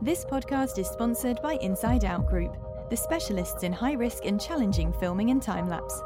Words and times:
This 0.00 0.24
podcast 0.24 0.78
is 0.78 0.86
sponsored 0.86 1.42
by 1.42 1.54
Inside 1.54 2.04
Out 2.04 2.24
Group, 2.24 2.56
the 2.88 2.96
specialists 2.96 3.64
in 3.64 3.72
high 3.72 3.94
risk 3.94 4.24
and 4.24 4.40
challenging 4.40 4.92
filming 4.92 5.30
and 5.30 5.42
time 5.42 5.68
lapse, 5.68 6.00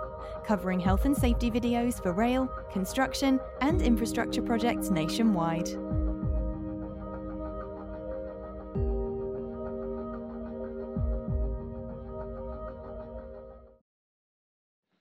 covering 0.47 0.81
health 0.81 1.05
and 1.05 1.15
safety 1.15 1.51
videos 1.51 2.03
for 2.03 2.15
rail, 2.15 2.49
construction, 2.73 3.39
and 3.61 3.83
infrastructure 3.83 4.41
projects 4.41 4.89
nationwide. 4.89 5.69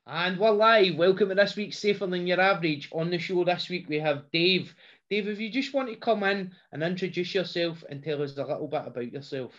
And 0.06 0.38
we're 0.38 0.52
live. 0.52 0.98
Welcome 0.98 1.30
to 1.30 1.36
this 1.36 1.56
week's 1.56 1.80
Safer 1.80 2.08
Than 2.08 2.28
Your 2.28 2.42
Average. 2.42 2.90
On 2.92 3.10
the 3.10 3.18
show 3.18 3.46
this 3.46 3.70
week, 3.70 3.88
we 3.88 4.00
have 4.00 4.30
Dave. 4.34 4.76
Dave, 5.12 5.28
if 5.28 5.42
you 5.42 5.50
just 5.50 5.74
want 5.74 5.90
to 5.90 5.98
come 5.98 6.24
in 6.24 6.52
and 6.72 6.82
introduce 6.82 7.36
yourself 7.36 7.84
and 7.90 8.02
tell 8.02 8.22
us 8.22 8.38
a 8.38 8.46
little 8.46 8.70
bit 8.70 8.88
about 8.88 9.12
yourself. 9.12 9.52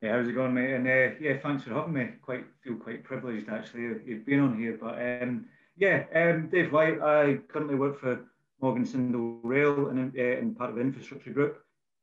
Yeah, 0.00 0.12
how's 0.12 0.28
it 0.28 0.34
going, 0.34 0.54
mate? 0.54 0.74
And 0.74 0.86
uh, 0.86 1.16
yeah, 1.20 1.38
thanks 1.42 1.64
for 1.64 1.74
having 1.74 1.94
me. 1.94 2.06
Quite 2.22 2.44
feel 2.62 2.76
quite 2.76 3.02
privileged 3.02 3.48
actually. 3.48 3.82
You've 4.06 4.24
been 4.24 4.38
on 4.38 4.56
here, 4.56 4.78
but 4.80 4.94
um, 4.94 5.46
yeah, 5.76 6.04
um, 6.14 6.50
Dave 6.52 6.72
White. 6.72 7.00
I 7.02 7.38
currently 7.48 7.74
work 7.74 7.98
for 7.98 8.26
Morgan 8.62 8.86
Sindall 8.86 9.40
Rail 9.42 9.88
and 9.88 10.16
uh, 10.16 10.22
in 10.22 10.54
part 10.54 10.70
of 10.70 10.76
the 10.76 10.82
infrastructure 10.82 11.32
group. 11.32 11.58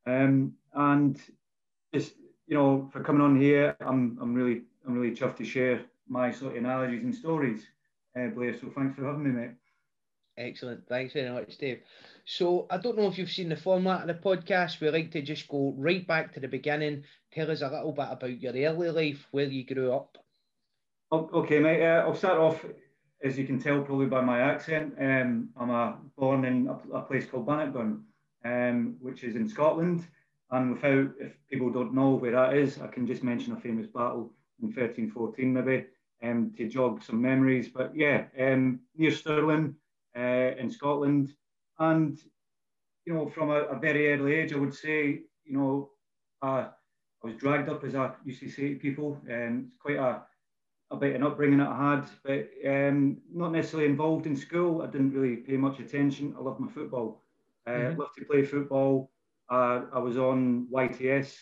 Um, 0.05 0.51
and 0.73 1.17
just 1.93 2.15
you 2.47 2.57
know, 2.57 2.89
for 2.91 3.01
coming 3.01 3.21
on 3.21 3.39
here, 3.39 3.77
I'm 3.79 4.17
I'm 4.21 4.33
really 4.33 4.63
I'm 4.85 4.99
really 4.99 5.15
chuffed 5.15 5.37
to 5.37 5.45
share 5.45 5.85
my 6.09 6.33
sort 6.33 6.51
of 6.51 6.57
analogies 6.57 7.03
and 7.03 7.15
stories, 7.15 7.65
uh, 8.19 8.27
Blair. 8.27 8.53
So 8.59 8.69
thanks 8.75 8.97
for 8.97 9.05
having 9.05 9.23
me, 9.23 9.29
mate. 9.29 9.51
Excellent. 10.37 10.85
Thanks 10.89 11.13
very 11.13 11.29
much, 11.29 11.57
Dave. 11.57 11.79
So 12.25 12.67
I 12.69 12.77
don't 12.77 12.97
know 12.97 13.07
if 13.07 13.17
you've 13.17 13.31
seen 13.31 13.49
the 13.49 13.57
format 13.57 14.01
of 14.01 14.07
the 14.07 14.13
podcast. 14.13 14.79
We 14.79 14.89
like 14.89 15.11
to 15.11 15.21
just 15.21 15.47
go 15.47 15.73
right 15.77 16.05
back 16.07 16.33
to 16.33 16.39
the 16.39 16.47
beginning. 16.47 17.03
Tell 17.31 17.51
us 17.51 17.61
a 17.61 17.69
little 17.69 17.91
bit 17.91 18.07
about 18.09 18.39
your 18.39 18.53
early 18.53 18.89
life, 18.89 19.27
where 19.31 19.45
you 19.45 19.65
grew 19.65 19.93
up. 19.93 20.17
Okay, 21.11 21.59
mate. 21.59 21.83
Uh, 21.83 22.01
I'll 22.01 22.15
start 22.15 22.39
off, 22.39 22.65
as 23.21 23.37
you 23.37 23.45
can 23.45 23.59
tell 23.59 23.81
probably 23.81 24.05
by 24.05 24.21
my 24.21 24.39
accent. 24.39 24.95
Um, 24.99 25.49
I'm 25.57 25.69
a, 25.69 25.97
born 26.17 26.45
in 26.45 26.67
a, 26.67 26.97
a 26.97 27.01
place 27.01 27.25
called 27.25 27.45
Bannockburn, 27.45 28.03
um, 28.45 28.95
which 29.01 29.23
is 29.23 29.35
in 29.35 29.47
Scotland. 29.47 30.07
And 30.49 30.73
without, 30.73 31.11
if 31.19 31.33
people 31.49 31.71
don't 31.71 31.93
know 31.93 32.11
where 32.11 32.31
that 32.31 32.55
is, 32.55 32.79
I 32.79 32.87
can 32.87 33.05
just 33.05 33.23
mention 33.23 33.53
a 33.53 33.59
famous 33.59 33.87
battle 33.87 34.31
in 34.61 34.67
1314 34.67 35.53
maybe 35.53 35.85
um, 36.23 36.53
to 36.57 36.69
jog 36.69 37.03
some 37.03 37.21
memories. 37.21 37.67
But 37.67 37.95
yeah, 37.95 38.25
um, 38.39 38.79
near 38.95 39.11
Stirling 39.11 39.75
uh, 40.15 40.55
in 40.57 40.71
Scotland. 40.71 41.33
And, 41.79 42.17
you 43.05 43.13
know, 43.13 43.29
from 43.29 43.49
a, 43.49 43.61
a, 43.63 43.79
very 43.79 44.13
early 44.13 44.35
age, 44.35 44.53
I 44.53 44.57
would 44.57 44.73
say, 44.73 45.21
you 45.43 45.57
know, 45.57 45.89
uh, 46.41 46.67
I 47.23 47.27
was 47.27 47.35
dragged 47.35 47.69
up, 47.69 47.83
as 47.83 47.95
I 47.95 48.11
used 48.25 48.41
to 48.41 48.49
say 48.49 48.73
to 48.73 48.79
people, 48.79 49.19
and 49.29 49.67
it's 49.67 49.77
quite 49.81 49.97
a, 49.97 50.23
a 50.91 50.97
bit 50.97 51.11
of 51.11 51.15
an 51.15 51.27
upbringing 51.27 51.59
that 51.59 51.69
I 51.69 51.95
had, 51.95 52.05
but 52.23 52.49
um, 52.69 53.17
not 53.33 53.51
necessarily 53.51 53.89
involved 53.89 54.25
in 54.25 54.35
school. 54.35 54.81
I 54.81 54.87
didn't 54.87 55.13
really 55.13 55.37
pay 55.37 55.57
much 55.57 55.79
attention. 55.79 56.35
I 56.37 56.41
loved 56.41 56.59
my 56.59 56.71
football. 56.71 57.23
Uh, 57.65 57.71
mm-hmm. 57.71 57.99
loved 57.99 58.15
to 58.17 58.25
play 58.25 58.43
football. 58.43 59.09
Uh, 59.49 59.83
I 59.93 59.99
was 59.99 60.17
on 60.17 60.67
YTS 60.71 61.35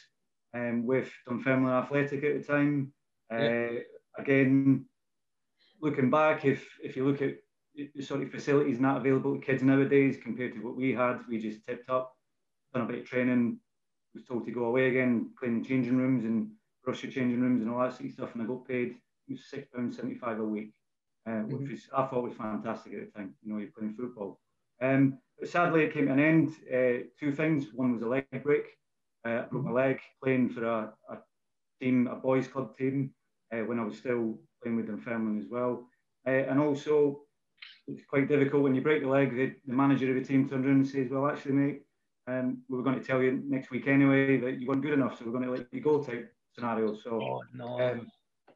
um, 0.54 0.86
with 0.86 1.12
Dunfermline 1.28 1.84
Athletic 1.84 2.24
at 2.24 2.40
the 2.40 2.44
time. 2.44 2.94
Uh, 3.34 3.80
again, 4.18 4.86
looking 5.82 6.09
back, 6.09 6.46
if 6.46 6.68
if 6.84 6.96
you 6.96 7.08
look 7.08 7.22
at 7.22 7.36
sort 8.02 8.22
of 8.22 8.32
facilities 8.32 8.80
not 8.80 8.98
available 8.98 9.36
to 9.36 9.42
kids 9.46 9.64
nowadays 9.64 10.18
compared 10.22 10.54
to 10.54 10.60
what 10.60 10.76
we 10.76 10.94
had, 10.94 11.20
we 11.28 11.38
just 11.38 11.66
tipped 11.66 11.90
up, 11.90 12.16
done 12.74 12.84
a 12.84 12.88
bit 12.88 13.00
of 13.00 13.06
training, 13.06 13.60
was 14.14 14.26
told 14.26 14.46
to 14.46 14.52
go 14.52 14.66
away 14.66 14.90
again, 14.90 15.32
clean 15.40 15.62
the 15.62 15.68
changing 15.68 15.98
rooms 15.98 16.26
and 16.26 16.52
brush 16.84 17.04
your 17.04 17.12
changing 17.12 17.42
rooms 17.42 17.62
and 17.62 17.72
all 17.72 17.80
that 17.82 17.94
sort 17.94 18.06
of 18.06 18.12
stuff, 18.12 18.34
and 18.34 18.44
I 18.44 18.46
got 18.46 18.68
paid 18.68 18.96
six 19.36 19.68
pounds 19.74 19.96
seventy 19.96 20.16
five 20.16 20.40
a 20.40 20.44
week, 20.44 20.74
uh, 21.26 21.32
mm-hmm. 21.32 21.58
which 21.58 21.72
was 21.72 21.90
I 21.96 22.06
thought 22.06 22.24
was 22.24 22.34
fantastic 22.34 22.94
at 22.94 23.00
the 23.06 23.20
time. 23.20 23.34
You 23.42 23.54
know, 23.54 23.60
you're 23.60 23.72
playing 23.78 23.94
football. 23.94 24.40
Um, 24.81 25.20
but 25.40 25.50
sadly, 25.50 25.84
it 25.84 25.94
came 25.94 26.08
to 26.08 26.14
an 26.14 26.20
end. 26.20 26.50
Uh, 26.68 27.08
two 27.20 27.31
things. 27.31 27.68
One 27.74 27.94
was 27.94 28.02
a 28.02 28.08
leg 28.08 28.26
break. 28.44 28.66
Uh, 29.26 29.30
I 29.30 29.42
broke 29.44 29.66
my 29.66 29.72
leg 29.72 30.00
playing 30.24 30.50
for 30.50 30.66
a, 30.66 30.94
a 31.10 31.18
team, 31.80 32.08
a 32.08 32.16
boys' 32.16 32.48
club 32.48 32.76
team, 32.78 33.14
uh, 33.54 33.60
when 33.60 33.80
I 33.80 33.84
was 33.84 33.98
still 33.98 34.40
playing 34.62 34.78
with 34.78 34.88
them 34.88 34.98
Dunfermline 34.98 35.40
as 35.40 35.50
well. 35.50 35.88
Uh, 36.28 36.31
and 36.31 36.60
also, 36.60 37.22
it's 37.88 38.06
quite 38.06 38.28
difficult 38.28 38.64
when 38.64 38.75
you 38.75 38.81
break 38.81 39.02
the 39.02 39.09
leg. 39.09 39.36
The, 39.36 39.53
the 39.66 39.74
manager 39.74 40.09
of 40.09 40.16
the 40.16 40.28
team 40.28 40.47
turns 40.47 40.66
around 40.66 40.75
and 40.75 40.88
says, 40.88 41.09
"Well, 41.09 41.28
actually, 41.28 41.53
mate, 41.53 41.81
um, 42.28 42.59
we 42.69 42.78
were 42.78 42.84
going 42.84 43.00
to 43.00 43.06
tell 43.06 43.22
you 43.22 43.42
next 43.46 43.72
week 43.72 43.88
anyway 43.88 44.38
that 44.38 44.59
you 44.59 44.68
weren't 44.68 44.81
good 44.81 44.94
enough, 44.94 45.18
so 45.18 45.25
we're 45.25 45.31
going 45.31 45.46
to 45.46 45.52
let 45.52 45.68
you 45.72 45.81
go." 45.81 46.02
Type 46.03 46.34
scenario. 46.53 46.96
So, 46.96 47.22
oh, 47.22 47.42
no. 47.53 47.80
um, 47.80 48.08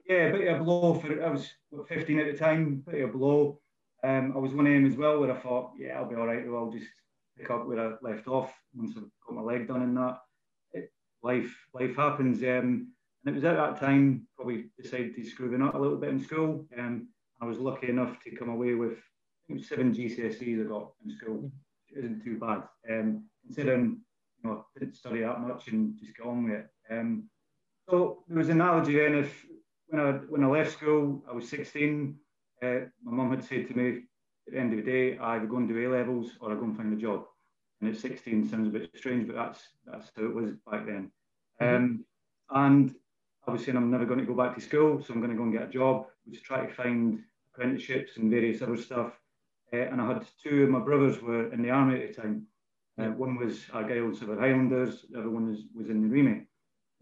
yeah, 0.08 0.28
a 0.28 0.32
bit 0.32 0.48
of 0.48 0.62
a 0.62 0.64
blow 0.64 0.94
for. 0.96 1.24
I 1.24 1.30
was 1.30 1.50
15 1.88 2.20
at 2.20 2.32
the 2.32 2.38
time. 2.38 2.84
Bit 2.88 3.04
of 3.04 3.10
a 3.10 3.18
blow. 3.18 3.60
Um, 4.04 4.34
I 4.36 4.40
was 4.40 4.54
one 4.54 4.68
of 4.68 4.74
them 4.74 4.86
as 4.86 4.96
well, 4.96 5.20
where 5.20 5.32
I 5.32 5.40
thought, 5.40 5.72
yeah, 5.78 5.98
I'll 5.98 6.10
be 6.10 6.16
all 6.16 6.28
right. 6.28 6.48
Well, 6.48 6.66
I'll 6.66 6.72
just 6.72 6.90
pick 7.38 7.50
up 7.50 7.66
where 7.66 7.80
I 7.80 7.94
left 8.02 8.28
off 8.28 8.54
once 8.76 8.94
I've 8.96 9.04
got 9.28 9.36
my 9.36 9.42
leg 9.42 9.68
done 9.68 9.82
and 9.82 9.98
that. 9.98 10.20
It, 10.74 10.92
life, 11.24 11.52
life 11.74 11.96
happens. 11.96 12.44
Um, 12.44 12.92
and 13.26 13.34
it 13.34 13.34
was 13.34 13.44
at 13.44 13.58
that 13.58 13.80
time 13.80 14.28
probably 14.36 14.66
decided 14.80 15.16
to 15.16 15.24
screw 15.24 15.50
the 15.50 15.58
nut 15.58 15.74
a 15.74 15.80
little 15.80 15.98
bit 15.98 16.10
in 16.10 16.24
school. 16.24 16.66
Um, 16.78 17.08
I 17.42 17.46
was 17.46 17.58
lucky 17.58 17.90
enough 17.90 18.20
to 18.24 18.36
come 18.36 18.50
away 18.50 18.76
with 18.76 19.00
seven 19.62 19.94
GCSEs 19.94 20.66
I 20.66 20.70
got 20.70 20.92
in 21.04 21.16
school. 21.16 21.52
isn't 21.96 22.24
too 22.24 22.38
bad. 22.40 22.64
Um, 22.90 23.26
considering 23.46 24.02
you 24.44 24.50
know 24.50 24.66
I 24.76 24.80
didn't 24.80 24.96
study 24.96 25.22
that 25.22 25.40
much 25.42 25.68
and 25.68 25.98
just 26.00 26.18
got 26.18 26.28
on 26.28 26.44
with 26.46 26.60
it. 26.60 26.68
Um, 26.90 27.30
so 27.90 28.24
there 28.28 28.38
was 28.38 28.50
an 28.50 28.62
analogy 28.62 28.98
then 28.98 29.16
if 29.16 29.46
when 29.88 30.02
I 30.02 30.12
when 30.30 30.44
I 30.44 30.48
left 30.48 30.74
school 30.74 31.24
I 31.30 31.34
was 31.34 31.48
16, 31.50 32.16
uh, 32.64 32.68
my 33.04 33.12
mum 33.12 33.32
had 33.32 33.44
said 33.44 33.68
to 33.68 33.78
me 33.78 34.02
at 34.48 34.54
the 34.54 34.60
end 34.60 34.74
of 34.74 34.84
the 34.84 34.92
day 34.92 35.18
I 35.18 35.36
either 35.36 35.46
go 35.46 35.58
and 35.58 35.68
do 35.68 35.86
A 35.86 35.94
levels 35.96 36.32
or 36.40 36.52
I 36.52 36.56
go 36.56 36.64
and 36.64 36.78
find 36.78 36.94
a 36.94 37.02
job. 37.02 37.26
And 37.82 37.94
at 37.94 38.00
16 38.00 38.50
sounds 38.50 38.68
a 38.68 38.72
bit 38.72 38.90
strange, 38.96 39.28
but 39.28 39.36
that's 39.36 39.62
that's 39.86 40.12
how 40.16 40.24
it 40.24 40.34
was 40.34 40.52
back 40.70 40.86
then. 40.86 41.12
Mm-hmm. 41.62 41.76
Um, 41.76 42.06
and 42.50 42.96
I 43.48 43.52
was 43.52 43.64
saying 43.64 43.78
I'm 43.78 43.92
never 43.92 44.06
going 44.06 44.20
to 44.20 44.26
go 44.26 44.34
back 44.34 44.56
to 44.56 44.62
school, 44.62 45.02
so 45.02 45.14
I'm 45.14 45.20
going 45.20 45.32
to 45.32 45.38
go 45.38 45.44
and 45.44 45.54
get 45.54 45.64
a 45.64 45.68
job. 45.68 46.08
Was 46.28 46.42
try 46.42 46.66
to 46.66 46.74
find 46.74 47.22
apprenticeships 47.54 48.18
and 48.18 48.32
various 48.32 48.62
other 48.62 48.78
stuff. 48.78 49.14
Uh, 49.76 49.92
and 49.92 50.02
I 50.02 50.08
had 50.08 50.26
two 50.42 50.64
of 50.64 50.70
my 50.70 50.80
brothers 50.80 51.22
were 51.22 51.52
in 51.54 51.62
the 51.62 51.70
army 51.70 52.02
at 52.02 52.16
the 52.16 52.22
time. 52.22 52.48
Uh, 52.98 53.08
one 53.08 53.36
was 53.36 53.66
Argyll 53.74 54.14
Sutherland 54.14 54.42
Highlanders, 54.42 55.06
the 55.10 55.20
other 55.20 55.30
one 55.30 55.50
was, 55.50 55.64
was 55.76 55.90
in 55.90 56.02
the 56.02 56.16
REME. 56.16 56.46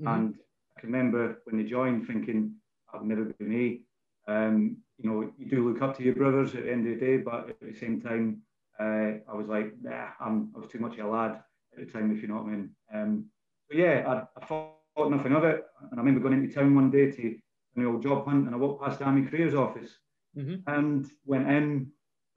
Mm-hmm. 0.01 0.07
And 0.07 0.35
I 0.75 0.81
can 0.81 0.91
remember 0.91 1.41
when 1.43 1.57
they 1.57 1.69
joined 1.69 2.07
thinking, 2.07 2.55
I've 2.93 3.03
never 3.03 3.25
been 3.25 3.49
me. 3.49 3.81
Um, 4.27 4.77
you 4.97 5.09
know, 5.09 5.31
you 5.37 5.49
do 5.49 5.69
look 5.69 5.81
up 5.81 5.97
to 5.97 6.03
your 6.03 6.15
brothers 6.15 6.55
at 6.55 6.63
the 6.63 6.71
end 6.71 6.87
of 6.87 6.99
the 6.99 7.05
day, 7.05 7.17
but 7.17 7.49
at 7.49 7.59
the 7.59 7.73
same 7.73 8.01
time, 8.01 8.41
uh, 8.79 9.19
I 9.29 9.35
was 9.35 9.47
like, 9.47 9.73
nah, 9.81 10.07
I'm, 10.19 10.51
I 10.55 10.59
was 10.59 10.69
too 10.71 10.79
much 10.79 10.97
of 10.97 11.05
a 11.05 11.09
lad 11.09 11.43
at 11.77 11.85
the 11.85 11.91
time, 11.91 12.15
if 12.15 12.21
you 12.21 12.27
know 12.27 12.35
what 12.35 12.45
I 12.45 12.49
mean. 12.49 12.69
Um, 12.93 13.25
but 13.69 13.77
yeah, 13.77 14.03
I, 14.07 14.41
I 14.41 14.45
thought 14.45 15.11
nothing 15.11 15.33
of 15.33 15.43
it. 15.43 15.63
And 15.81 15.99
I 15.99 16.03
remember 16.03 16.21
going 16.21 16.41
into 16.41 16.53
town 16.53 16.75
one 16.75 16.89
day 16.89 17.11
to 17.11 17.35
an 17.75 17.85
old 17.85 18.01
job 18.01 18.25
hunt 18.25 18.45
and 18.45 18.55
I 18.55 18.57
walked 18.57 18.83
past 18.83 18.99
the 18.99 19.05
Army 19.05 19.27
Careers 19.27 19.55
office 19.55 19.91
mm-hmm. 20.37 20.55
and 20.67 21.09
went 21.25 21.49
in. 21.49 21.91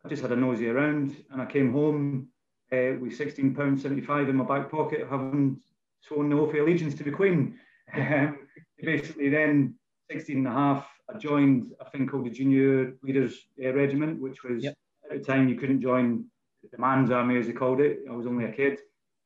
I 0.07 0.09
just 0.09 0.23
had 0.23 0.31
a 0.31 0.37
nosy 0.37 0.69
around 0.69 1.17
and 1.33 1.43
I 1.43 1.47
came 1.47 1.73
home 1.73 2.29
uh, 2.73 2.95
with 3.01 3.19
£16.75 3.19 4.29
in 4.29 4.37
my 4.37 4.45
back 4.45 4.71
pocket, 4.71 5.05
having 5.11 5.59
sworn 6.01 6.31
the 6.31 6.37
oath 6.37 6.55
of 6.55 6.61
allegiance 6.61 6.95
to 6.95 7.03
the 7.05 7.11
Queen. 7.11 7.59
Um, 7.95 8.39
basically, 8.83 9.29
then 9.29 9.75
16 10.11 10.39
and 10.39 10.49
a 10.49 10.51
half, 10.51 10.87
I 11.09 11.19
joined 11.19 11.71
a 11.81 11.89
thing 11.89 12.09
called 12.09 12.27
the 12.27 12.31
Junior 12.31 12.95
Leaders 13.03 13.47
uh, 13.65 13.73
Regiment, 13.73 14.21
which 14.21 14.43
was 14.43 14.65
yep. 14.65 14.75
at 15.09 15.19
the 15.19 15.25
time 15.25 15.49
you 15.49 15.55
couldn't 15.55 15.81
join 15.81 16.25
the 16.73 16.79
man's 16.79 17.13
army, 17.13 17.39
as 17.39 17.47
they 17.47 17.53
called 17.53 17.81
it. 17.81 18.01
I 18.11 18.13
was 18.13 18.27
only 18.27 18.47
a 18.47 18.53
kid. 18.53 18.81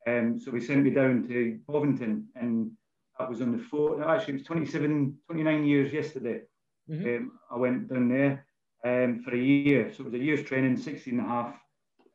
Um, 0.07 0.39
so 0.39 0.51
we 0.51 0.61
sent 0.61 0.83
me 0.83 0.91
down 0.91 1.27
to 1.27 1.59
Bovington 1.67 2.27
and 2.35 2.71
that 3.17 3.27
was 3.27 3.41
on 3.41 3.51
the 3.51 3.57
4th. 3.57 4.07
actually, 4.07 4.35
it 4.35 4.37
was 4.37 4.45
27, 4.45 5.17
29 5.25 5.65
years 5.65 5.91
yesterday. 5.91 6.41
Mm-hmm. 6.87 7.07
Um, 7.07 7.31
I 7.51 7.57
went 7.57 7.89
down 7.89 8.09
there 8.09 8.45
um, 8.85 9.21
for 9.23 9.33
a 9.33 9.39
year. 9.39 9.91
So 9.91 10.01
it 10.01 10.05
was 10.05 10.13
a 10.13 10.23
year's 10.23 10.43
training, 10.43 10.77
16 10.77 11.19
and 11.19 11.25
a 11.25 11.29
half. 11.29 11.55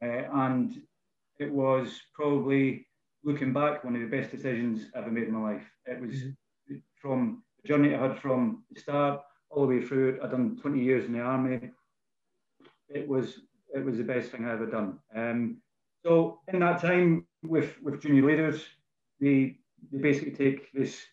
Uh, 0.02 0.28
and 0.46 0.82
it 1.38 1.50
was 1.50 2.00
probably, 2.14 2.86
looking 3.24 3.52
back, 3.52 3.84
one 3.84 3.94
of 3.94 4.02
the 4.02 4.16
best 4.16 4.30
decisions 4.30 4.86
I've 4.94 5.04
ever 5.04 5.10
made 5.10 5.28
in 5.28 5.34
my 5.34 5.54
life. 5.54 5.64
It 5.86 6.00
was 6.00 6.14
mm-hmm. 6.14 6.76
from 7.00 7.42
the 7.62 7.68
journey 7.68 7.94
I 7.94 8.00
had 8.00 8.18
from 8.18 8.64
the 8.70 8.80
start 8.80 9.20
all 9.50 9.66
the 9.66 9.76
way 9.76 9.84
through. 9.84 10.20
I'd 10.22 10.30
done 10.30 10.58
20 10.60 10.80
years 10.82 11.06
in 11.06 11.12
the 11.12 11.20
army. 11.20 11.70
It 12.88 13.08
was 13.08 13.40
it 13.74 13.84
was 13.84 13.96
the 13.96 14.04
best 14.04 14.30
thing 14.30 14.44
I 14.44 14.52
ever 14.52 14.66
done. 14.66 14.98
Um, 15.14 15.58
so 16.04 16.40
in 16.52 16.60
that 16.60 16.80
time 16.80 17.26
with 17.42 17.74
with 17.82 18.00
junior 18.00 18.24
leaders, 18.24 18.64
the 19.20 19.56
they 19.90 19.98
basically 19.98 20.32
take 20.32 20.72
this, 20.72 21.04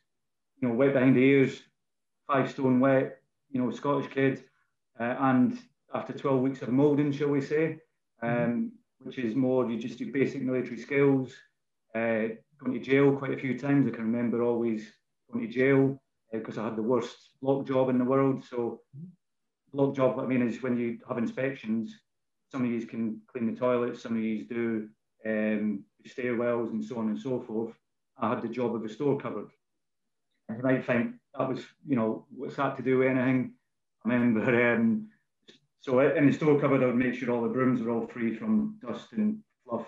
you 0.60 0.68
know, 0.68 0.74
wet 0.74 0.94
behind 0.94 1.16
the 1.16 1.22
ears, 1.22 1.62
five 2.28 2.50
stone 2.50 2.80
wet, 2.80 3.20
you 3.50 3.62
know, 3.62 3.72
Scottish 3.72 4.12
kid, 4.12 4.44
uh, 5.00 5.16
and 5.20 5.60
after 5.94 6.14
12 6.14 6.42
weeks 6.42 6.62
of 6.62 6.70
moulding, 6.70 7.12
shall 7.12 7.30
we 7.30 7.42
say, 7.42 7.78
um, 8.22 8.30
mm-hmm. 8.30 8.68
which 9.00 9.18
is 9.18 9.36
more 9.36 9.70
you 9.70 9.78
just 9.78 10.00
do 10.00 10.12
basic 10.12 10.42
military 10.42 10.78
skills, 10.78 11.34
uh, 11.96 12.30
going 12.60 12.74
to 12.74 12.80
jail 12.80 13.16
quite 13.16 13.34
a 13.34 13.38
few 13.38 13.58
times. 13.58 13.88
I 13.88 13.92
can 13.92 14.06
remember 14.06 14.44
always 14.44 14.92
going 15.32 15.46
to 15.46 15.54
jail 15.54 16.02
because 16.32 16.58
uh, 16.58 16.62
I 16.62 16.66
had 16.66 16.76
the 16.76 16.82
worst 16.82 17.16
block 17.42 17.68
job 17.68 17.90
in 17.90 17.98
the 17.98 18.06
world. 18.06 18.44
So, 18.44 18.82
block 19.74 19.96
job, 19.96 20.20
I 20.20 20.26
mean, 20.26 20.48
is 20.48 20.64
when 20.64 20.78
you 20.78 21.00
have 21.08 21.18
inspections, 21.18 21.96
some 22.52 22.64
of 22.64 22.70
these 22.70 22.86
can 22.86 23.22
clean 23.32 23.52
the 23.52 23.60
toilets, 23.60 24.02
some 24.02 24.16
of 24.16 24.22
these 24.22 24.48
do 24.48 24.88
um, 25.26 25.84
stairwells 26.08 26.72
and 26.72 26.84
so 26.84 26.98
on 26.98 27.10
and 27.10 27.20
so 27.20 27.42
forth. 27.42 27.74
I 28.18 28.30
had 28.30 28.42
the 28.42 28.48
job 28.48 28.76
of 28.76 28.84
a 28.84 28.90
store 28.90 29.18
cupboard. 29.18 29.50
And 30.48 30.58
you 30.58 30.64
might 30.64 30.86
think 30.86 31.16
that 31.38 31.50
was, 31.50 31.62
you 31.86 31.96
know, 31.96 32.26
what's 32.36 32.58
that 32.58 32.78
to 32.78 32.84
do 32.84 33.00
with 33.00 33.08
anything? 33.08 33.54
I 34.06 34.14
remember, 34.14 34.74
um, 34.74 35.08
so 35.82 36.00
in 36.00 36.28
the 36.28 36.34
store 36.34 36.60
cupboard, 36.60 36.84
I 36.84 36.88
would 36.88 36.96
make 36.96 37.16
sure 37.16 37.32
all 37.32 37.42
the 37.42 37.50
brooms 37.50 37.82
were 37.82 37.92
all 37.92 38.08
free 38.08 38.36
from 38.36 38.78
dust 38.86 39.14
and 39.14 39.40
fluff, 39.66 39.86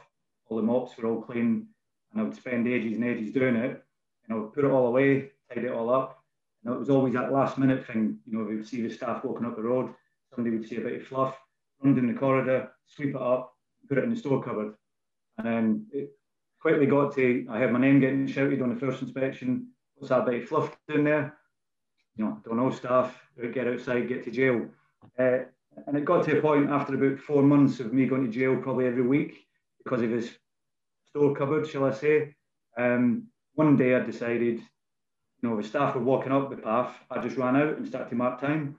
all 0.47 0.57
the 0.57 0.63
mops 0.63 0.97
were 0.97 1.07
all 1.09 1.21
clean, 1.21 1.67
and 2.11 2.21
I 2.21 2.23
would 2.23 2.35
spend 2.35 2.67
ages 2.67 2.95
and 2.95 3.05
ages 3.05 3.33
doing 3.33 3.55
it. 3.55 3.83
And 4.27 4.37
I 4.37 4.41
would 4.41 4.53
put 4.53 4.65
it 4.65 4.71
all 4.71 4.87
away, 4.87 5.31
tidy 5.49 5.67
it 5.67 5.73
all 5.73 5.89
up. 5.89 6.23
And 6.63 6.73
it 6.73 6.79
was 6.79 6.89
always 6.89 7.13
that 7.13 7.31
last 7.31 7.57
minute 7.57 7.85
thing, 7.85 8.17
you 8.25 8.37
know, 8.37 8.43
we 8.43 8.55
would 8.55 8.67
see 8.67 8.81
the 8.81 8.89
staff 8.89 9.23
walking 9.23 9.45
up 9.45 9.55
the 9.55 9.61
road, 9.61 9.93
somebody 10.33 10.55
would 10.55 10.67
see 10.67 10.77
a 10.77 10.81
bit 10.81 11.01
of 11.01 11.07
fluff, 11.07 11.35
run 11.81 11.95
down 11.95 12.07
the 12.07 12.13
corridor, 12.13 12.71
sweep 12.87 13.15
it 13.15 13.21
up, 13.21 13.53
put 13.87 13.97
it 13.97 14.03
in 14.03 14.09
the 14.09 14.15
store 14.15 14.41
cupboard. 14.41 14.75
And 15.37 15.47
then 15.47 15.85
it 15.91 16.11
quickly 16.59 16.87
got 16.87 17.13
to, 17.15 17.45
I 17.49 17.59
had 17.59 17.71
my 17.71 17.79
name 17.79 17.99
getting 17.99 18.25
shouted 18.27 18.61
on 18.61 18.73
the 18.73 18.79
first 18.79 19.01
inspection. 19.01 19.67
What's 19.95 20.09
that 20.09 20.25
bit 20.25 20.43
of 20.43 20.49
fluff 20.49 20.75
down 20.89 21.03
there? 21.03 21.37
You 22.15 22.25
know, 22.25 22.41
don't 22.43 22.57
know 22.57 22.71
staff, 22.71 23.15
get 23.53 23.67
outside, 23.67 24.07
get 24.07 24.23
to 24.23 24.31
jail. 24.31 24.67
Uh, 25.19 25.39
and 25.87 25.97
it 25.97 26.05
got 26.05 26.25
to 26.25 26.37
a 26.37 26.41
point 26.41 26.69
after 26.69 26.95
about 26.95 27.19
four 27.19 27.43
months 27.43 27.79
of 27.79 27.93
me 27.93 28.05
going 28.05 28.25
to 28.25 28.31
jail 28.31 28.55
probably 28.55 28.87
every 28.87 29.05
week 29.05 29.45
because 29.83 30.01
of 30.01 30.09
his 30.09 30.31
store 31.09 31.35
cupboard, 31.35 31.67
shall 31.67 31.85
I 31.85 31.91
say. 31.91 32.35
Um, 32.77 33.27
one 33.53 33.75
day 33.75 33.95
I 33.95 33.99
decided, 33.99 34.59
you 34.59 35.49
know, 35.49 35.57
the 35.57 35.67
staff 35.67 35.95
were 35.95 36.01
walking 36.01 36.31
up 36.31 36.49
the 36.49 36.57
path, 36.57 36.95
I 37.09 37.21
just 37.21 37.37
ran 37.37 37.55
out 37.55 37.77
and 37.77 37.87
started 37.87 38.09
to 38.09 38.15
mark 38.15 38.39
time. 38.39 38.77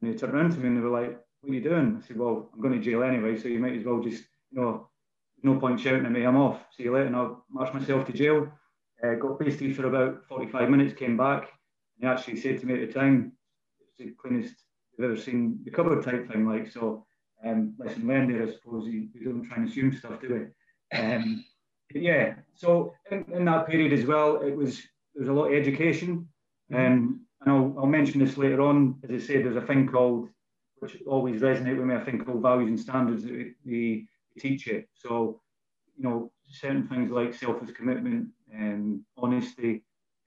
And 0.00 0.12
they 0.12 0.16
turned 0.16 0.34
around 0.34 0.52
to 0.52 0.58
me 0.58 0.68
and 0.68 0.76
they 0.76 0.80
were 0.80 1.00
like, 1.00 1.18
what 1.40 1.52
are 1.52 1.54
you 1.54 1.62
doing? 1.62 2.00
I 2.02 2.06
said, 2.06 2.18
well, 2.18 2.50
I'm 2.52 2.60
going 2.60 2.74
to 2.74 2.84
jail 2.84 3.02
anyway, 3.02 3.38
so 3.38 3.48
you 3.48 3.58
might 3.58 3.76
as 3.76 3.84
well 3.84 4.00
just, 4.00 4.24
you 4.50 4.60
know, 4.60 4.88
no 5.42 5.58
point 5.58 5.80
shouting 5.80 6.04
at 6.04 6.12
me, 6.12 6.24
I'm 6.24 6.36
off. 6.36 6.60
See 6.76 6.84
you 6.84 6.92
later. 6.92 7.06
And 7.06 7.16
I 7.16 7.30
marched 7.50 7.74
myself 7.74 8.06
to 8.06 8.12
jail. 8.12 8.52
Uh, 9.02 9.14
got 9.14 9.40
pasted 9.40 9.74
for 9.74 9.86
about 9.86 10.26
45 10.28 10.68
minutes, 10.68 10.92
came 10.92 11.16
back. 11.16 11.50
And 11.96 12.02
he 12.02 12.06
actually 12.06 12.36
said 12.36 12.60
to 12.60 12.66
me 12.66 12.74
at 12.74 12.86
the 12.86 12.92
time, 12.92 13.32
the 14.00 14.14
cleanest 14.20 14.54
you've 14.96 15.10
ever 15.10 15.20
seen 15.20 15.60
the 15.64 15.70
cupboard 15.70 16.04
type 16.04 16.30
thing. 16.30 16.46
Like, 16.46 16.70
so, 16.70 17.06
um, 17.44 17.74
lesson 17.78 18.06
learned 18.06 18.34
there, 18.34 18.46
I 18.46 18.52
suppose. 18.52 18.86
You, 18.86 19.08
you 19.14 19.24
don't 19.24 19.44
try 19.44 19.56
and 19.56 19.68
assume 19.68 19.92
stuff, 19.92 20.20
do 20.20 20.50
we? 20.92 20.98
Um, 20.98 21.44
yeah, 21.94 22.34
so 22.54 22.94
in, 23.10 23.24
in, 23.32 23.44
that 23.46 23.66
period 23.66 23.92
as 23.92 24.06
well, 24.06 24.40
it 24.42 24.56
was 24.56 24.78
there 25.14 25.22
was 25.22 25.28
a 25.28 25.32
lot 25.32 25.46
of 25.46 25.54
education. 25.54 26.28
Um, 26.72 27.20
and 27.40 27.50
I'll, 27.52 27.74
I'll 27.78 27.86
mention 27.86 28.20
this 28.20 28.36
later 28.36 28.60
on. 28.60 28.96
As 29.02 29.10
I 29.10 29.26
said, 29.26 29.44
there's 29.44 29.56
a 29.56 29.66
thing 29.66 29.88
called, 29.88 30.28
which 30.78 30.96
always 31.06 31.40
resonate 31.40 31.76
with 31.76 31.86
me, 31.86 31.96
I 31.96 32.04
think 32.04 32.24
called 32.24 32.42
values 32.42 32.68
and 32.68 32.78
standards 32.78 33.24
that 33.24 33.54
we, 33.64 34.06
teach 34.38 34.68
it. 34.68 34.88
So, 34.94 35.42
you 35.98 36.04
know, 36.04 36.32
certain 36.48 36.86
things 36.86 37.10
like 37.10 37.34
selfless 37.34 37.72
commitment 37.72 38.28
and 38.50 39.00
honesty, 39.18 39.82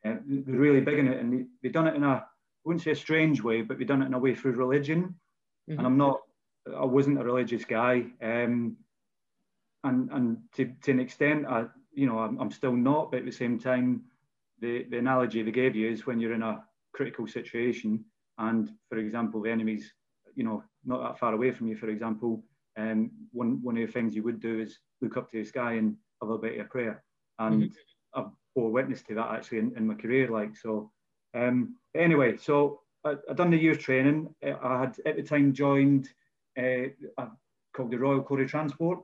uh, 0.05 0.15
they're 0.25 0.59
really 0.59 0.81
big 0.81 0.99
in 0.99 1.07
it. 1.07 1.19
And 1.19 1.33
they, 1.33 1.45
they've 1.61 1.71
done 1.71 1.87
it 1.87 1.95
in 1.95 2.03
a, 2.03 2.23
wouldn't 2.65 2.83
say 2.83 2.92
a 2.92 2.95
strange 2.95 3.42
way, 3.42 3.62
but 3.62 3.77
we've 3.77 3.88
done 3.88 4.01
it 4.01 4.07
in 4.07 4.13
a 4.13 4.19
way 4.19 4.36
through 4.36 4.54
religion. 4.54 5.15
Mm-hmm. 5.69 5.80
And 5.80 5.88
I'm 5.88 5.98
not, 5.98 6.21
I 6.77 6.86
wasn't 6.86 7.19
a 7.19 7.24
religious 7.24 7.65
guy. 7.65 8.06
Um, 8.21 8.77
and 9.83 10.10
and 10.12 10.38
to, 10.56 10.71
to 10.83 10.92
an 10.92 11.00
extent, 11.00 11.45
I, 11.45 11.65
you 11.94 12.07
know, 12.07 12.19
I'm, 12.19 12.39
I'm 12.39 12.51
still 12.51 12.74
not, 12.74 13.12
but 13.12 13.19
at 13.19 13.25
the 13.25 13.31
same 13.31 13.60
time, 13.60 14.04
the, 14.60 14.86
the 14.89 14.98
analogy 14.98 15.44
they 15.44 15.51
gave 15.51 15.75
you 15.75 15.89
is 15.89 16.06
when 16.06 16.19
you're 16.19 16.33
in 16.33 16.44
a 16.44 16.63
critical 16.94 17.27
situation 17.27 18.06
and, 18.38 18.71
for 18.89 18.98
example, 18.98 19.42
the 19.42 19.51
enemy's, 19.51 19.94
you 20.36 20.44
know, 20.44 20.63
not 20.86 21.04
that 21.04 21.19
far 21.19 21.33
away 21.33 21.51
from 21.51 21.68
you, 21.68 21.75
for 21.75 21.89
example, 21.89 22.44
um, 22.77 23.12
one, 23.31 23.59
one 23.62 23.77
of 23.77 23.86
the 23.86 23.92
things 23.92 24.16
you 24.16 24.24
would 24.24 24.39
do 24.39 24.59
is 24.62 24.80
look 25.01 25.18
up 25.18 25.30
to 25.31 25.38
the 25.38 25.44
sky 25.44 25.74
and 25.74 25.95
have 26.21 26.31
a 26.31 26.38
bit 26.38 26.59
of 26.59 26.69
prayer. 26.69 27.04
And 27.39 27.63
mm-hmm. 27.63 28.19
I've 28.19 28.31
bore 28.56 28.71
witness 28.71 29.01
to 29.01 29.16
that 29.16 29.31
actually 29.31 29.59
in, 29.59 29.74
in 29.75 29.88
my 29.88 29.95
career. 29.95 30.30
Like, 30.30 30.56
so 30.56 30.92
um, 31.33 31.75
anyway, 31.95 32.38
so 32.38 32.81
I, 33.06 33.15
I 33.30 33.33
done 33.33 33.51
the 33.51 33.57
year's 33.57 33.77
training. 33.77 34.33
I 34.44 34.80
had 34.80 34.97
at 35.06 35.15
the 35.15 35.24
time 35.24 35.53
joined 35.53 36.09
uh, 36.57 37.25
called 37.74 37.91
the 37.91 37.97
Royal 37.97 38.21
Corps 38.21 38.41
of 38.41 38.50
Transport. 38.50 39.00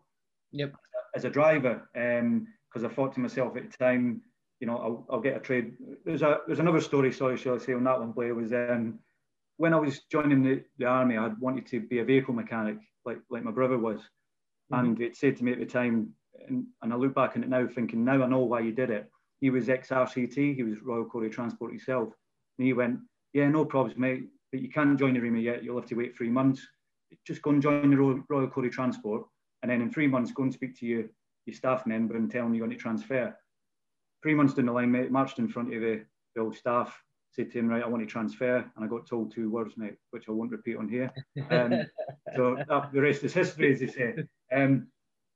Yep. 0.52 0.74
As 1.16 1.26
a 1.26 1.30
driver, 1.30 1.90
because 1.94 2.84
um, 2.84 2.86
I 2.86 2.88
thought 2.94 3.14
to 3.14 3.20
myself 3.20 3.58
at 3.58 3.72
the 3.72 3.78
time, 3.78 4.22
you 4.60 4.68
know, 4.68 4.78
I'll, 4.78 5.08
I'll, 5.10 5.22
get 5.22 5.38
a 5.38 5.40
trade. 5.40 5.74
There's 6.06 6.22
a 6.22 6.40
there's 6.46 6.60
another 6.60 6.82
story. 6.82 7.12
Sorry, 7.12 7.38
shall 7.38 7.56
I 7.56 7.58
say 7.58 7.74
on 7.74 7.84
that 7.86 8.00
one? 8.00 8.12
Blair 8.12 8.36
was 8.36 8.54
um, 8.54 9.00
when 9.58 9.74
I 9.74 9.78
was 9.78 10.02
joining 10.12 10.44
the, 10.44 10.64
the 10.78 10.86
army. 10.86 11.18
I 11.18 11.28
wanted 11.40 11.66
to 11.68 11.80
be 11.80 12.00
a 12.00 12.06
vehicle 12.06 12.34
mechanic, 12.34 12.78
like 13.06 13.20
like 13.30 13.44
my 13.44 13.52
brother 13.52 13.78
was, 13.78 14.02
mm-hmm. 14.72 14.86
and 14.86 15.02
it 15.02 15.16
said 15.16 15.38
to 15.38 15.44
me 15.44 15.54
at 15.54 15.60
the 15.60 15.66
time, 15.66 16.14
and, 16.48 16.66
and 16.82 16.94
I 16.94 16.96
look 16.96 17.16
back 17.16 17.36
on 17.36 17.44
it 17.44 17.50
now, 17.50 17.68
thinking 17.68 18.04
now 18.04 18.22
I 18.22 18.28
know 18.28 18.40
why 18.40 18.60
you 18.60 18.72
did 18.72 18.92
it. 18.92 19.10
He 19.42 19.50
was 19.50 19.70
ex 19.70 19.90
RCT. 19.90 20.56
He 20.56 20.64
was 20.64 20.82
Royal 20.82 21.06
Corps 21.06 21.26
of 21.26 21.32
Transport 21.32 21.72
himself, 21.72 22.10
and 22.58 22.68
he 22.68 22.74
went, 22.74 23.00
yeah, 23.34 23.48
no 23.50 23.66
problems, 23.66 23.98
mate. 23.98 24.28
But 24.52 24.62
you 24.62 24.70
can't 24.70 24.98
join 24.98 25.14
the 25.14 25.20
army 25.20 25.42
yet. 25.42 25.64
You'll 25.64 25.80
have 25.80 25.90
to 25.90 25.96
wait 25.96 26.18
three 26.18 26.30
months. 26.30 26.66
Just 27.26 27.42
go 27.42 27.52
and 27.52 27.62
join 27.62 27.90
the 27.90 27.98
Royal, 27.98 28.24
Royal 28.30 28.48
Corps 28.48 28.66
of 28.66 28.72
Transport 28.72 29.24
and 29.62 29.72
then 29.72 29.82
in 29.82 29.92
three 29.92 30.08
months 30.08 30.32
go 30.32 30.44
and 30.44 30.54
speak 30.54 30.78
to 30.80 30.86
your, 30.86 31.04
your 31.46 31.56
staff 31.56 31.86
member 31.86 32.16
and 32.16 32.32
tell 32.32 32.44
them 32.44 32.54
you're 32.54 32.66
going 32.66 32.78
to 32.78 32.82
transfer. 32.82 33.36
Three 34.22 34.36
months 34.36 34.54
down 34.54 34.66
the 34.66 34.72
line, 34.72 34.92
mate, 34.92 35.12
marched 35.12 35.40
in 35.40 35.48
front 35.48 35.74
of 35.74 35.82
the, 35.82 36.04
the 36.36 36.42
old 36.42 36.56
staff, 36.56 37.02
said 37.32 37.52
to 37.52 37.60
him, 37.60 37.68
right, 37.68 37.84
I 37.84 37.88
want 37.88 38.04
to 38.04 38.12
transfer. 38.12 38.58
And 38.58 38.86
I 38.86 38.88
got 38.88 39.08
told 39.08 39.34
two 39.34 39.50
words, 39.50 39.76
mate, 39.78 39.96
which 40.12 40.26
I 40.28 40.32
won't 40.32 40.52
repeat 40.52 40.78
on 40.78 40.90
here. 40.90 41.12
Um, 41.50 41.84
so 42.36 42.58
that, 42.68 42.92
the 42.94 43.02
rest 43.02 43.24
is 43.24 43.34
history, 43.34 43.74
as 43.74 43.80
they 43.80 43.88
say. 43.88 44.16
Um, 44.54 44.88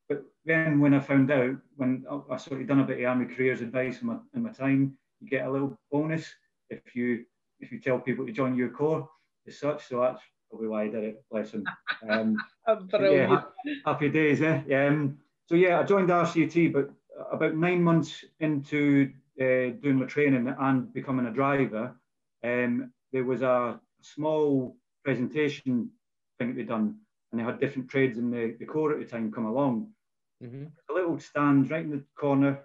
but 0.09 0.23
then 0.45 0.79
when 0.79 0.93
I 0.93 0.99
found 0.99 1.31
out, 1.31 1.55
when 1.75 2.05
I, 2.09 2.33
I, 2.33 2.37
sort 2.37 2.61
of 2.61 2.67
done 2.67 2.81
a 2.81 2.83
bit 2.83 2.99
of 2.99 3.05
army 3.05 3.33
careers 3.33 3.61
advice 3.61 4.01
in 4.01 4.07
my, 4.07 4.17
in 4.33 4.43
my 4.43 4.51
time, 4.51 4.97
you 5.19 5.29
get 5.29 5.45
a 5.45 5.51
little 5.51 5.77
bonus 5.91 6.25
if 6.69 6.95
you 6.95 7.25
if 7.59 7.71
you 7.71 7.79
tell 7.79 7.99
people 7.99 8.25
to 8.25 8.31
join 8.31 8.55
your 8.55 8.69
corps 8.69 9.07
as 9.47 9.57
such. 9.57 9.87
So 9.87 10.01
that's 10.01 10.21
probably 10.49 10.67
why 10.67 10.83
I 10.83 10.87
did 10.89 11.03
it. 11.03 11.23
Bless 11.31 11.51
him. 11.51 11.65
Um, 12.09 12.37
yeah, 12.99 13.41
happy 13.85 14.09
days, 14.09 14.41
eh? 14.41 14.61
Um, 14.75 15.17
so 15.47 15.55
yeah, 15.55 15.79
I 15.79 15.83
joined 15.83 16.09
RCT, 16.09 16.73
but 16.73 16.89
about 17.31 17.55
nine 17.55 17.81
months 17.81 18.25
into 18.39 19.11
uh, 19.39 19.75
doing 19.81 19.95
my 19.95 20.05
training 20.05 20.53
and 20.59 20.93
becoming 20.93 21.25
a 21.25 21.31
driver, 21.31 21.95
um, 22.43 22.91
there 23.11 23.23
was 23.23 23.41
a 23.41 23.79
small 24.01 24.75
presentation 25.03 25.89
thing 26.37 26.49
that 26.49 26.55
they 26.55 26.63
done, 26.63 26.97
and 27.31 27.39
they 27.39 27.45
had 27.45 27.59
different 27.59 27.89
trades 27.89 28.17
in 28.17 28.29
the, 28.29 28.55
the 28.59 28.65
corps 28.65 28.93
at 28.93 28.99
the 28.99 29.05
time 29.05 29.31
come 29.31 29.45
along. 29.45 29.89
Mm-hmm. 30.43 30.65
A 30.89 30.93
little 30.93 31.19
stand 31.19 31.71
right 31.71 31.83
in 31.83 31.91
the 31.91 32.03
corner. 32.15 32.59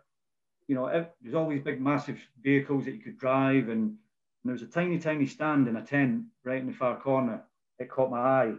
You 0.67 0.75
know, 0.75 1.07
there's 1.23 1.35
always 1.35 1.63
big, 1.63 1.81
massive 1.81 2.19
vehicles 2.43 2.85
that 2.85 2.95
you 2.95 3.01
could 3.01 3.19
drive, 3.19 3.69
and, 3.69 3.83
and 3.83 3.97
there 4.45 4.53
was 4.53 4.63
a 4.63 4.67
tiny, 4.67 4.99
tiny 4.99 5.27
stand 5.27 5.69
in 5.69 5.77
a 5.77 5.83
tent 5.83 6.25
right 6.45 6.61
in 6.61 6.67
the 6.67 6.73
far 6.73 7.01
corner 7.01 7.43
it 7.79 7.91
caught 7.91 8.11
my 8.11 8.19
eye. 8.19 8.55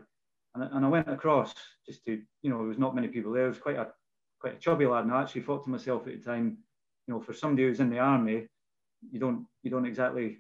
And, 0.55 0.63
and 0.63 0.85
I 0.85 0.89
went 0.89 1.09
across 1.09 1.53
just 1.85 2.03
to, 2.05 2.21
you 2.41 2.49
know, 2.49 2.57
there 2.57 2.67
was 2.67 2.77
not 2.77 2.95
many 2.95 3.07
people 3.07 3.31
there. 3.31 3.45
It 3.45 3.49
was 3.49 3.59
quite 3.59 3.77
a 3.77 3.87
quite 4.39 4.55
a 4.55 4.59
chubby 4.59 4.85
lad. 4.85 5.03
And 5.03 5.13
I 5.13 5.21
actually 5.21 5.41
thought 5.41 5.63
to 5.65 5.69
myself 5.69 6.07
at 6.07 6.13
the 6.13 6.23
time, 6.23 6.57
you 7.07 7.13
know, 7.13 7.19
for 7.19 7.33
somebody 7.33 7.67
who's 7.67 7.79
in 7.79 7.89
the 7.89 7.99
army, 7.99 8.47
you 9.11 9.19
don't 9.19 9.45
you 9.63 9.69
don't 9.69 9.85
exactly 9.85 10.37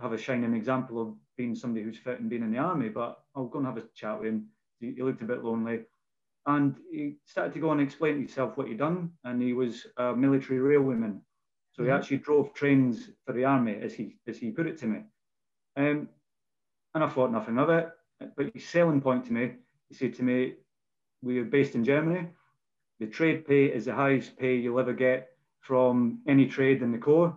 have 0.00 0.12
a 0.12 0.18
shining 0.18 0.54
example 0.54 1.00
of 1.00 1.14
being 1.36 1.54
somebody 1.54 1.84
who's 1.84 1.98
fit 1.98 2.20
and 2.20 2.30
being 2.30 2.42
in 2.42 2.52
the 2.52 2.58
army. 2.58 2.88
But 2.88 3.20
I'll 3.34 3.46
go 3.46 3.58
and 3.58 3.66
have 3.66 3.76
a 3.76 3.84
chat 3.94 4.18
with 4.18 4.28
him. 4.28 4.48
He, 4.80 4.92
he 4.92 5.02
looked 5.02 5.22
a 5.22 5.26
bit 5.26 5.44
lonely. 5.44 5.80
And 6.46 6.76
he 6.90 7.16
started 7.24 7.54
to 7.54 7.60
go 7.60 7.70
and 7.70 7.80
explain 7.80 8.14
to 8.14 8.20
himself 8.20 8.56
what 8.56 8.68
he'd 8.68 8.78
done. 8.78 9.10
And 9.24 9.40
he 9.40 9.52
was 9.54 9.86
a 9.96 10.14
military 10.14 10.58
railwayman. 10.58 11.20
So 11.72 11.82
he 11.82 11.88
mm-hmm. 11.88 11.96
actually 11.96 12.18
drove 12.18 12.54
trains 12.54 13.10
for 13.26 13.32
the 13.32 13.44
army, 13.44 13.78
as 13.82 13.94
he 13.94 14.16
as 14.28 14.38
he 14.38 14.50
put 14.50 14.66
it 14.66 14.78
to 14.78 14.86
me. 14.86 15.00
Um, 15.76 16.08
and 16.94 17.02
I 17.02 17.08
thought 17.08 17.32
nothing 17.32 17.58
of 17.58 17.70
it. 17.70 17.88
But 18.36 18.52
his 18.54 18.68
selling 18.68 19.00
point 19.00 19.24
to 19.26 19.32
me, 19.32 19.52
he 19.88 19.94
said 19.94 20.14
to 20.14 20.22
me, 20.22 20.54
we 21.22 21.38
are 21.40 21.44
based 21.44 21.74
in 21.74 21.84
Germany. 21.84 22.28
The 23.00 23.06
trade 23.06 23.46
pay 23.46 23.66
is 23.66 23.86
the 23.86 23.94
highest 23.94 24.38
pay 24.38 24.54
you'll 24.56 24.78
ever 24.78 24.92
get 24.92 25.30
from 25.60 26.20
any 26.28 26.46
trade 26.46 26.82
in 26.82 26.92
the 26.92 26.98
corps. 26.98 27.36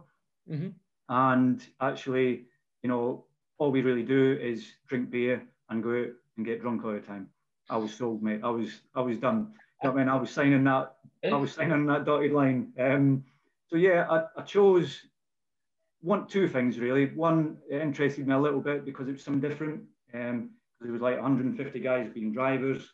Mm-hmm. 0.50 0.70
And 1.10 1.66
actually, 1.82 2.46
you 2.84 2.90
know, 2.90 3.26
all 3.58 3.72
we 3.72 3.82
really 3.82 4.04
do 4.04 4.38
is 4.40 4.68
drink 4.88 5.10
beer 5.10 5.42
and 5.70 5.82
go 5.82 6.02
out 6.02 6.10
and 6.36 6.46
get 6.46 6.62
drunk 6.62 6.86
all 6.86 6.92
the 6.92 7.00
time. 7.00 7.30
I 7.70 7.78
was 7.78 7.94
sold, 7.94 8.24
mate. 8.24 8.42
I 8.44 8.50
was 8.50 8.82
I 8.96 9.02
was 9.02 9.18
done. 9.18 9.54
I 9.84 9.92
mean, 9.92 10.10
I 10.10 10.16
was 10.16 10.30
signing 10.30 10.64
that. 10.66 10.96
I 11.24 11.36
was 11.36 11.54
signing 11.54 11.86
that 11.88 12.06
dotted 12.06 12.32
line. 12.32 12.74
Um, 12.80 13.24
so 13.68 13.76
yeah, 13.76 14.08
I, 14.10 14.40
I 14.40 14.44
chose 14.44 15.02
one 16.02 16.28
two 16.28 16.48
things 16.48 16.80
really. 16.80 17.08
One, 17.08 17.58
it 17.70 17.82
interested 17.82 18.28
me 18.28 18.34
a 18.34 18.40
little 18.40 18.62
bit 18.62 18.86
because 18.86 19.08
it 19.08 19.14
was 19.14 19.24
something 19.24 19.48
different. 19.48 19.82
Um, 20.14 20.52
there 20.80 20.92
was 20.92 21.02
like 21.02 21.16
150 21.16 21.80
guys 21.80 22.10
being 22.14 22.32
drivers. 22.32 22.88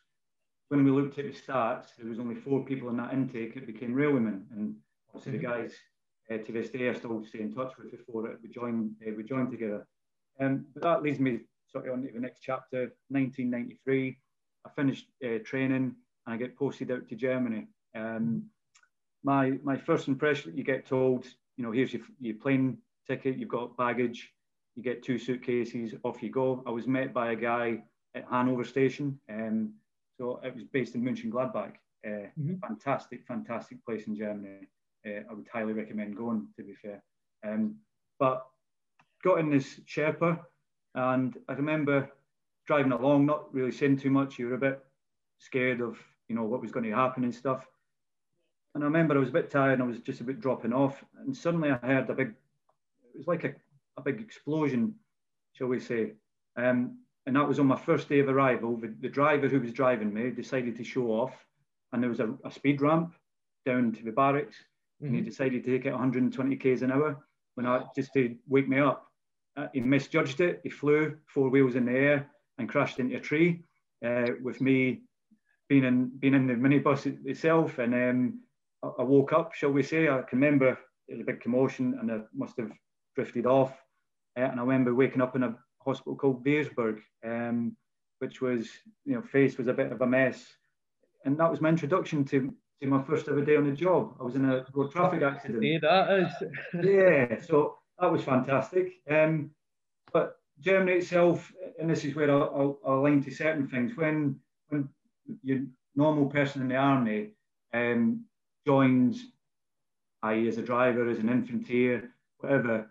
When 0.70 0.84
we 0.84 0.92
looked 0.92 1.20
at 1.20 1.26
the 1.26 1.38
stats, 1.40 1.96
there 1.98 2.08
was 2.08 2.20
only 2.20 2.36
four 2.36 2.66
people 2.66 2.90
in 2.90 2.98
that 2.98 3.14
intake 3.14 3.56
It 3.56 3.68
became 3.68 3.94
railwaymen, 3.94 4.44
and 4.52 4.76
So 5.14 5.20
mm-hmm. 5.20 5.32
the 5.34 5.38
guys 5.38 5.74
uh, 6.32 6.38
to 6.38 6.52
this 6.52 6.70
day 6.70 6.90
I 6.90 6.94
still 6.94 7.24
stay 7.26 7.42
in 7.42 7.54
touch 7.54 7.74
with 7.78 7.92
before 7.92 8.38
we 8.42 8.50
joined 8.50 8.96
uh, 9.06 9.12
we 9.16 9.24
joined 9.24 9.52
together. 9.52 9.86
Um, 10.40 10.66
but 10.74 10.84
that 10.84 11.04
leads 11.04 11.20
me 11.20 11.42
sort 11.72 11.88
of 11.88 11.94
on 11.94 12.02
to 12.04 12.12
the 12.12 12.20
next 12.20 12.42
chapter, 12.42 12.94
1993. 13.10 14.18
I 14.66 14.70
finished 14.70 15.08
uh, 15.24 15.40
training 15.44 15.96
and 16.26 16.34
I 16.34 16.38
get 16.38 16.58
posted 16.58 16.92
out 16.92 17.08
to 17.10 17.16
Germany. 17.16 17.68
Um, 17.96 18.46
my 19.24 19.54
my 19.64 19.78
first 19.78 20.08
impression, 20.08 20.56
you 20.56 20.64
get 20.64 20.86
told, 20.86 21.26
you 21.58 21.64
know, 21.64 21.72
here's 21.72 21.94
your, 21.94 22.04
your 22.20 22.36
plane 22.36 22.78
ticket, 23.08 23.38
you've 23.38 23.50
got 23.50 23.78
baggage, 23.78 24.34
you 24.76 24.84
get 24.84 25.04
two 25.04 25.18
suitcases, 25.18 25.94
off 26.04 26.24
you 26.24 26.30
go. 26.30 26.64
I 26.66 26.72
was 26.72 26.88
met 26.88 27.14
by 27.14 27.32
a 27.32 27.36
guy 27.36 27.84
at 28.16 28.26
Hanover 28.30 28.64
Station. 28.64 29.20
Um, 29.30 29.74
so 30.18 30.40
it 30.44 30.54
was 30.54 30.64
based 30.64 30.96
in 30.96 31.04
Mönchengladbach. 31.04 31.74
Uh, 32.06 32.28
mm-hmm. 32.40 32.56
Fantastic, 32.62 33.26
fantastic 33.28 33.84
place 33.86 34.08
in 34.08 34.16
Germany. 34.16 34.68
Uh, 35.06 35.22
I 35.30 35.34
would 35.34 35.48
highly 35.52 35.74
recommend 35.74 36.16
going, 36.16 36.48
to 36.58 36.64
be 36.64 36.74
fair. 36.74 37.02
Um, 37.46 37.76
but 38.20 38.46
got 39.24 39.40
in 39.40 39.50
this 39.50 39.80
Sherpa, 39.88 40.40
and 40.96 41.38
I 41.48 41.54
remember 41.54 42.10
driving 42.66 42.92
along, 42.92 43.26
not 43.26 43.54
really 43.54 43.72
saying 43.72 43.98
too 43.98 44.10
much. 44.12 44.40
You 44.40 44.48
were 44.48 44.56
a 44.56 44.60
bit 44.60 44.84
scared 45.40 45.82
of, 45.82 45.98
you 46.28 46.36
know, 46.36 46.44
what 46.44 46.62
was 46.62 46.72
going 46.72 46.86
to 46.86 46.96
happen 46.96 47.24
and 47.24 47.34
stuff. 47.34 47.66
And 48.76 48.84
I 48.84 48.88
remember 48.88 49.16
I 49.16 49.20
was 49.20 49.30
a 49.30 49.34
bit 49.34 49.52
tired 49.52 49.74
and 49.74 49.84
I 49.84 49.86
was 49.86 50.00
just 50.00 50.22
a 50.22 50.24
bit 50.24 50.42
dropping 50.42 50.74
off. 50.74 51.04
And 51.20 51.36
suddenly 51.36 51.70
I 51.70 51.78
heard 51.78 52.10
a 52.10 52.14
big, 52.14 52.30
it 52.30 53.18
was 53.18 53.28
like 53.28 53.44
a, 53.44 53.54
a 53.98 54.02
big 54.02 54.20
explosion, 54.20 54.96
shall 55.54 55.68
we 55.68 55.80
say. 55.80 56.14
Um, 56.56 56.98
and 57.26 57.36
that 57.36 57.48
was 57.48 57.60
on 57.60 57.68
my 57.68 57.78
first 57.78 58.10
day 58.10 58.20
of 58.20 58.30
arrival. 58.30 58.78
The, 58.78 58.94
the, 59.00 59.10
driver 59.10 59.48
who 59.48 59.60
was 59.60 59.72
driving 59.72 60.14
me 60.14 60.30
decided 60.32 60.76
to 60.78 60.84
show 60.84 61.08
off, 61.08 61.34
and 61.92 62.02
there 62.02 62.10
was 62.10 62.20
a, 62.20 62.34
a 62.44 62.52
speed 62.52 62.82
ramp 62.82 63.14
down 63.66 63.94
to 63.94 64.04
the 64.04 64.12
barracks, 64.12 64.58
mm-hmm. 64.58 65.06
and 65.06 65.16
he 65.16 65.22
mm-hmm. 65.22 65.30
decided 65.30 65.64
to 65.64 65.72
take 65.72 65.86
it 65.86 65.92
120 65.92 66.56
k's 66.58 66.82
an 66.82 66.92
hour 66.92 67.24
when 67.56 67.66
I 67.66 67.84
just 67.96 68.12
to 68.14 68.36
wake 68.48 68.68
me 68.68 68.80
up. 68.80 69.08
Uh, 69.56 69.68
he 69.74 69.82
misjudged 69.82 70.42
it. 70.42 70.62
He 70.64 70.70
flew 70.70 71.16
four 71.28 71.50
wheels 71.50 71.76
in 71.76 71.86
the 71.86 71.92
air 71.92 72.30
and 72.58 72.70
crashed 72.70 73.00
into 73.00 73.18
a 73.18 73.20
tree. 73.20 73.64
Uh, 74.06 74.32
with 74.42 74.60
me 74.60 75.02
being 75.70 75.86
in 75.86 76.12
being 76.20 76.34
in 76.34 76.46
the 76.46 76.54
minibus 76.54 77.06
itself, 77.26 77.80
and 77.80 77.94
um, 77.94 78.40
I, 78.84 79.02
I 79.02 79.04
woke 79.04 79.32
up, 79.32 79.54
shall 79.54 79.72
we 79.72 79.82
say? 79.82 80.10
I 80.10 80.22
can 80.22 80.40
remember 80.40 80.78
there 81.08 81.18
was 81.18 81.22
a 81.22 81.32
big 81.32 81.42
commotion, 81.42 81.98
and 82.00 82.12
I 82.12 82.20
must 82.34 82.58
have 82.58 82.72
drifted 83.16 83.46
off. 83.46 83.72
Uh, 84.38 84.42
and 84.42 84.60
I 84.60 84.64
remember 84.64 84.94
waking 84.94 85.22
up 85.22 85.36
in 85.36 85.44
a 85.44 85.56
hospital 85.86 86.16
called 86.16 86.44
Beersburg, 86.44 87.00
um, 87.26 87.76
which 88.20 88.42
was, 88.42 88.68
you 89.06 89.16
know, 89.16 89.22
face 89.22 89.58
was 89.58 89.68
a 89.68 89.74
bit 89.74 89.92
of 89.92 90.02
a 90.02 90.08
mess. 90.08 90.46
And 91.26 91.38
that 91.40 91.50
was 91.50 91.62
my 91.62 91.70
introduction 91.70 92.26
to, 92.26 92.54
to 92.82 92.88
my 92.88 93.02
first 93.04 93.28
ever 93.28 93.44
day 93.44 93.56
on 93.56 93.70
the 93.70 93.76
job. 93.76 94.16
I 94.20 94.24
was 94.24 94.36
in 94.36 94.46
a 94.46 94.66
road 94.74 94.92
traffic 94.92 95.22
accident. 95.22 95.64
Yeah, 95.64 95.80
that 95.82 96.20
is. 96.20 96.86
yeah, 96.86 97.40
so 97.42 97.78
that 98.00 98.12
was 98.12 98.24
fantastic. 98.24 99.02
Um, 99.10 99.52
but 100.12 100.38
Germany 100.60 100.98
itself, 100.98 101.52
and 101.80 101.90
this 101.90 102.06
is 102.06 102.16
where 102.16 102.32
I'll, 102.32 102.80
I'll, 102.86 103.22
to 103.22 103.32
certain 103.32 103.68
things. 103.68 103.96
When 103.96 104.40
when 104.70 104.90
your 105.44 105.62
normal 105.96 106.28
person 106.28 106.62
in 106.62 106.68
the 106.68 106.76
army 106.76 107.32
um, 107.74 108.26
joins, 108.66 109.24
i.e., 110.24 110.48
as 110.48 110.58
a 110.58 110.62
driver, 110.62 111.10
as 111.10 111.20
an 111.20 111.30
infantry, 111.30 112.02
whatever, 112.40 112.90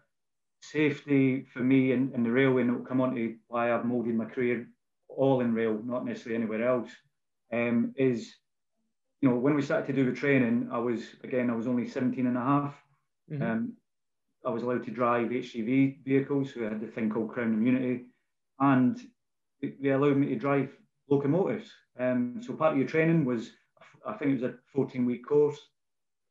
safety 0.61 1.45
for 1.53 1.61
me 1.61 1.93
in 1.93 2.23
the 2.23 2.31
railway, 2.31 2.63
and 2.63 2.71
it'll 2.71 2.87
come 2.87 3.01
on 3.01 3.15
to 3.15 3.37
why 3.49 3.73
I've 3.73 3.85
moulded 3.85 4.15
my 4.15 4.25
career 4.27 4.67
all 5.09 5.41
in 5.41 5.55
rail, 5.55 5.81
not 5.85 6.05
necessarily 6.05 6.43
anywhere 6.43 6.67
else, 6.67 6.91
um, 7.53 7.93
is, 7.97 8.35
you 9.21 9.29
know, 9.29 9.37
when 9.37 9.55
we 9.55 9.63
started 9.63 9.87
to 9.89 9.93
do 9.93 10.09
the 10.09 10.17
training, 10.17 10.69
I 10.73 10.79
was, 10.79 11.03
again, 11.23 11.51
I 11.51 11.55
was 11.55 11.67
only 11.67 11.89
17 11.89 12.27
and 12.27 12.37
a 12.37 12.41
half. 12.41 12.75
Mm-hmm. 13.31 13.43
Um, 13.43 13.73
I 14.45 14.51
was 14.51 14.63
allowed 14.63 14.85
to 14.85 14.91
drive 14.91 15.29
HGV 15.29 16.05
vehicles, 16.05 16.53
so 16.53 16.61
I 16.61 16.71
had 16.71 16.81
the 16.81 16.87
thing 16.87 17.11
called 17.11 17.31
Crown 17.31 17.55
Immunity, 17.55 18.07
and 18.59 19.01
they 19.61 19.91
allowed 19.91 20.17
me 20.17 20.29
to 20.29 20.37
drive 20.37 20.71
locomotives. 21.09 21.71
Um, 21.99 22.41
so 22.45 22.55
part 22.55 22.73
of 22.73 22.79
your 22.79 22.89
training 22.89 23.25
was, 23.25 23.53
I 24.07 24.15
think 24.15 24.31
it 24.31 24.43
was 24.43 24.51
a 24.51 24.55
14 24.75 25.05
week 25.05 25.27
course, 25.27 25.61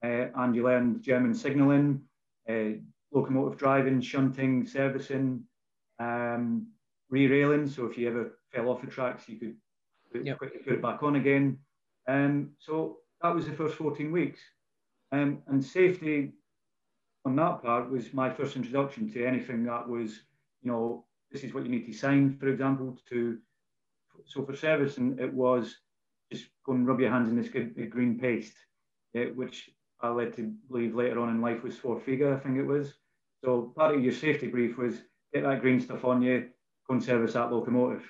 uh, 0.04 0.28
and 0.36 0.56
you 0.56 0.64
learned 0.64 1.04
German 1.04 1.34
signalling, 1.34 2.02
uh, 2.50 2.80
locomotive 3.14 3.58
driving, 3.58 4.02
shunting, 4.02 4.66
servicing, 4.66 5.44
um, 6.00 6.68
re-railing. 7.10 7.68
So 7.68 7.86
if 7.86 7.98
you 7.98 8.10
ever 8.10 8.40
fell 8.52 8.70
off 8.70 8.82
the 8.82 8.88
tracks, 8.88 9.30
you 9.30 9.40
could 9.40 9.56
put, 10.12 10.26
yep. 10.26 10.38
quickly 10.38 10.60
put 10.60 10.74
it 10.74 10.82
back 10.82 11.04
on 11.04 11.16
again. 11.16 11.60
Um, 12.08 12.52
so 12.60 12.98
that 13.22 13.34
was 13.34 13.46
the 13.46 13.54
first 13.54 13.76
14 13.76 14.12
weeks. 14.12 14.40
Um, 15.14 15.44
and 15.48 15.64
safety 15.64 16.34
on 17.26 17.36
that 17.36 17.62
part 17.62 17.90
was 17.90 18.14
my 18.14 18.30
first 18.30 18.56
introduction 18.56 19.12
to 19.14 19.26
anything 19.26 19.64
that 19.66 19.88
was, 19.88 20.22
you 20.62 20.72
know, 20.72 21.06
this 21.32 21.44
is 21.44 21.54
what 21.54 21.64
you 21.64 21.70
need 21.70 21.86
to 21.86 21.94
sign, 21.94 22.38
for 22.40 22.48
example, 22.48 22.98
to, 23.10 23.38
so 24.26 24.44
for 24.44 24.56
service, 24.56 24.98
and 24.98 25.20
it 25.20 25.34
was 25.34 25.76
just 26.32 26.46
go 26.66 26.74
and 26.74 26.88
rub 26.88 27.00
your 27.00 27.12
hands 27.12 27.30
in 27.30 27.36
this 27.36 27.50
green 27.90 28.20
paste, 28.20 28.56
uh, 29.16 29.32
which 29.36 29.70
I 30.02 30.10
led 30.10 30.36
to 30.36 30.54
believe 30.70 30.96
later 30.96 31.20
on 31.20 31.30
in 31.30 31.42
life 31.42 31.64
was 31.64 31.76
Swarfega, 31.76 32.36
I 32.36 32.40
think 32.40 32.58
it 32.58 32.66
was. 32.66 32.94
So 33.44 33.74
part 33.76 33.96
of 33.96 34.04
your 34.04 34.14
safety 34.14 34.48
brief 34.48 34.78
was 34.78 34.96
get 35.34 35.44
that 35.44 35.62
green 35.62 35.80
stuff 35.80 36.06
on 36.06 36.22
you, 36.22 36.50
go 36.88 36.96
and 36.96 37.04
service 37.04 37.34
that 37.34 37.52
locomotive. 37.52 38.04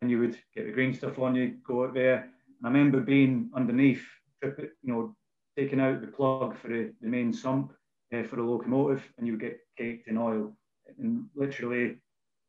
And 0.00 0.10
you 0.10 0.18
would 0.18 0.38
get 0.54 0.66
the 0.66 0.72
green 0.72 0.94
stuff 0.94 1.18
on 1.18 1.34
you, 1.34 1.56
go 1.66 1.84
out 1.84 1.94
there. 1.94 2.16
And 2.16 2.64
I 2.64 2.68
remember 2.68 3.00
being 3.00 3.50
underneath, 3.54 4.04
you 4.42 4.68
know, 4.82 5.14
taking 5.56 5.80
out 5.80 6.00
the 6.00 6.06
plug 6.06 6.56
for 6.56 6.68
the, 6.68 6.92
the 7.00 7.08
main 7.08 7.32
sump 7.32 7.72
uh, 8.12 8.22
for 8.24 8.38
a 8.38 8.46
locomotive, 8.46 9.02
and 9.16 9.26
you 9.26 9.34
would 9.34 9.40
get 9.40 9.60
caked 9.76 10.08
in 10.08 10.18
oil 10.18 10.52
and 10.98 11.26
literally 11.34 11.96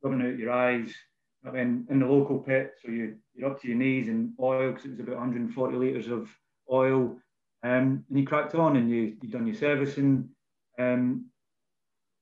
rubbing 0.01 0.21
out 0.21 0.37
your 0.37 0.51
eyes. 0.51 0.93
And 1.45 1.85
in 1.89 1.99
the 1.99 2.05
local 2.05 2.39
pit, 2.39 2.75
so 2.83 2.89
you, 2.89 3.17
you're 3.33 3.51
up 3.51 3.61
to 3.61 3.67
your 3.67 3.77
knees 3.77 4.07
in 4.07 4.33
oil 4.39 4.71
because 4.71 4.85
it 4.85 4.91
was 4.91 4.99
about 5.01 5.17
140 5.17 5.77
litres 5.77 6.07
of 6.07 6.29
oil. 6.71 7.17
Um, 7.63 8.05
and 8.09 8.19
you 8.19 8.25
cracked 8.25 8.55
on 8.55 8.77
and 8.77 8.89
you, 8.89 9.17
you 9.21 9.29
done 9.29 9.47
your 9.47 9.55
servicing. 9.55 10.29
Um, 10.79 11.25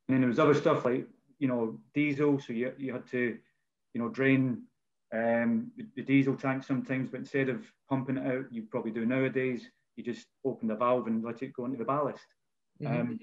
and 0.08 0.16
then 0.16 0.22
there 0.22 0.28
was 0.28 0.40
other 0.40 0.56
stuff 0.56 0.86
like, 0.86 1.08
you 1.38 1.48
know, 1.48 1.80
diesel. 1.94 2.40
So 2.40 2.54
you, 2.54 2.74
you 2.78 2.94
had 2.94 3.08
to, 3.12 3.38
you 3.94 4.02
know, 4.02 4.10
drain 4.10 4.64
um, 5.14 5.72
the 5.96 6.02
diesel 6.02 6.36
tank 6.36 6.64
sometimes, 6.64 7.10
but 7.12 7.20
instead 7.20 7.50
of 7.50 7.64
pumping 7.90 8.18
it 8.18 8.26
out, 8.26 8.46
you 8.52 8.64
probably 8.72 8.92
do 8.92 9.06
nowadays, 9.06 9.68
you 9.96 10.04
just 10.04 10.28
open 10.46 10.68
the 10.68 10.76
valve 10.76 11.08
and 11.08 11.24
let 11.24 11.44
it 11.44 11.54
go 11.54 11.66
into 11.66 11.78
the 11.78 11.84
ballast. 11.84 12.26
Mm-hmm. 12.82 13.02
Um, 13.02 13.20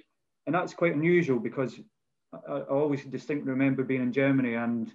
and 0.47 0.55
that's 0.55 0.75
quite 0.75 0.95
unusual 0.95 1.39
because 1.39 1.79
I, 2.33 2.53
I, 2.53 2.61
always 2.63 3.05
distinctly 3.05 3.51
remember 3.51 3.83
being 3.83 4.03
in 4.03 4.13
Germany 4.13 4.55
and, 4.55 4.91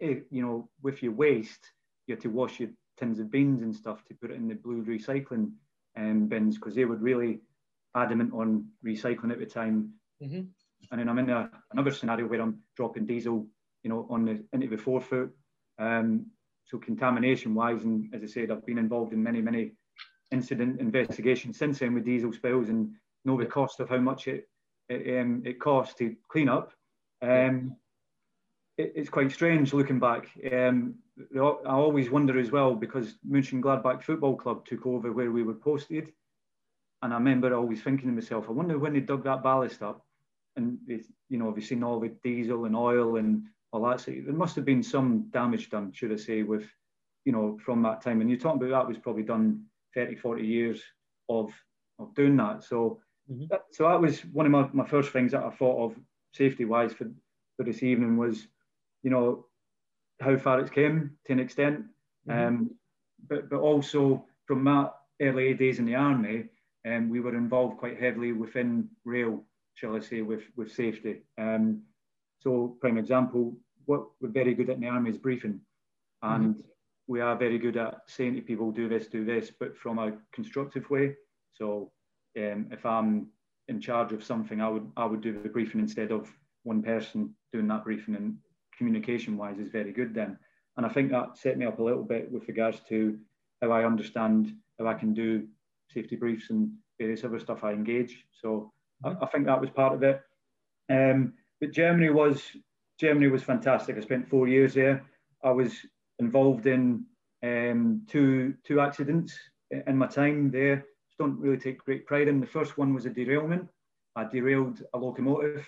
if, 0.00 0.24
you 0.30 0.42
know, 0.42 0.68
with 0.82 1.02
your 1.02 1.12
waste, 1.12 1.70
you 2.06 2.14
had 2.14 2.22
to 2.22 2.28
wash 2.28 2.60
your 2.60 2.70
tins 2.98 3.20
of 3.20 3.30
beans 3.30 3.62
and 3.62 3.74
stuff 3.74 4.04
to 4.06 4.14
put 4.14 4.30
it 4.30 4.36
in 4.36 4.48
the 4.48 4.54
blue 4.54 4.82
recycling 4.84 5.52
um, 5.96 6.26
bins 6.26 6.56
because 6.56 6.74
they 6.74 6.84
were 6.84 6.96
really 6.96 7.40
adamant 7.94 8.32
on 8.32 8.66
recycling 8.84 9.30
at 9.30 9.38
the 9.38 9.46
time. 9.46 9.92
Mm-hmm 10.22 10.42
and 10.90 11.00
then 11.00 11.08
I'm 11.08 11.18
in 11.18 11.30
a, 11.30 11.50
another 11.72 11.90
scenario 11.90 12.26
where 12.26 12.40
I'm 12.40 12.60
dropping 12.76 13.06
diesel, 13.06 13.46
you 13.82 13.90
know, 13.90 14.06
on 14.10 14.24
the 14.24 14.44
into 14.52 14.68
the 14.68 14.76
four 14.76 15.00
foot. 15.00 15.34
Um, 15.78 16.26
so 16.66 16.78
contamination 16.78 17.54
wise, 17.54 17.84
and 17.84 18.12
as 18.14 18.22
I 18.22 18.26
said, 18.26 18.50
I've 18.50 18.64
been 18.64 18.78
involved 18.78 19.12
in 19.12 19.22
many, 19.22 19.40
many 19.40 19.72
incident 20.30 20.80
investigations 20.80 21.58
since 21.58 21.78
then 21.78 21.94
with 21.94 22.04
diesel 22.04 22.32
spills, 22.32 22.68
and 22.68 22.92
know 23.24 23.38
the 23.38 23.46
cost 23.46 23.80
of 23.80 23.88
how 23.88 23.98
much 23.98 24.28
it 24.28 24.48
it, 24.88 25.20
um, 25.20 25.42
it 25.44 25.60
costs 25.60 25.94
to 25.94 26.14
clean 26.28 26.48
up. 26.48 26.72
Um, 27.22 27.76
it, 28.76 28.92
it's 28.96 29.08
quite 29.08 29.32
strange 29.32 29.72
looking 29.72 29.98
back. 29.98 30.28
Um, 30.52 30.96
I 31.34 31.38
always 31.38 32.10
wonder 32.10 32.38
as 32.38 32.50
well 32.50 32.74
because 32.74 33.16
Mönchengladbach 33.28 34.02
Football 34.02 34.36
Club 34.36 34.66
took 34.66 34.84
over 34.86 35.12
where 35.12 35.30
we 35.30 35.42
were 35.42 35.54
posted, 35.54 36.12
and 37.02 37.12
I 37.12 37.16
remember 37.16 37.54
always 37.54 37.82
thinking 37.82 38.08
to 38.08 38.14
myself, 38.14 38.46
I 38.48 38.52
wonder 38.52 38.78
when 38.78 38.94
they 38.94 39.00
dug 39.00 39.24
that 39.24 39.42
ballast 39.42 39.82
up 39.82 40.04
and 40.56 40.78
you 41.28 41.38
know, 41.38 41.56
seen 41.58 41.82
all 41.82 42.00
the 42.00 42.12
diesel 42.22 42.64
and 42.64 42.76
oil 42.76 43.16
and 43.16 43.44
all 43.72 43.88
that. 43.88 44.00
So 44.00 44.12
there 44.12 44.34
must 44.34 44.56
have 44.56 44.64
been 44.64 44.82
some 44.82 45.28
damage 45.30 45.70
done, 45.70 45.92
should 45.92 46.12
I 46.12 46.16
say, 46.16 46.42
with, 46.42 46.64
you 47.24 47.32
know, 47.32 47.58
from 47.64 47.82
that 47.82 48.02
time. 48.02 48.20
And 48.20 48.30
you're 48.30 48.38
talking 48.38 48.62
about 48.62 48.84
that 48.84 48.88
was 48.88 48.98
probably 48.98 49.24
done 49.24 49.64
30, 49.94 50.16
40 50.16 50.46
years 50.46 50.82
of, 51.28 51.50
of 51.98 52.14
doing 52.14 52.36
that. 52.36 52.62
So, 52.62 53.00
mm-hmm. 53.30 53.44
that, 53.50 53.62
so 53.72 53.88
that 53.88 54.00
was 54.00 54.20
one 54.26 54.46
of 54.46 54.52
my, 54.52 54.68
my 54.72 54.88
first 54.88 55.10
things 55.12 55.32
that 55.32 55.44
I 55.44 55.50
thought 55.50 55.84
of 55.84 55.98
safety 56.32 56.64
wise 56.64 56.92
for, 56.92 57.10
for 57.56 57.64
this 57.64 57.82
evening 57.82 58.16
was, 58.16 58.46
you 59.02 59.10
know, 59.10 59.46
how 60.20 60.36
far 60.36 60.60
it's 60.60 60.70
came 60.70 61.12
to 61.26 61.32
an 61.32 61.40
extent. 61.40 61.84
Mm-hmm. 62.28 62.46
Um, 62.46 62.70
but, 63.28 63.48
but 63.50 63.60
also 63.60 64.24
from 64.46 64.64
that 64.64 64.92
early 65.20 65.54
days 65.54 65.78
in 65.78 65.86
the 65.86 65.94
army, 65.94 66.44
um, 66.86 67.08
we 67.08 67.20
were 67.20 67.36
involved 67.36 67.78
quite 67.78 67.98
heavily 68.00 68.32
within 68.32 68.88
rail 69.04 69.42
shall 69.74 69.96
I 69.96 70.00
say, 70.00 70.22
with, 70.22 70.42
with 70.56 70.72
safety. 70.72 71.22
Um, 71.36 71.82
so, 72.40 72.76
prime 72.80 72.98
example, 72.98 73.56
what 73.86 74.06
we're 74.20 74.28
very 74.28 74.54
good 74.54 74.70
at 74.70 74.76
in 74.76 74.82
the 74.82 74.88
army 74.88 75.10
is 75.10 75.18
briefing. 75.18 75.60
And 76.22 76.54
mm-hmm. 76.54 76.60
we 77.06 77.20
are 77.20 77.36
very 77.36 77.58
good 77.58 77.76
at 77.76 78.00
saying 78.06 78.36
to 78.36 78.40
people, 78.40 78.70
do 78.70 78.88
this, 78.88 79.08
do 79.08 79.24
this, 79.24 79.50
but 79.58 79.76
from 79.76 79.98
a 79.98 80.12
constructive 80.32 80.88
way. 80.90 81.16
So, 81.52 81.90
um, 82.36 82.68
if 82.70 82.84
I'm 82.84 83.28
in 83.68 83.80
charge 83.80 84.12
of 84.12 84.24
something, 84.24 84.60
I 84.60 84.68
would 84.68 84.90
I 84.96 85.04
would 85.04 85.20
do 85.20 85.32
the 85.32 85.48
briefing 85.48 85.80
instead 85.80 86.10
of 86.10 86.30
one 86.62 86.82
person 86.82 87.34
doing 87.52 87.68
that 87.68 87.84
briefing. 87.84 88.16
And 88.16 88.36
communication 88.76 89.36
wise 89.36 89.58
is 89.58 89.68
very 89.68 89.92
good 89.92 90.14
then. 90.14 90.38
And 90.76 90.84
I 90.84 90.88
think 90.88 91.10
that 91.10 91.36
set 91.36 91.56
me 91.56 91.66
up 91.66 91.78
a 91.78 91.82
little 91.82 92.02
bit 92.02 92.30
with 92.30 92.48
regards 92.48 92.80
to 92.88 93.18
how 93.62 93.70
I 93.70 93.84
understand 93.84 94.54
how 94.78 94.86
I 94.86 94.94
can 94.94 95.14
do 95.14 95.46
safety 95.92 96.16
briefs 96.16 96.50
and 96.50 96.70
various 96.98 97.24
other 97.24 97.38
stuff 97.38 97.62
I 97.62 97.72
engage. 97.72 98.24
So 98.42 98.72
I, 99.04 99.14
I 99.22 99.26
think 99.26 99.46
that 99.46 99.60
was 99.60 99.70
part 99.70 99.94
of 99.94 100.02
it. 100.02 100.20
Um, 100.90 101.34
but 101.60 101.72
Germany 101.72 102.10
was 102.10 102.42
Germany 102.98 103.28
was 103.28 103.42
fantastic. 103.42 103.96
I 103.96 104.00
spent 104.00 104.28
four 104.28 104.48
years 104.48 104.74
there. 104.74 105.04
I 105.42 105.50
was 105.50 105.72
involved 106.18 106.66
in 106.66 107.04
um, 107.42 108.02
two 108.08 108.54
two 108.64 108.80
accidents 108.80 109.38
in 109.70 109.96
my 109.96 110.06
time 110.06 110.50
there. 110.50 110.84
Don't 111.18 111.38
really 111.38 111.58
take 111.58 111.84
great 111.84 112.06
pride 112.06 112.28
in. 112.28 112.40
The 112.40 112.46
first 112.46 112.76
one 112.76 112.92
was 112.92 113.06
a 113.06 113.10
derailment. 113.10 113.68
I 114.16 114.24
derailed 114.24 114.82
a 114.92 114.98
locomotive. 114.98 115.66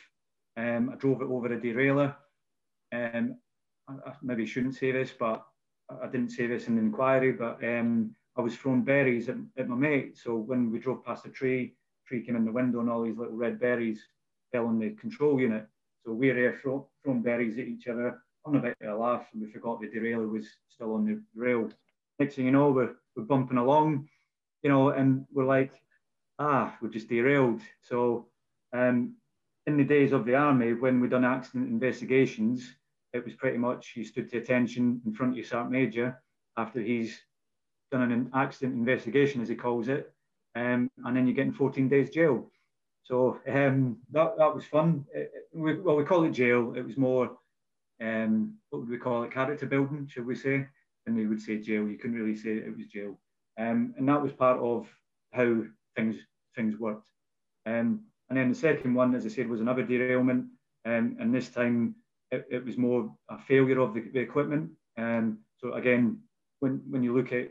Um, 0.57 0.91
I 0.93 0.97
drove 0.97 1.23
it 1.23 1.29
over 1.29 1.53
a 1.53 1.61
derailer. 1.61 2.17
Um, 2.93 3.37
I, 3.89 3.93
I 4.07 4.13
maybe 4.23 4.47
shouldn't 4.47 4.77
say 4.77 4.93
this, 4.93 5.13
but 5.19 5.45
I 5.91 6.07
didn't 6.07 6.31
say 6.31 6.47
this 6.47 6.67
in 6.67 6.77
the 6.77 6.83
inquiry, 6.83 7.33
but 7.33 7.63
um, 7.63 8.15
I 8.37 8.41
was 8.41 8.57
throwing 8.57 8.83
berries 8.83 9.29
at, 9.29 9.37
at, 9.57 9.69
my 9.69 9.77
mate. 9.77 10.19
So 10.19 10.37
when 10.37 10.71
we 10.71 10.79
drove 10.79 11.05
past 11.05 11.27
a 11.27 11.31
tree, 11.31 11.75
tree 12.07 12.25
came 12.25 12.37
in 12.37 12.45
the 12.45 12.53
window 12.53 12.81
and 12.81 12.91
all 12.91 13.03
these 13.03 13.17
little 13.17 13.37
red 13.37 13.61
berries 13.61 14.01
fell 14.53 14.67
on 14.67 14.79
the 14.79 14.91
control 14.91 15.41
unit. 15.41 15.67
So 16.05 16.13
we 16.13 16.29
were 16.29 16.35
there 16.35 16.59
throw, 16.61 16.89
throwing 17.03 17.23
berries 17.23 17.59
at 17.59 17.67
each 17.67 17.87
other. 17.89 18.23
On 18.45 18.55
a 18.55 18.61
bit 18.61 18.77
of 18.81 18.95
a 18.95 18.97
laugh, 18.97 19.27
and 19.33 19.43
we 19.43 19.51
forgot 19.51 19.81
the 19.81 19.89
derailer 19.89 20.29
was 20.29 20.47
still 20.69 20.95
on 20.95 21.05
the 21.05 21.21
rail. 21.35 21.69
Next 22.21 22.37
thing 22.37 22.45
you 22.45 22.53
know, 22.53 22.71
we're, 22.71 22.95
we're 23.17 23.25
bumping 23.25 23.59
along, 23.59 24.09
you 24.63 24.71
know, 24.71 24.91
and 24.91 25.27
we're 25.33 25.45
like, 25.45 25.73
ah, 26.39 26.77
we're 26.81 26.89
just 26.91 27.09
derailed. 27.09 27.61
So 27.83 28.29
um, 28.73 29.15
in 29.67 29.77
the 29.77 29.85
days 29.85 30.13
of 30.13 30.25
the 30.25 30.35
army, 30.35 30.75
when 30.75 31.01
we 31.01 31.09
done 31.09 31.25
accident 31.25 31.69
investigations, 31.69 32.77
it 33.13 33.25
was 33.25 33.35
pretty 33.35 33.59
much 33.59 33.95
you 33.97 34.05
stood 34.05 34.31
to 34.31 34.39
attention 34.39 35.01
in 35.07 35.15
front 35.15 35.33
of 35.33 35.37
your 35.37 35.47
sergeant 35.47 35.73
major 35.73 36.23
after 36.57 36.81
he's 36.81 37.21
done 37.91 38.11
an 38.11 38.31
accident 38.35 38.75
investigation, 38.75 39.41
as 39.41 39.49
he 39.49 39.55
calls 39.55 39.89
it, 39.89 40.13
um, 40.55 40.91
and 41.05 41.17
then 41.17 41.27
you're 41.27 41.37
getting 41.37 41.53
14 41.53 41.89
days 41.89 42.11
jail. 42.11 42.51
So 43.05 43.39
um, 43.49 43.99
that, 44.11 44.37
that 44.39 44.55
was 44.55 44.65
fun. 44.65 45.05
It, 45.15 45.31
we, 45.53 45.79
well, 45.81 45.97
we 45.97 46.05
call 46.05 46.25
it 46.25 46.33
jail. 46.33 46.75
It 46.77 46.85
was 46.85 46.97
more, 46.97 47.39
um, 48.03 48.55
what 48.71 48.81
would 48.81 48.89
we 48.89 48.99
call 48.99 49.23
it, 49.23 49.33
character 49.33 49.67
building, 49.67 50.09
should 50.11 50.27
we 50.27 50.35
say? 50.35 50.67
And 51.07 51.19
they 51.19 51.27
would 51.27 51.41
say 51.41 51.59
jail. 51.59 51.87
You 51.87 51.99
couldn't 51.99 52.17
really 52.17 52.37
say 52.37 52.51
it 52.57 52.77
was 52.77 52.87
jail. 52.87 53.17
Um, 53.59 53.95
and 53.97 54.09
that 54.09 54.23
was 54.23 54.33
part 54.33 54.59
of 54.61 54.87
how 55.33 55.63
things 55.95 56.17
things 56.55 56.79
worked. 56.79 57.09
Um, 57.67 58.01
and 58.29 58.39
then 58.39 58.49
the 58.49 58.55
second 58.55 58.95
one, 58.95 59.15
as 59.15 59.25
I 59.25 59.29
said, 59.29 59.49
was 59.49 59.61
another 59.61 59.83
derailment. 59.83 60.47
Um, 60.85 61.17
and 61.21 61.35
this 61.35 61.49
time 61.49 61.95
it, 62.31 62.47
it, 62.51 62.65
was 62.65 62.77
more 62.77 63.13
a 63.29 63.39
failure 63.39 63.81
of 63.81 63.95
the, 63.95 64.03
the 64.13 64.21
equipment. 64.21 64.71
Um, 64.97 65.39
so 65.59 65.75
again, 65.75 66.19
when, 66.61 66.83
when 66.89 67.03
you 67.03 67.15
look 67.15 67.33
at 67.33 67.49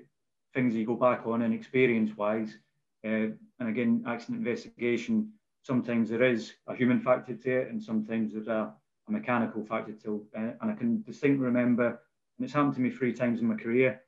things 0.53 0.73
you 0.73 0.85
go 0.85 0.95
back 0.95 1.25
on 1.25 1.41
and 1.41 1.53
experience 1.53 2.15
wise, 2.17 2.57
uh, 3.05 3.29
and 3.59 3.69
again, 3.69 4.03
accident 4.07 4.45
investigation, 4.45 5.31
sometimes 5.63 6.09
there 6.09 6.23
is 6.23 6.53
a 6.67 6.75
human 6.75 6.99
factor 6.99 7.35
to 7.35 7.61
it, 7.61 7.69
and 7.69 7.81
sometimes 7.81 8.33
there's 8.33 8.47
a, 8.47 8.73
a 9.07 9.11
mechanical 9.11 9.65
factor 9.65 9.93
to 9.93 10.25
it. 10.33 10.37
Uh, 10.37 10.51
and 10.61 10.71
I 10.71 10.73
can 10.73 11.01
distinctly 11.03 11.45
remember, 11.45 11.87
and 11.87 12.45
it's 12.45 12.53
happened 12.53 12.75
to 12.75 12.81
me 12.81 12.89
three 12.89 13.13
times 13.13 13.41
in 13.41 13.47
my 13.47 13.55
career. 13.55 14.01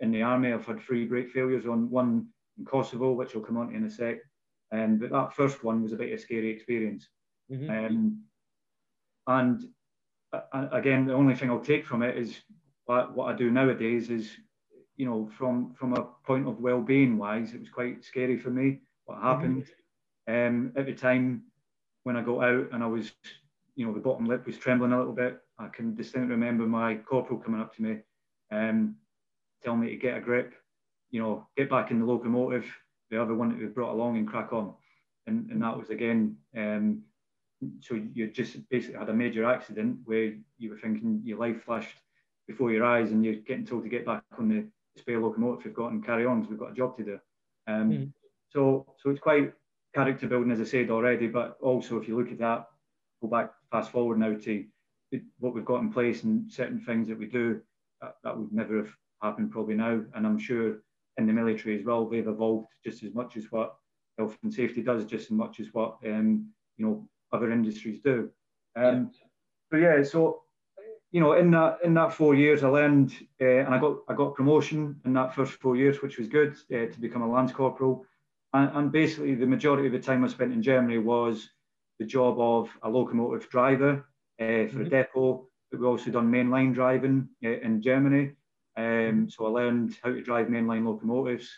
In 0.00 0.12
the 0.12 0.22
army, 0.22 0.52
I've 0.52 0.66
had 0.66 0.80
three 0.80 1.04
brake 1.04 1.30
failures 1.30 1.66
on 1.66 1.90
one 1.90 2.26
in 2.58 2.64
Kosovo, 2.64 3.12
which 3.12 3.34
I'll 3.34 3.42
come 3.42 3.56
on 3.56 3.70
to 3.70 3.76
in 3.76 3.84
a 3.84 3.90
sec. 3.90 4.18
Um, 4.72 4.98
but 4.98 5.10
that 5.10 5.34
first 5.34 5.64
one 5.64 5.82
was 5.82 5.92
a 5.92 5.96
bit 5.96 6.12
of 6.12 6.18
a 6.18 6.22
scary 6.22 6.50
experience. 6.50 7.08
Mm-hmm. 7.50 7.70
Um, 7.70 8.22
and 9.26 9.62
uh, 10.32 10.68
again, 10.72 11.06
the 11.06 11.14
only 11.14 11.34
thing 11.34 11.50
I'll 11.50 11.60
take 11.60 11.86
from 11.86 12.02
it 12.02 12.16
is 12.16 12.36
what, 12.84 13.14
what 13.14 13.32
I 13.32 13.36
do 13.36 13.50
nowadays 13.50 14.10
is, 14.10 14.30
you 14.96 15.06
know, 15.06 15.30
from 15.36 15.74
from 15.74 15.94
a 15.94 16.06
point 16.26 16.46
of 16.46 16.60
well-being 16.60 17.18
wise, 17.18 17.54
it 17.54 17.60
was 17.60 17.70
quite 17.70 18.04
scary 18.04 18.36
for 18.36 18.50
me 18.50 18.80
what 19.04 19.18
mm-hmm. 19.18 19.26
happened. 19.26 19.64
Mm-hmm. 20.28 20.56
Um, 20.56 20.72
at 20.76 20.86
the 20.86 20.94
time 20.94 21.44
when 22.04 22.16
I 22.16 22.22
got 22.22 22.44
out 22.44 22.68
and 22.72 22.84
I 22.84 22.86
was, 22.86 23.12
you 23.74 23.86
know, 23.86 23.94
the 23.94 24.00
bottom 24.00 24.26
lip 24.26 24.46
was 24.46 24.58
trembling 24.58 24.92
a 24.92 24.98
little 24.98 25.14
bit. 25.14 25.40
I 25.58 25.68
can 25.68 25.94
distinctly 25.94 26.30
remember 26.32 26.66
my 26.66 26.96
corporal 26.96 27.40
coming 27.40 27.60
up 27.60 27.74
to 27.76 27.82
me, 27.82 27.98
um, 28.52 28.96
telling 29.64 29.80
me 29.80 29.90
to 29.90 29.96
get 29.96 30.16
a 30.16 30.20
grip, 30.20 30.54
you 31.10 31.20
know, 31.20 31.46
get 31.56 31.70
back 31.70 31.90
in 31.90 32.00
the 32.00 32.06
locomotive, 32.06 32.66
the 33.10 33.20
other 33.20 33.34
one 33.34 33.50
that 33.50 33.58
we 33.58 33.66
brought 33.66 33.92
along 33.92 34.16
and 34.16 34.28
crack 34.28 34.52
on. 34.52 34.74
And, 35.26 35.50
and 35.50 35.62
that 35.62 35.76
was 35.76 35.90
again, 35.90 36.36
um, 36.56 37.02
so 37.80 38.00
you 38.12 38.28
just 38.28 38.68
basically 38.68 38.98
had 38.98 39.08
a 39.08 39.14
major 39.14 39.44
accident 39.44 39.98
where 40.04 40.32
you 40.58 40.70
were 40.70 40.78
thinking 40.78 41.20
your 41.24 41.38
life 41.38 41.62
flashed 41.64 41.96
before 42.46 42.70
your 42.70 42.84
eyes 42.84 43.10
and 43.10 43.24
you're 43.24 43.34
getting 43.34 43.66
told 43.66 43.82
to 43.82 43.88
get 43.88 44.06
back 44.06 44.22
on 44.38 44.48
the 44.48 44.64
spare 44.98 45.20
locomotive 45.20 45.64
you've 45.64 45.74
got 45.74 45.92
and 45.92 46.04
carry 46.04 46.24
on 46.24 46.40
because 46.40 46.50
we've 46.50 46.58
got 46.58 46.72
a 46.72 46.74
job 46.74 46.96
to 46.96 47.04
do. 47.04 47.18
Um, 47.66 47.90
mm. 47.90 48.12
So, 48.50 48.86
so 48.98 49.10
it's 49.10 49.20
quite 49.20 49.52
character 49.94 50.26
building, 50.26 50.52
as 50.52 50.60
I 50.60 50.64
said 50.64 50.90
already, 50.90 51.26
but 51.26 51.58
also 51.60 51.98
if 51.98 52.08
you 52.08 52.16
look 52.18 52.32
at 52.32 52.38
that, 52.38 52.66
go 53.20 53.28
back, 53.28 53.52
fast 53.70 53.90
forward 53.90 54.18
now 54.18 54.36
to 54.36 54.64
what 55.38 55.54
we've 55.54 55.64
got 55.64 55.80
in 55.80 55.92
place 55.92 56.22
and 56.22 56.50
certain 56.50 56.80
things 56.80 57.08
that 57.08 57.18
we 57.18 57.26
do, 57.26 57.60
that, 58.00 58.16
that 58.24 58.36
would 58.36 58.52
never 58.52 58.78
have 58.78 58.90
happened 59.22 59.50
probably 59.50 59.74
now. 59.74 60.02
And 60.14 60.26
I'm 60.26 60.38
sure 60.38 60.78
in 61.16 61.26
the 61.26 61.32
military 61.32 61.78
as 61.78 61.84
well, 61.84 62.06
they've 62.06 62.26
evolved 62.26 62.68
just 62.84 63.02
as 63.02 63.14
much 63.14 63.36
as 63.36 63.44
what 63.50 63.76
health 64.18 64.36
and 64.42 64.52
safety 64.52 64.82
does, 64.82 65.04
just 65.04 65.26
as 65.26 65.30
much 65.30 65.60
as 65.60 65.68
what 65.72 65.96
um, 66.06 66.48
you 66.76 66.86
know 66.86 67.08
other 67.32 67.50
industries 67.50 68.00
do. 68.04 68.30
Um, 68.76 69.10
yeah. 69.12 69.26
But 69.70 69.76
yeah, 69.78 70.02
so 70.02 70.42
you 71.10 71.20
know, 71.20 71.32
in 71.32 71.50
that 71.52 71.78
in 71.84 71.94
that 71.94 72.12
four 72.12 72.34
years, 72.34 72.62
I 72.62 72.68
learned 72.68 73.12
uh, 73.40 73.44
and 73.44 73.74
I 73.74 73.78
got 73.78 73.98
I 74.08 74.14
got 74.14 74.34
promotion 74.34 75.00
in 75.04 75.12
that 75.14 75.34
first 75.34 75.52
four 75.54 75.76
years, 75.76 76.02
which 76.02 76.18
was 76.18 76.28
good 76.28 76.56
uh, 76.72 76.92
to 76.92 77.00
become 77.00 77.22
a 77.22 77.30
lance 77.30 77.52
corporal. 77.52 78.04
And, 78.54 78.70
and, 78.74 78.92
basically, 78.92 79.34
the 79.34 79.46
majority 79.46 79.86
of 79.86 79.92
the 79.92 79.98
time 79.98 80.24
I 80.24 80.28
spent 80.28 80.54
in 80.54 80.62
Germany 80.62 80.96
was 80.96 81.50
the 81.98 82.06
job 82.06 82.40
of 82.40 82.70
a 82.82 82.88
locomotive 82.88 83.50
driver 83.50 84.06
uh, 84.40 84.44
for 84.44 84.44
mm-hmm. 84.44 84.80
a 84.82 84.88
depot. 84.88 85.48
But 85.70 85.80
we 85.80 85.86
also 85.86 86.10
done 86.10 86.32
mainline 86.32 86.72
driving 86.72 87.28
in 87.42 87.82
Germany. 87.82 88.32
Um, 88.78 89.28
so 89.28 89.46
I 89.46 89.50
learned 89.50 89.98
how 90.02 90.10
to 90.10 90.22
drive 90.22 90.46
mainline 90.46 90.86
locomotives. 90.86 91.50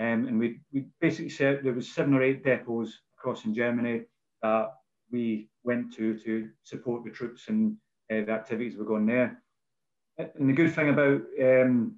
Um, 0.00 0.26
and 0.26 0.38
we, 0.38 0.60
we 0.72 0.86
basically 1.00 1.30
said 1.30 1.60
there 1.62 1.72
was 1.72 1.88
seven 1.88 2.12
or 2.12 2.22
eight 2.22 2.44
depots 2.44 2.90
across 3.16 3.44
in 3.44 3.54
Germany 3.54 4.02
that 4.42 4.72
we 5.10 5.48
went 5.62 5.94
to 5.94 6.18
to 6.18 6.48
support 6.64 7.04
the 7.04 7.10
troops 7.10 7.44
and 7.48 7.76
uh, 8.10 8.24
the 8.26 8.32
activities 8.32 8.74
we 8.74 8.80
were 8.80 8.84
going 8.84 9.06
there. 9.06 9.40
And 10.18 10.48
the 10.48 10.52
good 10.52 10.74
thing 10.74 10.88
about 10.88 11.22
um, 11.40 11.96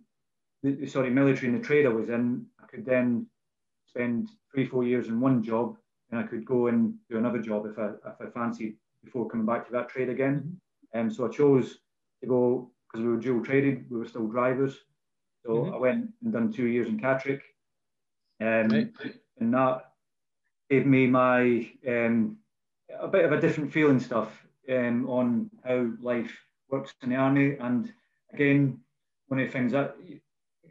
the 0.63 0.87
sorry 0.87 1.11
military 1.11 1.49
and 1.49 1.59
the 1.59 1.67
trade 1.67 1.87
I 1.87 1.91
was 1.91 2.11
in, 2.11 2.45
I 2.63 2.67
could 2.67 2.85
then 2.85 3.27
spend 3.87 4.29
three 4.53 4.67
four 4.67 4.85
years 4.85 5.09
in 5.09 5.21
one 5.21 5.43
job, 5.43 5.77
and 6.11 6.21
I 6.21 6.25
could 6.25 6.45
go 6.45 6.67
and 6.67 6.95
do 7.09 7.17
another 7.17 7.41
job 7.41 7.67
if 7.67 7.79
I 7.79 7.89
if 8.11 8.21
I 8.21 8.31
fancied 8.31 8.77
before 9.03 9.29
coming 9.29 9.47
back 9.47 9.67
to 9.67 9.73
that 9.73 9.89
trade 9.89 10.11
again. 10.11 10.61
And 10.93 11.11
mm-hmm. 11.11 11.11
um, 11.11 11.11
so 11.11 11.27
I 11.27 11.31
chose 11.31 11.79
to 12.21 12.27
go 12.29 12.71
because 12.91 13.05
we 13.05 13.11
were 13.11 13.21
dual 13.21 13.45
traded, 13.45 13.91
we 13.91 13.99
were 13.99 14.09
still 14.09 14.27
drivers. 14.27 14.77
So 15.45 15.53
mm-hmm. 15.53 15.75
I 15.75 15.79
went 15.79 16.09
and 16.23 16.33
done 16.33 16.53
two 16.53 16.67
years 16.67 16.89
in 16.89 16.99
Catterick, 16.99 17.41
um, 18.41 18.69
right. 18.69 18.93
and 19.39 19.55
that 19.55 19.93
gave 20.69 20.87
me 20.87 21.07
my 21.07 21.71
um, 21.87 22.37
a 22.99 23.09
bit 23.09 23.25
of 23.25 23.33
a 23.33 23.41
different 23.41 23.73
feeling 23.73 24.01
stuff 24.01 24.31
um, 24.71 25.09
on 25.09 25.51
how 25.65 25.91
life 26.01 26.37
works 26.69 26.93
in 27.03 27.11
the 27.11 27.17
army. 27.17 27.57
And 27.61 27.93
again, 28.33 28.81
one 29.29 29.41
of 29.41 29.47
the 29.47 29.53
things 29.53 29.73
that 29.73 29.97
you 30.01 30.21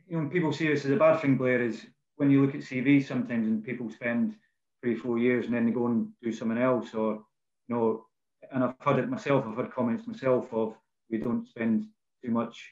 know, 0.10 0.20
when 0.20 0.30
people 0.30 0.54
see 0.54 0.68
this 0.68 0.86
as 0.86 0.92
a 0.92 0.98
bad 0.98 1.22
thing, 1.22 1.38
Blair, 1.38 1.62
is 1.62 1.86
when 2.18 2.30
you 2.30 2.46
look 2.46 2.56
at 2.56 2.62
CVs 2.62 3.08
sometimes 3.08 3.48
and 3.48 3.64
people 3.64 3.90
spend 3.90 4.36
three, 4.82 4.96
four 4.96 5.18
years 5.18 5.46
and 5.46 5.54
then 5.54 5.66
they 5.66 5.72
go 5.72 5.88
and 5.88 6.10
do 6.22 6.32
something 6.32 6.58
else, 6.58 6.94
or 6.94 7.24
you 7.68 7.76
know, 7.76 8.06
and 8.52 8.64
I've 8.64 8.76
heard 8.80 9.00
it 9.00 9.10
myself. 9.10 9.46
I've 9.48 9.56
heard 9.56 9.72
comments 9.72 10.08
myself 10.08 10.54
of 10.54 10.76
we 11.10 11.18
don't 11.18 11.48
spend 11.48 11.88
too 12.24 12.32
much, 12.32 12.72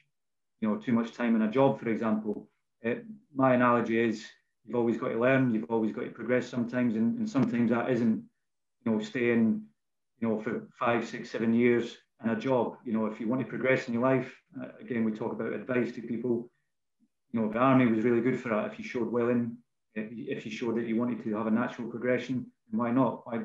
you 0.62 0.68
know, 0.68 0.78
too 0.78 0.94
much 0.94 1.14
time 1.14 1.36
in 1.36 1.44
a 1.44 1.52
job, 1.52 1.80
for 1.80 1.90
example. 1.90 2.50
My 3.34 3.56
analogy 3.56 4.00
is 4.00 4.26
you've 4.66 4.76
always 4.76 4.98
got 4.98 5.10
to 5.10 5.20
learn, 5.20 5.54
you've 5.54 5.70
always 5.70 5.92
got 5.92 6.04
to 6.04 6.10
progress 6.10 6.48
sometimes, 6.48 6.96
and, 6.96 7.18
and 7.18 7.30
sometimes 7.30 7.70
that 7.72 7.90
isn't, 7.90 8.24
you 8.84 8.92
know, 8.92 9.00
staying, 9.00 9.62
you 10.20 10.28
know, 10.28 10.40
for 10.40 10.68
five, 10.80 11.08
six, 11.08 11.32
seven 11.32 11.54
years 11.54 11.98
in 12.24 12.30
a 12.30 12.36
job. 12.36 12.78
You 12.86 12.94
know, 12.94 13.06
if 13.08 13.20
you 13.20 13.28
want 13.28 13.42
to 13.42 13.48
progress 13.48 13.88
in 13.88 13.94
your 13.94 14.04
life, 14.04 14.34
uh, 14.62 14.68
again, 14.80 15.04
we 15.04 15.12
talk 15.12 15.32
about 15.32 15.54
advice 15.54 15.92
to 15.94 16.02
people. 16.02 16.50
You 17.32 17.42
know, 17.42 17.52
the 17.52 17.60
army 17.60 17.88
was 17.88 18.06
really 18.06 18.22
good 18.22 18.40
for 18.40 18.50
that. 18.50 18.72
If 18.72 18.80
you 18.80 18.86
showed 18.86 19.12
willing, 19.12 19.58
if, 19.94 20.08
if 20.12 20.46
you 20.46 20.52
showed 20.52 20.78
that 20.78 20.88
you 20.88 20.96
wanted 20.96 21.24
to 21.24 21.36
have 21.36 21.48
a 21.48 21.52
natural 21.52 21.90
progression, 21.90 22.46
why 22.72 22.92
not? 22.92 23.24
I, 23.28 23.42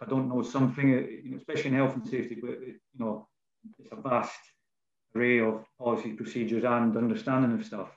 I 0.00 0.06
don't 0.08 0.28
know 0.28 0.42
something, 0.42 0.88
you 0.88 1.30
know, 1.30 1.36
especially 1.36 1.70
in 1.70 1.76
health 1.76 1.94
and 1.94 2.06
safety, 2.06 2.36
but 2.40 2.60
you 2.60 2.78
know, 2.98 3.28
it's 3.78 3.90
a 3.92 3.96
vast 3.96 4.38
array 5.18 5.40
of 5.40 5.64
policy 5.78 6.12
procedures 6.12 6.64
and 6.64 6.96
understanding 6.96 7.58
of 7.58 7.66
stuff. 7.66 7.88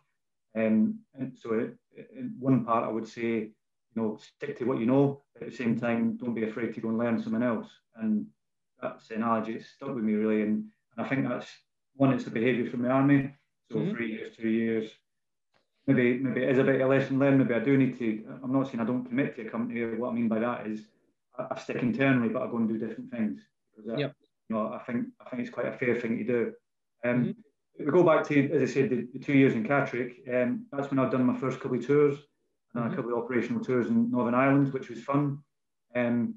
Um, 0.56 1.00
and 1.16 1.38
so, 1.38 1.54
it, 1.54 1.78
in 2.18 2.36
one 2.40 2.66
part, 2.66 2.84
I 2.84 2.92
would 2.92 3.08
say 3.08 3.52
you 3.96 4.02
know, 4.02 4.18
stick 4.18 4.58
to 4.58 4.66
what 4.66 4.80
you 4.80 4.86
know. 4.86 5.22
But 5.34 5.44
at 5.44 5.52
the 5.52 5.58
same 5.58 5.80
time, 5.80 6.18
don't 6.18 6.34
be 6.34 6.44
afraid 6.44 6.74
to 6.74 6.82
go 6.82 6.90
and 6.90 6.98
learn 6.98 7.22
something 7.22 7.44
else. 7.44 7.68
And 7.96 8.26
that's 8.82 9.08
the 9.08 9.16
analogy. 9.16 9.54
It's 9.54 9.68
stuck 9.70 9.94
with 9.94 10.04
me 10.04 10.14
really, 10.14 10.42
and, 10.42 10.66
and 10.96 11.06
I 11.06 11.10
think 11.10 11.28
that's 11.28 11.48
one. 11.96 12.14
It's 12.14 12.24
the 12.24 12.32
behaviour 12.32 12.70
from 12.70 12.84
the 12.84 12.90
army. 12.90 13.34
So 13.72 13.78
mm-hmm. 13.78 13.96
three 13.96 14.12
years, 14.12 14.36
two 14.36 14.50
years. 14.50 14.92
Maybe 15.88 16.20
maybe 16.20 16.44
it 16.44 16.50
is 16.50 16.60
a 16.60 16.64
bit 16.64 16.76
of 16.76 16.82
a 16.82 16.88
lesson 16.88 17.20
learned. 17.20 17.40
Maybe 17.40 17.54
I 17.54 17.60
do 17.60 17.78
need 17.78 17.98
to. 18.00 18.24
I'm 18.44 18.54
not 18.54 18.68
saying 18.68 18.80
I 18.80 18.86
don't 18.86 19.06
commit 19.06 19.36
to 19.36 19.48
a 19.48 19.50
company. 19.50 19.84
What 19.96 20.12
I 20.12 20.14
mean 20.14 20.28
by 20.28 20.40
that 20.40 20.68
is 20.68 20.82
I, 21.38 21.48
I 21.52 21.60
stick 21.60 21.78
internally, 21.78 22.30
but 22.30 22.44
I 22.44 22.48
go 22.48 22.58
and 22.58 22.70
do 22.70 22.78
different 22.78 23.12
things. 23.12 23.42
Because 23.76 24.00
yep. 24.00 24.16
you 24.50 24.56
know, 24.56 24.74
I 24.74 24.80
think 24.80 25.08
I 25.26 25.30
think 25.30 25.42
it's 25.42 25.52
quite 25.52 25.68
a 25.68 25.78
fair 25.78 26.00
thing 26.00 26.18
to 26.18 26.24
do. 26.24 26.54
Um, 27.04 27.24
mm-hmm 27.24 27.32
we 27.86 27.92
go 27.92 28.04
back 28.04 28.28
to, 28.28 28.52
as 28.52 28.70
I 28.70 28.74
said, 28.74 28.90
the, 28.90 29.08
the 29.14 29.20
two 29.20 29.34
years 29.34 29.54
in 29.54 29.64
Catterick. 29.64 30.28
Um, 30.32 30.66
that's 30.72 30.90
when 30.90 31.00
I've 31.00 31.12
done 31.12 31.26
my 31.26 31.38
first 31.40 31.60
couple 31.60 31.78
of 31.78 31.86
tours, 31.86 32.18
and 32.74 32.84
mm-hmm. 32.84 32.94
a 32.94 32.96
couple 32.96 33.14
of 33.14 33.24
operational 33.24 33.64
tours 33.64 33.88
in 33.88 34.12
Northern 34.12 34.36
Ireland, 34.36 34.74
which 34.74 34.90
was 34.90 35.04
fun. 35.04 35.40
Um, 35.96 36.36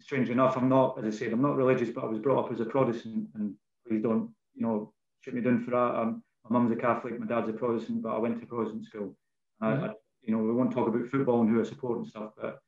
strangely 0.00 0.32
enough, 0.32 0.56
I'm 0.56 0.68
not, 0.68 0.98
as 0.98 1.14
I 1.14 1.16
said, 1.16 1.32
I'm 1.32 1.42
not 1.42 1.56
religious, 1.56 1.90
but 1.90 2.04
I 2.04 2.08
was 2.08 2.18
brought 2.18 2.46
up 2.46 2.52
as 2.52 2.60
a 2.60 2.64
Protestant, 2.64 3.28
and 3.34 3.54
please 3.86 4.02
don't, 4.02 4.30
you 4.54 4.62
know, 4.62 4.92
shoot 5.20 5.34
me 5.34 5.40
down 5.40 5.64
for 5.64 5.72
that. 5.72 6.00
Um, 6.00 6.22
my 6.48 6.58
mum's 6.58 6.72
a 6.72 6.76
Catholic, 6.76 7.18
my 7.18 7.26
dad's 7.26 7.48
a 7.48 7.52
Protestant, 7.52 8.02
but 8.02 8.14
I 8.14 8.18
went 8.18 8.40
to 8.40 8.46
Protestant 8.46 8.84
school. 8.84 9.16
Mm-hmm. 9.62 9.84
I, 9.84 9.90
you 10.22 10.34
know, 10.34 10.42
we 10.42 10.52
won't 10.52 10.72
talk 10.72 10.88
about 10.88 11.08
football 11.08 11.40
and 11.40 11.50
who 11.50 11.60
I 11.60 11.64
support 11.64 11.98
and 11.98 12.06
stuff, 12.06 12.32
but 12.40 12.58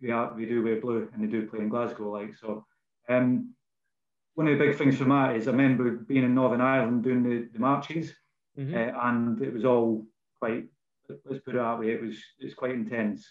we 0.00 0.10
are, 0.10 0.32
we 0.34 0.46
do 0.46 0.62
wear 0.62 0.80
blue, 0.80 1.08
and 1.12 1.22
they 1.22 1.30
do 1.30 1.46
play 1.48 1.60
in 1.60 1.68
Glasgow, 1.68 2.10
like 2.10 2.34
so. 2.36 2.66
Um, 3.08 3.54
one 4.34 4.48
of 4.48 4.58
the 4.58 4.64
big 4.64 4.76
things 4.76 4.96
for 4.96 5.04
that 5.04 5.36
is 5.36 5.46
I 5.46 5.52
remember 5.52 5.90
being 5.90 6.24
in 6.24 6.34
Northern 6.34 6.60
Ireland 6.60 7.04
doing 7.04 7.22
the, 7.22 7.48
the 7.52 7.58
marches, 7.58 8.12
mm-hmm. 8.58 8.74
uh, 8.74 9.08
and 9.08 9.40
it 9.40 9.52
was 9.52 9.64
all 9.64 10.06
quite, 10.38 10.64
let's 11.08 11.44
put 11.44 11.54
it 11.54 11.58
that 11.58 11.78
way, 11.78 11.92
it 11.92 12.02
was 12.02 12.16
it's 12.38 12.54
quite 12.54 12.72
intense. 12.72 13.26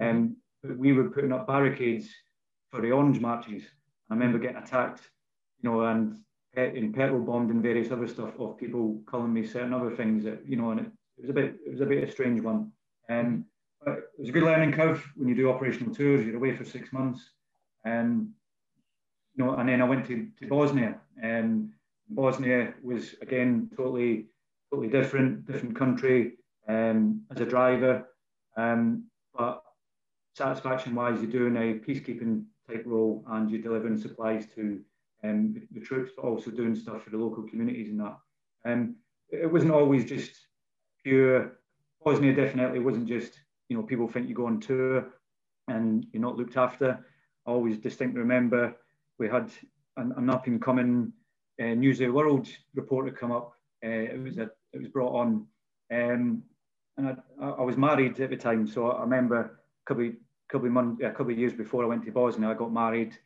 Um, 0.00 0.36
we 0.62 0.92
were 0.92 1.10
putting 1.10 1.32
up 1.32 1.46
barricades 1.46 2.08
for 2.70 2.80
the 2.80 2.90
orange 2.90 3.20
marches. 3.20 3.62
I 4.10 4.14
remember 4.14 4.38
getting 4.38 4.62
attacked, 4.62 5.02
you 5.60 5.70
know, 5.70 5.82
and 5.82 6.18
in 6.56 6.92
petrol 6.92 7.20
bombed 7.20 7.50
and 7.50 7.62
various 7.62 7.90
other 7.90 8.06
stuff 8.06 8.38
of 8.38 8.58
people 8.58 9.00
calling 9.06 9.32
me 9.32 9.44
certain 9.44 9.74
other 9.74 9.94
things 9.94 10.24
that, 10.24 10.40
you 10.46 10.56
know, 10.56 10.70
and 10.70 10.80
it, 10.80 10.86
it 11.18 11.22
was 11.22 11.30
a 11.30 11.32
bit, 11.32 11.56
it 11.66 11.72
was 11.72 11.80
a 11.80 11.86
bit 11.86 12.08
a 12.08 12.10
strange 12.10 12.40
one. 12.40 12.70
Um, 13.10 13.44
but 13.84 13.98
it 13.98 14.20
was 14.20 14.28
a 14.28 14.32
good 14.32 14.44
learning 14.44 14.72
curve 14.72 15.04
when 15.16 15.28
you 15.28 15.34
do 15.34 15.50
operational 15.50 15.94
tours. 15.94 16.24
You're 16.24 16.36
away 16.36 16.56
for 16.56 16.64
six 16.64 16.92
months, 16.92 17.30
and 17.84 18.00
um, 18.00 18.34
you 19.34 19.44
know, 19.44 19.54
and 19.56 19.68
then 19.68 19.82
I 19.82 19.84
went 19.84 20.06
to, 20.06 20.28
to 20.40 20.46
Bosnia, 20.46 20.96
and 21.22 21.70
Bosnia 22.08 22.74
was 22.82 23.14
again 23.20 23.70
totally, 23.76 24.26
totally 24.70 24.88
different, 24.88 25.46
different 25.46 25.76
country 25.76 26.34
um, 26.68 27.22
as 27.30 27.40
a 27.40 27.46
driver. 27.46 28.06
Um, 28.56 29.04
but 29.36 29.62
satisfaction-wise, 30.36 31.20
you're 31.20 31.30
doing 31.30 31.56
a 31.56 31.80
peacekeeping 31.84 32.44
type 32.68 32.84
role, 32.86 33.24
and 33.28 33.50
you're 33.50 33.62
delivering 33.62 33.98
supplies 33.98 34.46
to 34.54 34.80
um, 35.24 35.54
the, 35.54 35.80
the, 35.80 35.84
troops, 35.84 36.12
but 36.14 36.24
also 36.24 36.50
doing 36.50 36.76
stuff 36.76 37.02
for 37.02 37.10
the 37.10 37.16
local 37.16 37.42
communities 37.44 37.88
and 37.88 38.00
that. 38.00 38.16
Um, 38.64 38.96
it 39.30 39.50
wasn't 39.50 39.72
always 39.72 40.04
just 40.04 40.32
pure. 41.02 41.58
Bosnia 42.04 42.34
definitely 42.34 42.80
wasn't 42.80 43.08
just 43.08 43.32
you 43.68 43.76
know 43.76 43.82
people 43.82 44.06
think 44.06 44.28
you 44.28 44.34
go 44.34 44.46
on 44.46 44.60
tour 44.60 45.06
and 45.68 46.06
you're 46.12 46.22
not 46.22 46.36
looked 46.36 46.56
after. 46.56 47.04
I 47.46 47.50
always 47.50 47.78
distinctly 47.78 48.20
remember 48.20 48.76
we 49.18 49.28
had 49.28 49.50
an, 49.96 50.12
an 50.16 50.30
up 50.30 50.46
and 50.46 50.60
coming 50.60 51.12
uh, 51.60 51.66
News 51.66 52.00
of 52.00 52.06
the 52.06 52.12
World 52.12 52.48
reporter 52.74 53.10
come 53.10 53.32
up. 53.32 53.52
Uh, 53.84 53.88
it 53.88 54.22
was 54.22 54.38
a, 54.38 54.50
it 54.72 54.80
was 54.80 54.88
brought 54.88 55.14
on, 55.14 55.46
um, 55.92 56.42
and 56.96 57.16
I, 57.40 57.44
I, 57.44 57.62
was 57.62 57.76
married 57.76 58.18
at 58.20 58.30
the 58.30 58.36
time, 58.36 58.66
so 58.66 58.90
I 58.90 59.02
remember 59.02 59.40
a 59.40 59.50
couple 59.86 60.06
of, 60.06 60.12
couple 60.50 60.66
of 60.66 60.72
months, 60.72 61.02
a 61.04 61.10
couple 61.10 61.32
of 61.32 61.38
years 61.38 61.52
before 61.52 61.84
I 61.84 61.88
went 61.88 62.04
to 62.04 62.12
Bosnia, 62.12 62.48
I 62.48 62.54
got 62.54 62.72
married. 62.72 63.16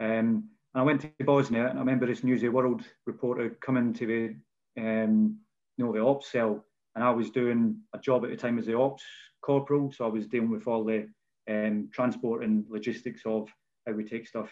Um, 0.00 0.48
and 0.74 0.80
I 0.80 0.82
went 0.82 1.00
to 1.02 1.10
Bosnia, 1.24 1.66
and 1.68 1.78
I 1.78 1.80
remember 1.80 2.06
this 2.06 2.24
News 2.24 2.38
of 2.38 2.52
the 2.52 2.56
World 2.56 2.82
reporter 3.06 3.50
coming 3.64 3.92
to 3.94 4.06
the, 4.06 4.82
um, 4.82 5.38
you 5.76 5.84
know, 5.84 5.92
the 5.92 6.00
ops 6.04 6.30
cell, 6.30 6.64
and 6.94 7.04
I 7.04 7.10
was 7.10 7.30
doing 7.30 7.80
a 7.92 7.98
job 7.98 8.24
at 8.24 8.30
the 8.30 8.36
time 8.36 8.58
as 8.58 8.66
the 8.66 8.78
ops 8.78 9.02
corporal, 9.42 9.92
so 9.92 10.04
I 10.04 10.08
was 10.08 10.26
dealing 10.26 10.50
with 10.50 10.66
all 10.66 10.84
the 10.84 11.08
um, 11.50 11.90
transport 11.92 12.44
and 12.44 12.64
logistics 12.68 13.22
of 13.26 13.48
how 13.86 13.92
we 13.92 14.04
take 14.04 14.26
stuff 14.26 14.48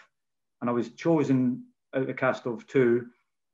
and 0.63 0.69
I 0.69 0.73
was 0.73 0.91
chosen 0.91 1.61
out 1.93 2.03
of 2.03 2.07
the 2.07 2.13
cast 2.13 2.45
of 2.45 2.65
two 2.67 3.07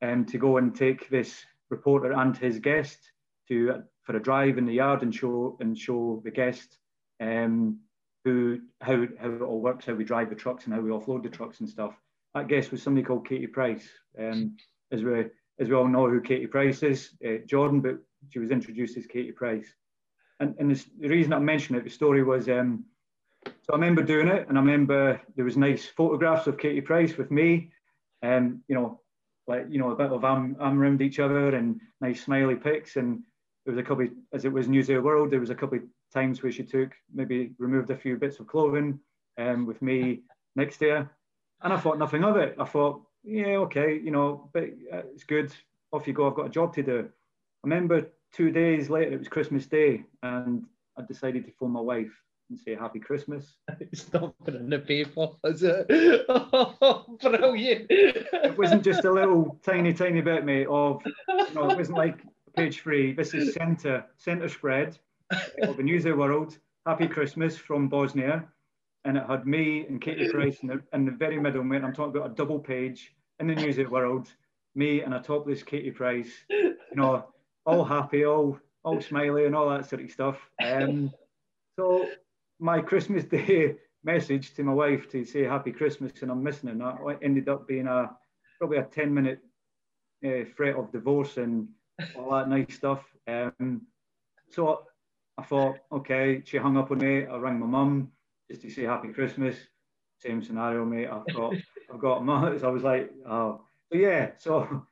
um, 0.04 0.26
to 0.26 0.38
go 0.38 0.58
and 0.58 0.76
take 0.76 1.10
this 1.10 1.44
reporter 1.72 2.12
and 2.14 2.38
his 2.38 2.60
guest 2.60 3.00
to 3.48 3.82
for 4.04 4.16
a 4.16 4.22
drive 4.22 4.60
in 4.60 4.66
the 4.68 4.76
yard 4.76 5.02
and 5.02 5.14
show 5.14 5.58
and 5.60 5.76
show 5.76 6.22
the 6.24 6.30
guest 6.30 6.78
um, 7.20 7.80
who 8.24 8.60
how 8.82 9.08
how 9.20 9.32
it 9.32 9.42
all 9.42 9.60
works, 9.60 9.88
how 9.88 9.96
we 9.96 10.04
drive 10.04 10.30
the 10.30 10.36
trucks 10.36 10.66
and 10.66 10.74
how 10.76 10.82
we 10.82 10.92
offload 10.92 11.24
the 11.24 11.30
trucks 11.30 11.62
and 11.62 11.68
stuff. 11.68 11.96
That 12.36 12.48
guest 12.48 12.72
was 12.72 12.84
somebody 12.84 13.04
called 13.04 13.28
Katie 13.28 13.48
Price. 13.48 13.90
Um, 14.20 14.56
as 14.92 15.02
we 15.02 15.26
as 15.60 15.68
we 15.68 15.74
all 15.74 15.88
know 15.88 16.08
who 16.08 16.22
Katie 16.22 16.46
Price 16.46 16.84
is, 16.84 17.10
uh, 17.28 17.40
Jordan, 17.48 17.82
but 17.82 17.98
she 18.30 18.38
was 18.38 18.52
introduced 18.52 18.98
as 18.98 19.08
Katie 19.08 19.32
Price. 19.32 19.74
And, 20.40 20.54
and 20.60 20.70
this, 20.70 20.86
the 21.00 21.10
reason 21.10 21.34
I 21.34 21.40
mentioned 21.40 21.80
it, 21.80 21.86
the 21.86 21.90
story 21.90 22.24
was 22.24 22.48
um, 22.50 22.86
so 23.62 23.74
I 23.74 23.76
remember 23.76 24.04
doing 24.04 24.28
it, 24.28 24.48
and 24.48 24.58
I 24.58 24.62
remember 24.62 25.22
there 25.36 25.46
was 25.46 25.58
nice 25.58 25.86
photographs 25.86 26.48
of 26.48 26.58
Katie 26.58 26.82
Price 26.82 27.18
with 27.18 27.32
me, 27.32 27.72
and 28.22 28.46
um, 28.46 28.64
you 28.68 28.76
know, 28.76 29.00
like 29.48 29.68
you 29.70 29.80
know, 29.80 29.92
a 29.92 29.96
bit 29.96 30.12
of 30.12 30.24
arm, 30.24 30.56
arm 30.60 30.82
around 30.82 31.02
each 31.02 31.20
other, 31.20 31.56
and 31.56 31.80
nice 32.02 32.24
smiley 32.24 32.56
pics. 32.56 32.96
And 32.96 33.22
there 33.66 33.74
was 33.74 33.80
a 33.80 33.84
couple, 33.84 34.06
of, 34.06 34.12
as 34.34 34.46
it 34.46 34.52
was 34.52 34.68
News 34.68 34.90
of 34.90 34.96
the 34.96 35.02
World, 35.02 35.32
there 35.32 35.40
was 35.40 35.50
a 35.50 35.56
couple 35.56 35.78
of 35.78 35.84
times 36.14 36.42
where 36.42 36.52
she 36.52 36.64
took 36.64 36.92
maybe 37.14 37.52
removed 37.58 37.90
a 37.92 37.98
few 37.98 38.18
bits 38.18 38.40
of 38.40 38.48
clothing, 38.48 39.00
um, 39.38 39.66
with 39.66 39.82
me 39.82 40.22
next 40.56 40.78
to 40.78 40.90
her, 40.90 41.12
and 41.62 41.74
I 41.74 41.78
thought 41.78 42.00
nothing 42.00 42.24
of 42.24 42.38
it. 42.38 42.56
I 42.60 42.66
thought, 42.66 43.02
yeah, 43.24 43.58
okay, 43.58 44.00
you 44.04 44.12
know, 44.12 44.50
but 44.54 44.64
uh, 44.94 45.04
it's 45.14 45.24
good. 45.24 45.54
Off 45.92 46.08
you 46.08 46.14
go. 46.14 46.28
I've 46.28 46.36
got 46.36 46.46
a 46.46 46.50
job 46.50 46.74
to 46.76 46.84
do. 46.84 47.00
I 47.00 47.68
remember 47.68 48.08
two 48.34 48.52
days 48.52 48.90
later, 48.90 49.14
it 49.14 49.20
was 49.20 49.28
Christmas 49.28 49.66
Day, 49.66 50.04
and 50.24 50.66
I 50.98 51.02
decided 51.02 51.46
to 51.46 51.52
phone 51.60 51.72
my 51.72 51.82
wife 51.82 52.12
and 52.50 52.60
say 52.60 52.76
Happy 52.76 53.00
Christmas. 53.00 53.56
It's 53.80 54.12
not 54.14 54.34
put 54.44 54.56
in 54.56 54.70
the 54.70 54.80
paper, 54.80 55.30
is 55.44 55.64
it? 55.64 55.86
Oh, 56.30 57.18
brilliant. 57.22 57.88
It 57.90 58.58
wasn't 58.58 58.84
just 58.84 59.06
a 59.06 59.12
little 59.12 59.60
tiny, 59.64 59.94
tiny 59.94 60.22
bit, 60.22 60.46
mate, 60.46 60.68
of, 60.68 61.02
you 61.06 61.54
know, 61.54 61.70
it 61.70 61.78
wasn't 61.78 61.98
like 61.98 62.20
page 62.56 62.82
three. 62.82 63.14
This 63.14 63.34
is 63.34 63.54
centre, 63.54 64.06
centre 64.18 64.50
spread 64.50 64.98
of 65.62 65.78
the 65.78 65.84
News 65.84 66.06
of 66.06 66.12
the 66.12 66.18
World. 66.18 66.58
Happy 66.86 67.08
Christmas 67.08 67.58
from 67.58 67.88
Bosnia. 67.88 68.48
And 69.06 69.18
it 69.18 69.26
had 69.28 69.48
me 69.48 69.86
and 69.88 70.02
Katie 70.02 70.30
Price 70.30 70.60
in 70.62 70.68
the, 70.68 70.82
in 70.94 71.06
the 71.06 71.12
very 71.12 71.40
middle, 71.40 71.64
mate. 71.64 71.84
I'm 71.84 71.94
talking 71.94 72.16
about 72.16 72.32
a 72.32 72.36
double 72.36 72.60
page 72.60 73.16
in 73.40 73.48
the 73.48 73.56
News 73.56 73.78
of 73.78 73.86
the 73.86 73.92
World. 73.92 74.28
Me 74.76 75.02
and 75.02 75.14
a 75.14 75.20
topless 75.20 75.64
Katie 75.64 75.92
Price, 75.92 76.32
you 76.50 76.76
know, 76.96 77.26
all 77.66 77.84
happy, 77.84 78.26
all 78.26 78.60
all 78.84 79.02
smiley 79.02 79.46
and 79.46 79.56
all 79.56 79.70
that 79.70 79.90
sort 79.90 80.04
of 80.04 80.12
stuff. 80.12 80.38
Um, 80.64 81.12
so 81.78 82.08
my 82.60 82.82
Christmas 82.82 83.24
Day 83.38 83.76
message 84.04 84.54
to 84.54 84.64
my 84.64 84.74
wife 84.74 85.10
to 85.12 85.26
say 85.26 85.44
Happy 85.44 85.72
Christmas 85.72 86.12
and 86.22 86.32
I'm 86.32 86.44
missing 86.44 86.70
it. 86.70 86.78
That 86.80 87.20
ended 87.22 87.50
up 87.50 87.68
being 87.68 87.88
a 87.88 88.12
probably 88.58 88.78
a 88.78 88.84
10 88.84 89.14
minute 89.14 89.40
uh, 90.26 90.44
threat 90.56 90.76
of 90.76 90.92
divorce 90.92 91.38
and 91.38 91.70
all 92.18 92.32
that 92.32 92.50
nice 92.50 92.76
stuff. 92.76 93.04
Um, 93.28 93.82
so 94.52 94.84
I 95.38 95.44
thought, 95.44 95.78
okay, 95.92 96.42
she 96.46 96.58
hung 96.58 96.78
up 96.78 96.92
on 96.92 97.00
me. 97.00 97.26
I 97.26 97.38
rang 97.38 97.60
my 97.60 97.66
mum 97.66 98.12
just 98.50 98.62
to 98.64 98.70
say 98.70 98.84
Happy 98.84 99.10
Christmas. 99.10 99.56
Same 100.20 100.44
scenario, 100.44 100.84
mate. 100.84 101.08
I've 101.08 101.34
got, 101.34 101.54
I've 101.94 102.00
got 102.00 102.22
a 102.22 102.60
So 102.60 102.68
I 102.68 102.72
was 102.72 102.84
like, 102.84 103.12
oh, 103.28 103.62
but 103.90 104.00
yeah. 104.00 104.32
So 104.38 104.86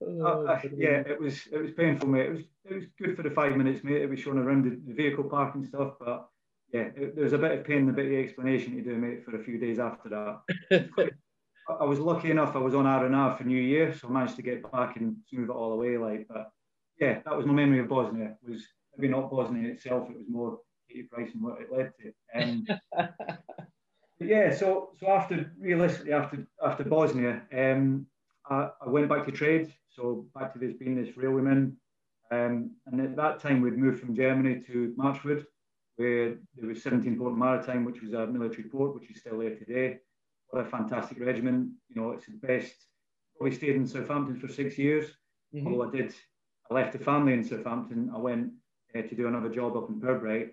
oh, 0.00 0.58
yeah, 0.76 1.02
it 1.06 1.20
was, 1.20 1.40
it 1.50 1.58
was 1.58 1.72
painful, 1.72 2.08
mate. 2.08 2.26
It 2.26 2.32
was, 2.32 2.40
it 2.64 2.74
was 2.74 2.84
good 2.98 3.16
for 3.16 3.22
the 3.22 3.30
five 3.30 3.56
minutes, 3.56 3.82
mate. 3.82 4.02
It 4.02 4.10
was 4.10 4.20
showing 4.20 4.38
around 4.38 4.64
the, 4.64 4.80
the 4.86 4.94
vehicle 4.94 5.24
park 5.24 5.54
and 5.56 5.66
stuff, 5.66 5.94
but 5.98 6.28
yeah, 6.74 6.88
there 6.96 7.22
was 7.22 7.32
a 7.32 7.38
bit 7.38 7.52
of 7.52 7.64
pain 7.64 7.78
and 7.78 7.90
a 7.90 7.92
bit 7.92 8.06
of 8.06 8.12
explanation 8.12 8.74
to 8.74 8.82
do, 8.82 8.96
mate, 8.96 9.24
for 9.24 9.36
a 9.40 9.44
few 9.44 9.58
days 9.58 9.78
after 9.78 10.08
that. 10.08 11.10
I 11.80 11.84
was 11.84 12.00
lucky 12.00 12.32
enough, 12.32 12.56
I 12.56 12.58
was 12.58 12.74
on 12.74 12.84
R&R 12.84 13.36
for 13.36 13.44
New 13.44 13.62
Year, 13.62 13.94
so 13.94 14.08
I 14.08 14.10
managed 14.10 14.34
to 14.36 14.42
get 14.42 14.72
back 14.72 14.96
and 14.96 15.14
smooth 15.30 15.50
it 15.50 15.52
all 15.52 15.72
away. 15.72 15.96
Like, 15.98 16.26
but 16.28 16.50
yeah, 16.98 17.20
that 17.24 17.36
was 17.36 17.46
my 17.46 17.52
memory 17.52 17.78
of 17.78 17.88
Bosnia. 17.88 18.36
It 18.42 18.50
was 18.50 18.64
maybe 18.98 19.08
not 19.08 19.30
Bosnia 19.30 19.70
itself, 19.70 20.10
it 20.10 20.16
was 20.16 20.26
more 20.28 20.58
Katie 20.90 21.04
Price 21.04 21.30
and 21.32 21.44
what 21.44 21.60
it 21.60 21.72
led 21.72 21.92
to. 22.00 22.42
Um, 22.42 22.66
yeah, 24.18 24.52
so 24.52 24.90
so 24.98 25.10
after 25.10 25.52
realistically 25.60 26.12
after 26.12 26.44
after 26.60 26.82
Bosnia, 26.82 27.42
um, 27.56 28.04
I, 28.50 28.70
I, 28.84 28.88
went 28.88 29.08
back 29.08 29.26
to 29.26 29.32
trade, 29.32 29.72
so 29.90 30.26
back 30.34 30.52
to 30.54 30.58
this 30.58 30.72
being 30.72 30.96
this 30.96 31.14
railwayman. 31.14 31.74
Um, 32.32 32.72
and 32.86 33.00
at 33.00 33.14
that 33.14 33.38
time, 33.38 33.60
we'd 33.60 33.78
moved 33.78 34.00
from 34.00 34.16
Germany 34.16 34.60
to 34.66 34.92
Marchwood 34.98 35.44
where 35.96 36.36
there 36.56 36.68
was 36.68 36.82
17 36.82 37.16
Port 37.18 37.36
Maritime, 37.36 37.84
which 37.84 38.02
was 38.02 38.12
a 38.12 38.26
military 38.26 38.64
port, 38.68 38.94
which 38.94 39.10
is 39.10 39.20
still 39.20 39.38
there 39.38 39.54
today. 39.54 39.98
What 40.48 40.66
a 40.66 40.68
fantastic 40.68 41.20
regiment. 41.20 41.70
You 41.88 42.00
know, 42.00 42.10
it's 42.12 42.26
the 42.26 42.32
best. 42.32 42.74
Probably 43.36 43.56
stayed 43.56 43.76
in 43.76 43.86
Southampton 43.86 44.38
for 44.38 44.48
six 44.48 44.78
years. 44.78 45.10
Mm-hmm. 45.54 45.66
Although 45.66 45.88
I 45.88 45.90
did, 45.90 46.14
I 46.70 46.74
left 46.74 46.92
the 46.92 46.98
family 46.98 47.32
in 47.32 47.44
Southampton. 47.44 48.10
I 48.14 48.18
went 48.18 48.50
uh, 48.96 49.02
to 49.02 49.14
do 49.14 49.28
another 49.28 49.48
job 49.48 49.76
up 49.76 49.88
in 49.88 50.00
Pirbright. 50.00 50.50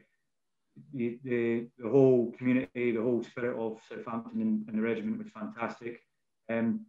the, 0.93 1.19
the, 1.23 1.67
the 1.77 1.89
whole 1.89 2.32
community, 2.38 2.91
the 2.91 3.01
whole 3.01 3.23
spirit 3.23 3.58
of 3.60 3.80
Southampton 3.89 4.41
and, 4.41 4.67
and 4.67 4.77
the 4.77 4.82
regiment 4.82 5.17
was 5.17 5.30
fantastic. 5.30 5.99
Um, 6.49 6.86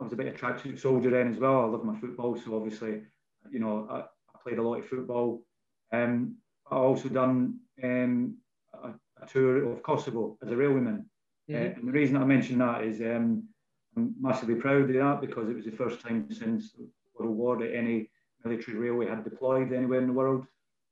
I 0.00 0.04
was 0.04 0.12
a 0.12 0.16
bit 0.16 0.28
of 0.28 0.34
a 0.34 0.38
tracksuit 0.38 0.80
soldier 0.80 1.10
then 1.10 1.32
as 1.32 1.38
well. 1.38 1.60
I 1.60 1.64
love 1.64 1.84
my 1.84 1.98
football, 1.98 2.36
so 2.36 2.56
obviously, 2.56 3.02
you 3.50 3.58
know, 3.58 3.86
I, 3.90 3.98
I 3.98 4.42
played 4.42 4.58
a 4.58 4.62
lot 4.62 4.78
of 4.78 4.86
football. 4.86 5.42
Um, 5.92 6.36
also 6.76 7.08
done 7.08 7.58
um, 7.82 8.36
a, 8.74 8.88
a, 9.22 9.26
tour 9.26 9.72
of 9.72 9.82
Kosovo 9.82 10.38
as 10.42 10.50
a 10.50 10.54
railwayman. 10.54 11.04
Uh, 11.52 11.56
and 11.56 11.88
the 11.88 11.92
reason 11.92 12.16
I 12.16 12.24
mention 12.24 12.58
that 12.58 12.84
is 12.84 13.00
um, 13.00 13.48
I'm 13.96 14.14
massively 14.20 14.54
proud 14.54 14.82
of 14.82 14.88
that 14.88 15.20
because 15.20 15.48
it 15.48 15.56
was 15.56 15.64
the 15.64 15.72
first 15.72 16.00
time 16.00 16.28
since 16.30 16.74
World 17.18 17.36
War 17.36 17.58
that 17.58 17.74
any 17.74 18.10
military 18.44 18.76
railway 18.76 19.06
had 19.06 19.24
deployed 19.24 19.72
anywhere 19.72 20.00
in 20.00 20.06
the 20.06 20.12
world. 20.12 20.46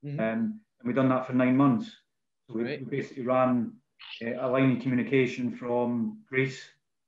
Mm-hmm. 0.05 0.21
Um, 0.21 0.61
and 0.81 0.87
we've 0.87 0.97
done 0.97 1.09
that 1.09 1.27
for 1.27 1.33
nine 1.33 1.57
months. 1.57 1.91
So 2.47 2.55
we, 2.55 2.65
right. 2.65 2.81
we 2.81 2.87
basically 2.87 3.25
ran 3.25 3.73
uh, 4.25 4.47
a 4.47 4.49
line 4.49 4.77
of 4.77 4.83
communication 4.83 5.55
from 5.57 6.19
Greece, 6.29 6.61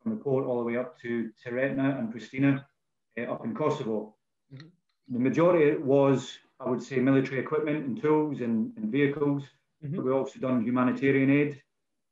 from 0.02 0.12
the 0.12 0.22
port 0.22 0.46
all 0.46 0.58
the 0.58 0.64
way 0.64 0.76
up 0.76 0.98
to 1.00 1.30
Tiretna 1.44 1.98
and 1.98 2.12
Pristina, 2.12 2.64
uh, 3.18 3.32
up 3.32 3.44
in 3.44 3.54
Kosovo. 3.54 4.14
Mm-hmm. 4.52 4.66
The 5.14 5.18
majority 5.18 5.76
was, 5.76 6.38
I 6.60 6.68
would 6.68 6.82
say, 6.82 6.96
military 6.96 7.40
equipment 7.40 7.86
and 7.86 8.00
tools 8.00 8.40
and, 8.40 8.72
and 8.76 8.92
vehicles. 8.92 9.44
Mm-hmm. 9.84 9.96
But 9.96 10.04
we 10.04 10.12
also 10.12 10.38
done 10.38 10.62
humanitarian 10.62 11.30
aid, 11.30 11.62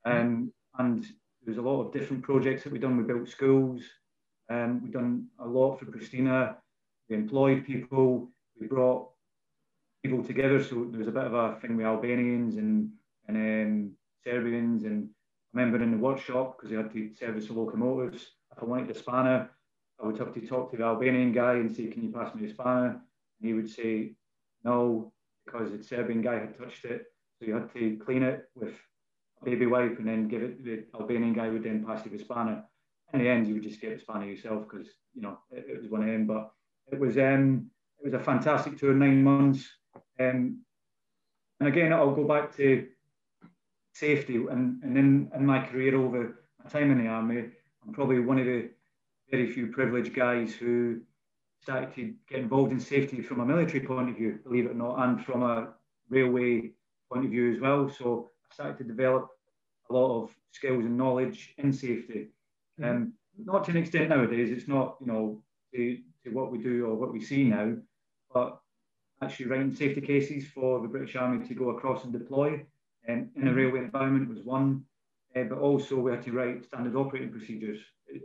mm-hmm. 0.07 0.19
um, 0.19 0.53
and 0.79 1.07
there's 1.45 1.59
a 1.59 1.63
lot 1.63 1.83
of 1.83 1.93
different 1.93 2.23
projects 2.23 2.65
that 2.65 2.73
we've 2.73 2.81
done. 2.81 2.97
We 2.97 3.05
built 3.05 3.29
schools, 3.29 3.83
um, 4.51 4.81
we've 4.83 4.93
done 4.93 5.27
a 5.39 5.47
lot 5.47 5.79
for 5.79 5.87
Pristina. 5.87 6.57
We 7.09 7.17
employed 7.17 7.67
people. 7.67 8.31
We 8.61 8.67
brought 8.67 9.11
people 10.03 10.25
together. 10.25 10.63
So 10.63 10.87
there 10.91 10.99
was 10.99 11.09
a 11.09 11.13
bit 11.13 11.25
of 11.25 11.35
a 11.35 11.57
thing 11.61 11.77
with 11.77 11.87
Albanians 11.87 12.57
and 12.57 12.91
and 13.27 13.37
um, 13.37 13.91
Serbians, 14.25 14.85
and 14.85 15.11
I 15.55 15.59
remember 15.59 15.83
in 15.83 15.91
the 15.91 15.99
workshop 15.99 16.57
because 16.57 16.71
they 16.71 16.77
had 16.77 16.93
to 16.93 17.15
service 17.15 17.49
the 17.49 17.53
locomotives. 17.53 18.27
If 18.57 18.63
I 18.63 18.65
wanted 18.65 18.91
a 18.91 18.99
spanner, 18.99 19.51
I 20.03 20.07
would 20.07 20.19
have 20.19 20.33
to 20.33 20.41
talk 20.41 20.71
to 20.71 20.79
the 20.79 20.85
Albanian 20.85 21.33
guy 21.33 21.55
and 21.55 21.75
say, 21.75 21.89
"Can 21.89 22.05
you 22.05 22.11
pass 22.11 22.35
me 22.35 22.47
the 22.47 22.53
spanner?" 22.53 23.03
And 23.41 23.49
he 23.49 23.53
would 23.53 23.69
say, 23.69 24.15
"No," 24.65 25.13
because 25.45 25.71
the 25.71 25.83
Serbian 25.83 26.23
guy 26.23 26.39
had 26.41 26.59
touched 26.59 26.85
it. 26.85 27.07
So 27.39 27.47
you 27.47 27.55
had 27.55 27.73
to 27.75 27.99
clean 28.05 28.23
it 28.23 28.49
with 28.55 28.75
a 29.41 29.45
baby 29.45 29.67
wipe 29.67 29.99
and 29.99 30.09
then 30.09 30.29
give 30.29 30.43
it. 30.43 30.65
The 30.65 30.85
Albanian 30.95 31.35
guy 31.35 31.49
would 31.49 31.63
then 31.63 31.85
pass 31.85 32.05
you 32.05 32.11
the 32.11 32.23
spanner. 32.23 32.65
In 33.13 33.21
the 33.21 33.29
end, 33.29 33.47
you 33.47 33.55
would 33.55 33.63
just 33.63 33.81
get 33.81 33.95
the 33.95 34.01
spanner 34.01 34.27
yourself 34.27 34.65
because 34.69 34.89
you 35.15 35.23
know 35.23 35.39
it, 35.51 35.67
it 35.69 35.81
was 35.81 35.91
one 35.91 36.03
of 36.03 36.09
them. 36.09 36.27
But 36.27 36.51
it 36.93 36.99
was 36.99 37.17
um, 37.19 37.71
it 37.99 38.05
was 38.05 38.15
a 38.15 38.25
fantastic 38.25 38.79
tour, 38.79 38.95
nine 38.95 39.23
months. 39.23 39.67
Um, 40.21 40.63
and 41.61 41.69
again, 41.69 41.93
I'll 41.93 42.15
go 42.15 42.25
back 42.25 42.55
to 42.57 42.87
safety. 43.93 44.37
And, 44.37 44.83
and 44.83 44.97
in, 44.97 45.31
in 45.35 45.47
my 45.47 45.65
career 45.65 45.97
over 45.97 46.39
my 46.63 46.71
time 46.71 46.91
in 46.93 46.99
the 46.99 47.11
army, 47.11 47.47
I'm 47.87 47.93
probably 47.93 48.21
one 48.21 48.39
of 48.39 48.47
the 48.47 48.71
very 49.31 49.51
few 49.51 49.69
privileged 49.69 50.15
guys 50.15 50.55
who 50.55 51.01
started 51.63 51.95
to 51.95 52.15
get 52.29 52.41
involved 52.41 52.73
in 52.73 52.81
safety 52.81 53.21
from 53.21 53.41
a 53.41 53.47
military 53.47 53.81
point 53.81 54.11
of 54.11 54.17
view, 54.17 54.39
believe 54.45 54.67
it 54.67 54.73
or 54.73 54.75
not, 54.75 54.99
and 55.05 55.25
from 55.25 55.43
a 55.43 55.69
railway 56.09 56.71
point 57.13 57.25
of 57.25 57.31
view 57.31 57.53
as 57.53 57.61
well. 57.61 57.89
So 57.89 58.31
I 58.51 58.55
started 58.55 58.79
to 58.79 58.85
develop 58.85 59.29
a 59.91 59.93
lot 59.93 60.23
of 60.23 60.31
skills 60.53 60.85
and 60.85 60.97
knowledge 60.97 61.55
in 61.59 61.73
safety. 61.73 62.29
Mm-hmm. 62.81 62.91
Um, 62.91 63.13
not 63.39 63.65
to 63.65 63.71
an 63.71 63.77
extent 63.77 64.09
nowadays, 64.09 64.51
it's 64.51 64.69
not, 64.69 64.97
you 65.01 65.07
know, 65.07 65.43
to, 65.75 65.99
to 66.25 66.31
what 66.31 66.51
we 66.51 66.59
do 66.59 66.87
or 66.87 66.95
what 66.95 67.13
we 67.13 67.21
see 67.21 67.45
now, 67.45 67.75
but 68.33 68.59
actually 69.23 69.47
writing 69.47 69.75
safety 69.75 70.01
cases 70.01 70.47
for 70.47 70.81
the 70.81 70.89
British 70.89 71.17
Army 71.17 71.47
to 71.47 71.55
go 71.55 71.71
across 71.71 72.05
and 72.05 72.13
deploy 72.13 72.65
um, 73.09 73.29
in 73.37 73.43
a 73.43 73.51
mm-hmm. 73.51 73.55
railway 73.55 73.81
environment 73.81 74.29
was 74.29 74.45
one. 74.45 74.85
Uh, 75.37 75.43
but 75.45 75.59
also 75.59 75.97
we 75.97 76.11
had 76.11 76.23
to 76.23 76.33
write 76.33 76.65
standard 76.65 76.97
operating 76.97 77.31
procedures, 77.31 77.81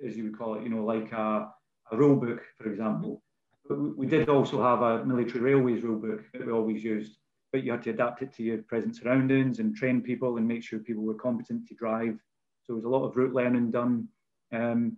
as 0.05 0.15
you 0.15 0.23
would 0.23 0.37
call 0.37 0.55
it, 0.55 0.63
you 0.63 0.69
know, 0.69 0.83
like 0.83 1.11
a, 1.11 1.49
a 1.91 1.97
rule 1.97 2.15
book, 2.15 2.41
for 2.57 2.69
example. 2.71 3.21
We, 3.69 4.07
did 4.07 4.29
also 4.29 4.61
have 4.61 4.81
a 4.81 5.05
military 5.05 5.39
railways 5.39 5.83
rule 5.83 5.99
book 5.99 6.23
that 6.33 6.45
we 6.45 6.51
always 6.51 6.83
used, 6.83 7.17
but 7.51 7.63
you 7.63 7.71
had 7.71 7.83
to 7.83 7.91
adapt 7.91 8.21
it 8.21 8.33
to 8.33 8.43
your 8.43 8.57
present 8.57 8.97
surroundings 8.97 9.59
and 9.59 9.75
train 9.75 10.01
people 10.01 10.37
and 10.37 10.47
make 10.47 10.63
sure 10.63 10.79
people 10.79 11.03
were 11.03 11.13
competent 11.13 11.67
to 11.69 11.75
drive. 11.75 12.19
So 12.63 12.73
there 12.73 12.75
was 12.75 12.85
a 12.85 12.89
lot 12.89 13.05
of 13.05 13.15
route 13.15 13.33
learning 13.33 13.71
done. 13.71 14.09
Um, 14.51 14.97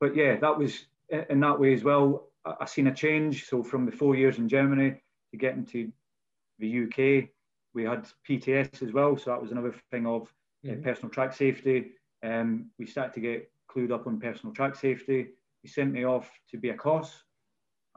but 0.00 0.14
yeah, 0.14 0.36
that 0.36 0.56
was 0.56 0.84
in 1.10 1.40
that 1.40 1.58
way 1.58 1.74
as 1.74 1.82
well. 1.82 2.28
I, 2.44 2.54
I 2.60 2.64
seen 2.66 2.86
a 2.86 2.94
change. 2.94 3.46
So 3.46 3.64
from 3.64 3.84
the 3.84 3.92
four 3.92 4.14
years 4.14 4.38
in 4.38 4.48
Germany, 4.48 5.02
to 5.30 5.36
get 5.36 5.54
into 5.54 5.92
the 6.58 6.84
UK. 6.84 7.28
We 7.74 7.84
had 7.84 8.08
PTS 8.28 8.82
as 8.82 8.92
well, 8.92 9.16
so 9.16 9.30
that 9.30 9.40
was 9.40 9.52
another 9.52 9.74
thing 9.90 10.06
of 10.06 10.22
uh, 10.22 10.70
mm-hmm. 10.70 10.80
uh, 10.80 10.82
personal 10.82 11.10
track 11.10 11.34
safety. 11.34 11.92
Um, 12.22 12.70
we 12.78 12.86
started 12.86 13.14
to 13.14 13.20
get 13.20 13.50
clued 13.70 13.92
up 13.92 14.06
on 14.06 14.18
personal 14.18 14.54
track 14.54 14.74
safety. 14.74 15.28
He 15.62 15.68
sent 15.68 15.92
me 15.92 16.04
off 16.04 16.30
to 16.50 16.56
be 16.56 16.70
a 16.70 16.74
COS. 16.74 17.22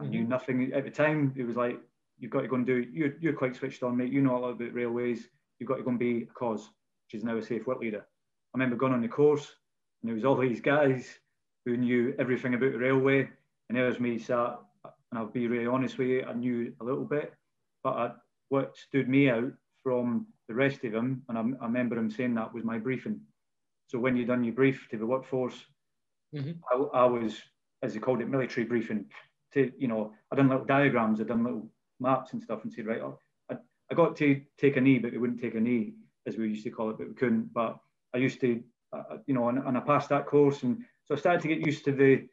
I 0.01 0.03
mm-hmm. 0.03 0.11
knew 0.11 0.23
nothing 0.23 0.71
at 0.73 0.83
the 0.83 0.91
time. 0.91 1.33
It 1.35 1.43
was 1.43 1.55
like, 1.55 1.79
you've 2.19 2.31
got 2.31 2.41
to 2.41 2.47
go 2.47 2.55
and 2.55 2.65
do, 2.65 2.85
you're, 2.91 3.13
you're 3.19 3.33
quite 3.33 3.55
switched 3.55 3.83
on, 3.83 3.97
mate. 3.97 4.11
You 4.11 4.21
know 4.21 4.37
a 4.37 4.39
lot 4.39 4.49
about 4.49 4.73
railways. 4.73 5.27
You've 5.59 5.69
got 5.69 5.77
to 5.77 5.83
go 5.83 5.91
and 5.91 5.99
be 5.99 6.23
a 6.23 6.33
COS, 6.33 6.69
which 7.05 7.19
is 7.19 7.23
now 7.23 7.37
a 7.37 7.41
safe 7.41 7.67
work 7.67 7.79
leader. 7.79 8.05
I 8.53 8.57
remember 8.57 8.75
going 8.75 8.93
on 8.93 9.01
the 9.01 9.07
course, 9.07 9.55
and 10.01 10.09
there 10.09 10.15
was 10.15 10.25
all 10.25 10.35
these 10.35 10.61
guys 10.61 11.07
who 11.65 11.77
knew 11.77 12.15
everything 12.19 12.53
about 12.53 12.73
the 12.73 12.79
railway. 12.79 13.29
And 13.69 13.77
there's 13.77 13.99
me 13.99 14.17
sat 14.17 14.59
and 15.11 15.19
I'll 15.19 15.27
be 15.27 15.47
really 15.47 15.67
honest 15.67 15.97
with 15.97 16.07
you, 16.07 16.23
I 16.27 16.33
knew 16.33 16.73
a 16.79 16.83
little 16.83 17.03
bit, 17.03 17.33
but 17.83 17.89
I, 17.91 18.11
what 18.49 18.77
stood 18.77 19.09
me 19.09 19.29
out 19.29 19.51
from 19.83 20.27
the 20.47 20.55
rest 20.55 20.83
of 20.83 20.93
them, 20.93 21.23
and 21.27 21.37
I, 21.37 21.41
I, 21.61 21.65
remember 21.65 21.97
him 21.97 22.09
saying 22.09 22.35
that 22.35 22.53
was 22.53 22.63
my 22.63 22.77
briefing. 22.77 23.19
So 23.87 23.99
when 23.99 24.15
you 24.15 24.25
done 24.25 24.43
your 24.43 24.53
brief 24.53 24.87
to 24.91 24.97
the 24.97 25.05
workforce, 25.05 25.55
mm-hmm. 26.33 26.51
I, 26.71 26.99
I, 26.99 27.05
was, 27.05 27.35
as 27.83 27.93
they 27.93 27.99
called 27.99 28.21
it, 28.21 28.29
military 28.29 28.65
briefing. 28.65 29.05
To 29.53 29.71
you 29.77 29.87
know, 29.87 30.13
I 30.31 30.35
done 30.35 30.49
little 30.49 30.65
diagrams, 30.65 31.19
I 31.19 31.23
done 31.23 31.43
little 31.43 31.67
maps 31.99 32.33
and 32.33 32.41
stuff, 32.41 32.63
and 32.63 32.71
said, 32.71 32.87
right, 32.87 33.01
I, 33.49 33.55
I 33.91 33.95
got 33.95 34.15
to 34.17 34.41
take 34.57 34.77
a 34.77 34.81
knee, 34.81 34.99
but 34.99 35.11
they 35.11 35.17
wouldn't 35.17 35.41
take 35.41 35.55
a 35.55 35.59
knee, 35.59 35.93
as 36.25 36.37
we 36.37 36.49
used 36.49 36.63
to 36.63 36.71
call 36.71 36.89
it, 36.89 36.97
but 36.97 37.09
we 37.09 37.13
couldn't. 37.13 37.53
But 37.53 37.77
I 38.13 38.17
used 38.17 38.39
to, 38.41 38.61
uh, 38.93 39.17
you 39.27 39.33
know, 39.33 39.49
and, 39.49 39.59
and 39.59 39.77
I 39.77 39.81
passed 39.81 40.09
that 40.09 40.25
course, 40.25 40.63
and 40.63 40.83
so 41.05 41.15
I 41.15 41.17
started 41.17 41.41
to 41.41 41.47
get 41.47 41.65
used 41.65 41.85
to 41.85 41.91
the 41.91 42.27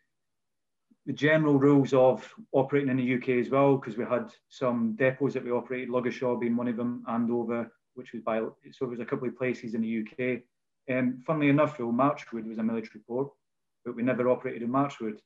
the 1.09 1.15
general 1.15 1.59
rules 1.59 1.95
of 1.95 2.31
operating 2.53 2.91
in 2.91 2.99
the 2.99 3.15
UK 3.15 3.41
as 3.43 3.49
well, 3.49 3.79
because 3.79 3.97
we 3.97 4.05
had 4.05 4.31
some 4.51 4.95
depots 4.95 5.33
that 5.33 5.43
we 5.43 5.51
operated, 5.51 5.89
Ludgershall 5.89 6.39
being 6.39 6.55
one 6.55 6.69
of 6.69 6.77
them, 6.77 7.03
Andover, 7.09 7.73
which 7.95 8.13
was 8.13 8.21
by, 8.21 8.41
so 8.41 8.53
there 8.81 8.89
was 8.89 9.01
a 9.01 9.07
couple 9.07 9.27
of 9.27 9.37
places 9.37 9.73
in 9.73 9.81
the 9.81 10.03
UK. 10.03 10.43
And 10.87 11.15
um, 11.15 11.23
funnily 11.27 11.49
enough, 11.49 11.79
though, 11.79 11.91
Marchwood 11.91 12.47
was 12.47 12.59
a 12.59 12.63
military 12.63 13.01
port, 13.07 13.31
but 13.87 13.97
we 13.97 14.03
never 14.03 14.29
operated 14.29 14.61
in 14.63 14.69
Marchwood 14.69 15.19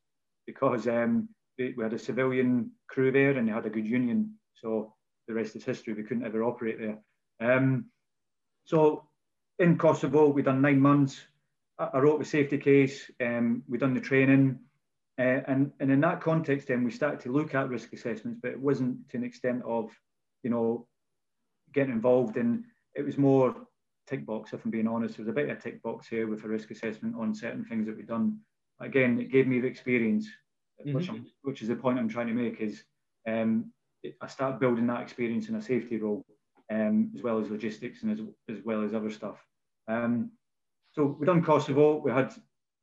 because 0.47 0.87
um, 0.87 1.29
we, 1.59 1.75
had 1.83 1.93
a 1.93 1.99
civilian 1.99 2.71
crew 2.89 3.13
there 3.13 3.33
and 3.33 3.49
they 3.49 3.53
had 3.53 3.67
a 3.67 3.71
good 3.71 3.87
union. 3.87 4.35
So 4.55 4.95
the 5.29 5.35
rest 5.35 5.57
is 5.57 5.65
history. 5.65 5.95
We 5.95 6.03
couldn't 6.03 6.27
ever 6.27 6.45
operate 6.45 6.79
there. 6.79 6.99
Um, 7.41 7.87
so 8.65 9.09
in 9.59 9.79
Kosovo, 9.79 10.29
we 10.29 10.43
done 10.43 10.63
nine 10.63 10.81
months. 10.81 11.21
I, 11.79 11.91
I 11.95 11.99
wrote 11.99 12.19
the 12.19 12.25
safety 12.25 12.59
case. 12.59 13.11
Um, 13.21 13.63
we 13.69 13.79
done 13.79 13.95
the 13.95 14.01
training. 14.01 14.59
Uh, 15.19 15.41
and, 15.47 15.73
and 15.79 15.91
in 15.91 16.01
that 16.01 16.21
context, 16.21 16.69
then 16.69 16.85
we 16.85 16.91
started 16.91 17.21
to 17.21 17.33
look 17.33 17.55
at 17.55 17.69
risk 17.69 17.93
assessments, 17.93 18.41
but 18.43 18.53
it 18.53 18.61
wasn't 18.61 19.09
to 19.11 19.19
an 19.19 19.25
extent 19.25 19.63
of, 19.67 19.91
you 20.43 20.51
know, 20.51 20.87
getting 21.75 21.93
involved 21.93 22.37
in. 22.37 22.65
It 22.95 23.05
was 23.05 23.19
more 23.19 23.55
tick 24.07 24.27
box, 24.27 24.53
if 24.53 24.65
I'm 24.65 24.71
being 24.71 24.89
honest. 24.89 25.17
There 25.17 25.25
was 25.25 25.31
a 25.31 25.35
bit 25.35 25.51
of 25.51 25.59
a 25.59 25.61
tick 25.61 25.83
box 25.83 26.09
here 26.09 26.27
with 26.27 26.45
a 26.45 26.49
risk 26.49 26.71
assessment 26.71 27.15
on 27.19 27.35
certain 27.35 27.65
things 27.65 27.87
that 27.87 27.97
we've 27.97 28.07
done. 28.07 28.39
Again, 28.81 29.21
it 29.21 29.31
gave 29.31 29.47
me 29.47 29.61
the 29.61 29.69
experience, 29.69 30.29
mm-hmm. 30.81 30.95
which, 30.95 31.11
which, 31.43 31.63
is 31.63 31.69
the 31.69 31.77
point 31.77 31.99
I'm 31.99 32.09
trying 32.09 32.29
to 32.29 32.35
make. 32.35 32.61
Is 32.61 32.85
um, 33.29 33.73
I 34.21 34.27
start 34.27 34.61
building 34.61 34.87
that 34.89 35.03
experience 35.03 35.49
in 35.49 35.57
a 35.57 35.63
safety 35.63 35.99
role, 35.99 36.25
um, 36.71 37.11
as 37.15 37.23
well 37.23 37.39
as 37.39 37.51
logistics 37.51 38.03
and 38.03 38.13
as, 38.13 38.21
as 38.57 38.65
well 38.65 38.83
as 38.83 38.95
other 38.95 39.11
stuff. 39.11 39.37
Um, 39.89 40.31
so 40.93 41.17
we've 41.19 41.27
done 41.27 41.43
Kosovo. 41.43 41.97
We 41.97 42.11
had 42.11 42.35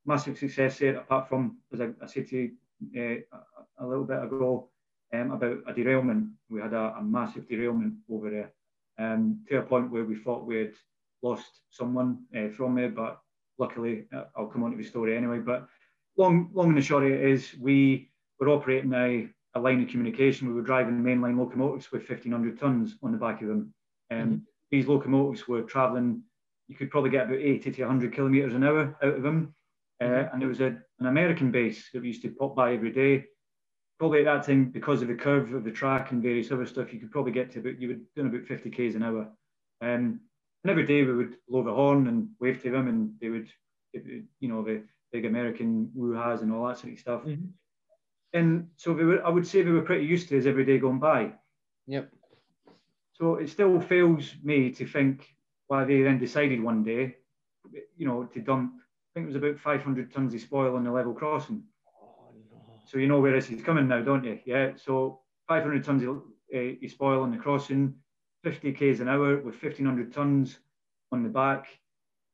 massive 0.06 0.38
success 0.38 0.80
there, 0.80 0.98
apart 0.98 1.30
from, 1.30 1.58
as 1.74 1.82
I, 1.82 1.90
I 2.02 2.08
said 2.08 2.28
to 2.30 2.38
you 2.38 2.52
uh, 2.98 3.38
a, 3.80 3.86
a, 3.86 3.88
little 3.88 4.06
bit 4.06 4.24
ago, 4.24 4.70
um, 5.14 5.32
about 5.32 5.58
a 5.68 5.74
derailment. 5.74 6.30
We 6.50 6.62
had 6.62 6.74
a, 6.74 6.96
a 6.98 7.04
massive 7.04 7.48
derailment 7.48 7.94
over 8.10 8.30
there 8.30 8.52
um, 8.98 9.44
to 9.50 9.60
a 9.60 9.64
point 9.64 9.92
where 9.92 10.04
we 10.04 10.16
thought 10.16 10.46
we 10.46 10.58
had 10.58 10.74
lost 11.22 11.62
someone 11.70 12.20
uh, 12.36 12.50
from 12.50 12.76
there, 12.76 12.90
but 12.90 13.20
luckily, 13.58 14.06
uh, 14.16 14.26
I'll 14.36 14.48
come 14.48 14.64
on 14.64 14.72
to 14.72 14.78
the 14.78 14.84
story 14.84 15.16
anyway. 15.16 15.40
But 15.40 15.68
long, 16.20 16.50
long 16.54 16.68
and 16.68 16.78
the 16.78 16.82
short 16.82 17.04
of 17.04 17.12
it 17.12 17.22
is, 17.22 17.56
we 17.60 18.12
were 18.40 18.50
operating 18.50 18.94
a, 18.94 19.30
a 19.56 19.60
line 19.60 19.82
of 19.82 19.88
communication. 19.90 20.50
We 20.50 20.54
were 20.54 20.62
driving 20.62 21.02
mainline 21.02 21.40
locomotives 21.40 21.92
with 21.92 22.08
1,500 22.08 22.60
tons 22.60 22.98
on 23.02 23.14
the 23.14 23.18
back 23.18 23.42
of 23.42 23.48
them. 23.48 23.74
Um, 24.12 24.18
mm-hmm. 24.18 24.36
These 24.70 24.88
locomotives 24.88 25.48
were 25.48 25.64
travelling, 25.64 26.22
you 26.68 26.76
could 26.76 26.92
probably 26.92 27.10
get 27.10 27.28
about 27.28 27.40
80 27.40 27.72
to 27.72 27.82
100 27.84 28.14
kilometres 28.14 28.54
an 28.54 28.66
hour 28.66 28.96
out 29.02 29.16
of 29.16 29.24
them. 29.24 29.56
Uh, 30.02 30.28
and 30.32 30.42
there 30.42 30.50
was 30.50 30.62
a, 30.62 30.78
an 31.00 31.08
American 31.08 31.52
base 31.52 31.90
that 31.94 32.02
we 32.02 32.10
used 32.10 32.22
to 32.22 32.32
pop 32.32 32.56
by 32.56 32.74
every 32.74 32.92
day. 32.92 33.26
Probably 33.98 34.20
at 34.20 34.26
that 34.26 34.46
time, 34.46 34.72
because 34.72 35.02
of 35.02 35.08
the 35.08 35.16
curve 35.16 35.54
of 35.54 35.64
the 35.64 35.72
track 35.72 36.12
and 36.12 36.22
various 36.22 36.52
other 36.52 36.66
stuff, 36.66 36.94
you 36.94 37.00
could 37.00 37.12
probably 37.12 37.32
get 37.32 37.52
to 37.52 37.60
about, 37.60 37.82
you 37.82 37.88
were 37.90 37.96
doing 38.16 38.28
about 38.28 38.48
50 38.48 38.70
Ks 38.70 38.96
an 38.96 39.04
hour. 39.04 39.22
Um, 39.82 40.20
And 40.64 40.72
every 40.72 40.86
day 40.86 41.04
we 41.04 41.14
would 41.14 41.36
blow 41.48 41.64
the 41.64 41.74
horn 41.74 42.08
and 42.08 42.30
wave 42.40 42.62
to 42.64 42.72
them, 42.72 42.88
and 42.88 43.14
they 43.22 43.30
would, 43.30 43.50
you 43.94 44.50
know, 44.50 44.64
the 44.64 44.84
big 45.12 45.26
American 45.26 45.92
woo 45.94 46.14
has 46.14 46.42
and 46.42 46.54
all 46.54 46.68
that 46.68 46.78
sort 46.78 46.94
of 46.94 47.00
stuff. 47.00 47.22
Mm-hmm. 47.24 47.46
And 48.34 48.68
so 48.78 48.94
we 48.94 49.06
were, 49.06 49.26
I 49.26 49.30
would 49.30 49.48
say 49.48 49.64
we 49.64 49.72
were 49.72 49.82
pretty 49.82 50.06
used 50.06 50.30
to 50.30 50.36
this 50.36 50.46
every 50.46 50.66
day 50.66 50.78
going 50.78 51.00
by. 51.00 51.34
Yep. 51.88 52.12
So 53.14 53.36
it 53.36 53.50
still 53.50 53.80
fails 53.82 54.34
me 54.44 54.72
to 54.72 54.86
think 54.86 55.36
why 55.68 55.84
they 55.84 56.02
then 56.04 56.20
decided 56.20 56.62
one 56.62 56.84
day, 56.84 57.16
you 57.98 58.08
know, 58.08 58.24
to 58.26 58.40
dump. 58.40 58.74
I 58.76 59.10
think 59.14 59.26
it 59.26 59.34
was 59.34 59.36
about 59.36 59.60
500 59.60 60.14
tons 60.14 60.34
of 60.34 60.42
spoil 60.42 60.76
on 60.76 60.84
the 60.84 60.92
level 60.92 61.14
crossing. 61.14 61.64
Oh, 62.02 62.32
no. 62.52 62.58
So 62.86 62.98
you 62.98 63.08
know 63.08 63.20
where 63.20 63.34
this 63.34 63.50
is 63.50 63.64
coming 63.64 63.88
now, 63.88 64.02
don't 64.02 64.24
you? 64.24 64.40
Yeah. 64.46 64.72
So 64.76 65.22
500 65.48 65.84
tons 65.84 66.04
of 66.04 66.22
uh, 66.56 66.88
spoil 66.88 67.24
on 67.24 67.32
the 67.32 67.38
crossing, 67.38 67.96
50 68.44 68.74
k's 68.74 69.00
an 69.00 69.10
hour 69.10 69.38
with 69.38 69.62
1500 69.62 70.14
tons 70.14 70.60
on 71.12 71.24
the 71.24 71.30
back. 71.30 71.68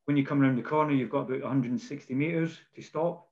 When 0.06 0.16
you 0.16 0.24
come 0.24 0.40
around 0.40 0.56
the 0.56 0.62
corner, 0.62 0.92
you've 0.92 1.10
got 1.10 1.28
about 1.28 1.42
160 1.42 2.14
meters 2.14 2.58
to 2.74 2.82
stop. 2.82 3.28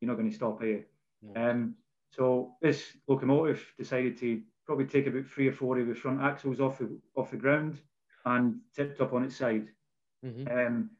You're 0.00 0.08
not 0.08 0.18
going 0.18 0.30
to 0.30 0.36
stop 0.36 0.62
here. 0.62 0.86
No. 1.22 1.50
Um, 1.50 1.74
so 2.10 2.56
this 2.60 2.96
locomotive 3.06 3.64
decided 3.78 4.18
to 4.18 4.42
probably 4.66 4.86
take 4.86 5.06
about 5.06 5.26
three 5.26 5.48
or 5.48 5.52
four 5.52 5.78
of 5.78 5.86
the 5.86 5.94
front 5.94 6.20
axles 6.20 6.60
off 6.60 6.78
the 6.78 6.98
off 7.16 7.30
the 7.30 7.36
ground 7.36 7.80
and 8.24 8.56
tipped 8.74 9.00
up 9.00 9.12
on 9.12 9.24
its 9.24 9.36
side. 9.36 9.68
Mm-hmm. 10.24 10.58
Um, 10.58 10.90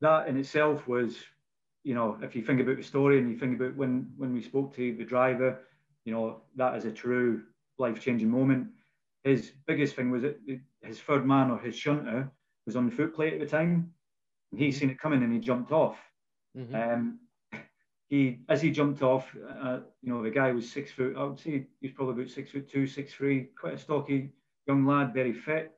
that 0.00 0.28
in 0.28 0.36
itself 0.36 0.86
was, 0.88 1.16
you 1.84 1.94
know, 1.94 2.18
if 2.22 2.34
you 2.34 2.42
think 2.42 2.60
about 2.60 2.76
the 2.76 2.82
story 2.82 3.18
and 3.18 3.30
you 3.30 3.38
think 3.38 3.60
about 3.60 3.76
when 3.76 4.10
when 4.16 4.32
we 4.32 4.42
spoke 4.42 4.74
to 4.76 4.94
the 4.94 5.04
driver, 5.04 5.60
you 6.04 6.12
know, 6.12 6.42
that 6.56 6.76
is 6.76 6.84
a 6.84 6.92
true 6.92 7.42
life 7.78 8.00
changing 8.00 8.30
moment. 8.30 8.68
His 9.24 9.52
biggest 9.66 9.96
thing 9.96 10.10
was 10.10 10.22
that 10.22 10.38
his 10.82 11.00
third 11.00 11.26
man 11.26 11.50
or 11.50 11.58
his 11.58 11.76
shunter 11.76 12.30
was 12.64 12.76
on 12.76 12.88
the 12.88 12.94
footplate 12.94 13.34
at 13.34 13.40
the 13.40 13.46
time. 13.46 13.92
He 14.54 14.72
seen 14.72 14.90
it 14.90 14.98
coming 14.98 15.22
and 15.22 15.32
he 15.32 15.40
jumped 15.40 15.72
off. 15.72 15.98
Mm-hmm. 16.56 16.74
Um, 16.74 17.20
he, 18.08 18.38
as 18.48 18.62
he 18.62 18.70
jumped 18.70 19.02
off, 19.02 19.34
uh, 19.62 19.80
you 20.02 20.12
know, 20.12 20.22
the 20.22 20.30
guy 20.30 20.52
was 20.52 20.70
six 20.70 20.92
foot. 20.92 21.16
I 21.16 21.24
would 21.24 21.38
say 21.38 21.66
he's 21.80 21.92
probably 21.92 22.22
about 22.22 22.32
six 22.32 22.50
foot 22.50 22.70
two, 22.70 22.86
six 22.86 23.12
three, 23.12 23.48
quite 23.58 23.74
a 23.74 23.78
stocky 23.78 24.30
young 24.66 24.86
lad, 24.86 25.14
very 25.14 25.32
fit. 25.32 25.72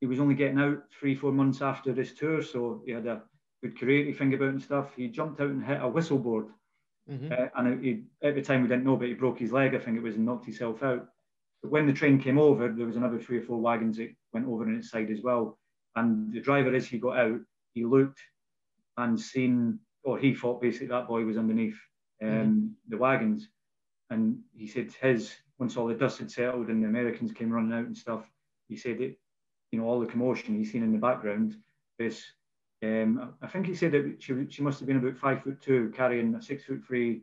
He 0.00 0.06
was 0.06 0.20
only 0.20 0.34
getting 0.34 0.58
out 0.58 0.84
three, 0.98 1.14
four 1.14 1.32
months 1.32 1.62
after 1.62 1.92
this 1.92 2.12
tour, 2.12 2.42
so 2.42 2.82
he 2.84 2.92
had 2.92 3.06
a 3.06 3.22
good 3.62 3.78
career 3.78 4.04
to 4.04 4.12
think 4.12 4.34
about 4.34 4.50
and 4.50 4.62
stuff. 4.62 4.94
He 4.96 5.08
jumped 5.08 5.40
out 5.40 5.48
and 5.48 5.64
hit 5.64 5.82
a 5.82 5.88
whistle 5.88 6.18
board 6.18 6.48
Mm-hmm. 7.10 7.32
Uh, 7.32 7.46
and 7.56 7.84
he, 7.84 8.02
at 8.22 8.34
the 8.34 8.42
time 8.42 8.62
we 8.62 8.68
didn't 8.68 8.84
know, 8.84 8.96
but 8.96 9.08
he 9.08 9.14
broke 9.14 9.38
his 9.38 9.52
leg, 9.52 9.74
I 9.74 9.78
think 9.78 9.96
it 9.96 10.02
was, 10.02 10.16
and 10.16 10.24
knocked 10.24 10.46
himself 10.46 10.82
out. 10.82 11.06
But 11.62 11.70
when 11.70 11.86
the 11.86 11.92
train 11.92 12.18
came 12.18 12.38
over, 12.38 12.68
there 12.68 12.86
was 12.86 12.96
another 12.96 13.18
three 13.18 13.38
or 13.38 13.42
four 13.42 13.60
wagons 13.60 13.96
that 13.98 14.14
went 14.32 14.46
over 14.46 14.64
on 14.64 14.76
its 14.76 14.90
side 14.90 15.10
as 15.10 15.20
well. 15.22 15.58
And 15.96 16.32
the 16.32 16.40
driver, 16.40 16.74
as 16.74 16.86
he 16.86 16.98
got 16.98 17.18
out, 17.18 17.40
he 17.72 17.84
looked 17.84 18.20
and 18.96 19.18
seen, 19.18 19.78
or 20.02 20.18
he 20.18 20.34
thought 20.34 20.62
basically 20.62 20.88
that 20.88 21.08
boy 21.08 21.24
was 21.24 21.36
underneath 21.36 21.78
um, 22.22 22.28
mm-hmm. 22.28 22.66
the 22.88 22.98
wagons. 22.98 23.48
And 24.10 24.38
he 24.54 24.66
said 24.66 24.92
his, 25.00 25.34
once 25.58 25.76
all 25.76 25.86
the 25.86 25.94
dust 25.94 26.18
had 26.18 26.30
settled 26.30 26.68
and 26.68 26.82
the 26.82 26.88
Americans 26.88 27.32
came 27.32 27.50
running 27.50 27.72
out 27.72 27.86
and 27.86 27.96
stuff, 27.96 28.24
he 28.68 28.76
said 28.76 29.00
it, 29.00 29.18
you 29.70 29.80
know, 29.80 29.86
all 29.86 30.00
the 30.00 30.06
commotion 30.06 30.56
he's 30.56 30.72
seen 30.72 30.82
in 30.82 30.92
the 30.92 30.98
background, 30.98 31.56
this 31.98 32.24
um, 32.84 33.34
I 33.40 33.46
think 33.46 33.66
he 33.66 33.74
said 33.74 33.92
that 33.92 34.16
she, 34.18 34.34
she 34.50 34.62
must 34.62 34.78
have 34.80 34.86
been 34.86 34.98
about 34.98 35.16
five 35.16 35.42
foot 35.42 35.60
two, 35.60 35.92
carrying 35.96 36.34
a 36.34 36.42
six 36.42 36.64
foot 36.64 36.82
three, 36.86 37.22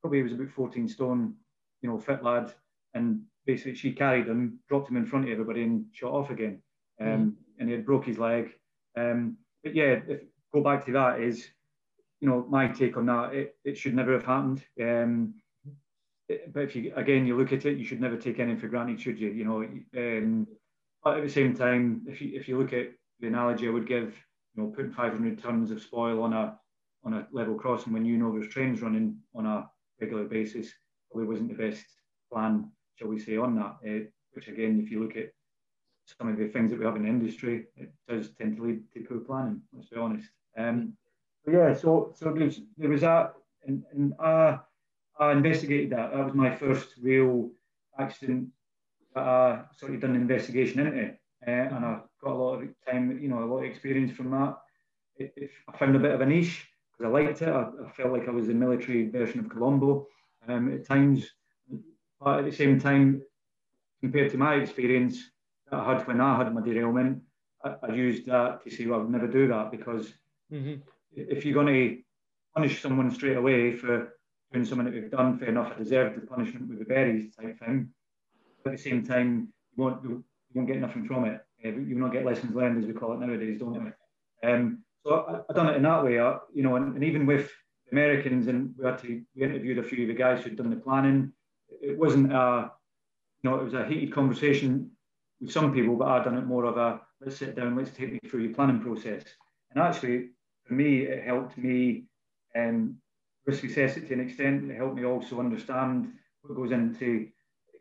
probably 0.00 0.22
was 0.22 0.32
about 0.32 0.50
14 0.50 0.88
stone, 0.88 1.34
you 1.82 1.90
know, 1.90 1.98
fit 1.98 2.22
lad. 2.22 2.52
And 2.94 3.22
basically 3.46 3.74
she 3.74 3.92
carried 3.92 4.26
him, 4.26 4.60
dropped 4.68 4.88
him 4.88 4.96
in 4.96 5.06
front 5.06 5.26
of 5.26 5.32
everybody 5.32 5.62
and 5.62 5.86
shot 5.92 6.12
off 6.12 6.30
again. 6.30 6.62
Um, 7.00 7.06
mm. 7.08 7.32
And 7.58 7.68
he 7.68 7.74
had 7.74 7.86
broke 7.86 8.06
his 8.06 8.18
leg. 8.18 8.52
Um, 8.96 9.36
but 9.62 9.74
yeah, 9.74 10.00
if, 10.06 10.20
go 10.52 10.62
back 10.62 10.84
to 10.86 10.92
that 10.92 11.20
is, 11.20 11.48
you 12.20 12.28
know, 12.28 12.46
my 12.48 12.68
take 12.68 12.96
on 12.96 13.06
that, 13.06 13.34
it, 13.34 13.56
it 13.64 13.76
should 13.76 13.94
never 13.94 14.12
have 14.12 14.24
happened. 14.24 14.62
Um, 14.80 15.34
but 16.52 16.62
if 16.62 16.74
you, 16.74 16.92
again, 16.96 17.26
you 17.26 17.36
look 17.36 17.52
at 17.52 17.66
it, 17.66 17.78
you 17.78 17.84
should 17.84 18.00
never 18.00 18.16
take 18.16 18.38
anything 18.38 18.60
for 18.60 18.68
granted, 18.68 19.00
should 19.00 19.18
you? 19.18 19.30
You 19.30 19.44
know, 19.44 19.62
um, 19.96 20.46
but 21.02 21.18
at 21.18 21.22
the 21.22 21.30
same 21.30 21.54
time, 21.54 22.02
if 22.08 22.20
you, 22.20 22.30
if 22.34 22.48
you 22.48 22.58
look 22.58 22.72
at 22.72 22.92
the 23.20 23.26
analogy 23.26 23.68
I 23.68 23.70
would 23.70 23.86
give, 23.86 24.14
you 24.54 24.62
know, 24.62 24.68
putting 24.70 24.92
500 24.92 25.42
tons 25.42 25.70
of 25.70 25.82
spoil 25.82 26.22
on 26.22 26.32
a 26.32 26.58
on 27.04 27.12
a 27.12 27.26
level 27.32 27.54
crossing 27.54 27.92
when 27.92 28.06
you 28.06 28.16
know 28.16 28.32
there's 28.32 28.50
trains 28.50 28.80
running 28.80 29.18
on 29.34 29.44
a 29.44 29.68
regular 30.00 30.24
basis 30.24 30.72
probably 31.14 31.28
wasn't 31.28 31.48
the 31.48 31.70
best 31.70 31.84
plan, 32.32 32.70
shall 32.96 33.08
we 33.08 33.18
say, 33.18 33.36
on 33.36 33.54
that. 33.54 33.76
Uh, 33.86 34.04
which 34.32 34.48
again, 34.48 34.80
if 34.82 34.90
you 34.90 35.00
look 35.00 35.16
at 35.16 35.30
some 36.04 36.28
of 36.28 36.36
the 36.36 36.48
things 36.48 36.70
that 36.70 36.78
we 36.78 36.84
have 36.84 36.96
in 36.96 37.02
the 37.02 37.08
industry, 37.08 37.66
it 37.76 37.92
does 38.08 38.30
tend 38.30 38.56
to 38.56 38.62
lead 38.64 38.82
to 38.92 39.00
poor 39.00 39.18
planning. 39.18 39.60
Let's 39.72 39.88
be 39.88 39.96
honest. 39.96 40.28
Um, 40.56 40.94
but 41.44 41.54
yeah, 41.54 41.74
so 41.74 42.12
so 42.14 42.32
there 42.32 42.44
was, 42.44 42.60
there 42.76 42.90
was 42.90 43.00
that, 43.02 43.34
and, 43.66 43.82
and 43.92 44.14
I, 44.18 44.58
I 45.18 45.32
investigated 45.32 45.90
that. 45.90 46.12
That 46.12 46.24
was 46.24 46.34
my 46.34 46.54
first 46.54 46.94
real 47.00 47.50
accident 47.98 48.48
that 49.14 49.22
I 49.22 49.62
sort 49.76 49.94
of 49.94 50.00
done 50.00 50.14
an 50.14 50.22
investigation 50.22 50.80
into, 50.80 51.08
uh, 51.46 51.50
and 51.50 51.84
I 51.84 52.00
got 52.22 52.32
a 52.32 52.34
lot 52.34 52.62
of 52.62 52.68
time, 52.86 53.18
you 53.22 53.28
know, 53.28 53.42
a 53.42 53.46
lot 53.46 53.58
of 53.58 53.64
experience 53.64 54.12
from 54.12 54.30
that. 54.30 54.56
It, 55.16 55.32
it, 55.36 55.50
I 55.68 55.76
found 55.76 55.96
a 55.96 56.00
bit 56.00 56.12
of 56.12 56.20
a 56.20 56.26
niche 56.26 56.66
because 56.92 57.10
I 57.10 57.12
liked 57.12 57.42
it. 57.42 57.48
I, 57.48 57.62
I, 57.86 57.90
felt 57.92 58.12
like 58.12 58.28
I 58.28 58.32
was 58.32 58.46
the 58.46 58.54
military 58.54 59.08
version 59.08 59.40
of 59.40 59.48
Columbo 59.48 60.06
um, 60.48 60.72
at 60.72 60.86
times, 60.86 61.26
but 62.20 62.40
at 62.40 62.44
the 62.44 62.52
same 62.52 62.80
time, 62.80 63.22
compared 64.00 64.30
to 64.32 64.38
my 64.38 64.56
experience 64.56 65.30
had 65.70 66.06
when 66.06 66.20
I 66.20 66.36
had 66.38 66.54
my 66.54 66.60
derailment, 66.60 67.22
I, 67.64 67.74
I 67.82 67.94
used 67.94 68.26
that 68.26 68.62
to 68.64 68.70
say, 68.70 68.86
well, 68.86 69.00
I 69.00 69.02
would 69.02 69.10
never 69.10 69.26
do 69.26 69.48
that 69.48 69.70
because 69.70 70.12
mm-hmm. 70.52 70.74
if 71.12 71.44
you're 71.44 71.54
going 71.54 71.74
to 71.74 71.98
punish 72.54 72.82
someone 72.82 73.10
straight 73.10 73.36
away 73.36 73.74
for 73.74 74.14
doing 74.52 74.64
something 74.64 74.84
that 74.84 74.94
we've 74.94 75.10
done, 75.10 75.38
fair 75.38 75.48
enough, 75.48 75.72
I 75.74 75.78
deserve 75.78 76.14
the 76.14 76.26
punishment 76.26 76.68
with 76.68 76.78
the 76.78 76.84
berries 76.84 77.34
type 77.34 77.58
thing. 77.58 77.90
But 78.62 78.72
at 78.72 78.76
the 78.76 78.82
same 78.82 79.04
time, 79.04 79.48
you 79.76 79.82
won't, 79.82 80.02
you 80.04 80.24
won't 80.54 80.68
get 80.68 80.80
nothing 80.80 81.06
from 81.06 81.24
it. 81.24 81.40
You'll 81.58 81.98
not 81.98 82.12
get 82.12 82.24
lessons 82.24 82.54
learned, 82.54 82.78
as 82.78 82.86
we 82.86 82.92
call 82.92 83.14
it 83.14 83.20
nowadays, 83.20 83.58
don't 83.58 83.84
we? 83.84 84.48
Um, 84.48 84.84
so 85.04 85.44
I, 85.48 85.50
I 85.50 85.54
done 85.54 85.68
it 85.68 85.76
in 85.76 85.82
that 85.82 86.04
way, 86.04 86.18
uh, 86.18 86.38
you 86.52 86.62
know, 86.62 86.76
and, 86.76 86.94
and, 86.94 87.04
even 87.04 87.26
with 87.26 87.50
Americans, 87.90 88.48
and 88.48 88.74
we 88.78 88.84
had 88.84 88.98
to 88.98 89.22
we 89.34 89.42
interviewed 89.42 89.78
a 89.78 89.82
few 89.82 90.02
of 90.02 90.08
the 90.08 90.14
guys 90.14 90.42
who'd 90.42 90.56
done 90.56 90.70
the 90.70 90.76
planning. 90.76 91.32
It 91.82 91.98
wasn't 91.98 92.32
a, 92.32 92.70
you 93.42 93.50
know, 93.50 93.56
it 93.56 93.64
was 93.64 93.74
a 93.74 93.86
heated 93.86 94.12
conversation 94.12 94.90
with 95.44 95.52
some 95.52 95.72
people, 95.72 95.96
but 95.96 96.08
I've 96.08 96.24
done 96.24 96.38
it 96.38 96.46
more 96.46 96.64
of 96.64 96.76
a 96.76 97.00
let's 97.20 97.36
sit 97.36 97.54
down, 97.54 97.76
let's 97.76 97.90
take 97.90 98.12
me 98.12 98.18
through 98.28 98.44
your 98.44 98.54
planning 98.54 98.80
process. 98.80 99.22
And 99.70 99.82
actually, 99.82 100.30
for 100.64 100.74
me, 100.74 101.00
it 101.02 101.24
helped 101.24 101.56
me 101.58 102.04
um, 102.56 102.96
risk 103.46 103.64
assess 103.64 103.96
it 103.96 104.08
to 104.08 104.14
an 104.14 104.20
extent. 104.20 104.70
It 104.70 104.76
helped 104.76 104.96
me 104.96 105.04
also 105.04 105.40
understand 105.40 106.12
what 106.42 106.56
goes 106.56 106.72
into, 106.72 107.28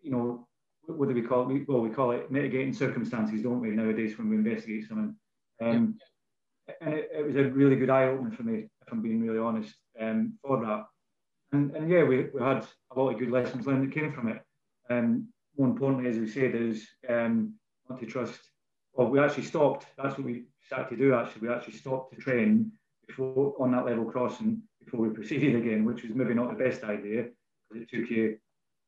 you 0.02 0.12
know, 0.12 0.48
what 0.86 1.08
do 1.08 1.16
we 1.16 1.22
call 1.22 1.50
it? 1.50 1.68
Well, 1.68 1.80
we 1.80 1.90
call 1.90 2.12
it 2.12 2.30
mitigating 2.30 2.74
circumstances, 2.74 3.42
don't 3.42 3.62
we, 3.62 3.70
nowadays 3.70 4.18
when 4.18 4.30
we 4.30 4.36
investigate 4.36 4.88
something. 4.88 5.16
Um, 5.62 5.98
and 6.82 6.94
it, 6.94 7.10
it, 7.14 7.26
was 7.26 7.36
a 7.36 7.50
really 7.50 7.76
good 7.78 7.90
eye 7.90 8.06
opener 8.06 8.32
for 8.32 8.44
me, 8.44 8.68
if 8.86 8.92
I'm 8.92 9.02
being 9.02 9.22
really 9.22 9.40
honest, 9.40 9.74
um, 10.00 10.38
for 10.46 10.60
that. 10.66 10.86
And, 11.54 11.74
and 11.76 11.90
yeah, 11.90 12.04
we, 12.04 12.28
we 12.34 12.42
had 12.42 12.66
a 12.92 13.00
lot 13.00 13.14
of 13.14 13.20
good 13.20 13.32
lessons 13.32 13.66
learned 13.66 13.88
that 13.88 13.96
came 13.96 14.12
from 14.12 14.28
it. 14.28 14.42
And 14.90 15.28
more 15.58 15.68
importantly, 15.68 16.10
as 16.10 16.18
we 16.18 16.28
said, 16.28 16.56
is 16.56 16.88
um, 17.10 17.54
not 17.90 18.00
to 18.00 18.06
trust. 18.06 18.40
Well, 18.94 19.10
we 19.10 19.20
actually 19.20 19.44
stopped. 19.44 19.88
That's 19.98 20.18
what 20.18 20.26
we 20.26 20.44
started 20.66 20.90
to 20.90 20.98
do. 20.98 21.14
Actually, 21.14 21.48
we 21.48 21.54
actually 21.54 21.78
stopped 21.78 22.14
to 22.14 22.22
train 22.22 22.72
before 23.08 23.56
on 23.60 23.72
that 23.72 23.86
level 23.86 24.06
crossing 24.06 24.62
before 24.84 25.02
we 25.02 25.14
proceeded 25.14 25.56
again, 25.56 25.86
which 25.86 26.04
was 26.04 26.14
maybe 26.14 26.34
not 26.34 26.50
the 26.50 26.64
best 26.64 26.84
idea 26.84 27.28
because 27.70 27.84
it 27.84 27.90
took 27.90 28.10
you 28.10 28.38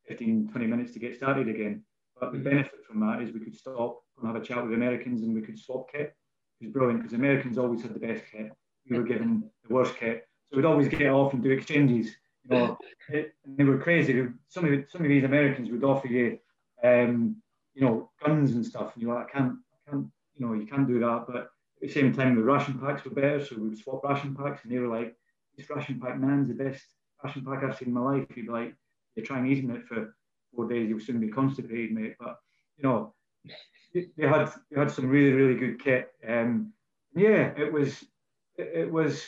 15, 0.07 0.49
20 0.51 0.67
minutes 0.67 0.93
to 0.93 0.99
get 0.99 1.15
started 1.15 1.47
again. 1.47 1.83
But 2.19 2.31
the 2.31 2.39
benefit 2.39 2.85
from 2.87 3.01
that 3.01 3.21
is 3.21 3.33
we 3.33 3.41
could 3.41 3.55
stop 3.55 4.01
and 4.17 4.27
have 4.27 4.41
a 4.41 4.45
chat 4.45 4.63
with 4.63 4.73
Americans 4.73 5.21
and 5.21 5.33
we 5.33 5.41
could 5.41 5.59
swap 5.59 5.91
kit. 5.91 6.15
It 6.61 6.65
was 6.65 6.73
brilliant 6.73 7.01
because 7.01 7.13
Americans 7.13 7.57
always 7.57 7.81
had 7.81 7.93
the 7.93 7.99
best 7.99 8.23
kit. 8.31 8.51
We 8.89 8.97
were 8.97 9.03
given 9.03 9.49
the 9.67 9.73
worst 9.73 9.97
kit. 9.97 10.27
So 10.49 10.57
we'd 10.57 10.65
always 10.65 10.87
get 10.87 11.07
off 11.07 11.33
and 11.33 11.43
do 11.43 11.51
exchanges. 11.51 12.15
You 12.43 12.57
know, 12.57 12.77
it, 13.09 13.33
they 13.45 13.63
were 13.63 13.79
crazy. 13.79 14.27
Some 14.47 14.65
of 14.65 14.85
some 14.89 15.01
of 15.01 15.09
these 15.09 15.23
Americans 15.23 15.71
would 15.71 15.83
offer 15.83 16.07
you, 16.07 16.37
um, 16.83 17.37
you 17.73 17.81
know, 17.81 18.09
guns 18.23 18.51
and 18.51 18.65
stuff. 18.65 18.93
And 18.93 19.03
you're 19.03 19.13
like, 19.13 19.27
I 19.27 19.37
can't, 19.37 19.53
I 19.73 19.91
can't, 19.91 20.07
you 20.35 20.45
know, 20.45 20.53
you 20.53 20.65
can't 20.65 20.87
do 20.87 20.99
that. 20.99 21.25
But 21.27 21.35
at 21.35 21.49
the 21.81 21.89
same 21.89 22.13
time, 22.13 22.35
the 22.35 22.43
ration 22.43 22.79
packs 22.79 23.03
were 23.03 23.11
better, 23.11 23.43
so 23.43 23.57
we'd 23.57 23.77
swap 23.77 24.03
ration 24.03 24.35
packs, 24.35 24.63
and 24.63 24.71
they 24.71 24.79
were 24.79 24.95
like, 24.95 25.15
this 25.57 25.69
ration 25.69 25.99
pack 25.99 26.19
man's 26.19 26.47
the 26.47 26.53
best 26.53 26.83
ration 27.23 27.45
pack 27.45 27.63
I've 27.63 27.77
seen 27.77 27.89
in 27.89 27.93
my 27.93 28.01
life. 28.01 28.25
You'd 28.35 28.45
be 28.45 28.51
like, 28.51 28.75
you're 29.15 29.25
trying 29.25 29.47
eating 29.47 29.71
it 29.71 29.85
for 29.87 30.15
four 30.55 30.67
days, 30.67 30.89
you'll 30.89 30.99
soon 30.99 31.19
be 31.19 31.29
constipated, 31.29 31.91
mate. 31.91 32.15
But 32.19 32.39
you 32.77 32.83
know, 32.83 33.13
they 33.93 34.27
had 34.27 34.51
they 34.69 34.79
had 34.79 34.91
some 34.91 35.09
really 35.09 35.31
really 35.31 35.59
good 35.59 35.83
kit. 35.83 36.11
Um, 36.27 36.73
yeah, 37.15 37.53
it 37.57 37.71
was 37.71 38.03
it, 38.57 38.71
it, 38.73 38.91
was 38.91 39.23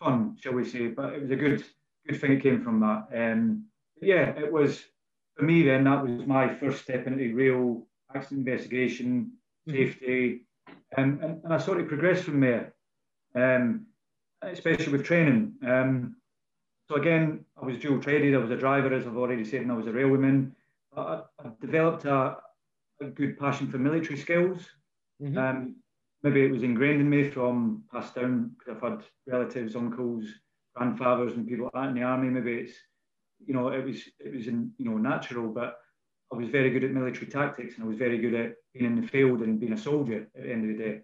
fun, 0.00 0.36
shall 0.40 0.54
we 0.54 0.64
say? 0.64 0.88
But 0.88 1.14
it 1.14 1.22
was 1.22 1.30
a 1.30 1.36
good 1.36 1.64
good 2.06 2.20
thing 2.20 2.34
that 2.34 2.42
came 2.42 2.62
from 2.62 2.80
that. 2.80 3.08
Um, 3.14 3.66
yeah, 4.00 4.30
it 4.36 4.52
was 4.52 4.84
for 5.38 5.44
me. 5.44 5.62
Then 5.62 5.84
that 5.84 6.02
was 6.04 6.26
my 6.26 6.54
first 6.56 6.82
step 6.82 7.06
into 7.06 7.34
real 7.34 7.86
accident 8.14 8.46
investigation, 8.46 9.32
mm-hmm. 9.68 9.78
safety, 9.78 10.42
Um, 10.96 11.20
and, 11.22 11.44
and 11.44 11.52
I 11.52 11.58
sort 11.58 11.80
of 11.80 11.88
progressed 11.88 12.24
from 12.24 12.40
there, 12.40 12.74
um, 13.34 13.86
especially 14.42 14.92
with 14.92 15.04
training. 15.04 15.54
Um, 15.66 16.16
so 16.88 16.96
again, 16.96 17.44
I 17.60 17.66
was 17.66 17.78
dual 17.78 18.00
traded. 18.00 18.34
I 18.34 18.38
was 18.38 18.50
a 18.50 18.56
driver, 18.56 18.92
as 18.92 19.06
I've 19.06 19.16
already 19.16 19.44
said, 19.44 19.60
and 19.60 19.72
I 19.72 19.76
was 19.76 19.86
a 19.86 19.92
railwayman. 19.92 20.52
I, 20.96 21.20
I 21.38 21.50
developed 21.60 22.04
a, 22.06 22.38
a, 23.00 23.06
good 23.14 23.38
passion 23.38 23.70
for 23.70 23.78
military 23.78 24.18
skills. 24.18 24.66
Mm-hmm. 25.22 25.38
Um, 25.38 25.76
maybe 26.22 26.42
it 26.44 26.50
was 26.50 26.62
ingrained 26.62 27.00
in 27.00 27.10
me 27.10 27.30
from 27.30 27.84
passed 27.92 28.14
down 28.14 28.52
because 28.58 28.76
I've 28.76 28.90
had 28.90 29.04
relatives, 29.26 29.76
uncles, 29.76 30.24
grandfathers, 30.74 31.34
and 31.34 31.46
people 31.46 31.70
in 31.74 31.94
the 31.94 32.02
army. 32.02 32.28
Maybe 32.28 32.54
it's, 32.54 32.76
you 33.46 33.54
know, 33.54 33.68
it 33.68 33.84
was 33.84 34.02
it 34.18 34.34
was 34.34 34.46
in, 34.46 34.72
you 34.78 34.86
know 34.90 34.96
natural, 34.96 35.48
but 35.48 35.78
I 36.32 36.36
was 36.36 36.48
very 36.48 36.70
good 36.70 36.84
at 36.84 36.90
military 36.90 37.26
tactics 37.26 37.74
and 37.74 37.84
I 37.84 37.88
was 37.88 37.96
very 37.96 38.18
good 38.18 38.34
at 38.34 38.54
being 38.74 38.86
in 38.86 39.00
the 39.00 39.06
field 39.06 39.40
and 39.40 39.58
being 39.58 39.72
a 39.72 39.78
soldier 39.78 40.26
at 40.36 40.42
the 40.42 40.52
end 40.52 40.70
of 40.70 40.76
the 40.76 40.84
day. 40.84 41.00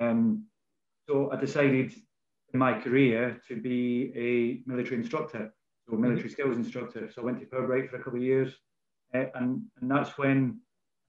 Um, 0.00 0.44
so 1.08 1.30
I 1.32 1.36
decided 1.36 1.92
in 2.52 2.58
my 2.58 2.80
career 2.80 3.40
to 3.48 3.56
be 3.56 4.12
a 4.14 4.70
military 4.70 4.96
instructor, 4.96 5.52
so 5.88 5.96
military 5.96 6.28
skills 6.28 6.56
instructor. 6.56 7.10
So 7.10 7.22
I 7.22 7.24
went 7.24 7.40
to 7.40 7.46
Pirbright 7.46 7.90
for 7.90 7.96
a 7.96 8.02
couple 8.02 8.18
of 8.18 8.24
years, 8.24 8.54
uh, 9.14 9.24
and 9.34 9.62
and 9.80 9.90
that's 9.90 10.16
when 10.18 10.60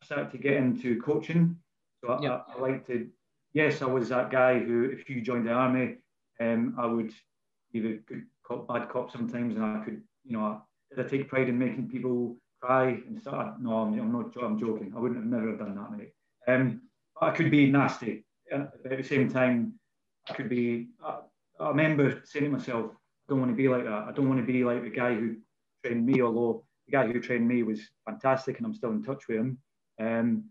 I 0.01 0.05
started 0.05 0.31
to 0.31 0.37
get 0.37 0.53
into 0.53 1.01
coaching. 1.01 1.57
So 2.01 2.13
I, 2.13 2.21
yep. 2.21 2.45
I, 2.49 2.57
I 2.57 2.61
like 2.61 2.87
to, 2.87 3.07
yes, 3.53 3.81
I 3.81 3.85
was 3.85 4.09
that 4.09 4.31
guy 4.31 4.59
who, 4.59 4.85
if 4.85 5.09
you 5.09 5.21
joined 5.21 5.47
the 5.47 5.51
army, 5.51 5.97
um, 6.39 6.75
I 6.79 6.85
would 6.85 7.13
either 7.73 7.99
good 8.07 8.23
cop, 8.45 8.67
bad 8.67 8.89
cop 8.89 9.11
sometimes, 9.11 9.55
and 9.55 9.63
I 9.63 9.83
could, 9.83 10.01
you 10.23 10.37
know, 10.37 10.61
did 10.89 11.05
I 11.05 11.09
take 11.09 11.29
pride 11.29 11.49
in 11.49 11.57
making 11.57 11.89
people 11.89 12.37
cry 12.61 12.89
and 13.07 13.19
stuff? 13.21 13.55
No, 13.59 13.73
I'm, 13.73 13.99
I'm 13.99 14.11
not. 14.11 14.33
I'm 14.43 14.59
joking. 14.59 14.93
I 14.95 14.99
wouldn't 14.99 15.19
have 15.19 15.29
never 15.29 15.49
have 15.49 15.59
done 15.59 15.75
that, 15.75 15.97
mate. 15.97 16.13
Um, 16.47 16.81
I 17.21 17.31
could 17.31 17.51
be 17.51 17.69
nasty. 17.69 18.25
At 18.51 18.71
the 18.83 19.03
same 19.03 19.29
time, 19.29 19.73
I 20.27 20.33
could 20.33 20.49
be. 20.49 20.89
I, 21.03 21.19
I 21.59 21.69
remember 21.69 22.21
saying 22.25 22.45
to 22.45 22.51
myself, 22.51 22.91
I 22.91 23.25
don't 23.29 23.39
want 23.39 23.51
to 23.51 23.55
be 23.55 23.67
like 23.67 23.83
that. 23.83 24.05
I 24.07 24.11
don't 24.11 24.29
want 24.29 24.39
to 24.39 24.51
be 24.51 24.63
like 24.63 24.83
the 24.83 24.89
guy 24.89 25.13
who 25.13 25.35
trained 25.83 26.05
me, 26.05 26.21
although 26.21 26.63
the 26.87 26.91
guy 26.93 27.07
who 27.07 27.19
trained 27.19 27.47
me 27.47 27.63
was 27.63 27.81
fantastic 28.05 28.57
and 28.57 28.65
I'm 28.65 28.73
still 28.73 28.91
in 28.91 29.03
touch 29.03 29.27
with 29.27 29.37
him. 29.37 29.57
Um, 29.99 30.45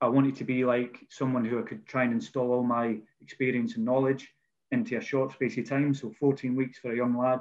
I 0.00 0.08
wanted 0.08 0.36
to 0.36 0.44
be 0.44 0.64
like 0.64 0.98
someone 1.08 1.44
who 1.44 1.58
I 1.58 1.62
could 1.62 1.86
try 1.86 2.04
and 2.04 2.12
install 2.12 2.52
all 2.52 2.62
my 2.62 2.98
experience 3.20 3.76
and 3.76 3.84
knowledge 3.84 4.28
into 4.72 4.96
a 4.96 5.00
short 5.00 5.32
space 5.32 5.58
of 5.58 5.68
time. 5.68 5.94
So 5.94 6.12
14 6.18 6.56
weeks 6.56 6.78
for 6.78 6.92
a 6.92 6.96
young 6.96 7.16
lad, 7.16 7.40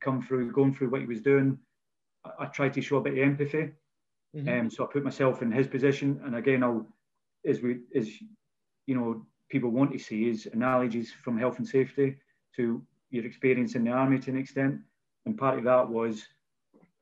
come 0.00 0.22
through, 0.22 0.52
going 0.52 0.74
through 0.74 0.90
what 0.90 1.00
he 1.00 1.06
was 1.06 1.20
doing. 1.20 1.58
I, 2.24 2.44
I 2.44 2.46
tried 2.46 2.74
to 2.74 2.82
show 2.82 2.98
a 2.98 3.02
bit 3.02 3.14
of 3.14 3.18
empathy. 3.18 3.70
Mm-hmm. 4.36 4.48
Um, 4.48 4.70
so 4.70 4.84
I 4.84 4.92
put 4.92 5.04
myself 5.04 5.42
in 5.42 5.50
his 5.50 5.66
position. 5.66 6.20
And 6.24 6.36
again, 6.36 6.62
I'll, 6.62 6.86
as 7.46 7.60
we, 7.60 7.80
as 7.94 8.08
you 8.86 8.94
know, 8.94 9.26
people 9.48 9.70
want 9.70 9.92
to 9.92 9.98
see 9.98 10.28
is 10.28 10.46
analogies 10.52 11.12
from 11.12 11.38
health 11.38 11.58
and 11.58 11.66
safety 11.66 12.16
to 12.56 12.82
your 13.10 13.26
experience 13.26 13.74
in 13.74 13.84
the 13.84 13.90
army 13.90 14.18
to 14.20 14.30
an 14.30 14.38
extent. 14.38 14.76
And 15.26 15.36
part 15.36 15.58
of 15.58 15.64
that 15.64 15.88
was, 15.88 16.24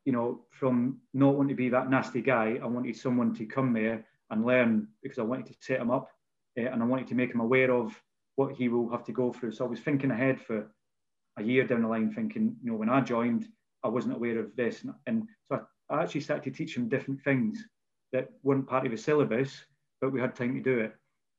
you 0.04 0.12
know, 0.12 0.40
from 0.50 0.98
not 1.12 1.34
wanting 1.34 1.50
to 1.50 1.54
be 1.54 1.68
that 1.68 1.90
nasty 1.90 2.22
guy, 2.22 2.58
I 2.62 2.66
wanted 2.66 2.96
someone 2.96 3.34
to 3.34 3.44
come 3.44 3.72
there 3.72 4.04
and 4.30 4.44
learn 4.44 4.88
because 5.02 5.18
I 5.18 5.22
wanted 5.22 5.46
to 5.46 5.54
set 5.60 5.80
him 5.80 5.90
up 5.90 6.10
uh, 6.58 6.62
and 6.62 6.82
I 6.82 6.86
wanted 6.86 7.06
to 7.08 7.14
make 7.14 7.32
him 7.32 7.40
aware 7.40 7.70
of 7.70 7.92
what 8.36 8.54
he 8.54 8.68
will 8.68 8.88
have 8.90 9.04
to 9.04 9.12
go 9.12 9.32
through. 9.32 9.52
So 9.52 9.64
I 9.64 9.68
was 9.68 9.80
thinking 9.80 10.10
ahead 10.10 10.40
for 10.40 10.70
a 11.40 11.44
year 11.44 11.66
down 11.66 11.82
the 11.82 11.88
line, 11.88 12.12
thinking, 12.12 12.56
you 12.62 12.70
know, 12.70 12.76
when 12.76 12.88
I 12.88 13.00
joined, 13.00 13.48
I 13.84 13.88
wasn't 13.88 14.14
aware 14.14 14.38
of 14.38 14.54
this. 14.56 14.84
And 15.06 15.26
so 15.48 15.60
I, 15.90 15.94
I 15.94 16.02
actually 16.02 16.22
started 16.22 16.44
to 16.44 16.56
teach 16.56 16.74
them 16.74 16.88
different 16.88 17.22
things 17.22 17.64
that 18.12 18.28
weren't 18.42 18.68
part 18.68 18.86
of 18.86 18.92
the 18.92 18.98
syllabus, 18.98 19.64
but 20.00 20.12
we 20.12 20.20
had 20.20 20.34
time 20.34 20.54
to 20.54 20.60
do 20.60 20.78
it. 20.78 20.94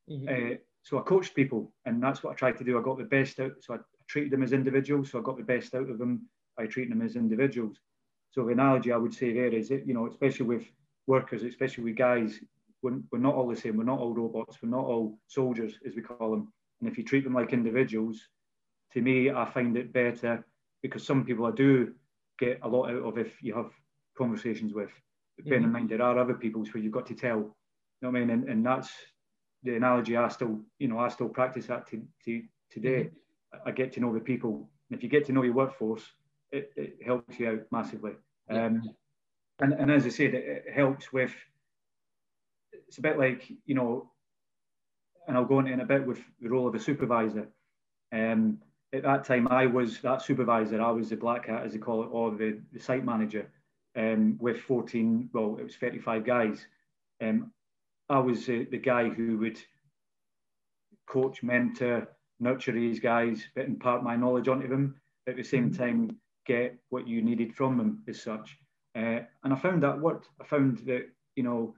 Mm-hmm. 0.10 0.54
Uh, 0.54 0.56
so 0.84 0.98
I 0.98 1.02
coached 1.02 1.36
people, 1.36 1.74
and 1.86 2.02
that's 2.02 2.24
what 2.24 2.32
I 2.32 2.36
tried 2.36 2.58
to 2.58 2.64
do. 2.64 2.80
I 2.80 2.82
got 2.82 2.98
the 2.98 3.04
best 3.04 3.40
out. 3.40 3.52
So 3.62 3.76
I 3.76 3.78
treated 4.08 4.32
them 4.32 4.44
as 4.44 4.54
individuals. 4.54 5.12
So 5.12 5.20
I 5.20 5.22
got 5.22 5.38
the 5.38 5.44
best 5.44 5.76
out 5.76 5.90
of 5.90 5.98
them 5.98 6.28
by 6.58 6.68
treating 6.68 6.98
them 6.98 7.06
as 7.06 7.16
individuals. 7.16 7.78
So 8.32 8.46
the 8.46 8.52
analogy 8.52 8.92
I 8.92 8.98
would 8.98 9.14
say 9.14 9.34
there 9.34 9.54
is, 9.54 9.70
that, 9.70 9.88
you 9.88 9.94
know, 9.94 10.08
especially 10.08 10.46
with 10.46 10.64
workers, 11.08 11.44
especially 11.44 11.84
with 11.84 11.96
guys, 11.96 12.40
we're, 12.82 13.00
we're 13.12 13.20
not 13.20 13.36
all 13.36 13.48
the 13.48 13.56
same. 13.56 13.78
We're 13.78 13.84
not 13.84 14.00
all 14.00 14.14
robots. 14.14 14.58
We're 14.62 14.70
not 14.70 14.86
all 14.86 15.20
soldiers, 15.28 15.74
as 15.86 15.96
we 15.96 16.02
call 16.02 16.32
them. 16.32 16.54
And 16.80 16.90
if 16.90 16.98
you 16.98 17.04
treat 17.04 17.24
them 17.24 17.34
like 17.34 17.52
individuals, 17.52 18.22
to 18.94 19.02
me, 19.02 19.32
I 19.32 19.46
find 19.46 19.78
it 19.78 19.94
better 19.94 20.46
because 20.82 21.06
some 21.06 21.26
people 21.26 21.46
I 21.46 21.52
do 21.52 21.94
get 22.40 22.60
a 22.64 22.68
lot 22.68 22.90
out 22.90 23.04
of 23.04 23.18
if 23.18 23.42
you 23.42 23.54
have 23.54 23.72
conversations 24.18 24.74
with. 24.74 24.92
Bearing 25.46 25.62
mm-hmm. 25.62 25.68
in 25.68 25.72
mind 25.72 25.90
there 25.90 26.02
are 26.02 26.18
other 26.18 26.34
people 26.34 26.64
where 26.72 26.84
you've 26.84 26.94
got 26.94 27.06
to 27.08 27.16
tell. 27.16 27.38
You 27.38 27.54
know 28.02 28.12
what 28.12 28.18
I 28.18 28.20
mean? 28.20 28.30
And, 28.30 28.50
and 28.50 28.66
that's 28.66 28.90
the 29.64 29.76
analogy 29.76 30.16
I 30.18 30.28
still, 30.30 30.60
you 30.80 30.88
know, 30.88 31.00
I 31.00 31.10
still 31.10 31.30
practice 31.30 31.68
that 31.68 31.88
to, 31.88 32.02
to 32.26 32.44
today. 32.72 33.04
Mm-hmm. 33.04 33.68
I 33.68 33.72
get 33.72 33.92
to 33.94 34.00
know 34.00 34.14
the 34.14 34.20
people. 34.20 34.70
And 34.90 34.98
if 34.98 35.04
you 35.04 35.10
get 35.10 35.26
to 35.26 35.34
know 35.34 35.44
your 35.44 35.54
workforce, 35.54 36.04
it, 36.52 36.72
it 36.76 36.98
helps 37.06 37.40
you 37.40 37.50
out 37.50 37.62
massively. 37.72 38.14
Yeah. 38.50 38.66
Um, 38.66 38.84
and, 39.60 39.74
and 39.74 39.92
as 39.92 40.06
I 40.06 40.10
said, 40.10 40.34
it, 40.34 40.64
it, 40.68 40.74
helps 40.74 41.12
with, 41.12 41.34
it's 42.72 42.98
a 42.98 43.02
bit 43.02 43.20
like, 43.20 43.52
you 43.66 43.76
know, 43.76 44.10
and 45.28 45.38
I'll 45.38 45.46
go 45.46 45.60
into 45.60 45.72
in 45.72 45.82
a 45.82 45.86
bit 45.86 46.06
with 46.06 46.20
the 46.40 46.50
role 46.50 46.68
of 46.68 46.76
a 46.76 46.80
supervisor. 46.80 47.50
Um, 48.12 48.60
at 48.94 49.04
that 49.04 49.24
time, 49.24 49.48
I 49.50 49.66
was 49.66 50.00
that 50.02 50.22
supervisor. 50.22 50.82
I 50.82 50.92
was 50.92 51.10
the 51.10 51.16
black 51.16 51.48
hat, 51.48 51.64
as 51.64 51.74
they 51.74 51.78
call 51.78 52.04
it, 52.04 52.10
or 52.12 52.32
the, 52.32 52.60
the 52.74 52.80
site 52.80 53.06
manager 53.06 53.50
um, 53.96 54.38
with 54.40 54.62
14, 54.62 55.30
well, 55.34 55.58
it 55.60 55.64
was 55.64 55.76
35 55.76 56.26
guys. 56.26 56.66
Um, 57.22 57.52
I 58.10 58.20
was 58.20 58.50
uh, 58.50 58.64
the 58.72 58.78
guy 58.78 59.10
who 59.10 59.38
would 59.38 59.60
coach, 61.08 61.44
mentor, 61.44 62.08
nurture 62.40 62.72
these 62.72 63.00
guys, 63.00 63.44
but 63.56 63.66
impart 63.66 64.04
my 64.04 64.16
knowledge 64.16 64.48
onto 64.48 64.68
them. 64.68 64.96
At 65.28 65.36
the 65.36 65.44
same 65.44 65.70
mm-hmm. 65.70 65.84
time, 65.84 66.18
get 66.46 66.76
what 66.90 67.08
you 67.08 67.22
needed 67.22 67.56
from 67.56 67.78
them 67.78 68.04
as 68.08 68.22
such. 68.22 68.58
Uh, 68.96 69.20
and 69.44 69.54
I 69.54 69.56
found 69.56 69.84
that 69.84 70.00
worked. 70.00 70.30
I 70.42 70.46
found 70.46 70.80
that 70.80 71.08
you 71.36 71.44
know 71.44 71.76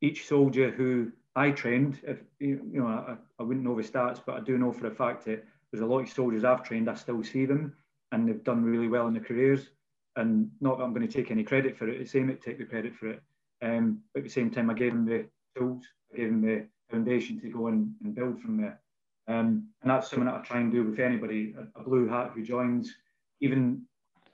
each 0.00 0.26
soldier 0.26 0.70
who 0.70 1.12
I 1.36 1.50
trained, 1.50 2.00
if, 2.02 2.18
you 2.40 2.60
know, 2.72 2.86
I, 2.86 3.16
I 3.38 3.42
wouldn't 3.42 3.64
know 3.64 3.76
the 3.76 3.86
stats, 3.86 4.20
but 4.24 4.36
I 4.36 4.40
do 4.40 4.58
know 4.58 4.72
for 4.72 4.86
a 4.86 4.94
fact 4.94 5.24
that 5.26 5.44
there's 5.76 5.88
a 5.88 5.92
lot 5.92 6.00
of 6.00 6.08
soldiers 6.08 6.42
I've 6.42 6.62
trained. 6.62 6.88
I 6.88 6.94
still 6.94 7.22
see 7.22 7.44
them, 7.44 7.74
and 8.10 8.26
they've 8.26 8.42
done 8.42 8.64
really 8.64 8.88
well 8.88 9.06
in 9.08 9.12
their 9.12 9.22
careers. 9.22 9.68
And 10.16 10.50
not 10.62 10.78
that 10.78 10.84
I'm 10.84 10.94
going 10.94 11.06
to 11.06 11.12
take 11.12 11.30
any 11.30 11.44
credit 11.44 11.76
for 11.76 11.86
it. 11.86 12.00
It's 12.00 12.12
same 12.12 12.30
it 12.30 12.42
take 12.42 12.56
the 12.56 12.64
credit 12.64 12.94
for 12.94 13.10
it. 13.10 13.22
Um, 13.62 14.00
but 14.14 14.20
at 14.20 14.24
the 14.24 14.30
same 14.30 14.50
time, 14.50 14.70
I 14.70 14.74
gave 14.74 14.92
them 14.92 15.04
the 15.04 15.26
tools, 15.56 15.84
I 16.12 16.16
gave 16.16 16.28
them 16.28 16.40
the 16.40 16.66
foundation 16.90 17.38
to 17.40 17.50
go 17.50 17.66
and, 17.66 17.92
and 18.02 18.14
build 18.14 18.40
from 18.40 18.56
there. 18.56 18.80
Um, 19.28 19.68
and 19.82 19.90
that's 19.90 20.08
something 20.08 20.26
that 20.26 20.36
I 20.36 20.38
try 20.38 20.60
and 20.60 20.72
do 20.72 20.84
with 20.84 20.98
anybody, 20.98 21.54
a, 21.58 21.80
a, 21.80 21.82
blue 21.82 22.08
hat 22.08 22.30
who 22.34 22.42
joins, 22.42 22.94
even 23.40 23.82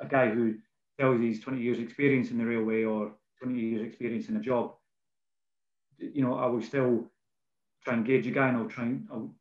a 0.01 0.07
guy 0.07 0.28
who 0.28 0.55
tells 1.01 1.20
he's 1.20 1.40
20 1.40 1.61
years 1.61 1.78
experience 1.78 2.30
in 2.30 2.38
the 2.38 2.45
railway 2.45 2.84
or 2.84 3.12
20 3.43 3.59
years 3.59 3.82
experience 3.82 4.28
in 4.28 4.36
a 4.36 4.40
job. 4.40 4.74
You 5.99 6.22
know, 6.22 6.34
I 6.34 6.47
will 6.47 6.62
still 6.62 7.07
try 7.82 7.95
and 7.95 8.05
gauge 8.05 8.26
a 8.26 8.30
guy 8.30 8.49
and 8.49 8.59
I'll 8.59 8.68
try 8.68 8.84
and, 8.84 9.09
I'll, 9.11 9.18
I'll 9.18 9.34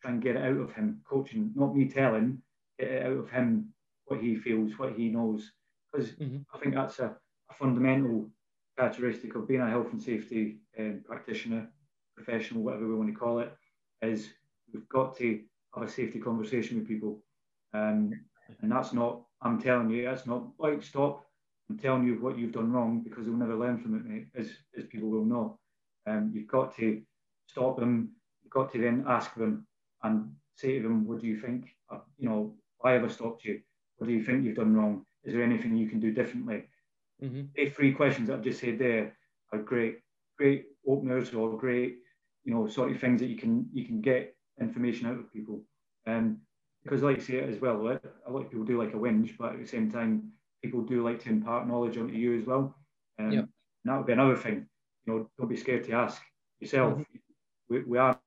try 0.00 0.10
and 0.10 0.22
get 0.22 0.36
it 0.36 0.42
out 0.42 0.56
of 0.60 0.72
him, 0.72 1.00
coaching, 1.08 1.52
not 1.54 1.74
me 1.74 1.88
telling, 1.88 2.42
get 2.78 2.90
it 2.90 3.06
out 3.06 3.18
of 3.18 3.30
him 3.30 3.72
what 4.06 4.20
he 4.20 4.34
feels, 4.34 4.78
what 4.78 4.94
he 4.94 5.08
knows. 5.08 5.52
Because 5.92 6.10
mm-hmm. 6.12 6.38
I 6.54 6.58
think 6.58 6.74
that's 6.74 6.98
a, 6.98 7.16
a 7.50 7.54
fundamental 7.54 8.28
characteristic 8.78 9.34
of 9.34 9.48
being 9.48 9.60
a 9.60 9.70
health 9.70 9.92
and 9.92 10.02
safety 10.02 10.58
um, 10.78 11.02
practitioner, 11.04 11.68
professional, 12.16 12.62
whatever 12.62 12.88
we 12.88 12.94
want 12.94 13.08
to 13.08 13.18
call 13.18 13.38
it, 13.38 13.52
is 14.02 14.28
we've 14.72 14.88
got 14.88 15.16
to 15.18 15.40
have 15.74 15.84
a 15.84 15.88
safety 15.88 16.18
conversation 16.18 16.78
with 16.78 16.88
people. 16.88 17.22
Um, 17.72 18.12
and 18.62 18.72
that's 18.72 18.92
not, 18.92 19.22
I'm 19.42 19.60
telling 19.60 19.90
you, 19.90 20.04
that's 20.04 20.26
not 20.26 20.48
like 20.58 20.82
stop. 20.82 21.24
I'm 21.68 21.78
telling 21.78 22.04
you 22.04 22.14
what 22.14 22.36
you've 22.36 22.52
done 22.52 22.72
wrong 22.72 23.02
because 23.02 23.24
they'll 23.24 23.34
never 23.34 23.54
learn 23.54 23.78
from 23.78 23.94
it, 23.94 24.04
mate, 24.04 24.26
as, 24.34 24.50
as 24.76 24.86
people 24.86 25.08
will 25.08 25.24
know. 25.24 25.58
Um, 26.06 26.32
you've 26.34 26.48
got 26.48 26.74
to 26.76 27.00
stop 27.46 27.78
them. 27.78 28.10
You've 28.42 28.52
got 28.52 28.72
to 28.72 28.78
then 28.78 29.04
ask 29.06 29.34
them 29.34 29.66
and 30.02 30.32
say 30.56 30.76
to 30.76 30.82
them, 30.82 31.06
what 31.06 31.20
do 31.20 31.26
you 31.26 31.38
think? 31.38 31.74
Uh, 31.90 31.98
you 32.18 32.28
know, 32.28 32.54
why 32.78 32.92
have 32.92 33.04
I 33.04 33.08
stopped 33.08 33.44
you? 33.44 33.60
What 33.96 34.06
do 34.06 34.12
you 34.12 34.24
think 34.24 34.44
you've 34.44 34.56
done 34.56 34.74
wrong? 34.74 35.04
Is 35.24 35.34
there 35.34 35.42
anything 35.42 35.76
you 35.76 35.88
can 35.88 36.00
do 36.00 36.12
differently? 36.12 36.64
Mm-hmm. 37.22 37.42
The 37.54 37.68
three 37.68 37.92
questions 37.92 38.28
that 38.28 38.34
I've 38.34 38.44
just 38.44 38.60
said 38.60 38.78
there 38.78 39.16
are 39.52 39.58
great, 39.58 39.98
great 40.38 40.66
openers 40.86 41.34
or 41.34 41.56
great, 41.58 41.98
you 42.44 42.54
know, 42.54 42.66
sort 42.66 42.90
of 42.90 43.00
things 43.00 43.20
that 43.20 43.28
you 43.28 43.36
can 43.36 43.68
you 43.72 43.84
can 43.84 44.00
get 44.00 44.34
information 44.60 45.06
out 45.06 45.18
of 45.18 45.32
people. 45.32 45.62
Um, 46.06 46.38
because 46.82 47.02
like 47.02 47.18
I 47.18 47.20
say 47.20 47.34
it 47.34 47.50
as 47.50 47.60
well, 47.60 47.76
a 48.26 48.30
lot 48.30 48.44
of 48.44 48.50
people 48.50 48.64
do 48.64 48.78
like 48.78 48.94
a 48.94 48.96
whinge, 48.96 49.36
but 49.36 49.52
at 49.52 49.60
the 49.60 49.66
same 49.66 49.90
time, 49.90 50.32
people 50.62 50.80
do 50.80 51.04
like 51.04 51.22
to 51.22 51.28
impart 51.28 51.68
knowledge 51.68 51.98
onto 51.98 52.14
you 52.14 52.38
as 52.38 52.46
well. 52.46 52.74
Um, 53.18 53.32
And 53.82 53.90
that 53.92 53.96
would 53.98 54.06
be 54.06 54.12
another 54.14 54.36
thing. 54.36 54.66
You 55.04 55.12
know, 55.12 55.30
don't 55.38 55.48
be 55.48 55.56
scared 55.56 55.84
to 55.84 55.92
ask 55.92 56.22
yourself. 56.58 56.94
Mm-hmm. 56.94 57.18
We, 57.68 57.82
we 57.82 57.98
are, 57.98 58.18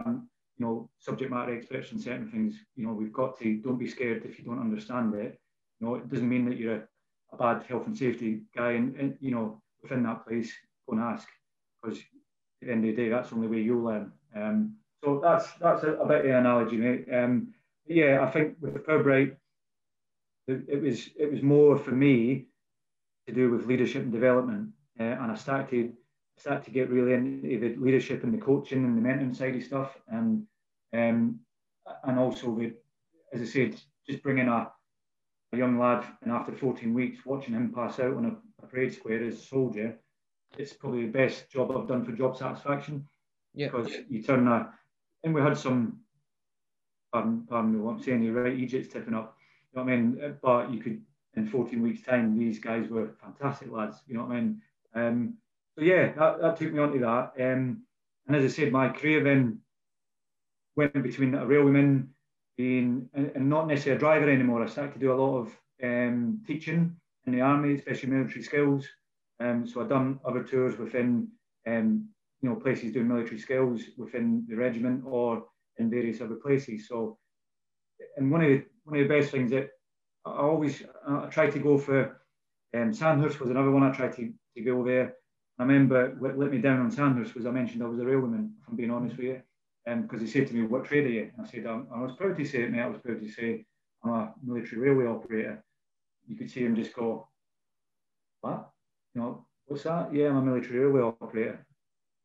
you 0.58 0.66
know, 0.66 0.90
subject 1.00 1.32
matter 1.32 1.56
experts 1.56 1.92
in 1.92 2.00
certain 2.00 2.30
things. 2.30 2.56
You 2.76 2.86
know, 2.86 2.94
we've 2.94 3.14
got 3.14 3.40
to 3.40 3.58
don't 3.58 3.80
be 3.80 3.88
scared 3.88 4.24
if 4.26 4.38
you 4.38 4.46
don't 4.46 4.60
understand 4.60 5.14
it. 5.16 5.40
You 5.80 5.88
know, 5.88 5.96
it 5.96 6.10
doesn't 6.10 6.30
mean 6.30 6.46
that 6.50 6.58
you're 6.58 6.76
a 6.76 6.84
a 7.34 7.38
bad 7.38 7.64
health 7.64 7.88
and 7.88 7.98
safety 7.98 8.42
guy, 8.56 8.72
and, 8.72 8.96
and 8.96 9.18
you 9.20 9.32
know 9.32 9.62
within 9.82 10.04
that 10.04 10.26
place, 10.26 10.52
go 10.88 10.96
and 10.96 11.04
ask 11.04 11.28
because 11.82 12.00
at 12.00 12.68
the 12.68 12.72
end 12.72 12.86
of 12.86 12.96
the 12.96 13.02
day, 13.04 13.10
that's 13.10 13.30
the 13.30 13.36
only 13.36 13.48
way 13.48 13.60
you'll 13.60 13.84
learn. 13.84 14.12
Um, 14.36 14.76
so 15.04 15.20
that's 15.22 15.52
that's 15.54 15.84
a, 15.84 15.94
a 15.94 16.08
bit 16.08 16.20
of 16.20 16.26
an 16.26 16.38
analogy, 16.38 16.78
mate. 16.78 17.06
Um, 17.12 17.54
yeah, 17.86 18.24
I 18.24 18.32
think 18.32 18.56
with 18.62 18.74
the 18.74 18.80
Pirbright, 18.80 19.36
it, 20.48 20.64
it, 20.68 20.82
was 20.82 21.10
it 21.18 21.32
was 21.32 21.42
more 21.42 21.78
for 21.78 21.92
me 21.92 22.46
to 23.28 23.34
do 23.34 23.50
with 23.50 23.66
leadership 23.66 24.04
and 24.04 24.12
development, 24.12 24.70
uh, 25.00 25.04
and 25.04 25.32
I 25.32 25.36
started 25.36 25.94
started 26.38 26.66
to 26.66 26.72
get 26.72 26.90
really 26.90 27.14
into 27.14 27.60
the 27.60 27.76
leadership 27.76 28.24
and 28.24 28.34
the 28.34 28.44
coaching 28.44 28.84
and 28.84 28.98
the 28.98 29.08
mentoring 29.08 29.36
side 29.36 29.56
of 29.56 29.64
stuff, 29.64 29.98
and 30.08 30.46
um, 30.94 31.40
and 32.04 32.20
also 32.20 32.50
with, 32.50 32.74
as 33.34 33.42
I 33.42 33.46
said, 33.46 33.82
just 34.08 34.24
bringing 34.24 34.48
a, 34.48 34.72
a 35.54 35.58
young 35.58 35.80
lad 35.80 36.06
and 36.22 36.32
after 36.32 36.52
14 36.52 36.94
weeks 36.94 37.26
watching 37.26 37.54
him 37.54 37.74
pass 37.74 38.00
out 38.00 38.16
on 38.16 38.26
a, 38.26 38.64
a 38.64 38.68
parade 38.68 38.94
square 38.94 39.24
as 39.24 39.36
a 39.36 39.42
soldier, 39.42 39.98
it's 40.58 40.74
probably 40.74 41.06
the 41.06 41.12
best 41.12 41.50
job 41.50 41.72
I've 41.72 41.88
done 41.88 42.06
for 42.06 42.12
job 42.12 42.38
satisfaction. 42.38 43.06
Yeah. 43.54 43.68
Because 43.68 43.92
you 44.10 44.22
turn 44.22 44.48
a, 44.48 44.72
and 45.24 45.34
we 45.34 45.42
had 45.42 45.58
some, 45.58 46.00
pardon, 47.12 47.46
pardon 47.48 47.74
me 47.74 47.80
what 47.80 47.96
I'm 47.96 48.04
saying, 48.04 48.24
you're 48.24 48.44
right, 48.44 48.58
Egypt's 48.58 48.94
tipping 48.94 49.14
up. 49.14 49.38
You 49.74 49.80
know 49.80 49.86
what 49.86 49.94
I 49.94 49.96
mean? 49.96 50.36
But 50.42 50.72
you 50.72 50.80
could, 50.80 51.02
in 51.36 51.48
14 51.48 51.82
weeks' 51.82 52.04
time, 52.04 52.38
these 52.38 52.60
guys 52.60 52.90
were 52.90 53.16
fantastic 53.22 53.72
lads. 53.72 53.98
You 54.08 54.16
know 54.16 54.26
what 54.26 54.36
I 54.36 54.42
mean? 54.42 54.62
Um, 54.96 55.38
so 55.78 55.84
yeah, 55.84 56.14
that, 56.14 56.42
that 56.42 56.58
took 56.58 56.72
me 56.72 56.80
on 56.80 56.92
to 56.94 57.00
that. 57.00 57.34
Um, 57.40 57.84
and 58.28 58.36
as 58.36 58.46
I 58.46 58.48
said, 58.48 58.72
my 58.72 58.90
career 58.90 59.24
then 59.24 59.60
went 60.76 61.02
between 61.02 61.36
a 61.36 61.46
railwayman, 61.46 62.08
being 62.58 63.10
and, 63.14 63.32
and, 63.36 63.50
not 63.50 63.68
necessarily 63.68 63.98
a 63.98 64.00
driver 64.00 64.30
anymore. 64.30 64.64
I 64.64 64.68
started 64.68 64.94
to 64.94 65.00
do 65.00 65.12
a 65.12 65.16
lot 65.16 65.40
of 65.40 65.58
um, 65.84 66.42
teaching 66.46 66.96
in 67.26 67.34
the 67.34 67.42
army, 67.42 67.76
especially 67.76 68.10
military 68.10 68.44
skills. 68.44 68.88
Um, 69.40 69.66
so 69.68 69.82
I've 69.82 69.90
done 69.90 70.20
other 70.26 70.44
tours 70.44 70.78
within, 70.78 71.30
um, 71.68 72.08
you 72.42 72.50
know, 72.50 72.56
places 72.56 72.94
doing 72.94 73.08
military 73.08 73.40
skills 73.40 73.82
within 73.98 74.46
the 74.48 74.56
regiment 74.56 75.04
or 75.06 75.46
in 75.78 75.90
various 75.90 76.22
other 76.22 76.36
places. 76.36 76.88
So, 76.88 77.18
and 78.18 78.32
one 78.32 78.44
of 78.44 78.50
the, 78.50 78.64
one 78.84 79.00
of 79.00 79.08
the 79.08 79.20
best 79.20 79.32
things 79.32 79.50
that 79.52 79.70
I 80.26 80.32
always 80.32 80.84
I 81.08 81.26
tried 81.28 81.52
to 81.54 81.60
go 81.60 81.78
for, 81.78 82.22
um, 82.76 82.94
Sandhurst 82.94 83.40
was 83.40 83.50
another 83.50 83.72
one 83.72 83.84
I 83.84 83.92
tried 83.92 84.14
to, 84.14 84.32
to 84.56 84.64
go 84.64 84.84
there. 84.84 85.16
I 85.60 85.64
remember 85.64 86.16
what 86.20 86.38
let 86.38 86.52
me 86.52 86.58
down 86.58 86.80
on 86.80 86.92
Sandhurst 86.92 87.36
was 87.36 87.46
I 87.46 87.52
mentioned 87.52 87.84
I 87.84 87.88
was 87.88 88.00
a 88.00 88.04
railwayman, 88.04 88.52
if 88.60 88.68
I'm 88.68 88.76
being 88.76 88.92
honest 88.92 89.18
with 89.18 89.26
you 89.26 89.42
because 89.86 90.20
um, 90.20 90.26
he 90.26 90.28
said 90.28 90.48
to 90.48 90.54
me, 90.54 90.64
"What 90.64 90.86
trade 90.86 91.06
are 91.06 91.10
you?" 91.10 91.32
And 91.36 91.46
I 91.46 91.50
said, 91.50 91.66
"I 91.66 92.00
was 92.00 92.16
proud 92.16 92.38
to 92.38 92.46
say 92.46 92.64
it, 92.64 92.72
mate. 92.72 92.82
I 92.82 92.88
was 92.88 93.02
proud 93.02 93.20
to 93.20 93.30
say 93.30 93.66
I'm 94.04 94.12
a 94.12 94.34
military 94.44 94.82
railway 94.82 95.06
operator." 95.06 95.64
You 96.26 96.38
could 96.38 96.50
see 96.50 96.62
him 96.62 96.76
just 96.76 96.96
go, 96.96 97.28
"What? 98.42 98.70
You 99.14 99.22
know, 99.22 99.46
what's 99.66 99.84
that? 99.84 100.14
Yeah, 100.14 100.30
I'm 100.30 100.38
a 100.38 100.42
military 100.42 100.80
railway 100.80 101.02
operator. 101.02 101.66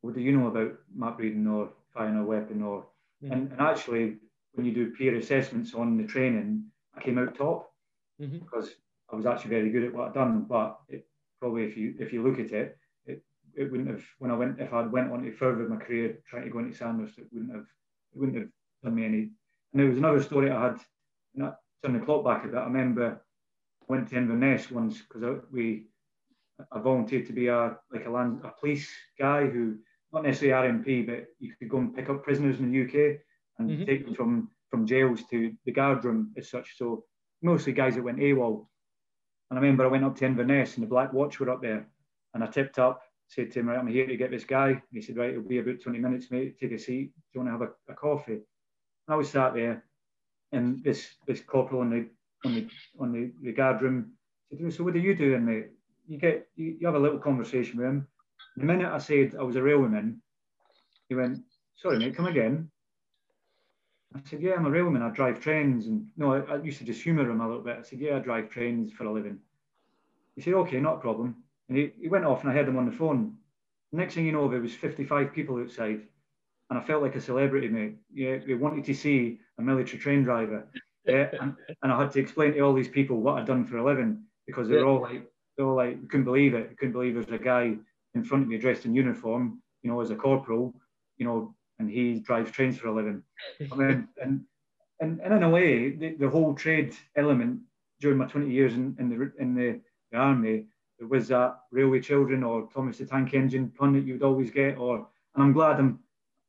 What 0.01 0.15
do 0.15 0.21
you 0.21 0.31
know 0.31 0.47
about 0.47 0.77
map 0.95 1.19
reading 1.19 1.47
or 1.47 1.69
firing 1.93 2.17
a 2.17 2.23
weapon 2.23 2.63
or?" 2.63 2.85
Mm-hmm. 3.21 3.33
And, 3.33 3.51
and, 3.51 3.61
actually, 3.61 4.17
when 4.53 4.65
you 4.65 4.71
do 4.73 4.91
peer 4.91 5.17
assessments 5.17 5.73
on 5.73 5.97
the 5.97 6.05
training, 6.05 6.63
I 6.95 7.01
came 7.01 7.17
out 7.17 7.35
top 7.35 7.73
mm-hmm. 8.21 8.37
because 8.37 8.69
I 9.11 9.17
was 9.17 9.25
actually 9.25 9.49
very 9.49 9.69
good 9.69 9.83
at 9.83 9.93
what 9.93 10.07
I'd 10.07 10.13
done. 10.13 10.45
But 10.47 10.79
it, 10.87 11.05
probably, 11.41 11.65
if 11.65 11.75
you 11.75 11.95
if 11.99 12.13
you 12.13 12.23
look 12.23 12.39
at 12.39 12.53
it, 12.53 12.77
it 13.55 13.71
wouldn't 13.71 13.89
have 13.89 14.03
when 14.19 14.31
I 14.31 14.35
went 14.35 14.59
if 14.59 14.73
I 14.73 14.81
went 14.81 15.11
on 15.11 15.23
to 15.23 15.31
further 15.31 15.67
my 15.67 15.77
career 15.77 16.19
trying 16.29 16.43
to 16.43 16.49
go 16.49 16.59
into 16.59 16.77
Sandhurst, 16.77 17.17
it 17.17 17.27
wouldn't 17.31 17.53
have 17.53 17.65
it 18.13 18.19
wouldn't 18.19 18.37
have 18.37 18.49
done 18.83 18.95
me 18.95 19.05
any. 19.05 19.31
And 19.71 19.81
there 19.81 19.87
was 19.87 19.97
another 19.97 20.21
story 20.21 20.51
I 20.51 20.63
had. 20.63 20.79
Not 21.35 21.57
turn 21.83 21.93
the 21.93 22.05
clock 22.05 22.25
back 22.25 22.43
a 22.43 22.47
bit. 22.47 22.57
I 22.57 22.63
remember 22.63 23.21
I 23.81 23.85
went 23.87 24.09
to 24.09 24.17
Inverness 24.17 24.71
once 24.71 25.01
because 25.01 25.43
we 25.51 25.87
I 26.71 26.79
volunteered 26.79 27.27
to 27.27 27.33
be 27.33 27.47
a 27.47 27.77
like 27.91 28.05
a 28.05 28.09
land 28.09 28.41
a 28.43 28.51
police 28.59 28.89
guy 29.17 29.45
who 29.45 29.77
not 30.11 30.23
necessarily 30.23 30.69
RMP, 30.69 31.05
but 31.05 31.27
you 31.39 31.53
could 31.57 31.69
go 31.69 31.77
and 31.77 31.95
pick 31.95 32.09
up 32.09 32.23
prisoners 32.23 32.59
in 32.59 32.71
the 32.71 32.81
UK 32.83 33.19
and 33.59 33.69
mm-hmm. 33.69 33.85
take 33.85 34.05
them 34.05 34.15
from 34.15 34.49
from 34.69 34.85
jails 34.85 35.23
to 35.31 35.53
the 35.65 35.71
guard 35.71 36.03
room 36.03 36.33
as 36.37 36.49
such. 36.49 36.77
So 36.77 37.03
mostly 37.41 37.73
guys 37.73 37.95
that 37.95 38.03
went 38.03 38.19
AWOL. 38.19 38.67
And 39.49 39.57
I 39.57 39.61
remember 39.61 39.85
I 39.85 39.89
went 39.89 40.03
up 40.03 40.15
to 40.17 40.25
Inverness 40.25 40.75
and 40.75 40.83
the 40.83 40.89
Black 40.89 41.11
Watch 41.11 41.39
were 41.39 41.49
up 41.49 41.61
there, 41.61 41.87
and 42.33 42.43
I 42.43 42.47
tipped 42.47 42.77
up 42.79 43.01
said 43.29 43.51
to 43.51 43.59
him, 43.59 43.69
right, 43.69 43.79
I'm 43.79 43.87
here 43.87 44.07
to 44.07 44.17
get 44.17 44.31
this 44.31 44.43
guy. 44.43 44.81
He 44.91 45.01
said, 45.01 45.17
right, 45.17 45.29
it'll 45.29 45.43
be 45.43 45.59
about 45.59 45.81
20 45.81 45.99
minutes, 45.99 46.31
mate. 46.31 46.59
Take 46.59 46.71
a 46.71 46.79
seat. 46.79 47.13
Do 47.15 47.21
you 47.33 47.41
want 47.41 47.47
to 47.47 47.51
have 47.51 47.61
a, 47.61 47.91
a 47.91 47.95
coffee? 47.95 48.33
And 48.33 48.43
I 49.07 49.15
was 49.15 49.29
sat 49.29 49.53
there, 49.53 49.83
and 50.51 50.83
this 50.83 51.07
this 51.27 51.41
corporal 51.41 51.81
on 51.81 51.89
the 51.91 52.07
on 52.45 52.55
the 52.55 52.67
on 52.99 53.11
the, 53.13 53.31
the 53.43 53.53
guard 53.53 53.81
room 53.81 54.13
said, 54.49 54.73
so 54.73 54.83
what 54.83 54.93
do 54.93 54.99
you 54.99 55.15
do, 55.15 55.35
and 55.35 55.45
mate? 55.45 55.67
You 56.07 56.17
get 56.17 56.47
you, 56.55 56.77
you 56.79 56.87
have 56.87 56.95
a 56.95 56.99
little 56.99 57.19
conversation 57.19 57.77
with 57.77 57.87
him. 57.87 58.07
The 58.57 58.65
minute 58.65 58.91
I 58.91 58.97
said 58.97 59.35
I 59.39 59.43
was 59.43 59.55
a 59.55 59.61
railwayman, 59.61 60.17
he 61.07 61.15
went, 61.15 61.39
sorry, 61.75 61.99
mate, 61.99 62.15
come 62.15 62.25
again. 62.25 62.69
I 64.15 64.21
said, 64.27 64.41
yeah, 64.41 64.55
I'm 64.55 64.65
a 64.65 64.71
railwayman. 64.71 65.03
I 65.03 65.13
drive 65.13 65.39
trains. 65.39 65.85
And 65.85 66.07
no, 66.17 66.33
I, 66.33 66.55
I 66.55 66.61
used 66.63 66.79
to 66.79 66.83
just 66.83 67.03
humour 67.03 67.29
him 67.29 67.41
a 67.41 67.47
little 67.47 67.61
bit. 67.61 67.77
I 67.79 67.83
said, 67.83 67.99
yeah, 67.99 68.15
I 68.15 68.19
drive 68.19 68.49
trains 68.49 68.91
for 68.91 69.03
a 69.03 69.13
living. 69.13 69.37
He 70.35 70.41
said, 70.41 70.55
okay, 70.55 70.79
not 70.79 70.95
a 70.95 70.99
problem. 70.99 71.43
And 71.69 71.77
he, 71.77 71.91
he 72.01 72.07
went 72.09 72.25
off 72.25 72.41
and 72.41 72.51
I 72.51 72.55
heard 72.55 72.67
him 72.67 72.77
on 72.77 72.85
the 72.85 72.91
phone. 72.91 73.35
Next 73.91 74.15
thing 74.15 74.25
you 74.25 74.31
know, 74.31 74.49
there 74.49 74.59
was 74.59 74.73
55 74.73 75.33
people 75.33 75.59
outside. 75.59 76.01
And 76.69 76.77
I 76.77 76.81
felt 76.81 77.01
like 77.01 77.15
a 77.15 77.21
celebrity, 77.21 77.67
mate. 77.67 77.95
Yeah, 78.13 78.37
they 78.45 78.53
wanted 78.53 78.85
to 78.85 78.93
see 78.93 79.39
a 79.57 79.61
military 79.61 79.99
train 79.99 80.23
driver. 80.23 80.67
Yeah, 81.05 81.29
and, 81.39 81.55
and 81.83 81.91
I 81.91 81.99
had 81.99 82.11
to 82.11 82.19
explain 82.19 82.53
to 82.53 82.59
all 82.59 82.73
these 82.73 82.87
people 82.87 83.21
what 83.21 83.39
I'd 83.39 83.47
done 83.47 83.65
for 83.65 83.77
a 83.77 83.85
living 83.85 84.23
because 84.45 84.67
they 84.67 84.75
were 84.75 84.85
all 84.85 85.01
like, 85.01 85.23
they 85.57 85.63
were 85.63 85.73
like, 85.73 86.07
couldn't 86.09 86.25
believe 86.25 86.53
it. 86.53 86.77
couldn't 86.77 86.93
believe 86.93 87.13
there's 87.13 87.29
a 87.29 87.43
guy 87.43 87.75
in 88.15 88.23
front 88.23 88.43
of 88.43 88.49
me 88.49 88.57
dressed 88.57 88.85
in 88.85 88.95
uniform, 88.95 89.61
you 89.83 89.91
know, 89.91 90.01
as 90.01 90.11
a 90.11 90.15
corporal, 90.15 90.73
you 91.17 91.25
know, 91.25 91.53
and 91.77 91.89
he 91.89 92.19
drives 92.19 92.51
trains 92.51 92.77
for 92.77 92.87
a 92.87 92.95
living. 92.95 93.23
I 93.71 93.75
mean, 93.75 94.07
and, 94.21 94.41
and, 94.99 95.19
and 95.21 95.33
in 95.33 95.43
a 95.43 95.49
way, 95.49 95.91
the, 95.91 96.15
the 96.15 96.29
whole 96.29 96.53
trade 96.53 96.95
element 97.15 97.59
during 97.99 98.17
my 98.17 98.25
20 98.25 98.49
years 98.49 98.73
in, 98.73 98.95
in 98.99 99.09
the 99.09 99.31
in 99.39 99.55
the, 99.55 99.79
the 100.11 100.17
army 100.17 100.65
there 100.99 101.07
was 101.07 101.29
that 101.29 101.57
Railway 101.71 102.01
Children 102.01 102.43
or 102.43 102.69
Thomas 102.73 102.97
the 102.97 103.05
Tank 103.05 103.33
Engine 103.33 103.69
pun 103.69 103.93
that 103.93 104.03
you'd 104.03 104.21
always 104.21 104.51
get. 104.51 104.77
Or 104.77 105.07
and 105.33 105.43
I'm 105.43 105.53
glad 105.53 105.79
I'm. 105.79 105.99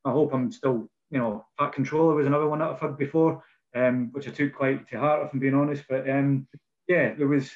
I 0.05 0.11
hope 0.11 0.35
I'm 0.35 0.51
still. 0.51 0.89
You 1.11 1.19
know, 1.19 1.47
Fat 1.59 1.73
Controller 1.73 2.15
was 2.15 2.27
another 2.27 2.49
one 2.49 2.61
that 2.61 2.71
I've 2.71 2.81
had 2.81 2.97
before, 2.97 3.43
um, 3.75 4.11
which 4.13 4.29
I 4.29 4.31
took 4.31 4.55
quite 4.55 4.89
to 4.89 4.99
heart, 4.99 5.27
if 5.27 5.33
I'm 5.33 5.41
being 5.41 5.55
honest. 5.55 5.85
But 5.89 6.09
um, 6.09 6.47
yeah, 6.87 7.15
there 7.15 7.27
was 7.27 7.51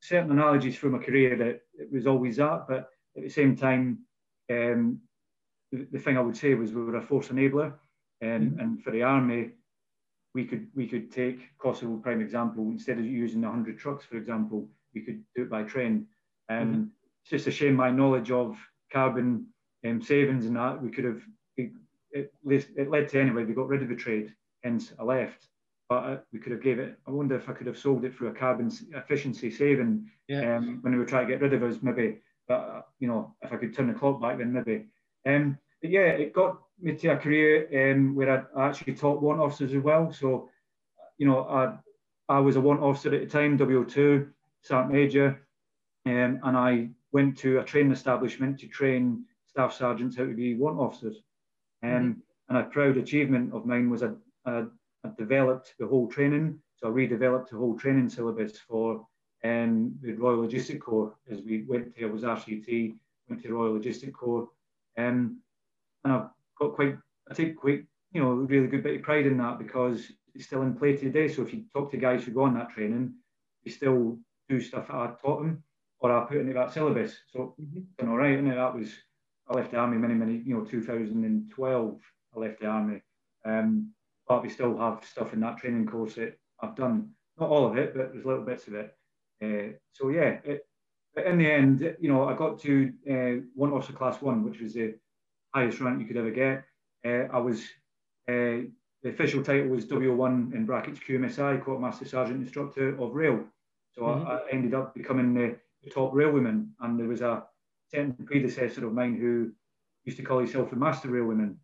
certain 0.00 0.30
analogies 0.30 0.78
through 0.78 0.90
my 0.90 0.98
career 0.98 1.36
that 1.36 1.62
it 1.80 1.92
was 1.92 2.06
always 2.06 2.36
that. 2.36 2.66
But 2.68 2.90
at 3.16 3.24
the 3.24 3.28
same 3.28 3.56
time, 3.56 4.00
um, 4.50 5.00
the, 5.72 5.88
the, 5.90 5.98
thing 5.98 6.16
I 6.16 6.20
would 6.20 6.36
say 6.36 6.54
was 6.54 6.72
we 6.72 6.82
were 6.82 6.96
a 6.96 7.02
force 7.02 7.28
enabler, 7.28 7.72
um, 8.22 8.28
mm-hmm. 8.28 8.60
and 8.60 8.82
for 8.82 8.92
the 8.92 9.02
army, 9.02 9.50
we 10.34 10.44
could 10.44 10.68
we 10.74 10.86
could 10.86 11.10
take 11.10 11.40
Kosovo 11.58 11.96
prime 11.96 12.20
example 12.20 12.64
instead 12.70 12.98
of 12.98 13.04
using 13.04 13.42
100 13.42 13.78
trucks, 13.78 14.04
for 14.04 14.16
example 14.16 14.68
we 14.94 15.02
could 15.02 15.22
do 15.34 15.42
it 15.42 15.50
by 15.50 15.62
train. 15.62 16.06
Um, 16.48 16.58
mm-hmm. 16.58 16.84
It's 17.22 17.30
just 17.30 17.46
a 17.46 17.50
shame 17.50 17.74
my 17.74 17.90
knowledge 17.90 18.30
of 18.30 18.56
carbon 18.92 19.46
um, 19.86 20.02
savings 20.02 20.46
and 20.46 20.56
that 20.56 20.82
we 20.82 20.90
could 20.90 21.04
have. 21.04 21.20
It, 21.56 21.72
it, 22.12 22.32
it, 22.76 22.90
led 22.90 23.08
to 23.10 23.20
anyway. 23.20 23.44
We 23.44 23.54
got 23.54 23.68
rid 23.68 23.82
of 23.82 23.88
the 23.88 23.96
trade, 23.96 24.34
hence 24.64 24.92
I 24.98 25.02
left. 25.02 25.46
But 25.88 26.04
uh, 26.04 26.16
we 26.32 26.38
could 26.38 26.52
have 26.52 26.62
gave 26.62 26.78
it. 26.78 26.98
I 27.06 27.10
wonder 27.10 27.34
if 27.36 27.48
I 27.48 27.52
could 27.52 27.66
have 27.66 27.78
sold 27.78 28.04
it 28.04 28.14
through 28.14 28.28
a 28.28 28.34
carbon 28.34 28.70
efficiency 28.94 29.50
saving 29.50 30.10
yeah. 30.28 30.56
um, 30.56 30.78
when 30.82 30.92
we 30.92 30.98
were 30.98 31.06
trying 31.06 31.26
to 31.26 31.32
get 31.32 31.40
rid 31.40 31.54
of 31.54 31.62
us, 31.62 31.78
maybe. 31.82 32.18
But 32.46 32.54
uh, 32.54 32.82
you 32.98 33.08
know, 33.08 33.34
if 33.42 33.52
I 33.52 33.56
could 33.56 33.74
turn 33.74 33.88
the 33.88 33.94
clock 33.94 34.20
back, 34.20 34.38
then 34.38 34.52
maybe. 34.52 34.86
Um, 35.26 35.58
but 35.80 35.90
yeah, 35.90 36.08
it 36.08 36.32
got 36.32 36.58
me 36.80 36.94
to 36.94 37.08
a 37.08 37.16
career 37.16 37.92
um, 37.92 38.14
where 38.14 38.46
I, 38.56 38.60
I 38.60 38.68
actually 38.68 38.94
taught 38.94 39.22
warrant 39.22 39.42
officers 39.42 39.74
as 39.74 39.82
well. 39.82 40.12
So, 40.12 40.50
you 41.18 41.26
know, 41.26 41.44
I 41.44 41.78
I 42.28 42.40
was 42.40 42.56
a 42.56 42.60
warrant 42.60 42.82
officer 42.82 43.14
at 43.14 43.20
the 43.20 43.26
time, 43.26 43.58
WO2. 43.58 44.28
Sergeant 44.62 44.92
Major, 44.92 45.46
um, 46.06 46.40
and 46.42 46.56
I 46.56 46.88
went 47.12 47.38
to 47.38 47.58
a 47.58 47.64
training 47.64 47.92
establishment 47.92 48.58
to 48.60 48.68
train 48.68 49.24
staff 49.46 49.72
sergeants 49.72 50.16
how 50.16 50.24
to 50.24 50.34
be 50.34 50.54
warrant 50.54 50.80
officers. 50.80 51.22
Um, 51.82 51.90
mm-hmm. 51.90 52.10
And 52.48 52.58
a 52.58 52.70
proud 52.70 52.96
achievement 52.96 53.52
of 53.52 53.66
mine 53.66 53.90
was 53.90 54.02
I, 54.02 54.10
I, 54.46 54.64
I, 55.04 55.10
developed 55.18 55.74
the 55.78 55.86
whole 55.86 56.08
training. 56.08 56.58
So 56.76 56.88
I 56.88 56.90
redeveloped 56.90 57.50
the 57.50 57.56
whole 57.56 57.76
training 57.76 58.08
syllabus 58.08 58.58
for 58.58 59.06
um, 59.44 59.94
the 60.00 60.12
Royal 60.12 60.46
Logistic 60.46 60.80
Corps 60.80 61.14
as 61.30 61.40
we 61.42 61.64
went 61.64 61.94
to, 61.96 62.06
I 62.06 62.10
was 62.10 62.22
RCT, 62.22 62.94
went 63.28 63.42
to 63.42 63.52
Royal 63.52 63.78
Logistic 63.78 64.12
Corps. 64.12 64.48
Um, 64.96 65.40
and 66.04 66.12
I've 66.12 66.28
got 66.58 66.74
quite, 66.74 66.96
I 67.30 67.34
take 67.34 67.56
quite, 67.56 67.84
you 68.12 68.22
know, 68.22 68.30
really 68.30 68.66
good 68.66 68.82
bit 68.82 68.96
of 68.96 69.02
pride 69.02 69.26
in 69.26 69.38
that 69.38 69.58
because 69.58 70.10
it's 70.34 70.46
still 70.46 70.62
in 70.62 70.74
play 70.74 70.96
today. 70.96 71.28
So 71.28 71.42
if 71.42 71.52
you 71.52 71.64
talk 71.72 71.90
to 71.90 71.96
guys 71.96 72.24
who 72.24 72.32
go 72.32 72.42
on 72.42 72.54
that 72.54 72.70
training, 72.70 73.14
they 73.64 73.70
still 73.70 74.18
do 74.48 74.60
stuff 74.60 74.88
that 74.88 74.96
I 74.96 75.12
taught 75.20 75.42
them 75.42 75.62
or 76.00 76.16
I 76.16 76.24
put 76.24 76.38
into 76.38 76.52
that 76.54 76.72
syllabus. 76.72 77.16
So 77.32 77.54
mm-hmm. 77.60 77.80
done 77.98 78.08
all 78.08 78.16
right, 78.16 78.38
and 78.38 78.50
that 78.50 78.74
was 78.74 78.90
I 79.48 79.54
left 79.54 79.70
the 79.70 79.78
army 79.78 79.96
many, 79.96 80.14
many, 80.14 80.42
you 80.44 80.54
know, 80.54 80.64
2012. 80.64 82.00
I 82.36 82.38
left 82.38 82.60
the 82.60 82.66
army, 82.66 83.00
um, 83.44 83.92
but 84.28 84.42
we 84.42 84.50
still 84.50 84.76
have 84.78 85.04
stuff 85.04 85.32
in 85.32 85.40
that 85.40 85.58
training 85.58 85.86
course 85.86 86.14
that 86.16 86.38
I've 86.60 86.76
done. 86.76 87.10
Not 87.38 87.48
all 87.48 87.66
of 87.66 87.76
it, 87.76 87.94
but 87.96 88.12
there's 88.12 88.24
little 88.24 88.44
bits 88.44 88.66
of 88.68 88.74
it. 88.74 88.94
Uh, 89.42 89.76
so 89.92 90.10
yeah, 90.10 90.38
it, 90.44 90.66
but 91.14 91.26
in 91.26 91.38
the 91.38 91.50
end, 91.50 91.96
you 92.00 92.12
know, 92.12 92.28
I 92.28 92.34
got 92.34 92.60
to 92.60 92.92
uh, 93.10 93.42
one 93.54 93.72
officer 93.72 93.92
class 93.92 94.20
one, 94.20 94.44
which 94.44 94.60
was 94.60 94.74
the 94.74 94.94
highest 95.54 95.80
rank 95.80 96.00
you 96.00 96.06
could 96.06 96.16
ever 96.16 96.30
get. 96.30 96.64
Uh, 97.06 97.32
I 97.32 97.38
was 97.38 97.62
uh, 98.28 98.66
the 99.02 99.10
official 99.10 99.42
title 99.42 99.68
was 99.68 99.86
W1 99.86 100.52
in 100.54 100.66
brackets 100.66 101.00
QMSI, 101.00 101.62
Quartermaster 101.62 102.04
Sergeant 102.04 102.42
Instructor 102.42 103.00
of 103.00 103.14
Rail. 103.14 103.44
So 103.98 104.04
mm-hmm. 104.04 104.26
I, 104.28 104.34
I, 104.34 104.50
ended 104.52 104.74
up 104.74 104.94
becoming 104.94 105.34
the, 105.34 105.56
the, 105.82 105.90
top 105.90 106.12
railwayman. 106.12 106.68
And 106.80 106.98
there 106.98 107.08
was 107.08 107.20
a 107.20 107.44
certain 107.90 108.14
predecessor 108.24 108.86
of 108.86 108.92
mine 108.92 109.16
who 109.16 109.50
used 110.04 110.18
to 110.18 110.24
call 110.24 110.38
himself 110.38 110.70
the 110.70 110.76
Master 110.76 111.08
Railwayman. 111.08 111.56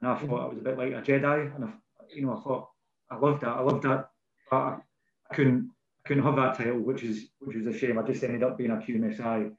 And 0.00 0.10
I 0.10 0.14
thought 0.14 0.22
mm-hmm. 0.22 0.34
I 0.34 0.46
was 0.46 0.58
a 0.58 0.62
bit 0.62 0.78
like 0.78 0.92
a 0.92 1.02
Jedi. 1.02 1.54
And 1.54 1.66
I, 1.66 1.68
you 2.14 2.24
know, 2.24 2.36
I 2.36 2.40
thought 2.40 2.68
I 3.10 3.16
loved 3.16 3.42
that. 3.42 3.56
I 3.56 3.60
loved 3.60 3.82
that. 3.84 4.08
But 4.50 4.56
I, 4.56 4.76
I 5.30 5.34
couldn't 5.34 5.70
I 6.04 6.08
couldn't 6.08 6.24
have 6.24 6.36
that 6.36 6.56
title, 6.56 6.78
which 6.80 7.02
is 7.02 7.28
which 7.40 7.56
was 7.56 7.66
a 7.66 7.78
shame. 7.78 7.98
I 7.98 8.02
just 8.02 8.24
ended 8.24 8.42
up 8.42 8.56
being 8.56 8.70
a 8.70 8.76
QMSI, 8.76 9.52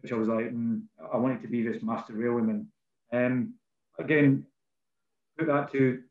which 0.00 0.12
I 0.12 0.16
was 0.16 0.28
like, 0.28 0.52
mm, 0.52 0.82
I 1.12 1.16
wanted 1.16 1.42
to 1.42 1.48
be 1.48 1.62
this 1.62 1.82
Master 1.82 2.12
Railwayman. 2.12 2.66
Um, 3.12 3.54
again, 3.98 4.44
put 5.38 5.48
that 5.48 5.72
to 5.72 6.02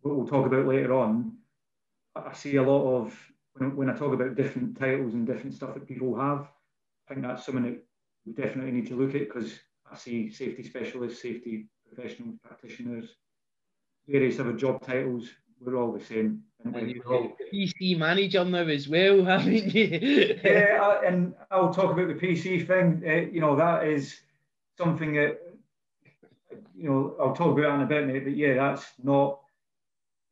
what 0.00 0.16
we'll 0.16 0.26
talk 0.26 0.46
about 0.46 0.66
later 0.66 0.94
on, 0.94 1.36
I 2.16 2.32
see 2.32 2.56
a 2.56 2.62
lot 2.62 3.00
of 3.00 3.31
when, 3.54 3.76
when 3.76 3.90
I 3.90 3.94
talk 3.94 4.12
about 4.12 4.34
different 4.34 4.78
titles 4.78 5.14
and 5.14 5.26
different 5.26 5.54
stuff 5.54 5.74
that 5.74 5.88
people 5.88 6.18
have. 6.18 6.48
I 7.08 7.14
think 7.14 7.26
that's 7.26 7.44
something 7.44 7.64
that 7.64 7.84
we 8.24 8.32
definitely 8.32 8.72
need 8.72 8.88
to 8.88 8.96
look 8.96 9.14
at 9.14 9.28
because 9.28 9.58
I 9.90 9.96
see 9.96 10.30
safety 10.30 10.62
specialists, 10.62 11.22
safety 11.22 11.66
professionals, 11.86 12.36
practitioners, 12.42 13.16
various 14.08 14.40
other 14.40 14.52
job 14.52 14.84
titles. 14.84 15.28
We're 15.60 15.76
all 15.76 15.92
the 15.92 16.04
same. 16.04 16.42
And 16.64 16.90
you've 16.90 17.04
got 17.04 17.32
PC 17.52 17.96
manager 17.98 18.44
now 18.44 18.66
as 18.66 18.88
well, 18.88 19.24
haven't 19.24 19.74
you? 19.74 20.38
yeah, 20.42 20.78
I, 20.82 21.06
and 21.06 21.34
I'll 21.50 21.72
talk 21.72 21.92
about 21.92 22.08
the 22.08 22.14
PC 22.14 22.66
thing. 22.66 23.02
Uh, 23.06 23.30
you 23.30 23.40
know, 23.40 23.56
that 23.56 23.86
is 23.86 24.18
something 24.78 25.14
that 25.14 25.40
you 26.74 26.88
know 26.88 27.16
I'll 27.20 27.34
talk 27.34 27.56
about 27.56 27.74
in 27.74 27.82
a 27.82 27.86
bit, 27.86 28.06
mate. 28.06 28.24
But 28.24 28.36
yeah, 28.36 28.54
that's 28.54 28.86
not 29.02 29.40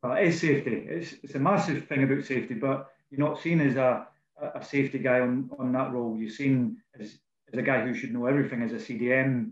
well, 0.03 0.15
it 0.15 0.29
is 0.29 0.41
safety. 0.41 0.87
It's, 0.89 1.15
it's 1.23 1.35
a 1.35 1.39
massive 1.39 1.87
thing 1.87 2.03
about 2.05 2.25
safety, 2.25 2.55
but 2.55 2.91
you're 3.11 3.29
not 3.29 3.41
seen 3.41 3.61
as 3.61 3.77
a, 3.77 4.07
a 4.55 4.65
safety 4.65 4.99
guy 4.99 5.21
on, 5.21 5.51
on 5.59 5.73
that 5.73 5.93
role. 5.93 6.17
You're 6.17 6.31
seen 6.31 6.79
as, 6.99 7.19
as 7.53 7.59
a 7.59 7.63
guy 7.63 7.83
who 7.83 7.95
should 7.95 8.13
know 8.13 8.27
everything 8.27 8.63
as 8.63 8.73
a 8.73 8.77
CDM, 8.77 9.51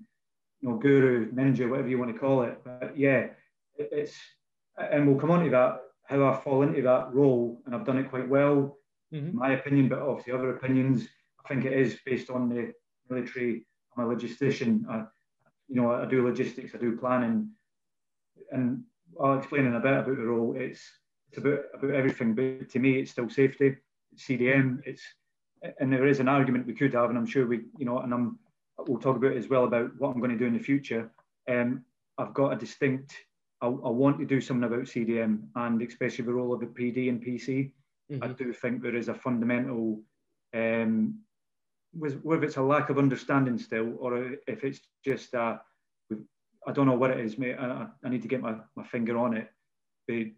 you 0.61 0.69
know, 0.69 0.77
guru, 0.77 1.31
ninja, 1.33 1.69
whatever 1.69 1.89
you 1.89 1.99
want 1.99 2.13
to 2.13 2.19
call 2.19 2.43
it. 2.43 2.61
But 2.65 2.97
yeah, 2.97 3.27
it, 3.77 3.89
it's, 3.93 4.17
and 4.77 5.07
we'll 5.07 5.21
come 5.21 5.31
on 5.31 5.45
to 5.45 5.51
that, 5.51 5.81
how 6.05 6.27
I 6.27 6.41
fall 6.41 6.63
into 6.63 6.83
that 6.83 7.13
role, 7.13 7.61
and 7.67 7.75
I've 7.75 7.85
done 7.85 7.99
it 7.99 8.11
quite 8.11 8.29
well, 8.29 8.79
mm-hmm. 9.13 9.29
in 9.29 9.37
my 9.37 9.53
opinion, 9.53 9.89
but 9.89 10.01
obviously 10.01 10.33
other 10.33 10.57
opinions. 10.57 11.07
I 11.45 11.49
think 11.49 11.65
it 11.65 11.73
is 11.73 11.99
based 12.05 12.31
on 12.31 12.49
the 12.49 12.73
military. 13.11 13.67
I'm 13.97 14.05
a 14.05 14.15
logistician. 14.15 14.89
I, 14.89 15.05
you 15.69 15.81
know, 15.81 15.93
I 15.93 16.07
do 16.07 16.25
logistics, 16.25 16.75
I 16.75 16.79
do 16.79 16.97
planning, 16.97 17.51
and 18.53 18.83
I'll 19.23 19.39
explain 19.39 19.67
in 19.67 19.75
a 19.75 19.81
bit 19.81 19.93
about 19.93 20.07
the 20.07 20.13
role. 20.13 20.55
It's 20.57 20.81
it's 21.29 21.39
about 21.39 21.61
about 21.75 21.95
everything, 21.95 22.35
but 22.35 22.71
to 22.71 22.79
me, 22.79 22.99
it's 22.99 23.11
still 23.11 23.29
safety. 23.29 23.77
It's 24.13 24.25
CDM. 24.25 24.81
It's 24.85 25.03
and 25.81 25.93
there 25.93 26.07
is 26.07 26.21
an 26.21 26.29
argument 26.29 26.67
we 26.67 26.75
could 26.75 26.95
have, 26.95 27.11
and 27.11 27.19
I'm 27.19 27.27
sure 27.27 27.47
we, 27.47 27.63
you 27.79 27.85
know, 27.85 27.99
and 27.99 28.13
I'm 28.15 28.39
we'll 28.87 29.01
talk 29.01 29.17
about 29.17 29.33
it 29.33 29.39
as 29.39 29.49
well 29.49 29.65
about 29.65 29.91
what 29.99 30.11
I'm 30.11 30.21
going 30.21 30.31
to 30.31 30.39
do 30.39 30.47
in 30.47 30.55
the 30.55 30.59
future. 30.63 31.11
Um, 31.51 31.85
I've 32.17 32.35
got 32.35 32.53
a 32.53 32.57
distinct. 32.57 33.15
I, 33.61 33.67
I 33.67 33.69
want 33.69 34.19
to 34.21 34.25
do 34.25 34.41
something 34.41 34.65
about 34.65 34.85
CDM 34.85 35.49
and 35.57 35.83
especially 35.83 36.25
the 36.25 36.33
role 36.33 36.55
of 36.55 36.61
the 36.61 36.67
PD 36.67 37.09
and 37.09 37.25
PC. 37.25 37.73
Mm-hmm. 38.11 38.23
I 38.23 38.29
do 38.29 38.53
think 38.53 38.83
there 38.83 38.95
is 38.95 39.09
a 39.09 39.15
fundamental, 39.15 40.01
um, 40.55 41.19
whether 41.93 42.45
it's 42.45 42.57
a 42.57 42.63
lack 42.63 42.89
of 42.89 42.99
understanding 42.99 43.59
still, 43.59 43.97
or 43.99 44.37
if 44.47 44.63
it's 44.63 44.81
just 45.05 45.35
a 45.35 45.61
I 46.69 46.73
don't 46.73 46.87
know 46.87 46.95
what 46.97 47.11
it 47.11 47.21
is, 47.21 47.39
mate. 47.39 47.57
I, 47.59 47.87
I 48.05 48.09
need 48.09 48.23
to 48.23 48.29
get 48.29 48.43
my, 48.43 48.57
my 48.77 48.85
finger 48.85 49.17
on 49.17 49.35
it. 49.35 49.51
The, 50.07 50.35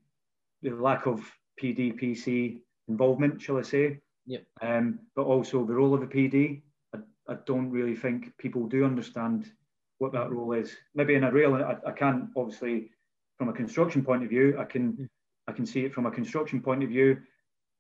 the 0.63 0.71
lack 0.71 1.07
of 1.07 1.21
PDPC 1.63 2.61
involvement, 2.89 3.41
shall 3.41 3.59
I 3.59 3.63
say? 3.63 4.01
Yep. 4.27 4.45
Um, 4.63 5.01
but 5.17 5.23
also 5.23 5.65
the 5.65 5.75
role 5.75 5.95
of 5.95 6.01
the 6.01 6.07
PD. 6.07 6.63
I, 6.95 6.99
I 7.33 7.37
don't 7.47 7.71
really 7.71 7.97
think 7.97 8.37
people 8.39 8.67
do 8.67 8.85
understand 8.85 9.51
what 9.99 10.13
that 10.13 10.31
role 10.31 10.53
is. 10.53 10.77
Maybe 10.95 11.15
in 11.15 11.25
a 11.25 11.31
rail, 11.31 11.55
I, 11.55 11.77
I 11.89 11.93
can't 11.93 12.31
obviously 12.37 12.91
from 13.39 13.49
a 13.49 13.53
construction 13.53 14.05
point 14.05 14.23
of 14.23 14.29
view. 14.29 14.57
I 14.59 14.65
can 14.65 14.93
mm. 14.93 15.09
I 15.49 15.53
can 15.53 15.67
see 15.67 15.85
it 15.85 15.95
from 15.95 16.07
a 16.07 16.11
construction 16.11 16.61
point 16.61 16.83
of 16.83 16.91
view, 16.91 17.19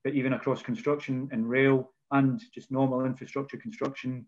but 0.02 0.14
even 0.14 0.32
across 0.32 0.62
construction 0.62 1.28
and 1.32 1.48
rail 1.48 1.92
and 2.10 2.40
just 2.54 2.70
normal 2.70 3.04
infrastructure 3.04 3.56
construction, 3.56 4.26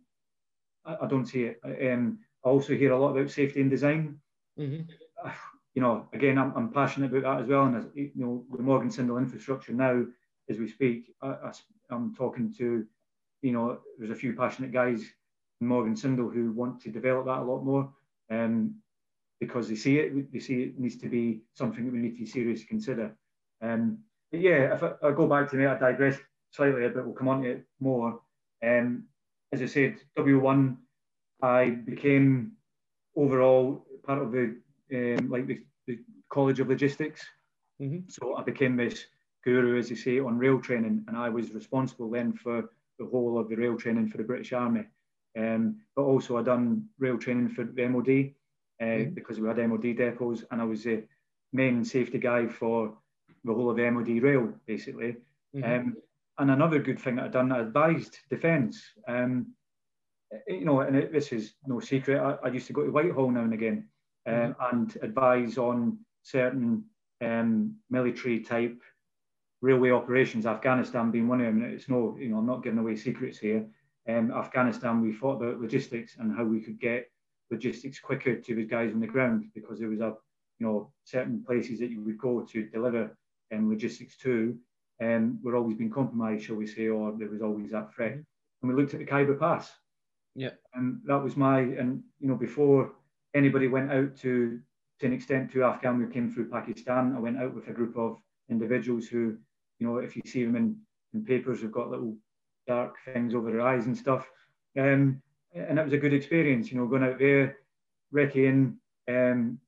I, 0.85 0.97
I 1.03 1.07
don't 1.07 1.27
see 1.27 1.45
it. 1.45 1.61
Um, 1.65 2.19
I 2.45 2.49
also 2.49 2.75
hear 2.75 2.93
a 2.93 2.99
lot 2.99 3.17
about 3.17 3.31
safety 3.31 3.61
and 3.61 3.71
design. 3.71 4.21
Mm-hmm. 4.59 5.29
You 5.75 5.83
know, 5.83 6.07
again, 6.13 6.39
I'm, 6.39 6.53
I'm, 6.55 6.71
passionate 6.71 7.13
about 7.13 7.23
that 7.23 7.43
as 7.45 7.49
well. 7.49 7.65
And 7.65 7.77
as, 7.77 7.85
you 7.95 8.11
know, 8.15 8.45
the 8.55 8.63
Morgan 8.63 8.91
Sindall 8.91 9.19
infrastructure 9.19 9.73
now, 9.73 10.05
as 10.51 10.59
we 10.59 10.69
speak, 10.69 11.15
I, 11.23 11.53
am 11.91 12.15
talking 12.17 12.53
to, 12.59 12.85
you 13.41 13.53
know, 13.53 13.79
there's 13.99 14.11
a 14.11 14.15
few 14.15 14.35
passionate 14.35 14.73
guys 14.73 15.03
in 15.61 15.67
Morgan 15.67 15.97
Sindall 15.97 16.29
who 16.29 16.53
want 16.53 16.81
to 16.83 16.91
develop 16.91 17.27
that 17.27 17.39
a 17.39 17.45
lot 17.45 17.65
more, 17.65 17.91
um, 18.31 18.75
because 19.41 19.69
they 19.69 19.75
see 19.75 19.99
it, 19.99 20.33
they 20.33 20.41
see 20.41 20.63
it 20.63 20.79
needs 20.79 20.97
to 20.97 21.09
be 21.09 21.41
something 21.55 21.87
that 21.87 21.93
we 21.93 22.01
need 22.01 22.19
to 22.19 22.27
seriously 22.27 22.67
consider. 22.67 23.17
Um, 23.63 23.99
but 24.31 24.41
yeah, 24.41 24.75
if 24.75 24.83
I, 24.83 24.93
I, 25.03 25.13
go 25.13 25.27
back 25.27 25.51
to 25.51 25.57
me, 25.57 25.67
I 25.67 25.79
digress 25.79 26.19
slightly, 26.51 26.87
but 26.89 27.05
we'll 27.05 27.15
come 27.15 27.29
on 27.29 27.43
to 27.43 27.51
it 27.51 27.65
more. 27.81 28.21
Um, 28.63 29.05
as 29.53 29.63
I 29.63 29.67
said, 29.67 29.97
W1 30.17 30.77
I 31.43 31.71
became 31.71 32.53
overall 33.17 33.85
part 34.05 34.23
of 34.23 34.33
the 34.33 34.57
um, 34.93 35.31
like 35.31 35.47
the, 35.47 35.61
the, 35.87 35.99
College 36.31 36.61
of 36.61 36.69
Logistics. 36.69 37.23
Mm-hmm. 37.81 38.09
So 38.09 38.37
I 38.37 38.43
became 38.43 38.77
this 38.77 39.05
guru, 39.45 39.79
as 39.79 39.91
you 39.91 39.97
say, 39.97 40.19
on 40.19 40.39
rail 40.39 40.59
training, 40.61 41.05
and 41.09 41.17
I 41.17 41.29
was 41.29 41.53
responsible 41.53 42.11
then 42.11 42.33
for 42.33 42.71
the 42.99 43.05
whole 43.07 43.39
of 43.39 43.49
the 43.49 43.57
rail 43.57 43.77
training 43.77 44.09
for 44.09 44.17
the 44.17 44.25
British 44.25 44.53
Army. 44.53 44.87
Um, 45.39 45.81
but 45.97 46.03
also 46.03 46.39
I 46.39 46.43
done 46.43 46.89
rail 46.99 47.19
training 47.19 47.51
for 47.51 47.65
the 47.65 47.89
MOD 47.89 48.09
uh, 48.09 48.85
mm-hmm. 48.85 49.15
because 49.15 49.41
we 49.41 49.49
had 49.49 49.59
MOD 49.59 49.95
depots, 49.97 50.45
and 50.51 50.61
I 50.61 50.65
was 50.65 50.85
the 50.85 51.05
main 51.53 51.85
safety 51.85 52.19
guy 52.19 52.47
for 52.47 52.95
the 53.45 53.53
whole 53.53 53.71
of 53.71 53.77
the 53.77 53.91
MOD 53.91 54.23
rail, 54.23 54.53
basically. 54.67 55.17
Mm-hmm. 55.55 55.65
Um, 55.65 55.97
and 56.39 56.51
another 56.51 56.79
good 56.79 56.99
thing 56.99 57.17
that 57.17 57.27
I 57.27 57.29
done, 57.29 57.53
I 57.53 57.61
advised 57.61 58.19
defence. 58.31 58.83
Um, 59.07 59.49
you 60.49 60.65
know, 60.65 60.81
and 60.81 60.97
it, 60.97 61.13
this 61.13 61.31
is 61.31 61.55
no 61.67 61.79
secret. 61.81 62.19
I, 62.19 62.47
I, 62.47 62.51
used 62.51 62.67
to 62.69 62.73
go 62.73 62.85
to 62.85 62.91
Whitehall 62.91 63.31
now 63.31 63.43
and 63.43 63.53
again 63.53 63.89
um, 64.27 64.35
mm-hmm. 64.35 64.77
and 64.77 64.99
advise 65.03 65.59
on 65.59 65.99
certain 66.23 66.85
um, 67.21 67.77
military 67.91 68.41
type 68.41 68.81
railway 69.61 69.91
operations. 69.91 70.47
Afghanistan 70.47 71.11
being 71.11 71.29
one 71.29 71.41
of 71.41 71.47
them. 71.47 71.63
It's 71.63 71.89
no, 71.89 72.17
you 72.19 72.29
know, 72.29 72.39
I'm 72.39 72.47
not 72.47 72.63
giving 72.63 72.79
away 72.79 72.97
secrets 72.97 73.39
here. 73.39 73.67
Um, 74.09 74.33
Afghanistan, 74.33 75.01
we 75.01 75.13
thought 75.13 75.43
about 75.43 75.61
logistics 75.61 76.17
and 76.19 76.37
how 76.37 76.45
we 76.45 76.61
could 76.61 76.81
get 76.81 77.11
logistics 77.51 78.01
quicker 78.01 78.37
to 78.37 78.55
the 78.55 78.65
guys 78.65 78.93
on 78.93 79.01
the 79.01 79.07
ground 79.07 79.45
because 79.55 79.79
there 79.79 79.89
was 79.89 80.01
a, 80.01 80.15
you 80.59 80.67
know, 80.67 80.93
certain 81.05 81.45
places 81.45 81.79
that 81.81 81.91
you 81.91 82.03
would 82.03 82.19
go 82.19 82.43
to 82.43 82.67
deliver 82.69 83.17
um, 83.55 83.69
logistics 83.69 84.17
to, 84.17 84.57
and 84.99 85.17
um, 85.17 85.39
were 85.43 85.57
always 85.57 85.77
being 85.77 85.91
compromised, 85.91 86.45
shall 86.45 86.57
we 86.57 86.67
say, 86.67 86.89
or 86.89 87.13
there 87.17 87.29
was 87.29 87.43
always 87.43 87.71
that 87.71 87.95
threat. 87.95 88.13
Mm-hmm. 88.13 88.21
And 88.63 88.75
we 88.75 88.81
looked 88.81 88.95
at 88.95 89.01
the 89.01 89.07
Khyber 89.07 89.35
Pass 89.35 89.71
yeah. 90.35 90.51
And 90.75 91.01
that 91.05 91.23
was 91.23 91.37
my, 91.37 91.61
and 91.61 92.03
you 92.21 92.29
know, 92.29 92.35
before 92.35 92.93
anybody 93.35 93.69
went 93.69 93.93
out 93.93 94.17
to, 94.19 94.61
to 95.01 95.07
an 95.07 95.13
extent 95.13 95.53
to 95.53 95.65
Afghan, 95.65 95.99
we 95.99 96.13
came 96.13 96.31
through 96.31 96.51
Pakistan. 96.51 97.15
I 97.17 97.21
went 97.21 97.39
out 97.39 97.55
with 97.55 97.69
a 97.69 97.73
group 97.73 97.97
of 97.97 98.19
individuals 98.51 99.07
who, 99.07 99.37
you 99.79 99.87
know, 99.87 99.99
if 99.99 100.17
you 100.17 100.23
see 100.27 100.45
them 100.45 100.57
in, 100.57 100.77
in 101.15 101.25
papers, 101.25 101.61
they've 101.61 101.73
got 101.73 101.91
little 101.91 102.17
dark 102.67 102.97
things 103.05 103.35
over 103.35 103.51
their 103.51 103.63
eyes 103.63 103.87
and 103.87 103.97
stuff. 103.97 104.29
Um, 104.79 105.23
and 105.55 105.79
it 105.79 105.85
was 105.85 105.93
a 105.93 105.99
good 105.99 106.15
experience, 106.15 106.71
you 106.71 106.79
know, 106.79 106.87
going 106.87 107.03
out 107.03 107.19
there, 107.19 107.59
wrecking 108.11 108.79
um, 109.09 109.59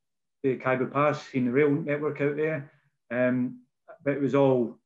the 0.43 0.57
Khyber 0.57 0.87
Pass, 0.87 1.27
seeing 1.27 1.47
the 1.47 1.53
rail 1.53 1.71
network 1.71 2.21
out 2.21 2.37
there. 2.37 2.71
Um, 3.11 3.61
but 4.05 4.15
it 4.15 4.21
was 4.21 4.35
all 4.35 4.79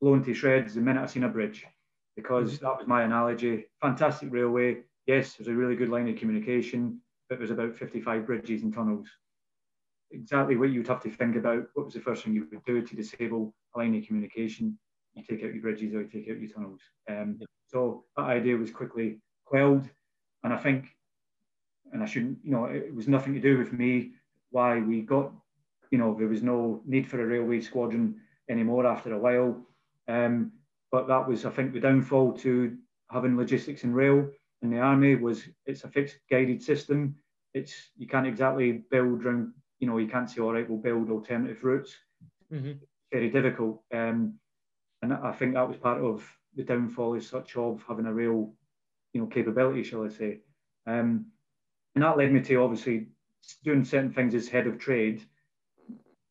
blown 0.00 0.22
to 0.24 0.34
shreds 0.34 0.74
the 0.74 0.80
minute 0.80 1.02
I 1.02 1.06
seen 1.06 1.24
a 1.24 1.28
bridge, 1.28 1.66
because 2.14 2.54
mm-hmm. 2.54 2.64
that 2.64 2.78
was 2.78 2.86
my 2.86 3.02
analogy. 3.02 3.66
Fantastic 3.82 4.28
railway, 4.30 4.78
yes, 5.06 5.34
there's 5.34 5.48
a 5.48 5.54
really 5.54 5.76
good 5.76 5.88
line 5.88 6.08
of 6.08 6.16
communication, 6.16 7.00
but 7.28 7.38
there's 7.38 7.50
about 7.50 7.76
55 7.76 8.26
bridges 8.26 8.62
and 8.62 8.72
tunnels. 8.72 9.08
Exactly 10.10 10.56
what 10.56 10.70
you'd 10.70 10.88
have 10.88 11.02
to 11.02 11.10
think 11.10 11.36
about. 11.36 11.64
What 11.74 11.86
was 11.86 11.94
the 11.94 12.00
first 12.00 12.24
thing 12.24 12.34
you 12.34 12.46
would 12.50 12.64
do 12.64 12.82
to 12.82 12.96
disable 12.96 13.54
a 13.74 13.78
line 13.78 13.96
of 13.96 14.06
communication? 14.06 14.78
You 15.14 15.24
take 15.24 15.44
out 15.44 15.52
your 15.52 15.62
bridges 15.62 15.94
or 15.94 16.02
you 16.02 16.08
take 16.08 16.30
out 16.30 16.40
your 16.40 16.50
tunnels. 16.50 16.80
Um, 17.10 17.40
so 17.66 18.04
that 18.16 18.24
idea 18.24 18.56
was 18.56 18.70
quickly 18.70 19.20
quelled. 19.44 19.88
And 20.44 20.52
I 20.52 20.58
think, 20.58 20.86
and 21.92 22.02
I 22.02 22.06
shouldn't, 22.06 22.38
you 22.44 22.52
know, 22.52 22.66
it 22.66 22.94
was 22.94 23.08
nothing 23.08 23.34
to 23.34 23.40
do 23.40 23.58
with 23.58 23.72
me 23.72 24.12
why 24.50 24.80
we 24.80 25.02
got, 25.02 25.32
you 25.90 25.98
know, 25.98 26.14
there 26.16 26.28
was 26.28 26.42
no 26.42 26.82
need 26.86 27.08
for 27.08 27.20
a 27.20 27.26
railway 27.26 27.60
squadron 27.60 28.20
anymore 28.48 28.86
after 28.86 29.12
a 29.12 29.18
while. 29.18 29.66
Um, 30.08 30.52
but 30.92 31.08
that 31.08 31.26
was, 31.26 31.44
I 31.44 31.50
think, 31.50 31.72
the 31.72 31.80
downfall 31.80 32.34
to 32.38 32.76
having 33.10 33.36
logistics 33.36 33.84
and 33.84 33.94
rail 33.94 34.28
in 34.62 34.70
the 34.70 34.78
army 34.78 35.14
was 35.14 35.44
it's 35.66 35.84
a 35.84 35.88
fixed 35.88 36.18
guided 36.30 36.62
system. 36.62 37.16
It's 37.54 37.90
you 37.96 38.06
can't 38.06 38.26
exactly 38.26 38.82
build 38.90 39.24
around, 39.24 39.52
you 39.78 39.86
know, 39.86 39.98
you 39.98 40.08
can't 40.08 40.28
say, 40.28 40.40
all 40.40 40.52
right, 40.52 40.68
we'll 40.68 40.78
build 40.78 41.10
alternative 41.10 41.62
routes. 41.62 41.94
mm-hmm. 42.52 42.72
very 43.12 43.30
difficult. 43.30 43.82
Um, 43.92 44.34
and 45.02 45.12
I 45.12 45.32
think 45.32 45.54
that 45.54 45.68
was 45.68 45.76
part 45.76 46.00
of 46.00 46.24
the 46.54 46.64
downfall 46.64 47.14
as 47.14 47.26
such 47.26 47.56
of 47.56 47.82
having 47.86 48.06
a 48.06 48.12
real, 48.12 48.52
you 49.12 49.20
know, 49.20 49.26
capability, 49.26 49.82
shall 49.82 50.04
I 50.04 50.08
say. 50.08 50.40
Um, 50.86 51.26
and 51.94 52.04
that 52.04 52.16
led 52.16 52.32
me 52.32 52.40
to 52.40 52.56
obviously 52.56 53.08
doing 53.64 53.84
certain 53.84 54.12
things 54.12 54.34
as 54.34 54.48
head 54.48 54.66
of 54.66 54.78
trade. 54.78 55.22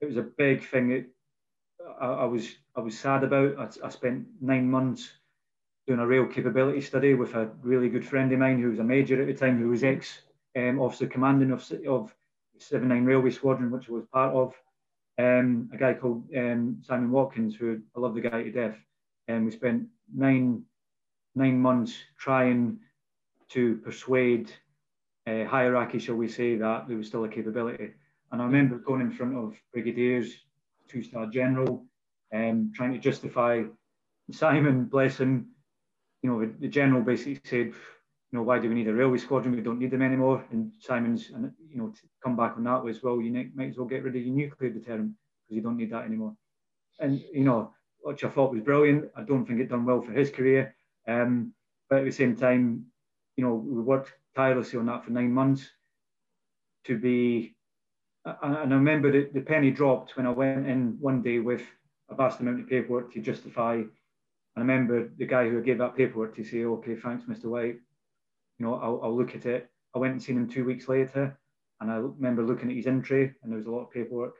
It 0.02 0.06
was 0.06 0.18
a 0.18 0.24
big 0.24 0.68
thing 0.68 0.90
that 0.90 1.06
I, 2.00 2.08
I 2.08 2.26
was 2.26 2.56
I 2.76 2.82
was 2.82 2.98
sad 2.98 3.24
about. 3.24 3.58
I, 3.58 3.86
I, 3.86 3.90
spent 3.90 4.26
nine 4.42 4.70
months 4.70 5.10
doing 5.88 6.00
a 6.00 6.08
rail 6.08 6.26
capability 6.26 6.82
study 6.82 7.14
with 7.14 7.34
a 7.36 7.50
really 7.62 7.90
good 7.90 8.06
friend 8.06 8.32
of 8.32 8.40
mine 8.40 8.62
who 8.62 8.70
was 8.70 8.80
a 8.80 8.84
major 8.84 9.22
at 9.22 9.28
the 9.28 9.34
time, 9.34 9.60
who 9.60 9.70
was 9.70 9.84
ex 9.84 10.22
um, 10.56 10.80
officer 10.80 11.08
commanding 11.08 11.52
of 11.52 11.70
of 11.88 12.14
79 12.58 13.06
Railway 13.06 13.32
Squadron, 13.32 13.72
which 13.72 13.90
I 13.90 13.94
was 13.94 14.06
part 14.06 14.34
of. 14.34 14.54
Um, 15.18 15.70
a 15.74 15.78
guy 15.78 15.94
called 15.94 16.26
um, 16.36 16.78
Simon 16.82 17.12
Watkins, 17.12 17.56
who 17.56 17.82
I 17.96 18.00
love 18.00 18.16
the 18.16 18.22
guy 18.22 18.44
to 18.44 18.52
death. 18.52 18.78
And 19.28 19.46
we 19.46 19.52
spent 19.52 19.88
nine 20.14 20.64
nine 21.36 21.60
months 21.60 21.96
trying 22.18 22.80
to 23.50 23.78
persuade 23.78 24.52
uh, 25.28 25.46
hierarchy, 25.46 26.00
shall 26.00 26.16
we 26.16 26.28
say, 26.28 26.56
that 26.56 26.88
there 26.88 26.98
was 26.98 27.08
still 27.08 27.26
a 27.26 27.30
capability. 27.30 27.92
And 28.32 28.42
I 28.42 28.46
remember 28.46 28.78
going 28.78 29.02
in 29.02 29.12
front 29.12 29.36
of 29.36 29.56
brigadiers, 29.74 30.32
two-star 30.88 31.28
general, 31.28 31.86
um, 32.34 32.72
trying 32.74 32.94
to 32.94 33.00
justify 33.00 33.64
Simon, 34.32 34.86
bless 34.86 35.18
him, 35.18 35.48
you 36.26 36.32
know, 36.32 36.52
the, 36.60 36.68
general 36.68 37.04
basically 37.04 37.40
said, 37.44 37.68
you 37.68 37.74
know, 38.32 38.42
why 38.42 38.58
do 38.58 38.68
we 38.68 38.74
need 38.74 38.88
a 38.88 38.94
railway 38.94 39.20
squadron? 39.20 39.56
We 39.56 39.62
don't 39.62 39.78
need 39.78 39.92
them 39.92 40.02
anymore. 40.02 40.44
And 40.50 40.72
Simon's, 40.80 41.30
you 41.30 41.78
know, 41.78 41.94
come 42.24 42.36
back 42.36 42.54
on 42.58 42.64
that 42.64 42.84
was, 42.84 43.04
well, 43.04 43.22
you 43.22 43.32
might 43.54 43.70
as 43.70 43.78
well 43.78 43.86
get 43.86 44.04
rid 44.04 44.16
of 44.16 44.22
your 44.24 44.36
nuclear 44.36 44.72
deterrent 44.72 45.12
because 45.44 45.56
you 45.56 45.62
don't 45.62 45.78
need 45.78 45.92
that 45.92 46.06
anymore. 46.06 46.36
And 47.00 47.22
you 47.32 47.44
know, 47.44 47.72
which 48.02 48.24
I 48.24 48.30
thought 48.30 48.54
was 48.54 48.64
brilliant. 48.64 49.12
I 49.16 49.22
don't 49.22 49.46
think 49.46 49.60
it 49.60 49.70
done 49.70 49.86
well 49.86 50.02
for 50.02 50.14
his 50.14 50.32
career. 50.32 50.76
Um, 51.08 51.54
but 51.92 52.00
at 52.00 52.06
the 52.06 52.12
same 52.12 52.36
time, 52.36 52.86
you 53.38 53.44
know, 53.44 53.54
we 53.54 53.82
worked 53.82 54.14
tirelessly 54.36 54.80
on 54.80 54.88
that 54.88 55.06
for 55.06 55.12
nine 55.12 55.32
months 55.32 55.70
to 56.86 56.98
be. 56.98 57.56
And 58.26 58.74
I 58.74 58.78
remember 58.78 59.12
the, 59.12 59.30
the 59.32 59.42
penny 59.42 59.70
dropped 59.70 60.18
when 60.18 60.26
I 60.26 60.32
went 60.32 60.66
in 60.66 60.98
one 61.00 61.22
day 61.22 61.38
with 61.38 61.62
a 62.10 62.16
vast 62.16 62.40
amount 62.40 62.62
of 62.62 62.68
paperwork 62.68 63.14
to 63.14 63.22
justify. 63.22 63.84
And 64.56 64.64
I 64.64 64.74
remember 64.74 65.10
the 65.18 65.26
guy 65.26 65.50
who 65.50 65.62
gave 65.62 65.78
that 65.80 65.96
paperwork 65.96 66.36
to 66.36 66.44
say, 66.44 66.64
"Okay, 66.64 66.96
thanks, 66.96 67.26
Mr. 67.26 67.46
White. 67.46 67.78
You 68.58 68.66
know, 68.66 68.76
I'll, 68.76 69.00
I'll 69.04 69.18
look 69.18 69.36
at 69.36 69.46
it." 69.46 69.70
I 69.94 70.00
went 70.00 70.14
and 70.14 70.22
seen 70.22 70.38
him 70.38 70.48
two 70.48 70.66
weeks 70.66 70.88
later, 70.88 71.38
and 71.82 71.92
I 71.92 71.96
remember 71.96 72.44
looking 72.44 72.70
at 72.70 72.76
his 72.76 72.88
entry, 72.88 73.34
and 73.42 73.52
there 73.52 73.58
was 73.58 73.68
a 73.68 73.72
lot 73.72 73.84
of 73.84 73.92
paperwork 73.92 74.36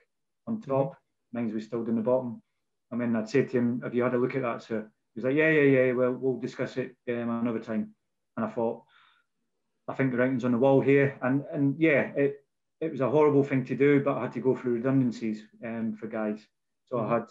on 0.48 0.62
top. 0.62 0.98
Mine 1.34 1.54
was 1.54 1.66
still 1.66 1.84
down 1.84 1.96
the 1.96 2.02
bottom. 2.02 2.42
I 2.92 2.96
mean, 2.96 3.16
I'd 3.16 3.30
say 3.30 3.44
to 3.44 3.58
him, 3.58 3.82
"Have 3.82 3.94
you 3.94 4.04
had 4.04 4.14
a 4.14 4.18
look 4.18 4.36
at 4.36 4.42
that, 4.42 4.64
sir?" 4.64 4.90
He 5.14 5.20
was 5.20 5.26
like, 5.26 5.36
"Yeah, 5.36 5.50
yeah, 5.50 5.62
yeah. 5.62 5.92
Well, 5.94 6.14
we'll 6.14 6.40
discuss 6.40 6.78
it 6.78 6.96
um, 7.10 7.30
another 7.30 7.60
time." 7.60 7.94
And 8.38 8.46
I 8.46 8.50
thought, 8.50 8.84
I 9.88 9.94
think 9.94 10.12
the 10.12 10.18
writing's 10.18 10.46
on 10.46 10.52
the 10.52 10.58
wall 10.58 10.82
here, 10.82 11.18
and 11.22 11.44
and 11.52 11.76
yeah, 11.78 12.12
it 12.16 12.46
it 12.82 12.92
was 12.92 13.02
a 13.02 13.10
horrible 13.10 13.44
thing 13.44 13.66
to 13.66 13.76
do, 13.76 14.02
but 14.02 14.18
I 14.18 14.24
had 14.24 14.34
to 14.34 14.40
go 14.40 14.56
through 14.56 14.74
redundancies 14.74 15.44
um, 15.64 15.96
for 16.00 16.08
guys. 16.08 16.46
So 16.86 16.98
mm-hmm. 16.98 17.12
I 17.12 17.16
had, 17.16 17.26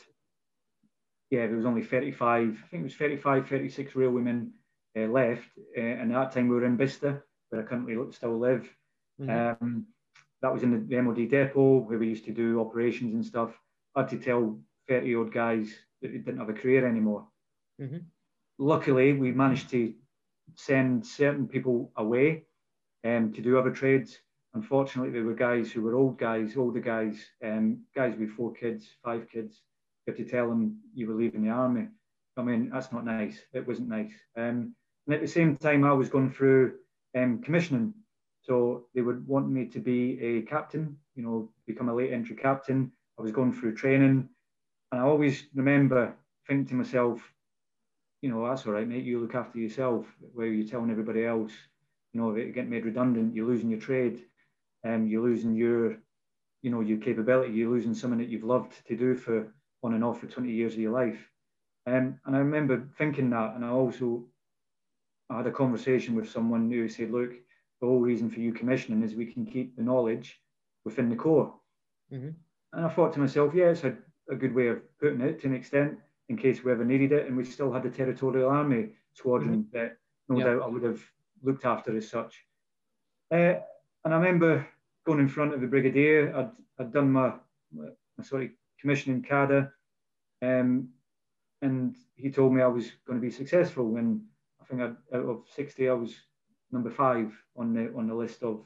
yeah, 1.35 1.47
there 1.47 1.57
was 1.57 1.67
only 1.67 1.83
35, 1.83 2.49
I 2.49 2.69
think 2.69 2.81
it 2.81 2.85
was 2.85 2.95
35, 2.95 3.49
36 3.49 3.97
real 3.97 4.11
women 4.11 4.53
uh, 4.97 5.03
left, 5.03 5.49
uh, 5.77 5.81
and 5.81 6.13
at 6.13 6.15
that 6.15 6.33
time 6.33 6.49
we 6.49 6.55
were 6.55 6.65
in 6.65 6.77
Bicester, 6.77 7.25
where 7.49 7.63
I 7.63 7.65
currently 7.65 7.97
still 8.13 8.39
live. 8.39 8.69
Mm-hmm. 9.21 9.65
Um, 9.65 9.87
that 10.43 10.53
was 10.53 10.63
in 10.63 10.71
the, 10.71 10.79
the 10.79 11.03
MOD 11.03 11.29
depot 11.29 11.79
where 11.79 11.99
we 11.99 12.09
used 12.09 12.25
to 12.27 12.33
do 12.33 12.61
operations 12.61 13.15
and 13.15 13.25
stuff. 13.25 13.51
I 13.95 14.01
had 14.01 14.11
to 14.11 14.19
tell 14.19 14.59
30 14.89 15.15
odd 15.17 15.33
guys 15.33 15.75
that 16.03 16.13
they 16.13 16.19
didn't 16.19 16.39
have 16.39 16.49
a 16.49 16.53
career 16.53 16.87
anymore. 16.87 17.27
Mm-hmm. 17.81 17.99
Luckily, 18.59 19.15
we 19.15 19.33
managed 19.33 19.71
to 19.71 19.95
send 20.55 21.05
certain 21.05 21.49
people 21.49 21.91
away 21.97 22.45
um, 23.05 23.33
to 23.33 23.41
do 23.41 23.59
other 23.59 23.71
trades. 23.71 24.19
Unfortunately, 24.55 25.11
there 25.11 25.25
were 25.25 25.35
guys 25.35 25.73
who 25.73 25.83
were 25.83 25.97
old 25.97 26.19
guys, 26.19 26.57
older 26.57 26.81
guys, 26.81 27.17
um, 27.43 27.81
guys 27.95 28.15
with 28.17 28.31
four 28.31 28.53
kids, 28.53 28.87
five 29.03 29.29
kids. 29.29 29.63
You 30.07 30.13
have 30.13 30.19
to 30.19 30.31
tell 30.31 30.49
them 30.49 30.79
you 30.95 31.09
were 31.09 31.15
leaving 31.15 31.43
the 31.43 31.51
army. 31.51 31.89
I 32.37 32.43
mean, 32.43 32.71
that's 32.73 32.93
not 32.93 33.05
nice. 33.05 33.39
It 33.53 33.67
wasn't 33.67 33.89
nice. 33.89 34.13
Um, 34.37 34.75
and 35.07 35.15
at 35.15 35.21
the 35.21 35.29
same 35.29 35.57
time, 35.57 35.85
I 35.85 35.93
was 35.93 36.09
going 36.09 36.31
through 36.31 36.75
um, 37.17 37.41
commissioning. 37.43 37.95
So 38.43 38.87
they 38.95 39.01
would 39.01 39.27
want 39.27 39.49
me 39.49 39.67
to 39.67 39.79
be 39.79 40.21
a 40.21 40.43
captain, 40.43 40.99
you 41.15 41.23
know, 41.23 41.51
become 41.67 41.89
a 41.89 41.95
late 41.95 42.13
entry 42.13 42.37
captain. 42.37 42.93
I 43.19 43.23
was 43.23 43.33
going 43.33 43.53
through 43.53 43.77
training. 43.77 44.29
And 44.93 45.01
I 45.01 45.05
always 45.05 45.45
remember 45.55 46.15
thinking 46.47 46.67
to 46.67 46.75
myself, 46.75 47.21
you 48.21 48.31
know, 48.31 48.47
that's 48.47 48.67
all 48.67 48.73
right, 48.73 48.89
mate. 48.89 49.05
You 49.05 49.21
look 49.21 49.35
after 49.35 49.59
yourself. 49.59 50.07
Where 50.35 50.47
you're 50.47 50.69
telling 50.69 50.91
everybody 50.91 51.25
else, 51.25 51.53
you 52.13 52.21
know, 52.21 52.31
if 52.31 52.39
it 52.39 52.55
get 52.55 52.69
made 52.69 52.85
redundant, 52.85 53.35
you're 53.35 53.47
losing 53.47 53.71
your 53.71 53.81
trade, 53.81 54.23
and 54.83 54.95
um, 54.95 55.07
you're 55.07 55.23
losing 55.23 55.55
your, 55.55 55.97
you 56.63 56.71
know, 56.71 56.81
your 56.81 56.99
capability. 56.99 57.53
You're 57.53 57.71
losing 57.71 57.95
something 57.95 58.19
that 58.19 58.29
you've 58.29 58.45
loved 58.45 58.73
to 58.87 58.97
do 58.97 59.15
for 59.15 59.53
on 59.85 59.95
and 59.95 60.03
off 60.03 60.21
for 60.21 60.27
20 60.27 60.51
years 60.51 60.75
of 60.75 60.81
your 60.81 60.93
life. 60.93 61.31
Um, 61.87 62.19
and 62.25 62.35
I 62.35 62.39
remember 62.39 62.89
thinking 62.99 63.31
that, 63.31 63.55
and 63.55 63.65
I 63.65 63.69
also 63.69 64.25
I 65.31 65.37
had 65.39 65.47
a 65.47 65.53
conversation 65.53 66.15
with 66.15 66.31
someone 66.31 66.71
who 66.71 66.89
said, 66.89 67.11
look, 67.11 67.31
the 67.81 67.87
whole 67.87 68.01
reason 68.01 68.29
for 68.31 68.41
you 68.41 68.53
commissioning 68.53 69.03
is 69.03 69.15
we 69.15 69.33
can 69.33 69.47
keep 69.47 69.77
the 69.77 69.83
knowledge 69.83 70.41
within 70.85 71.09
the 71.09 71.17
corps. 71.17 71.55
Mm-hmm. 72.13 72.31
And 72.73 72.87
I 72.87 72.89
thought 72.89 73.13
to 73.15 73.21
myself, 73.21 73.55
yeah, 73.55 73.67
it's 73.67 73.85
a 73.85 73.97
a 74.31 74.35
good 74.35 74.55
way 74.55 74.69
of 74.69 74.81
putting 74.99 75.21
it 75.21 75.41
to 75.41 75.47
an 75.47 75.55
extent 75.55 75.99
in 76.29 76.37
case 76.37 76.65
we 76.65 76.73
ever 76.73 76.85
needed 76.85 77.13
it. 77.13 77.27
And 77.27 77.37
we 77.37 77.45
still 77.45 77.73
had 77.73 77.83
the 77.83 77.91
Territorial 77.91 78.51
Army 78.51 78.91
squadron 79.13 79.65
mm-hmm. 79.65 79.79
that 79.79 79.97
no 80.29 80.41
doubt 80.41 80.63
I 80.63 80.67
would 80.67 80.83
have 80.83 81.01
looked 81.43 81.65
after 81.65 81.97
as 81.97 82.09
such. 82.09 82.45
Uh, 83.31 83.61
and 84.05 84.15
I 84.15 84.17
remember 84.17 84.67
going 85.07 85.21
in 85.21 85.29
front 85.29 85.55
of 85.55 85.61
the 85.61 85.67
brigadier. 85.67 86.35
I'd, 86.35 86.51
I'd 86.79 86.93
done 86.93 87.13
my, 87.13 87.35
my, 87.73 87.89
sorry 88.23 88.53
commissioning 88.81 89.23
CADA, 89.23 89.71
um, 90.43 90.89
and 91.63 91.97
he 92.17 92.31
told 92.31 92.53
me 92.53 92.63
I 92.63 92.67
was 92.67 92.91
going 93.07 93.19
to 93.19 93.27
be 93.27 93.31
successful. 93.31 93.97
And 93.97 94.21
I 94.61 94.65
think 94.65 94.81
I'd, 94.81 95.17
out 95.17 95.27
of 95.27 95.43
60, 95.55 95.89
I 95.89 95.93
was 95.93 96.15
number 96.71 96.91
five 96.91 97.33
on 97.57 97.73
the 97.73 97.93
on 97.97 98.07
the 98.07 98.15
list 98.15 98.43
of. 98.43 98.61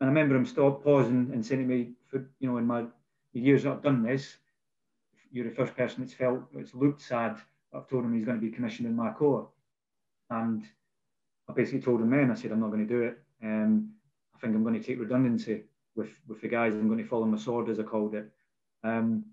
And 0.00 0.08
I 0.08 0.12
remember 0.12 0.34
him 0.34 0.46
stop 0.46 0.82
pausing 0.82 1.30
and 1.32 1.44
saying 1.44 1.60
to 1.60 1.66
me, 1.66 1.92
for 2.08 2.24
you 2.40 2.50
know, 2.50 2.58
in 2.58 2.66
my 2.66 2.86
years 3.32 3.66
I've 3.66 3.82
done 3.82 4.02
this, 4.02 4.38
you're 5.30 5.48
the 5.48 5.54
first 5.54 5.76
person 5.76 6.00
that's 6.00 6.14
felt 6.14 6.40
it's 6.54 6.74
looked 6.74 7.02
sad. 7.02 7.36
I've 7.74 7.88
told 7.88 8.04
him 8.04 8.14
he's 8.14 8.24
going 8.24 8.40
to 8.40 8.46
be 8.46 8.52
commissioned 8.52 8.88
in 8.88 8.96
my 8.96 9.10
corps, 9.10 9.48
and 10.30 10.64
I 11.48 11.52
basically 11.52 11.82
told 11.82 12.00
him 12.00 12.10
then 12.10 12.30
I 12.30 12.34
said 12.34 12.52
I'm 12.52 12.60
not 12.60 12.70
going 12.70 12.86
to 12.86 12.94
do 12.94 13.02
it. 13.02 13.18
Um, 13.42 13.90
I 14.34 14.38
think 14.38 14.54
I'm 14.54 14.62
going 14.62 14.80
to 14.80 14.86
take 14.86 15.00
redundancy 15.00 15.62
with 15.94 16.10
with 16.26 16.40
the 16.40 16.48
guys. 16.48 16.74
I'm 16.74 16.88
going 16.88 16.98
to 16.98 17.08
follow 17.08 17.26
my 17.26 17.38
sword 17.38 17.68
as 17.68 17.78
I 17.78 17.84
called 17.84 18.14
it. 18.14 18.30
Um, 18.84 19.24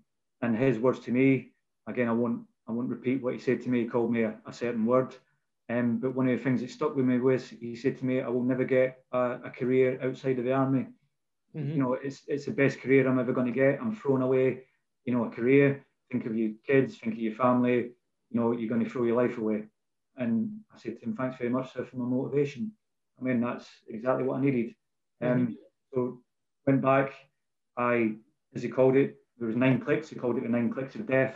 and 0.42 0.56
his 0.56 0.78
words 0.78 1.00
to 1.00 1.12
me 1.12 1.52
again, 1.86 2.08
I 2.08 2.12
won't 2.12 2.42
I 2.68 2.72
won't 2.72 2.88
repeat 2.88 3.22
what 3.22 3.34
he 3.34 3.40
said 3.40 3.60
to 3.62 3.68
me. 3.68 3.80
He 3.80 3.86
called 3.86 4.12
me 4.12 4.22
a, 4.22 4.34
a 4.46 4.52
certain 4.52 4.86
word. 4.86 5.14
Um, 5.68 5.98
but 5.98 6.14
one 6.14 6.28
of 6.28 6.36
the 6.36 6.42
things 6.42 6.60
that 6.60 6.70
stuck 6.70 6.96
with 6.96 7.04
me 7.04 7.18
was 7.18 7.48
he 7.48 7.76
said 7.76 7.98
to 7.98 8.04
me, 8.04 8.20
"I 8.20 8.28
will 8.28 8.42
never 8.42 8.64
get 8.64 9.04
a, 9.12 9.38
a 9.44 9.50
career 9.50 9.98
outside 10.02 10.38
of 10.38 10.44
the 10.44 10.52
army. 10.52 10.86
Mm-hmm. 11.56 11.70
You 11.72 11.78
know, 11.78 11.92
it's 11.94 12.22
it's 12.26 12.46
the 12.46 12.52
best 12.52 12.80
career 12.80 13.06
I'm 13.06 13.18
ever 13.18 13.32
going 13.32 13.46
to 13.46 13.52
get. 13.52 13.80
I'm 13.80 13.94
throwing 13.94 14.22
away, 14.22 14.62
you 15.04 15.12
know, 15.14 15.24
a 15.24 15.30
career 15.30 15.84
think 16.10 16.26
of 16.26 16.36
your 16.36 16.50
kids, 16.66 16.98
think 16.98 17.14
of 17.14 17.20
your 17.20 17.34
family, 17.34 17.92
you 18.30 18.40
know, 18.40 18.52
you're 18.52 18.68
going 18.68 18.84
to 18.84 18.90
throw 18.90 19.04
your 19.04 19.16
life 19.16 19.38
away. 19.38 19.64
And 20.16 20.50
I 20.74 20.78
said 20.78 20.98
to 20.98 21.04
him, 21.04 21.16
thanks 21.16 21.38
very 21.38 21.50
much, 21.50 21.72
sir, 21.72 21.84
for 21.84 21.96
my 21.96 22.04
motivation. 22.04 22.72
I 23.18 23.24
mean, 23.24 23.40
that's 23.40 23.68
exactly 23.88 24.24
what 24.24 24.38
I 24.38 24.40
needed. 24.40 24.74
Um, 25.22 25.28
mm-hmm. 25.28 25.52
So 25.94 26.20
went 26.66 26.82
back, 26.82 27.12
I, 27.76 28.12
as 28.54 28.62
he 28.62 28.68
called 28.68 28.96
it, 28.96 29.16
there 29.40 29.48
was 29.48 29.56
nine 29.56 29.80
clicks, 29.80 30.10
he 30.10 30.16
called 30.16 30.36
it 30.36 30.42
the 30.42 30.48
nine 30.48 30.70
clicks 30.70 30.94
of 30.94 31.06
death, 31.06 31.34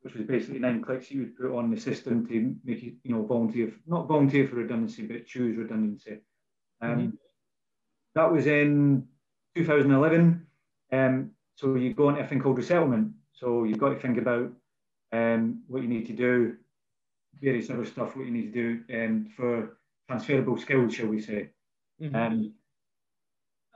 which 0.00 0.14
was 0.14 0.26
basically 0.26 0.58
nine 0.58 0.82
clicks 0.82 1.10
you 1.10 1.20
would 1.20 1.36
put 1.36 1.56
on 1.56 1.70
the 1.70 1.78
system 1.78 2.26
to 2.26 2.56
make 2.64 2.82
you, 2.82 2.94
you 3.04 3.14
know, 3.14 3.24
volunteer, 3.24 3.70
not 3.86 4.08
volunteer 4.08 4.48
for 4.48 4.56
redundancy, 4.56 5.06
but 5.06 5.26
choose 5.26 5.56
redundancy. 5.56 6.20
Um, 6.80 6.90
mm-hmm. 6.90 7.08
That 8.14 8.32
was 8.32 8.46
in 8.46 9.06
2011. 9.56 10.46
Um, 10.90 11.30
so 11.56 11.74
you 11.74 11.92
go 11.92 12.08
on 12.08 12.14
to 12.14 12.22
a 12.22 12.26
thing 12.26 12.40
called 12.40 12.56
resettlement. 12.56 13.12
So 13.32 13.64
you've 13.64 13.78
got 13.78 13.90
to 13.90 14.00
think 14.00 14.16
about 14.16 14.50
um, 15.12 15.62
what 15.66 15.82
you 15.82 15.88
need 15.88 16.06
to 16.06 16.12
do, 16.14 16.56
various 17.40 17.68
other 17.68 17.84
stuff, 17.84 18.16
what 18.16 18.26
you 18.26 18.32
need 18.32 18.52
to 18.54 18.82
do 18.86 19.04
um, 19.04 19.26
for 19.36 19.76
transferable 20.08 20.56
skills, 20.56 20.94
shall 20.94 21.08
we 21.08 21.20
say. 21.20 21.50
Mm-hmm. 22.00 22.14
Um, 22.16 22.54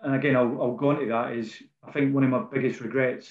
and 0.03 0.15
again, 0.15 0.37
I'll, 0.37 0.61
I'll 0.61 0.77
go 0.77 0.91
on 0.91 1.01
to 1.01 1.07
that 1.07 1.33
is 1.33 1.63
I 1.87 1.91
think 1.93 2.15
one 2.15 2.25
of 2.25 2.31
my 2.31 2.43
biggest 2.53 2.81
regrets, 2.81 3.31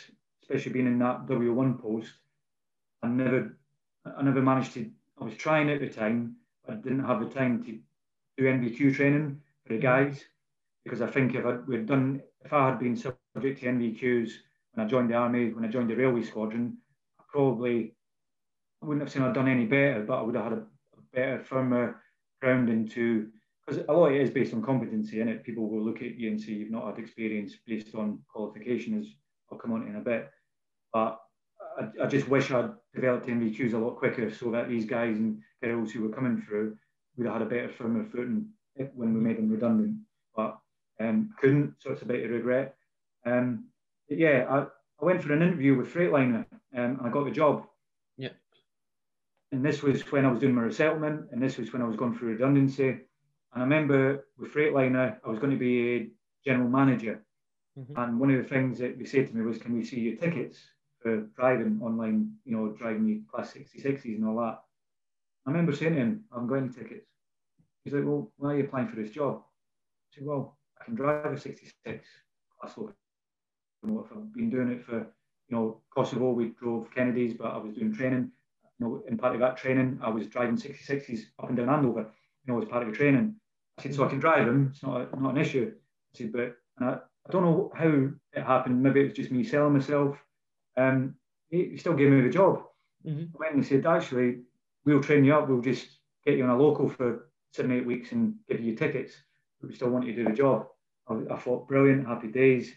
especially 0.50 0.74
being 0.74 0.88
in 0.88 1.00
that 1.00 1.26
W1 1.26 1.82
post, 1.82 2.14
I 3.04 3.08
never, 3.08 3.58
I 4.06 4.24
never 4.24 4.42
managed 4.42 4.74
to, 4.74 4.90
I 5.20 5.26
was 5.26 5.36
trying 5.36 5.70
at 5.70 5.82
the 5.82 5.90
time, 5.90 6.38
but 6.66 6.74
I 6.74 6.78
didn't 6.78 7.06
have 7.06 7.20
the 7.20 7.34
time 7.34 7.64
to 7.66 7.80
do 8.38 8.44
NVQ 8.44 8.96
training 8.96 9.42
for 9.66 9.74
the 9.74 9.80
guys 9.80 10.24
because 10.84 11.02
I 11.02 11.08
think 11.08 11.36
if 11.36 11.46
I, 11.46 11.58
we'd 11.68 11.86
done, 11.86 12.22
if 12.46 12.54
I 12.54 12.70
had 12.70 12.80
been 12.80 12.96
subject 12.96 13.60
to 13.60 13.66
NVQs 13.66 14.32
when 14.74 14.86
I 14.86 14.90
joined 14.90 15.10
the 15.10 15.16
army, 15.16 15.52
when 15.54 15.66
I 15.66 15.68
joined 15.68 15.90
the 15.90 15.96
railway 15.96 16.24
squadron, 16.24 16.78
I 17.20 17.24
probably 17.28 17.94
wouldn't 18.82 19.02
have 19.02 19.12
said 19.12 19.24
I'd 19.24 19.34
done 19.34 19.50
any 19.50 19.66
better, 19.66 20.06
but 20.08 20.20
I 20.20 20.22
would 20.22 20.36
have 20.36 20.44
had 20.46 20.54
a, 20.54 20.58
a 20.58 21.02
better, 21.14 21.40
firmer 21.40 22.02
grounding 22.42 22.88
to 22.90 23.28
because 23.66 23.84
a 23.90 23.92
lot 23.92 24.08
of 24.08 24.16
it 24.16 24.22
is 24.22 24.30
based 24.30 24.54
on 24.54 24.62
competency, 24.62 25.20
and 25.20 25.30
it 25.30 25.44
people 25.44 25.70
will 25.70 25.84
look 25.84 26.02
at 26.02 26.16
you 26.16 26.30
and 26.30 26.40
say 26.40 26.54
you've 26.54 26.72
not 26.72 26.86
had 26.86 27.00
experience 27.00 27.54
based 27.66 27.96
on 27.96 28.20
qualification, 28.34 29.06
I'll 29.58 29.62
come 29.62 29.74
on 29.74 29.82
to 29.82 29.88
in 29.88 29.96
a 29.96 30.02
bit. 30.02 30.30
But 30.94 31.20
I, 31.80 32.04
I 32.04 32.08
just 32.08 32.28
wish 32.28 32.52
I'd 32.52 32.72
developed 32.94 33.28
NVQs 33.28 33.74
a 33.74 33.78
lot 33.78 33.98
quicker 33.98 34.32
so 34.32 34.52
that 34.52 34.70
these 34.70 34.86
guys 34.86 35.18
and 35.18 35.42
girls 35.64 35.92
who 35.92 36.04
were 36.04 36.16
coming 36.16 36.42
through 36.42 36.78
would 37.16 37.26
have 37.28 37.36
had 37.36 37.42
a 37.42 37.50
better, 37.50 37.70
firmer 37.70 38.06
footing 38.06 38.50
when 38.94 39.14
we 39.14 39.20
made 39.20 39.38
them 39.38 39.52
redundant. 39.52 39.98
But 40.36 40.58
um, 41.00 41.34
couldn't, 41.40 41.76
so 41.80 41.92
it's 41.92 42.04
a 42.04 42.06
bit 42.06 42.24
of 42.24 42.32
regret. 42.32 42.76
Um, 43.26 43.66
yeah, 44.10 44.46
I, 44.50 44.60
I 45.02 45.06
went 45.06 45.24
for 45.24 45.34
an 45.34 45.42
interview 45.42 45.76
with 45.76 45.94
Freightliner 45.94 46.46
um, 46.76 47.00
and 47.00 47.00
I 47.04 47.10
got 47.10 47.26
the 47.26 47.32
job. 47.32 47.66
Yeah. 48.18 48.30
And 49.52 49.66
this 49.66 49.82
was 49.82 50.02
when 50.12 50.26
I 50.26 50.32
was 50.32 50.40
doing 50.40 50.56
my 50.56 50.62
resettlement, 50.62 51.28
and 51.32 51.42
this 51.42 51.58
was 51.58 51.72
when 51.72 51.82
I 51.82 51.86
was 51.86 51.96
going 51.96 52.18
through 52.18 52.34
redundancy. 52.34 52.90
And 52.90 53.00
I 53.56 53.60
remember 53.62 54.26
with 54.38 54.54
Freightliner, 54.54 55.18
I 55.26 55.30
was 55.30 55.40
going 55.40 55.52
to 55.52 55.58
be 55.58 55.96
a 55.96 56.08
general 56.46 56.70
manager. 56.70 57.24
Mm-hmm. 57.78 58.00
And 58.00 58.20
one 58.20 58.32
of 58.32 58.42
the 58.42 58.50
things 58.50 58.80
that 58.80 58.98
they 58.98 59.06
said 59.06 59.28
to 59.28 59.36
me 59.36 59.46
was, 59.46 59.58
Can 59.58 59.76
we 59.76 59.84
see 59.84 60.00
your 60.00 60.18
tickets 60.18 60.60
for 61.00 61.22
driving 61.36 61.80
online, 61.84 62.34
you 62.44 62.56
know, 62.56 62.70
driving 62.70 63.08
your 63.08 63.20
class 63.32 63.54
66s 63.54 64.06
and 64.06 64.28
all 64.28 64.38
that? 64.38 64.60
I 65.46 65.52
remember 65.52 65.76
saying 65.76 65.94
to 65.94 66.00
him, 66.00 66.24
I 66.32 66.36
haven't 66.36 66.50
got 66.50 66.56
any 66.56 66.70
tickets. 66.70 67.08
He's 67.84 67.94
like, 67.94 68.04
Well, 68.06 68.32
why 68.38 68.54
are 68.54 68.58
you 68.58 68.64
applying 68.64 68.88
for 68.88 68.96
this 68.96 69.12
job? 69.12 69.42
I 69.42 70.16
said, 70.16 70.26
Well, 70.26 70.58
I 70.82 70.86
can 70.86 70.96
drive 70.96 71.32
a 71.32 71.40
66 71.40 72.06
class 72.60 72.74
four 72.74 72.94
I've 73.86 74.34
been 74.34 74.50
doing 74.50 74.70
it 74.70 74.84
for, 74.84 74.98
you 74.98 75.56
know, 75.56 75.82
Kosovo, 75.96 76.32
we 76.32 76.50
drove 76.60 76.94
Kennedys, 76.94 77.36
but 77.36 77.54
I 77.54 77.58
was 77.58 77.74
doing 77.74 77.94
training. 77.94 78.32
You 78.80 78.86
know, 78.86 79.04
in 79.08 79.18
part 79.18 79.34
of 79.34 79.42
that 79.42 79.58
training, 79.58 80.00
I 80.02 80.10
was 80.10 80.28
driving 80.28 80.56
66s 80.58 81.22
up 81.42 81.50
and 81.50 81.58
down 81.58 81.70
Andover, 81.70 82.12
you 82.46 82.54
know, 82.54 82.62
as 82.62 82.68
part 82.68 82.84
of 82.84 82.92
the 82.92 82.96
training. 82.96 83.36
I 83.78 83.84
said, 83.84 83.96
so 83.96 84.04
I 84.04 84.10
can 84.10 84.20
drive 84.20 84.46
them, 84.46 84.72
it's 84.74 84.84
not, 84.84 85.14
a, 85.14 85.20
not 85.20 85.36
an 85.36 85.38
issue. 85.38 85.72
I 85.74 86.18
said, 86.18 86.34
but 86.34 86.56
I, 86.80 86.98
I 87.28 87.32
don't 87.32 87.44
know 87.44 87.72
how 87.76 88.10
it 88.34 88.44
happened. 88.44 88.82
Maybe 88.82 89.02
it 89.02 89.06
was 89.06 89.14
just 89.14 89.32
me 89.32 89.44
selling 89.44 89.74
myself. 89.74 90.18
Um, 90.78 91.16
he, 91.50 91.70
he 91.72 91.78
still 91.78 91.94
gave 91.94 92.10
me 92.10 92.22
the 92.22 92.30
job. 92.30 92.64
Mm-hmm. 93.06 93.36
I 93.36 93.38
went 93.38 93.56
and 93.56 93.64
he 93.64 93.70
said, 93.70 93.86
actually, 93.86 94.40
we'll 94.86 95.02
train 95.04 95.26
you 95.26 95.36
up. 95.36 95.48
We'll 95.50 95.62
just 95.62 95.88
get 96.26 96.38
you 96.38 96.44
on 96.44 96.50
a 96.50 96.58
local 96.58 96.90
for 96.90 97.30
seven, 97.54 97.72
eight 97.72 97.86
weeks 97.86 98.12
and 98.12 98.36
give 98.48 98.62
you 98.62 98.76
tickets. 98.76 99.14
But 99.60 99.70
we 99.70 99.76
still 99.76 99.90
want 99.90 100.06
you 100.06 100.14
to 100.14 100.24
do 100.24 100.30
the 100.30 100.36
job. 100.36 100.68
I, 101.10 101.16
I 101.32 101.38
thought, 101.38 101.68
brilliant, 101.68 102.08
happy 102.08 102.28
days. 102.28 102.72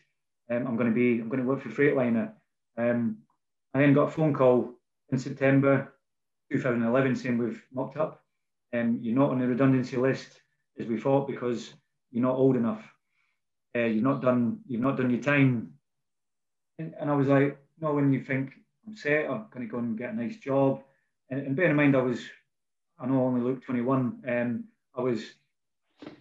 Um, 0.50 0.66
I'm 0.66 0.76
going 0.76 0.88
to 0.88 0.94
be, 0.94 1.20
I'm 1.20 1.28
going 1.28 1.42
to 1.42 1.48
work 1.48 1.62
for 1.62 1.68
Freightliner. 1.68 2.32
Um, 2.76 3.18
I 3.74 3.80
then 3.80 3.94
got 3.94 4.08
a 4.08 4.10
phone 4.10 4.34
call 4.34 4.74
in 5.10 5.18
September 5.18 5.94
2011 6.50 7.16
saying 7.16 7.38
we've 7.38 7.62
mocked 7.72 7.96
up. 7.96 8.24
Um, 8.72 8.98
you're 9.00 9.16
not 9.16 9.30
on 9.30 9.38
the 9.38 9.46
redundancy 9.46 9.96
list 9.96 10.40
as 10.78 10.86
we 10.86 10.98
thought 10.98 11.28
because 11.28 11.74
you're 12.10 12.22
not 12.22 12.36
old 12.36 12.56
enough. 12.56 12.82
Uh, 13.76 13.86
you've 13.86 14.02
not 14.02 14.22
done, 14.22 14.60
you've 14.66 14.80
not 14.80 14.96
done 14.96 15.10
your 15.10 15.22
time. 15.22 15.72
And, 16.78 16.94
and 17.00 17.10
I 17.10 17.14
was 17.14 17.28
like, 17.28 17.58
no, 17.80 17.92
when 17.92 18.12
you 18.12 18.24
think 18.24 18.52
I'm 18.86 18.96
set, 18.96 19.26
I'm 19.26 19.46
going 19.52 19.66
to 19.66 19.70
go 19.70 19.78
and 19.78 19.98
get 19.98 20.12
a 20.12 20.16
nice 20.16 20.36
job. 20.36 20.82
And, 21.30 21.40
and 21.46 21.56
bear 21.56 21.70
in 21.70 21.76
mind, 21.76 21.96
I 21.96 22.02
was, 22.02 22.20
I 22.98 23.06
know 23.06 23.22
I 23.22 23.26
only 23.26 23.42
looked 23.42 23.64
21. 23.64 24.22
Um, 24.28 24.64
I 24.94 25.00
was 25.00 25.22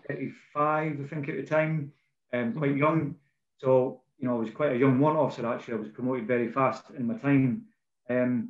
35, 0.07 0.99
I 1.01 1.07
think, 1.07 1.29
at 1.29 1.37
the 1.37 1.43
time, 1.43 1.91
um, 2.33 2.53
quite 2.53 2.75
young. 2.75 3.15
So 3.57 4.01
you 4.19 4.27
know, 4.27 4.35
I 4.35 4.39
was 4.39 4.51
quite 4.51 4.73
a 4.73 4.77
young 4.77 4.99
one 4.99 5.15
officer 5.15 5.47
actually. 5.47 5.75
I 5.75 5.77
was 5.77 5.89
promoted 5.89 6.27
very 6.27 6.51
fast 6.51 6.83
in 6.97 7.07
my 7.07 7.15
time. 7.15 7.63
Um, 8.09 8.49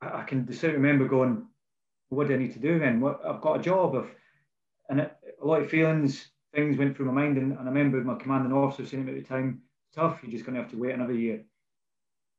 I, 0.00 0.22
can 0.22 0.44
distinctly 0.44 0.80
remember 0.80 1.06
going, 1.06 1.46
what 2.08 2.28
do 2.28 2.34
I 2.34 2.38
need 2.38 2.54
to 2.54 2.58
do 2.58 2.78
then? 2.78 3.00
What 3.00 3.20
I've 3.26 3.40
got 3.40 3.60
a 3.60 3.62
job 3.62 3.94
of, 3.94 4.08
and 4.88 5.00
a 5.00 5.10
lot 5.42 5.62
of 5.62 5.68
feelings, 5.68 6.28
things 6.58 6.76
went 6.76 6.96
through 6.96 7.06
my 7.06 7.12
mind. 7.12 7.36
And, 7.38 7.52
and 7.52 7.60
I 7.60 7.70
remember 7.70 8.02
my 8.02 8.16
commanding 8.16 8.52
officer 8.52 8.86
saying 8.86 9.06
to 9.06 9.12
me 9.12 9.18
at 9.18 9.24
the 9.24 9.28
time, 9.28 9.62
tough, 9.94 10.20
you're 10.22 10.32
just 10.32 10.44
going 10.44 10.56
to 10.56 10.62
have 10.62 10.70
to 10.72 10.78
wait 10.78 10.94
another 10.94 11.12
year. 11.12 11.44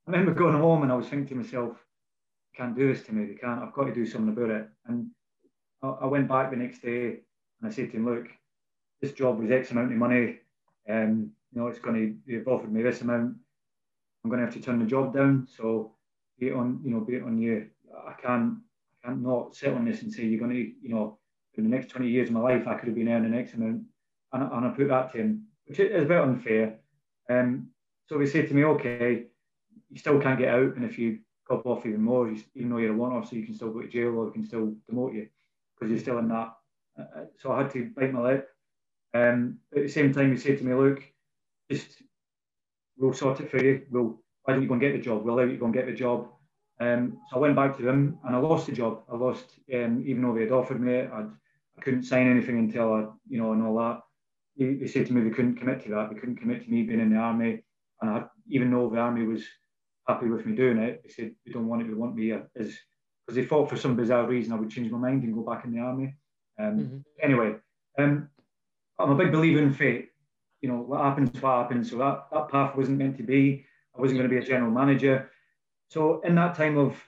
I 0.08 0.12
remember 0.12 0.34
going 0.34 0.58
home 0.58 0.84
and 0.84 0.92
I 0.92 0.96
was 0.96 1.08
thinking 1.08 1.28
to 1.28 1.36
myself, 1.36 1.78
can't 2.56 2.76
do 2.76 2.92
this 2.92 3.04
to 3.06 3.14
me. 3.14 3.26
They 3.26 3.36
can't. 3.36 3.62
I've 3.62 3.74
got 3.74 3.86
to 3.86 3.94
do 3.94 4.06
something 4.06 4.34
about 4.34 4.50
it. 4.50 4.70
And 4.88 5.08
I, 5.82 5.88
I 5.88 6.06
went 6.08 6.28
back 6.28 6.50
the 6.50 6.58
next 6.58 6.82
day 6.82 7.20
and 7.62 7.64
I 7.64 7.70
said 7.70 7.92
to 7.92 7.98
him, 7.98 8.06
look, 8.06 8.28
this 9.02 9.14
job 9.14 9.40
was 9.40 9.52
X 9.52 9.72
amount 9.72 9.92
of 9.92 9.98
money. 9.98 10.40
Um, 10.90 11.32
you 11.54 11.62
know, 11.62 11.68
it's 11.68 11.80
going 11.80 11.96
to, 11.96 12.16
they've 12.28 12.48
offered 12.48 12.72
me 12.72 12.82
this 12.82 13.02
amount. 13.02 13.36
I'm 14.24 14.30
going 14.30 14.40
to 14.42 14.46
have 14.46 14.56
to 14.56 14.62
turn 14.62 14.80
the 14.80 14.86
job 14.86 15.14
down. 15.14 15.48
So 15.56 15.94
be 16.40 16.48
it 16.48 16.54
on, 16.54 16.82
you 16.84 16.92
know, 16.92 17.00
be 17.00 17.16
it 17.16 17.24
on 17.24 17.38
you. 17.38 17.68
I 18.06 18.14
can't, 18.22 18.58
I 19.04 19.08
can't 19.08 19.22
not 19.22 19.56
sit 19.56 19.74
on 19.74 19.86
this 19.86 20.02
and 20.02 20.12
say 20.12 20.24
you're 20.24 20.40
going 20.40 20.52
to, 20.52 20.72
you 20.82 20.94
know, 20.94 21.20
in 21.56 21.64
the 21.64 21.70
next 21.70 21.90
20 21.90 22.10
years 22.10 22.30
of 22.30 22.36
my 22.36 22.42
life, 22.42 22.68
I 22.68 22.76
could 22.76 22.88
have 22.88 22.96
been 22.96 23.10
earning 23.10 23.34
X 23.34 23.54
amount. 23.54 23.84
And, 24.34 24.44
and 24.44 24.66
I 24.66 24.70
put 24.70 24.88
that 24.90 25.12
to 25.12 25.18
him, 25.20 25.48
which 25.66 25.80
is 25.80 26.04
a 26.04 26.08
bit 26.08 26.22
unfair. 26.22 26.80
Um, 27.30 27.70
so 28.08 28.20
he 28.20 28.28
said 28.28 28.48
to 28.48 28.54
me, 28.54 28.64
okay, 28.64 29.26
you 29.90 30.00
still 30.00 30.20
can't 30.20 30.40
get 30.40 30.54
out. 30.54 30.76
And 30.76 30.86
if 30.86 30.98
you 30.98 31.20
cop 31.48 31.66
off 31.66 31.86
even 31.86 32.02
more, 32.02 32.30
you, 32.30 32.42
even 32.56 32.70
though 32.70 32.78
you're 32.78 32.94
a 32.94 32.98
one 32.98 33.14
off, 33.14 33.30
so 33.30 33.36
you 33.36 33.46
can 33.46 33.56
still 33.56 33.72
go 33.72 33.82
to 33.82 33.88
jail 33.88 34.18
or 34.18 34.28
you 34.28 34.32
can 34.32 34.46
still 34.46 34.74
demote 34.92 35.16
you 35.16 35.28
because 35.76 35.92
you're 35.92 36.00
still 36.00 36.20
in 36.20 36.28
that. 36.30 36.54
Uh, 36.98 37.02
uh, 37.02 37.26
so 37.40 37.52
I 37.52 37.64
had 37.64 37.72
to 37.72 37.92
bite 37.96 38.14
my 38.14 38.22
lip. 38.22 38.50
Um, 39.14 39.60
at 39.76 39.84
the 39.84 39.90
same 39.90 40.14
time, 40.14 40.32
he 40.32 40.38
said 40.38 40.58
to 40.60 40.64
me, 40.64 40.74
look, 40.74 41.04
just 41.72 42.04
we'll 42.98 43.14
sort 43.14 43.40
it 43.40 43.50
for 43.50 43.64
you. 43.64 43.84
We'll 43.90 44.20
why 44.44 44.54
don't 44.54 44.64
you 44.64 44.68
go 44.68 44.74
and 44.74 44.82
get 44.82 44.94
the 44.94 45.02
job? 45.02 45.24
We'll 45.24 45.36
allow 45.36 45.44
you 45.44 45.58
go 45.58 45.66
and 45.66 45.74
get 45.74 45.86
the 45.86 45.94
job. 45.94 46.28
Um, 46.80 47.20
so 47.30 47.36
I 47.36 47.40
went 47.40 47.56
back 47.56 47.78
to 47.78 47.84
them 47.84 48.20
and 48.26 48.36
I 48.36 48.40
lost 48.40 48.68
the 48.68 48.72
job. 48.72 49.04
I 49.12 49.16
lost 49.16 49.46
um, 49.74 50.04
even 50.06 50.22
though 50.22 50.34
they 50.34 50.42
had 50.42 50.52
offered 50.52 50.82
me 50.82 50.94
it. 50.94 51.12
I'd, 51.14 51.30
I 51.78 51.82
couldn't 51.82 52.04
sign 52.04 52.30
anything 52.30 52.58
until 52.58 52.94
I, 52.94 53.06
you 53.28 53.40
know, 53.40 53.52
and 53.54 53.64
all 53.64 53.78
that. 53.78 54.02
They, 54.60 54.76
they 54.76 54.88
said 54.88 55.08
to 55.08 55.14
me 55.14 55.24
they 55.24 55.36
couldn't 55.36 55.56
commit 55.56 55.84
to 55.84 55.90
that. 55.92 56.10
They 56.10 56.20
couldn't 56.20 56.38
commit 56.38 56.64
to 56.64 56.70
me 56.70 56.84
being 56.84 57.00
in 57.00 57.12
the 57.12 57.18
army. 57.18 57.64
And 58.02 58.12
I, 58.12 58.24
even 58.50 58.70
though 58.72 58.90
the 58.90 59.00
army 59.00 59.26
was 59.26 59.44
happy 60.08 60.28
with 60.28 60.46
me 60.46 60.56
doing 60.56 60.78
it, 60.78 61.02
they 61.04 61.10
said 61.10 61.32
they 61.46 61.52
don't 61.52 61.68
want 61.68 61.82
it. 61.82 61.88
They 61.88 61.94
want 61.94 62.16
me 62.16 62.32
as 62.32 62.78
because 63.26 63.36
they 63.36 63.46
thought 63.46 63.70
for 63.70 63.78
some 63.78 63.96
bizarre 63.96 64.28
reason 64.28 64.54
I 64.54 64.58
would 64.58 64.72
change 64.72 64.92
my 64.92 64.98
mind 64.98 65.24
and 65.24 65.34
go 65.34 65.42
back 65.42 65.66
in 65.66 65.72
the 65.72 65.80
army. 65.80 66.16
Um, 66.60 66.80
mm-hmm. 66.80 66.98
Anyway, 67.22 67.56
um, 67.98 68.30
I'm 69.00 69.12
a 69.12 69.16
big 69.16 69.32
believer 69.32 69.60
in 69.60 69.74
fate 69.74 70.10
you 70.62 70.70
know, 70.70 70.78
what 70.78 71.02
happens, 71.02 71.42
what 71.42 71.58
happens. 71.58 71.90
So 71.90 71.98
that, 71.98 72.26
that 72.32 72.50
path 72.50 72.76
wasn't 72.76 72.98
meant 72.98 73.18
to 73.18 73.24
be. 73.24 73.66
I 73.96 74.02
wasn't 74.02 74.20
going 74.20 74.30
to 74.30 74.36
be 74.36 74.44
a 74.44 74.48
general 74.48 74.72
manager. 74.72 75.32
So 75.90 76.22
in 76.22 76.36
that 76.36 76.56
time 76.56 76.78
of 76.78 77.02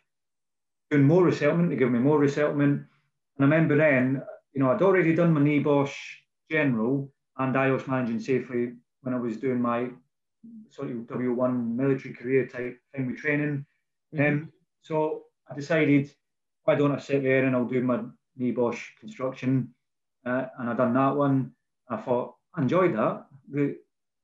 doing 0.89 1.03
more 1.03 1.23
resettlement, 1.23 1.69
they 1.69 1.75
gave 1.75 1.91
me 1.91 1.99
more 1.99 2.19
resettlement. 2.19 2.83
And 3.37 3.39
I 3.39 3.43
remember 3.43 3.77
then, 3.77 4.21
you 4.53 4.61
know, 4.61 4.71
I'd 4.71 4.81
already 4.81 5.13
done 5.13 5.33
my 5.33 5.41
NEBOSH 5.41 5.93
general 6.49 7.11
and 7.41 7.55
IOSH 7.55 7.87
managing 7.87 8.19
safely 8.19 8.73
when 9.01 9.13
I 9.13 9.17
was 9.17 9.37
doing 9.37 9.61
my 9.61 9.89
sort 10.69 10.89
of 10.89 10.97
W1 10.97 11.75
military 11.75 12.13
career 12.13 12.47
type 12.47 12.79
thing 12.93 13.07
with 13.07 13.17
training. 13.17 13.65
Mm-hmm. 14.13 14.25
Um, 14.25 14.51
so 14.81 15.23
I 15.49 15.55
decided, 15.55 16.11
why 16.63 16.75
don't 16.75 16.95
I 16.95 16.99
sit 16.99 17.23
there 17.23 17.45
and 17.45 17.55
I'll 17.55 17.65
do 17.65 17.81
my 17.81 18.01
NEBOSH 18.39 18.81
construction? 18.99 19.73
Uh, 20.25 20.45
and 20.59 20.69
I 20.69 20.73
done 20.73 20.93
that 20.93 21.15
one. 21.15 21.51
I 21.89 21.97
thought, 21.97 22.35
I 22.55 22.61
enjoyed 22.61 22.95
that 22.95 23.25
the, 23.49 23.75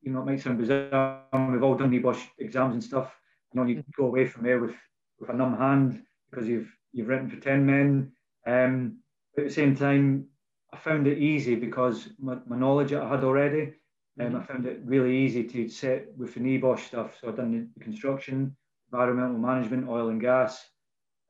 you 0.01 0.11
know, 0.11 0.21
it 0.21 0.25
might 0.25 0.41
sound 0.41 0.59
bizarre. 0.59 1.23
We've 1.33 1.63
all 1.63 1.75
done 1.75 1.91
NEBOSH 1.91 2.21
exams 2.39 2.73
and 2.73 2.83
stuff. 2.83 3.13
You 3.53 3.59
know, 3.59 3.67
you 3.67 3.83
go 3.95 4.05
away 4.05 4.25
from 4.25 4.43
there 4.43 4.59
with, 4.59 4.75
with 5.19 5.29
a 5.29 5.33
numb 5.33 5.57
hand 5.57 6.03
because 6.29 6.47
you've 6.47 6.71
you've 6.93 7.07
written 7.07 7.29
for 7.29 7.37
10 7.37 7.65
men. 7.65 8.11
Um, 8.45 8.99
but 9.35 9.43
at 9.43 9.47
the 9.49 9.53
same 9.53 9.75
time, 9.75 10.27
I 10.73 10.77
found 10.77 11.07
it 11.07 11.17
easy 11.17 11.55
because 11.55 12.09
my, 12.19 12.37
my 12.45 12.57
knowledge 12.57 12.93
I 12.93 13.07
had 13.07 13.23
already. 13.23 13.73
Um, 14.19 14.35
I 14.35 14.43
found 14.43 14.65
it 14.65 14.81
really 14.83 15.15
easy 15.15 15.43
to 15.43 15.69
sit 15.69 16.11
with 16.17 16.33
the 16.33 16.39
NEBOSH 16.39 16.87
stuff. 16.87 17.17
So 17.19 17.29
I've 17.29 17.37
done 17.37 17.71
the 17.75 17.83
construction, 17.83 18.55
environmental 18.91 19.37
management, 19.37 19.87
oil 19.87 20.09
and 20.09 20.19
gas. 20.19 20.67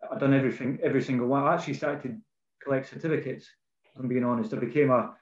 I've 0.10 0.20
done 0.20 0.34
everything, 0.34 0.80
every 0.82 1.04
single 1.04 1.28
one. 1.28 1.44
I 1.44 1.56
actually 1.56 1.74
started 1.74 2.04
to 2.04 2.18
collect 2.64 2.90
certificates. 2.90 3.48
I'm 3.98 4.08
being 4.08 4.24
honest. 4.24 4.54
I 4.54 4.58
became 4.58 4.92
a, 4.92 5.14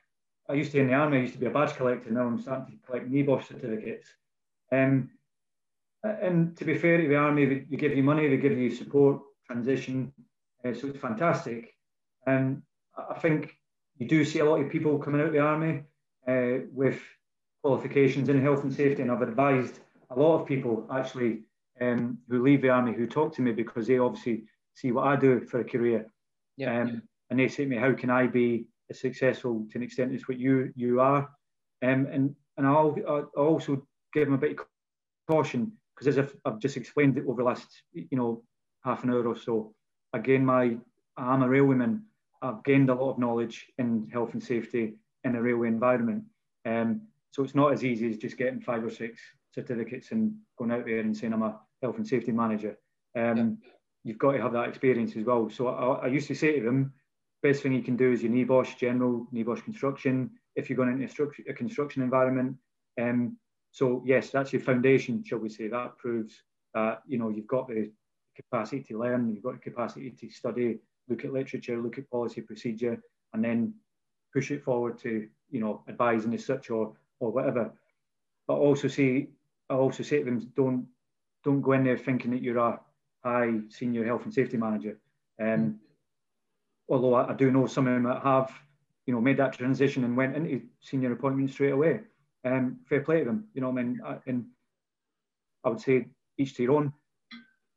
I 0.47 0.53
used 0.53 0.72
to 0.74 0.80
in 0.80 0.88
the 0.88 0.93
army, 0.93 1.18
I 1.18 1.22
used 1.22 1.34
to 1.34 1.39
be 1.39 1.47
a 1.47 1.51
badge 1.51 1.76
collector. 1.76 2.11
Now 2.11 2.28
I'm 2.28 2.39
starting 2.39 2.78
to 2.78 2.86
collect 2.86 3.09
NEBOSH 3.09 3.47
certificates. 3.47 4.07
Um, 4.72 5.09
and 6.03 6.55
to 6.57 6.66
be 6.66 6.78
fair 6.78 7.01
to 7.01 7.07
the 7.07 7.16
army, 7.16 7.45
they, 7.45 7.76
give 7.78 7.97
you 7.97 8.03
money, 8.03 8.28
they 8.28 8.38
give 8.38 8.57
you 8.57 8.70
support, 8.70 9.22
transition. 9.47 10.13
Uh, 10.63 10.74
so 10.74 10.88
it's 10.88 10.99
fantastic. 10.99 11.74
And 12.28 12.61
I 12.97 13.18
think 13.20 13.55
you 13.98 14.08
do 14.08 14.26
see 14.26 14.39
a 14.39 14.46
lot 14.46 14.60
of 14.60 14.70
people 14.70 14.98
coming 15.00 15.22
out 15.22 15.28
of 15.28 15.34
the 15.34 15.39
army 15.39 15.84
uh, 16.28 16.66
with 16.74 17.00
qualifications 17.64 18.30
in 18.30 18.41
health 18.41 18.64
and 18.64 18.74
safety. 18.74 19.02
And 19.02 19.12
I've 19.12 19.22
advised 19.22 19.80
a 20.10 20.20
lot 20.20 20.41
of 20.41 20.48
people 20.48 20.88
actually 20.91 21.43
um, 21.82 22.18
who 22.30 22.43
leave 22.43 22.62
the 22.62 22.70
army 22.70 22.93
who 22.93 23.08
talk 23.08 23.34
to 23.36 23.41
me 23.41 23.52
because 23.52 23.88
they 23.88 23.98
obviously 23.98 24.43
see 24.74 24.91
what 24.91 25.08
I 25.08 25.16
do 25.16 25.39
for 25.41 25.60
a 25.60 25.64
career. 25.64 26.06
Yeah, 26.58 26.82
um, 26.82 26.88
yeah. 26.88 26.96
And 27.30 27.39
they 27.39 27.48
say 27.48 27.64
to 27.64 27.70
me, 27.70 27.78
how 27.78 27.93
can 27.93 28.10
I 28.10 28.28
be 28.28 28.68
as 28.89 29.00
successful 29.00 29.66
to 29.72 29.78
an 29.78 29.84
extent 29.84 30.14
as 30.14 30.28
what 30.28 30.39
you 30.39 30.72
you 30.76 31.00
are. 31.00 31.30
Um, 31.84 32.08
and 32.12 32.36
and 32.58 32.68
I'll, 32.68 32.96
I'll 33.08 33.30
also 33.36 33.86
give 34.14 34.28
them 34.28 34.36
a 34.36 34.38
bit 34.38 34.58
of 34.58 34.66
caution. 35.30 35.74
because 35.93 36.08
as 36.08 36.18
I've, 36.18 36.36
I've, 36.46 36.60
just 36.60 36.78
explained 36.78 37.18
it 37.18 37.26
over 37.28 37.41
the 37.41 37.48
last, 37.48 37.68
you 37.91 38.18
know, 38.18 38.43
half 38.84 39.04
an 39.04 39.10
hour 39.10 39.28
or 39.28 39.36
so, 39.36 39.74
again 40.14 40.46
my, 40.46 40.78
I'm 41.18 41.43
a 41.43 41.48
railwayman. 41.48 42.02
I've 42.46 42.64
gained 42.64 42.89
a 42.89 42.96
lot 42.96 43.12
of 43.12 43.20
knowledge 43.20 43.66
in 43.78 44.08
health 44.12 44.34
and 44.34 44.43
safety 44.43 44.96
in 45.24 45.36
a 45.36 45.41
railway 45.41 45.68
environment. 45.68 46.24
Um, 46.66 47.02
so 47.32 47.43
it's 47.43 47.56
not 47.56 47.74
as 47.74 47.84
easy 47.84 48.10
as 48.10 48.18
just 48.18 48.38
getting 48.38 48.62
five 48.62 48.84
or 48.84 48.89
six 48.89 49.20
certificates 49.54 50.12
and 50.12 50.34
going 50.58 50.72
out 50.72 50.86
there 50.86 51.00
and 51.00 51.16
saying 51.16 51.34
I'm 51.34 51.43
a 51.43 51.60
health 51.82 51.98
and 51.98 52.08
safety 52.08 52.32
manager. 52.32 52.78
Um, 53.18 53.38
yeah. 53.38 53.70
You've 54.04 54.20
got 54.20 54.34
to 54.34 54.41
have 54.41 54.54
that 54.54 54.70
experience 54.70 55.16
as 55.16 55.26
well. 55.26 55.50
So 55.50 55.68
I, 55.68 56.06
I, 56.06 56.08
used 56.08 56.28
to 56.28 56.36
say 56.36 56.60
to 56.60 56.66
them, 56.66 56.93
best 57.41 57.64
thing 57.64 57.74
you 57.74 57.82
can 57.82 57.96
do 57.96 58.12
is 58.12 58.22
your 58.22 58.32
NEBOSH 58.32 58.78
general, 58.78 59.28
NEBOSH 59.34 59.64
construction. 59.64 60.30
If 60.56 60.70
you're 60.70 60.78
going 60.78 61.02
into 61.02 61.32
a 61.50 61.54
construction 61.54 62.04
environment, 62.04 62.56
um, 63.02 63.38
so 63.72 64.04
yes, 64.06 64.30
that's 64.30 64.54
your 64.54 64.62
foundation, 64.62 65.24
shall 65.26 65.39
we 65.39 65.50
say? 65.50 65.68
That 65.68 65.98
proves 65.98 66.36
that 66.74 67.02
you 67.08 67.18
know 67.18 67.30
you've 67.30 67.48
got 67.48 67.68
the 67.68 67.91
capacity 68.36 68.84
to 68.84 69.00
learn, 69.00 69.34
you've 69.34 69.43
got 69.43 69.54
the 69.54 69.70
capacity 69.72 70.12
to 70.12 70.30
study, 70.30 70.80
look 71.10 71.26
at 71.26 71.34
literature, 71.34 71.78
look 71.78 71.97
at 71.97 72.10
policy 72.10 72.41
procedure, 72.41 73.01
and 73.34 73.43
then 73.43 73.74
push 74.34 74.51
it 74.51 74.64
forward 74.64 74.97
to 74.99 75.28
you 75.49 75.60
know 75.60 75.84
advising 75.88 76.34
as 76.34 76.45
such 76.45 76.70
or 76.70 76.93
or 77.20 77.32
whatever. 77.32 77.72
But 78.47 78.56
also 78.56 78.88
say 78.88 79.30
I 79.70 79.76
also 79.76 80.03
say 80.03 80.20
to 80.20 80.26
them, 80.26 80.51
don't 80.56 80.88
don't 81.43 81.62
go 81.62 81.74
in 81.74 81.84
there 81.84 81.97
thinking 81.97 82.32
that 82.32 82.41
you're 82.41 82.58
a 82.58 82.80
high 83.24 83.60
senior 83.70 84.06
health 84.06 84.24
and 84.24 84.34
safety 84.34 84.58
manager. 84.58 84.99
Um, 85.41 85.80
although 86.89 87.16
I, 87.16 87.32
I, 87.32 87.34
do 87.34 87.51
know 87.51 87.68
some 87.68 87.88
of 87.88 87.93
them 87.93 88.03
that 88.03 88.24
have, 88.24 88.51
you 89.06 89.14
know, 89.14 89.22
made 89.22 89.38
that 89.38 89.53
transition 89.53 90.03
and 90.03 90.16
went 90.16 90.36
into 90.36 90.62
senior 90.80 91.12
appointments 91.12 91.53
straight 91.53 91.74
away. 91.74 92.01
Um, 92.45 92.78
fair 92.88 93.01
play 93.01 93.20
to 93.20 93.26
them, 93.26 93.47
you 93.53 93.62
know. 93.62 93.70
I 93.70 93.72
mean, 93.74 93.99
I, 94.06 94.18
and 94.28 94.45
I 95.64 95.70
would 95.70 95.82
say 95.82 96.08
each 96.38 96.56
to 96.56 96.64
your 96.64 96.74
own. 96.74 96.93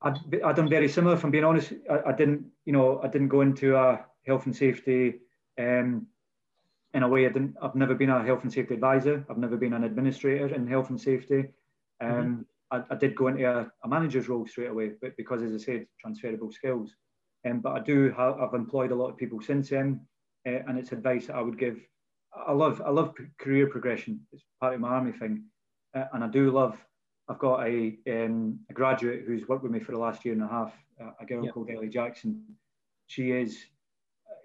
I'd, 0.02 0.18
I'd 0.44 0.56
done 0.56 0.68
very 0.68 0.88
similar. 0.88 1.16
If 1.16 1.24
I'm 1.24 1.30
being 1.30 1.44
honest, 1.44 1.72
I, 1.90 2.10
I, 2.10 2.12
didn't, 2.12 2.46
you 2.64 2.72
know, 2.72 3.00
I 3.02 3.08
didn't 3.08 3.28
go 3.28 3.40
into 3.40 3.76
a 3.76 4.04
health 4.26 4.46
and 4.46 4.54
safety. 4.54 5.20
Um, 5.58 6.06
in 6.94 7.02
a 7.02 7.08
way, 7.08 7.26
I 7.26 7.30
didn't. 7.30 7.56
I've 7.60 7.74
never 7.74 7.94
been 7.94 8.10
a 8.10 8.24
health 8.24 8.44
and 8.44 8.52
safety 8.52 8.74
advisor. 8.74 9.24
I've 9.28 9.38
never 9.38 9.56
been 9.56 9.74
an 9.74 9.84
administrator 9.84 10.54
in 10.54 10.66
health 10.66 10.90
and 10.90 11.00
safety. 11.00 11.48
Um, 12.00 12.10
mm-hmm. 12.10 12.42
I, 12.70 12.94
I, 12.94 12.96
did 12.96 13.16
go 13.16 13.28
into 13.28 13.44
a, 13.44 13.70
a, 13.84 13.88
manager's 13.88 14.28
role 14.28 14.46
straight 14.46 14.70
away, 14.70 14.92
but 15.00 15.16
because, 15.16 15.42
as 15.42 15.52
I 15.52 15.58
said, 15.58 15.86
transferable 16.00 16.52
skills. 16.52 16.94
Um, 17.44 17.60
but 17.60 17.72
I 17.72 17.80
do 17.80 18.12
have, 18.16 18.38
I've 18.38 18.54
employed 18.54 18.92
a 18.92 18.94
lot 18.94 19.10
of 19.10 19.16
people 19.16 19.40
since 19.40 19.70
then, 19.70 20.00
uh, 20.46 20.60
and 20.66 20.78
it's 20.78 20.92
advice 20.92 21.26
that 21.26 21.36
I 21.36 21.42
would 21.42 21.58
give. 21.58 21.78
I 22.34 22.52
love, 22.52 22.80
I 22.84 22.90
love 22.90 23.14
career 23.38 23.66
progression. 23.66 24.20
It's 24.32 24.44
part 24.60 24.74
of 24.74 24.80
my 24.80 24.90
army 24.90 25.12
thing, 25.12 25.44
uh, 25.94 26.04
and 26.12 26.22
I 26.22 26.28
do 26.28 26.50
love. 26.50 26.78
I've 27.28 27.38
got 27.38 27.66
a, 27.66 27.98
um, 28.08 28.58
a 28.70 28.72
graduate 28.72 29.24
who's 29.26 29.46
worked 29.48 29.62
with 29.62 29.72
me 29.72 29.80
for 29.80 29.92
the 29.92 29.98
last 29.98 30.24
year 30.24 30.34
and 30.34 30.42
a 30.42 30.48
half, 30.48 30.72
a 31.20 31.26
girl 31.26 31.46
called 31.48 31.70
Ellie 31.70 31.88
Jackson. 31.88 32.42
She 33.06 33.32
is, 33.32 33.66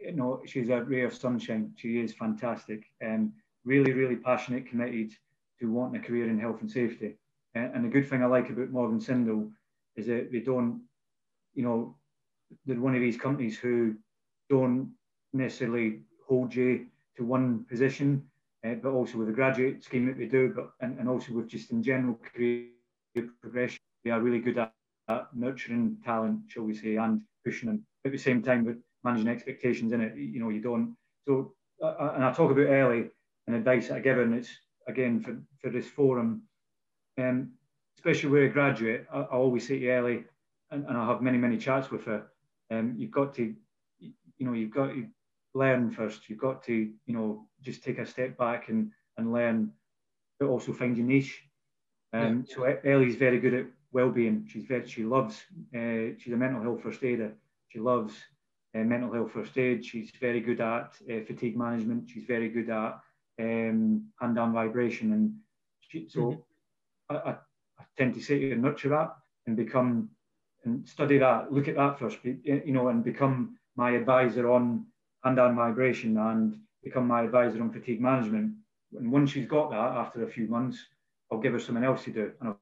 you 0.01 0.11
know, 0.11 0.41
she's 0.45 0.69
a 0.69 0.83
ray 0.83 1.03
of 1.03 1.13
sunshine. 1.13 1.71
She 1.77 1.99
is 1.99 2.13
fantastic 2.13 2.83
and 2.99 3.31
really, 3.63 3.93
really 3.93 4.17
passionate, 4.17 4.67
committed 4.67 5.11
to 5.59 5.71
wanting 5.71 6.01
a 6.01 6.03
career 6.03 6.29
in 6.29 6.39
health 6.39 6.61
and 6.61 6.69
safety. 6.69 7.15
And 7.55 7.85
the 7.85 7.89
good 7.89 8.09
thing 8.09 8.23
I 8.23 8.25
like 8.25 8.49
about 8.49 8.71
Morgan 8.71 8.99
Sindall 8.99 9.49
is 9.95 10.07
that 10.07 10.31
they 10.31 10.39
don't, 10.39 10.81
you 11.53 11.63
know, 11.63 11.95
they're 12.65 12.79
one 12.79 12.95
of 12.95 13.01
these 13.01 13.17
companies 13.17 13.57
who 13.57 13.95
don't 14.49 14.91
necessarily 15.33 16.01
hold 16.27 16.53
you 16.53 16.87
to 17.15 17.23
one 17.23 17.65
position, 17.69 18.27
uh, 18.65 18.73
but 18.73 18.89
also 18.89 19.19
with 19.19 19.27
the 19.27 19.33
graduate 19.33 19.83
scheme 19.83 20.07
that 20.07 20.17
they 20.17 20.25
do, 20.25 20.51
but 20.55 20.71
and, 20.81 20.97
and 20.99 21.07
also 21.07 21.33
with 21.33 21.47
just 21.47 21.71
in 21.71 21.83
general 21.83 22.19
career 22.33 22.67
progression, 23.21 23.79
they 24.03 24.11
are 24.11 24.21
really 24.21 24.39
good 24.39 24.57
at, 24.57 24.73
at 25.09 25.27
nurturing 25.35 25.97
talent, 26.03 26.39
shall 26.47 26.63
we 26.63 26.73
say, 26.73 26.95
and 26.95 27.21
pushing 27.45 27.67
them 27.67 27.85
at 28.05 28.11
the 28.11 28.17
same 28.17 28.41
time, 28.41 28.63
but 28.63 28.75
managing 29.03 29.27
expectations 29.27 29.91
in 29.91 30.01
it. 30.01 30.15
You 30.17 30.39
know, 30.39 30.49
you 30.49 30.61
don't. 30.61 30.95
So, 31.27 31.53
uh, 31.81 32.13
and 32.15 32.23
I 32.23 32.31
talk 32.33 32.51
about 32.51 32.67
early 32.67 33.09
and 33.47 33.55
advice 33.55 33.87
that 33.87 33.97
I 33.97 33.99
give, 33.99 34.19
and 34.19 34.33
it's 34.33 34.49
again 34.87 35.19
for, 35.21 35.37
for 35.61 35.69
this 35.69 35.87
forum 35.87 36.43
um, 37.17 37.51
especially 37.97 38.29
with 38.29 38.43
a 38.43 38.49
graduate, 38.49 39.07
I, 39.11 39.19
I 39.19 39.35
always 39.35 39.67
say 39.67 39.79
to 39.79 39.91
Ellie, 39.91 40.23
and, 40.71 40.85
and, 40.87 40.97
I 40.97 41.07
have 41.07 41.21
many, 41.21 41.37
many 41.37 41.57
chats 41.57 41.91
with 41.91 42.03
her, 42.05 42.27
um, 42.71 42.95
you've 42.97 43.11
got 43.11 43.33
to, 43.35 43.53
you 43.99 44.13
know, 44.45 44.53
you've 44.53 44.73
got 44.73 44.87
to 44.87 45.05
learn 45.53 45.91
first. 45.91 46.29
You've 46.29 46.39
got 46.39 46.63
to, 46.63 46.73
you 46.73 47.13
know, 47.13 47.47
just 47.61 47.83
take 47.83 47.99
a 47.99 48.05
step 48.05 48.37
back 48.37 48.69
and, 48.69 48.91
and 49.17 49.31
learn, 49.31 49.71
but 50.39 50.47
also 50.47 50.73
find 50.73 50.97
your 50.97 51.05
niche. 51.05 51.43
Um, 52.13 52.45
yeah. 52.47 52.55
So 52.55 52.63
Ellie's 52.63 53.15
very 53.15 53.39
good 53.39 53.53
at 53.53 53.65
well-being. 53.91 54.47
She's 54.49 54.65
very, 54.65 54.87
she 54.87 55.03
loves, 55.03 55.41
uh, 55.75 56.15
she's 56.17 56.33
a 56.33 56.37
mental 56.37 56.61
health 56.61 56.81
first 56.83 57.03
aider. 57.03 57.33
She 57.69 57.79
loves 57.79 58.13
uh, 58.75 58.79
mental 58.79 59.11
health 59.11 59.31
first 59.31 59.57
aid. 59.57 59.85
She's 59.85 60.11
very 60.19 60.39
good 60.39 60.61
at 60.61 60.91
uh, 61.09 61.25
fatigue 61.25 61.57
management. 61.57 62.09
She's 62.09 62.25
very 62.25 62.49
good 62.49 62.69
at 62.69 62.99
um, 63.39 64.05
hand-arm 64.19 64.53
vibration. 64.53 65.13
And 65.13 65.33
she, 65.79 66.07
so 66.09 66.19
mm-hmm. 66.19 67.15
I, 67.15 67.31
I, 67.31 67.35
tend 67.97 68.15
to 68.15 68.21
say 68.21 68.39
to 68.39 68.55
nurture 68.55 68.89
that 68.89 69.15
and 69.45 69.55
become 69.55 70.09
and 70.65 70.87
study 70.87 71.17
that, 71.19 71.51
look 71.51 71.67
at 71.67 71.75
that 71.75 71.99
first, 71.99 72.17
you 72.23 72.73
know, 72.73 72.87
and 72.87 73.03
become 73.03 73.57
my 73.75 73.91
advisor 73.91 74.49
on 74.49 74.85
hand-arm 75.23 75.55
vibration 75.55 76.17
and 76.17 76.57
become 76.83 77.07
my 77.07 77.23
advisor 77.23 77.61
on 77.61 77.71
fatigue 77.71 78.01
management. 78.01 78.53
And 78.97 79.11
once 79.11 79.31
she's 79.31 79.47
got 79.47 79.71
that, 79.71 79.77
after 79.77 80.23
a 80.23 80.29
few 80.29 80.47
months, 80.47 80.85
I'll 81.33 81.41
give 81.41 81.53
her 81.53 81.59
something 81.59 81.83
else 81.83 82.03
to 82.05 82.11
do, 82.11 82.31
and 82.39 82.49
I'll 82.49 82.59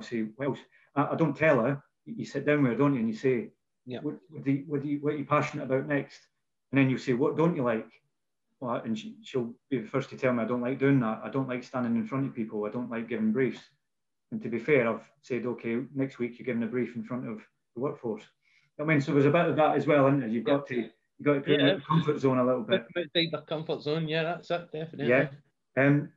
say, 0.00 0.26
"Well, 0.36 0.56
I, 0.94 1.08
I 1.12 1.14
don't 1.16 1.36
tell 1.36 1.60
her. 1.60 1.82
You 2.04 2.24
sit 2.24 2.46
down 2.46 2.62
with 2.62 2.72
her, 2.72 2.78
don't 2.78 2.94
you, 2.94 3.00
and 3.00 3.08
you 3.08 3.14
say, 3.14 3.50
yeah. 3.86 4.00
what, 4.00 4.16
what, 4.30 4.46
you, 4.46 4.64
what, 4.66 4.84
you, 4.84 4.98
what 5.00 5.14
are 5.14 5.16
you 5.16 5.24
passionate 5.24 5.64
about 5.64 5.86
next?" 5.86 6.20
And 6.70 6.80
then 6.80 6.90
you 6.90 6.98
say, 6.98 7.12
"What 7.12 7.36
don't 7.36 7.56
you 7.56 7.62
like?" 7.64 7.88
Well, 8.60 8.76
and 8.76 8.96
she, 8.96 9.16
she'll 9.22 9.52
be 9.70 9.78
the 9.78 9.88
first 9.88 10.10
to 10.10 10.16
tell 10.16 10.32
me, 10.32 10.42
"I 10.42 10.46
don't 10.46 10.62
like 10.62 10.78
doing 10.78 11.00
that. 11.00 11.20
I 11.24 11.30
don't 11.30 11.48
like 11.48 11.64
standing 11.64 11.96
in 11.96 12.06
front 12.06 12.26
of 12.26 12.34
people. 12.34 12.64
I 12.64 12.70
don't 12.70 12.90
like 12.90 13.08
giving 13.08 13.32
briefs." 13.32 13.60
And 14.30 14.42
to 14.42 14.48
be 14.48 14.58
fair, 14.58 14.88
I've 14.88 15.02
said, 15.20 15.44
okay, 15.44 15.80
next 15.94 16.18
week 16.18 16.38
you're 16.38 16.46
giving 16.46 16.62
a 16.62 16.66
brief 16.66 16.96
in 16.96 17.04
front 17.04 17.28
of 17.28 17.42
the 17.74 17.80
workforce. 17.82 18.22
I 18.80 18.84
mean, 18.84 19.00
so 19.00 19.12
there's 19.12 19.26
a 19.26 19.30
bit 19.30 19.46
of 19.46 19.56
that 19.56 19.76
as 19.76 19.86
well, 19.86 20.06
isn't 20.06 20.20
there? 20.20 20.28
You've 20.28 20.44
got 20.44 20.66
to 20.68 20.74
you've 20.74 21.24
got 21.24 21.34
to 21.34 21.40
put 21.40 21.60
yeah. 21.60 21.74
the 21.74 21.82
comfort 21.86 22.18
zone 22.18 22.38
a 22.38 22.44
little 22.44 22.62
bit. 22.62 22.86
Outside 22.96 23.28
the 23.30 23.44
comfort 23.46 23.82
zone, 23.82 24.08
yeah, 24.08 24.22
that's 24.22 24.50
it, 24.50 24.72
definitely. 24.72 25.08
Yeah. 25.08 25.28
Um, 25.76 26.10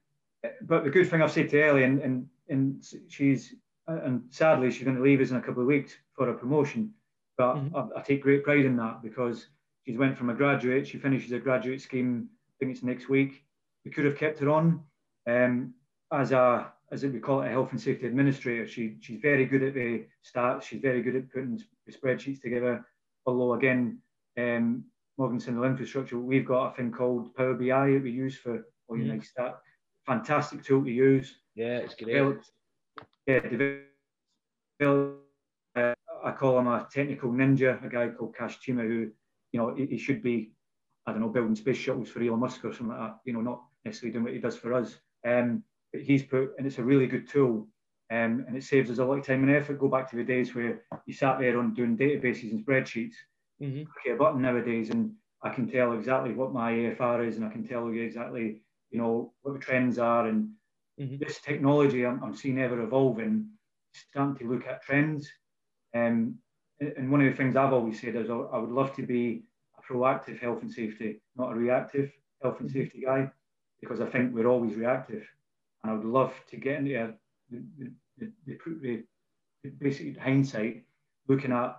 but 0.61 0.83
the 0.83 0.89
good 0.89 1.09
thing 1.09 1.21
I've 1.21 1.31
said 1.31 1.49
to 1.49 1.61
Ellie, 1.61 1.83
and, 1.83 2.01
and, 2.01 2.27
and 2.49 2.83
she's, 3.07 3.55
and 3.87 4.23
sadly, 4.29 4.71
she's 4.71 4.83
going 4.83 4.97
to 4.97 5.03
leave 5.03 5.21
us 5.21 5.31
in 5.31 5.37
a 5.37 5.41
couple 5.41 5.61
of 5.61 5.67
weeks 5.67 5.93
for 6.13 6.29
a 6.29 6.33
promotion. 6.33 6.91
But 7.37 7.55
mm-hmm. 7.55 7.75
I, 7.75 7.99
I, 7.99 8.01
take 8.01 8.23
great 8.23 8.43
pride 8.43 8.65
in 8.65 8.77
that 8.77 9.03
because 9.03 9.47
she's 9.85 9.97
went 9.97 10.17
from 10.17 10.29
a 10.29 10.33
graduate, 10.33 10.87
she 10.87 10.97
finishes 10.97 11.31
a 11.33 11.39
graduate 11.39 11.81
scheme, 11.81 12.29
I 12.49 12.53
think 12.59 12.75
it's 12.75 12.83
next 12.83 13.09
week. 13.09 13.43
We 13.83 13.91
could 13.91 14.05
have 14.05 14.17
kept 14.17 14.39
her 14.39 14.49
on 14.49 14.81
um, 15.27 15.73
as 16.11 16.31
a 16.31 16.71
as 16.91 17.03
we 17.03 17.19
call 17.19 17.41
it, 17.41 17.47
a 17.47 17.51
health 17.51 17.71
and 17.71 17.81
safety 17.81 18.07
administrator. 18.07 18.67
She, 18.67 18.95
she's 19.01 19.19
very 19.19 19.45
good 19.45 19.63
at 19.63 19.73
the 19.73 20.05
stats. 20.23 20.63
She's 20.63 20.81
very 20.81 21.01
good 21.01 21.15
at 21.15 21.31
putting 21.31 21.61
the 21.85 21.91
spreadsheets 21.91 22.41
together. 22.41 22.85
Although 23.25 23.55
again, 23.55 23.99
um, 24.37 24.85
Morgan 25.17 25.39
Sindall 25.39 25.63
infrastructure, 25.63 26.19
we've 26.19 26.45
got 26.45 26.73
a 26.73 26.75
thing 26.75 26.91
called 26.91 27.33
Power 27.35 27.55
BI 27.55 27.91
that 27.91 28.03
we 28.03 28.11
use 28.11 28.37
for 28.37 28.65
all 28.87 28.97
your 28.97 29.07
mm. 29.07 29.17
nice 29.17 29.29
stat. 29.29 29.59
Fantastic 30.05 30.63
tool 30.63 30.83
to 30.83 30.91
use. 30.91 31.35
Yeah, 31.55 31.77
it's 31.77 31.95
great. 31.95 32.13
Developed, 32.13 32.51
yeah, 33.27 33.39
developed, 34.79 35.19
uh, 35.75 35.93
I 36.23 36.31
call 36.31 36.59
him 36.59 36.67
a 36.67 36.87
technical 36.91 37.31
ninja, 37.31 37.83
a 37.83 37.89
guy 37.89 38.09
called 38.09 38.35
Kash 38.35 38.59
Chima, 38.59 38.81
who, 38.81 39.09
you 39.51 39.59
know, 39.59 39.73
he, 39.73 39.85
he, 39.85 39.97
should 39.97 40.21
be, 40.21 40.51
I 41.07 41.11
don't 41.11 41.21
know, 41.21 41.29
building 41.29 41.55
space 41.55 41.77
shuttles 41.77 42.09
for 42.09 42.21
Elon 42.21 42.39
Musk 42.39 42.63
or 42.65 42.73
something 42.73 42.89
like 42.89 42.99
that. 42.99 43.19
You 43.25 43.33
know, 43.33 43.41
not 43.41 43.63
necessarily 43.83 44.13
doing 44.13 44.25
what 44.25 44.33
he 44.33 44.39
does 44.39 44.57
for 44.57 44.73
us. 44.73 44.95
Um, 45.25 45.63
he's 45.93 46.23
put, 46.23 46.51
and 46.57 46.67
it's 46.67 46.79
a 46.79 46.83
really 46.83 47.07
good 47.07 47.27
tool. 47.27 47.67
Um, 48.11 48.45
and 48.47 48.55
it 48.55 48.63
saves 48.63 48.91
us 48.91 48.99
a 48.99 49.05
lot 49.05 49.17
of 49.17 49.25
time 49.25 49.43
and 49.43 49.55
effort. 49.55 49.79
Go 49.79 49.87
back 49.87 50.09
to 50.11 50.15
the 50.15 50.23
days 50.23 50.53
where 50.53 50.83
you 51.07 51.13
sat 51.13 51.39
there 51.39 51.57
on 51.57 51.73
doing 51.73 51.97
databases 51.97 52.51
and 52.51 52.63
spreadsheets. 52.63 53.15
Mm-hmm. 53.61 53.83
Click 53.83 54.15
a 54.15 54.17
button 54.17 54.41
nowadays, 54.41 54.91
and 54.91 55.13
I 55.41 55.49
can 55.49 55.67
tell 55.67 55.93
exactly 55.93 56.33
what 56.33 56.53
my 56.53 56.71
AFR 56.71 57.27
is, 57.27 57.37
and 57.37 57.45
I 57.45 57.49
can 57.49 57.67
tell 57.67 57.91
you 57.91 58.03
exactly, 58.03 58.61
you 58.91 58.99
know, 58.99 59.33
what 59.41 59.53
the 59.53 59.59
trends 59.59 59.99
are. 59.99 60.27
And 60.27 60.49
mm-hmm. 60.99 61.17
this 61.23 61.39
technology 61.39 62.05
I'm, 62.05 62.23
I'm, 62.23 62.35
seeing 62.35 62.59
ever 62.59 62.81
evolving, 62.81 63.49
starting 63.93 64.37
to 64.37 64.51
look 64.53 64.67
at 64.67 64.83
trends. 64.83 65.29
Um, 65.95 66.35
and 66.79 67.09
one 67.09 67.21
of 67.21 67.31
the 67.31 67.37
things 67.37 67.55
I've 67.55 67.73
always 67.73 68.01
said 68.01 68.15
is 68.15 68.29
I 68.29 68.57
would 68.57 68.71
love 68.71 68.95
to 68.95 69.03
be 69.03 69.43
a 69.77 69.93
proactive 69.93 70.39
health 70.39 70.61
and 70.61 70.71
safety, 70.71 71.21
not 71.35 71.51
a 71.51 71.55
reactive 71.55 72.11
health 72.41 72.59
and 72.59 72.69
mm-hmm. 72.69 72.79
safety 72.79 73.03
guy, 73.05 73.29
because 73.79 74.01
I 74.01 74.07
think 74.07 74.33
we're 74.33 74.47
always 74.47 74.75
reactive 74.75 75.25
and 75.85 75.91
I 75.91 75.95
would 75.95 76.05
love 76.05 76.33
to 76.49 76.57
get 76.57 76.79
into 76.79 76.95
a, 76.95 77.13
the, 77.51 77.91
the, 78.17 78.31
the, 78.47 79.03
the 79.63 79.69
basic 79.79 80.17
hindsight, 80.17 80.83
looking 81.27 81.51
at 81.51 81.77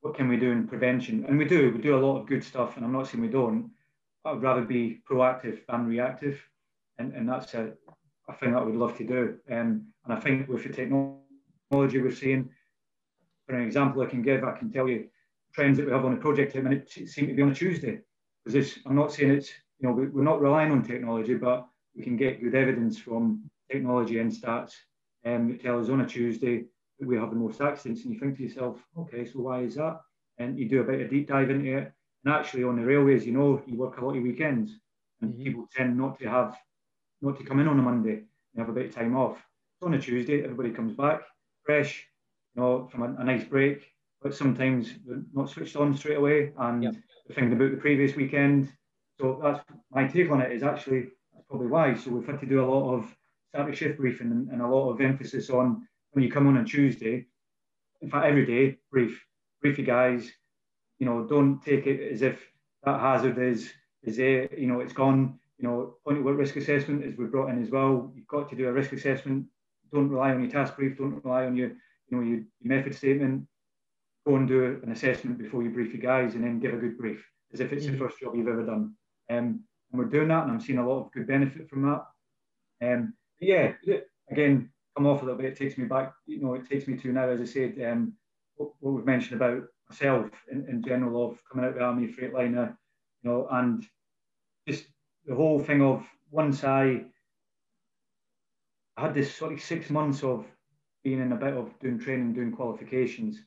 what 0.00 0.16
can 0.16 0.28
we 0.28 0.36
do 0.36 0.50
in 0.50 0.66
prevention, 0.66 1.24
and 1.28 1.38
we 1.38 1.44
do. 1.44 1.72
We 1.72 1.80
do 1.80 1.96
a 1.96 2.04
lot 2.04 2.20
of 2.20 2.26
good 2.26 2.42
stuff, 2.42 2.76
and 2.76 2.84
I'm 2.84 2.92
not 2.92 3.06
saying 3.06 3.22
we 3.22 3.28
don't. 3.28 3.70
I'd 4.26 4.42
rather 4.42 4.62
be 4.62 5.00
proactive 5.08 5.60
than 5.68 5.86
reactive, 5.86 6.40
and, 6.98 7.12
and 7.14 7.28
that's 7.28 7.54
a, 7.54 7.72
a 8.28 8.34
thing 8.34 8.52
that 8.52 8.62
I 8.62 8.64
would 8.64 8.76
love 8.76 8.96
to 8.98 9.06
do. 9.06 9.36
Um, 9.50 9.86
and 10.04 10.12
I 10.12 10.20
think 10.20 10.48
with 10.48 10.64
the 10.64 10.72
technology 10.72 12.00
we're 12.00 12.12
seeing. 12.12 12.50
For 13.46 13.54
an 13.54 13.64
example 13.64 14.02
I 14.02 14.06
can 14.06 14.22
give, 14.22 14.42
I 14.42 14.58
can 14.58 14.72
tell 14.72 14.88
you 14.88 15.06
trends 15.54 15.78
that 15.78 15.86
we 15.86 15.92
have 15.92 16.04
on 16.04 16.14
the 16.14 16.20
project 16.20 16.56
at 16.56 16.62
the 16.62 16.68
minute 16.68 16.90
seem 16.90 17.28
to 17.28 17.34
be 17.34 17.42
on 17.42 17.52
a 17.52 17.54
Tuesday. 17.54 18.00
Because 18.44 18.78
I'm 18.86 18.96
not 18.96 19.12
saying 19.12 19.30
it's, 19.30 19.50
you 19.78 19.88
know, 19.88 19.94
we're 19.94 20.22
not 20.22 20.40
relying 20.40 20.72
on 20.72 20.82
technology, 20.82 21.34
but 21.34 21.66
we 21.94 22.02
can 22.02 22.16
get 22.16 22.42
good 22.42 22.54
evidence 22.54 22.98
from 22.98 23.48
technology 23.70 24.18
and 24.18 24.30
stats 24.30 24.74
um, 25.24 25.48
that 25.48 25.62
tell 25.62 25.80
us 25.80 25.88
on 25.88 26.00
a 26.00 26.06
Tuesday 26.06 26.64
that 26.98 27.08
we 27.08 27.16
have 27.16 27.30
the 27.30 27.36
most 27.36 27.60
accidents. 27.60 28.04
And 28.04 28.12
you 28.12 28.20
think 28.20 28.36
to 28.36 28.42
yourself, 28.42 28.78
okay, 28.98 29.24
so 29.24 29.40
why 29.40 29.60
is 29.60 29.76
that? 29.76 30.00
And 30.38 30.58
you 30.58 30.68
do 30.68 30.80
a 30.80 30.84
bit 30.84 31.00
of 31.00 31.10
deep 31.10 31.28
dive 31.28 31.50
into 31.50 31.78
it. 31.78 31.92
And 32.24 32.34
actually, 32.34 32.64
on 32.64 32.76
the 32.76 32.84
railways, 32.84 33.26
you 33.26 33.32
know, 33.32 33.62
you 33.66 33.76
work 33.76 33.98
a 33.98 34.04
lot 34.04 34.16
of 34.16 34.22
weekends, 34.22 34.72
and 35.20 35.32
mm-hmm. 35.32 35.42
people 35.44 35.68
tend 35.74 35.96
not 35.96 36.18
to 36.20 36.28
have, 36.28 36.56
not 37.22 37.38
to 37.38 37.44
come 37.44 37.60
in 37.60 37.68
on 37.68 37.78
a 37.78 37.82
Monday. 37.82 38.22
They 38.54 38.60
have 38.60 38.68
a 38.68 38.72
bit 38.72 38.86
of 38.86 38.94
time 38.94 39.16
off. 39.16 39.38
So 39.80 39.86
on 39.86 39.94
a 39.94 40.00
Tuesday, 40.00 40.42
everybody 40.42 40.70
comes 40.70 40.94
back 40.94 41.22
fresh, 41.66 42.06
you 42.54 42.62
know, 42.62 42.88
from 42.90 43.02
a, 43.02 43.20
a 43.20 43.24
nice 43.24 43.44
break. 43.44 43.92
But 44.22 44.34
sometimes 44.34 44.94
they're 45.04 45.22
not 45.34 45.50
switched 45.50 45.76
on 45.76 45.94
straight 45.94 46.16
away, 46.16 46.52
and 46.58 46.82
yep. 46.82 46.94
they're 47.26 47.34
thinking 47.34 47.52
about 47.52 47.72
the 47.72 47.76
previous 47.76 48.16
weekend. 48.16 48.72
So 49.20 49.38
that's 49.42 49.60
my 49.90 50.06
take 50.06 50.30
on 50.30 50.40
it. 50.40 50.52
Is 50.52 50.62
actually 50.62 51.08
that's 51.34 51.46
probably 51.48 51.66
why. 51.66 51.94
So 51.94 52.10
we've 52.10 52.26
had 52.26 52.40
to 52.40 52.46
do 52.46 52.64
a 52.64 52.66
lot 52.66 52.94
of 52.94 53.14
static 53.50 53.74
shift 53.74 53.98
briefing 53.98 54.30
and, 54.30 54.48
and 54.50 54.62
a 54.62 54.66
lot 54.66 54.90
of 54.90 55.00
emphasis 55.00 55.50
on 55.50 55.86
when 56.12 56.24
you 56.24 56.30
come 56.30 56.46
on 56.46 56.56
on 56.56 56.64
Tuesday. 56.64 57.26
In 58.00 58.10
fact, 58.10 58.26
every 58.26 58.46
day, 58.46 58.78
brief, 58.90 59.22
brief 59.60 59.78
you 59.78 59.84
guys. 59.84 60.30
You 60.98 61.06
know, 61.06 61.24
don't 61.24 61.62
take 61.62 61.86
it 61.86 62.12
as 62.12 62.22
if 62.22 62.40
that 62.84 63.00
hazard 63.00 63.38
is 63.38 63.72
is 64.02 64.16
there. 64.16 64.48
You 64.58 64.66
know, 64.66 64.80
it's 64.80 64.92
gone. 64.92 65.38
You 65.58 65.66
know, 65.66 65.94
point 66.04 66.18
of 66.18 66.24
work 66.24 66.38
risk 66.38 66.56
assessment 66.56 67.04
is 67.04 67.16
we 67.16 67.26
brought 67.26 67.50
in 67.50 67.62
as 67.62 67.70
well. 67.70 68.12
You've 68.14 68.26
got 68.26 68.48
to 68.50 68.56
do 68.56 68.68
a 68.68 68.72
risk 68.72 68.92
assessment. 68.92 69.46
Don't 69.92 70.10
rely 70.10 70.32
on 70.32 70.42
your 70.42 70.50
task 70.50 70.76
brief. 70.76 70.98
Don't 70.98 71.24
rely 71.24 71.46
on 71.46 71.56
your 71.56 71.70
you 72.08 72.16
know 72.16 72.22
your, 72.22 72.40
method 72.62 72.94
statement. 72.94 73.46
Go 74.26 74.36
and 74.36 74.48
do 74.48 74.80
an 74.82 74.92
assessment 74.92 75.38
before 75.38 75.62
you 75.62 75.70
brief 75.70 75.92
your 75.92 76.02
guys, 76.02 76.34
and 76.34 76.44
then 76.44 76.60
give 76.60 76.74
a 76.74 76.78
good 76.78 76.98
brief 76.98 77.24
as 77.52 77.60
if 77.60 77.72
it's 77.72 77.84
mm-hmm. 77.84 77.92
the 77.92 77.98
first 77.98 78.20
job 78.20 78.34
you've 78.34 78.48
ever 78.48 78.64
done. 78.64 78.94
Um, 79.30 79.60
and 79.90 80.00
we're 80.00 80.04
doing 80.06 80.28
that, 80.28 80.44
and 80.44 80.52
I'm 80.52 80.60
seeing 80.60 80.78
a 80.78 80.88
lot 80.88 81.06
of 81.06 81.12
good 81.12 81.26
benefit 81.26 81.70
from 81.70 81.82
that. 81.82 82.04
Um, 82.82 83.14
yeah, 83.40 83.72
again, 84.30 84.70
come 84.96 85.06
off 85.06 85.22
a 85.22 85.24
little 85.24 85.38
bit. 85.38 85.52
It 85.52 85.56
takes 85.56 85.78
me 85.78 85.84
back. 85.84 86.12
You 86.26 86.40
know, 86.40 86.54
it 86.54 86.68
takes 86.68 86.88
me 86.88 86.96
to 86.96 87.12
now, 87.12 87.28
as 87.28 87.40
I 87.40 87.44
said, 87.44 87.80
um, 87.88 88.14
what, 88.56 88.70
what 88.80 88.94
we've 88.94 89.04
mentioned 89.04 89.40
about 89.40 89.62
myself 89.88 90.30
in, 90.50 90.66
in 90.68 90.82
general 90.82 91.30
of 91.30 91.38
coming 91.50 91.64
out 91.64 91.72
of 91.72 91.76
the 91.76 91.84
army, 91.84 92.08
Freightliner, 92.08 92.76
you 93.22 93.30
know, 93.30 93.48
and 93.50 93.84
just 94.68 94.86
the 95.26 95.34
whole 95.34 95.60
thing 95.60 95.82
of 95.82 96.04
once 96.30 96.64
I, 96.64 97.04
I 98.96 99.02
had 99.02 99.14
this 99.14 99.34
sort 99.34 99.52
of 99.52 99.60
six 99.60 99.90
months 99.90 100.22
of 100.22 100.46
being 101.04 101.20
in 101.20 101.32
a 101.32 101.36
bit 101.36 101.54
of 101.54 101.78
doing 101.80 101.98
training, 101.98 102.34
doing 102.34 102.52
qualifications, 102.52 103.38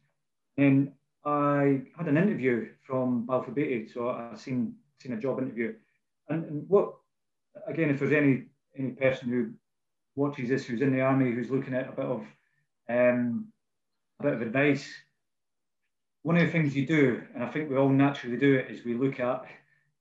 and 0.57 0.91
I 1.25 1.81
had 1.97 2.07
an 2.07 2.17
interview 2.17 2.69
from 2.81 3.25
Balfour 3.25 3.53
Beatty, 3.53 3.89
so 3.89 4.09
I 4.09 4.35
seen 4.35 4.75
seen 5.01 5.13
a 5.13 5.17
job 5.17 5.39
interview, 5.39 5.73
and, 6.29 6.45
and 6.45 6.69
what 6.69 6.93
again, 7.67 7.89
if 7.89 7.99
there's 7.99 8.13
any 8.13 8.45
any 8.77 8.91
person 8.91 9.29
who 9.29 9.51
watches 10.15 10.49
this 10.49 10.65
who's 10.65 10.81
in 10.81 10.93
the 10.93 11.01
army 11.01 11.31
who's 11.31 11.49
looking 11.49 11.73
at 11.73 11.89
a 11.89 11.91
bit 11.91 12.05
of 12.05 12.21
um, 12.89 13.47
a 14.19 14.23
bit 14.23 14.33
of 14.33 14.41
advice. 14.41 14.91
One 16.23 16.37
of 16.37 16.45
the 16.45 16.51
things 16.51 16.75
you 16.75 16.85
do, 16.85 17.21
and 17.33 17.43
I 17.43 17.49
think 17.49 17.69
we 17.69 17.77
all 17.77 17.89
naturally 17.89 18.37
do 18.37 18.55
it, 18.55 18.69
is 18.69 18.83
we 18.83 18.93
look 18.93 19.19
at 19.19 19.45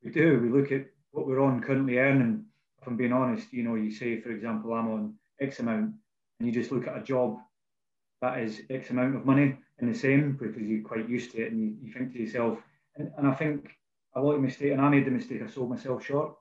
we 0.03 0.11
do 0.11 0.41
we 0.41 0.49
look 0.49 0.73
at 0.73 0.87
what 1.13 1.27
we're 1.27 1.41
on 1.41 1.63
currently 1.63 1.99
earning. 1.99 2.45
If 2.81 2.87
I'm 2.87 2.97
being 2.97 3.13
honest, 3.13 3.53
you 3.53 3.63
know, 3.63 3.75
you 3.75 3.91
say 3.91 4.21
for 4.21 4.31
example 4.31 4.73
I'm 4.73 4.89
on 4.89 5.15
X 5.41 5.61
amount, 5.61 5.95
and 6.39 6.47
you 6.47 6.53
just 6.53 6.73
look 6.73 6.87
at 6.87 6.99
a 6.99 7.03
job 7.03 7.39
that 8.21 8.39
is 8.41 8.63
X 8.69 8.91
amount 8.91 9.17
of 9.17 9.25
money 9.25 9.57
and 9.79 9.95
the 9.95 9.99
same 9.99 10.37
because 10.41 10.61
you're 10.61 10.83
quite 10.83 11.09
used 11.09 11.31
to 11.33 11.43
it, 11.43 11.53
and 11.53 11.61
you, 11.61 11.77
you 11.83 11.93
think 11.93 12.13
to 12.13 12.19
yourself, 12.19 12.59
and, 12.97 13.13
and 13.17 13.29
I 13.29 13.35
think 13.35 13.71
a 14.15 14.21
lot 14.21 14.33
of 14.33 14.41
mistake, 14.41 14.73
and 14.73 14.81
I 14.81 14.89
made 14.89 15.07
the 15.07 15.11
mistake, 15.11 15.43
I 15.43 15.49
sold 15.49 15.71
myself 15.71 16.05
short. 16.05 16.35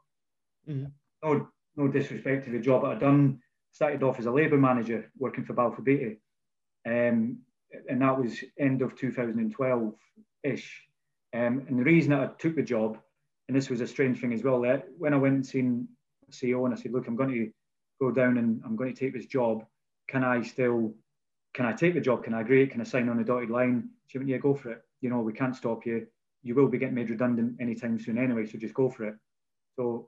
Mm-hmm. 0.67 0.85
No, 1.23 1.47
no 1.75 1.87
disrespect 1.87 2.45
to 2.45 2.51
the 2.51 2.59
job 2.59 2.81
that 2.81 2.91
I'd 2.91 2.99
done 2.99 3.39
started 3.71 4.01
off 4.01 4.17
as 4.19 4.25
a 4.25 4.31
labour 4.31 4.57
manager 4.57 5.11
working 5.19 5.45
for 5.45 5.53
Balfour 5.53 5.83
Beatty. 5.83 6.17
Um, 6.85 7.39
and 7.89 8.01
that 8.01 8.19
was 8.19 8.43
end 8.59 8.81
of 8.81 8.95
2012 8.95 9.93
ish. 10.43 10.83
Um, 11.33 11.65
and 11.67 11.77
the 11.77 11.83
reason 11.83 12.11
that 12.11 12.21
I 12.21 12.27
took 12.39 12.55
the 12.55 12.63
job, 12.63 12.97
and 13.47 13.55
this 13.55 13.69
was 13.69 13.81
a 13.81 13.87
strange 13.87 14.19
thing 14.19 14.33
as 14.33 14.43
well, 14.43 14.61
that 14.61 14.87
when 14.97 15.13
I 15.13 15.17
went 15.17 15.35
and 15.35 15.45
seen 15.45 15.87
CEO 16.31 16.65
and 16.65 16.73
I 16.73 16.77
said, 16.77 16.93
look, 16.93 17.07
I'm 17.07 17.15
going 17.15 17.31
to 17.31 17.51
go 17.99 18.11
down 18.11 18.37
and 18.37 18.61
I'm 18.65 18.75
going 18.75 18.93
to 18.93 18.99
take 18.99 19.13
this 19.13 19.25
job. 19.25 19.65
Can 20.07 20.23
I 20.23 20.41
still, 20.41 20.93
can 21.53 21.65
I 21.65 21.73
take 21.73 21.93
the 21.93 22.01
job? 22.01 22.23
Can 22.23 22.33
I 22.33 22.41
agree? 22.41 22.67
Can 22.67 22.81
I 22.81 22.85
sign 22.85 23.09
on 23.09 23.17
the 23.17 23.23
dotted 23.23 23.49
line? 23.49 23.89
She 24.07 24.17
went, 24.17 24.29
yeah, 24.29 24.37
go 24.37 24.55
for 24.55 24.71
it. 24.71 24.81
You 25.01 25.09
know, 25.09 25.19
we 25.19 25.33
can't 25.33 25.55
stop 25.55 25.85
you. 25.85 26.07
You 26.43 26.55
will 26.55 26.67
be 26.67 26.77
getting 26.77 26.95
made 26.95 27.09
redundant 27.09 27.57
anytime 27.59 27.99
soon 27.99 28.17
anyway, 28.17 28.45
so 28.45 28.57
just 28.57 28.73
go 28.73 28.89
for 28.89 29.05
it. 29.05 29.15
So 29.75 30.07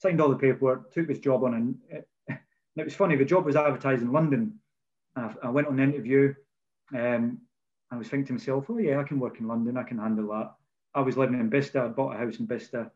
signed 0.00 0.20
all 0.20 0.28
the 0.28 0.36
paperwork, 0.36 0.92
took 0.92 1.06
this 1.06 1.18
job 1.18 1.44
on, 1.44 1.54
and 1.54 1.74
and 2.28 2.38
it 2.76 2.84
was 2.84 2.94
funny, 2.94 3.16
the 3.16 3.24
job 3.24 3.44
was 3.44 3.56
advertised 3.56 4.02
in 4.02 4.12
London. 4.12 4.58
I, 5.16 5.32
I 5.44 5.50
went 5.50 5.68
on 5.68 5.78
an 5.78 5.92
interview. 5.92 6.34
Um, 6.92 7.40
I 7.90 7.96
was 7.96 8.08
thinking 8.08 8.26
to 8.26 8.32
myself, 8.34 8.66
oh, 8.68 8.78
yeah, 8.78 8.98
I 8.98 9.04
can 9.04 9.20
work 9.20 9.38
in 9.38 9.46
London. 9.46 9.76
I 9.76 9.84
can 9.84 9.98
handle 9.98 10.28
that. 10.28 10.54
I 10.94 11.00
was 11.00 11.16
living 11.16 11.38
in 11.38 11.48
Bicester. 11.48 11.84
I 11.84 11.88
bought 11.88 12.14
a 12.14 12.18
house 12.18 12.38
in 12.38 12.46
Bicester. 12.46 12.90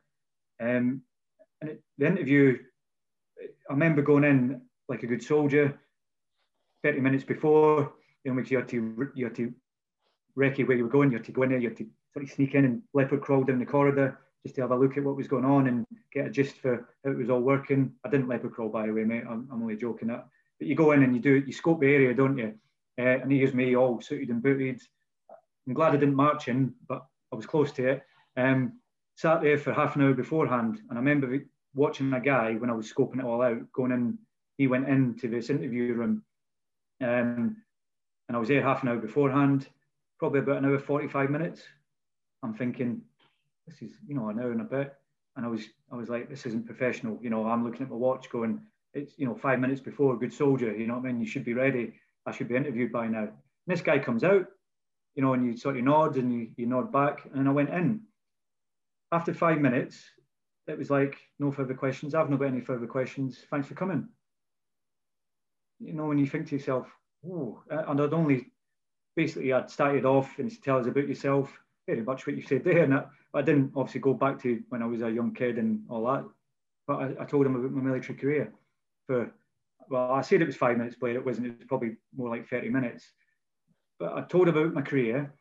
Um, 0.60 1.02
and 1.60 1.70
it, 1.70 1.82
the 1.98 2.06
interview, 2.06 2.58
I 3.68 3.72
remember 3.72 4.02
going 4.02 4.24
in 4.24 4.62
like 4.88 5.02
a 5.02 5.06
good 5.06 5.22
soldier 5.22 5.78
30 6.82 7.00
minutes 7.00 7.24
before, 7.24 7.92
in 8.24 8.36
which 8.36 8.50
you 8.50 8.58
had 8.58 8.68
to, 8.68 9.10
you 9.14 9.24
had 9.24 9.34
to 9.36 9.52
recce 10.36 10.66
where 10.66 10.76
you 10.76 10.84
were 10.84 10.90
going. 10.90 11.10
You 11.10 11.18
had 11.18 11.26
to 11.26 11.32
go 11.32 11.42
in 11.42 11.50
there, 11.50 11.58
you 11.58 11.68
had 11.68 11.78
to 11.78 11.86
sort 12.12 12.24
of 12.24 12.30
sneak 12.30 12.54
in 12.54 12.64
and 12.64 12.82
leopard 12.94 13.20
crawl 13.20 13.44
down 13.44 13.58
the 13.58 13.66
corridor 13.66 14.18
just 14.44 14.54
to 14.54 14.62
have 14.62 14.70
a 14.70 14.76
look 14.76 14.96
at 14.96 15.04
what 15.04 15.16
was 15.16 15.28
going 15.28 15.44
on 15.44 15.66
and 15.66 15.84
get 16.12 16.26
a 16.26 16.30
gist 16.30 16.56
for 16.56 16.88
how 17.04 17.10
it 17.10 17.18
was 17.18 17.30
all 17.30 17.40
working. 17.40 17.92
I 18.04 18.08
didn't 18.08 18.28
leopard 18.28 18.52
crawl, 18.52 18.68
by 18.68 18.86
the 18.86 18.92
way, 18.92 19.04
mate. 19.04 19.24
I'm, 19.28 19.48
I'm 19.52 19.62
only 19.62 19.76
joking. 19.76 20.08
That, 20.08 20.26
but 20.58 20.68
you 20.68 20.74
go 20.74 20.92
in 20.92 21.02
and 21.02 21.14
you 21.14 21.20
do 21.20 21.42
you 21.46 21.52
scope 21.52 21.80
the 21.80 21.86
area, 21.86 22.14
don't 22.14 22.38
you? 22.38 22.54
Uh, 22.98 23.20
and 23.22 23.30
here's 23.30 23.54
me 23.54 23.76
all 23.76 24.00
suited 24.00 24.28
and 24.30 24.42
booted. 24.42 24.80
I'm 25.66 25.74
glad 25.74 25.94
I 25.94 25.98
didn't 25.98 26.14
march 26.14 26.48
in, 26.48 26.74
but 26.88 27.04
I 27.32 27.36
was 27.36 27.46
close 27.46 27.72
to 27.72 27.88
it. 27.88 28.02
Um, 28.36 28.80
sat 29.16 29.42
there 29.42 29.58
for 29.58 29.72
half 29.72 29.96
an 29.96 30.02
hour 30.02 30.14
beforehand, 30.14 30.80
and 30.88 30.98
I 30.98 31.00
remember 31.00 31.38
watching 31.74 32.12
a 32.12 32.20
guy 32.20 32.54
when 32.54 32.70
I 32.70 32.74
was 32.74 32.92
scoping 32.92 33.18
it 33.18 33.24
all 33.24 33.42
out, 33.42 33.72
going 33.72 33.92
in. 33.92 34.18
He 34.56 34.66
went 34.66 34.88
into 34.88 35.28
this 35.28 35.50
interview 35.50 35.94
room, 35.94 36.22
um, 37.00 37.56
and 38.28 38.36
I 38.36 38.38
was 38.38 38.48
there 38.48 38.62
half 38.62 38.82
an 38.82 38.88
hour 38.88 38.96
beforehand, 38.96 39.68
probably 40.18 40.40
about 40.40 40.58
an 40.58 40.64
hour 40.64 40.78
45 40.78 41.30
minutes. 41.30 41.62
I'm 42.42 42.54
thinking, 42.54 43.02
this 43.68 43.82
is 43.82 43.96
you 44.06 44.14
know 44.14 44.28
an 44.28 44.40
hour 44.40 44.50
and 44.50 44.60
a 44.60 44.64
bit 44.64 44.94
and 45.36 45.44
i 45.46 45.48
was 45.48 45.62
i 45.92 45.96
was 45.96 46.08
like 46.08 46.28
this 46.28 46.46
isn't 46.46 46.66
professional 46.66 47.18
you 47.22 47.30
know 47.30 47.46
i'm 47.46 47.64
looking 47.64 47.82
at 47.82 47.90
my 47.90 47.96
watch 47.96 48.28
going 48.30 48.60
it's 48.94 49.12
you 49.16 49.26
know 49.26 49.34
five 49.34 49.60
minutes 49.60 49.80
before 49.80 50.18
good 50.18 50.32
soldier 50.32 50.76
you 50.76 50.86
know 50.86 50.94
what 50.94 51.04
i 51.04 51.12
mean 51.12 51.20
you 51.20 51.26
should 51.26 51.44
be 51.44 51.54
ready 51.54 51.92
i 52.28 52.32
should 52.32 52.48
be 52.48 52.56
interviewed 52.56 52.92
by 52.92 53.06
now. 53.06 53.22
And 53.22 53.32
this 53.66 53.80
guy 53.80 53.98
comes 53.98 54.24
out 54.24 54.46
you 55.14 55.22
know 55.22 55.32
and 55.32 55.44
you 55.44 55.56
sort 55.56 55.76
of 55.76 55.84
nod 55.84 56.16
and 56.16 56.32
you, 56.32 56.48
you 56.56 56.66
nod 56.66 56.92
back. 56.92 57.28
And 57.34 57.48
i 57.48 57.52
went 57.52 57.70
in. 57.70 58.02
After 59.10 59.34
five 59.34 59.58
minutes 59.60 60.02
it 60.66 60.78
was 60.78 60.90
like 60.90 61.16
no 61.38 61.50
further 61.50 61.74
questions. 61.74 62.14
I've 62.14 62.30
not 62.30 62.40
got 62.40 62.48
any 62.48 62.60
further 62.60 62.86
questions. 62.86 63.38
Thanks 63.50 63.68
for 63.68 63.74
coming. 63.74 64.08
You 65.80 65.94
know 65.94 66.06
when 66.06 66.18
you 66.18 66.26
think 66.26 66.48
to 66.48 66.56
yourself 66.56 66.86
oh 67.28 67.60
and 67.68 68.00
i'd 68.00 68.12
only 68.12 68.46
basically 69.16 69.52
i'd 69.52 69.68
started 69.68 70.04
off 70.04 70.38
and 70.38 70.62
tell 70.62 70.78
us 70.78 70.86
about 70.86 71.08
yourself 71.08 71.52
very 71.88 72.00
much 72.02 72.24
what 72.24 72.36
you 72.36 72.42
said 72.42 72.62
there 72.62 72.84
and 72.84 72.92
that 72.92 73.10
I 73.34 73.42
didn't 73.42 73.72
obviously 73.74 74.00
go 74.00 74.14
back 74.14 74.40
to 74.42 74.62
when 74.68 74.82
I 74.82 74.86
was 74.86 75.02
a 75.02 75.10
young 75.10 75.34
kid 75.34 75.58
and 75.58 75.82
all 75.88 76.06
that, 76.06 76.24
but 76.86 76.96
I, 76.96 77.22
I 77.22 77.24
told 77.24 77.46
him 77.46 77.56
about 77.56 77.72
my 77.72 77.82
military 77.82 78.18
career 78.18 78.52
for, 79.06 79.30
well, 79.88 80.12
I 80.12 80.22
said 80.22 80.42
it 80.42 80.46
was 80.46 80.56
five 80.56 80.76
minutes, 80.76 80.96
but 81.00 81.10
it 81.10 81.24
wasn't. 81.24 81.48
It 81.48 81.58
was 81.58 81.66
probably 81.66 81.96
more 82.16 82.28
like 82.28 82.48
30 82.48 82.70
minutes. 82.70 83.04
But 83.98 84.12
I 84.14 84.22
told 84.22 84.48
about 84.48 84.74
my 84.74 84.82
career, 84.82 85.32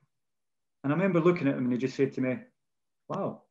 and 0.84 0.94
I 0.94 0.96
remember 0.96 1.20
looking 1.20 1.48
at 1.48 1.56
him 1.56 1.66
and 1.66 1.72
he 1.72 1.78
just 1.78 1.96
said 1.96 2.14
to 2.14 2.22
me, 2.22 2.38
wow, 3.08 3.42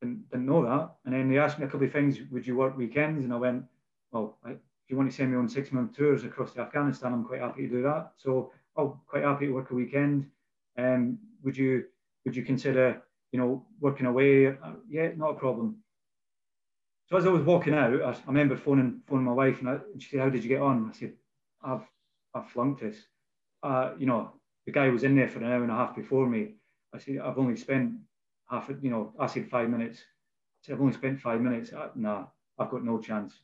didn't, 0.00 0.30
didn't 0.30 0.46
know 0.46 0.64
that. 0.64 0.94
And 1.04 1.14
then 1.14 1.30
he 1.30 1.38
asked 1.38 1.58
me 1.58 1.66
a 1.66 1.68
couple 1.68 1.86
of 1.86 1.92
things, 1.92 2.18
would 2.30 2.46
you 2.46 2.56
work 2.56 2.76
weekends? 2.76 3.24
And 3.24 3.32
I 3.32 3.36
went, 3.36 3.64
well, 4.12 4.38
I, 4.44 4.50
if 4.50 4.58
you 4.88 4.96
want 4.96 5.10
to 5.10 5.16
send 5.16 5.32
me 5.32 5.38
on 5.38 5.48
six 5.48 5.72
month 5.72 5.96
tours 5.96 6.24
across 6.24 6.56
Afghanistan, 6.56 7.12
I'm 7.12 7.24
quite 7.24 7.40
happy 7.40 7.62
to 7.62 7.68
do 7.68 7.82
that. 7.82 8.12
So 8.16 8.52
I'm 8.76 8.94
quite 9.08 9.24
happy 9.24 9.46
to 9.46 9.52
work 9.52 9.70
a 9.70 9.74
weekend. 9.74 10.30
Um, 10.78 11.18
would 11.42 11.56
you 11.56 11.84
would 12.24 12.36
you 12.36 12.44
consider 12.44 13.02
you 13.32 13.38
know, 13.38 13.66
working 13.80 14.06
away. 14.06 14.48
Uh, 14.48 14.72
yeah, 14.88 15.10
not 15.16 15.30
a 15.30 15.34
problem. 15.34 15.76
So 17.10 17.16
as 17.16 17.26
I 17.26 17.30
was 17.30 17.42
walking 17.42 17.74
out, 17.74 17.92
I, 18.02 18.10
I 18.10 18.16
remember 18.26 18.56
phoning 18.56 19.00
phoning 19.06 19.24
my 19.24 19.32
wife, 19.32 19.60
and, 19.60 19.68
I, 19.68 19.72
and, 19.92 20.02
she 20.02 20.10
said, 20.10 20.20
"How 20.20 20.28
did 20.28 20.42
you 20.42 20.48
get 20.48 20.60
on?" 20.60 20.90
I 20.90 20.98
said, 20.98 21.14
"I've 21.62 21.86
I've 22.34 22.50
flunked 22.50 22.80
this." 22.80 22.96
Uh, 23.62 23.92
you 23.98 24.06
know, 24.06 24.32
the 24.66 24.72
guy 24.72 24.88
was 24.88 25.04
in 25.04 25.16
there 25.16 25.28
for 25.28 25.38
an 25.38 25.50
hour 25.50 25.62
and 25.62 25.72
a 25.72 25.74
half 25.74 25.96
before 25.96 26.28
me. 26.28 26.54
I 26.94 26.98
said, 26.98 27.18
"I've 27.18 27.38
only 27.38 27.56
spent 27.56 27.94
half." 28.50 28.70
You 28.82 28.90
know, 28.90 29.14
I 29.18 29.26
said 29.26 29.48
five 29.48 29.70
minutes. 29.70 30.00
I 30.00 30.66
said, 30.66 30.74
"I've 30.74 30.80
only 30.80 30.92
spent 30.92 31.20
five 31.20 31.40
minutes." 31.40 31.72
Uh, 31.72 31.88
nah, 31.94 32.26
I've 32.58 32.70
got 32.70 32.84
no 32.84 32.98
chance. 32.98 33.34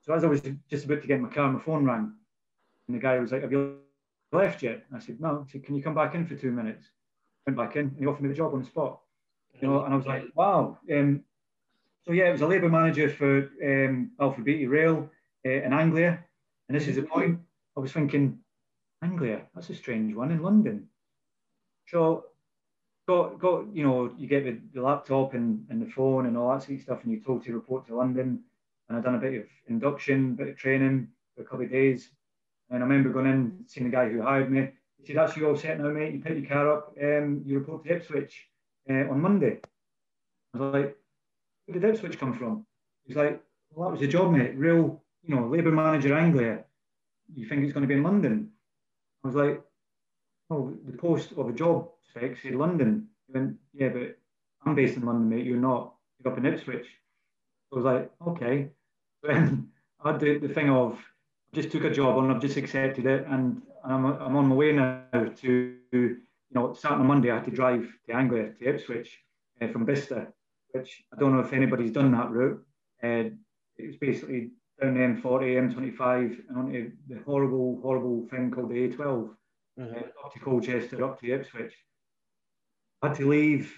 So 0.00 0.14
as 0.14 0.24
I 0.24 0.28
was 0.28 0.40
just 0.70 0.86
about 0.86 1.02
to 1.02 1.08
get 1.08 1.16
in 1.16 1.22
my 1.22 1.28
car, 1.28 1.52
my 1.52 1.60
phone 1.60 1.84
rang, 1.84 2.14
and 2.86 2.96
the 2.96 3.00
guy 3.00 3.18
was 3.18 3.32
like, 3.32 3.42
"Have 3.42 3.52
you 3.52 3.78
left 4.32 4.62
yet? 4.62 4.84
I 4.94 4.98
said, 4.98 5.20
no. 5.20 5.44
I 5.46 5.50
said, 5.50 5.64
can 5.64 5.74
you 5.74 5.82
come 5.82 5.94
back 5.94 6.14
in 6.14 6.26
for 6.26 6.34
two 6.34 6.50
minutes? 6.50 6.86
Went 7.46 7.56
back 7.56 7.76
in 7.76 7.86
and 7.86 7.98
he 7.98 8.06
offered 8.06 8.22
me 8.22 8.28
the 8.28 8.34
job 8.34 8.52
on 8.52 8.60
the 8.60 8.66
spot. 8.66 9.00
You 9.60 9.68
know, 9.68 9.84
and 9.84 9.92
I 9.92 9.96
was 9.96 10.06
like, 10.06 10.24
wow. 10.34 10.78
Um, 10.92 11.24
so 12.08 12.14
yeah, 12.14 12.30
it 12.30 12.32
was 12.32 12.40
a 12.40 12.46
labour 12.46 12.70
manager 12.70 13.10
for 13.10 13.50
um, 13.62 14.12
Balfour 14.18 14.42
Beatty 14.42 14.66
Rail 14.66 15.10
uh, 15.44 15.50
in 15.50 15.74
Anglia. 15.74 16.24
And 16.66 16.74
this 16.74 16.88
is 16.88 16.96
the 16.96 17.02
point. 17.02 17.38
I 17.76 17.80
was 17.80 17.92
thinking, 17.92 18.38
Anglia, 19.02 19.42
that's 19.54 19.68
a 19.68 19.74
strange 19.74 20.14
one 20.14 20.32
in 20.32 20.42
London. 20.42 20.88
So 21.86 22.24
got 23.06 23.38
got 23.38 23.74
you 23.74 23.86
know 23.86 24.10
you 24.16 24.26
get 24.26 24.44
the, 24.44 24.58
the 24.72 24.80
laptop 24.80 25.34
and, 25.34 25.66
and 25.68 25.82
the 25.82 25.90
phone 25.90 26.24
and 26.24 26.38
all 26.38 26.50
that 26.50 26.62
sort 26.62 26.78
of 26.78 26.82
stuff, 26.82 27.00
and 27.02 27.12
you're 27.12 27.20
told 27.20 27.44
to 27.44 27.52
report 27.52 27.86
to 27.88 27.94
London. 27.94 28.40
And 28.88 28.96
I'd 28.96 29.04
done 29.04 29.16
a 29.16 29.18
bit 29.18 29.34
of 29.34 29.46
induction, 29.66 30.34
bit 30.34 30.48
of 30.48 30.56
training 30.56 31.08
for 31.36 31.42
a 31.42 31.44
couple 31.44 31.66
of 31.66 31.70
days. 31.70 32.08
And 32.70 32.82
I 32.82 32.86
remember 32.86 33.10
going 33.10 33.26
in, 33.26 33.64
seeing 33.66 33.84
the 33.84 33.94
guy 33.94 34.08
who 34.08 34.22
hired 34.22 34.50
me. 34.50 34.70
He 34.96 35.06
said, 35.06 35.16
"That's 35.16 35.36
you 35.36 35.46
all 35.46 35.56
set 35.56 35.78
now, 35.78 35.90
mate. 35.90 36.14
You 36.14 36.20
pick 36.20 36.38
your 36.38 36.48
car 36.48 36.72
up. 36.72 36.94
Um, 36.98 37.42
you 37.44 37.58
report 37.58 37.84
to 37.84 37.96
Ipswich 37.96 38.48
uh, 38.88 39.10
on 39.10 39.20
Monday." 39.20 39.60
I 40.54 40.58
was 40.58 40.74
like, 40.74 40.97
"Where 41.68 41.78
did 41.78 41.84
Ipswich 41.84 42.18
come 42.18 42.32
from?" 42.32 42.64
He's 43.04 43.16
like, 43.16 43.42
"Well, 43.70 43.88
that 43.88 43.92
was 43.92 44.00
the 44.00 44.08
job, 44.08 44.32
mate. 44.32 44.56
Real, 44.56 45.02
you 45.22 45.34
know, 45.34 45.46
labour 45.46 45.70
manager 45.70 46.16
Anglia. 46.16 46.64
You 47.34 47.46
think 47.46 47.62
it's 47.64 47.74
going 47.74 47.82
to 47.82 47.88
be 47.88 47.94
in 47.94 48.02
London?" 48.02 48.50
I 49.22 49.28
was 49.28 49.36
like, 49.36 49.62
"Oh, 50.48 50.74
the 50.86 50.96
post 50.96 51.34
or 51.36 51.44
the 51.44 51.52
job 51.52 51.90
spec 52.08 52.38
said 52.38 52.54
London." 52.54 53.08
He 53.26 53.34
went, 53.34 53.58
"Yeah, 53.74 53.90
but 53.90 54.18
I'm 54.64 54.74
based 54.74 54.96
in 54.96 55.04
London, 55.04 55.28
mate. 55.28 55.44
You're 55.44 55.58
not. 55.58 55.94
You're 56.18 56.32
up 56.32 56.38
in 56.38 56.46
Ipswich." 56.46 56.86
I 57.70 57.76
was 57.76 57.84
like, 57.84 58.10
"Okay." 58.26 58.70
Then 59.22 59.72
I 60.00 60.12
had 60.12 60.20
the, 60.20 60.38
the 60.38 60.48
thing 60.48 60.70
of 60.70 60.96
just 61.52 61.70
took 61.70 61.84
a 61.84 61.90
job 61.90 62.18
and 62.18 62.32
I've 62.32 62.40
just 62.40 62.56
accepted 62.56 63.04
it, 63.04 63.26
and 63.26 63.60
I'm, 63.84 64.06
I'm 64.06 64.36
on 64.36 64.46
my 64.46 64.54
way 64.54 64.72
now 64.72 65.02
to, 65.12 65.74
you 65.92 66.16
know, 66.52 66.72
starting 66.72 67.00
on 67.00 67.06
Monday, 67.06 67.30
I 67.30 67.36
had 67.36 67.44
to 67.46 67.50
drive 67.50 67.86
to 68.06 68.14
Anglia, 68.14 68.52
to 68.52 68.68
Ipswich 68.68 69.18
uh, 69.60 69.68
from 69.68 69.84
Bicester, 69.84 70.32
which 70.72 71.02
I 71.12 71.18
don't 71.18 71.34
know 71.34 71.40
if 71.40 71.52
anybody's 71.52 71.92
done 71.92 72.12
that 72.12 72.30
route. 72.30 72.62
Uh, 73.02 73.30
it 73.76 73.86
was 73.86 73.96
basically 73.96 74.50
down 74.80 74.94
the 74.94 75.00
M40, 75.00 75.74
M25, 75.74 76.48
and 76.48 76.58
onto 76.58 76.92
the 77.08 77.20
horrible, 77.24 77.80
horrible 77.82 78.26
thing 78.30 78.50
called 78.50 78.70
the 78.70 78.88
A12, 78.88 79.30
mm-hmm. 79.78 79.82
uh, 79.82 80.24
up 80.24 80.32
to 80.32 80.40
Colchester, 80.40 81.04
up 81.04 81.20
to 81.20 81.32
Ipswich. 81.32 81.74
I 83.02 83.08
had 83.08 83.16
to 83.16 83.28
leave, 83.28 83.72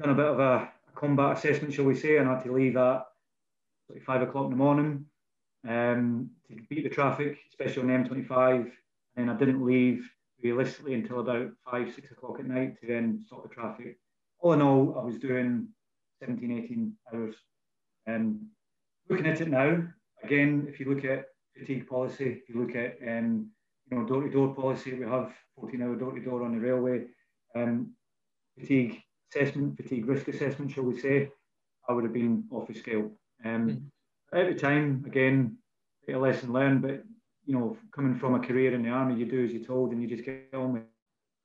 done 0.00 0.10
a 0.10 0.14
bit 0.14 0.26
of 0.26 0.40
a, 0.40 0.42
a 0.88 0.92
combat 0.94 1.36
assessment, 1.36 1.74
shall 1.74 1.84
we 1.84 1.94
say, 1.94 2.16
and 2.16 2.28
I 2.28 2.34
had 2.34 2.44
to 2.44 2.52
leave 2.52 2.76
at 2.76 3.06
like 3.88 4.02
five 4.02 4.22
o'clock 4.22 4.44
in 4.44 4.50
the 4.50 4.56
morning 4.56 5.04
um, 5.68 6.30
to 6.48 6.56
beat 6.68 6.84
the 6.84 6.90
traffic, 6.90 7.38
especially 7.50 7.82
on 7.82 7.88
the 7.88 8.08
M25. 8.08 8.70
And 9.16 9.30
I 9.30 9.34
didn't 9.34 9.64
leave 9.64 10.08
realistically 10.42 10.94
until 10.94 11.20
about 11.20 11.50
five, 11.70 11.92
six 11.94 12.10
o'clock 12.10 12.38
at 12.38 12.46
night 12.46 12.80
to 12.80 12.86
then 12.86 13.22
stop 13.26 13.42
the 13.42 13.54
traffic. 13.54 13.98
All 14.38 14.52
in 14.52 14.62
all, 14.62 14.98
I 14.98 15.04
was 15.04 15.18
doing 15.18 15.68
17, 16.20 16.64
18 16.64 16.92
hours. 17.12 17.34
Um, 18.06 18.48
looking 19.08 19.26
at 19.26 19.40
it 19.40 19.48
now, 19.48 19.82
again, 20.22 20.66
if 20.68 20.80
you 20.80 20.92
look 20.92 21.04
at 21.04 21.26
fatigue 21.58 21.88
policy, 21.88 22.40
if 22.42 22.48
you 22.48 22.60
look 22.60 22.76
at 22.76 22.98
um, 23.06 23.50
you 23.90 23.98
know 23.98 24.06
door-to-door 24.06 24.54
policy, 24.54 24.94
we 24.94 25.04
have 25.04 25.32
14-hour 25.58 25.96
door-to-door 25.96 26.44
on 26.44 26.52
the 26.52 26.60
railway. 26.60 27.04
Um, 27.56 27.92
fatigue 28.58 29.00
assessment, 29.32 29.76
fatigue 29.76 30.06
risk 30.06 30.28
assessment, 30.28 30.72
shall 30.72 30.84
we 30.84 30.98
say, 30.98 31.30
I 31.88 31.92
would 31.92 32.04
have 32.04 32.12
been 32.12 32.44
off 32.50 32.68
the 32.68 32.74
scale. 32.74 33.10
Um, 33.44 33.68
mm 33.68 33.80
at 34.32 34.46
the 34.46 34.54
time, 34.54 35.02
again, 35.06 35.56
a 36.08 36.16
lesson 36.16 36.52
learned, 36.52 36.82
but 36.82 37.02
you 37.46 37.58
know, 37.58 37.76
coming 37.94 38.14
from 38.14 38.34
a 38.34 38.40
career 38.40 38.74
in 38.74 38.82
the 38.82 38.88
army, 38.88 39.18
you 39.18 39.26
do 39.26 39.44
as 39.44 39.52
you're 39.52 39.64
told 39.64 39.90
and 39.90 40.02
you 40.02 40.08
just 40.08 40.24
get 40.24 40.50
on 40.54 40.72
with 40.74 40.82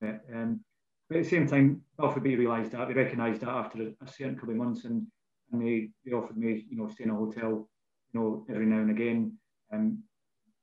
it. 0.02 0.22
Um, 0.34 0.60
but 1.07 1.18
at 1.18 1.23
the 1.23 1.30
same 1.30 1.48
time, 1.48 1.82
Alpha 1.99 2.19
B 2.19 2.36
realised 2.36 2.72
that, 2.72 2.88
they 2.88 2.94
recognised 2.94 3.41
that 3.41 3.49
after 3.49 3.94
a, 4.02 4.07
certain 4.07 4.36
couple 4.36 4.52
of 4.52 4.57
months 4.57 4.86
and, 4.86 5.06
and 5.52 5.61
they, 5.61 5.90
they 6.06 6.11
offered 6.14 6.38
me, 6.38 6.65
you 6.69 6.77
know, 6.77 6.88
stay 6.88 7.03
in 7.03 7.11
a 7.11 7.15
hotel, 7.15 7.69
you 8.11 8.19
know, 8.19 8.45
every 8.49 8.65
now 8.65 8.80
and 8.80 8.91
again. 8.91 9.38
Um, 9.72 10.03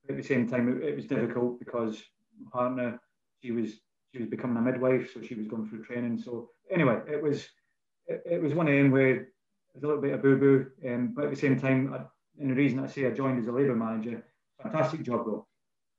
at 0.08 0.16
the 0.16 0.22
same 0.22 0.48
time, 0.48 0.68
it, 0.68 0.88
it 0.88 0.96
was 0.96 1.06
difficult 1.06 1.58
because 1.58 2.02
my 2.40 2.50
partner, 2.50 3.00
she 3.42 3.52
was 3.52 3.80
she 4.12 4.20
was 4.20 4.28
becoming 4.28 4.56
a 4.58 4.60
midwife, 4.60 5.12
so 5.12 5.22
she 5.22 5.34
was 5.34 5.46
going 5.46 5.66
through 5.66 5.84
training. 5.84 6.18
So 6.18 6.50
anyway, 6.70 7.00
it 7.08 7.22
was 7.22 7.48
it, 8.06 8.22
it 8.26 8.42
was 8.42 8.52
one 8.52 8.68
of 8.68 8.74
them 8.74 8.90
where 8.90 9.28
there's 9.72 9.84
a 9.84 9.86
little 9.86 10.02
bit 10.02 10.14
of 10.14 10.22
boo 10.22 10.36
boo, 10.36 10.66
um, 10.86 11.12
but 11.14 11.24
at 11.24 11.30
the 11.30 11.36
same 11.36 11.58
time, 11.58 11.94
I, 11.94 12.00
and 12.40 12.50
the 12.50 12.54
reason 12.54 12.80
I 12.80 12.86
say 12.86 13.06
I 13.06 13.10
joined 13.10 13.38
as 13.38 13.46
a 13.46 13.52
labour 13.52 13.76
manager, 13.76 14.24
fantastic 14.62 15.02
job 15.02 15.24
though. 15.24 15.46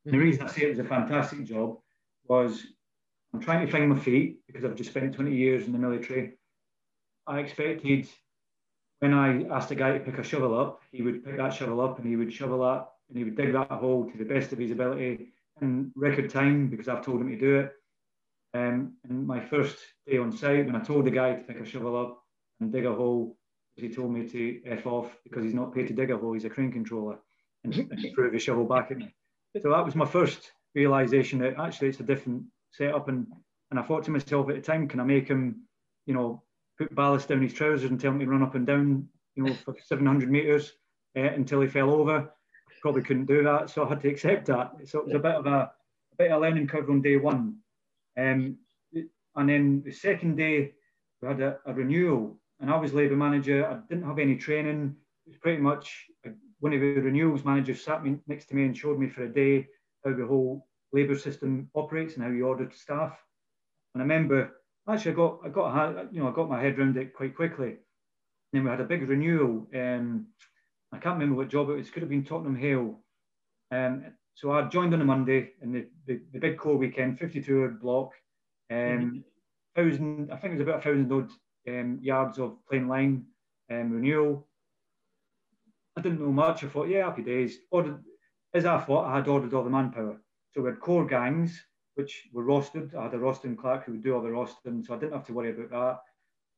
And 0.05 0.13
the 0.13 0.17
mm-hmm. 0.17 0.25
reason 0.25 0.43
I 0.43 0.47
say 0.47 0.63
it 0.63 0.69
was 0.69 0.79
a 0.79 0.83
fantastic 0.83 1.43
job 1.45 1.77
was 2.25 2.65
I'm 3.33 3.39
trying 3.39 3.65
to 3.65 3.71
find 3.71 3.89
my 3.89 3.99
feet 3.99 4.39
because 4.47 4.63
I've 4.63 4.75
just 4.75 4.91
spent 4.91 5.15
20 5.15 5.35
years 5.35 5.65
in 5.65 5.71
the 5.71 5.79
military. 5.79 6.33
I 7.25 7.39
expected 7.39 8.07
when 8.99 9.13
I 9.13 9.43
asked 9.53 9.71
a 9.71 9.75
guy 9.75 9.97
to 9.97 9.99
pick 9.99 10.17
a 10.17 10.23
shovel 10.23 10.57
up, 10.57 10.81
he 10.91 11.01
would 11.01 11.25
pick 11.25 11.35
that 11.35 11.53
shovel 11.53 11.81
up 11.81 11.99
and 11.99 12.07
he 12.07 12.15
would 12.15 12.31
shovel 12.31 12.59
that 12.59 12.87
and 13.09 13.17
he 13.17 13.25
would 13.25 13.35
dig 13.35 13.51
that 13.51 13.69
hole 13.69 14.09
to 14.09 14.17
the 14.17 14.23
best 14.23 14.53
of 14.53 14.59
his 14.59 14.71
ability 14.71 15.33
in 15.61 15.91
record 15.95 16.29
time 16.29 16.69
because 16.69 16.87
I've 16.87 17.03
told 17.03 17.19
him 17.19 17.29
to 17.29 17.37
do 17.37 17.59
it. 17.59 17.73
Um, 18.53 18.93
and 19.03 19.27
my 19.27 19.41
first 19.41 19.77
day 20.07 20.19
on 20.19 20.31
site, 20.31 20.65
when 20.65 20.75
I 20.75 20.79
told 20.79 21.05
the 21.05 21.11
guy 21.11 21.33
to 21.33 21.43
pick 21.43 21.59
a 21.59 21.65
shovel 21.65 21.99
up 21.99 22.23
and 22.61 22.71
dig 22.71 22.85
a 22.85 22.93
hole, 22.93 23.35
he 23.75 23.89
told 23.89 24.11
me 24.11 24.25
to 24.29 24.61
F 24.65 24.85
off 24.85 25.17
because 25.23 25.43
he's 25.43 25.53
not 25.53 25.73
paid 25.73 25.87
to 25.87 25.93
dig 25.93 26.11
a 26.11 26.17
hole, 26.17 26.33
he's 26.33 26.45
a 26.45 26.49
crane 26.49 26.71
controller, 26.71 27.17
and, 27.63 27.73
and 27.75 28.07
threw 28.15 28.31
the 28.31 28.39
shovel 28.39 28.65
back 28.65 28.91
at 28.91 28.97
me. 28.97 29.13
So 29.61 29.69
that 29.71 29.83
was 29.83 29.95
my 29.95 30.05
first 30.05 30.51
realization 30.75 31.39
that 31.39 31.59
actually 31.59 31.89
it's 31.89 31.99
a 31.99 32.03
different 32.03 32.43
setup. 32.73 33.07
And, 33.07 33.27
and 33.71 33.79
I 33.79 33.83
thought 33.83 34.03
to 34.05 34.11
myself 34.11 34.49
at 34.49 34.55
the 34.55 34.61
time, 34.61 34.87
can 34.87 34.99
I 34.99 35.03
make 35.03 35.27
him, 35.27 35.61
you 36.05 36.13
know, 36.13 36.43
put 36.77 36.93
ballast 36.93 37.29
down 37.29 37.41
his 37.41 37.53
trousers 37.53 37.89
and 37.89 37.99
tell 37.99 38.11
him 38.11 38.19
to 38.19 38.25
run 38.25 38.43
up 38.43 38.55
and 38.55 38.67
down, 38.67 39.07
you 39.35 39.43
know, 39.43 39.53
for 39.53 39.75
700 39.85 40.29
meters 40.29 40.73
uh, 41.17 41.21
until 41.21 41.61
he 41.61 41.67
fell 41.67 41.91
over? 41.91 42.29
Probably 42.81 43.01
couldn't 43.01 43.25
do 43.25 43.43
that, 43.43 43.69
so 43.69 43.85
I 43.85 43.89
had 43.89 44.01
to 44.01 44.09
accept 44.09 44.47
that. 44.47 44.73
So 44.85 44.99
it 44.99 45.05
was 45.05 45.15
a 45.15 45.19
bit 45.19 45.35
of 45.35 45.45
a, 45.45 45.49
a 45.49 46.15
bit 46.17 46.31
of 46.31 46.37
a 46.37 46.41
learning 46.41 46.67
curve 46.67 46.89
on 46.89 47.01
day 47.01 47.15
one. 47.15 47.57
Um, 48.19 48.57
and 49.35 49.49
then 49.49 49.81
the 49.85 49.91
second 49.91 50.35
day, 50.35 50.73
we 51.21 51.27
had 51.29 51.39
a, 51.39 51.59
a 51.65 51.73
renewal 51.73 52.37
and 52.63 52.71
I 52.71 52.77
was 52.77 52.93
labour 52.93 53.15
manager. 53.15 53.65
I 53.65 53.79
didn't 53.89 54.07
have 54.07 54.19
any 54.19 54.37
training. 54.37 54.95
It 55.25 55.29
was 55.29 55.37
pretty 55.37 55.61
much 55.61 56.05
uh, 56.25 56.31
one 56.59 56.73
of 56.73 56.79
the 56.79 56.93
renewals 56.93 57.43
managers 57.43 57.83
sat 57.83 58.03
me 58.03 58.17
next 58.27 58.45
to 58.47 58.55
me 58.55 58.63
and 58.63 58.77
showed 58.77 58.99
me 58.99 59.09
for 59.09 59.23
a 59.23 59.33
day 59.33 59.67
how 60.05 60.13
the 60.13 60.25
whole 60.25 60.67
labour 60.93 61.17
system 61.17 61.69
operates 61.75 62.15
and 62.15 62.23
how 62.23 62.29
you 62.29 62.47
order 62.47 62.69
staff. 62.73 63.17
And 63.93 64.01
I 64.01 64.05
remember 64.05 64.51
actually 64.87 65.11
I 65.11 65.15
got 65.15 65.39
I 65.43 65.49
got 65.49 66.13
you 66.13 66.21
know 66.21 66.29
I 66.29 66.33
got 66.33 66.49
my 66.49 66.61
head 66.61 66.77
around 66.77 66.97
it 66.97 67.13
quite 67.13 67.35
quickly. 67.35 67.67
And 67.69 67.77
then 68.53 68.63
we 68.63 68.69
had 68.69 68.81
a 68.81 68.85
big 68.85 69.07
renewal. 69.07 69.67
Um, 69.73 70.27
I 70.91 70.97
can't 70.97 71.15
remember 71.15 71.35
what 71.35 71.49
job 71.49 71.69
it 71.69 71.73
was. 71.73 71.87
It 71.87 71.91
could 71.91 72.03
have 72.03 72.09
been 72.09 72.23
Tottenham 72.23 72.55
Hale. 72.55 72.99
Um, 73.71 74.05
so 74.35 74.51
I 74.51 74.63
joined 74.67 74.93
on 74.93 75.01
a 75.01 75.05
Monday 75.05 75.51
in 75.61 75.71
the, 75.71 75.87
the, 76.07 76.21
the 76.31 76.39
big 76.39 76.57
core 76.57 76.77
weekend, 76.77 77.19
52 77.19 77.61
hour 77.61 77.69
block. 77.69 78.11
Um, 78.71 78.77
mm-hmm. 78.77 79.17
thousand, 79.75 80.31
I 80.31 80.37
think 80.37 80.53
it 80.53 80.57
was 80.57 80.67
about 80.67 80.79
a 80.79 80.81
thousand 80.81 81.11
odd 81.11 81.29
um, 81.67 81.99
yards 82.01 82.39
of 82.39 82.57
plain 82.69 82.87
line 82.87 83.25
um, 83.71 83.91
renewal. 83.91 84.47
I 85.97 86.01
didn't 86.01 86.21
know 86.21 86.31
much. 86.31 86.63
I 86.63 86.67
thought, 86.67 86.89
yeah, 86.89 87.05
happy 87.05 87.21
days. 87.21 87.57
Ordered, 87.71 88.03
as 88.53 88.65
I 88.65 88.79
thought, 88.79 89.05
I 89.05 89.17
had 89.17 89.27
ordered 89.27 89.53
all 89.53 89.63
the 89.63 89.69
manpower. 89.69 90.19
So 90.53 90.61
we 90.61 90.69
had 90.69 90.79
core 90.79 91.05
gangs, 91.05 91.59
which 91.95 92.29
were 92.31 92.43
rostered. 92.43 92.95
I 92.95 93.03
had 93.03 93.13
a 93.13 93.17
rostering 93.17 93.57
clerk 93.57 93.85
who 93.85 93.93
would 93.93 94.03
do 94.03 94.13
all 94.13 94.21
the 94.21 94.29
rostering, 94.29 94.85
so 94.85 94.93
I 94.93 94.97
didn't 94.97 95.13
have 95.13 95.25
to 95.27 95.33
worry 95.33 95.51
about 95.51 95.69
that. 95.71 95.99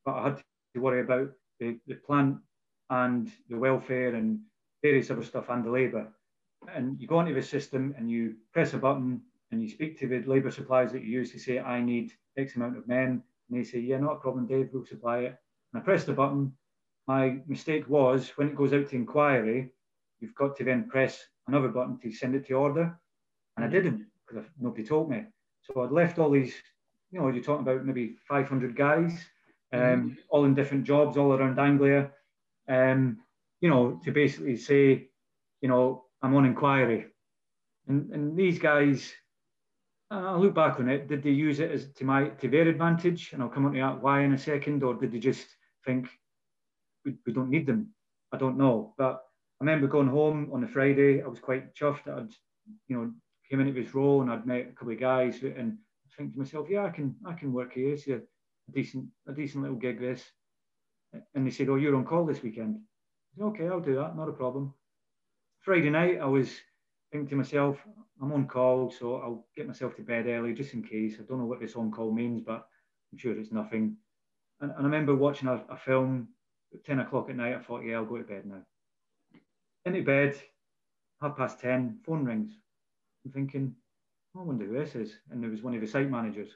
But 0.03 0.15
I 0.15 0.23
had 0.23 0.43
to 0.73 0.81
worry 0.81 1.01
about 1.01 1.29
the, 1.59 1.79
the 1.87 1.95
plant 1.95 2.37
and 2.89 3.31
the 3.49 3.57
welfare 3.57 4.15
and 4.15 4.39
various 4.83 5.09
other 5.09 5.23
stuff 5.23 5.49
and 5.49 5.63
the 5.63 5.71
labour. 5.71 6.07
And 6.73 6.99
you 6.99 7.07
go 7.07 7.19
into 7.19 7.33
the 7.33 7.41
system 7.41 7.95
and 7.97 8.09
you 8.09 8.35
press 8.53 8.73
a 8.73 8.77
button 8.77 9.21
and 9.51 9.61
you 9.61 9.69
speak 9.69 9.97
to 9.99 10.07
the 10.07 10.21
labour 10.23 10.51
suppliers 10.51 10.91
that 10.91 11.03
you 11.03 11.11
use 11.11 11.31
to 11.31 11.39
say, 11.39 11.59
I 11.59 11.81
need 11.81 12.11
X 12.37 12.55
amount 12.55 12.77
of 12.77 12.87
men. 12.87 13.23
And 13.49 13.59
they 13.59 13.63
say, 13.63 13.79
yeah, 13.79 13.99
not 13.99 14.17
a 14.17 14.19
problem, 14.19 14.47
Dave, 14.47 14.69
we'll 14.73 14.85
supply 14.85 15.19
it. 15.19 15.35
And 15.73 15.81
I 15.81 15.85
press 15.85 16.03
the 16.03 16.13
button. 16.13 16.51
My 17.07 17.37
mistake 17.47 17.87
was 17.87 18.29
when 18.35 18.49
it 18.49 18.55
goes 18.55 18.73
out 18.73 18.89
to 18.89 18.95
inquiry, 18.95 19.71
you've 20.19 20.35
got 20.35 20.57
to 20.57 20.63
then 20.63 20.89
press 20.89 21.23
another 21.47 21.67
button 21.69 21.99
to 21.99 22.11
send 22.11 22.35
it 22.35 22.47
to 22.47 22.53
order. 22.53 22.99
And 23.55 23.65
I 23.65 23.69
didn't 23.69 24.05
because 24.27 24.45
nobody 24.59 24.83
told 24.83 25.09
me. 25.09 25.23
So 25.61 25.81
I'd 25.81 25.91
left 25.91 26.19
all 26.19 26.29
these, 26.29 26.53
you 27.11 27.19
know, 27.19 27.27
you're 27.29 27.43
talking 27.43 27.67
about 27.67 27.85
maybe 27.85 28.15
500 28.27 28.75
guys, 28.75 29.13
um, 29.73 29.79
mm-hmm. 29.79 30.09
all 30.29 30.45
in 30.45 30.53
different 30.53 30.83
jobs 30.83 31.17
all 31.17 31.33
around 31.33 31.59
Anglia, 31.59 32.11
um, 32.67 33.19
you 33.61 33.69
know, 33.69 33.99
to 34.03 34.11
basically 34.11 34.57
say, 34.57 35.07
you 35.61 35.69
know, 35.69 36.05
I'm 36.21 36.35
on 36.35 36.45
inquiry. 36.45 37.07
And, 37.87 38.11
and 38.11 38.37
these 38.37 38.59
guys, 38.59 39.13
I'll 40.11 40.39
look 40.39 40.53
back 40.53 40.79
on 40.79 40.89
it. 40.89 41.07
Did 41.07 41.23
they 41.23 41.31
use 41.31 41.59
it 41.59 41.71
as 41.71 41.87
to 41.93 42.05
my 42.05 42.29
to 42.29 42.47
their 42.47 42.67
advantage? 42.67 43.31
And 43.33 43.41
I'll 43.41 43.49
come 43.49 43.65
on 43.65 43.73
to 43.73 43.79
that 43.79 44.01
why 44.01 44.21
in 44.21 44.33
a 44.33 44.37
second, 44.37 44.83
or 44.83 44.95
did 44.95 45.11
they 45.11 45.19
just 45.19 45.47
think 45.85 46.07
we, 47.03 47.15
we 47.25 47.33
don't 47.33 47.49
need 47.49 47.65
them? 47.65 47.93
I 48.31 48.37
don't 48.37 48.57
know. 48.57 48.93
But 48.97 49.23
I 49.59 49.63
remember 49.63 49.87
going 49.87 50.07
home 50.07 50.49
on 50.53 50.63
a 50.63 50.67
Friday. 50.67 51.21
I 51.21 51.27
was 51.27 51.39
quite 51.39 51.75
chuffed 51.75 52.05
that 52.05 52.17
I'd, 52.17 52.33
you 52.87 52.97
know, 52.97 53.11
came 53.49 53.59
into 53.59 53.73
this 53.73 53.93
role 53.93 54.21
and 54.21 54.31
I'd 54.31 54.45
met 54.45 54.67
a 54.69 54.75
couple 54.75 54.93
of 54.93 54.99
guys 54.99 55.41
and 55.43 55.77
I 56.05 56.15
think 56.17 56.33
to 56.33 56.39
myself, 56.39 56.67
yeah, 56.69 56.85
I 56.85 56.89
can 56.89 57.15
I 57.25 57.33
can 57.33 57.53
work 57.53 57.73
here. 57.73 57.93
It's 57.93 58.07
a, 58.07 58.15
a 58.15 58.71
decent 58.73 59.05
a 59.27 59.33
decent 59.33 59.63
little 59.63 59.77
gig 59.77 59.99
this. 59.99 60.23
And 61.33 61.45
they 61.45 61.51
said, 61.51 61.69
oh, 61.69 61.75
you're 61.75 61.95
on 61.95 62.05
call 62.05 62.25
this 62.25 62.43
weekend. 62.43 62.79
Said, 63.35 63.43
okay, 63.45 63.67
I'll 63.67 63.79
do 63.79 63.95
that, 63.95 64.17
not 64.17 64.29
a 64.29 64.33
problem. 64.33 64.73
Friday 65.61 65.89
night, 65.89 66.19
I 66.21 66.25
was 66.25 66.49
thinking 67.11 67.29
to 67.29 67.35
myself, 67.35 67.77
I'm 68.21 68.31
on 68.31 68.47
call, 68.47 68.91
so 68.91 69.15
I'll 69.15 69.47
get 69.55 69.67
myself 69.67 69.95
to 69.95 70.01
bed 70.01 70.27
early 70.27 70.53
just 70.53 70.73
in 70.73 70.83
case. 70.83 71.15
I 71.19 71.23
don't 71.23 71.39
know 71.39 71.45
what 71.45 71.59
this 71.59 71.75
on 71.75 71.91
call 71.91 72.11
means, 72.11 72.41
but 72.45 72.67
I'm 73.11 73.17
sure 73.17 73.37
it's 73.37 73.51
nothing. 73.51 73.97
And, 74.61 74.71
and 74.71 74.81
I 74.81 74.83
remember 74.83 75.15
watching 75.15 75.47
a, 75.47 75.63
a 75.69 75.77
film 75.77 76.29
at 76.73 76.83
10 76.85 76.99
o'clock 76.99 77.29
at 77.29 77.35
night. 77.35 77.55
I 77.55 77.59
thought, 77.59 77.83
yeah, 77.83 77.95
I'll 77.95 78.05
go 78.05 78.17
to 78.17 78.23
bed 78.23 78.45
now. 78.45 78.61
Into 79.85 80.03
bed, 80.03 80.35
half 81.21 81.37
past 81.37 81.59
10, 81.59 81.99
phone 82.05 82.25
rings. 82.25 82.51
I'm 83.25 83.31
thinking, 83.31 83.75
oh, 84.35 84.41
I 84.41 84.43
wonder 84.43 84.65
who 84.65 84.77
this 84.77 84.95
is. 84.95 85.13
And 85.31 85.41
there 85.41 85.49
was 85.49 85.63
one 85.63 85.73
of 85.75 85.81
the 85.81 85.87
site 85.87 86.09
managers. 86.09 86.49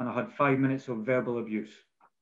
And 0.00 0.08
I 0.08 0.14
had 0.14 0.32
five 0.32 0.58
minutes 0.58 0.88
of 0.88 0.98
verbal 0.98 1.38
abuse. 1.38 1.70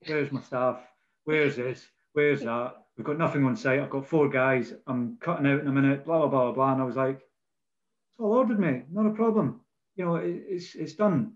Where's 0.07 0.33
my 0.33 0.43
staff? 0.43 0.81
Where's 1.25 1.57
this? 1.57 1.87
Where's 2.13 2.43
that? 2.43 2.75
We've 2.97 3.07
got 3.07 3.19
nothing 3.19 3.45
on 3.45 3.57
site. 3.57 3.81
I've 3.81 3.91
got 3.91 4.07
four 4.07 4.29
guys. 4.29 4.75
I'm 4.87 5.17
cutting 5.21 5.47
out 5.47 5.61
in 5.61 5.69
a 5.69 5.73
minute, 5.73 6.05
blah, 6.05 6.27
blah, 6.27 6.29
blah, 6.29 6.53
blah. 6.53 6.73
And 6.73 6.83
I 6.83 6.85
was 6.85 6.97
like, 6.97 7.17
it's 7.17 8.21
all 8.21 8.33
ordered, 8.33 8.61
mate. 8.61 8.85
Not 8.91 9.07
a 9.07 9.15
problem. 9.15 9.61
You 9.97 10.05
know, 10.05 10.17
it, 10.17 10.43
it's, 10.49 10.75
it's 10.75 10.95
done. 10.95 11.35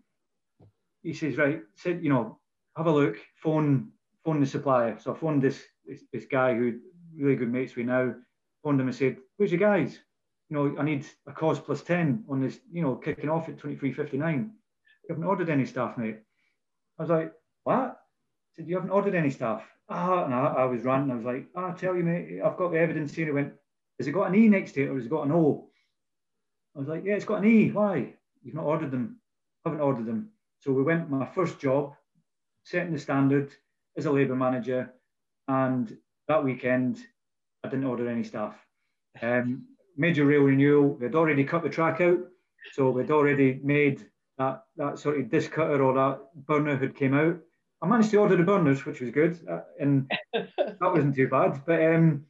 He 1.03 1.15
says, 1.15 1.37
right, 1.37 1.63
said, 1.77 2.03
you 2.03 2.11
know, 2.11 2.41
have 2.77 2.87
a 2.87 2.91
look, 2.91 3.17
phone 3.37 3.93
phone 4.25 4.41
the 4.41 4.47
supplier. 4.47 4.99
So 4.99 5.15
I 5.15 5.17
phoned 5.17 5.41
this, 5.41 5.63
this, 5.87 6.03
this 6.13 6.27
guy 6.27 6.55
who 6.55 6.81
really 7.17 7.37
good 7.37 7.53
mates 7.53 7.77
with 7.77 7.87
now, 7.87 8.13
phoned 8.63 8.81
him 8.81 8.89
and 8.89 8.97
said, 8.97 9.17
where's 9.37 9.53
your 9.53 9.61
guys? 9.61 10.01
You 10.49 10.57
know, 10.57 10.77
I 10.79 10.85
need 10.85 11.05
a 11.27 11.33
cost 11.33 11.65
plus 11.65 11.83
10 11.83 12.25
on 12.29 12.41
this, 12.41 12.59
you 12.73 12.83
know, 12.83 12.95
kicking 12.97 13.31
off 13.31 13.49
at 13.49 13.59
23.59. 13.59 14.13
You 14.13 14.51
haven't 15.09 15.25
ordered 15.25 15.51
any 15.51 15.67
staff, 15.67 15.99
mate. 15.99 16.19
I 16.99 17.03
was 17.03 17.11
like, 17.11 17.33
what? 17.65 18.01
Said, 18.55 18.69
you 18.69 18.77
haven't 18.77 18.91
ordered 18.91 19.15
any 19.15 19.31
staff? 19.31 19.65
Ah, 19.89 20.25
and 20.25 20.35
I, 20.35 20.47
I 20.47 20.65
was 20.65 20.83
ranting. 20.83 21.13
I 21.13 21.17
was 21.17 21.25
like, 21.25 21.47
ah, 21.55 21.71
I 21.71 21.73
tell 21.73 21.97
you, 21.97 22.03
mate, 22.03 22.41
I've 22.45 22.57
got 22.57 22.73
the 22.73 22.79
evidence 22.79 23.15
here. 23.15 23.27
He 23.27 23.33
went, 23.33 23.53
has 23.99 24.07
it 24.07 24.13
got 24.13 24.29
an 24.29 24.35
E 24.35 24.49
next 24.49 24.73
to 24.73 24.85
it 24.85 24.89
or 24.89 24.95
has 24.95 25.07
it 25.07 25.11
got 25.11 25.27
an 25.27 25.33
O? 25.33 25.69
I 26.75 26.79
was 26.79 26.89
like, 26.89 27.05
yeah, 27.05 27.15
it's 27.15 27.25
got 27.25 27.43
an 27.43 27.51
E. 27.51 27.71
Why? 27.71 28.15
You've 28.43 28.55
not 28.55 28.65
ordered 28.65 28.91
them. 28.91 29.19
I 29.65 29.71
haven't 29.71 29.85
ordered 29.85 30.07
them. 30.07 30.31
So 30.61 30.73
we 30.73 30.83
went, 30.83 31.11
my 31.11 31.27
first 31.27 31.59
job, 31.61 31.95
setting 32.65 32.93
the 32.93 32.99
standard 32.99 33.53
as 33.97 34.07
a 34.07 34.13
labour 34.13 34.37
manager. 34.37 34.93
And 35.49 35.97
that 36.29 36.45
weekend, 36.45 36.99
I 37.63 37.69
didn't 37.69 37.87
order 37.87 38.09
any 38.09 38.25
staff. 38.25 38.57
Um, 39.21 39.67
major 39.97 40.25
rail 40.25 40.43
renewal, 40.43 40.97
they'd 41.01 41.15
already 41.15 41.45
cut 41.45 41.63
the 41.63 41.69
track 41.69 42.01
out. 42.01 42.19
So 42.73 42.93
they'd 42.93 43.11
already 43.11 43.61
made 43.63 44.05
that, 44.39 44.65
that 44.77 44.99
sort 44.99 45.19
of 45.19 45.31
disc 45.31 45.51
cutter 45.51 45.83
or 45.83 45.95
that 45.95 46.21
burner 46.47 46.77
had 46.77 46.97
came 46.97 47.15
out. 47.15 47.39
I 47.83 47.87
managed 47.87 48.11
to 48.11 48.19
order 48.19 48.37
the 48.37 48.43
burners, 48.43 48.85
which 48.85 49.01
was 49.01 49.11
good. 49.11 49.39
Uh, 49.51 49.61
and 49.79 50.11
that 50.33 50.79
wasn't 50.81 51.15
too 51.15 51.29
bad. 51.29 51.63
But 51.67 51.83
um, 51.83 52.27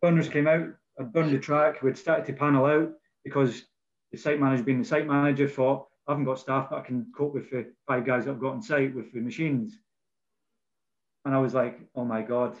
burners 0.00 0.28
came 0.28 0.46
out. 0.46 0.68
I'd 0.98 1.12
burned 1.12 1.32
the 1.32 1.38
track. 1.38 1.82
We'd 1.82 1.96
started 1.96 2.26
to 2.26 2.32
panel 2.34 2.66
out 2.66 2.92
because 3.24 3.64
the 4.12 4.18
site 4.18 4.40
manager, 4.40 4.62
being 4.62 4.80
the 4.80 4.84
site 4.84 5.06
manager, 5.06 5.48
thought 5.48 5.88
I 6.06 6.12
haven't 6.12 6.26
got 6.26 6.38
staff, 6.38 6.68
but 6.70 6.78
I 6.78 6.82
can 6.82 7.06
cope 7.16 7.34
with 7.34 7.50
the 7.50 7.72
five 7.86 8.04
guys 8.04 8.24
that 8.24 8.32
I've 8.32 8.40
got 8.40 8.54
on 8.54 8.62
site 8.62 8.94
with 8.94 9.12
the 9.12 9.20
machines. 9.20 9.78
And 11.24 11.34
I 11.34 11.38
was 11.38 11.54
like, 11.54 11.80
oh 11.94 12.04
my 12.04 12.22
God. 12.22 12.56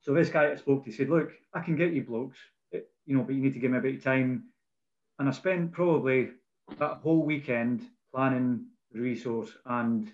So 0.00 0.12
this 0.12 0.30
guy 0.30 0.50
I 0.50 0.56
spoke 0.56 0.84
to 0.84 0.92
said, 0.92 1.08
look, 1.08 1.30
I 1.54 1.60
can 1.60 1.76
get 1.76 1.92
you 1.92 2.02
blokes, 2.02 2.38
you 3.06 3.16
know, 3.16 3.22
but 3.22 3.34
you 3.34 3.42
need 3.42 3.54
to 3.54 3.58
give 3.58 3.70
me 3.70 3.78
a 3.78 3.82
bit 3.82 3.96
of 3.96 4.04
time. 4.04 4.44
And 5.18 5.28
I 5.28 5.32
spent 5.32 5.72
probably 5.72 6.30
that 6.78 6.98
whole 7.02 7.22
weekend 7.22 7.82
planning 8.14 8.66
the 8.92 9.00
resource 9.00 9.50
and 9.66 10.10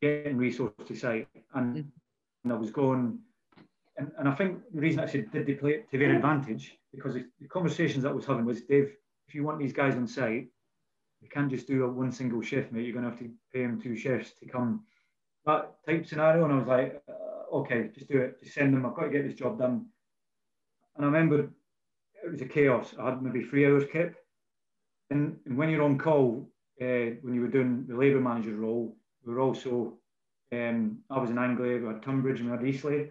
getting 0.00 0.36
resource 0.36 0.72
to 0.86 0.94
site. 0.94 1.28
And, 1.54 1.76
mm. 1.76 1.84
and 2.44 2.52
I 2.52 2.56
was 2.56 2.70
going, 2.70 3.18
and, 3.96 4.10
and 4.18 4.28
I 4.28 4.34
think 4.34 4.58
the 4.72 4.80
reason 4.80 5.00
I 5.00 5.06
said 5.06 5.30
did 5.32 5.46
they 5.46 5.54
play 5.54 5.84
to 5.90 5.98
their 5.98 6.14
advantage 6.14 6.76
because 6.92 7.14
the 7.14 7.48
conversations 7.48 8.02
that 8.02 8.10
I 8.10 8.14
was 8.14 8.26
having 8.26 8.44
was 8.44 8.62
Dave, 8.62 8.92
if 9.28 9.34
you 9.34 9.44
want 9.44 9.58
these 9.58 9.72
guys 9.72 9.94
on 9.94 10.06
site, 10.06 10.48
you 11.20 11.28
can't 11.30 11.50
just 11.50 11.66
do 11.66 11.84
a 11.84 11.88
one 11.88 12.12
single 12.12 12.42
shift, 12.42 12.70
mate. 12.72 12.84
You're 12.84 12.92
going 12.92 13.04
to 13.04 13.10
have 13.10 13.18
to 13.20 13.30
pay 13.52 13.62
them 13.62 13.80
two 13.80 13.96
shifts 13.96 14.32
to 14.40 14.46
come. 14.46 14.84
That 15.46 15.74
type 15.86 16.06
scenario, 16.06 16.44
and 16.44 16.52
I 16.52 16.56
was 16.58 16.66
like, 16.66 17.02
uh, 17.08 17.56
okay, 17.56 17.90
just 17.94 18.08
do 18.08 18.20
it. 18.20 18.42
Just 18.42 18.54
send 18.54 18.74
them. 18.74 18.84
I've 18.84 18.94
got 18.94 19.04
to 19.04 19.10
get 19.10 19.26
this 19.26 19.38
job 19.38 19.58
done. 19.58 19.86
And 20.96 21.04
I 21.04 21.08
remember 21.08 21.50
it 22.24 22.32
was 22.32 22.40
a 22.40 22.46
chaos. 22.46 22.94
I 22.98 23.10
had 23.10 23.22
maybe 23.22 23.42
three 23.42 23.66
hours 23.66 23.84
kept. 23.92 24.16
And, 25.10 25.36
and 25.46 25.56
when 25.56 25.68
you're 25.68 25.82
on 25.82 25.98
call, 25.98 26.48
uh, 26.80 27.16
when 27.22 27.34
you 27.34 27.40
were 27.40 27.48
doing 27.48 27.84
the 27.86 27.96
labour 27.96 28.20
manager 28.20 28.54
role, 28.54 28.96
we 29.24 29.34
were 29.34 29.40
also, 29.40 29.98
um, 30.52 30.98
I 31.10 31.18
was 31.18 31.30
in 31.30 31.38
Anglia, 31.38 31.78
we 31.78 31.86
had 31.86 32.02
Tonbridge 32.02 32.40
and 32.40 32.50
we 32.50 32.56
had 32.56 32.66
Eastleigh. 32.66 33.10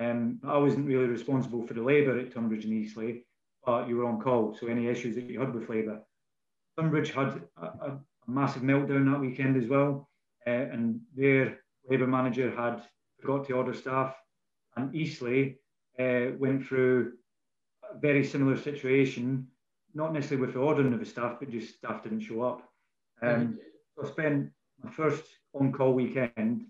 Um, 0.00 0.40
I 0.46 0.56
wasn't 0.58 0.86
really 0.86 1.06
responsible 1.06 1.66
for 1.66 1.74
the 1.74 1.82
labour 1.82 2.18
at 2.18 2.32
Tonbridge 2.32 2.64
and 2.64 2.72
Eastleigh, 2.72 3.20
but 3.66 3.88
you 3.88 3.96
were 3.96 4.06
on 4.06 4.20
call. 4.20 4.56
So 4.58 4.68
any 4.68 4.86
issues 4.86 5.16
that 5.16 5.24
you 5.24 5.40
had 5.40 5.52
with 5.52 5.68
labour, 5.68 6.00
Tonbridge 6.78 7.10
had 7.10 7.42
a, 7.56 7.66
a, 7.66 7.98
massive 8.30 8.60
meltdown 8.60 9.10
that 9.10 9.18
weekend 9.18 9.56
as 9.56 9.70
well, 9.70 10.06
uh, 10.46 10.50
and 10.50 11.00
their 11.16 11.58
labour 11.88 12.06
manager 12.06 12.54
had 12.54 12.82
forgot 13.18 13.46
to 13.46 13.54
order 13.54 13.72
staff, 13.72 14.14
and 14.76 14.94
Eastleigh 14.94 15.54
uh, 15.98 16.26
went 16.38 16.62
through 16.66 17.14
a 17.94 17.98
very 17.98 18.24
similar 18.24 18.56
situation, 18.56 19.46
not 19.94 20.12
necessarily 20.12 20.46
with 20.46 20.54
the 20.54 20.60
ordering 20.60 20.92
of 20.92 21.00
the 21.00 21.06
staff, 21.06 21.36
but 21.40 21.50
just 21.50 21.76
staff 21.76 22.02
didn't 22.02 22.20
show 22.20 22.42
up. 22.42 22.62
Um, 23.22 23.28
mm-hmm. 23.28 23.52
So 23.96 24.06
I 24.06 24.10
spent 24.10 24.50
my 24.82 24.90
first 24.90 25.24
on-call 25.54 25.92
weekend, 25.94 26.64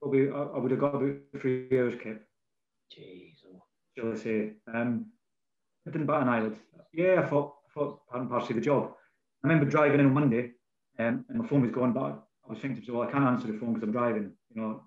probably 0.00 0.30
I, 0.30 0.42
I 0.42 0.58
would 0.58 0.70
have 0.70 0.80
got 0.80 0.94
about 0.94 1.16
three 1.40 1.68
hours 1.78 1.94
kept. 2.02 2.24
Jeez. 2.92 3.36
Oh. 3.46 3.62
Shall 3.96 4.12
I 4.12 4.16
say? 4.16 4.52
Um, 4.72 5.06
I 5.86 5.90
didn't 5.90 6.06
bat 6.06 6.22
an 6.22 6.28
eyelid. 6.28 6.56
Yeah, 6.92 7.22
I 7.22 7.26
thought 7.28 7.54
I 7.68 7.72
thought 7.74 8.00
I 8.10 8.16
hadn't 8.16 8.30
passed 8.30 8.48
the 8.48 8.60
job. 8.60 8.92
I 9.44 9.48
remember 9.48 9.70
driving 9.70 10.00
in 10.00 10.06
on 10.06 10.14
Monday 10.14 10.52
um, 10.98 11.24
and 11.28 11.38
my 11.38 11.46
phone 11.46 11.62
was 11.62 11.70
going, 11.70 11.92
but 11.92 12.24
I 12.46 12.50
was 12.50 12.58
thinking, 12.58 12.82
well, 12.92 13.06
I 13.06 13.12
can't 13.12 13.24
answer 13.24 13.46
the 13.46 13.58
phone 13.58 13.74
because 13.74 13.84
I'm 13.84 13.92
driving, 13.92 14.32
you 14.54 14.60
know. 14.60 14.82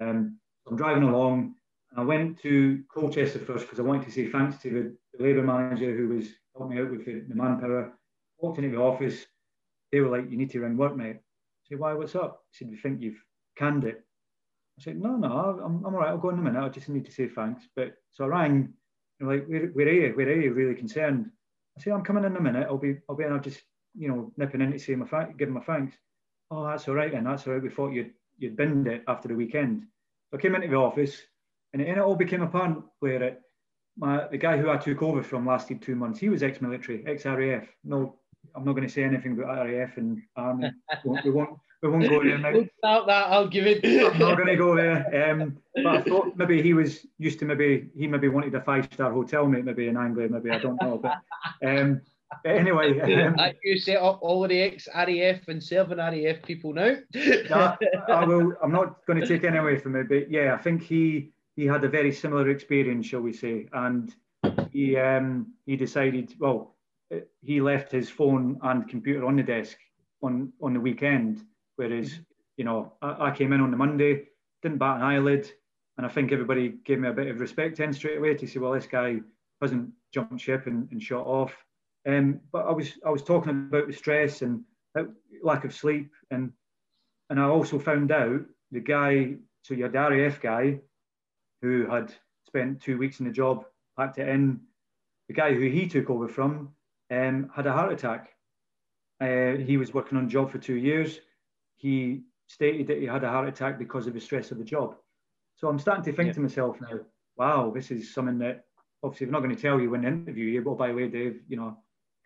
Um, 0.00 0.38
so 0.64 0.70
I'm 0.70 0.76
driving 0.76 1.02
along 1.02 1.32
and 1.32 1.54
I 1.96 2.02
went 2.02 2.40
to 2.42 2.82
Colchester 2.92 3.38
first 3.38 3.64
because 3.64 3.80
I 3.80 3.82
wanted 3.82 4.04
to 4.04 4.12
say 4.12 4.30
thanks 4.30 4.60
to 4.62 4.70
the, 4.70 5.16
the 5.16 5.24
labour 5.24 5.42
manager 5.42 5.96
who 5.96 6.08
was 6.08 6.26
helping 6.54 6.76
me 6.76 6.82
out 6.82 6.90
with 6.90 7.04
the, 7.04 7.24
the, 7.28 7.34
manpower. 7.34 7.92
Walked 8.38 8.58
into 8.58 8.76
the 8.76 8.82
office, 8.82 9.26
they 9.90 10.00
were 10.00 10.16
like, 10.16 10.30
you 10.30 10.36
need 10.36 10.50
to 10.50 10.60
ring 10.60 10.76
work, 10.76 10.96
mate. 10.96 11.16
I 11.16 11.68
said, 11.68 11.78
why, 11.78 11.94
what's 11.94 12.14
up? 12.14 12.44
He 12.52 12.58
said, 12.58 12.70
we 12.70 12.76
think 12.76 13.00
you've 13.00 13.22
canned 13.56 13.84
it. 13.84 14.04
I 14.78 14.82
said, 14.82 15.00
no, 15.00 15.16
no, 15.16 15.60
I'm, 15.64 15.84
I'm 15.84 15.94
all 15.94 16.00
right, 16.00 16.10
I'll 16.10 16.18
go 16.18 16.28
in 16.28 16.38
a 16.38 16.42
minute, 16.42 16.62
I 16.62 16.68
just 16.68 16.88
need 16.88 17.06
to 17.06 17.12
say 17.12 17.26
thanks. 17.26 17.64
But 17.74 17.94
so 18.12 18.24
I 18.24 18.28
rang, 18.28 18.74
know, 19.18 19.28
like, 19.28 19.46
where, 19.46 19.66
where 19.68 19.88
are 19.88 19.92
you? 19.92 20.12
Where 20.14 20.28
are 20.28 20.40
you? 20.40 20.52
Really 20.52 20.74
concerned. 20.74 21.30
I 21.76 21.80
said, 21.80 21.92
I'm 21.92 22.04
coming 22.04 22.24
in 22.24 22.36
a 22.36 22.40
minute, 22.40 22.66
I'll 22.68 22.78
be, 22.78 22.98
I'll 23.08 23.16
be 23.16 23.24
in, 23.24 23.32
I'll 23.32 23.40
just 23.40 23.62
you 23.98 24.08
know, 24.08 24.32
nipping 24.36 24.60
in 24.60 24.72
to 24.72 24.78
say 24.78 24.94
my 24.94 25.06
thanks, 25.06 25.34
give 25.36 25.48
my 25.48 25.60
thanks. 25.60 25.96
Oh, 26.50 26.66
that's 26.66 26.88
all 26.88 26.94
right 26.94 27.12
then. 27.12 27.24
That's 27.24 27.46
all 27.46 27.54
right. 27.54 27.62
We 27.62 27.68
thought 27.68 27.92
you'd 27.92 28.12
you'd 28.38 28.56
binned 28.56 28.86
it 28.86 29.02
after 29.08 29.28
the 29.28 29.34
weekend. 29.34 29.82
So 30.30 30.38
I 30.38 30.40
came 30.40 30.54
into 30.54 30.68
the 30.68 30.76
office, 30.76 31.20
and 31.72 31.82
it, 31.82 31.88
and 31.88 31.98
it 31.98 32.02
all 32.02 32.16
became 32.16 32.42
apparent 32.42 32.84
where 33.00 33.22
it, 33.22 33.40
my 33.96 34.26
the 34.28 34.38
guy 34.38 34.56
who 34.56 34.70
I 34.70 34.76
took 34.76 35.02
over 35.02 35.22
from 35.22 35.46
lasted 35.46 35.82
two 35.82 35.96
months. 35.96 36.20
He 36.20 36.28
was 36.28 36.42
ex-military, 36.42 37.04
ex-RAF. 37.06 37.66
No, 37.84 38.16
I'm 38.54 38.64
not 38.64 38.72
going 38.72 38.86
to 38.86 38.92
say 38.92 39.04
anything 39.04 39.32
about 39.32 39.66
RAF 39.66 39.96
and 39.96 40.22
army. 40.36 40.70
we, 41.04 41.10
won't, 41.10 41.24
we 41.24 41.30
won't. 41.30 41.58
We 41.80 41.88
won't 41.90 42.08
go 42.08 42.24
there 42.24 42.38
now. 42.38 42.64
Stop 42.78 43.06
that. 43.06 43.28
I'll 43.28 43.46
give 43.46 43.66
it. 43.66 43.84
I'm 43.84 44.18
not 44.18 44.36
going 44.36 44.48
to 44.48 44.56
go 44.56 44.74
there. 44.74 45.30
Um, 45.30 45.58
but 45.76 45.86
I 45.86 46.02
thought 46.02 46.36
maybe 46.36 46.60
he 46.60 46.74
was 46.74 47.06
used 47.18 47.38
to 47.38 47.44
maybe 47.44 47.88
he 47.96 48.08
maybe 48.08 48.26
wanted 48.26 48.52
a 48.56 48.60
five 48.60 48.88
star 48.92 49.12
hotel, 49.12 49.46
mate. 49.46 49.64
Maybe 49.64 49.86
in 49.86 49.96
Anglia. 49.96 50.28
Maybe 50.28 50.50
I 50.50 50.58
don't 50.58 50.80
know. 50.82 50.98
But 50.98 51.18
um, 51.64 52.00
anyway, 52.44 52.98
um, 53.22 53.36
you 53.62 53.78
set 53.78 53.98
up 53.98 54.18
all 54.22 54.42
of 54.42 54.50
the 54.50 54.60
ex 54.60 54.88
RAF 54.92 55.46
and 55.46 55.62
serving 55.62 55.98
RAF 55.98 56.42
people 56.42 56.72
now. 56.72 56.96
I 57.14 58.24
will. 58.26 58.54
I'm 58.60 58.72
not 58.72 59.06
going 59.06 59.20
to 59.20 59.26
take 59.26 59.44
any 59.44 59.58
away 59.58 59.78
from 59.78 59.94
it, 59.94 60.08
but 60.08 60.30
yeah, 60.30 60.54
I 60.54 60.58
think 60.62 60.82
he 60.82 61.30
he 61.58 61.66
had 61.66 61.84
a 61.84 61.88
very 61.88 62.12
similar 62.12 62.48
experience, 62.50 63.06
shall 63.06 63.20
we 63.20 63.32
say, 63.32 63.66
and 63.72 64.14
he 64.70 64.96
um, 64.96 65.52
he 65.66 65.76
decided. 65.76 66.34
Well, 66.38 66.76
he 67.40 67.60
left 67.60 67.90
his 67.92 68.08
phone 68.08 68.58
and 68.62 68.88
computer 68.88 69.26
on 69.26 69.36
the 69.36 69.42
desk 69.42 69.76
on 70.22 70.52
on 70.62 70.72
the 70.74 70.80
weekend, 70.80 71.44
whereas 71.76 72.20
you 72.56 72.64
know 72.64 72.92
I, 73.02 73.28
I 73.28 73.30
came 73.32 73.52
in 73.52 73.60
on 73.60 73.70
the 73.70 73.76
Monday, 73.76 74.28
didn't 74.62 74.78
bat 74.78 74.96
an 74.96 75.02
eyelid, 75.02 75.50
and 75.96 76.06
I 76.06 76.10
think 76.10 76.32
everybody 76.32 76.74
gave 76.84 77.00
me 77.00 77.08
a 77.08 77.12
bit 77.20 77.28
of 77.28 77.40
respect 77.40 77.78
then 77.78 77.92
straight 77.92 78.18
away 78.18 78.34
to 78.34 78.46
say, 78.46 78.60
well, 78.60 78.72
this 78.72 78.86
guy 78.86 79.16
hasn't 79.60 79.90
jumped 80.14 80.40
ship 80.40 80.66
and, 80.66 80.88
and 80.92 81.02
shot 81.02 81.26
off 81.26 81.52
um, 82.08 82.40
but 82.52 82.66
I 82.66 82.72
was 82.72 82.98
I 83.04 83.10
was 83.10 83.22
talking 83.22 83.50
about 83.50 83.86
the 83.86 83.92
stress 83.92 84.42
and 84.42 84.62
lack 85.42 85.64
of 85.64 85.74
sleep, 85.74 86.10
and 86.30 86.52
and 87.30 87.40
I 87.40 87.44
also 87.44 87.78
found 87.78 88.12
out 88.12 88.40
the 88.70 88.80
guy, 88.80 89.34
so 89.62 89.74
your 89.74 89.90
RAF 89.90 90.40
guy, 90.40 90.78
who 91.62 91.86
had 91.86 92.14
spent 92.46 92.80
two 92.80 92.98
weeks 92.98 93.20
in 93.20 93.26
the 93.26 93.32
job, 93.32 93.64
packed 93.96 94.18
it 94.18 94.28
in. 94.28 94.60
The 95.28 95.34
guy 95.34 95.52
who 95.52 95.68
he 95.68 95.86
took 95.86 96.08
over 96.10 96.28
from 96.28 96.70
um, 97.10 97.50
had 97.54 97.66
a 97.66 97.72
heart 97.72 97.92
attack. 97.92 98.30
Uh, 99.20 99.56
he 99.56 99.76
was 99.76 99.92
working 99.92 100.16
on 100.16 100.24
a 100.24 100.28
job 100.28 100.50
for 100.50 100.58
two 100.58 100.76
years. 100.76 101.20
He 101.76 102.22
stated 102.46 102.86
that 102.86 102.98
he 102.98 103.04
had 103.04 103.24
a 103.24 103.28
heart 103.28 103.48
attack 103.48 103.78
because 103.78 104.06
of 104.06 104.14
the 104.14 104.20
stress 104.20 104.50
of 104.50 104.58
the 104.58 104.64
job. 104.64 104.96
So 105.56 105.68
I'm 105.68 105.78
starting 105.78 106.04
to 106.04 106.12
think 106.12 106.28
yeah. 106.28 106.32
to 106.34 106.40
myself 106.40 106.80
now, 106.80 107.00
wow, 107.36 107.72
this 107.74 107.90
is 107.90 108.14
something 108.14 108.38
that 108.38 108.64
obviously 109.02 109.26
we're 109.26 109.32
not 109.32 109.42
going 109.42 109.54
to 109.54 109.60
tell 109.60 109.80
you 109.80 109.90
when 109.90 110.02
the 110.02 110.08
interview 110.08 110.46
you. 110.46 110.62
But 110.62 110.78
by 110.78 110.88
the 110.88 110.94
way, 110.94 111.08
Dave, 111.08 111.40
you 111.48 111.56
know, 111.56 111.76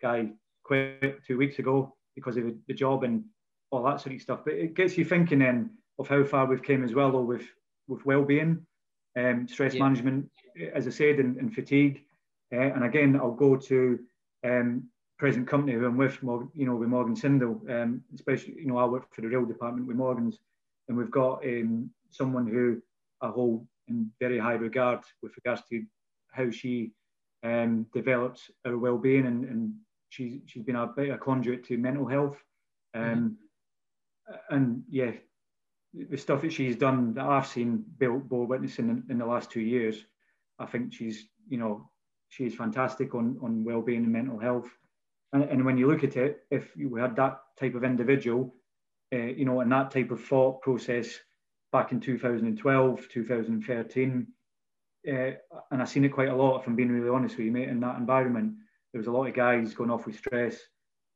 guy 0.01 0.29
quit 0.63 1.23
two 1.25 1.37
weeks 1.37 1.59
ago 1.59 1.95
because 2.15 2.37
of 2.37 2.45
the 2.67 2.73
job 2.73 3.03
and 3.03 3.23
all 3.71 3.83
that 3.83 4.01
sort 4.01 4.15
of 4.15 4.21
stuff. 4.21 4.41
But 4.45 4.53
it 4.53 4.75
gets 4.75 4.97
you 4.97 5.05
thinking 5.05 5.39
then 5.39 5.71
of 5.99 6.07
how 6.07 6.23
far 6.23 6.45
we've 6.45 6.63
came 6.63 6.83
as 6.83 6.93
well, 6.93 7.11
though, 7.11 7.21
with 7.21 7.43
with 7.87 8.05
well-being, 8.05 8.65
um, 9.17 9.47
stress 9.47 9.73
yeah. 9.73 9.83
management, 9.83 10.29
as 10.73 10.87
I 10.87 10.91
said, 10.91 11.19
and, 11.19 11.37
and 11.37 11.53
fatigue. 11.53 12.03
Uh, 12.53 12.59
and 12.59 12.83
again, 12.83 13.15
I'll 13.15 13.31
go 13.31 13.55
to 13.55 13.99
um, 14.43 14.89
present 15.17 15.47
company 15.47 15.73
who 15.73 15.85
I'm 15.85 15.97
with, 15.97 16.17
you 16.53 16.65
know, 16.65 16.75
with 16.75 16.89
Morgan 16.89 17.15
Sindall, 17.15 17.61
um, 17.69 18.01
especially, 18.13 18.55
you 18.57 18.67
know, 18.67 18.77
I 18.77 18.85
work 18.85 19.13
for 19.13 19.21
the 19.21 19.29
rail 19.29 19.45
department 19.45 19.87
with 19.87 19.97
Morgan's, 19.97 20.39
and 20.87 20.97
we've 20.97 21.11
got 21.11 21.43
um, 21.45 21.89
someone 22.09 22.47
who 22.47 22.81
I 23.21 23.29
hold 23.29 23.65
in 23.87 24.11
very 24.19 24.39
high 24.39 24.53
regard 24.53 24.99
with 25.21 25.33
regards 25.37 25.61
to 25.69 25.83
how 26.31 26.49
she 26.49 26.91
um, 27.43 27.85
develops 27.93 28.51
her 28.65 28.77
well-being, 28.77 29.25
and, 29.25 29.45
and 29.45 29.73
she's 30.09 30.39
she's 30.45 30.63
been 30.63 30.75
a 30.75 30.87
bit 30.87 31.09
a 31.09 31.17
conduit 31.17 31.63
to 31.65 31.77
mental 31.77 32.07
health, 32.07 32.37
um, 32.93 33.37
mm-hmm. 34.29 34.55
and 34.55 34.83
yeah, 34.89 35.11
the 35.93 36.17
stuff 36.17 36.41
that 36.41 36.53
she's 36.53 36.75
done 36.75 37.13
that 37.13 37.25
I've 37.25 37.47
seen 37.47 37.83
Bill 37.97 38.19
Bo 38.19 38.43
witnessing 38.43 38.89
in, 38.89 39.03
in 39.09 39.17
the 39.17 39.25
last 39.25 39.51
two 39.51 39.61
years, 39.61 40.03
I 40.59 40.65
think 40.65 40.93
she's 40.93 41.25
you 41.47 41.57
know 41.57 41.89
she's 42.29 42.55
fantastic 42.55 43.13
on 43.15 43.37
on 43.41 43.63
well-being 43.63 44.03
and 44.03 44.13
mental 44.13 44.39
health. 44.39 44.69
And, 45.33 45.43
and 45.43 45.65
when 45.65 45.77
you 45.77 45.87
look 45.87 46.03
at 46.03 46.15
it, 46.15 46.43
if 46.51 46.75
you 46.75 46.95
had 46.95 47.15
that 47.15 47.39
type 47.59 47.73
of 47.75 47.83
individual, 47.83 48.53
uh, 49.13 49.17
you 49.17 49.45
know, 49.45 49.61
and 49.61 49.71
that 49.71 49.91
type 49.91 50.11
of 50.11 50.23
thought 50.23 50.61
process 50.61 51.19
back 51.71 51.91
in 51.91 51.99
2012, 51.99 53.09
2013, 53.09 54.27
uh, 55.07 55.11
and 55.71 55.81
I've 55.81 55.89
seen 55.89 56.05
it 56.05 56.09
quite 56.09 56.29
a 56.29 56.35
lot, 56.35 56.61
if 56.61 56.67
I'm 56.67 56.75
being 56.75 56.91
really 56.91 57.09
honest 57.09 57.37
with 57.37 57.47
you, 57.47 57.51
mate, 57.51 57.69
in 57.69 57.79
that 57.81 57.97
environment. 57.97 58.53
There 58.91 58.99
was 58.99 59.07
a 59.07 59.11
lot 59.11 59.25
of 59.25 59.33
guys 59.33 59.73
going 59.73 59.89
off 59.89 60.05
with 60.05 60.17
stress, 60.17 60.55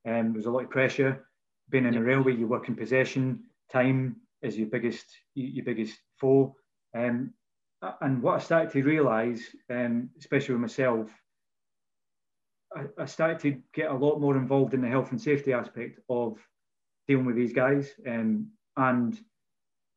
and 0.04 0.20
um, 0.20 0.26
there 0.28 0.38
was 0.38 0.48
a 0.48 0.52
lot 0.52 0.64
of 0.64 0.70
pressure. 0.70 1.28
Being 1.70 1.86
in 1.86 1.96
a 1.96 2.02
railway, 2.02 2.36
you 2.36 2.48
work 2.48 2.70
in 2.70 2.76
possession, 2.76 3.44
time 3.72 4.18
is 4.42 4.58
your 4.58 4.68
biggest 4.68 5.06
your 5.36 5.66
biggest 5.66 5.98
foe. 6.20 6.56
Um, 6.96 7.34
and 8.02 8.24
what 8.24 8.36
I 8.36 8.40
started 8.40 8.72
to 8.72 8.84
realise, 8.84 9.56
um, 9.70 10.10
especially 10.20 10.56
with 10.56 10.62
myself, 10.62 11.12
I, 12.76 12.86
I, 13.00 13.06
started 13.06 13.40
to 13.42 13.62
get 13.74 13.92
a 13.92 13.94
lot 13.94 14.20
more 14.20 14.36
involved 14.36 14.74
in 14.74 14.82
the 14.82 14.88
health 14.88 15.12
and 15.12 15.22
safety 15.22 15.54
aspect 15.54 16.00
of 16.10 16.38
dealing 17.08 17.26
with 17.26 17.36
these 17.36 17.54
guys 17.54 17.92
um, 18.08 18.48
and 18.78 19.18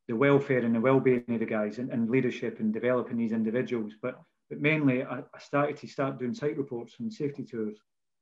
the 0.07 0.15
welfare 0.15 0.59
and 0.59 0.75
the 0.75 0.79
well-being 0.79 1.23
of 1.27 1.39
the 1.39 1.45
guys 1.45 1.79
and, 1.79 1.89
and 1.91 2.09
leadership 2.09 2.59
and 2.59 2.73
developing 2.73 3.17
these 3.17 3.31
individuals. 3.31 3.93
But 4.01 4.21
but 4.49 4.59
mainly, 4.59 5.03
I, 5.03 5.19
I, 5.19 5.39
started 5.39 5.77
to 5.77 5.87
start 5.87 6.19
doing 6.19 6.33
site 6.33 6.57
reports 6.57 6.95
and 6.99 7.11
safety 7.11 7.45
tours, 7.45 7.77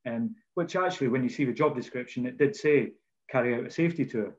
um, 0.07 0.35
which 0.53 0.75
actually, 0.75 1.07
when 1.07 1.23
you 1.23 1.29
see 1.29 1.43
the 1.43 1.51
job 1.51 1.75
description, 1.75 2.27
it 2.27 2.37
did 2.37 2.55
say 2.55 2.91
carry 3.31 3.55
out 3.55 3.65
a 3.65 3.71
safety 3.71 4.05
tour. 4.05 4.35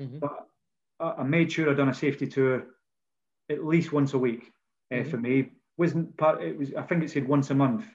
Mm-hmm. 0.00 0.18
But 0.18 0.46
I, 1.00 1.22
made 1.22 1.52
sure 1.52 1.70
I'd 1.70 1.76
done 1.76 1.88
a 1.88 1.94
safety 1.94 2.26
tour 2.26 2.66
at 3.50 3.64
least 3.64 3.92
once 3.92 4.14
a 4.14 4.18
week 4.18 4.52
uh, 4.90 4.96
mm-hmm. 4.96 5.10
for 5.10 5.16
me. 5.18 5.50
wasn't 5.76 6.16
part. 6.16 6.42
It 6.42 6.58
was. 6.58 6.74
I 6.74 6.82
think 6.82 7.04
it 7.04 7.10
said 7.10 7.28
once 7.28 7.50
a 7.50 7.54
month. 7.54 7.86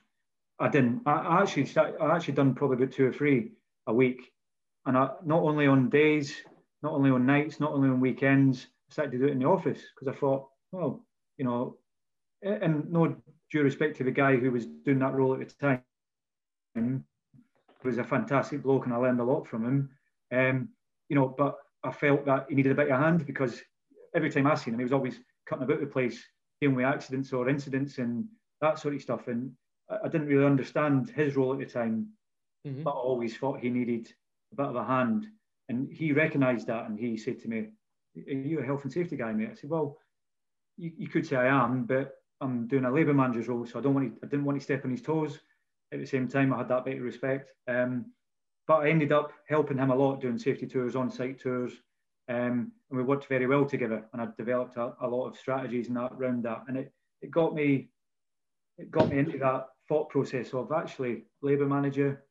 I 0.60 0.70
didn't. 0.70 1.02
I, 1.06 1.14
I 1.14 1.42
actually 1.42 1.66
start, 1.66 1.96
I 2.00 2.16
actually 2.16 2.36
done 2.36 2.54
probably 2.54 2.78
about 2.78 2.94
two 2.94 3.08
or 3.08 3.14
three 3.14 3.52
a 3.88 3.94
week, 3.94 4.32
and 4.86 4.98
I, 4.98 5.10
not 5.26 5.42
only 5.42 5.68
on 5.68 5.90
days, 5.90 6.36
not 6.84 6.94
only 6.94 7.10
on 7.10 7.26
nights, 7.26 7.60
not 7.60 7.72
only 7.72 7.90
on 7.90 8.00
weekends. 8.00 8.68
I 8.90 8.94
started 8.94 9.12
to 9.14 9.18
do 9.18 9.28
it 9.28 9.32
in 9.32 9.40
the 9.40 9.46
office 9.46 9.82
because 9.96 10.14
I 10.14 10.20
thought, 10.20 10.48
well, 10.72 11.06
you 11.38 11.46
know, 11.46 11.78
and 12.44 12.92
no 12.92 13.16
due 13.52 13.64
respect 13.64 13.98
to 13.98 14.04
the 14.04 14.12
guy 14.12 14.36
who 14.36 14.52
was 14.52 14.66
doing 14.66 15.00
that 15.00 15.14
role 15.14 15.34
at 15.34 15.40
the 15.40 15.56
time, 15.56 15.84
he 16.76 17.88
was 17.88 17.98
a 17.98 18.04
fantastic 18.04 18.64
bloke, 18.64 18.86
and 18.86 18.94
I 18.94 18.98
learned 18.98 19.20
a 19.20 19.24
lot 19.24 19.48
from 19.48 19.66
him. 19.66 19.90
Um, 20.32 20.70
you 21.10 21.16
know, 21.16 21.28
but 21.28 21.58
I 21.84 21.92
felt 21.92 22.26
that 22.26 22.46
he 22.50 22.56
needed 22.56 22.72
a 22.72 22.76
bit 22.76 22.92
of 22.92 23.00
a 23.00 23.04
hand 23.04 23.26
because 23.26 23.62
every 24.16 24.30
time 24.30 24.48
I 24.48 24.56
seen 24.56 24.74
him, 24.74 24.80
he 24.80 24.86
was 24.86 24.94
always 24.94 25.20
cutting 25.48 25.64
about 25.64 25.80
the 25.80 25.88
place, 25.88 26.24
dealing 26.60 26.76
with 26.76 26.86
accidents 26.86 27.34
or 27.34 27.50
incidents 27.50 27.98
and 27.98 28.26
that 28.62 28.80
sort 28.80 28.96
of 28.96 29.02
stuff. 29.02 29.28
And 29.28 29.52
I, 29.90 30.08
didn't 30.08 30.28
really 30.28 30.46
understand 30.46 31.10
his 31.10 31.36
role 31.36 31.54
at 31.54 31.60
the 31.60 31.66
time, 31.66 32.08
mm-hmm. 32.66 32.84
but 32.84 32.92
I 32.92 33.00
always 33.00 33.36
thought 33.38 33.60
he 33.60 33.70
needed 33.70 34.14
a 34.54 34.56
bit 34.56 34.68
of 34.68 34.76
a 34.76 34.86
hand. 34.86 35.28
And 35.70 35.92
he 35.92 36.12
recognised 36.12 36.68
that, 36.68 36.86
and 36.86 37.00
he 37.00 37.18
said 37.18 37.40
to 37.40 37.48
me, 37.48 37.70
"Are 38.18 38.34
you 38.34 38.60
a 38.60 38.64
health 38.64 38.84
and 38.84 38.92
safety 38.92 39.16
guy, 39.16 39.32
mate?" 39.32 39.50
I 39.52 39.56
said, 39.56 39.70
"Well, 39.70 39.98
you, 40.78 40.92
you 40.98 41.08
could 41.08 41.26
say 41.26 41.38
I 41.38 41.64
am, 41.64 41.86
but 41.86 42.16
I'm 42.42 42.68
doing 42.68 42.86
a 42.86 42.92
labour 42.92 43.14
manager's 43.14 43.48
role, 43.48 43.66
so 43.66 43.80
I 43.80 43.82
don't 43.82 43.94
want 43.94 44.14
to, 44.14 44.26
I 44.26 44.28
didn't 44.28 44.46
want 44.46 44.60
to 44.60 44.64
step 44.64 44.84
on 44.84 44.92
his 44.92 45.02
toes. 45.02 45.40
At 45.94 46.00
the 46.00 46.06
same 46.06 46.28
time, 46.28 46.54
I 46.54 46.58
had 46.58 46.70
that 46.70 46.86
bit 46.86 46.98
of 46.98 47.04
respect. 47.04 47.52
Um, 47.68 48.06
but 48.68 48.84
I 48.84 48.90
ended 48.90 49.12
up 49.12 49.32
helping 49.48 49.78
him 49.78 49.92
a 49.92 49.96
lot 49.96 50.22
doing 50.22 50.38
safety 50.38 50.68
tours, 50.68 50.96
on-site 50.96 51.40
tours, 51.40 51.74
um, 52.30 52.72
and 52.90 52.98
we 52.98 53.04
worked 53.04 53.28
very 53.28 53.48
well 53.48 53.66
together. 53.66 54.06
And 54.14 54.22
I 54.22 54.28
developed 54.38 54.78
a, 54.78 54.94
a, 55.02 55.08
lot 55.08 55.28
of 55.28 55.38
strategies 55.38 55.88
and 55.88 55.98
that 55.98 56.14
around 56.14 56.44
that, 56.44 56.64
and 56.68 56.78
it, 56.78 56.94
it 57.22 57.32
got 57.32 57.54
me 57.54 57.90
it 58.78 58.90
got 58.90 59.10
me 59.10 59.20
into 59.20 59.38
that 59.40 59.68
thought 59.88 60.10
process 60.10 60.54
of 60.54 60.72
actually 60.72 61.24
labour 61.42 61.66
manager 61.66 62.24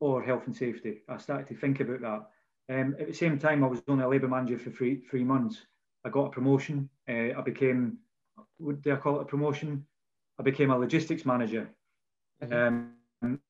or 0.00 0.22
health 0.22 0.46
and 0.46 0.54
safety. 0.54 1.02
I 1.08 1.16
started 1.16 1.48
to 1.48 1.54
think 1.54 1.80
about 1.80 2.00
that. 2.02 2.78
Um, 2.78 2.96
at 3.00 3.06
the 3.06 3.14
same 3.14 3.38
time, 3.38 3.64
I 3.64 3.68
was 3.68 3.82
only 3.88 4.04
a 4.04 4.08
labour 4.08 4.28
manager 4.28 4.58
for 4.58 4.70
three 4.70 5.00
three 5.08 5.24
months. 5.24 5.66
I 6.04 6.10
got 6.10 6.26
a 6.26 6.30
promotion. 6.30 6.88
Uh, 7.08 7.36
I 7.36 7.40
became, 7.42 7.98
what 8.58 8.82
do 8.82 8.92
I 8.92 8.96
call 8.96 9.18
it, 9.18 9.22
a 9.22 9.24
promotion? 9.24 9.84
I 10.38 10.42
became 10.42 10.70
a 10.70 10.78
logistics 10.78 11.24
manager. 11.24 11.68
Mm-hmm. 12.42 12.52
Um, 13.22 13.40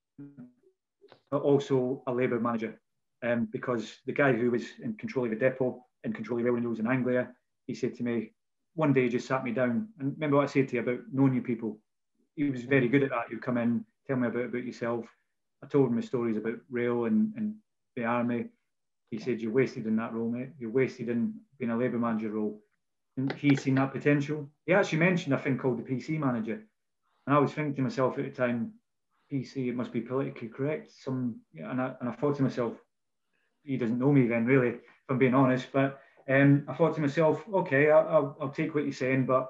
but 1.30 1.42
also 1.42 2.02
a 2.06 2.12
labour 2.12 2.40
manager. 2.40 2.80
Um, 3.22 3.48
because 3.50 3.98
the 4.06 4.12
guy 4.12 4.32
who 4.32 4.50
was 4.50 4.64
in 4.82 4.94
control 4.94 5.24
of 5.24 5.30
the 5.30 5.36
depot, 5.36 5.82
in 6.04 6.12
control 6.12 6.38
of 6.38 6.44
rail 6.44 6.54
renewals 6.54 6.78
in 6.78 6.86
Anglia, 6.86 7.28
he 7.66 7.74
said 7.74 7.94
to 7.96 8.02
me, 8.02 8.32
one 8.74 8.92
day 8.92 9.04
he 9.04 9.08
just 9.08 9.26
sat 9.26 9.42
me 9.42 9.52
down. 9.52 9.88
And 9.98 10.12
remember 10.14 10.36
what 10.36 10.48
I 10.48 10.52
said 10.52 10.68
to 10.68 10.76
you 10.76 10.82
about 10.82 11.00
knowing 11.12 11.34
you 11.34 11.42
people? 11.42 11.78
He 12.36 12.50
was 12.50 12.62
very 12.62 12.88
good 12.88 13.02
at 13.02 13.10
that. 13.10 13.28
He'd 13.30 13.42
come 13.42 13.56
in, 13.56 13.84
tell 14.06 14.16
me 14.16 14.28
about, 14.28 14.44
about 14.44 14.64
yourself. 14.64 15.06
I 15.64 15.66
told 15.66 15.88
him 15.88 15.96
the 15.96 16.02
stories 16.02 16.36
about 16.36 16.58
rail 16.70 17.06
and, 17.06 17.32
and 17.36 17.54
the 17.96 18.04
army. 18.04 18.46
He 19.10 19.18
said, 19.18 19.40
You're 19.40 19.52
wasted 19.52 19.86
in 19.86 19.96
that 19.96 20.12
role, 20.12 20.30
mate. 20.30 20.50
You're 20.58 20.70
wasted 20.70 21.08
in 21.08 21.34
being 21.58 21.70
a 21.70 21.76
labour 21.76 21.98
manager 21.98 22.30
role. 22.30 22.60
And 23.16 23.32
he's 23.32 23.62
seen 23.62 23.76
that 23.76 23.92
potential. 23.92 24.46
He 24.66 24.74
actually 24.74 24.98
mentioned 24.98 25.34
a 25.34 25.38
thing 25.38 25.56
called 25.56 25.78
the 25.78 25.90
PC 25.90 26.18
manager. 26.18 26.62
And 27.26 27.34
I 27.34 27.38
was 27.38 27.52
thinking 27.52 27.74
to 27.76 27.82
myself 27.82 28.18
at 28.18 28.24
the 28.24 28.30
time, 28.30 28.72
PC, 29.32 29.68
it 29.68 29.76
must 29.76 29.92
be 29.92 30.00
politically 30.00 30.48
correct. 30.48 30.92
Some, 30.92 31.40
and 31.54 31.80
I, 31.80 31.94
and 32.00 32.08
I 32.08 32.12
thought 32.12 32.36
to 32.36 32.42
myself, 32.42 32.74
he 33.62 33.76
doesn't 33.76 33.98
know 33.98 34.12
me 34.12 34.26
then, 34.26 34.46
really, 34.46 34.68
if 34.68 34.80
I'm 35.08 35.18
being 35.18 35.34
honest. 35.34 35.68
But 35.72 36.00
um, 36.28 36.64
I 36.68 36.74
thought 36.74 36.94
to 36.94 37.00
myself, 37.00 37.42
okay, 37.52 37.90
I'll, 37.90 38.36
I'll 38.40 38.50
take 38.50 38.74
what 38.74 38.84
you're 38.84 38.92
saying, 38.92 39.26
but 39.26 39.48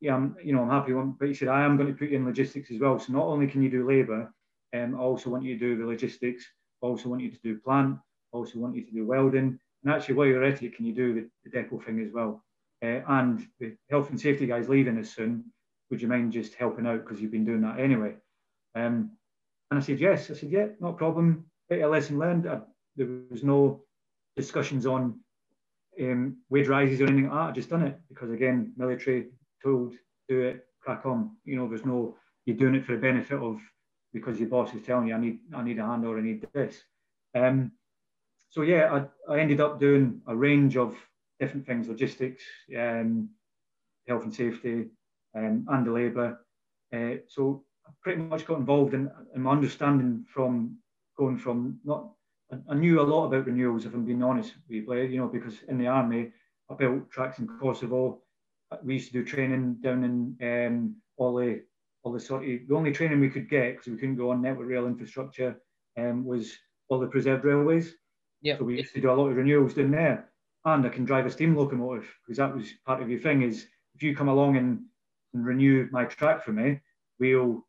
yeah, 0.00 0.14
I'm, 0.14 0.36
you 0.42 0.54
know, 0.54 0.62
I'm 0.62 0.70
happy. 0.70 0.92
But 0.92 1.28
he 1.28 1.34
said, 1.34 1.48
I 1.48 1.64
am 1.64 1.76
going 1.76 1.88
to 1.88 1.98
put 1.98 2.10
you 2.10 2.16
in 2.16 2.26
logistics 2.26 2.70
as 2.70 2.80
well. 2.80 2.98
So 2.98 3.12
not 3.12 3.24
only 3.24 3.46
can 3.46 3.62
you 3.62 3.70
do 3.70 3.88
labour, 3.88 4.32
um, 4.74 4.94
I 4.94 4.98
also 4.98 5.30
want 5.30 5.44
you 5.44 5.58
to 5.58 5.60
do 5.60 5.78
the 5.78 5.86
logistics. 5.86 6.44
I 6.82 6.86
also 6.86 7.08
want 7.08 7.22
you 7.22 7.30
to 7.30 7.38
do 7.42 7.58
plant. 7.58 7.98
I 8.32 8.36
also 8.36 8.58
want 8.58 8.76
you 8.76 8.84
to 8.84 8.92
do 8.92 9.06
welding. 9.06 9.58
And 9.84 9.92
actually, 9.92 10.14
while 10.14 10.26
you're 10.26 10.44
at 10.44 10.62
it, 10.62 10.76
can 10.76 10.84
you 10.84 10.94
do 10.94 11.14
the, 11.14 11.28
the 11.44 11.50
depot 11.50 11.80
thing 11.80 12.00
as 12.00 12.12
well? 12.12 12.44
Uh, 12.82 13.00
and 13.08 13.46
the 13.58 13.76
health 13.90 14.10
and 14.10 14.20
safety 14.20 14.46
guys 14.46 14.68
leaving 14.68 14.98
us 14.98 15.10
soon. 15.10 15.44
Would 15.90 16.02
you 16.02 16.08
mind 16.08 16.32
just 16.32 16.54
helping 16.54 16.86
out 16.86 17.04
because 17.04 17.20
you've 17.20 17.32
been 17.32 17.44
doing 17.44 17.62
that 17.62 17.80
anyway? 17.80 18.14
Um, 18.78 19.10
and 19.70 19.80
I 19.80 19.82
said, 19.82 20.00
yes. 20.00 20.30
I 20.30 20.34
said, 20.34 20.50
yeah, 20.50 20.66
no 20.80 20.92
problem. 20.92 21.44
Of 21.70 21.90
lesson 21.90 22.18
learned. 22.18 22.48
I, 22.48 22.60
there 22.96 23.08
was 23.30 23.44
no 23.44 23.82
discussions 24.36 24.86
on 24.86 25.20
um, 26.00 26.36
wage 26.48 26.68
rises 26.68 27.00
or 27.00 27.06
anything 27.06 27.28
like 27.28 27.34
that. 27.34 27.50
I 27.50 27.52
just 27.52 27.70
done 27.70 27.82
it 27.82 27.98
because, 28.08 28.30
again, 28.30 28.72
military 28.76 29.28
told, 29.62 29.94
do 30.28 30.40
it, 30.40 30.66
crack 30.80 31.04
on. 31.04 31.36
You 31.44 31.56
know, 31.56 31.68
there's 31.68 31.84
no, 31.84 32.16
you're 32.46 32.56
doing 32.56 32.74
it 32.74 32.84
for 32.84 32.92
the 32.92 32.98
benefit 32.98 33.38
of, 33.38 33.60
because 34.12 34.40
your 34.40 34.48
boss 34.48 34.74
is 34.74 34.82
telling 34.82 35.08
you, 35.08 35.14
I 35.14 35.18
need, 35.18 35.40
I 35.54 35.62
need 35.62 35.78
a 35.78 35.86
hand 35.86 36.06
or 36.06 36.18
I 36.18 36.22
need 36.22 36.46
this. 36.54 36.82
Um, 37.34 37.72
so 38.48 38.62
yeah, 38.62 39.06
I, 39.28 39.32
I 39.32 39.40
ended 39.40 39.60
up 39.60 39.78
doing 39.78 40.22
a 40.26 40.34
range 40.34 40.76
of 40.76 40.96
different 41.38 41.66
things, 41.66 41.88
logistics, 41.88 42.42
um, 42.76 43.28
health 44.06 44.24
and 44.24 44.34
safety, 44.34 44.86
um, 45.36 45.66
and 45.68 45.86
the 45.86 45.92
labour. 45.92 46.40
Uh, 46.92 47.20
so 47.28 47.64
pretty 48.02 48.20
much 48.20 48.46
got 48.46 48.58
involved 48.58 48.94
in, 48.94 49.10
in 49.34 49.42
my 49.42 49.52
understanding 49.52 50.24
from 50.32 50.76
going 51.16 51.38
from 51.38 51.78
not 51.84 52.10
I, 52.68 52.74
knew 52.74 53.00
a 53.00 53.02
lot 53.02 53.26
about 53.26 53.46
renewals 53.46 53.84
if 53.84 53.94
I'm 53.94 54.04
being 54.04 54.22
honest 54.22 54.54
with 54.54 54.88
you, 54.88 54.94
you 55.02 55.18
know, 55.18 55.28
because 55.28 55.62
in 55.68 55.76
the 55.76 55.86
army 55.86 56.32
I 56.70 56.74
built 56.74 57.10
tracks 57.10 57.38
in 57.38 57.46
Kosovo. 57.46 58.22
We 58.82 58.94
used 58.94 59.12
to 59.12 59.12
do 59.12 59.24
training 59.24 59.76
down 59.82 60.04
in 60.04 60.66
um, 60.66 60.96
all 61.16 61.36
the 61.36 61.62
all 62.02 62.12
the 62.12 62.18
the 62.18 62.24
sort 62.24 62.42
of 62.42 62.48
the 62.68 62.74
only 62.74 62.92
training 62.92 63.20
we 63.20 63.30
could 63.30 63.48
get 63.48 63.76
because 63.76 63.88
we 63.88 63.96
couldn't 63.96 64.16
go 64.16 64.30
on 64.30 64.42
network 64.42 64.68
rail 64.68 64.86
infrastructure 64.86 65.56
um, 65.98 66.24
was 66.24 66.56
all 66.88 67.00
the 67.00 67.06
preserved 67.06 67.44
railways. 67.44 67.94
Yeah. 68.42 68.58
So 68.58 68.64
we 68.64 68.76
used 68.76 68.94
to 68.94 69.00
do 69.00 69.10
a 69.10 69.12
lot 69.12 69.28
of 69.28 69.36
renewals 69.36 69.74
down 69.74 69.90
there, 69.90 70.30
and 70.64 70.86
I 70.86 70.90
can 70.90 71.04
drive 71.04 71.26
a 71.26 71.30
steam 71.30 71.56
locomotive 71.56 72.08
because 72.22 72.36
that 72.36 72.54
was 72.54 72.72
part 72.86 73.02
of 73.02 73.08
your 73.08 73.20
thing. 73.20 73.42
Is 73.42 73.66
if 73.94 74.02
you 74.02 74.14
come 74.14 74.28
along 74.28 74.56
and, 74.58 74.80
and 75.34 75.46
renew 75.46 75.88
my 75.90 76.04
track 76.04 76.44
for 76.44 76.52
me, 76.52 76.80
we'll 77.18 77.66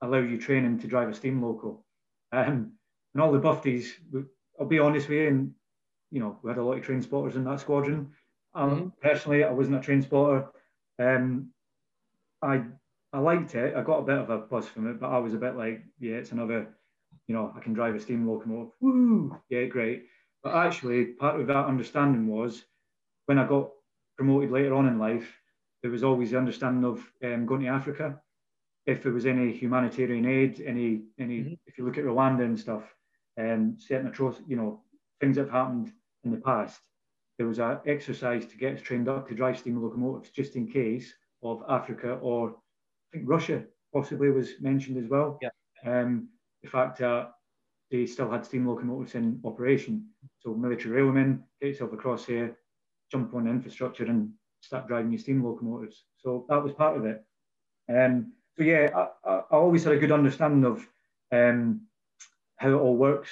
allow 0.00 0.18
you 0.18 0.38
training 0.38 0.78
to 0.80 0.86
drive 0.86 1.08
a 1.08 1.14
steam 1.14 1.42
loco. 1.42 1.84
Um, 2.32 2.72
and 3.14 3.22
all 3.22 3.32
the 3.32 3.40
buffies, 3.40 3.88
I'll 4.58 4.66
be 4.66 4.78
honest 4.78 5.08
with 5.08 5.18
you, 5.18 5.28
and 5.28 5.54
you 6.10 6.20
know, 6.20 6.38
we 6.42 6.50
had 6.50 6.58
a 6.58 6.64
lot 6.64 6.78
of 6.78 6.84
train 6.84 7.02
spotters 7.02 7.36
in 7.36 7.44
that 7.44 7.60
squadron. 7.60 8.12
Um, 8.54 8.70
mm-hmm. 8.70 8.88
Personally, 9.02 9.44
I 9.44 9.50
wasn't 9.50 9.76
a 9.76 9.80
train 9.80 10.02
spotter. 10.02 10.46
Um, 10.98 11.50
I 12.42 12.62
I 13.12 13.18
liked 13.20 13.54
it. 13.54 13.74
I 13.74 13.82
got 13.82 14.00
a 14.00 14.04
bit 14.04 14.18
of 14.18 14.30
a 14.30 14.38
buzz 14.38 14.68
from 14.68 14.88
it, 14.88 15.00
but 15.00 15.08
I 15.08 15.18
was 15.18 15.34
a 15.34 15.38
bit 15.38 15.56
like, 15.56 15.82
yeah, 15.98 16.16
it's 16.16 16.32
another, 16.32 16.68
you 17.26 17.34
know, 17.34 17.52
I 17.56 17.60
can 17.60 17.72
drive 17.72 17.94
a 17.94 18.00
steam 18.00 18.28
locomotive. 18.28 18.72
Woo! 18.80 19.38
Yeah, 19.48 19.64
great. 19.64 20.04
But 20.42 20.54
actually, 20.54 21.06
part 21.06 21.40
of 21.40 21.46
that 21.46 21.66
understanding 21.66 22.28
was 22.28 22.64
when 23.26 23.38
I 23.38 23.46
got 23.46 23.70
promoted 24.16 24.50
later 24.50 24.74
on 24.74 24.86
in 24.86 24.98
life, 24.98 25.26
there 25.82 25.90
was 25.90 26.04
always 26.04 26.30
the 26.30 26.38
understanding 26.38 26.84
of 26.84 26.98
um, 27.24 27.46
going 27.46 27.62
to 27.62 27.68
Africa. 27.68 28.20
If 28.88 29.02
there 29.02 29.12
was 29.12 29.26
any 29.26 29.52
humanitarian 29.52 30.26
aid, 30.26 30.62
any 30.66 31.02
any, 31.18 31.38
mm-hmm. 31.40 31.54
if 31.66 31.76
you 31.76 31.84
look 31.84 31.98
at 31.98 32.04
Rwanda 32.04 32.44
and 32.44 32.58
stuff, 32.58 32.84
um, 33.38 33.76
certain 33.78 34.08
atrocities, 34.08 34.48
you 34.48 34.56
know, 34.56 34.80
things 35.20 35.36
that 35.36 35.42
have 35.42 35.52
happened 35.52 35.92
in 36.24 36.30
the 36.30 36.38
past, 36.38 36.80
there 37.36 37.46
was 37.46 37.58
an 37.58 37.78
exercise 37.86 38.46
to 38.46 38.56
get 38.56 38.74
us 38.74 38.82
trained 38.82 39.08
up 39.08 39.28
to 39.28 39.34
drive 39.34 39.58
steam 39.58 39.82
locomotives 39.82 40.30
just 40.30 40.56
in 40.56 40.66
case 40.66 41.12
of 41.42 41.62
Africa 41.68 42.18
or 42.22 42.50
I 42.50 43.18
think 43.18 43.28
Russia 43.28 43.62
possibly 43.92 44.30
was 44.30 44.60
mentioned 44.60 45.02
as 45.02 45.08
well. 45.10 45.38
Yeah. 45.42 45.50
Um, 45.86 46.28
the 46.62 46.68
fact 46.68 46.98
that 46.98 47.32
they 47.90 48.06
still 48.06 48.30
had 48.30 48.44
steam 48.44 48.66
locomotives 48.66 49.14
in 49.14 49.40
operation. 49.44 50.08
So 50.40 50.54
military 50.54 51.00
railmen, 51.00 51.40
get 51.60 51.68
yourself 51.68 51.92
across 51.92 52.26
here, 52.26 52.56
jump 53.10 53.34
on 53.34 53.44
the 53.44 53.50
infrastructure 53.50 54.04
and 54.04 54.30
start 54.60 54.88
driving 54.88 55.12
your 55.12 55.20
steam 55.20 55.44
locomotives. 55.44 56.04
So 56.18 56.44
that 56.48 56.62
was 56.62 56.72
part 56.72 56.96
of 56.96 57.06
it. 57.06 57.24
Um, 57.88 58.32
so 58.58 58.64
yeah, 58.64 58.90
I, 58.94 59.30
I, 59.30 59.34
I 59.36 59.56
always 59.56 59.84
had 59.84 59.92
a 59.94 59.98
good 59.98 60.12
understanding 60.12 60.64
of 60.64 60.86
um, 61.32 61.82
how 62.56 62.70
it 62.70 62.74
all 62.74 62.96
works. 62.96 63.30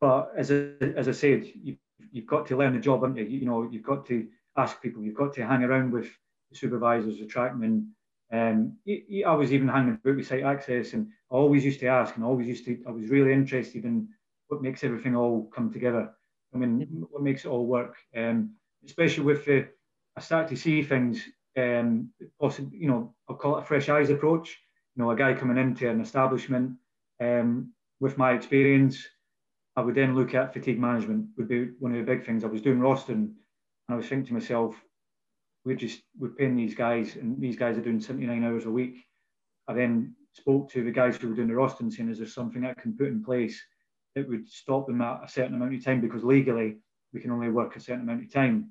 But 0.00 0.32
as 0.36 0.50
I, 0.52 0.74
as 0.96 1.08
I 1.08 1.12
said, 1.12 1.50
you, 1.62 1.76
you've 2.12 2.26
got 2.26 2.46
to 2.46 2.56
learn 2.56 2.74
the 2.74 2.80
job, 2.80 3.02
haven't 3.02 3.16
you? 3.16 3.24
You 3.24 3.46
know, 3.46 3.68
you've 3.70 3.82
got 3.82 4.06
to 4.06 4.28
ask 4.56 4.80
people, 4.82 5.02
you've 5.02 5.16
got 5.16 5.32
to 5.34 5.46
hang 5.46 5.64
around 5.64 5.92
with 5.92 6.08
the 6.50 6.56
supervisors, 6.56 7.18
the 7.18 7.26
trackmen. 7.26 7.88
Um, 8.30 8.76
I 8.86 9.32
was 9.32 9.52
even 9.52 9.68
hanging 9.68 9.98
about 10.02 10.16
with 10.16 10.26
site 10.26 10.44
access, 10.44 10.92
and 10.92 11.08
I 11.32 11.34
always 11.34 11.64
used 11.64 11.80
to 11.80 11.86
ask, 11.86 12.14
and 12.14 12.24
always 12.24 12.46
used 12.46 12.66
to. 12.66 12.78
I 12.86 12.90
was 12.90 13.08
really 13.08 13.32
interested 13.32 13.84
in 13.84 14.08
what 14.48 14.62
makes 14.62 14.84
everything 14.84 15.16
all 15.16 15.50
come 15.54 15.72
together. 15.72 16.10
I 16.54 16.58
mean, 16.58 16.86
what 17.10 17.22
makes 17.22 17.44
it 17.44 17.48
all 17.48 17.66
work, 17.66 17.96
um, 18.16 18.54
especially 18.84 19.24
with 19.24 19.46
the. 19.46 19.68
I 20.16 20.20
start 20.20 20.48
to 20.48 20.56
see 20.56 20.82
things, 20.82 21.22
um, 21.58 22.10
possibly, 22.40 22.78
you 22.78 22.88
know, 22.88 23.14
I'll 23.28 23.36
call 23.36 23.56
it 23.56 23.62
a 23.62 23.64
fresh 23.64 23.88
eyes 23.88 24.10
approach. 24.10 24.56
You 24.94 25.02
know, 25.02 25.10
a 25.10 25.16
guy 25.16 25.34
coming 25.34 25.58
into 25.58 25.88
an 25.88 26.00
establishment, 26.00 26.72
um, 27.20 27.72
with 28.00 28.18
my 28.18 28.32
experience, 28.32 29.04
I 29.76 29.80
would 29.80 29.94
then 29.94 30.14
look 30.14 30.34
at 30.34 30.52
fatigue 30.52 30.78
management 30.78 31.26
would 31.36 31.48
be 31.48 31.70
one 31.78 31.92
of 31.92 31.98
the 31.98 32.12
big 32.12 32.24
things. 32.24 32.44
I 32.44 32.48
was 32.48 32.62
doing 32.62 32.78
Roston 32.78 33.10
and 33.12 33.34
I 33.88 33.94
was 33.94 34.08
thinking 34.08 34.26
to 34.26 34.34
myself, 34.34 34.74
we're 35.64 35.76
just 35.76 36.02
we're 36.18 36.30
paying 36.30 36.56
these 36.56 36.74
guys 36.74 37.16
and 37.16 37.40
these 37.40 37.56
guys 37.56 37.76
are 37.76 37.82
doing 37.82 38.00
79 38.00 38.44
hours 38.44 38.64
a 38.64 38.70
week. 38.70 39.04
I 39.68 39.74
then 39.74 40.14
spoke 40.32 40.70
to 40.72 40.82
the 40.82 40.90
guys 40.90 41.16
who 41.16 41.28
were 41.28 41.34
doing 41.34 41.48
the 41.48 41.54
Roston 41.54 41.92
saying, 41.92 42.10
is 42.10 42.18
there 42.18 42.26
something 42.26 42.64
I 42.64 42.74
can 42.74 42.96
put 42.96 43.08
in 43.08 43.22
place 43.22 43.60
that 44.14 44.28
would 44.28 44.48
stop 44.48 44.86
them 44.86 45.00
at 45.00 45.24
a 45.24 45.28
certain 45.28 45.54
amount 45.54 45.74
of 45.74 45.84
time 45.84 46.00
because 46.00 46.24
legally 46.24 46.78
we 47.12 47.20
can 47.20 47.30
only 47.30 47.50
work 47.50 47.76
a 47.76 47.80
certain 47.80 48.02
amount 48.02 48.24
of 48.24 48.32
time. 48.32 48.70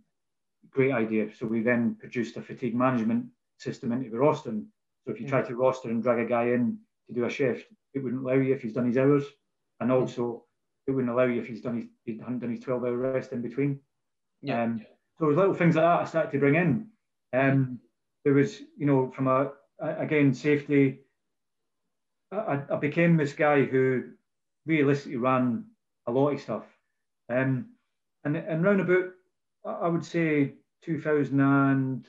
Great 0.70 0.92
idea. 0.92 1.34
So 1.34 1.46
we 1.46 1.62
then 1.62 1.96
produced 2.00 2.38
a 2.38 2.42
fatigue 2.42 2.76
management 2.76 3.26
system 3.58 3.92
into 3.92 4.10
the 4.10 4.18
Roston. 4.18 4.66
So 5.06 5.14
if 5.14 5.22
you 5.22 5.28
try 5.28 5.42
to 5.42 5.56
roster 5.56 5.90
and 5.90 6.04
drag 6.04 6.20
a 6.20 6.26
guy 6.26 6.50
in 6.50 6.78
to 7.08 7.14
do 7.14 7.26
a 7.26 7.30
shift, 7.30 7.66
it 7.94 8.04
wouldn't 8.04 8.24
allow 8.24 8.36
you 8.36 8.54
if 8.54 8.62
he's 8.62 8.74
done 8.74 8.88
his 8.88 8.98
hours. 8.98 9.24
And 9.80 9.92
also 9.92 10.44
it 10.88 10.92
wouldn't 10.92 11.12
allow 11.12 11.26
you 11.26 11.42
if 11.42 11.48
he's 11.48 11.62
done 11.62 11.78
his, 11.78 11.86
he 12.06 12.18
hadn't 12.18 12.40
done 12.40 12.52
his 12.52 12.60
12 12.60 12.84
hour 12.84 12.98
rest 12.98 13.32
in 13.32 13.42
between. 13.42 13.80
Yeah. 14.42 14.64
Um, 14.64 14.80
so 14.80 14.86
there 15.20 15.28
was 15.30 15.38
little 15.38 15.54
things 15.54 15.76
like 15.76 15.84
that 15.84 16.02
I 16.02 16.06
started 16.06 16.32
to 16.32 16.40
bring 16.40 16.56
in. 16.56 16.88
Um, 17.34 17.80
there 18.24 18.34
was, 18.34 18.60
you 18.78 18.86
know, 18.86 19.12
from 19.12 19.28
a, 19.28 19.52
again, 19.80 20.34
safety, 20.34 21.00
I, 22.32 22.62
I 22.70 22.76
became 22.76 23.18
this 23.18 23.34
guy 23.34 23.64
who 23.64 24.04
realistically 24.66 25.18
ran 25.18 25.66
a 26.08 26.12
lot 26.12 26.34
of 26.34 26.42
stuff. 26.42 26.66
Um, 27.30 27.70
and, 28.24 28.36
and 28.38 28.64
round 28.64 28.82
about, 28.82 29.06
I 29.68 29.88
would 29.88 30.06
say 30.06 30.54
2000 30.84 31.40
and, 31.40 32.08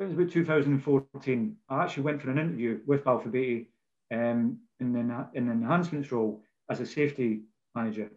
it 0.00 0.04
was 0.04 0.14
about 0.14 0.30
2014, 0.30 1.56
I 1.68 1.82
actually 1.82 2.02
went 2.02 2.20
for 2.20 2.30
an 2.30 2.38
interview 2.38 2.80
with 2.86 3.04
Balfour 3.04 3.30
Beatty 3.30 3.70
um, 4.12 4.58
in, 4.80 4.94
an, 4.96 5.26
in 5.34 5.48
an 5.48 5.62
enhancements 5.62 6.10
role 6.10 6.42
as 6.68 6.80
a 6.80 6.86
safety 6.86 7.42
manager. 7.74 8.10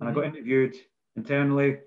And 0.00 0.08
mm-hmm. 0.08 0.08
I 0.08 0.12
got 0.12 0.24
mm-hmm. 0.24 0.36
interviewed 0.36 0.76
internally. 1.16 1.78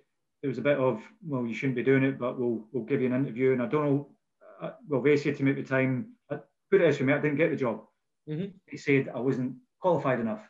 It 0.44 0.48
was 0.48 0.58
a 0.58 0.62
bit 0.62 0.78
of, 0.78 1.02
well, 1.26 1.46
you 1.46 1.54
shouldn't 1.54 1.76
be 1.76 1.84
doing 1.84 2.04
it, 2.04 2.20
but 2.20 2.40
we'll 2.40 2.66
we'll 2.72 2.84
give 2.84 3.02
you 3.02 3.08
an 3.08 3.16
interview. 3.16 3.54
And 3.54 3.62
I 3.62 3.68
don't 3.68 3.86
know, 3.86 4.10
uh, 4.62 4.72
well, 4.88 5.02
they 5.02 5.18
said 5.18 5.38
to 5.38 5.44
me 5.44 5.52
at 5.52 5.58
the 5.58 5.64
time, 5.64 6.14
I 6.30 6.38
put 6.70 6.82
it 6.82 6.88
as 6.88 6.98
for 6.98 7.04
me, 7.04 7.14
I 7.14 7.20
didn't 7.20 7.38
get 7.38 7.52
the 7.52 7.56
job. 7.56 7.84
Mm-hmm. 8.30 8.58
He 8.68 8.78
said 8.78 9.10
I 9.14 9.20
wasn't 9.20 9.56
qualified 9.80 10.20
enough. 10.20 10.42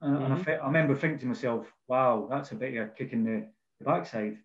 And, 0.00 0.16
mm-hmm. 0.16 0.24
and 0.24 0.34
I, 0.34 0.36
mm-hmm. 0.38 0.64
I, 0.64 0.66
remember 0.66 0.94
thinking 0.94 1.20
to 1.20 1.26
myself, 1.26 1.66
wow, 1.88 2.28
that's 2.30 2.52
a 2.52 2.54
bit 2.54 2.76
of 2.76 2.88
a 2.88 2.90
kick 2.90 3.12
in 3.12 3.24
the, 3.24 3.46
the 3.78 3.84
backside. 3.84 4.38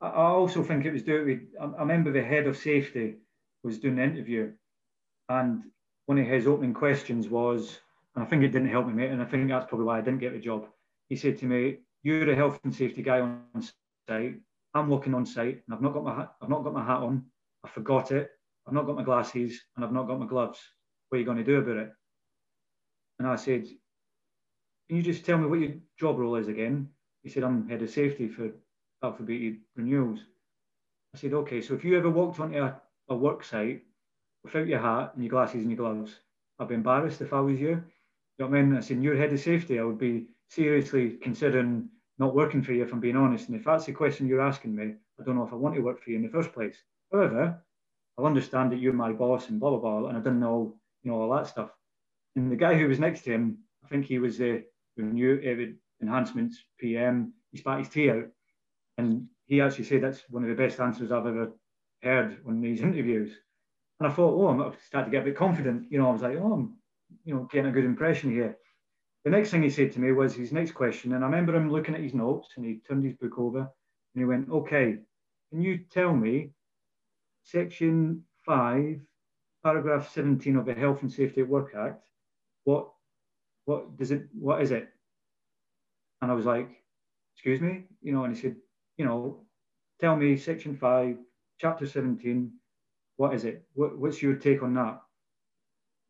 I, 0.00 0.08
also 0.08 0.62
think 0.62 0.84
it 0.84 0.92
was 0.92 1.02
due 1.02 1.24
to, 1.24 1.40
I, 1.60 1.80
remember 1.80 2.12
the 2.12 2.22
head 2.22 2.46
of 2.46 2.56
safety 2.56 3.16
was 3.62 3.78
doing 3.78 3.98
an 3.98 4.10
interview. 4.10 4.52
And 5.28 5.64
one 6.06 6.18
of 6.18 6.26
his 6.26 6.46
opening 6.46 6.74
questions 6.74 7.28
was, 7.28 7.80
and 8.14 8.24
I 8.24 8.26
think 8.26 8.42
it 8.42 8.48
didn't 8.48 8.68
help 8.68 8.86
me, 8.86 8.92
mate, 8.92 9.10
and 9.10 9.22
I 9.22 9.24
think 9.24 9.48
that's 9.48 9.66
probably 9.66 9.86
why 9.86 9.98
I 9.98 10.02
didn't 10.02 10.20
get 10.20 10.32
the 10.32 10.38
job 10.38 10.66
he 11.08 11.16
said 11.16 11.38
to 11.38 11.46
me, 11.46 11.78
"You're 12.02 12.30
a 12.30 12.34
health 12.34 12.60
and 12.64 12.74
safety 12.74 13.02
guy 13.02 13.20
on 13.20 13.44
site. 14.08 14.40
I'm 14.74 14.88
working 14.88 15.14
on 15.14 15.24
site, 15.24 15.62
and 15.66 15.74
I've 15.74 15.82
not 15.82 15.94
got 15.94 16.04
my 16.04 16.28
I've 16.42 16.48
not 16.48 16.64
got 16.64 16.74
my 16.74 16.84
hat 16.84 16.98
on. 16.98 17.30
I 17.64 17.68
forgot 17.68 18.12
it. 18.12 18.30
I've 18.66 18.74
not 18.74 18.86
got 18.86 18.96
my 18.96 19.04
glasses, 19.04 19.62
and 19.76 19.84
I've 19.84 19.92
not 19.92 20.06
got 20.06 20.18
my 20.18 20.26
gloves. 20.26 20.60
What 21.08 21.16
are 21.16 21.18
you 21.20 21.24
going 21.24 21.38
to 21.38 21.44
do 21.44 21.58
about 21.58 21.76
it?" 21.76 21.92
And 23.18 23.28
I 23.28 23.36
said, 23.36 23.66
"Can 24.88 24.96
you 24.96 25.02
just 25.02 25.24
tell 25.24 25.38
me 25.38 25.46
what 25.46 25.60
your 25.60 25.74
job 25.98 26.18
role 26.18 26.36
is 26.36 26.48
again?" 26.48 26.90
He 27.22 27.28
said, 27.28 27.44
"I'm 27.44 27.68
head 27.68 27.82
of 27.82 27.90
safety 27.90 28.28
for 28.28 28.50
Beatty 29.24 29.60
Renewals." 29.76 30.20
I 31.14 31.18
said, 31.18 31.32
"Okay, 31.32 31.60
so 31.60 31.74
if 31.74 31.84
you 31.84 31.96
ever 31.96 32.10
walked 32.10 32.40
onto 32.40 32.58
a, 32.58 32.80
a 33.08 33.16
work 33.16 33.44
site 33.44 33.82
without 34.44 34.66
your 34.66 34.80
hat 34.80 35.12
and 35.14 35.24
your 35.24 35.30
glasses 35.30 35.62
and 35.62 35.70
your 35.70 35.78
gloves, 35.78 36.20
I'd 36.58 36.68
be 36.68 36.74
embarrassed 36.74 37.20
if 37.20 37.32
I 37.32 37.40
was 37.40 37.60
you." 37.60 37.68
You 37.68 38.44
know 38.44 38.48
what 38.48 38.58
I 38.58 38.62
mean? 38.62 38.76
I 38.76 38.80
said, 38.80 39.02
"You're 39.02 39.16
head 39.16 39.32
of 39.32 39.40
safety. 39.40 39.78
I 39.78 39.84
would 39.84 39.98
be." 39.98 40.28
seriously 40.48 41.18
considering 41.22 41.88
not 42.18 42.34
working 42.34 42.62
for 42.62 42.72
you, 42.72 42.82
if 42.82 42.92
I'm 42.92 43.00
being 43.00 43.16
honest. 43.16 43.48
And 43.48 43.56
if 43.56 43.64
that's 43.64 43.84
the 43.84 43.92
question 43.92 44.26
you're 44.26 44.40
asking 44.40 44.74
me, 44.74 44.94
I 45.20 45.24
don't 45.24 45.36
know 45.36 45.46
if 45.46 45.52
I 45.52 45.56
want 45.56 45.74
to 45.74 45.82
work 45.82 46.02
for 46.02 46.10
you 46.10 46.16
in 46.16 46.22
the 46.22 46.28
first 46.28 46.52
place. 46.52 46.76
However, 47.12 47.62
I'll 48.16 48.26
understand 48.26 48.72
that 48.72 48.78
you're 48.78 48.92
my 48.92 49.12
boss 49.12 49.50
and 49.50 49.60
blah 49.60 49.70
blah 49.70 49.78
blah, 49.78 50.08
and 50.08 50.16
I 50.16 50.20
didn't 50.20 50.40
know, 50.40 50.76
you 51.02 51.10
know, 51.10 51.20
all 51.20 51.36
that 51.36 51.46
stuff. 51.46 51.70
And 52.34 52.50
the 52.50 52.56
guy 52.56 52.74
who 52.74 52.88
was 52.88 52.98
next 52.98 53.22
to 53.22 53.32
him, 53.32 53.58
I 53.84 53.88
think 53.88 54.06
he 54.06 54.18
was 54.18 54.38
the 54.38 54.64
new 54.96 55.74
enhancements 56.00 56.62
PM. 56.78 57.32
He 57.52 57.58
spat 57.58 57.80
his 57.80 57.88
tea 57.88 58.10
out, 58.10 58.26
and 58.98 59.26
he 59.46 59.60
actually 59.60 59.84
said 59.84 60.02
that's 60.02 60.22
one 60.28 60.42
of 60.42 60.48
the 60.48 60.62
best 60.62 60.80
answers 60.80 61.12
I've 61.12 61.26
ever 61.26 61.52
heard 62.02 62.38
on 62.46 62.60
these 62.60 62.80
interviews. 62.88 63.32
And 64.00 64.08
I 64.08 64.12
thought, 64.12 64.34
oh, 64.34 64.48
I'm 64.48 64.72
starting 64.86 65.10
to 65.10 65.16
get 65.16 65.22
a 65.22 65.30
bit 65.30 65.36
confident. 65.36 65.86
You 65.90 65.98
know, 65.98 66.08
I 66.08 66.12
was 66.12 66.22
like, 66.22 66.36
oh, 66.36 66.52
I'm, 66.52 66.76
you 67.24 67.34
know, 67.34 67.48
getting 67.50 67.70
a 67.70 67.72
good 67.72 67.84
impression 67.84 68.30
here. 68.30 68.58
The 69.24 69.30
next 69.30 69.50
thing 69.50 69.62
he 69.62 69.70
said 69.70 69.92
to 69.92 70.00
me 70.00 70.12
was 70.12 70.34
his 70.34 70.52
next 70.52 70.72
question, 70.72 71.12
and 71.12 71.24
I 71.24 71.26
remember 71.26 71.54
him 71.54 71.70
looking 71.70 71.94
at 71.94 72.00
his 72.00 72.14
notes 72.14 72.48
and 72.56 72.64
he 72.64 72.80
turned 72.86 73.04
his 73.04 73.14
book 73.14 73.38
over 73.38 73.58
and 73.58 73.68
he 74.14 74.24
went, 74.24 74.50
Okay, 74.50 74.98
can 75.50 75.62
you 75.62 75.78
tell 75.90 76.12
me 76.14 76.50
section 77.42 78.22
five, 78.44 79.00
paragraph 79.64 80.12
17 80.12 80.56
of 80.56 80.66
the 80.66 80.74
Health 80.74 81.02
and 81.02 81.10
Safety 81.10 81.40
at 81.40 81.48
Work 81.48 81.72
Act, 81.76 82.06
what 82.64 82.88
what 83.64 83.96
does 83.96 84.12
it 84.12 84.28
what 84.32 84.62
is 84.62 84.70
it? 84.70 84.88
And 86.22 86.30
I 86.30 86.34
was 86.34 86.46
like, 86.46 86.70
excuse 87.34 87.60
me, 87.60 87.84
you 88.00 88.12
know, 88.12 88.24
and 88.24 88.34
he 88.34 88.40
said, 88.40 88.56
you 88.96 89.04
know, 89.04 89.44
tell 90.00 90.16
me 90.16 90.36
section 90.36 90.76
five, 90.76 91.16
chapter 91.60 91.86
17, 91.86 92.52
what 93.16 93.34
is 93.34 93.44
it? 93.44 93.64
What, 93.74 93.98
what's 93.98 94.22
your 94.22 94.36
take 94.36 94.62
on 94.62 94.74
that? 94.74 95.00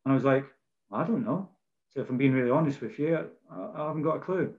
And 0.04 0.12
I 0.12 0.14
was 0.14 0.24
like, 0.24 0.44
I 0.92 1.04
don't 1.04 1.24
know. 1.24 1.48
So 1.90 2.00
if 2.00 2.10
I'm 2.10 2.18
being 2.18 2.32
really 2.32 2.50
honest 2.50 2.80
with 2.80 2.98
you, 2.98 3.28
I, 3.50 3.82
I 3.82 3.86
haven't 3.86 4.02
got 4.02 4.16
a 4.16 4.20
clue. 4.20 4.54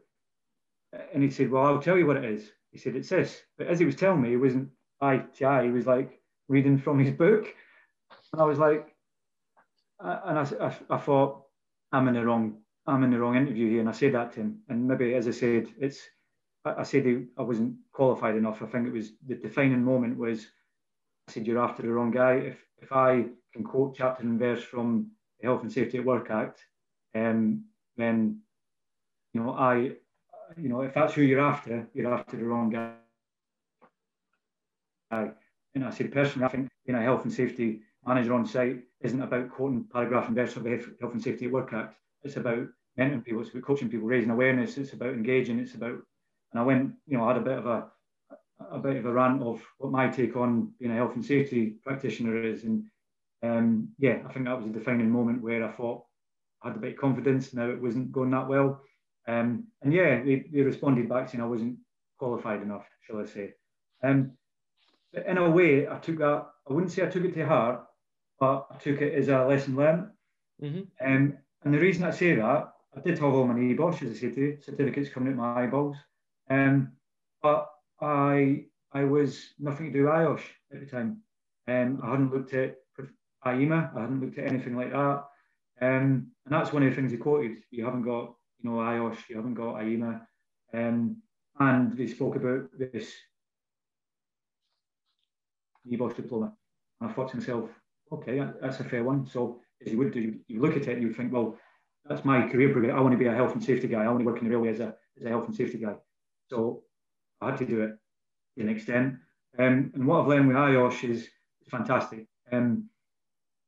And 1.13 1.21
he 1.21 1.29
said, 1.29 1.51
Well, 1.51 1.65
I'll 1.65 1.81
tell 1.81 1.97
you 1.97 2.07
what 2.07 2.17
it 2.17 2.25
is. 2.25 2.51
He 2.71 2.77
said, 2.77 2.95
It's 2.95 3.09
this. 3.09 3.41
But 3.57 3.67
as 3.67 3.79
he 3.79 3.85
was 3.85 3.95
telling 3.95 4.21
me, 4.21 4.33
it 4.33 4.37
wasn't 4.37 4.69
eye 5.01 5.23
to 5.37 5.45
eye. 5.45 5.63
He 5.65 5.69
was 5.69 5.85
like 5.85 6.19
reading 6.47 6.77
from 6.77 6.99
his 6.99 7.13
book. 7.13 7.53
And 8.33 8.41
I 8.41 8.45
was 8.45 8.57
like, 8.57 8.87
and 9.99 10.39
I, 10.39 10.47
I, 10.59 10.75
I, 10.89 10.97
thought 10.97 11.43
I'm 11.91 12.07
in 12.07 12.13
the 12.13 12.23
wrong 12.23 12.57
I'm 12.85 13.03
in 13.03 13.11
the 13.11 13.19
wrong 13.19 13.35
interview 13.35 13.69
here, 13.69 13.79
and 13.81 13.89
I 13.89 13.93
said 13.93 14.13
that 14.13 14.33
to 14.33 14.41
him. 14.41 14.59
And 14.69 14.87
maybe, 14.87 15.13
as 15.15 15.27
I 15.27 15.31
said, 15.31 15.67
it's 15.79 16.01
I, 16.67 16.81
I 16.81 16.83
said 16.83 17.27
I 17.37 17.41
wasn't 17.41 17.75
qualified 17.91 18.35
enough. 18.35 18.61
I 18.61 18.65
think 18.65 18.87
it 18.87 18.93
was 18.93 19.11
the 19.25 19.35
defining 19.35 19.83
moment 19.83 20.17
was 20.17 20.47
I 21.27 21.31
said 21.31 21.47
you're 21.47 21.63
after 21.63 21.81
the 21.81 21.91
wrong 21.91 22.11
guy. 22.11 22.33
If 22.33 22.57
if 22.81 22.91
I 22.91 23.25
can 23.53 23.63
quote 23.63 23.95
chapter 23.95 24.23
and 24.23 24.39
verse 24.39 24.63
from 24.63 25.11
the 25.39 25.47
Health 25.47 25.61
and 25.61 25.71
Safety 25.71 25.97
at 25.97 26.05
Work 26.05 26.29
Act, 26.29 26.63
um, 27.15 27.63
then 27.97 28.39
you 29.33 29.41
know 29.41 29.53
I 29.53 29.75
you 30.55 30.69
know 30.69 30.81
if 30.81 30.93
that's 30.93 31.13
who 31.13 31.21
you're 31.21 31.41
after, 31.41 31.87
you're 31.93 32.13
after 32.13 32.37
the 32.37 32.45
wrong 32.45 32.69
guy. 32.69 32.93
And 35.11 35.85
I 35.85 35.89
said 35.91 36.11
personally, 36.11 36.45
I 36.45 36.49
think 36.49 36.69
being 36.85 36.97
a 36.97 37.03
health 37.03 37.23
and 37.23 37.31
safety 37.31 37.81
manager 38.05 38.33
on 38.33 38.45
site 38.45 38.83
isn't 39.01 39.21
about 39.21 39.51
quoting 39.51 39.85
paragraph 39.91 40.27
and 40.27 40.35
verse 40.35 40.55
of 40.55 40.63
the 40.63 40.71
Health 40.99 41.13
and 41.13 41.21
Safety 41.21 41.45
at 41.45 41.51
Work 41.51 41.71
Act. 41.73 41.95
It's 42.23 42.35
about 42.37 42.67
mentoring 42.97 43.23
people, 43.23 43.41
it's 43.41 43.51
about 43.51 43.63
coaching 43.63 43.89
people, 43.89 44.07
raising 44.07 44.31
awareness, 44.31 44.77
it's 44.77 44.93
about 44.93 45.13
engaging, 45.13 45.59
it's 45.59 45.75
about 45.75 45.99
and 46.51 46.59
I 46.59 46.63
went, 46.63 46.93
you 47.05 47.17
know, 47.17 47.25
I 47.25 47.33
had 47.33 47.41
a 47.41 47.45
bit 47.45 47.57
of 47.57 47.65
a 47.65 47.87
a 48.71 48.79
bit 48.79 48.97
of 48.97 49.05
a 49.05 49.13
rant 49.13 49.43
of 49.43 49.61
what 49.77 49.91
my 49.91 50.09
take 50.09 50.35
on 50.35 50.71
being 50.79 50.91
a 50.91 50.95
health 50.95 51.15
and 51.15 51.25
safety 51.25 51.75
practitioner 51.83 52.43
is. 52.43 52.63
And 52.63 52.85
um, 53.43 53.89
yeah, 53.99 54.19
I 54.27 54.33
think 54.33 54.45
that 54.45 54.57
was 54.57 54.65
a 54.65 54.69
defining 54.69 55.09
moment 55.09 55.43
where 55.43 55.63
I 55.63 55.71
thought 55.71 56.05
I 56.63 56.69
had 56.69 56.77
a 56.77 56.79
bit 56.79 56.93
of 56.93 56.99
confidence. 56.99 57.53
Now 57.53 57.69
it 57.69 57.81
wasn't 57.81 58.11
going 58.11 58.31
that 58.31 58.47
well. 58.47 58.81
Um, 59.27 59.67
and 59.81 59.93
yeah, 59.93 60.23
they, 60.23 60.45
they, 60.51 60.61
responded 60.61 61.09
back 61.09 61.29
saying 61.29 61.43
I 61.43 61.47
wasn't 61.47 61.77
qualified 62.17 62.61
enough, 62.61 62.85
shall 63.01 63.19
I 63.19 63.25
say. 63.25 63.53
Um, 64.01 64.31
in 65.13 65.37
a 65.37 65.49
way, 65.49 65.87
I 65.87 65.97
took 65.97 66.19
that, 66.19 66.45
I 66.69 66.73
wouldn't 66.73 66.93
say 66.93 67.03
I 67.03 67.09
took 67.09 67.25
it 67.25 67.33
to 67.33 67.45
heart, 67.45 67.83
but 68.39 68.67
I 68.71 68.77
took 68.77 69.01
it 69.01 69.13
as 69.13 69.27
a 69.27 69.45
lesson 69.45 69.75
learned. 69.75 70.07
Mm-hmm. 70.63 70.81
Um, 71.05 71.37
and 71.63 71.73
the 71.73 71.79
reason 71.79 72.05
I 72.05 72.11
say 72.11 72.35
that, 72.35 72.73
I 72.95 72.99
did 73.01 73.19
have 73.19 73.33
all 73.33 73.45
my 73.45 73.53
NEBOSH, 73.53 74.03
as 74.03 74.11
I 74.11 74.19
say 74.19 74.31
to 74.31 74.39
you, 74.39 74.57
certificates 74.61 75.09
coming 75.09 75.33
out 75.33 75.37
my 75.37 75.63
eyeballs. 75.63 75.97
Um, 76.49 76.93
but 77.41 77.69
I 78.01 78.65
I 78.93 79.03
was 79.03 79.53
nothing 79.59 79.87
to 79.87 79.91
do 79.91 80.05
with 80.05 80.13
IOSH 80.13 80.43
at 80.73 80.79
the 80.79 80.85
time. 80.85 81.21
Um, 81.67 81.99
I 82.03 82.11
hadn't 82.11 82.33
looked 82.33 82.53
at 82.53 82.75
IEMA, 83.45 83.95
I 83.95 84.01
hadn't 84.01 84.21
looked 84.21 84.37
at 84.37 84.47
anything 84.47 84.75
like 84.75 84.91
that. 84.91 85.23
Um, 85.79 86.31
and 86.45 86.49
that's 86.49 86.73
one 86.73 86.83
of 86.83 86.89
the 86.89 86.95
things 86.95 87.11
he 87.11 87.17
quoted. 87.17 87.57
You 87.69 87.85
haven't 87.85 88.03
got, 88.03 88.33
you 88.59 88.69
know, 88.69 88.77
IOSH, 88.77 89.29
you 89.29 89.35
haven't 89.35 89.53
got 89.53 89.75
IEMA. 89.75 90.21
Um, 90.73 91.17
and 91.59 91.97
they 91.97 92.07
spoke 92.07 92.35
about 92.35 92.69
this 92.77 93.11
NEBOSH 95.89 96.15
diploma. 96.15 96.53
And 96.99 97.09
I 97.09 97.13
thought 97.13 97.31
to 97.31 97.37
myself, 97.37 97.69
okay, 98.11 98.41
that's 98.61 98.79
a 98.79 98.83
fair 98.83 99.03
one. 99.03 99.25
So 99.25 99.61
as 99.85 99.91
you 99.91 99.97
would 99.97 100.13
do, 100.13 100.35
you 100.47 100.61
look 100.61 100.75
at 100.75 100.83
it 100.83 100.97
and 100.97 101.03
you 101.03 101.13
think, 101.13 101.31
well, 101.31 101.57
that's 102.07 102.25
my 102.25 102.47
career 102.47 102.71
progression. 102.71 102.97
I 102.97 103.01
want 103.01 103.13
to 103.13 103.17
be 103.17 103.27
a 103.27 103.33
health 103.33 103.53
and 103.53 103.63
safety 103.63 103.87
guy. 103.87 104.03
I 104.03 104.07
want 104.07 104.19
to 104.19 104.25
work 104.25 104.39
in 104.39 104.45
the 104.45 104.51
railway 104.51 104.69
as 104.69 104.79
a, 104.79 104.95
as 105.17 105.25
a 105.25 105.29
health 105.29 105.45
and 105.45 105.55
safety 105.55 105.77
guy. 105.77 105.95
So 106.49 106.83
I 107.41 107.51
had 107.51 107.57
to 107.59 107.65
do 107.65 107.81
it 107.81 107.97
to 108.57 108.63
an 108.63 108.69
extent. 108.69 109.15
Um, 109.59 109.91
and 109.93 110.07
what 110.07 110.21
I've 110.21 110.27
learned 110.27 110.47
with 110.47 110.57
IOSH 110.57 111.09
is 111.09 111.27
fantastic. 111.69 112.27
Um, 112.51 112.89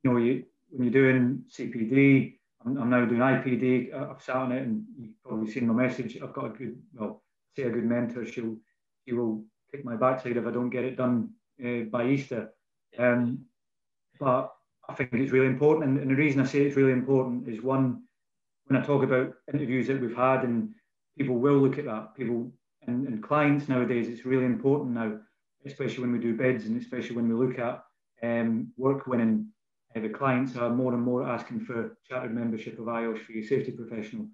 you 0.03 0.11
know, 0.11 0.17
you, 0.17 0.45
when 0.69 0.91
you're 0.91 1.11
doing 1.11 1.43
CPD, 1.51 2.37
I'm, 2.65 2.77
I'm, 2.77 2.89
now 2.89 3.05
doing 3.05 3.21
IPD. 3.21 3.93
I've 3.93 4.21
sat 4.21 4.35
on 4.35 4.51
it, 4.51 4.63
and 4.63 4.83
you've 4.97 5.21
probably 5.23 5.51
seen 5.51 5.67
my 5.67 5.73
message. 5.73 6.17
I've 6.21 6.33
got 6.33 6.45
a 6.45 6.49
good, 6.49 6.77
well, 6.93 7.23
say 7.55 7.63
a 7.63 7.69
good 7.69 7.85
mentor. 7.85 8.25
She'll, 8.25 8.57
she 9.05 9.13
will 9.13 9.43
kick 9.71 9.83
my 9.83 9.95
backside 9.95 10.37
if 10.37 10.45
I 10.45 10.51
don't 10.51 10.69
get 10.69 10.85
it 10.85 10.97
done 10.97 11.31
uh, 11.63 11.83
by 11.91 12.07
Easter. 12.07 12.49
Um, 12.97 13.45
but 14.19 14.53
I 14.87 14.93
think 14.93 15.13
it's 15.13 15.31
really 15.31 15.47
important, 15.47 15.89
and, 15.89 15.99
and 15.99 16.11
the 16.11 16.15
reason 16.15 16.41
I 16.41 16.45
say 16.45 16.61
it's 16.61 16.75
really 16.75 16.91
important 16.91 17.47
is 17.47 17.61
one, 17.61 18.03
when 18.65 18.81
I 18.81 18.85
talk 18.85 19.03
about 19.03 19.33
interviews 19.53 19.87
that 19.87 20.01
we've 20.01 20.15
had, 20.15 20.43
and 20.43 20.73
people 21.17 21.35
will 21.35 21.57
look 21.59 21.77
at 21.77 21.85
that. 21.85 22.15
People 22.15 22.51
and, 22.89 23.07
and 23.07 23.23
clients 23.23 23.69
nowadays, 23.69 24.09
it's 24.09 24.25
really 24.25 24.45
important 24.45 24.91
now, 24.91 25.17
especially 25.65 26.01
when 26.01 26.11
we 26.11 26.19
do 26.19 26.35
bids 26.35 26.65
and 26.65 26.81
especially 26.81 27.15
when 27.15 27.29
we 27.29 27.35
look 27.35 27.59
at 27.59 27.83
um, 28.23 28.71
work 28.77 29.07
winning. 29.07 29.47
Uh, 29.95 30.01
the 30.01 30.09
clients 30.09 30.55
are 30.55 30.69
more 30.69 30.93
and 30.93 31.01
more 31.01 31.27
asking 31.27 31.61
for 31.61 31.97
chartered 32.07 32.33
membership 32.33 32.77
of 32.79 32.85
IOSH 32.85 33.25
for 33.25 33.31
your 33.31 33.47
safety 33.47 33.71
professional, 33.71 34.27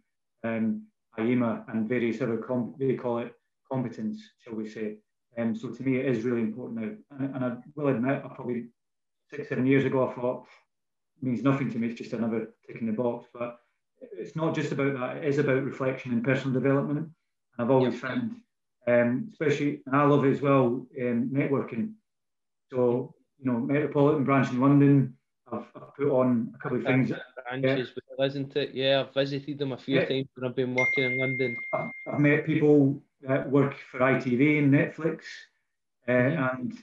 um, 0.43 0.85
IEMA, 1.17 1.63
and 1.69 1.87
various 1.87 2.21
other, 2.21 2.37
com- 2.37 2.75
they 2.77 2.95
call 2.95 3.19
it 3.19 3.33
competence, 3.71 4.21
shall 4.43 4.55
we 4.55 4.67
say. 4.67 4.97
Um, 5.37 5.55
so 5.55 5.69
to 5.69 5.83
me, 5.83 5.97
it 5.97 6.05
is 6.05 6.23
really 6.23 6.41
important 6.41 6.81
now. 6.81 6.91
And, 7.19 7.35
and 7.35 7.45
I 7.45 7.55
will 7.75 7.89
admit, 7.89 8.21
I 8.23 8.27
probably 8.27 8.67
six, 9.29 9.49
seven 9.49 9.65
years 9.65 9.85
ago, 9.85 10.09
I 10.09 10.13
thought 10.13 10.45
it 11.21 11.25
means 11.25 11.43
nothing 11.43 11.71
to 11.71 11.79
me. 11.79 11.87
It's 11.87 11.97
just 11.97 12.13
another 12.13 12.49
tick 12.65 12.77
in 12.79 12.87
the 12.87 12.93
box. 12.93 13.27
But 13.33 13.57
it's 14.01 14.35
not 14.35 14.55
just 14.55 14.71
about 14.71 14.97
that. 14.99 15.17
It 15.17 15.25
is 15.25 15.37
about 15.37 15.63
reflection 15.63 16.11
and 16.11 16.23
personal 16.23 16.53
development. 16.53 16.99
And 16.99 17.09
I've 17.59 17.71
always 17.71 17.93
yep. 17.93 18.01
found 18.01 18.35
um, 18.87 19.29
especially, 19.31 19.81
and 19.85 19.95
I 19.95 20.05
love 20.05 20.25
it 20.25 20.31
as 20.31 20.41
well, 20.41 20.85
um, 21.01 21.29
networking. 21.33 21.93
So, 22.71 23.13
you 23.39 23.51
know, 23.51 23.59
Metropolitan 23.59 24.23
branch 24.23 24.49
in 24.49 24.59
London, 24.59 25.15
I've, 25.51 25.65
I've 25.75 25.95
put 25.95 26.09
on 26.09 26.53
a 26.55 26.57
couple 26.57 26.77
of 26.77 26.83
things. 26.83 27.11
Branches, 27.49 27.91
yeah. 28.17 28.25
isn't 28.25 28.55
it? 28.55 28.73
Yeah, 28.73 29.05
I've 29.07 29.13
visited 29.13 29.59
them 29.59 29.71
a 29.71 29.77
few 29.77 29.99
yeah. 29.99 30.05
times 30.05 30.27
when 30.35 30.49
I've 30.49 30.55
been 30.55 30.75
working 30.75 31.03
in 31.03 31.19
London. 31.19 31.55
I've, 31.73 31.89
I've 32.11 32.19
met 32.19 32.45
people 32.45 33.01
that 33.21 33.49
work 33.49 33.75
for 33.91 33.99
ITV 33.99 34.59
and 34.59 34.73
Netflix, 34.73 35.21
uh, 36.07 36.11
mm-hmm. 36.11 36.61
and 36.61 36.77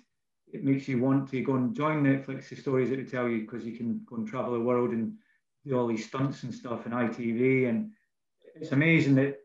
it 0.52 0.64
makes 0.64 0.86
you 0.88 1.00
want 1.00 1.30
to 1.30 1.40
go 1.42 1.54
and 1.54 1.74
join 1.74 2.02
Netflix, 2.02 2.48
the 2.48 2.56
stories 2.56 2.90
that 2.90 2.96
they 2.96 3.04
tell 3.04 3.28
you, 3.28 3.40
because 3.40 3.64
you 3.64 3.76
can 3.76 4.02
go 4.08 4.16
and 4.16 4.28
travel 4.28 4.52
the 4.52 4.60
world 4.60 4.90
and 4.90 5.14
do 5.66 5.78
all 5.78 5.86
these 5.86 6.06
stunts 6.06 6.42
and 6.42 6.54
stuff 6.54 6.86
in 6.86 6.92
ITV. 6.92 7.68
And 7.68 7.90
it's 8.54 8.72
amazing 8.72 9.14
that, 9.16 9.38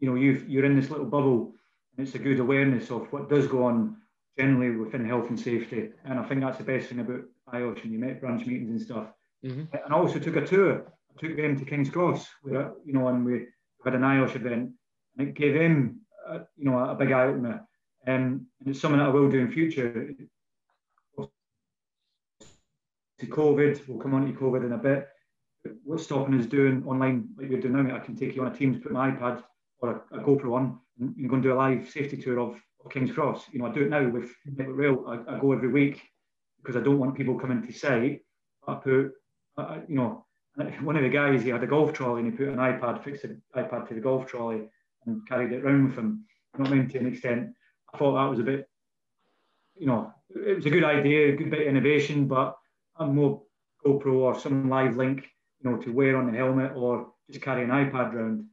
you 0.00 0.08
know, 0.08 0.16
you 0.16 0.44
you're 0.48 0.64
in 0.64 0.78
this 0.78 0.90
little 0.90 1.06
bubble 1.06 1.52
it's 1.98 2.14
a 2.14 2.18
good 2.18 2.38
awareness 2.38 2.90
of 2.90 3.12
what 3.12 3.28
does 3.28 3.46
go 3.46 3.64
on 3.64 3.96
generally 4.38 4.76
within 4.76 5.04
health 5.04 5.28
and 5.28 5.38
safety. 5.38 5.90
And 6.04 6.18
I 6.18 6.22
think 6.24 6.40
that's 6.40 6.58
the 6.58 6.64
best 6.64 6.88
thing 6.88 7.00
about 7.00 7.22
IOSH 7.52 7.82
and 7.82 7.92
you 7.92 7.98
met 7.98 8.20
branch 8.20 8.46
meetings 8.46 8.70
and 8.70 8.80
stuff. 8.80 9.06
Mm-hmm. 9.44 9.64
And 9.72 9.94
I 9.94 9.96
also 9.96 10.18
took 10.18 10.36
a 10.36 10.46
tour. 10.46 10.92
I 11.10 11.20
took 11.20 11.36
them 11.36 11.58
to 11.58 11.64
King's 11.64 11.90
Cross, 11.90 12.28
where 12.42 12.72
you 12.84 12.92
know, 12.92 13.08
and 13.08 13.24
we 13.24 13.46
had 13.84 13.94
an 13.94 14.02
IOSH 14.02 14.36
event, 14.36 14.70
and 15.16 15.28
it 15.28 15.34
gave 15.34 15.54
them, 15.54 16.00
a, 16.26 16.40
you 16.56 16.70
know, 16.70 16.78
a 16.78 16.94
big 16.94 17.10
eye 17.12 17.26
opener. 17.26 17.66
Um, 18.06 18.46
and 18.60 18.68
it's 18.68 18.80
something 18.80 18.98
that 18.98 19.08
I 19.08 19.10
will 19.10 19.30
do 19.30 19.40
in 19.40 19.50
future. 19.50 20.14
To 23.18 23.26
COVID, 23.26 23.88
we'll 23.88 23.98
come 23.98 24.14
on 24.14 24.26
to 24.26 24.32
COVID 24.32 24.64
in 24.64 24.72
a 24.72 24.78
bit. 24.78 25.08
What's 25.82 26.04
stopping 26.04 26.38
us 26.38 26.46
doing 26.46 26.84
online 26.86 27.28
like 27.36 27.50
we're 27.50 27.60
doing 27.60 27.74
now? 27.74 27.96
I 27.96 27.98
can 27.98 28.14
take 28.14 28.36
you 28.36 28.44
on 28.44 28.52
a 28.52 28.56
Teams, 28.56 28.80
put 28.80 28.92
my 28.92 29.10
iPad 29.10 29.42
or 29.80 30.04
a, 30.12 30.18
a 30.18 30.24
GoPro 30.24 30.54
on, 30.54 30.78
and, 31.00 31.16
and 31.16 31.28
go 31.28 31.34
and 31.34 31.42
do 31.42 31.52
a 31.52 31.54
live 31.54 31.88
safety 31.88 32.16
tour 32.16 32.40
of, 32.40 32.60
of 32.84 32.92
King's 32.92 33.12
Cross. 33.12 33.46
You 33.52 33.60
know, 33.60 33.66
I 33.66 33.72
do 33.72 33.82
it 33.82 33.90
now 33.90 34.08
with 34.08 34.30
Network 34.46 34.76
Rail. 34.76 35.04
I, 35.06 35.34
I, 35.34 35.38
go 35.38 35.52
every 35.52 35.68
week 35.68 36.02
because 36.58 36.76
I 36.76 36.80
don't 36.80 36.98
want 36.98 37.16
people 37.16 37.38
coming 37.38 37.66
to 37.66 37.72
site. 37.72 38.20
I 38.66 38.74
put, 38.74 39.12
uh, 39.56 39.78
you 39.88 39.96
know, 39.96 40.26
one 40.82 40.96
of 40.96 41.02
the 41.02 41.08
guys, 41.08 41.42
he 41.42 41.50
had 41.50 41.62
a 41.62 41.66
golf 41.66 41.92
trolley 41.92 42.22
and 42.22 42.32
he 42.32 42.36
put 42.36 42.48
an 42.48 42.56
iPad, 42.56 43.04
fixed 43.04 43.24
an 43.24 43.40
iPad 43.56 43.88
to 43.88 43.94
the 43.94 44.00
golf 44.00 44.26
trolley 44.26 44.68
and 45.06 45.26
carried 45.28 45.52
it 45.52 45.64
around 45.64 45.88
with 45.88 45.98
him. 45.98 46.24
You 46.56 46.64
know 46.64 46.70
I 46.70 46.74
mean? 46.74 46.88
To 46.88 46.98
an 46.98 47.06
extent, 47.06 47.50
I 47.92 47.98
thought 47.98 48.14
that 48.14 48.30
was 48.30 48.40
a 48.40 48.42
bit, 48.42 48.68
you 49.76 49.86
know, 49.86 50.12
it 50.30 50.56
was 50.56 50.66
a 50.66 50.70
good 50.70 50.84
idea, 50.84 51.32
a 51.32 51.36
good 51.36 51.50
bit 51.50 51.62
of 51.62 51.68
innovation, 51.68 52.26
but 52.26 52.56
I'm 52.96 53.14
more 53.14 53.42
GoPro 53.84 54.14
or 54.14 54.38
some 54.38 54.68
live 54.68 54.96
link, 54.96 55.26
you 55.62 55.70
know, 55.70 55.76
to 55.78 55.90
wear 55.90 56.16
on 56.16 56.30
the 56.30 56.36
helmet 56.36 56.72
or 56.74 57.12
just 57.30 57.42
carry 57.42 57.64
an 57.64 57.70
iPad 57.70 58.12
around. 58.12 58.46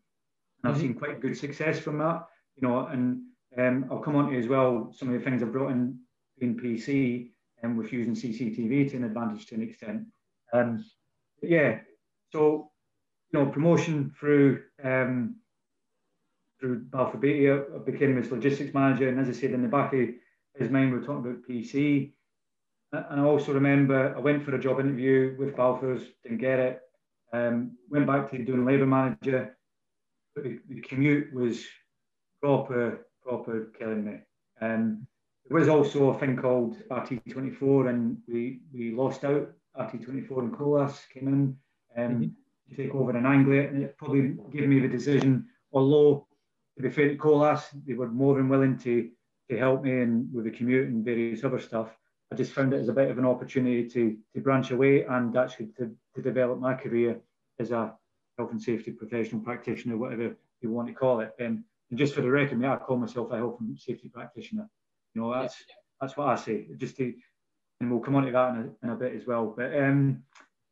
And 0.66 0.74
I've 0.74 0.82
mm-hmm. 0.82 0.94
seen 0.94 1.00
quite 1.00 1.22
good 1.22 1.38
success 1.38 1.78
from 1.78 2.00
that, 2.00 2.26
you 2.56 2.68
know, 2.68 2.88
and 2.88 3.22
um, 3.56 3.86
I'll 3.92 4.00
come 4.00 4.16
on 4.16 4.32
to 4.32 4.38
as 4.38 4.48
well 4.48 4.92
some 4.98 5.10
of 5.10 5.14
the 5.14 5.24
things 5.24 5.44
I've 5.44 5.52
brought 5.52 5.70
in 5.70 6.00
in 6.40 6.60
PC 6.60 7.30
and 7.62 7.74
um, 7.74 7.78
with 7.78 7.94
using 7.94 8.16
CCTV 8.16 8.90
to 8.90 8.98
an 8.98 9.04
advantage 9.04 9.46
to 9.48 9.56
an 9.56 9.62
extent. 9.62 10.08
Um, 10.54 10.84
yeah, 11.44 11.82
so 12.32 12.72
you 13.32 13.40
know, 13.40 13.46
promotion 13.46 14.12
through 14.20 14.64
um, 14.84 15.36
through 16.60 16.86
Balfour 16.86 17.20
Beatty, 17.20 17.52
I 17.52 17.60
became 17.86 18.16
his 18.16 18.32
logistics 18.32 18.74
manager, 18.74 19.08
and 19.08 19.20
as 19.20 19.30
I 19.30 19.40
said 19.40 19.52
in 19.52 19.62
the 19.62 19.68
back 19.68 19.94
of 19.94 20.10
his 20.56 20.72
mind, 20.72 20.92
we 20.92 20.98
are 20.98 21.02
talking 21.02 21.30
about 21.30 21.48
PC. 21.48 22.14
And 22.92 23.22
I 23.22 23.24
also 23.24 23.54
remember 23.54 24.16
I 24.16 24.20
went 24.20 24.44
for 24.44 24.56
a 24.56 24.60
job 24.60 24.80
interview 24.80 25.36
with 25.38 25.56
Balfour's, 25.56 26.02
didn't 26.24 26.40
get 26.40 26.60
it. 26.60 26.82
Um, 27.34 27.78
went 27.90 28.08
back 28.08 28.32
to 28.32 28.44
doing 28.44 28.66
labour 28.66 28.86
manager, 28.86 29.56
the, 30.36 30.60
the 30.70 30.82
commute 30.82 31.34
was 31.34 31.66
proper, 32.42 33.08
proper 33.24 33.72
killing 33.78 34.06
me. 34.06 34.18
Um, 34.62 35.08
there 35.48 35.58
was 35.60 35.68
also 35.70 36.10
a 36.10 36.20
thing 36.20 36.38
called 36.38 36.78
RT24, 36.90 37.90
and 37.90 38.18
we, 38.28 38.62
we 38.74 38.92
lost 38.92 39.24
out. 39.24 39.52
RT24 39.80 40.40
and 40.40 40.58
Colas 40.58 41.02
came 41.14 41.28
in 41.28 41.58
um, 41.98 42.14
mm-hmm. 42.14 42.24
to 42.70 42.76
take 42.76 42.96
over 42.96 43.16
in 43.16 43.26
Anglia, 43.26 43.68
and 43.68 43.84
it 43.84 43.98
probably 43.98 44.36
gave 44.52 44.68
me 44.68 44.80
the 44.80 44.88
decision. 44.88 45.48
Although, 45.74 46.28
to 46.78 46.84
be 46.84 46.90
fair 46.90 47.10
to 47.10 47.16
Colas, 47.16 47.64
they 47.86 47.94
were 47.94 48.08
more 48.08 48.36
than 48.36 48.50
willing 48.50 48.78
to, 48.80 49.10
to 49.50 49.58
help 49.58 49.84
me 49.84 50.02
and 50.02 50.34
with 50.34 50.46
the 50.46 50.52
commute 50.52 50.88
and 50.88 51.04
various 51.04 51.44
other 51.44 51.60
stuff. 51.60 51.90
I 52.32 52.36
just 52.36 52.54
found 52.54 52.74
it 52.74 52.80
as 52.80 52.90
a 52.90 52.94
bit 52.94 53.12
of 53.12 53.18
an 53.20 53.26
opportunity 53.26 53.88
to, 53.90 54.18
to 54.34 54.42
branch 54.42 54.72
away 54.72 55.04
and 55.04 55.36
actually 55.38 55.68
to, 55.78 55.92
to 56.16 56.22
develop 56.22 56.60
my 56.60 56.74
career 56.74 57.20
as 57.60 57.72
a 57.72 57.94
health 58.38 58.52
and 58.52 58.62
safety 58.62 58.92
professional 58.92 59.42
practitioner, 59.42 59.98
whatever 59.98 60.36
you 60.62 60.72
want 60.72 60.88
to 60.88 60.94
call 60.94 61.20
it. 61.22 61.34
Um, 61.40 61.64
and 61.90 62.00
just 62.00 62.14
for 62.14 62.22
the 62.22 62.30
record, 62.30 62.60
me, 62.60 62.68
I 62.68 62.78
call 62.78 62.98
myself 62.98 63.32
a 63.32 63.38
health 63.38 63.58
and 63.60 63.78
safety 63.80 64.10
practitioner. 64.10 64.68
You 65.14 65.22
know, 65.22 65.34
that's 65.34 65.56
yeah. 65.68 65.76
that's 66.02 66.18
what 66.18 66.28
I 66.28 66.36
say. 66.36 66.66
Just 66.78 66.98
to, 66.98 67.14
and 67.80 67.92
we'll 67.92 68.00
come 68.00 68.16
on 68.16 68.26
to 68.26 68.32
that 68.32 68.56
in 68.56 68.58
a, 68.58 68.86
in 68.86 68.90
a 68.94 68.96
bit 68.96 69.16
as 69.16 69.26
well. 69.26 69.54
But 69.56 69.78
um, 69.78 70.24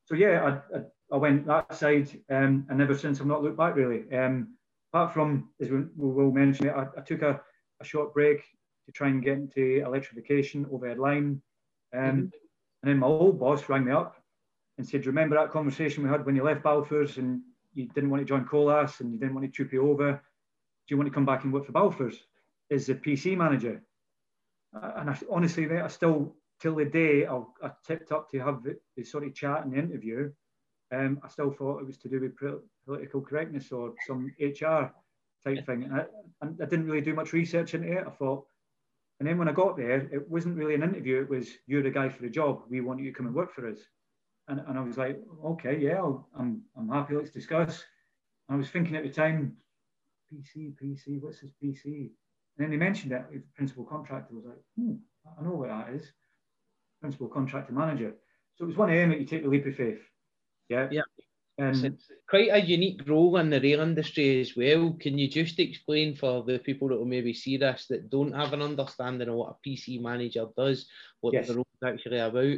so 0.06 0.16
yeah, 0.16 0.60
I, 0.74 0.78
I, 0.78 0.82
I, 1.12 1.18
went 1.18 1.46
that 1.48 1.74
side, 1.76 2.10
um, 2.30 2.66
and 2.70 2.82
ever 2.82 2.98
since 2.98 3.20
I've 3.20 3.28
not 3.28 3.44
looked 3.44 3.58
back 3.58 3.76
really. 3.76 4.12
Um, 4.16 4.56
apart 4.94 5.14
from, 5.14 5.50
as 5.60 5.70
we, 5.70 5.80
we 5.96 6.12
will 6.12 6.32
mention 6.32 6.68
it, 6.68 6.74
I, 6.76 6.86
I 6.98 7.02
took 7.02 7.22
a, 7.22 7.40
a 7.82 7.86
short 7.86 8.14
break 8.14 8.44
to 8.86 8.92
try 8.92 9.08
and 9.08 9.24
get 9.24 9.38
into 9.38 9.84
electrification 9.86 10.68
overhead 10.72 11.00
line. 11.00 11.42
Um, 11.96 12.02
mm-hmm. 12.02 12.20
And 12.20 12.32
then 12.84 13.00
my 13.00 13.08
old 13.08 13.40
boss 13.40 13.70
rang 13.70 13.86
me 13.86 13.92
up 13.92 14.18
and 14.78 14.88
said, 14.88 15.06
Remember 15.06 15.36
that 15.36 15.52
conversation 15.52 16.04
we 16.04 16.10
had 16.10 16.26
when 16.26 16.36
you 16.36 16.44
left 16.44 16.64
Balfours 16.64 17.18
and 17.18 17.42
you 17.74 17.88
didn't 17.88 18.10
want 18.10 18.22
to 18.22 18.26
join 18.26 18.46
Colas 18.46 19.00
and 19.00 19.12
you 19.12 19.20
didn't 19.20 19.34
want 19.36 19.46
to 19.46 19.52
troop 19.52 19.74
you 19.74 19.90
over? 19.90 20.12
Do 20.12 20.94
you 20.94 20.98
want 20.98 21.10
to 21.10 21.14
come 21.14 21.26
back 21.26 21.44
and 21.44 21.54
work 21.54 21.66
for 21.66 21.72
Balfours 21.72 22.16
as 22.72 22.86
the 22.86 22.96
PC 22.96 23.38
manager? 23.38 23.82
And 24.74 25.10
I, 25.10 25.18
honestly, 25.30 25.70
I 25.70 25.88
still, 25.88 26.36
till 26.62 26.76
the 26.76 26.86
day 26.86 27.26
I, 27.26 27.42
I 27.62 27.72
tipped 27.86 28.12
up 28.12 28.30
to 28.32 28.40
have 28.40 28.64
the, 28.64 28.78
the 28.98 29.04
sort 29.04 29.26
of 29.26 29.34
chat 29.34 29.66
and 29.66 29.76
interview, 29.76 30.32
um, 30.92 31.20
I 31.24 31.28
still 31.28 31.52
thought 31.52 31.80
it 31.80 31.88
was 31.88 31.98
to 31.98 32.10
do 32.10 32.20
with 32.20 32.62
political 32.86 33.22
correctness 33.22 33.72
or 33.72 33.94
some 34.08 34.32
HR 34.40 34.92
type 35.44 35.66
thing. 35.66 35.84
And 35.84 35.94
I, 35.94 36.06
and 36.42 36.60
I 36.62 36.66
didn't 36.66 36.88
really 36.88 37.02
do 37.02 37.14
much 37.14 37.34
research 37.34 37.74
into 37.74 37.92
it. 37.92 38.06
I 38.06 38.12
thought, 38.12 38.46
and 39.20 39.28
then 39.28 39.38
when 39.38 39.48
I 39.48 39.54
got 39.54 39.78
there, 39.78 40.10
it 40.12 40.30
wasn't 40.30 40.58
really 40.58 40.76
an 40.76 40.84
interview. 40.84 41.22
It 41.22 41.30
was, 41.30 41.50
you're 41.68 41.84
the 41.84 41.92
guy 41.92 42.10
for 42.10 42.22
the 42.22 42.30
job. 42.30 42.64
We 42.70 42.82
want 42.82 43.00
you 43.00 43.12
to 43.12 43.16
come 43.16 43.28
and 43.28 43.36
work 43.36 43.54
for 43.54 43.70
us. 43.70 43.78
And, 44.48 44.62
and 44.68 44.78
I 44.78 44.82
was 44.82 44.98
like, 44.98 45.20
okay, 45.46 45.78
yeah, 45.80 46.02
i 46.02 46.06
am 46.06 46.24
I'm, 46.38 46.62
I'm 46.78 46.90
happy. 46.90 47.16
Let's 47.16 47.32
discuss. 47.32 47.84
I 48.50 48.56
was 48.56 48.70
thinking 48.70 48.96
at 48.96 49.04
the 49.04 49.10
time, 49.10 49.56
PC, 50.34 50.74
PC, 50.82 51.22
what's 51.22 51.40
this 51.42 51.52
PC? 51.64 51.86
And 51.86 52.10
then 52.58 52.70
they 52.72 52.78
mentioned 52.78 53.14
it, 53.14 53.24
principal 53.56 53.86
contractor. 53.86 54.34
I 54.34 54.36
was 54.36 54.46
like, 54.46 54.64
hmm, 54.78 54.96
I 55.40 55.44
know 55.44 55.56
what 55.56 55.70
that 55.70 55.94
is. 55.94 56.12
Principal 57.00 57.28
contractor 57.28 57.74
manager. 57.74 58.14
So 58.56 58.66
it 58.66 58.68
was 58.68 58.78
one 58.78 58.90
of 58.90 58.96
them 58.96 59.10
that 59.10 59.20
you 59.20 59.26
take 59.26 59.44
the 59.44 59.50
leap 59.50 59.66
of 59.66 59.76
faith. 59.76 60.02
Yeah. 60.70 60.88
Yeah. 60.92 61.02
Um, 61.60 61.86
it's 61.86 62.10
quite 62.28 62.50
a 62.52 62.60
unique 62.60 63.08
role 63.08 63.38
in 63.38 63.52
the 63.52 63.62
rail 63.62 63.82
industry 63.82 64.42
as 64.42 64.56
well. 64.58 64.96
Can 65.00 65.20
you 65.20 65.28
just 65.28 65.60
explain 65.60 66.16
for 66.16 66.44
the 66.44 66.58
people 66.58 66.88
that 66.88 66.98
will 66.98 67.06
maybe 67.06 67.34
see 67.34 67.58
this 67.58 67.86
that 67.90 68.10
don't 68.10 68.34
have 68.34 68.54
an 68.54 68.62
understanding 68.64 69.30
of 69.30 69.36
what 69.36 69.56
a 69.56 69.70
PC 69.70 70.02
manager 70.02 70.48
does, 70.58 70.88
what 71.22 71.34
yes. 71.34 71.48
the 71.48 71.56
role 71.56 71.68
is 71.82 71.88
actually 71.88 72.18
about? 72.18 72.58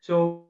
So 0.00 0.46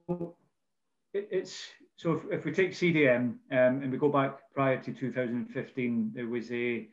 it, 1.17 1.27
it's 1.31 1.65
so 1.95 2.13
if, 2.13 2.39
if, 2.39 2.45
we 2.45 2.51
take 2.51 2.71
CDM 2.71 3.35
um, 3.51 3.81
and 3.81 3.91
we 3.91 3.97
go 3.97 4.09
back 4.09 4.37
prior 4.53 4.77
to 4.77 4.93
2015, 4.93 6.11
there 6.13 6.27
was 6.27 6.51
a 6.51 6.87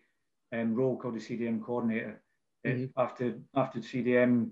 um, 0.53 0.75
role 0.75 0.97
called 0.97 1.15
the 1.15 1.21
CDM 1.21 1.63
coordinator. 1.63 2.21
Mm-hmm. 2.67 2.99
after 2.99 3.35
after 3.55 3.79
CDM, 3.81 4.49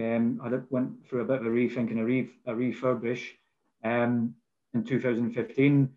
um, 0.00 0.40
I 0.44 0.48
went 0.70 1.08
through 1.08 1.22
a 1.22 1.24
bit 1.24 1.40
of 1.40 1.46
a 1.46 1.50
rethink 1.50 1.90
and 1.90 1.98
a, 1.98 2.04
re, 2.04 2.30
a 2.46 2.52
refurbish. 2.52 3.24
Um, 3.82 4.34
in 4.74 4.84
2015. 4.84 5.88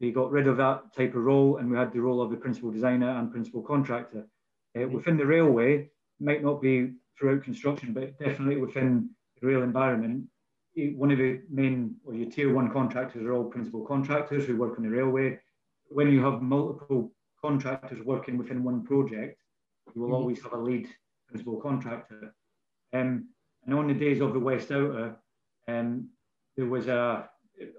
They 0.00 0.10
got 0.10 0.30
rid 0.30 0.48
of 0.48 0.56
that 0.56 0.94
type 0.94 1.14
of 1.14 1.22
role 1.22 1.58
and 1.58 1.70
we 1.70 1.76
had 1.76 1.92
the 1.92 2.00
role 2.00 2.20
of 2.20 2.30
the 2.30 2.36
principal 2.36 2.70
designer 2.70 3.10
and 3.10 3.30
principal 3.30 3.62
contractor. 3.62 4.26
Uh, 4.74 4.80
mm-hmm. 4.80 4.94
within 4.94 5.16
the 5.16 5.26
railway, 5.26 5.88
might 6.18 6.42
not 6.42 6.62
be 6.62 6.92
throughout 7.18 7.42
construction, 7.42 7.92
but 7.92 8.18
definitely 8.18 8.56
within 8.56 9.10
the 9.40 9.46
rail 9.46 9.62
environment, 9.62 10.24
one 10.74 11.10
of 11.10 11.18
the 11.18 11.40
main 11.50 11.96
or 12.04 12.14
your 12.14 12.30
tier 12.30 12.52
one 12.52 12.70
contractors 12.70 13.22
are 13.22 13.32
all 13.32 13.44
principal 13.44 13.84
contractors 13.84 14.46
who 14.46 14.56
work 14.56 14.78
on 14.78 14.84
the 14.84 14.90
railway. 14.90 15.38
When 15.88 16.10
you 16.10 16.24
have 16.24 16.40
multiple 16.40 17.12
contractors 17.40 18.04
working 18.04 18.38
within 18.38 18.64
one 18.64 18.84
project, 18.84 19.40
you 19.94 20.00
will 20.00 20.08
mm-hmm. 20.08 20.14
always 20.14 20.42
have 20.42 20.54
a 20.54 20.58
lead 20.58 20.88
principal 21.28 21.60
contractor. 21.60 22.34
Um, 22.92 23.28
and 23.64 23.74
on 23.74 23.88
the 23.88 23.94
days 23.94 24.20
of 24.20 24.32
the 24.32 24.38
West 24.38 24.70
Outer, 24.70 25.16
um, 25.68 26.08
there 26.56 26.66
was 26.66 26.88
a 26.88 27.28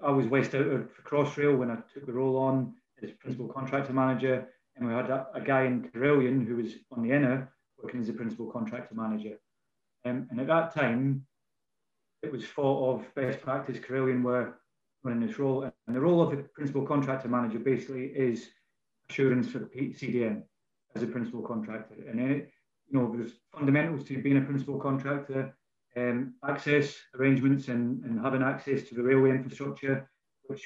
I 0.02 0.10
was 0.10 0.26
West 0.26 0.54
Outer 0.54 0.88
for 0.94 1.02
Crossrail 1.02 1.58
when 1.58 1.70
I 1.70 1.76
took 1.92 2.06
the 2.06 2.12
role 2.12 2.36
on 2.36 2.74
as 3.02 3.10
principal 3.10 3.48
contractor 3.48 3.92
manager, 3.92 4.48
and 4.76 4.86
we 4.86 4.94
had 4.94 5.10
a, 5.10 5.26
a 5.34 5.40
guy 5.40 5.64
in 5.64 5.90
Carillion 5.90 6.46
who 6.46 6.56
was 6.56 6.74
on 6.92 7.02
the 7.02 7.14
inner 7.14 7.52
working 7.82 8.00
as 8.00 8.08
a 8.08 8.12
principal 8.12 8.50
contractor 8.50 8.94
manager. 8.94 9.36
Um, 10.04 10.26
and 10.30 10.40
at 10.40 10.46
that 10.46 10.74
time, 10.74 11.26
it 12.24 12.32
was 12.32 12.44
thought 12.46 12.94
of 12.94 13.14
best 13.14 13.40
practice 13.40 13.78
Carillion 13.78 14.22
were 14.22 14.54
running 15.02 15.26
this 15.26 15.38
role. 15.38 15.70
And 15.86 15.96
the 15.96 16.00
role 16.00 16.22
of 16.22 16.30
the 16.30 16.42
principal 16.54 16.86
contractor 16.86 17.28
manager 17.28 17.58
basically 17.58 18.06
is 18.06 18.48
assurance 19.10 19.48
for 19.48 19.58
the 19.58 19.66
CDM 19.66 20.42
as 20.94 21.02
a 21.02 21.06
principal 21.06 21.42
contractor. 21.42 21.96
And 22.08 22.18
then 22.18 22.30
it, 22.30 22.50
you 22.88 22.98
know, 22.98 23.14
there's 23.16 23.32
fundamentals 23.52 24.04
to 24.04 24.22
being 24.22 24.38
a 24.38 24.42
principal 24.42 24.78
contractor 24.78 25.54
um, 25.96 26.34
access 26.48 26.96
arrangements 27.18 27.68
and, 27.68 28.02
and 28.04 28.20
having 28.20 28.42
access 28.42 28.82
to 28.88 28.94
the 28.94 29.02
railway 29.02 29.30
infrastructure, 29.30 30.10
which 30.46 30.62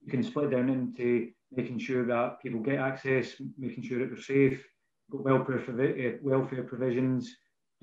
you 0.00 0.10
can 0.10 0.22
split 0.22 0.50
down 0.50 0.68
into 0.68 1.30
making 1.52 1.78
sure 1.78 2.04
that 2.06 2.40
people 2.42 2.60
get 2.60 2.78
access, 2.78 3.34
making 3.58 3.84
sure 3.84 4.00
that 4.00 4.06
they're 4.06 4.22
safe, 4.22 4.66
got 5.10 5.24
welfare, 5.24 5.60
uh, 5.60 6.18
welfare 6.22 6.64
provisions, 6.64 7.36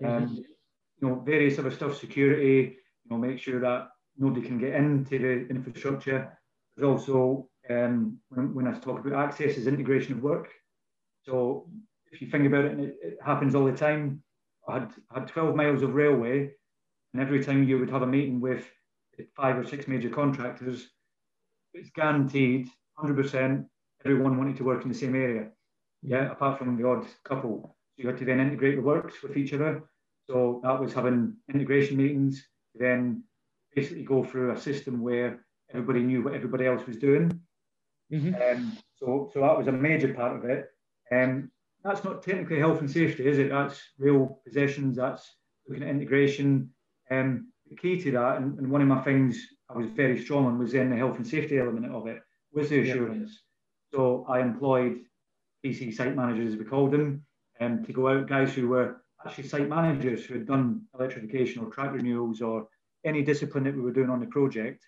um, 0.03 0.27
you 1.01 1.07
know, 1.07 1.15
various 1.25 1.59
other 1.59 1.71
stuff, 1.71 1.97
security, 1.97 2.77
know, 3.09 3.17
make 3.17 3.39
sure 3.39 3.59
that 3.59 3.89
nobody 4.17 4.45
can 4.45 4.57
get 4.57 4.73
into 4.73 5.19
the 5.19 5.47
infrastructure. 5.49 6.37
There's 6.75 6.87
also, 6.87 7.49
um, 7.69 8.17
when, 8.29 8.53
when 8.53 8.67
I 8.67 8.77
talk 8.79 9.05
about 9.05 9.27
access, 9.27 9.57
is 9.57 9.67
integration 9.67 10.13
of 10.13 10.23
work. 10.23 10.49
So 11.23 11.69
if 12.11 12.21
you 12.21 12.29
think 12.29 12.47
about 12.47 12.65
it, 12.65 12.79
it, 12.79 12.97
it 13.01 13.17
happens 13.23 13.55
all 13.55 13.65
the 13.65 13.77
time. 13.77 14.23
I 14.67 14.79
had, 14.79 14.91
I 15.11 15.19
had 15.19 15.27
12 15.27 15.55
miles 15.55 15.81
of 15.81 15.93
railway 15.93 16.51
and 17.13 17.21
every 17.21 17.43
time 17.43 17.67
you 17.67 17.79
would 17.79 17.89
have 17.89 18.03
a 18.03 18.07
meeting 18.07 18.39
with 18.39 18.65
five 19.35 19.57
or 19.57 19.65
six 19.65 19.87
major 19.87 20.09
contractors, 20.09 20.89
it's 21.73 21.89
guaranteed 21.89 22.69
100% 22.99 23.65
everyone 24.05 24.37
wanted 24.37 24.57
to 24.57 24.63
work 24.63 24.83
in 24.83 24.89
the 24.89 24.97
same 24.97 25.15
area. 25.15 25.49
Yeah, 26.01 26.31
apart 26.31 26.57
from 26.57 26.77
the 26.77 26.87
odd 26.87 27.05
couple. 27.25 27.75
So 27.95 28.03
you 28.03 28.07
had 28.07 28.17
to 28.19 28.25
then 28.25 28.39
integrate 28.39 28.75
the 28.75 28.81
works 28.81 29.21
with 29.21 29.35
each 29.35 29.53
other. 29.53 29.83
So 30.27 30.61
that 30.63 30.79
was 30.79 30.93
having 30.93 31.35
integration 31.53 31.97
meetings, 31.97 32.47
then 32.75 33.23
basically 33.75 34.03
go 34.03 34.23
through 34.23 34.51
a 34.51 34.59
system 34.59 35.01
where 35.01 35.45
everybody 35.73 36.01
knew 36.01 36.23
what 36.23 36.33
everybody 36.33 36.65
else 36.65 36.85
was 36.85 36.97
doing. 36.97 37.39
Mm-hmm. 38.11 38.35
Um, 38.35 38.77
so, 38.97 39.29
so 39.33 39.41
that 39.41 39.57
was 39.57 39.67
a 39.67 39.71
major 39.71 40.13
part 40.13 40.35
of 40.35 40.45
it. 40.45 40.67
Um, 41.11 41.51
that's 41.83 42.03
not 42.03 42.23
technically 42.23 42.59
health 42.59 42.79
and 42.79 42.89
safety, 42.89 43.27
is 43.27 43.37
it? 43.37 43.49
That's 43.49 43.79
real 43.97 44.39
possessions, 44.45 44.97
that's 44.97 45.35
looking 45.67 45.83
at 45.83 45.89
integration, 45.89 46.69
um, 47.11 47.51
the 47.69 47.75
key 47.75 48.01
to 48.01 48.11
that, 48.11 48.37
and, 48.37 48.57
and, 48.57 48.69
one 48.69 48.81
of 48.81 48.87
my 48.87 49.01
things 49.01 49.39
I 49.69 49.77
was 49.77 49.87
very 49.95 50.21
strong 50.21 50.45
on 50.45 50.59
was 50.59 50.73
in 50.73 50.89
the 50.89 50.97
health 50.97 51.17
and 51.17 51.25
safety 51.25 51.59
element 51.59 51.93
of 51.93 52.07
it, 52.07 52.19
was 52.51 52.69
the 52.69 52.81
assurance. 52.81 53.29
Yeah. 53.91 53.97
So 53.97 54.25
I 54.27 54.39
employed 54.41 55.01
PC 55.63 55.93
site 55.93 56.15
managers, 56.15 56.53
as 56.53 56.59
we 56.59 56.65
called 56.65 56.91
them, 56.91 57.23
um, 57.59 57.85
to 57.85 57.93
go 57.93 58.07
out, 58.07 58.27
guys 58.27 58.53
who 58.53 58.69
were 58.69 59.01
actually 59.25 59.47
site 59.47 59.67
managers 59.67 60.25
who 60.25 60.35
had 60.35 60.47
done 60.47 60.81
electrification 60.97 61.63
or 61.63 61.69
track 61.69 61.91
renewals 61.91 62.41
or 62.41 62.67
any 63.05 63.21
discipline 63.21 63.63
that 63.65 63.75
we 63.75 63.81
were 63.81 63.91
doing 63.91 64.09
on 64.09 64.19
the 64.19 64.25
project. 64.27 64.83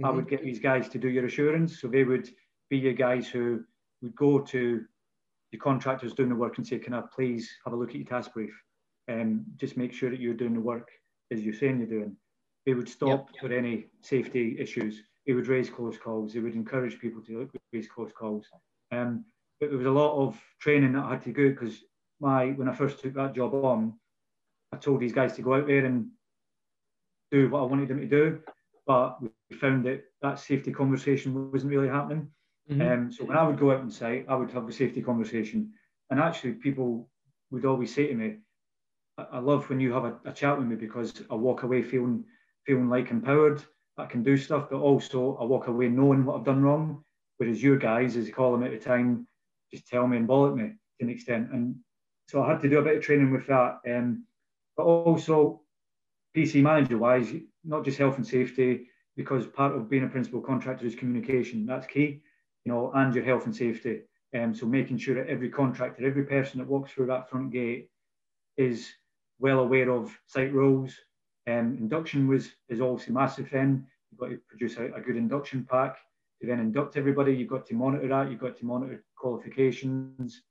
Mm-hmm. 0.00 0.06
I 0.06 0.10
would 0.10 0.28
get 0.28 0.42
these 0.42 0.58
guys 0.60 0.88
to 0.90 0.98
do 0.98 1.08
your 1.08 1.26
assurance. 1.26 1.80
So 1.80 1.88
they 1.88 2.04
would 2.04 2.28
be 2.70 2.78
your 2.78 2.92
guys 2.92 3.28
who 3.28 3.64
would 4.02 4.14
go 4.16 4.40
to 4.40 4.84
the 5.52 5.58
contractors 5.58 6.12
doing 6.12 6.28
the 6.28 6.34
work 6.34 6.58
and 6.58 6.66
say, 6.66 6.78
Can 6.78 6.94
I 6.94 7.02
please 7.14 7.50
have 7.64 7.72
a 7.72 7.76
look 7.76 7.90
at 7.90 7.96
your 7.96 8.04
task 8.04 8.32
brief? 8.32 8.54
and 9.08 9.20
um, 9.20 9.44
just 9.56 9.76
make 9.76 9.92
sure 9.92 10.10
that 10.10 10.20
you're 10.20 10.34
doing 10.34 10.54
the 10.54 10.60
work 10.60 10.90
as 11.32 11.42
you're 11.42 11.54
saying 11.54 11.78
you're 11.78 11.86
doing, 11.86 12.16
they 12.66 12.74
would 12.74 12.88
stop 12.88 13.30
yep. 13.32 13.40
for 13.40 13.56
any 13.56 13.86
safety 14.02 14.56
issues. 14.58 15.02
They 15.26 15.32
would 15.32 15.48
raise 15.48 15.68
close 15.68 15.98
calls. 15.98 16.32
They 16.32 16.40
would 16.40 16.54
encourage 16.54 16.98
people 16.98 17.22
to 17.22 17.48
raise 17.72 17.88
close 17.88 18.12
calls. 18.12 18.46
Um, 18.92 19.24
but 19.60 19.70
there 19.70 19.78
was 19.78 19.86
a 19.86 19.90
lot 19.90 20.16
of 20.16 20.40
training 20.60 20.92
that 20.92 21.04
I 21.04 21.10
had 21.12 21.22
to 21.22 21.32
go 21.32 21.50
because 21.50 21.82
my 22.20 22.46
when 22.50 22.68
I 22.68 22.74
first 22.74 23.00
took 23.00 23.14
that 23.14 23.34
job 23.34 23.54
on, 23.54 23.94
I 24.72 24.76
told 24.76 25.00
these 25.00 25.12
guys 25.12 25.34
to 25.34 25.42
go 25.42 25.54
out 25.54 25.66
there 25.66 25.84
and 25.84 26.08
do 27.30 27.48
what 27.50 27.60
I 27.60 27.66
wanted 27.66 27.88
them 27.88 28.00
to 28.00 28.06
do, 28.06 28.40
but 28.86 29.18
we 29.22 29.56
found 29.56 29.84
that 29.86 30.04
that 30.22 30.38
safety 30.38 30.72
conversation 30.72 31.52
wasn't 31.52 31.72
really 31.72 31.88
happening. 31.88 32.28
Mm-hmm. 32.70 32.80
Um, 32.80 33.12
so 33.12 33.24
when 33.24 33.36
I 33.36 33.46
would 33.46 33.58
go 33.58 33.70
out 33.70 33.80
on 33.80 33.90
site, 33.90 34.26
I 34.28 34.34
would 34.34 34.50
have 34.50 34.66
the 34.66 34.72
safety 34.72 35.02
conversation, 35.02 35.72
and 36.10 36.20
actually 36.20 36.52
people 36.52 37.08
would 37.50 37.64
always 37.64 37.94
say 37.94 38.06
to 38.08 38.14
me, 38.14 38.36
I 39.32 39.38
love 39.38 39.68
when 39.68 39.80
you 39.80 39.92
have 39.92 40.04
a, 40.04 40.16
a, 40.26 40.32
chat 40.32 40.56
with 40.56 40.66
me 40.66 40.76
because 40.76 41.12
I 41.28 41.34
walk 41.34 41.64
away 41.64 41.82
feeling 41.82 42.24
feeling 42.66 42.88
like 42.88 43.10
empowered. 43.10 43.62
I 43.96 44.06
can 44.06 44.22
do 44.22 44.36
stuff, 44.36 44.68
but 44.70 44.78
also 44.78 45.36
I 45.40 45.44
walk 45.44 45.66
away 45.66 45.88
knowing 45.88 46.24
what 46.24 46.36
I've 46.38 46.44
done 46.44 46.62
wrong. 46.62 47.02
Whereas 47.38 47.62
your 47.62 47.78
guys, 47.78 48.16
as 48.16 48.28
you 48.28 48.32
call 48.32 48.52
them 48.52 48.62
at 48.62 48.70
the 48.70 48.78
time, 48.78 49.26
just 49.72 49.88
tell 49.88 50.06
me 50.06 50.18
and 50.18 50.28
bollock 50.28 50.56
me 50.56 50.68
to 50.68 51.04
an 51.04 51.10
extent. 51.10 51.50
And 51.52 51.76
so 52.28 52.42
I 52.42 52.50
had 52.50 52.60
to 52.60 52.68
do 52.68 52.78
a 52.78 52.82
bit 52.82 52.96
of 52.96 53.02
training 53.02 53.32
with 53.32 53.46
that. 53.46 53.80
Um, 53.88 54.24
but 54.76 54.84
also, 54.84 55.62
PC 56.36 56.62
manager 56.62 56.98
wise, 56.98 57.32
not 57.64 57.84
just 57.84 57.98
health 57.98 58.18
and 58.18 58.26
safety, 58.26 58.88
because 59.16 59.46
part 59.46 59.74
of 59.74 59.88
being 59.88 60.04
a 60.04 60.08
principal 60.08 60.42
contractor 60.42 60.86
is 60.86 60.94
communication. 60.94 61.64
That's 61.64 61.86
key, 61.86 62.20
you 62.64 62.72
know, 62.72 62.92
and 62.94 63.14
your 63.14 63.24
health 63.24 63.46
and 63.46 63.56
safety. 63.56 64.02
Um, 64.36 64.54
so 64.54 64.66
making 64.66 64.98
sure 64.98 65.14
that 65.14 65.30
every 65.30 65.48
contractor, 65.48 66.06
every 66.06 66.24
person 66.24 66.58
that 66.58 66.68
walks 66.68 66.92
through 66.92 67.06
that 67.06 67.30
front 67.30 67.50
gate 67.50 67.90
is 68.58 68.92
well 69.38 69.60
aware 69.60 69.90
of 69.90 70.16
site 70.26 70.52
rules. 70.52 70.94
Um, 71.46 71.78
induction 71.80 72.28
was 72.28 72.50
is 72.68 72.82
obviously 72.82 73.14
massive 73.14 73.48
then. 73.50 73.86
You've 74.10 74.20
got 74.20 74.28
to 74.28 74.38
produce 74.48 74.76
a, 74.76 74.92
a 74.92 75.00
good 75.00 75.16
induction 75.16 75.66
pack 75.68 75.96
to 76.42 76.46
then 76.46 76.60
induct 76.60 76.98
everybody. 76.98 77.34
You've 77.34 77.48
got 77.48 77.66
to 77.68 77.74
monitor 77.74 78.08
that. 78.08 78.30
You've 78.30 78.40
got 78.40 78.58
to 78.58 78.66
monitor 78.66 79.02
qualifications. 79.16 80.42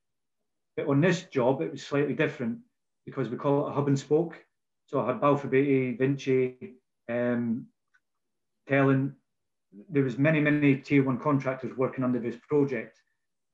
But 0.78 0.88
on 0.88 1.02
this 1.02 1.24
job, 1.24 1.62
it 1.62 1.72
was 1.72 1.86
slightly 1.86 2.14
different 2.14 2.60
because 3.06 3.30
we 3.30 3.38
call 3.38 3.66
it 3.66 3.72
a 3.72 3.74
hub 3.74 3.88
and 3.88 3.98
spoke. 4.00 4.46
So 4.86 5.02
I 5.02 5.08
had 5.08 5.20
Balfour 5.20 5.50
Beatty, 5.50 5.98
Vinci, 5.98 6.76
um, 7.10 7.66
Telent. 8.70 9.14
There 9.90 10.04
was 10.04 10.18
many, 10.18 10.40
many 10.40 10.76
tier 10.78 11.04
one 11.04 11.20
contractors 11.20 11.76
working 11.76 12.04
under 12.04 12.20
this 12.20 12.38
project. 12.48 13.02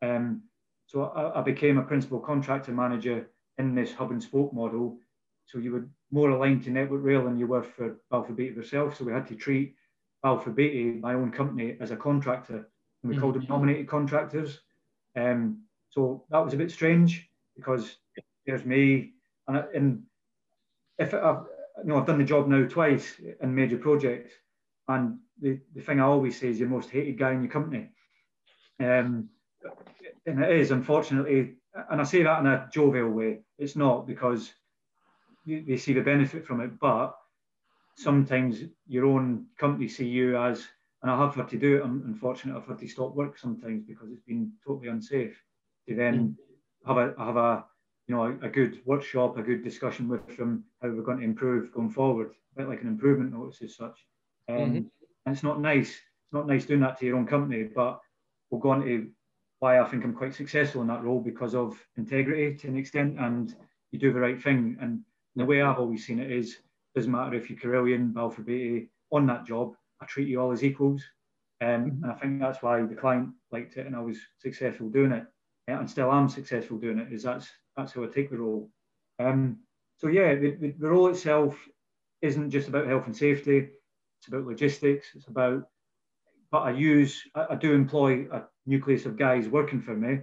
Um, 0.01 0.43
so 0.85 1.05
I, 1.05 1.39
I, 1.39 1.41
became 1.41 1.77
a 1.77 1.83
principal 1.83 2.19
contractor 2.19 2.71
manager 2.71 3.29
in 3.57 3.73
this 3.73 3.93
hub 3.93 4.11
and 4.11 4.21
spoke 4.21 4.53
model. 4.53 4.97
So 5.45 5.57
you 5.59 5.71
were 5.71 5.87
more 6.11 6.29
aligned 6.29 6.63
to 6.65 6.71
Network 6.71 7.03
Rail 7.03 7.23
than 7.23 7.39
you 7.39 7.47
were 7.47 7.63
for 7.63 7.97
Balfour 8.11 8.35
Beatty 8.35 8.55
yourself. 8.55 8.97
So 8.97 9.05
we 9.05 9.13
had 9.13 9.27
to 9.27 9.35
treat 9.35 9.75
Balfour 10.21 10.53
Beatty, 10.53 10.99
my 10.99 11.13
own 11.13 11.31
company, 11.31 11.77
as 11.79 11.91
a 11.91 11.95
contractor. 11.95 12.57
And 12.57 13.09
we 13.09 13.11
mm-hmm. 13.11 13.21
called 13.21 13.35
them 13.35 13.45
nominated 13.47 13.87
contractors. 13.87 14.59
Um, 15.15 15.63
so 15.93 16.25
that 16.31 16.39
was 16.43 16.53
a 16.53 16.57
bit 16.57 16.71
strange 16.71 17.29
because 17.55 17.97
there's 18.47 18.65
me, 18.65 19.11
and, 19.47 19.63
and 19.75 20.03
if 20.97 21.13
I've, 21.13 21.45
you 21.77 21.85
know, 21.85 21.99
I've 21.99 22.07
done 22.07 22.17
the 22.17 22.23
job 22.23 22.47
now 22.47 22.65
twice 22.67 23.21
in 23.41 23.53
major 23.53 23.77
projects, 23.77 24.33
and 24.87 25.19
the, 25.39 25.59
the 25.75 25.81
thing 25.81 25.99
I 25.99 26.05
always 26.05 26.39
say 26.39 26.47
is 26.47 26.59
you're 26.59 26.67
most 26.67 26.89
hated 26.89 27.19
guy 27.19 27.33
in 27.33 27.43
your 27.43 27.51
company. 27.51 27.89
Um, 28.79 29.29
and 30.25 30.43
it 30.43 30.51
is, 30.51 30.71
unfortunately, 30.71 31.57
and 31.91 32.01
I 32.01 32.03
say 32.03 32.23
that 32.23 32.39
in 32.39 32.47
a 32.47 32.67
jovial 32.73 33.09
way. 33.09 33.41
It's 33.59 33.75
not 33.75 34.07
because 34.07 34.51
you, 35.45 35.63
they 35.63 35.77
see 35.77 35.93
the 35.93 36.01
benefit 36.01 36.45
from 36.45 36.61
it, 36.61 36.79
but 36.79 37.15
sometimes 37.97 38.63
your 38.87 39.05
own 39.05 39.45
company 39.59 39.87
see 39.87 40.07
you 40.07 40.37
as, 40.37 40.65
and 41.03 41.11
I 41.11 41.17
have 41.19 41.35
had 41.35 41.49
to 41.49 41.59
do 41.59 41.77
it. 41.77 41.83
I'm 41.83 42.01
unfortunate 42.07 42.57
I've 42.57 42.67
had 42.67 42.79
to 42.79 42.87
stop 42.87 43.13
work 43.13 43.37
sometimes 43.37 43.83
because 43.87 44.09
it's 44.11 44.25
been 44.25 44.51
totally 44.65 44.87
unsafe. 44.87 45.39
To 45.88 45.95
then 45.95 46.15
mm. 46.15 46.88
have 46.88 46.97
a 46.97 47.14
have 47.18 47.38
a 47.38 47.65
you 48.07 48.15
know 48.15 48.26
a, 48.26 48.47
a, 48.47 48.49
good 48.49 48.81
workshop, 48.85 49.38
a 49.38 49.41
good 49.41 49.64
discussion 49.64 50.07
with 50.07 50.38
them 50.38 50.64
how 50.81 50.89
we're 50.89 51.03
going 51.03 51.19
to 51.19 51.23
improve 51.23 51.73
going 51.73 51.89
forward, 51.89 52.31
a 52.55 52.60
bit 52.60 52.69
like 52.69 52.81
an 52.81 52.88
improvement 52.88 53.34
notice 53.34 53.61
as 53.61 53.76
such. 53.76 54.05
Um, 54.49 54.57
mm-hmm. 54.57 54.76
And 55.26 55.35
it's 55.35 55.43
not 55.43 55.61
nice. 55.61 55.89
It's 55.89 56.34
not 56.34 56.47
nice 56.47 56.65
doing 56.65 56.81
that 56.81 56.99
to 56.99 57.05
your 57.05 57.18
own 57.18 57.27
company, 57.27 57.64
but 57.64 57.99
we'll 58.49 58.61
go 58.61 58.72
on 58.72 58.81
to 58.81 59.10
why 59.60 59.80
I 59.80 59.88
think 59.88 60.03
I'm 60.03 60.14
quite 60.14 60.35
successful 60.35 60.81
in 60.81 60.88
that 60.88 61.03
role 61.03 61.22
because 61.22 61.55
of 61.55 61.80
integrity 61.97 62.55
to 62.57 62.68
an 62.68 62.77
extent, 62.77 63.18
and 63.19 63.55
you 63.91 63.99
do 63.99 64.11
the 64.11 64.19
right 64.19 64.41
thing. 64.41 64.77
And 64.81 65.01
the 65.35 65.45
way 65.45 65.61
I've 65.61 65.80
always 65.80 66.05
seen 66.05 66.19
it 66.19 66.31
is, 66.31 66.57
doesn't 66.95 67.11
matter 67.11 67.35
if 67.35 67.49
you're 67.49 67.60
Carillion, 67.60 68.11
Balfour 68.11 68.43
Beatty, 68.43 68.89
on 69.11 69.26
that 69.27 69.45
job, 69.45 69.73
I 70.01 70.05
treat 70.05 70.27
you 70.27 70.41
all 70.41 70.51
as 70.51 70.64
equals. 70.64 71.01
Um, 71.61 71.68
mm-hmm. 71.68 72.03
and 72.03 72.11
I 72.11 72.15
think 72.15 72.39
that's 72.41 72.61
why 72.61 72.81
the 72.81 72.95
client 72.95 73.30
liked 73.51 73.77
it, 73.77 73.88
and 73.88 73.95
I 73.95 74.01
was 74.01 74.18
successful 74.39 74.89
doing 74.89 75.14
it, 75.14 75.26
and 75.68 75.90
still 75.90 76.11
am 76.11 76.30
successful 76.30 76.77
doing 76.77 76.99
it. 76.99 77.11
Is 77.11 77.23
that's 77.23 77.48
that's 77.76 77.94
how 77.94 78.03
I 78.03 78.07
take 78.07 78.30
the 78.30 78.38
role. 78.38 78.69
Um, 79.19 79.60
so 79.98 80.07
yeah, 80.07 80.35
the, 80.35 80.52
the, 80.52 80.72
the 80.80 80.90
role 80.90 81.07
itself 81.07 81.57
isn't 82.22 82.49
just 82.49 82.68
about 82.68 82.88
health 82.88 83.06
and 83.06 83.15
safety 83.15 83.69
it's 84.23 84.30
about 84.30 84.48
logistics, 84.48 85.07
it's 85.15 85.27
about, 85.27 85.68
but 86.49 86.60
I 86.60 86.72
use, 86.72 87.22
I, 87.35 87.48
I 87.49 87.56
do 87.56 87.73
employ 87.73 88.26
a 88.31 88.44
nucleus 88.65 89.06
of 89.06 89.18
guys 89.18 89.49
working 89.49 89.81
for 89.81 89.94
me, 89.98 90.14
um, 90.14 90.22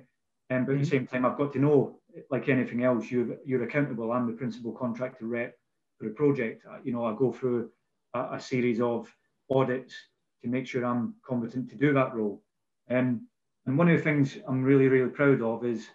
but 0.49 0.57
mm-hmm. 0.57 0.61
at 0.61 0.67
the 0.67 0.73
mm-hmm. 0.73 0.85
same 0.85 1.07
time, 1.07 1.27
I've 1.27 1.37
got 1.37 1.53
to 1.53 1.59
know, 1.59 2.01
like 2.31 2.49
anything 2.49 2.83
else, 2.83 3.11
you're, 3.11 3.37
you're 3.45 3.65
accountable. 3.65 4.11
I'm 4.11 4.27
the 4.27 4.33
principal 4.33 4.73
contractor 4.73 5.27
rep 5.27 5.55
for 5.99 6.07
the 6.07 6.15
project. 6.15 6.65
You 6.83 6.95
know, 6.95 7.05
I 7.05 7.15
go 7.15 7.31
through 7.31 7.69
a, 8.15 8.21
a 8.21 8.41
carillion 8.41 8.81
of 8.81 9.15
audits 9.51 9.95
to 10.43 10.49
make 10.49 10.67
sure 10.67 10.83
I'm 10.83 11.15
competent 11.23 11.69
to 11.69 11.77
do 11.77 11.93
that 11.93 12.15
role. 12.15 12.43
Um, 12.89 13.29
and 13.71 13.79
one 13.79 13.89
of 13.89 13.97
the 13.97 14.03
things 14.03 14.37
I'm 14.49 14.65
really, 14.65 14.89
really 14.89 15.11
proud 15.11 15.41
of 15.43 15.65
is 15.65 15.87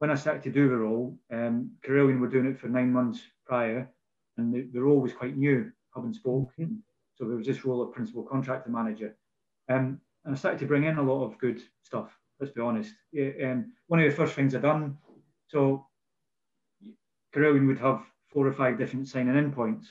when 0.00 0.10
I 0.10 0.16
started 0.16 0.42
to 0.42 0.50
do 0.50 0.68
the 0.68 0.78
role, 0.78 1.16
um, 1.32 1.70
Carillion 1.84 2.18
were 2.18 2.26
doing 2.26 2.46
it 2.46 2.58
for 2.58 2.66
nine 2.66 2.92
months 2.92 3.20
prior, 3.46 3.88
and 4.36 4.52
the, 4.52 4.68
the 4.72 4.82
role 4.82 5.00
was 5.00 5.12
quite 5.12 5.36
new, 5.36 5.70
hub 5.94 6.06
and 6.06 6.12
spoke. 6.12 6.50
Mm-hmm. 6.58 6.74
So 7.14 7.26
there 7.26 7.36
was 7.36 7.46
this 7.46 7.64
role 7.64 7.82
of 7.82 7.92
principal 7.92 8.24
contractor 8.24 8.70
manager. 8.70 9.16
Um, 9.68 10.00
and 10.24 10.34
I 10.34 10.36
started 10.36 10.58
to 10.58 10.66
bring 10.66 10.82
in 10.82 10.98
a 10.98 11.02
lot 11.04 11.24
of 11.24 11.38
good 11.38 11.62
stuff, 11.84 12.10
let's 12.40 12.52
be 12.52 12.62
honest. 12.62 12.94
Yeah, 13.12 13.30
um, 13.44 13.74
one 13.86 14.00
of 14.00 14.10
the 14.10 14.16
first 14.16 14.34
things 14.34 14.56
I 14.56 14.58
done, 14.58 14.98
so 15.46 15.86
Carillion 17.32 17.68
would 17.68 17.78
have 17.78 18.02
four 18.26 18.44
or 18.44 18.52
five 18.52 18.76
different 18.76 19.06
signing 19.06 19.36
in 19.36 19.52
points. 19.52 19.86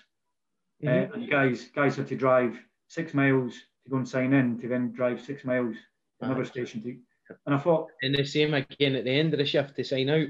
Mm-hmm. 0.83 1.13
Uh, 1.13 1.15
and 1.15 1.31
guys, 1.31 1.69
guys 1.73 1.95
had 1.95 2.09
to 2.09 2.17
drive 2.17 2.59
six 2.89 3.13
miles 3.13 3.53
to 3.85 3.91
go 3.91 3.95
and 3.95 4.09
sign 4.09 4.33
in, 4.33 4.59
to 4.59 4.67
then 4.67 4.91
drive 4.91 5.21
six 5.21 5.45
miles 5.45 5.77
to 6.19 6.25
another 6.25 6.43
station 6.43 6.83
to. 6.83 6.97
And 7.45 7.55
I 7.55 7.57
thought, 7.57 7.87
and 8.01 8.15
the 8.15 8.23
same 8.23 8.53
again 8.53 8.95
at 8.95 9.03
the 9.03 9.11
end 9.11 9.33
of 9.33 9.39
the 9.39 9.45
shift 9.45 9.75
to 9.75 9.83
sign 9.83 10.09
out. 10.09 10.27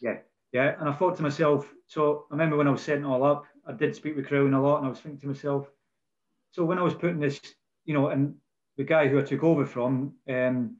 Yeah, 0.00 0.18
yeah. 0.52 0.74
And 0.78 0.88
I 0.88 0.92
thought 0.92 1.16
to 1.16 1.22
myself, 1.22 1.72
so 1.86 2.26
I 2.30 2.34
remember 2.34 2.56
when 2.56 2.68
I 2.68 2.72
was 2.72 2.82
setting 2.82 3.04
it 3.04 3.08
all 3.08 3.24
up, 3.24 3.44
I 3.66 3.72
did 3.72 3.94
speak 3.94 4.16
with 4.16 4.26
Carillion 4.26 4.54
a 4.54 4.62
lot, 4.62 4.78
and 4.78 4.86
I 4.86 4.90
was 4.90 5.00
thinking 5.00 5.20
to 5.20 5.26
myself, 5.28 5.68
so 6.52 6.64
when 6.64 6.78
I 6.78 6.82
was 6.82 6.94
putting 6.94 7.20
this, 7.20 7.40
you 7.84 7.94
know, 7.94 8.08
and 8.08 8.34
the 8.76 8.84
guy 8.84 9.08
who 9.08 9.18
I 9.18 9.22
took 9.22 9.44
over 9.44 9.66
from, 9.66 10.14
um, 10.28 10.76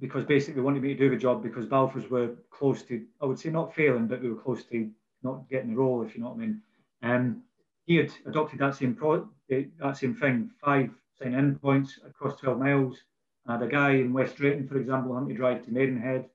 because 0.00 0.24
basically 0.24 0.62
wanted 0.62 0.82
me 0.82 0.88
to 0.88 0.98
do 0.98 1.10
the 1.10 1.16
job 1.16 1.42
because 1.42 1.66
Balfours 1.66 2.08
were 2.08 2.34
close 2.50 2.82
to, 2.84 3.04
I 3.20 3.26
would 3.26 3.38
say 3.38 3.50
not 3.50 3.74
failing, 3.74 4.06
but 4.06 4.22
we 4.22 4.30
were 4.30 4.40
close 4.40 4.64
to 4.64 4.90
not 5.22 5.48
getting 5.48 5.70
the 5.70 5.76
role, 5.76 6.02
if 6.02 6.14
you 6.14 6.22
know 6.22 6.28
what 6.30 6.36
I 6.36 6.38
mean. 6.38 6.62
Um, 7.02 7.42
he 7.86 7.96
had 7.96 8.10
adopted 8.26 8.58
that 8.60 8.74
same 8.74 8.94
pro, 8.94 9.28
eh, 9.50 9.64
that 9.78 9.96
same 9.96 10.14
thing, 10.14 10.50
five 10.62 10.90
sign 11.18 11.34
in 11.34 11.58
points 11.58 11.98
across 12.06 12.40
12 12.40 12.58
miles. 12.58 12.98
I 13.46 13.52
had 13.52 13.62
a 13.62 13.68
guy 13.68 13.90
in 13.92 14.12
West 14.12 14.36
Drayton, 14.36 14.68
for 14.68 14.78
example, 14.78 15.14
having 15.14 15.28
to 15.28 15.34
drive 15.34 15.64
to 15.64 15.70
Maidenhead 15.70 16.26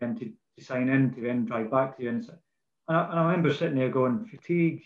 and 0.00 0.18
to, 0.18 0.26
to 0.26 0.64
sign 0.64 0.88
in 0.88 1.12
to 1.14 1.20
then 1.20 1.44
drive 1.44 1.70
back 1.70 1.96
to 1.96 2.02
you. 2.04 2.10
And, 2.10 2.28
and, 2.88 2.96
I, 2.96 3.10
and 3.10 3.20
I 3.20 3.24
remember 3.24 3.52
sitting 3.52 3.78
there 3.78 3.88
going, 3.88 4.24
fatigue, 4.26 4.82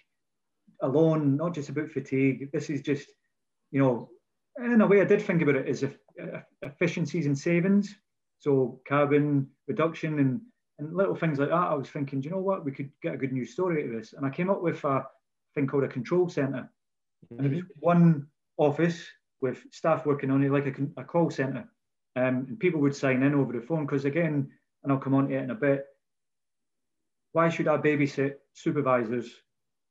alone, 0.83 1.37
not 1.37 1.55
just 1.55 1.69
about 1.69 1.91
fatigue. 1.91 2.51
This 2.53 2.71
is 2.71 2.81
just, 2.83 3.09
you 3.71 3.81
know, 3.81 4.11
in 4.59 4.81
a 4.81 4.87
way, 4.87 5.01
I 5.01 5.05
did 5.05 5.23
think 5.23 5.43
about 5.43 5.57
it 5.57 5.69
as 5.69 5.83
if, 5.83 5.99
uh, 6.23 6.41
efficiencies 6.63 7.27
and 7.27 7.39
savings. 7.39 7.95
So 8.39 8.81
carbon 8.89 9.49
reduction 9.69 10.19
and, 10.19 10.41
and 10.79 10.95
little 10.95 11.15
things 11.15 11.39
like 11.39 11.49
that. 11.49 11.55
I 11.55 11.75
was 11.75 11.89
thinking, 11.89 12.21
do 12.21 12.29
you 12.29 12.35
know 12.35 12.41
what? 12.41 12.65
We 12.65 12.73
could 12.73 12.91
get 13.03 13.15
a 13.15 13.19
good 13.19 13.33
news 13.33 13.53
story 13.53 13.83
out 13.83 13.91
of 13.91 13.97
this. 13.97 14.13
And 14.13 14.25
I 14.25 14.31
came 14.31 14.51
up 14.51 14.63
with 14.63 14.83
a 14.85 15.07
thing 15.55 15.67
called 15.67 15.85
a 15.85 15.89
control 15.89 16.29
center. 16.29 16.71
Mm-hmm. 17.33 17.45
And 17.45 17.47
it 17.47 17.57
was 17.57 17.65
mm-hmm. 17.65 17.81
one 17.81 18.27
office 18.59 19.07
with 19.41 19.59
staff 19.71 20.07
working 20.07 20.31
on 20.31 20.43
it 20.43 20.51
like 20.51 20.67
a, 20.67 21.01
a 21.01 21.05
call 21.05 21.31
center. 21.31 21.69
Um, 22.17 22.47
and 22.49 22.59
people 22.59 22.81
would 22.81 22.97
sign 22.97 23.23
in 23.23 23.35
over 23.35 23.53
the 23.53 23.61
phone 23.61 23.85
because, 23.85 24.05
again, 24.05 24.51
and 24.83 24.93
I'll 24.93 24.99
come 24.99 25.15
on 25.15 25.29
to 25.29 25.35
it 25.35 25.43
in 25.43 25.51
a 25.51 25.55
bit. 25.55 25.85
Why 27.33 27.49
should 27.51 27.69
I 27.69 27.77
babysit 27.77 28.37
supervisors 28.55 29.31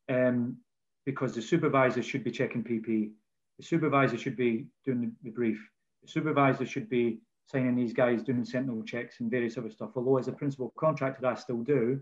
um, 0.10 0.58
because 1.06 1.34
the 1.34 1.42
supervisor 1.42 2.02
should 2.02 2.24
be 2.24 2.32
checking 2.32 2.64
PP. 2.64 3.12
The 3.58 3.64
supervisor 3.64 4.18
should 4.18 4.36
be 4.36 4.66
doing 4.84 5.02
the, 5.02 5.12
the 5.24 5.30
brief. 5.30 5.60
The 6.04 6.10
supervisor 6.10 6.66
should 6.66 6.90
be 6.90 7.20
signing 7.46 7.76
these 7.76 7.94
guys, 7.94 8.24
doing 8.24 8.44
sentinel 8.44 8.84
checks 8.84 9.20
and 9.20 9.30
various 9.30 9.58
other 9.58 9.70
stuff. 9.70 9.92
Although 9.96 10.18
as 10.18 10.28
a 10.28 10.34
principal 10.34 10.74
contractor, 10.78 11.28
I 11.28 11.36
still 11.36 11.62
do, 11.62 12.02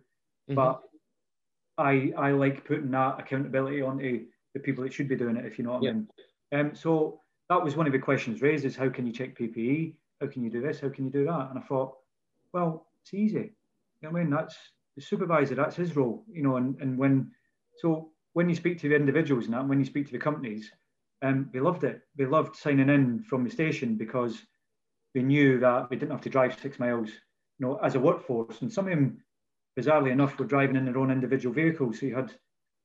mm-hmm. 0.49 0.55
but 0.55 0.81
I 1.77 2.13
I 2.17 2.31
like 2.31 2.65
putting 2.65 2.91
that 2.91 3.19
accountability 3.19 3.81
onto 3.81 4.25
the 4.53 4.59
people 4.59 4.83
that 4.83 4.93
should 4.93 5.09
be 5.09 5.15
doing 5.15 5.35
it. 5.35 5.45
If 5.45 5.57
you 5.57 5.65
know 5.65 5.73
what 5.73 5.87
I 5.87 5.91
mean. 5.91 6.07
Um, 6.53 6.75
so 6.75 7.19
that 7.49 7.63
was 7.63 7.75
one 7.75 7.87
of 7.87 7.93
the 7.93 7.99
questions 7.99 8.41
raised: 8.41 8.65
is 8.65 8.75
how 8.75 8.89
can 8.89 9.05
you 9.05 9.13
check 9.13 9.37
PPE? 9.37 9.93
How 10.21 10.27
can 10.27 10.43
you 10.43 10.49
do 10.49 10.61
this? 10.61 10.79
How 10.79 10.89
can 10.89 11.05
you 11.05 11.11
do 11.11 11.25
that? 11.25 11.49
And 11.49 11.59
I 11.59 11.61
thought, 11.61 11.95
well, 12.53 12.87
it's 13.01 13.13
easy. 13.13 13.37
You 14.01 14.09
know 14.09 14.11
what 14.11 14.19
I 14.19 14.23
mean? 14.23 14.31
That's 14.31 14.55
the 14.95 15.01
supervisor. 15.01 15.55
That's 15.55 15.75
his 15.75 15.95
role. 15.95 16.23
You 16.31 16.43
know, 16.43 16.55
and 16.57 16.79
and 16.81 16.97
when 16.97 17.31
so 17.77 18.11
when 18.33 18.49
you 18.49 18.55
speak 18.55 18.79
to 18.79 18.89
the 18.89 18.95
individuals 18.95 19.45
and 19.45 19.53
that, 19.53 19.67
when 19.67 19.79
you 19.79 19.85
speak 19.85 20.07
to 20.07 20.11
the 20.11 20.17
companies, 20.17 20.71
um, 21.21 21.49
they 21.53 21.59
loved 21.59 21.83
it. 21.83 22.01
They 22.15 22.25
loved 22.25 22.55
signing 22.55 22.89
in 22.89 23.23
from 23.23 23.43
the 23.43 23.49
station 23.49 23.95
because 23.95 24.37
they 25.13 25.21
knew 25.21 25.59
that 25.59 25.89
they 25.89 25.95
didn't 25.95 26.11
have 26.11 26.21
to 26.21 26.29
drive 26.29 26.57
six 26.59 26.79
miles, 26.79 27.09
you 27.09 27.65
know, 27.65 27.75
as 27.77 27.95
a 27.95 27.99
workforce. 27.99 28.61
And 28.61 28.71
some 28.71 28.87
of 28.87 28.91
them, 28.91 29.19
bizarrely 29.79 30.11
enough, 30.11 30.37
were 30.37 30.45
driving 30.45 30.75
in 30.75 30.85
their 30.85 30.97
own 30.97 31.11
individual 31.11 31.53
vehicles. 31.53 31.99
So 31.99 32.07
you 32.07 32.15
had, 32.15 32.31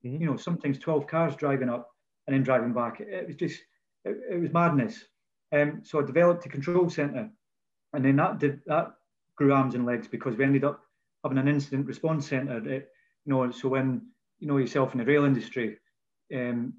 mm-hmm. 0.04 0.20
you 0.22 0.26
know, 0.26 0.36
sometimes 0.36 0.78
12 0.78 1.06
cars 1.06 1.34
driving 1.36 1.68
up 1.68 1.90
and 2.26 2.34
then 2.34 2.42
driving 2.42 2.72
back. 2.72 3.00
It 3.00 3.26
was 3.26 3.36
just, 3.36 3.60
it, 4.10 4.34
it, 4.34 4.40
was 4.40 4.52
madness. 4.52 5.04
Um, 5.52 5.80
so 5.84 6.00
I 6.00 6.04
developed 6.04 6.46
a 6.46 6.48
control 6.48 6.90
centre. 6.90 7.30
And 7.92 8.04
then 8.04 8.16
that 8.16 8.38
did 8.38 8.60
that 8.66 8.94
grew 9.36 9.52
arms 9.52 9.74
and 9.74 9.86
legs 9.86 10.08
because 10.08 10.36
we 10.36 10.44
ended 10.44 10.64
up 10.64 10.80
having 11.22 11.38
an 11.38 11.48
incident 11.48 11.86
response 11.86 12.28
centre. 12.28 12.60
That, 12.60 12.88
you 13.24 13.32
know, 13.32 13.50
so 13.50 13.68
when 13.68 14.02
you 14.38 14.48
know 14.48 14.58
yourself 14.58 14.92
in 14.92 14.98
the 14.98 15.04
rail 15.04 15.24
industry, 15.24 15.78
um, 16.34 16.74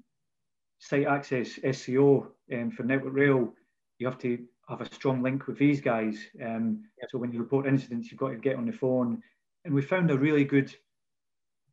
site 0.78 1.06
access 1.06 1.58
SCO 1.72 2.32
um, 2.52 2.70
for 2.70 2.84
Network 2.84 3.14
Rail, 3.14 3.52
you 3.98 4.06
have 4.06 4.18
to 4.18 4.38
have 4.68 4.80
a 4.80 4.94
strong 4.94 5.22
link 5.22 5.46
with 5.46 5.58
these 5.58 5.80
guys. 5.80 6.18
Um. 6.44 6.84
So 7.08 7.18
when 7.18 7.32
you 7.32 7.40
report 7.40 7.66
incidents, 7.66 8.10
you've 8.10 8.20
got 8.20 8.30
to 8.30 8.36
get 8.36 8.56
on 8.56 8.66
the 8.66 8.72
phone. 8.72 9.22
And 9.64 9.74
we 9.74 9.82
found 9.82 10.10
a 10.10 10.18
really 10.18 10.44
good, 10.44 10.74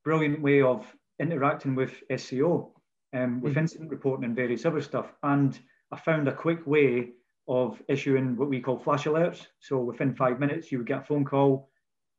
brilliant 0.03 0.41
way 0.41 0.61
of 0.61 0.85
interacting 1.19 1.75
with 1.75 1.91
SCO, 2.15 2.73
um, 3.13 3.41
with 3.41 3.53
mm-hmm. 3.53 3.59
incident 3.59 3.91
reporting 3.91 4.25
and 4.25 4.35
various 4.35 4.65
other 4.65 4.81
stuff. 4.81 5.13
And 5.23 5.57
I 5.91 5.97
found 5.97 6.27
a 6.27 6.33
quick 6.33 6.65
way 6.67 7.09
of 7.47 7.81
issuing 7.87 8.35
what 8.35 8.49
we 8.49 8.59
call 8.59 8.77
flash 8.77 9.05
alerts. 9.05 9.47
So 9.59 9.79
within 9.79 10.13
five 10.13 10.39
minutes, 10.39 10.71
you 10.71 10.79
would 10.79 10.87
get 10.87 11.01
a 11.01 11.05
phone 11.05 11.23
call. 11.23 11.69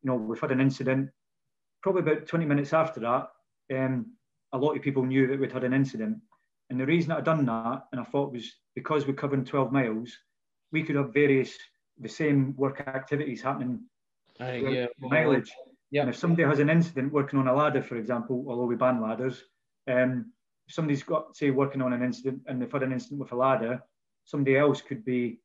You 0.03 0.11
know, 0.11 0.17
we've 0.17 0.41
had 0.41 0.53
an 0.53 0.61
incident. 0.61 1.11
Probably 1.83 2.03
about 2.03 2.27
20 2.27 2.45
minutes 2.47 2.73
after 2.73 3.01
that, 3.01 3.29
um, 3.77 4.13
a 4.53 4.59
lot 4.59 4.75
of 4.75 4.83
people 4.83 5.05
knew 5.05 5.27
that 5.27 5.39
we'd 5.39 5.53
had 5.53 5.65
an 5.65 5.75
incident. 5.75 6.19
And 6.71 6.81
the 6.81 6.87
reason 6.87 7.13
I'd 7.13 7.25
done 7.25 7.47
that, 7.47 7.85
and 7.93 8.01
I 8.01 8.05
thought 8.05 8.33
was 8.33 8.51
because 8.75 9.07
we're 9.07 9.15
covering 9.15 9.45
12 9.45 9.73
miles, 9.73 10.17
we 10.73 10.83
could 10.83 10.97
have 10.97 11.13
various 11.13 11.57
the 12.01 12.09
same 12.09 12.55
work 12.57 12.81
activities 12.87 13.43
happening 13.43 13.81
uh, 14.41 14.53
yeah. 14.53 14.87
mileage. 15.01 15.51
Yeah. 15.91 16.03
And 16.03 16.11
if 16.11 16.17
somebody 16.17 16.45
has 16.45 16.59
an 16.59 16.71
incident 16.71 17.13
working 17.13 17.39
on 17.39 17.49
a 17.49 17.55
ladder, 17.55 17.83
for 17.83 17.97
example, 17.97 18.45
although 18.49 18.67
we 18.67 18.77
ban 18.77 19.01
ladders, 19.01 19.43
um, 19.91 20.33
if 20.69 20.75
somebody's 20.75 21.03
got 21.03 21.37
say 21.37 21.51
working 21.51 21.83
on 21.83 21.93
an 21.93 22.03
incident 22.03 22.43
and 22.47 22.61
they've 22.61 22.71
had 22.71 22.83
an 22.83 22.93
incident 22.93 23.21
with 23.21 23.33
a 23.33 23.37
ladder, 23.37 23.83
somebody 24.25 24.57
else 24.57 24.83
could 24.83 25.05
be 25.05 25.41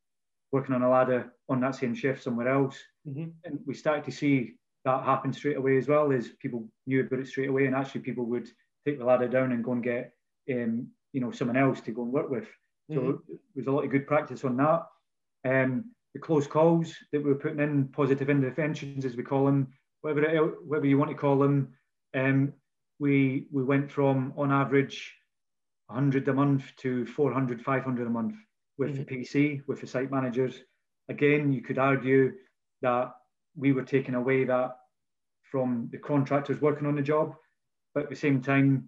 working 0.51 0.75
on 0.75 0.83
a 0.83 0.89
ladder 0.89 1.33
on 1.49 1.61
that 1.61 1.75
same 1.75 1.95
shift 1.95 2.21
somewhere 2.21 2.49
else. 2.49 2.77
Mm-hmm. 3.07 3.29
And 3.45 3.59
we 3.65 3.73
started 3.73 4.03
to 4.05 4.11
see 4.11 4.55
that 4.85 5.03
happen 5.03 5.31
straight 5.31 5.57
away 5.57 5.77
as 5.77 5.87
well 5.87 6.11
as 6.11 6.29
people 6.39 6.67
knew 6.85 7.01
about 7.01 7.19
it 7.19 7.27
straight 7.27 7.49
away 7.49 7.65
and 7.65 7.75
actually 7.75 8.01
people 8.01 8.25
would 8.25 8.49
take 8.85 8.99
the 8.99 9.05
ladder 9.05 9.29
down 9.29 9.53
and 9.53 9.63
go 9.63 9.71
and 9.71 9.83
get 9.83 10.13
um, 10.51 10.87
you 11.13 11.21
know 11.21 11.31
someone 11.31 11.57
else 11.57 11.79
to 11.81 11.91
go 11.91 12.03
and 12.03 12.11
work 12.11 12.29
with. 12.29 12.47
So 12.91 12.99
mm-hmm. 12.99 13.33
there's 13.55 13.67
a 13.67 13.71
lot 13.71 13.85
of 13.85 13.91
good 13.91 14.07
practice 14.07 14.43
on 14.43 14.57
that. 14.57 14.83
Um, 15.45 15.91
the 16.13 16.19
close 16.19 16.45
calls 16.45 16.93
that 17.11 17.23
we 17.23 17.29
were 17.29 17.39
putting 17.39 17.59
in, 17.59 17.87
positive 17.87 18.29
interventions 18.29 19.05
as 19.05 19.15
we 19.15 19.23
call 19.23 19.45
them, 19.45 19.69
whatever 20.01 20.23
it, 20.23 20.53
whatever 20.65 20.85
you 20.85 20.97
want 20.97 21.09
to 21.09 21.17
call 21.17 21.39
them. 21.39 21.69
Um, 22.13 22.53
we 22.99 23.47
we 23.51 23.63
went 23.63 23.91
from 23.91 24.33
on 24.37 24.51
average 24.51 25.13
100 25.87 26.27
a 26.27 26.33
month 26.33 26.63
to 26.77 27.05
400, 27.05 27.61
500 27.61 28.07
a 28.07 28.09
month 28.09 28.35
with 28.77 28.91
mm-hmm. 28.91 29.03
the 29.03 29.23
PC, 29.23 29.61
with 29.67 29.81
the 29.81 29.87
site 29.87 30.11
managers. 30.11 30.55
Again, 31.09 31.51
you 31.51 31.61
could 31.61 31.77
argue 31.77 32.33
that 32.81 33.13
we 33.55 33.73
were 33.73 33.83
taking 33.83 34.15
away 34.15 34.45
that 34.45 34.77
from 35.51 35.89
the 35.91 35.97
contractors 35.97 36.61
working 36.61 36.87
on 36.87 36.95
the 36.95 37.01
job, 37.01 37.35
but 37.93 38.03
at 38.03 38.09
the 38.09 38.15
same 38.15 38.41
time, 38.41 38.87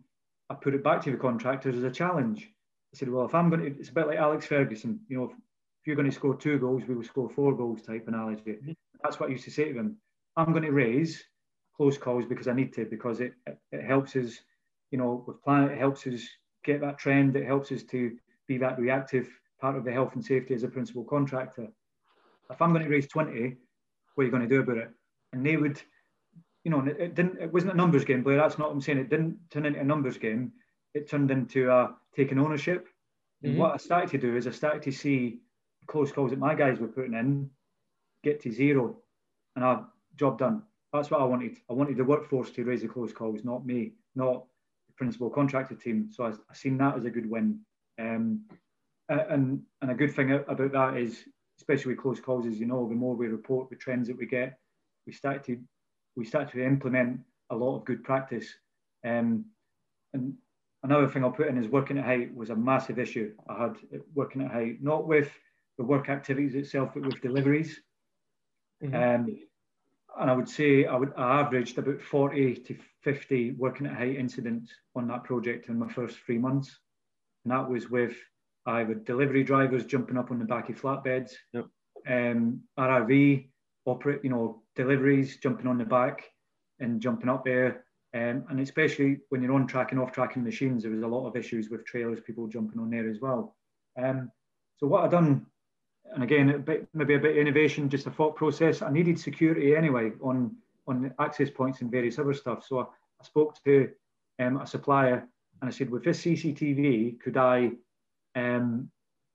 I 0.50 0.56
put 0.56 0.74
it 0.74 0.84
back 0.84 1.04
to 1.04 1.12
the 1.12 1.18
contractors 1.18 1.76
as 1.76 1.84
a 1.84 1.92
challenge. 1.92 2.50
I 2.94 2.98
said, 2.98 3.10
well, 3.10 3.26
if 3.26 3.36
I'm 3.36 3.50
going 3.50 3.62
to, 3.62 3.80
it's 3.80 3.90
a 3.90 3.94
bit 3.94 4.08
like 4.08 4.18
Alex 4.18 4.46
Ferguson, 4.46 5.00
you 5.08 5.18
know, 5.18 5.26
if, 5.26 5.32
if 5.32 5.88
you're 5.88 5.96
going 5.96 6.10
to 6.10 6.16
score 6.16 6.36
two 6.36 6.58
goals, 6.58 6.84
we 6.88 6.96
will 6.96 7.04
score 7.04 7.30
four 7.30 7.56
goals 7.56 7.82
type 7.82 8.08
analogy. 8.08 8.54
Mm-hmm. 8.54 8.72
That's 9.04 9.20
what 9.20 9.30
I 9.30 9.34
used 9.34 9.46
to 9.46 9.52
say 9.52 9.66
to 9.66 9.74
them. 9.74 9.98
I'm 10.38 10.52
going 10.52 10.64
to 10.64 10.72
raise 10.72 11.24
close 11.76 11.98
calls 11.98 12.26
because 12.26 12.48
I 12.48 12.54
need 12.54 12.74
to, 12.74 12.86
because 12.86 13.20
it, 13.20 13.34
it, 13.72 13.84
helps 13.84 14.16
us, 14.16 14.40
you 14.92 14.98
know, 14.98 15.24
with 15.28 15.44
plan. 15.44 15.70
it 15.70 15.78
helps 15.78 16.08
us 16.08 16.22
get 16.64 16.82
that 16.82 16.98
trend, 16.98 17.36
it 17.36 17.46
helps 17.46 17.72
us 17.72 17.84
to 17.84 18.16
be 18.48 18.58
that 18.58 18.80
reactive 18.80 19.28
part 19.60 19.76
of 19.76 19.84
the 19.84 19.92
health 19.92 20.16
and 20.16 20.24
safety 20.24 20.54
as 20.54 20.64
a 20.64 20.68
principal 20.68 21.04
contractor. 21.04 21.68
If 22.50 22.62
I'm 22.62 22.72
going 22.72 22.84
to 22.84 22.90
raise 22.90 23.08
20, 23.08 23.56
what 24.14 24.22
are 24.22 24.26
you 24.26 24.32
going 24.32 24.48
to 24.48 24.50
do 24.50 24.62
about 24.62 24.78
it? 24.78 24.90
And 25.34 25.46
they 25.46 25.58
would, 25.58 25.82
you 26.64 26.72
know, 26.72 26.86
it 26.86 27.16
didn't, 27.16 27.42
it 27.42 27.52
wasn't 27.52 27.74
a 27.74 27.78
numbers 27.78 28.06
game, 28.06 28.24
Blair. 28.24 28.38
That's 28.38 28.58
not 28.58 28.70
what 28.70 28.76
I'm 28.76 28.82
saying. 28.82 29.00
It 29.00 29.10
didn't 29.10 29.38
turn 29.50 29.66
into 29.66 29.80
a 29.80 29.84
numbers 29.84 30.18
game. 30.18 30.52
It 30.94 31.10
turned 31.10 31.32
into 31.32 31.70
a 31.72 31.96
taking 32.16 32.40
ownership. 32.40 32.88
And 33.44 33.54
mm-hmm. 33.54 33.62
what 33.62 33.74
I 33.74 33.78
started 33.78 34.12
to 34.12 34.18
do 34.18 34.36
is 34.38 34.48
I 34.48 34.52
started 34.52 34.84
to 34.84 34.92
see 34.92 35.40
close 35.88 36.12
calls 36.12 36.32
that 36.32 36.40
my 36.40 36.56
guys 36.56 36.80
were 36.80 36.88
putting 36.88 37.14
in 37.14 37.50
get 38.26 38.42
to 38.42 38.52
zero, 38.52 38.98
and 39.56 39.64
I 39.64 39.82
job 40.18 40.40
done. 40.40 40.64
That's 40.96 41.12
what 41.12 41.22
I 41.22 41.26
wanted. 41.26 41.58
I 41.70 41.74
wanted 41.74 41.98
the 41.98 42.04
workforce 42.04 42.52
to 42.52 42.64
raise 42.64 42.82
the 42.82 42.88
close 42.88 43.14
calls, 43.14 43.44
not 43.44 43.66
me, 43.66 43.94
not 44.16 44.46
the 44.88 44.94
principal 44.98 45.30
contractor 45.30 45.76
team. 45.76 46.10
So 46.12 46.26
I, 46.26 46.30
I 46.30 46.54
seen 46.54 46.78
that 46.78 46.98
as 46.98 47.06
a 47.06 47.10
good 47.10 47.30
win. 47.30 47.60
Um, 48.00 48.46
and 49.10 49.62
and 49.82 49.92
a 49.92 49.96
good 49.96 50.14
thing 50.16 50.32
about 50.32 50.72
that 50.72 50.98
is, 50.98 51.24
especially 51.60 51.94
with 51.94 52.02
close 52.02 52.20
calls, 52.20 52.46
as 52.46 52.60
you 52.60 52.66
know, 52.66 52.88
the 52.88 52.96
more 52.96 53.16
we 53.16 53.28
report 53.28 53.70
the 53.70 53.76
trends 53.76 54.08
that 54.08 54.18
we 54.18 54.26
get, 54.26 54.58
we 55.06 55.14
start 55.14 55.44
to 55.46 55.60
we 56.16 56.26
start 56.26 56.52
to 56.52 56.64
implement 56.64 57.20
a 57.50 57.56
lot 57.56 57.78
of 57.78 57.86
good 57.86 58.04
practice. 58.04 58.48
Um, 59.06 59.46
and 60.14 60.34
another 60.84 61.08
thing 61.08 61.24
I'll 61.24 61.32
put 61.32 61.48
in 61.48 61.58
is 61.58 61.68
working 61.68 61.98
at 61.98 62.06
height 62.06 62.36
was 62.36 62.50
a 62.50 62.56
massive 62.56 63.00
issue. 63.00 63.34
I 63.48 63.64
had 63.64 63.76
working 64.14 64.42
at 64.42 64.52
height, 64.52 64.82
not 64.82 65.08
with 65.08 65.30
the 65.78 65.84
work 65.84 66.10
activities 66.10 66.56
itself, 66.56 66.92
but 66.94 67.06
with 67.06 67.22
deliveries. 67.22 67.82
Mm-hmm. 68.84 68.96
Um, 68.96 69.38
and 70.20 70.30
I 70.30 70.34
would 70.34 70.50
say 70.50 70.86
I 70.86 70.96
would 70.96 71.14
I 71.18 71.42
averaged 71.42 71.78
about 71.78 72.02
40 72.02 72.56
to 72.56 72.76
50 73.04 73.52
working 73.52 73.88
at 73.88 73.96
height 73.96 74.16
incidents 74.16 74.72
on 74.96 75.08
that 75.08 75.24
project 75.24 75.70
in 75.70 75.80
my 75.80 75.88
first 75.88 76.18
three 76.20 76.38
months. 76.38 76.80
And 77.44 77.52
that 77.52 77.70
was 77.70 77.90
with 77.90 78.16
either 78.66 78.96
delivery 78.96 79.44
drivers 79.44 79.86
jumping 79.86 80.18
up 80.18 80.32
on 80.32 80.40
the 80.40 80.46
back 80.46 80.70
of 80.70 80.82
flatbeds, 80.82 81.34
yep. 81.54 81.66
um, 82.08 82.62
RRV 82.80 83.48
operate, 83.86 84.22
you 84.24 84.30
know, 84.30 84.64
deliveries 84.76 85.38
jumping 85.38 85.68
on 85.68 85.78
the 85.78 85.86
back 85.86 86.24
and 86.80 87.00
jumping 87.00 87.30
up 87.30 87.46
there. 87.46 87.86
Um, 88.14 88.46
and 88.50 88.60
especially 88.60 89.18
when 89.30 89.44
you're 89.44 89.54
on 89.54 89.68
track 89.68 89.92
and 89.92 90.02
off 90.02 90.12
tracking 90.12 90.44
machines, 90.44 90.84
there 90.84 90.92
was 90.92 91.04
a 91.04 91.08
lot 91.08 91.28
of 91.28 91.36
issues 91.36 91.70
with 91.70 91.86
trailers, 91.86 92.22
people 92.22 92.48
jumping 92.48 92.80
on 92.80 92.90
there 92.90 93.10
as 93.10 93.20
well. 93.22 93.56
Um, 94.02 94.32
so 94.78 94.88
what 94.88 95.04
I've 95.04 95.12
done, 95.12 95.46
and 96.14 96.24
again, 96.24 96.50
a 96.50 96.60
bit, 96.60 96.88
maybe 96.94 97.16
a 97.16 97.20
bit 97.20 97.32
of 97.32 97.38
innovation, 97.38 97.90
just 97.90 98.08
a 98.08 98.12
thought 98.12 98.36
process. 98.36 98.82
I 98.82 98.92
needed 98.92 99.20
security 99.20 99.76
anyway 99.76 100.12
on 100.22 100.56
on 100.88 101.12
access 101.20 101.50
points 101.50 101.82
and 101.82 101.90
various 101.90 102.20
other 102.20 102.34
stuff. 102.34 102.64
So 102.68 102.80
I, 102.80 102.84
I 102.84 103.24
spoke 103.24 103.56
to 103.64 103.90
um, 104.40 104.62
a 104.62 104.68
supplier 104.68 105.28
and 105.62 105.70
I 105.70 105.72
said, 105.72 105.90
with 105.90 106.04
this 106.04 106.22
CCTV, 106.22 107.20
could 107.20 107.38
I 107.38 107.72
um, 108.36 108.90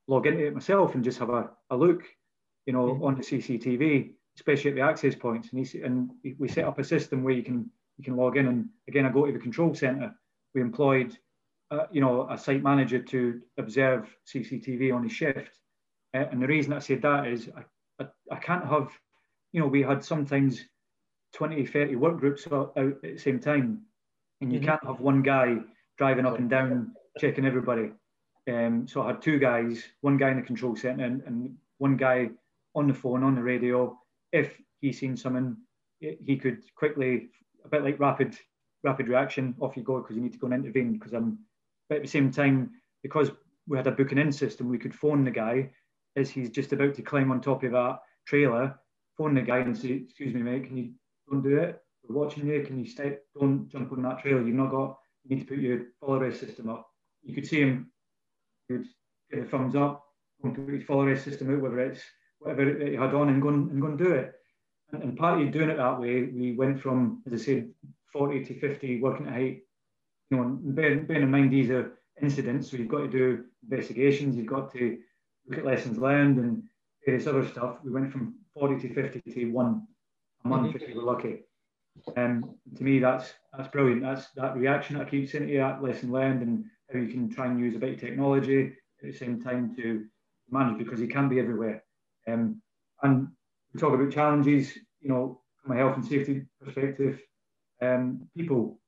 log 0.06 0.26
into 0.26 0.46
it 0.46 0.54
myself 0.54 0.94
and 0.94 1.02
just 1.02 1.18
have 1.18 1.30
a, 1.30 1.50
a 1.70 1.76
look, 1.76 2.04
you 2.66 2.72
know, 2.72 2.86
mm-hmm. 2.86 3.04
on 3.04 3.14
the 3.16 3.22
CCTV, 3.22 4.12
especially 4.36 4.70
at 4.70 4.76
the 4.76 4.82
access 4.82 5.14
points. 5.14 5.48
And, 5.52 5.66
he, 5.66 5.80
and 5.82 6.10
we 6.38 6.48
set 6.48 6.64
up 6.64 6.78
a 6.78 6.84
system 6.84 7.24
where 7.24 7.34
you 7.34 7.42
can 7.42 7.70
you 7.96 8.04
can 8.04 8.16
log 8.16 8.36
in. 8.36 8.46
And 8.46 8.68
again, 8.88 9.04
I 9.04 9.10
go 9.10 9.26
to 9.26 9.32
the 9.32 9.38
control 9.38 9.74
center. 9.74 10.14
We 10.54 10.62
employed, 10.62 11.18
uh, 11.70 11.86
you 11.90 12.00
know, 12.00 12.26
a 12.30 12.38
site 12.38 12.62
manager 12.62 12.98
to 12.98 13.40
observe 13.58 14.08
CCTV 14.26 14.94
on 14.94 15.02
his 15.02 15.12
shift. 15.12 15.58
Uh, 16.14 16.26
and 16.30 16.42
the 16.42 16.46
reason 16.46 16.72
I 16.72 16.78
said 16.78 17.02
that 17.02 17.26
is 17.26 17.48
I, 17.56 18.02
I, 18.02 18.08
I, 18.32 18.36
can't 18.36 18.66
have, 18.66 18.90
you 19.52 19.60
know, 19.60 19.66
we 19.66 19.82
had 19.82 20.04
sometimes 20.04 20.64
20, 21.34 21.66
30 21.66 21.96
work 21.96 22.18
groups 22.18 22.46
out 22.50 22.72
at 22.76 23.00
the 23.02 23.18
same 23.18 23.38
time. 23.38 23.82
And 24.40 24.52
you 24.52 24.58
mm-hmm. 24.58 24.68
can't 24.68 24.86
have 24.86 25.00
one 25.00 25.22
guy 25.22 25.58
driving 25.98 26.26
up 26.26 26.38
and 26.38 26.50
down 26.50 26.92
checking 27.18 27.44
everybody. 27.44 27.92
Um, 28.48 28.88
so 28.88 29.02
I 29.02 29.08
had 29.08 29.22
two 29.22 29.38
guys, 29.38 29.84
one 30.00 30.16
guy 30.16 30.30
in 30.30 30.36
the 30.36 30.42
control 30.42 30.74
center 30.74 31.04
and, 31.04 31.22
and, 31.26 31.54
one 31.78 31.96
guy 31.96 32.28
on 32.74 32.86
the 32.86 32.92
phone, 32.92 33.22
on 33.22 33.34
the 33.34 33.42
radio. 33.42 33.98
If 34.32 34.60
he 34.82 34.92
seen 34.92 35.16
someone, 35.16 35.56
he 35.98 36.36
could 36.36 36.62
quickly, 36.76 37.30
a 37.64 37.68
bit 37.68 37.82
like 37.82 37.98
rapid 37.98 38.36
rapid 38.82 39.08
reaction, 39.08 39.54
off 39.60 39.76
you 39.76 39.82
go 39.82 39.98
because 39.98 40.16
you 40.16 40.22
need 40.22 40.32
to 40.32 40.38
go 40.38 40.46
and 40.46 40.54
intervene. 40.54 40.92
Because 40.92 41.12
I'm, 41.12 41.38
but 41.88 41.96
at 41.96 42.02
the 42.02 42.08
same 42.08 42.30
time, 42.30 42.70
because 43.02 43.30
we 43.66 43.76
had 43.76 43.86
a 43.86 43.92
booking 43.92 44.18
in 44.18 44.32
system, 44.32 44.68
we 44.68 44.78
could 44.78 44.94
phone 44.94 45.24
the 45.24 45.30
guy 45.30 45.70
as 46.16 46.30
he's 46.30 46.50
just 46.50 46.72
about 46.72 46.94
to 46.94 47.02
climb 47.02 47.30
on 47.30 47.40
top 47.40 47.62
of 47.62 47.72
that 47.72 47.98
trailer, 48.26 48.78
phone 49.16 49.34
the 49.34 49.42
guy 49.42 49.58
and 49.58 49.76
say, 49.76 49.92
"Excuse 49.92 50.34
me, 50.34 50.42
mate, 50.42 50.66
can 50.66 50.76
you 50.76 50.92
don't 51.30 51.42
do 51.42 51.58
it? 51.58 51.80
We're 52.04 52.22
watching 52.22 52.46
you. 52.46 52.62
Can 52.62 52.78
you 52.78 52.86
step? 52.86 53.22
Don't 53.38 53.68
jump 53.68 53.92
on 53.92 54.02
that 54.02 54.20
trailer. 54.20 54.42
You've 54.42 54.56
not 54.56 54.70
got. 54.70 54.98
You 55.24 55.36
need 55.36 55.42
to 55.42 55.48
put 55.48 55.58
your 55.58 55.86
fall 56.00 56.16
arrest 56.16 56.40
system 56.40 56.68
up." 56.68 56.86
You 57.22 57.34
could 57.34 57.46
see 57.46 57.60
him 57.60 57.92
would 58.70 58.86
get 59.30 59.42
a 59.42 59.46
thumbs 59.46 59.76
up, 59.76 60.04
completely 60.40 60.80
follow 60.80 61.06
his 61.06 61.22
system 61.22 61.54
out, 61.54 61.60
whether 61.60 61.80
it's 61.80 62.02
whatever 62.38 62.86
he 62.86 62.94
had 62.94 63.14
on, 63.14 63.28
and 63.28 63.42
go 63.42 63.48
and, 63.48 63.70
and 63.70 63.80
go 63.80 63.88
and 63.88 63.98
do 63.98 64.12
it. 64.12 64.32
And, 64.92 65.02
and 65.02 65.18
part 65.18 65.40
of 65.40 65.52
doing 65.52 65.70
it 65.70 65.76
that 65.76 66.00
way, 66.00 66.24
we 66.24 66.52
went 66.56 66.80
from, 66.80 67.22
as 67.26 67.40
I 67.40 67.44
said, 67.44 67.70
40 68.12 68.44
to 68.44 68.58
50 68.58 69.00
working 69.00 69.26
at 69.26 69.34
height. 69.34 69.62
You 70.30 70.36
know, 70.36 70.58
bearing, 70.62 71.06
bearing 71.06 71.24
in 71.24 71.30
mind 71.30 71.52
these 71.52 71.70
are 71.70 71.98
incidents, 72.20 72.70
so 72.70 72.76
you've 72.76 72.88
got 72.88 73.00
to 73.00 73.08
do 73.08 73.44
investigations, 73.68 74.36
you've 74.36 74.46
got 74.46 74.72
to 74.72 74.98
look 75.48 75.58
at 75.58 75.66
lessons 75.66 75.98
learned 75.98 76.38
and 76.38 76.62
various 77.04 77.26
other 77.26 77.46
stuff. 77.46 77.76
We 77.84 77.90
went 77.90 78.12
from 78.12 78.34
40 78.54 78.88
to 78.88 78.94
50 78.94 79.20
to 79.32 79.44
one 79.46 79.86
a 80.44 80.48
month 80.48 80.68
mm-hmm. 80.68 80.82
if 80.82 80.88
you 80.88 80.96
were 80.96 81.02
lucky. 81.02 81.40
Um, 82.16 82.54
to 82.76 82.84
me, 82.84 82.98
that's 82.98 83.32
that's 83.56 83.68
brilliant. 83.68 84.02
That's 84.02 84.28
that 84.36 84.56
reaction 84.56 84.96
I 84.96 85.04
keep 85.04 85.28
saying 85.28 85.46
to 85.46 85.52
you, 85.52 85.58
that 85.58 85.82
lesson 85.82 86.12
learned, 86.12 86.42
and 86.42 86.64
how 86.92 86.98
you 86.98 87.08
can 87.08 87.28
try 87.28 87.46
and 87.46 87.58
use 87.58 87.74
a 87.74 87.78
bit 87.78 87.94
of 87.94 88.00
technology 88.00 88.72
at 89.02 89.12
the 89.12 89.12
same 89.12 89.42
time 89.42 89.74
to 89.76 90.04
manage 90.50 90.78
because 90.78 91.00
it 91.00 91.10
can 91.10 91.28
be 91.28 91.40
everywhere. 91.40 91.82
Um, 92.28 92.62
and 93.02 93.28
we 93.72 93.80
talk 93.80 93.92
about 93.92 94.12
challenges, 94.12 94.76
you 95.00 95.08
know, 95.08 95.40
from 95.62 95.76
a 95.76 95.78
health 95.78 95.96
and 95.96 96.04
safety 96.04 96.42
perspective, 96.62 97.20
um, 97.82 98.28
people, 98.36 98.80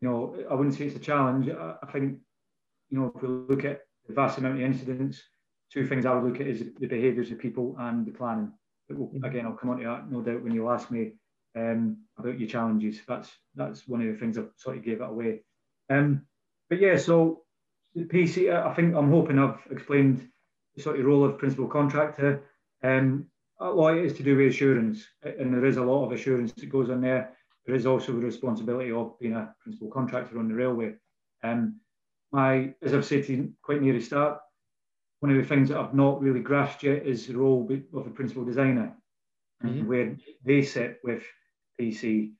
you 0.00 0.08
know, 0.08 0.36
I 0.50 0.54
wouldn't 0.54 0.74
say 0.74 0.86
it's 0.86 0.96
a 0.96 1.00
challenge. 1.00 1.48
I, 1.48 1.74
I 1.82 1.92
think 1.92 2.18
you 2.90 2.98
know, 2.98 3.12
if 3.14 3.22
we 3.22 3.28
look 3.28 3.64
at 3.64 3.82
the 4.06 4.14
vast 4.14 4.38
amount 4.38 4.54
of 4.54 4.62
incidents, 4.62 5.22
two 5.72 5.86
things 5.86 6.06
I 6.06 6.14
would 6.14 6.24
look 6.24 6.40
at 6.40 6.46
is 6.46 6.62
the 6.78 6.86
behaviours 6.86 7.30
of 7.30 7.38
people 7.38 7.76
and 7.78 8.06
the 8.06 8.12
planning. 8.12 8.52
But 8.88 8.98
we'll, 8.98 9.08
mm-hmm. 9.08 9.24
again, 9.24 9.46
I'll 9.46 9.52
come 9.52 9.70
on 9.70 9.78
to 9.78 9.84
that 9.84 10.10
no 10.10 10.22
doubt 10.22 10.42
when 10.42 10.54
you 10.54 10.68
ask 10.70 10.90
me 10.90 11.12
um, 11.56 11.98
about 12.18 12.38
your 12.38 12.48
challenges. 12.48 13.00
That's 13.06 13.30
that's 13.54 13.86
one 13.86 14.00
of 14.00 14.08
the 14.08 14.18
things 14.18 14.38
I 14.38 14.44
sort 14.56 14.78
of 14.78 14.84
gave 14.84 15.00
it 15.00 15.08
away. 15.08 15.42
Um, 15.90 16.26
but 16.68 16.80
yeah, 16.80 16.96
so 16.96 17.42
the 17.94 18.04
PC, 18.04 18.52
I 18.54 18.74
think 18.74 18.94
I'm 18.94 19.10
hoping 19.10 19.38
I've 19.38 19.60
explained 19.70 20.28
the 20.76 20.82
sort 20.82 20.98
of 20.98 21.06
role 21.06 21.24
of 21.24 21.38
principal 21.38 21.66
contractor. 21.66 22.42
Um, 22.82 23.26
a 23.60 23.68
lot 23.68 23.98
is 23.98 24.12
to 24.14 24.22
do 24.22 24.36
with 24.36 24.48
assurance, 24.48 25.04
and 25.22 25.52
there 25.52 25.64
is 25.64 25.78
a 25.78 25.82
lot 25.82 26.06
of 26.06 26.12
assurance 26.12 26.52
that 26.52 26.70
goes 26.70 26.90
on 26.90 27.00
there. 27.00 27.36
There 27.66 27.74
is 27.74 27.86
also 27.86 28.12
the 28.12 28.18
responsibility 28.18 28.92
of 28.92 29.18
being 29.18 29.34
a 29.34 29.54
principal 29.62 29.90
contractor 29.90 30.38
on 30.38 30.48
the 30.48 30.54
railway. 30.54 30.94
Um, 31.42 31.80
my, 32.32 32.74
as 32.82 32.94
I've 32.94 33.04
said 33.04 33.26
to 33.26 33.32
you 33.34 33.52
quite 33.62 33.82
near 33.82 33.94
the 33.94 34.00
start, 34.00 34.38
one 35.20 35.32
of 35.32 35.36
the 35.36 35.48
things 35.48 35.68
that 35.68 35.78
I've 35.78 35.94
not 35.94 36.20
really 36.20 36.40
grasped 36.40 36.82
yet 36.82 37.06
is 37.06 37.26
the 37.26 37.36
role 37.36 37.68
of 37.94 38.06
a 38.06 38.10
principal 38.10 38.44
designer, 38.44 38.94
mm-hmm. 39.64 39.86
where 39.86 40.16
they 40.44 40.62
sit 40.62 40.98
with 41.02 41.24
PC. 41.80 42.32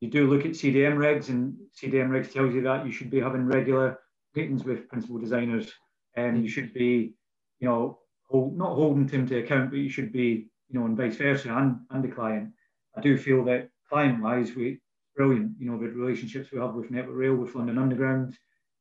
You 0.00 0.10
do 0.10 0.28
look 0.28 0.46
at 0.46 0.52
CDM 0.52 0.96
regs, 0.96 1.28
and 1.28 1.56
CDM 1.76 2.08
regs 2.08 2.32
tells 2.32 2.54
you 2.54 2.62
that 2.62 2.86
you 2.86 2.92
should 2.92 3.10
be 3.10 3.20
having 3.20 3.46
regular 3.46 3.98
meetings 4.34 4.64
with 4.64 4.88
principal 4.88 5.18
designers, 5.18 5.72
and 6.14 6.34
mm-hmm. 6.34 6.44
you 6.44 6.48
should 6.48 6.72
be, 6.72 7.14
you 7.58 7.68
know, 7.68 7.98
hold, 8.28 8.56
not 8.56 8.74
holding 8.74 9.06
them 9.06 9.26
to 9.26 9.38
account, 9.38 9.70
but 9.70 9.78
you 9.78 9.90
should 9.90 10.12
be, 10.12 10.48
you 10.68 10.78
know, 10.78 10.86
and 10.86 10.96
vice 10.96 11.16
versa, 11.16 11.52
and, 11.52 11.76
and 11.90 12.04
the 12.04 12.08
client. 12.08 12.50
I 12.96 13.00
do 13.00 13.18
feel 13.18 13.44
that 13.44 13.68
client-wise, 13.88 14.54
we 14.54 14.80
brilliant. 15.16 15.52
You 15.58 15.70
know, 15.70 15.78
the 15.78 15.88
relationships 15.88 16.50
we 16.52 16.60
have 16.60 16.74
with 16.74 16.90
Network 16.90 17.16
Rail, 17.16 17.34
with 17.34 17.54
London 17.54 17.78
Underground, 17.78 18.38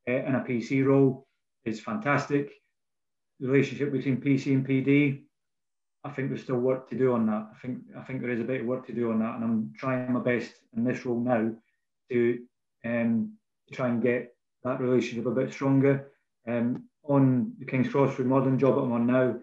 uh, 0.07 0.11
and 0.11 0.35
a 0.35 0.39
PC 0.39 0.85
role 0.85 1.27
is 1.65 1.81
fantastic. 1.81 2.51
Relationship 3.39 3.91
between 3.91 4.21
PC 4.21 4.53
and 4.53 4.67
PD, 4.67 5.23
I 6.03 6.09
think 6.11 6.29
there's 6.29 6.43
still 6.43 6.57
work 6.57 6.89
to 6.89 6.97
do 6.97 7.13
on 7.13 7.25
that. 7.27 7.49
I 7.53 7.59
think 7.61 7.79
I 7.97 8.01
think 8.03 8.21
there 8.21 8.31
is 8.31 8.39
a 8.39 8.45
bit 8.45 8.61
of 8.61 8.67
work 8.67 8.87
to 8.87 8.93
do 8.93 9.11
on 9.11 9.19
that, 9.19 9.35
and 9.35 9.43
I'm 9.43 9.73
trying 9.77 10.11
my 10.11 10.19
best 10.19 10.51
in 10.75 10.83
this 10.83 11.05
role 11.05 11.19
now 11.19 11.51
to 12.11 12.39
um, 12.85 13.33
try 13.71 13.87
and 13.87 14.01
get 14.01 14.33
that 14.63 14.79
relationship 14.79 15.25
a 15.25 15.31
bit 15.31 15.51
stronger. 15.51 16.11
Um, 16.47 16.85
on 17.03 17.53
the 17.59 17.65
King's 17.65 17.89
Cross 17.89 18.19
remodeling 18.19 18.57
job 18.57 18.77
I'm 18.77 18.91
on 18.91 19.07
now, 19.07 19.35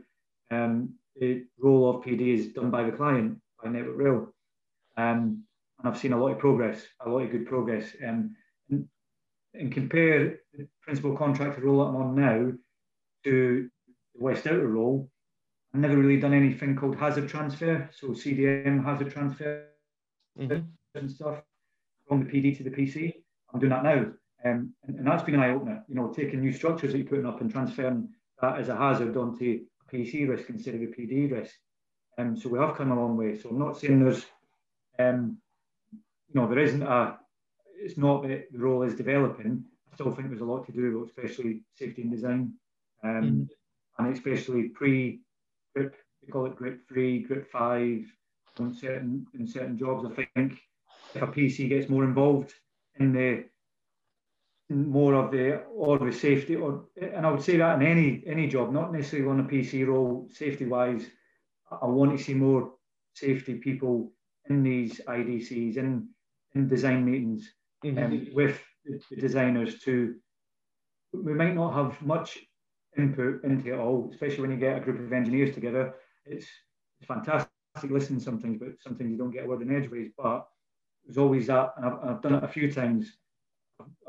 um, 0.50 0.94
the 1.16 1.44
role 1.58 1.90
of 1.90 2.04
PD 2.04 2.34
is 2.34 2.52
done 2.52 2.70
by 2.70 2.84
the 2.84 2.96
client, 2.96 3.38
by 3.62 3.70
Network 3.70 3.96
Rail. 3.96 4.34
Um, 4.96 5.44
and 5.78 5.88
I've 5.88 5.98
seen 5.98 6.12
a 6.12 6.18
lot 6.18 6.32
of 6.32 6.38
progress, 6.38 6.82
a 7.04 7.08
lot 7.08 7.22
of 7.22 7.30
good 7.30 7.46
progress. 7.46 7.84
Um, 8.06 8.34
and, 8.70 8.88
and 9.54 9.72
compare 9.72 10.38
the 10.54 10.68
principal 10.82 11.16
contractor 11.16 11.62
role 11.62 11.78
that 11.78 11.90
I'm 11.90 11.96
on 11.96 12.14
now 12.14 12.52
to 13.24 13.68
West 14.18 14.46
Outer 14.46 14.68
role, 14.68 15.10
I've 15.74 15.80
never 15.80 15.96
really 15.96 16.20
done 16.20 16.32
anything 16.32 16.76
called 16.76 16.96
hazard 16.96 17.28
transfer, 17.28 17.88
so 17.92 18.08
CDM 18.08 18.84
hazard 18.84 19.10
transfer 19.10 19.66
mm-hmm. 20.38 20.62
and 20.94 21.10
stuff 21.10 21.42
from 22.08 22.24
the 22.24 22.30
PD 22.30 22.56
to 22.56 22.64
the 22.64 22.70
PC. 22.70 23.14
I'm 23.52 23.60
doing 23.60 23.70
that 23.70 23.84
now. 23.84 24.06
Um, 24.44 24.74
and, 24.84 24.98
and, 24.98 25.06
that's 25.06 25.22
been 25.22 25.34
an 25.34 25.40
eye 25.40 25.50
opener, 25.50 25.82
you 25.88 25.94
know, 25.94 26.12
taking 26.12 26.40
new 26.40 26.52
structures 26.52 26.92
that 26.92 26.98
you're 26.98 27.06
putting 27.06 27.26
up 27.26 27.40
and 27.40 27.50
transferring 27.50 28.10
that 28.40 28.58
as 28.58 28.68
a 28.68 28.76
hazard 28.76 29.16
onto 29.16 29.44
a 29.90 29.94
PC 29.94 30.28
risk 30.28 30.50
instead 30.50 30.74
of 30.74 30.82
a 30.82 30.86
PD 30.86 31.30
risk. 31.30 31.54
Um, 32.18 32.36
so 32.36 32.48
we 32.48 32.58
have 32.58 32.76
come 32.76 32.92
a 32.92 33.00
long 33.00 33.16
way. 33.16 33.36
So 33.36 33.50
I'm 33.50 33.58
not 33.58 33.78
saying 33.78 34.02
there's, 34.02 34.24
um, 34.98 35.38
you 35.92 36.40
know, 36.40 36.46
there 36.48 36.58
isn't 36.58 36.82
a, 36.82 37.18
it's 37.78 37.98
not 37.98 38.22
that 38.22 38.52
the 38.52 38.58
role 38.58 38.82
is 38.82 38.94
developing. 38.94 39.64
I 39.90 39.94
still 39.94 40.12
think 40.12 40.28
there's 40.28 40.40
a 40.42 40.44
lot 40.44 40.66
to 40.66 40.72
do, 40.72 41.04
especially 41.06 41.62
safety 41.74 42.02
and 42.02 42.10
design, 42.10 42.52
um, 43.02 43.10
mm-hmm. 43.10 43.42
And 43.98 44.12
especially 44.12 44.68
pre 44.68 45.20
grip. 45.74 45.94
We 46.22 46.32
call 46.32 46.46
it 46.46 46.56
grip 46.56 46.80
three, 46.88 47.20
grip 47.20 47.50
five, 47.50 48.04
on 48.60 48.74
certain 48.74 49.26
in 49.38 49.46
certain 49.46 49.78
jobs. 49.78 50.04
I 50.04 50.26
think 50.34 50.58
if 51.14 51.22
a 51.22 51.26
PC 51.26 51.68
gets 51.68 51.88
more 51.88 52.04
involved 52.04 52.52
in 52.98 53.12
the 53.12 53.44
more 54.68 55.14
of 55.14 55.30
the 55.30 55.62
or 55.64 55.98
the 55.98 56.12
safety 56.12 56.56
or 56.56 56.86
and 57.00 57.24
I 57.24 57.30
would 57.30 57.42
say 57.42 57.56
that 57.56 57.80
in 57.80 57.86
any 57.86 58.22
any 58.26 58.48
job, 58.48 58.72
not 58.72 58.92
necessarily 58.92 59.28
on 59.28 59.40
a 59.40 59.44
PC 59.44 59.86
role, 59.86 60.28
safety 60.30 60.66
wise, 60.66 61.06
I 61.70 61.86
want 61.86 62.16
to 62.16 62.22
see 62.22 62.34
more 62.34 62.72
safety 63.14 63.54
people 63.54 64.12
in 64.48 64.62
these 64.62 65.00
IDCs 65.06 65.76
in 65.76 66.08
in 66.54 66.68
design 66.68 67.04
meetings 67.04 67.52
mm-hmm. 67.84 67.98
um, 67.98 68.28
with 68.34 68.60
the 68.84 69.16
designers 69.16 69.78
to 69.80 70.14
we 71.12 71.34
might 71.34 71.54
not 71.54 71.72
have 71.72 72.00
much 72.02 72.38
input 72.96 73.44
into 73.44 73.72
it 73.72 73.78
all, 73.78 74.10
especially 74.12 74.42
when 74.42 74.50
you 74.50 74.56
get 74.56 74.76
a 74.76 74.80
group 74.80 75.00
of 75.00 75.12
engineers 75.12 75.54
together. 75.54 75.94
It's 76.24 76.46
it's 77.00 77.06
fantastic 77.06 77.50
listening 77.84 78.20
sometimes, 78.20 78.58
but 78.58 78.80
sometimes 78.80 79.10
you 79.10 79.18
don't 79.18 79.30
get 79.30 79.44
a 79.44 79.46
word 79.46 79.62
in 79.62 79.74
edgeways. 79.74 80.10
But 80.16 80.46
there's 81.04 81.18
always 81.18 81.46
that, 81.48 81.74
and 81.76 81.86
I've, 81.86 81.98
I've 82.02 82.22
done 82.22 82.34
it 82.34 82.44
a 82.44 82.48
few 82.48 82.72
times 82.72 83.18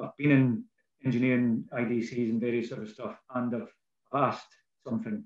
I've 0.02 0.16
been 0.18 0.32
in 0.32 0.64
engineering 1.06 1.66
IDCs 1.74 2.30
and 2.30 2.42
various 2.42 2.72
other 2.72 2.88
stuff, 2.88 3.18
and 3.36 3.54
I've 3.56 3.74
asked 4.14 4.56
something, 4.86 5.24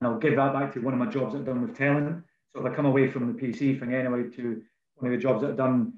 and 0.00 0.08
I'll 0.08 0.18
give 0.18 0.36
that 0.36 0.52
back 0.52 0.72
to 0.74 0.80
one 0.80 0.94
of 0.94 1.00
my 1.00 1.06
jobs 1.06 1.32
that 1.32 1.40
I've 1.40 1.46
done 1.46 1.62
with 1.62 1.76
Telent. 1.76 2.22
So 2.52 2.64
if 2.64 2.72
I 2.72 2.74
come 2.74 2.86
away 2.86 3.10
from 3.10 3.32
the 3.32 3.40
PC 3.40 3.80
thing 3.80 3.94
anyway 3.94 4.28
to 4.36 4.62
one 4.96 5.12
of 5.12 5.18
the 5.18 5.22
jobs 5.22 5.42
that 5.42 5.50
I've 5.50 5.56
done 5.56 5.94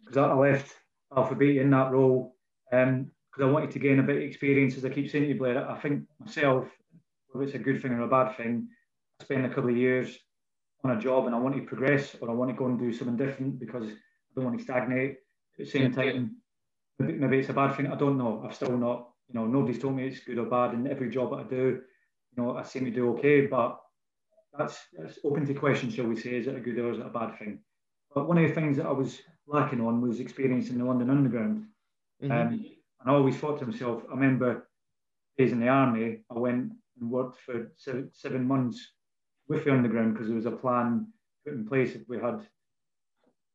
because 0.00 0.16
I 0.16 0.34
left 0.34 0.74
Balfour 1.14 1.36
Beatty 1.36 1.60
in 1.60 1.70
that 1.70 1.92
role 1.92 2.34
um, 2.72 3.10
because 3.30 3.48
I 3.48 3.52
wanted 3.52 3.70
to 3.72 3.78
gain 3.78 4.00
a 4.00 4.02
bit 4.02 4.16
of 4.16 4.22
experience. 4.22 4.76
As 4.76 4.84
I 4.84 4.88
keep 4.88 5.10
saying 5.10 5.24
to 5.24 5.30
you, 5.30 5.38
Blair, 5.38 5.70
I 5.70 5.78
think 5.78 6.04
myself, 6.18 6.66
whether 7.30 7.46
it's 7.46 7.54
a 7.54 7.58
good 7.58 7.80
thing 7.80 7.92
or 7.92 8.02
a 8.02 8.08
bad 8.08 8.36
thing, 8.36 8.68
I 9.20 9.24
spend 9.24 9.46
a 9.46 9.48
couple 9.48 9.70
of 9.70 9.76
years 9.76 10.18
on 10.82 10.92
a 10.92 11.00
job 11.00 11.26
and 11.26 11.34
I 11.34 11.38
want 11.38 11.54
to 11.56 11.62
progress 11.62 12.16
or 12.20 12.30
I 12.30 12.34
want 12.34 12.50
to 12.50 12.56
go 12.56 12.66
and 12.66 12.78
do 12.78 12.92
something 12.92 13.16
different 13.16 13.60
because 13.60 13.84
I 13.84 13.94
don't 14.34 14.44
want 14.44 14.58
to 14.58 14.64
stagnate. 14.64 15.18
At 15.58 15.66
the 15.66 15.66
same 15.66 15.92
time, 15.92 16.36
maybe, 16.98 17.18
maybe 17.18 17.38
it's 17.38 17.50
a 17.50 17.52
bad 17.52 17.76
thing. 17.76 17.86
I 17.86 17.96
don't 17.96 18.18
know. 18.18 18.42
I've 18.44 18.54
still 18.54 18.76
not, 18.76 19.10
you 19.28 19.38
know, 19.38 19.46
nobody's 19.46 19.80
told 19.80 19.94
me 19.94 20.08
it's 20.08 20.20
good 20.20 20.38
or 20.38 20.46
bad. 20.46 20.74
In 20.74 20.86
every 20.86 21.10
job 21.10 21.30
that 21.30 21.46
I 21.46 21.48
do, 21.48 21.80
you 22.36 22.42
know, 22.42 22.56
I 22.56 22.62
seem 22.62 22.84
to 22.86 22.90
do 22.90 23.10
okay. 23.16 23.46
But 23.46 23.78
that's, 24.56 24.78
that's 24.96 25.18
open 25.24 25.46
to 25.46 25.54
question, 25.54 25.90
shall 25.90 26.06
we 26.06 26.16
say? 26.16 26.36
Is 26.36 26.46
it 26.46 26.56
a 26.56 26.60
good 26.60 26.78
or 26.78 26.92
is 26.92 26.98
it 26.98 27.06
a 27.06 27.10
bad 27.10 27.38
thing? 27.38 27.60
But 28.14 28.26
one 28.26 28.38
of 28.38 28.48
the 28.48 28.54
things 28.54 28.76
that 28.78 28.86
I 28.86 28.92
was 28.92 29.20
lacking 29.46 29.80
on 29.80 30.00
was 30.00 30.18
experience 30.18 30.70
in 30.70 30.78
the 30.78 30.84
London 30.84 31.10
Underground. 31.10 31.66
Mm-hmm. 32.22 32.32
Um, 32.32 32.64
and 33.00 33.10
I 33.10 33.14
always 33.14 33.36
thought 33.36 33.58
to 33.60 33.66
myself, 33.66 34.02
I 34.10 34.14
remember 34.14 34.68
days 35.38 35.52
in 35.52 35.60
the 35.60 35.68
army, 35.68 36.18
I 36.30 36.38
went 36.38 36.72
and 37.00 37.10
worked 37.10 37.40
for 37.40 37.72
seven, 37.76 38.46
months 38.46 38.92
with 39.48 39.64
the 39.64 39.72
Underground 39.72 40.14
because 40.14 40.28
there 40.28 40.36
was 40.36 40.46
a 40.46 40.50
plan 40.50 41.06
put 41.44 41.54
in 41.54 41.66
place 41.66 41.94
if 41.94 42.02
we 42.08 42.18
had 42.18 42.46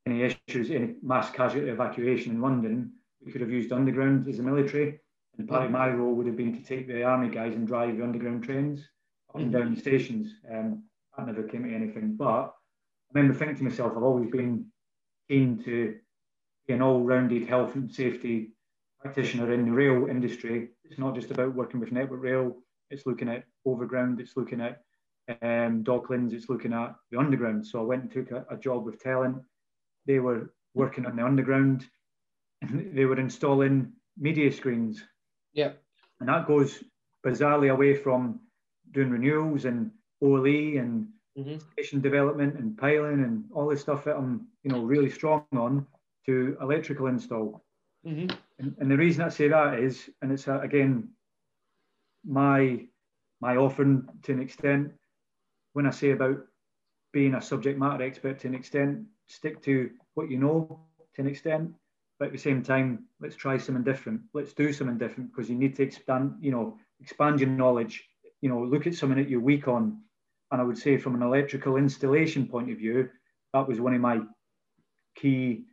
any 0.08 0.24
issues, 0.24 0.72
any 0.72 0.96
mass 1.02 1.32
casualty 1.32 1.70
evacuation 1.70 2.34
in 2.34 2.42
London, 2.42 2.92
we 3.24 3.32
could 3.32 3.42
have 3.42 3.52
used 3.52 3.72
underground 3.72 4.28
as 4.28 4.40
a 4.40 4.44
military. 4.44 5.00
And 5.38 5.50
part 5.50 5.66
of 5.66 5.72
my 5.72 5.90
role 5.90 6.14
would 6.14 6.28
have 6.28 6.38
been 6.38 6.54
to 6.54 6.64
take 6.64 6.88
the 6.88 7.04
army 7.04 7.30
guys 7.30 7.56
and 7.56 7.68
drive 7.68 7.98
the 7.98 8.04
underground 8.04 8.44
trains 8.44 8.88
up 9.30 9.42
and 9.42 9.52
down 9.52 9.74
the 9.74 9.82
stations. 9.82 10.32
Um, 10.50 10.84
that 11.18 11.28
never 11.28 11.44
came 11.44 11.64
to 11.64 11.74
anything. 11.74 12.16
But 12.16 12.26
I 12.26 12.52
remember 13.14 13.38
thinking 13.38 13.58
to 13.58 13.64
myself, 13.64 13.94
I've 13.96 14.04
always 14.04 14.30
been 14.30 14.68
keen 15.28 15.62
to 15.66 15.96
be 16.68 16.74
an 16.74 16.82
all-rounded 16.82 17.48
health 17.48 17.76
and 17.76 17.92
safety 17.92 18.55
practitioner 19.06 19.54
in 19.54 19.66
the 19.66 19.72
rail 19.72 20.08
industry. 20.10 20.70
It's 20.84 21.00
not 21.00 21.16
just 21.16 21.32
about 21.32 21.56
working 21.56 21.80
with 21.80 21.92
Network 21.92 22.24
Rail. 22.24 22.56
It's 22.90 23.06
looking 23.06 23.30
at 23.30 23.44
overground. 23.66 24.20
It's 24.20 24.36
looking 24.36 24.62
at 24.62 24.82
um, 25.42 25.84
Docklands. 25.84 26.34
It's 26.34 26.50
looking 26.50 26.74
at 26.74 26.96
the 27.12 27.20
underground. 27.20 27.66
So 27.68 27.80
I 27.80 27.84
went 27.84 28.04
and 28.04 28.12
took 28.12 28.32
a, 28.32 28.46
a 28.50 28.58
job 28.58 28.86
with 28.86 29.02
Telent. 29.02 29.42
They 30.08 30.20
were 30.20 30.54
working 30.74 31.06
on 31.06 31.16
the 31.16 31.24
underground 31.24 31.86
they 32.94 33.06
were 33.06 33.20
installing 33.20 33.92
media 34.18 34.52
screens. 34.52 35.04
Yeah. 35.54 35.74
And 36.20 36.30
that 36.30 36.48
goes 36.48 36.84
bizarrely 37.26 37.72
away 37.72 37.96
from 37.96 38.40
doing 38.92 39.10
renewals 39.10 39.66
and 39.66 39.92
OLE 40.22 40.46
and 40.46 41.08
mm-hmm. 41.38 41.58
station 41.74 42.02
development 42.02 42.58
and 42.58 42.78
piling 42.78 43.24
and 43.24 43.46
all 43.54 43.68
this 43.68 43.82
stuff 43.82 44.06
that 44.06 44.16
I'm, 44.16 44.48
you 44.64 44.72
know, 44.72 44.82
really 44.82 45.10
strong 45.10 45.46
on 45.54 45.86
to 46.26 46.58
electrical 46.62 47.08
install. 47.08 47.64
Mm-hmm. 48.08 48.36
And, 48.60 48.76
and, 48.80 48.90
the 48.90 48.98
reason 48.98 49.24
I 49.24 49.30
say 49.30 49.50
that 49.50 49.80
is, 49.80 50.10
and 50.22 50.32
it's 50.32 50.48
uh, 50.48 50.62
again 50.62 51.10
my 52.26 52.86
my 53.42 53.58
offering 53.58 54.08
to 54.24 54.32
an 54.32 54.42
extent, 54.42 54.94
when 55.74 55.86
I 55.86 55.92
say 55.92 56.12
about 56.12 56.38
being 57.12 57.36
a 57.36 57.42
subject 57.42 57.78
matter 57.78 58.04
expert 58.04 58.40
to 58.40 58.48
an 58.48 58.56
extent, 58.56 59.04
stick 59.28 59.62
to 59.64 59.90
what 60.14 60.30
you 60.30 60.38
know 60.38 60.80
to 61.16 61.22
an 61.22 61.28
extent, 61.28 61.72
but 62.18 62.28
at 62.28 62.32
the 62.32 62.38
same 62.38 62.64
time, 62.64 63.06
let's 63.20 63.36
try 63.36 63.58
something 63.58 63.84
different. 63.84 64.22
Let's 64.34 64.54
do 64.54 64.72
something 64.72 64.98
different 64.98 65.32
because 65.32 65.50
you 65.50 65.56
need 65.56 65.76
to 65.76 65.84
expand, 65.84 66.36
you 66.40 66.52
know, 66.52 66.78
expand 67.02 67.42
your 67.42 67.50
knowledge. 67.50 68.04
You 68.42 68.50
know, 68.50 68.64
look 68.64 68.88
at 68.88 68.96
something 68.96 69.18
that 69.18 69.30
you're 69.30 69.40
weak 69.40 69.68
on. 69.68 70.02
And 70.52 70.62
I 70.62 70.64
would 70.64 70.78
say, 70.78 70.98
from 70.98 71.16
an 71.16 71.24
electrical 71.24 71.76
installation 71.76 72.48
point 72.48 72.72
of 72.72 72.78
view, 72.78 73.10
that 73.54 73.68
was 73.68 73.82
one 73.82 73.94
of 73.94 74.02
my 74.02 74.22
key 75.16 75.66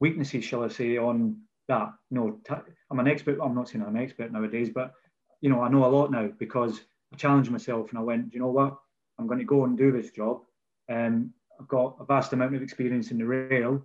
weaknesses, 0.00 0.44
shall 0.44 0.64
I 0.64 0.68
say, 0.68 0.98
on 0.98 1.40
that. 1.68 1.92
You 2.10 2.16
know, 2.16 2.40
i 2.50 2.60
I'm 2.90 2.98
an 3.00 3.08
expert. 3.08 3.38
I'm 3.42 3.54
not 3.54 3.68
saying 3.68 3.84
I'm 3.84 3.96
an 3.96 4.02
expert 4.02 4.32
nowadays, 4.32 4.70
but 4.74 4.94
you 5.40 5.50
know, 5.50 5.62
I 5.62 5.68
know 5.68 5.84
a 5.84 5.86
lot 5.86 6.10
now 6.10 6.28
because 6.38 6.80
I 7.12 7.16
challenged 7.16 7.50
myself 7.50 7.90
and 7.90 7.98
I 7.98 8.02
went, 8.02 8.34
you 8.34 8.40
know 8.40 8.50
what, 8.50 8.76
I'm 9.18 9.26
going 9.26 9.38
to 9.38 9.44
go 9.44 9.64
and 9.64 9.76
do 9.76 9.92
this 9.92 10.10
job. 10.10 10.42
Um, 10.88 11.32
I've 11.60 11.68
got 11.68 11.96
a 12.00 12.04
vast 12.04 12.32
amount 12.32 12.54
of 12.54 12.62
experience 12.62 13.10
in 13.10 13.18
the 13.18 13.26
rail. 13.26 13.84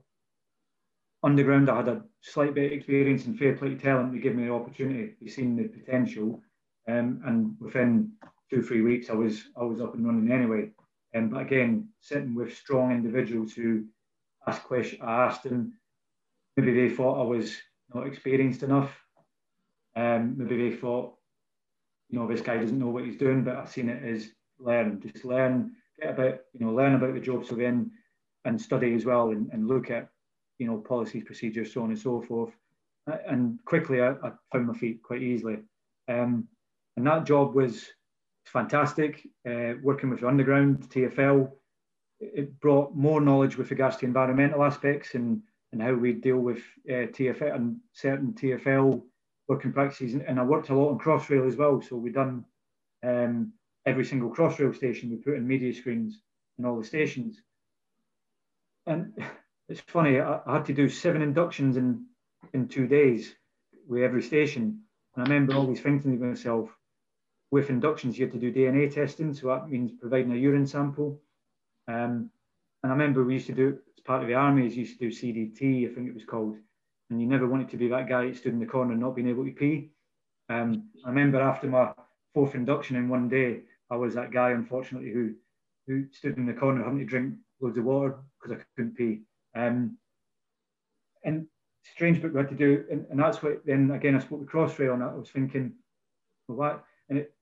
Underground, 1.23 1.69
I 1.69 1.77
had 1.77 1.87
a 1.87 2.03
slight 2.21 2.53
bit 2.53 2.71
of 2.71 2.77
experience 2.77 3.25
in 3.25 3.37
fair 3.37 3.55
play 3.55 3.69
to 3.69 3.75
Telent 3.75 4.11
to 4.11 4.19
give 4.19 4.35
me 4.35 4.45
the 4.45 4.53
opportunity. 4.53 5.15
You've 5.19 5.33
seen 5.33 5.55
the 5.55 5.67
potential, 5.67 6.41
um, 6.87 7.21
and 7.25 7.55
within 7.59 8.11
two 8.49 8.61
three 8.61 8.81
weeks, 8.81 9.09
I 9.09 9.13
was 9.13 9.43
I 9.55 9.63
was 9.63 9.79
up 9.79 9.95
and 9.95 10.05
running 10.05 10.31
anyway. 10.31 10.71
Um, 11.15 11.29
but 11.29 11.41
again, 11.41 11.87
sitting 12.01 12.35
with 12.35 12.57
strong 12.57 12.91
individuals 12.91 13.53
who 13.53 13.85
asked 14.47 14.63
questions, 14.63 15.01
I 15.01 15.25
asked 15.25 15.43
them. 15.43 15.73
Maybe 16.57 16.73
they 16.73 16.93
thought 16.93 17.21
I 17.21 17.23
was 17.23 17.55
not 17.93 18.07
experienced 18.07 18.63
enough. 18.63 18.91
Um, 19.95 20.35
maybe 20.37 20.69
they 20.69 20.75
thought, 20.75 21.13
you 22.09 22.19
know, 22.19 22.27
this 22.27 22.41
guy 22.41 22.57
doesn't 22.57 22.79
know 22.79 22.89
what 22.89 23.05
he's 23.05 23.17
doing. 23.17 23.43
But 23.43 23.57
I've 23.57 23.69
seen 23.69 23.89
it 23.89 24.03
as 24.03 24.29
learn, 24.59 25.01
just 25.01 25.25
learn, 25.25 25.71
get 25.99 26.11
about, 26.11 26.39
you 26.53 26.65
know, 26.65 26.73
learn 26.73 26.95
about 26.95 27.13
the 27.13 27.19
job 27.19 27.45
so 27.45 27.55
then, 27.55 27.91
and 28.45 28.59
study 28.61 28.93
as 28.93 29.05
well, 29.05 29.29
and, 29.29 29.49
and 29.53 29.67
look 29.67 29.89
at, 29.89 30.09
you 30.59 30.67
know, 30.67 30.77
policies, 30.77 31.23
procedures, 31.23 31.73
so 31.73 31.83
on 31.83 31.89
and 31.89 31.99
so 31.99 32.21
forth. 32.21 32.53
And 33.27 33.59
quickly, 33.65 34.01
I, 34.01 34.11
I 34.11 34.31
found 34.51 34.67
my 34.67 34.73
feet 34.73 35.03
quite 35.03 35.21
easily. 35.21 35.59
Um, 36.07 36.47
and 36.97 37.07
that 37.07 37.25
job 37.25 37.55
was 37.55 37.85
fantastic. 38.45 39.27
Uh, 39.47 39.73
working 39.81 40.09
with 40.09 40.21
the 40.21 40.27
underground 40.27 40.89
TFL, 40.89 41.51
it 42.19 42.59
brought 42.59 42.95
more 42.95 43.19
knowledge 43.19 43.57
with 43.57 43.71
regards 43.71 43.97
to 43.97 44.05
environmental 44.05 44.63
aspects 44.63 45.15
and, 45.15 45.41
and 45.73 45.81
how 45.81 45.93
we 45.93 46.13
deal 46.13 46.37
with 46.37 46.59
uh, 46.87 47.09
TFL 47.11 47.55
and 47.55 47.77
certain 47.93 48.33
TFL 48.33 49.01
working 49.47 49.73
practices. 49.73 50.13
And 50.25 50.39
I 50.39 50.43
worked 50.43 50.69
a 50.69 50.75
lot 50.75 50.91
on 50.91 50.99
Crossrail 50.99 51.47
as 51.47 51.55
well. 51.55 51.81
So 51.81 51.97
we 51.97 52.11
done 52.11 52.45
um, 53.03 53.53
every 53.85 54.05
single 54.05 54.29
Crossrail 54.29 54.75
station, 54.75 55.09
we 55.09 55.17
put 55.17 55.33
in 55.33 55.47
media 55.47 55.73
screens 55.73 56.21
in 56.59 56.65
all 56.65 56.77
the 56.77 56.85
stations. 56.85 57.41
And 58.85 59.13
it's 59.67 59.81
funny, 59.81 60.19
I, 60.19 60.39
I 60.45 60.53
had 60.53 60.65
to 60.65 60.73
do 60.73 60.87
seven 60.87 61.23
inductions 61.23 61.75
in, 61.75 62.05
in 62.53 62.67
two 62.67 62.87
days 62.87 63.33
with 63.87 64.03
every 64.03 64.21
station. 64.21 64.83
And 65.15 65.25
I 65.25 65.29
remember 65.29 65.55
always 65.55 65.81
thinking 65.81 66.17
to 66.17 66.25
myself, 66.25 66.69
with 67.49 67.69
inductions, 67.69 68.17
you 68.17 68.25
have 68.25 68.33
to 68.33 68.39
do 68.39 68.51
D&A 68.51 68.89
testing. 68.89 69.33
So 69.33 69.47
that 69.47 69.69
means 69.69 69.91
providing 69.99 70.31
a 70.33 70.35
urine 70.35 70.67
sample. 70.67 71.19
Um, 71.87 72.29
and 72.83 72.91
I 72.91 72.95
remember 72.95 73.23
we 73.23 73.35
used 73.35 73.47
to 73.47 73.53
do, 73.53 73.79
as 73.97 74.03
part 74.03 74.21
of 74.21 74.27
the 74.27 74.33
army, 74.33 74.67
is 74.67 74.75
used 74.75 74.99
to 74.99 75.09
do 75.09 75.15
CDT, 75.15 75.89
I 75.89 75.93
think 75.93 76.07
it 76.07 76.13
was 76.13 76.25
called. 76.25 76.57
And 77.09 77.21
you 77.21 77.27
never 77.27 77.47
wanted 77.47 77.69
to 77.69 77.77
be 77.77 77.87
that 77.89 78.09
guy 78.09 78.27
that 78.27 78.37
stood 78.37 78.53
in 78.53 78.59
the 78.59 78.65
corner 78.65 78.95
not 78.95 79.15
being 79.15 79.29
able 79.29 79.45
to 79.45 79.51
pee. 79.51 79.91
Um, 80.49 80.89
I 81.05 81.09
remember 81.09 81.39
after 81.39 81.67
my 81.67 81.93
fourth 82.33 82.55
induction 82.55 82.95
in 82.97 83.07
one 83.07 83.29
day, 83.29 83.61
I 83.89 83.95
was 83.95 84.13
that 84.15 84.31
guy, 84.31 84.51
unfortunately, 84.51 85.11
who 85.11 85.33
who 85.87 86.05
stood 86.11 86.37
in 86.37 86.45
the 86.45 86.53
corner 86.53 86.83
having 86.83 86.99
to 86.99 87.05
drink 87.05 87.35
loads 87.59 87.77
of 87.77 87.83
water 87.83 88.17
because 88.41 88.57
I 88.57 88.63
couldn't 88.75 88.95
pee. 88.95 89.21
Um, 89.55 89.97
and 91.25 91.47
strange, 91.83 92.21
but 92.21 92.33
we 92.33 92.39
had 92.39 92.49
to 92.49 92.55
do, 92.55 92.85
and, 92.89 93.05
and 93.09 93.19
that's 93.19 93.43
what 93.43 93.65
then 93.65 93.91
again 93.91 94.15
I 94.15 94.19
spoke 94.19 94.39
with 94.39 94.49
Crossrail, 94.49 94.93
and 94.93 95.03
I 95.03 95.13
was 95.13 95.29
thinking, 95.29 95.73
well, 96.47 96.57
what? 96.57 96.85
And 97.09 97.19
it 97.19 97.33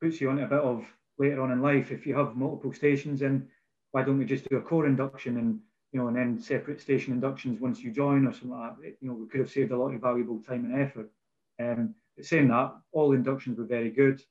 puts 0.00 0.20
you 0.20 0.30
on 0.30 0.38
a 0.40 0.46
bit 0.46 0.60
of 0.60 0.84
later 1.18 1.40
on 1.42 1.52
in 1.52 1.62
life 1.62 1.90
if 1.90 2.06
you 2.06 2.16
have 2.16 2.36
multiple 2.36 2.72
stations, 2.72 3.22
and 3.22 3.46
why 3.92 4.02
don't 4.02 4.18
we 4.18 4.24
just 4.24 4.48
do 4.48 4.56
a 4.56 4.62
core 4.62 4.86
induction 4.86 5.36
and 5.36 5.60
you 5.92 6.00
know, 6.00 6.08
and 6.08 6.16
then 6.16 6.40
separate 6.40 6.80
station 6.80 7.12
inductions 7.12 7.60
once 7.60 7.80
you 7.80 7.90
join 7.90 8.26
or 8.26 8.32
something 8.32 8.50
like 8.50 8.76
that. 8.76 8.96
You 9.00 9.08
know, 9.08 9.14
we 9.14 9.26
could 9.26 9.40
have 9.40 9.50
saved 9.50 9.72
a 9.72 9.76
lot 9.76 9.92
of 9.92 10.00
valuable 10.00 10.38
time 10.38 10.64
and 10.64 10.80
effort. 10.80 11.10
Um, 11.60 11.94
but 12.16 12.24
saying 12.24 12.48
that, 12.48 12.74
all 12.92 13.12
inductions 13.12 13.58
were 13.58 13.64
very 13.64 13.90
good, 13.90 14.22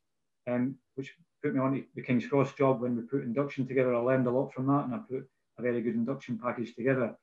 um, 0.49 0.75
which 0.95 1.13
put 1.43 1.53
me 1.53 1.59
on 1.59 1.85
the 1.95 2.01
King's 2.01 2.27
Cross 2.27 2.53
job 2.53 2.81
when 2.81 2.95
we 2.95 3.01
put 3.03 3.23
induction 3.23 3.67
together. 3.67 3.93
I 3.93 3.99
learned 3.99 4.27
a 4.27 4.31
lot 4.31 4.53
from 4.53 4.67
that 4.67 4.85
and 4.85 4.95
I 4.95 4.99
put 4.99 5.27
a 5.57 5.61
very 5.61 5.81
good 5.81 5.95
induction 5.95 6.39
package 6.41 6.75
together. 6.75 7.15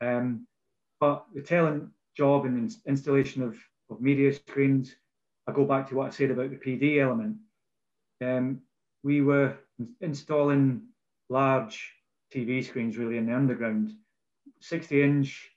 Um, 0.00 0.46
but 1.00 1.26
the 1.34 1.40
Telent 1.40 1.88
job 2.16 2.44
and 2.44 2.74
installation 2.86 3.42
of, 3.42 3.56
of 3.90 4.00
media 4.00 4.32
screens, 4.32 4.96
I 5.46 5.52
go 5.52 5.64
back 5.64 5.88
to 5.88 5.94
what 5.94 6.08
I 6.08 6.10
said 6.10 6.30
about 6.32 6.50
the 6.50 6.56
PD 6.56 7.00
element. 7.00 7.36
Um, 8.22 8.62
we 9.04 9.20
were 9.20 9.56
installing 10.00 10.82
large 11.28 11.92
TV 12.34 12.64
screens 12.64 12.96
really 12.96 13.18
in 13.18 13.26
the 13.26 13.34
underground, 13.34 13.92
60 14.60 15.02
inch, 15.02 15.50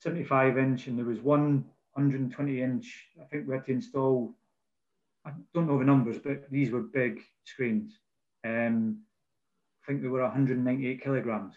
75 0.00 0.58
inch, 0.58 0.86
and 0.86 0.98
there 0.98 1.06
was 1.06 1.20
one 1.20 1.64
120 1.94 2.62
inch. 2.62 3.06
I 3.20 3.24
think 3.24 3.46
we 3.46 3.54
had 3.54 3.64
to 3.66 3.72
install 3.72 4.34
I 5.26 5.30
don't 5.54 5.66
know 5.66 5.78
the 5.78 5.84
numbers, 5.84 6.18
but 6.18 6.50
these 6.50 6.70
were 6.70 6.82
big 6.82 7.22
screens. 7.44 7.98
Um, 8.44 8.98
I 9.82 9.86
think 9.86 10.02
they 10.02 10.08
were 10.08 10.22
198 10.22 11.02
kilograms. 11.02 11.54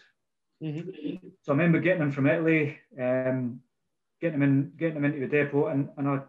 Mm-hmm. 0.62 1.28
So 1.42 1.52
I 1.52 1.56
remember 1.56 1.80
getting 1.80 2.00
them 2.00 2.10
from 2.10 2.26
Italy, 2.26 2.78
um, 2.98 3.60
getting 4.20 4.40
them 4.40 4.48
in, 4.48 4.72
getting 4.76 4.94
them 4.94 5.04
into 5.04 5.20
the 5.20 5.26
depot, 5.26 5.66
and, 5.66 5.90
and 5.96 6.08
I, 6.08 6.20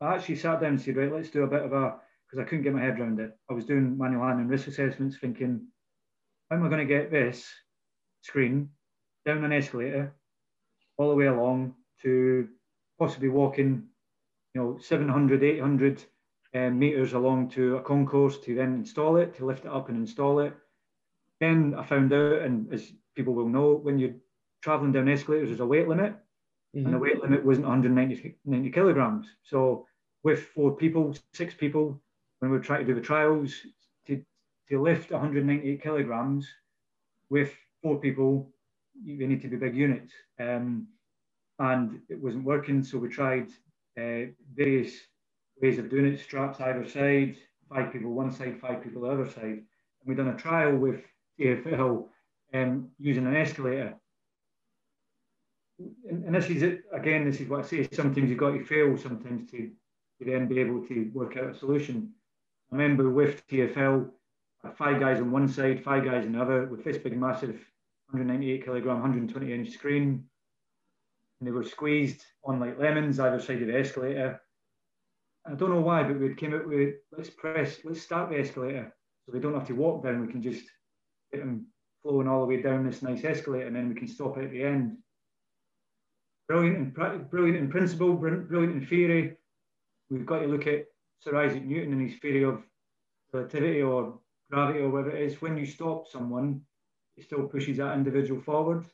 I 0.00 0.14
actually 0.14 0.36
sat 0.36 0.60
down 0.60 0.70
and 0.70 0.80
said, 0.80 0.96
right, 0.96 1.12
let's 1.12 1.30
do 1.30 1.44
a 1.44 1.46
bit 1.46 1.62
of 1.62 1.72
a 1.72 1.96
because 2.26 2.44
I 2.44 2.48
couldn't 2.48 2.62
get 2.62 2.74
my 2.74 2.82
head 2.82 2.98
around 2.98 3.18
it. 3.18 3.36
I 3.48 3.54
was 3.54 3.64
doing 3.64 3.98
manual 3.98 4.24
handling 4.24 4.48
risk 4.48 4.68
assessments, 4.68 5.16
thinking, 5.16 5.66
how 6.50 6.56
am 6.56 6.64
I 6.64 6.68
going 6.68 6.86
to 6.86 6.94
get 6.94 7.10
this 7.10 7.48
screen 8.22 8.70
down 9.24 9.44
an 9.44 9.52
escalator 9.52 10.14
all 10.96 11.08
the 11.08 11.14
way 11.14 11.26
along 11.26 11.74
to 12.02 12.48
possibly 12.98 13.28
walking, 13.28 13.84
you 14.54 14.60
know, 14.60 14.78
700, 14.78 15.42
800 15.42 16.04
um, 16.54 16.78
meters 16.78 17.12
along 17.12 17.50
to 17.50 17.76
a 17.76 17.82
concourse 17.82 18.38
to 18.38 18.54
then 18.54 18.74
install 18.74 19.16
it, 19.16 19.36
to 19.36 19.46
lift 19.46 19.64
it 19.64 19.70
up 19.70 19.88
and 19.88 19.98
install 19.98 20.40
it. 20.40 20.52
Then 21.38 21.74
I 21.78 21.84
found 21.84 22.12
out, 22.12 22.42
and 22.42 22.72
as 22.72 22.92
people 23.14 23.32
will 23.32 23.48
know, 23.48 23.74
when 23.74 23.98
you're 23.98 24.16
traveling 24.62 24.92
down 24.92 25.08
escalators, 25.08 25.48
there's 25.48 25.60
a 25.60 25.66
weight 25.66 25.88
limit, 25.88 26.14
mm-hmm. 26.76 26.84
and 26.84 26.94
the 26.94 26.98
weight 26.98 27.22
limit 27.22 27.44
wasn't 27.44 27.66
190 27.66 28.70
kilograms. 28.70 29.26
So 29.44 29.86
with 30.24 30.40
four 30.48 30.76
people, 30.76 31.14
six 31.32 31.54
people, 31.54 32.02
when 32.40 32.50
we 32.50 32.56
were 32.56 32.62
trying 32.62 32.80
to 32.80 32.86
do 32.86 32.94
the 32.94 33.06
trials, 33.06 33.54
to, 34.70 34.82
lift 34.82 35.10
198 35.10 35.82
kilograms 35.82 36.48
with 37.28 37.52
four 37.82 37.98
people, 37.98 38.50
you 39.02 39.26
need 39.26 39.42
to 39.42 39.48
be 39.48 39.56
big 39.56 39.76
units. 39.76 40.12
Um, 40.38 40.88
and 41.58 42.00
it 42.08 42.20
wasn't 42.20 42.44
working, 42.44 42.82
so 42.82 42.98
we 42.98 43.08
tried 43.08 43.48
uh, 43.98 44.32
various 44.54 44.92
ways 45.60 45.78
of 45.78 45.90
doing 45.90 46.06
it, 46.06 46.20
straps 46.20 46.60
either 46.60 46.88
side, 46.88 47.36
five 47.68 47.92
people 47.92 48.12
one 48.12 48.32
side, 48.32 48.58
five 48.60 48.82
people 48.82 49.02
the 49.02 49.08
other 49.08 49.28
side. 49.28 49.44
And 49.44 50.06
we've 50.06 50.16
done 50.16 50.28
a 50.28 50.36
trial 50.36 50.76
with 50.76 51.02
TFL 51.38 52.06
um, 52.54 52.88
using 52.98 53.26
an 53.26 53.36
escalator. 53.36 53.94
And, 55.78 56.24
and, 56.24 56.34
this 56.34 56.48
is 56.50 56.62
it, 56.62 56.82
again, 56.92 57.24
this 57.24 57.40
is 57.40 57.48
what 57.48 57.64
I 57.64 57.68
say, 57.68 57.88
sometimes 57.92 58.28
you've 58.28 58.38
got 58.38 58.52
to 58.52 58.64
fail 58.64 58.96
sometimes 58.96 59.50
to, 59.50 59.70
to 60.18 60.24
then 60.24 60.46
be 60.46 60.60
able 60.60 60.86
to 60.86 61.10
work 61.14 61.36
out 61.36 61.54
a 61.54 61.58
solution. 61.58 62.12
I 62.70 62.76
remember 62.76 63.10
with 63.10 63.46
TFL, 63.48 64.10
five 64.76 65.00
guys 65.00 65.20
on 65.20 65.30
one 65.30 65.48
side, 65.48 65.82
five 65.82 66.04
guys 66.04 66.24
on 66.24 66.32
the 66.32 66.40
other, 66.40 66.66
with 66.66 66.84
this 66.84 66.98
big 66.98 67.16
massive 67.16 67.64
198 68.10 68.64
kilogram, 68.64 68.96
120 68.96 69.52
inch 69.52 69.70
screen. 69.70 70.24
And 71.40 71.46
they 71.46 71.52
were 71.52 71.64
squeezed 71.64 72.24
on 72.44 72.60
like 72.60 72.78
lemons 72.78 73.18
either 73.18 73.40
side 73.40 73.62
of 73.62 73.68
the 73.68 73.78
escalator. 73.78 74.40
I 75.46 75.54
don't 75.54 75.70
know 75.70 75.80
why, 75.80 76.02
but 76.02 76.20
we 76.20 76.34
came 76.34 76.54
out 76.54 76.68
with 76.68 76.96
let's 77.16 77.30
press, 77.30 77.78
let's 77.84 78.02
start 78.02 78.30
the 78.30 78.38
escalator 78.38 78.94
so 79.24 79.32
we 79.32 79.40
don't 79.40 79.54
have 79.54 79.66
to 79.68 79.74
walk 79.74 80.02
down. 80.02 80.20
We 80.20 80.32
can 80.32 80.42
just 80.42 80.64
get 81.32 81.40
them 81.40 81.66
flowing 82.02 82.28
all 82.28 82.40
the 82.40 82.46
way 82.46 82.60
down 82.60 82.84
this 82.84 83.02
nice 83.02 83.24
escalator, 83.24 83.66
and 83.66 83.76
then 83.76 83.88
we 83.88 83.94
can 83.94 84.08
stop 84.08 84.36
at 84.38 84.50
the 84.50 84.62
end. 84.62 84.98
Brilliant 86.48 86.76
in 86.76 87.26
brilliant 87.30 87.58
in 87.58 87.70
principle, 87.70 88.14
brilliant 88.14 88.82
in 88.82 88.86
theory. 88.86 89.36
We've 90.10 90.26
got 90.26 90.40
to 90.40 90.46
look 90.46 90.66
at 90.66 90.86
Sir 91.20 91.36
Isaac 91.36 91.64
Newton 91.64 91.92
and 91.92 92.10
his 92.10 92.18
theory 92.18 92.44
of 92.44 92.62
relativity 93.32 93.82
or 93.82 94.18
gravity 94.50 94.80
or 94.80 94.90
whatever 94.90 95.16
it 95.16 95.22
is. 95.22 95.40
When 95.40 95.56
you 95.56 95.66
stop 95.66 96.08
someone, 96.08 96.62
it 97.16 97.24
still 97.24 97.44
pushes 97.44 97.78
that 97.78 97.94
individual 97.94 98.40
forward. 98.40 98.84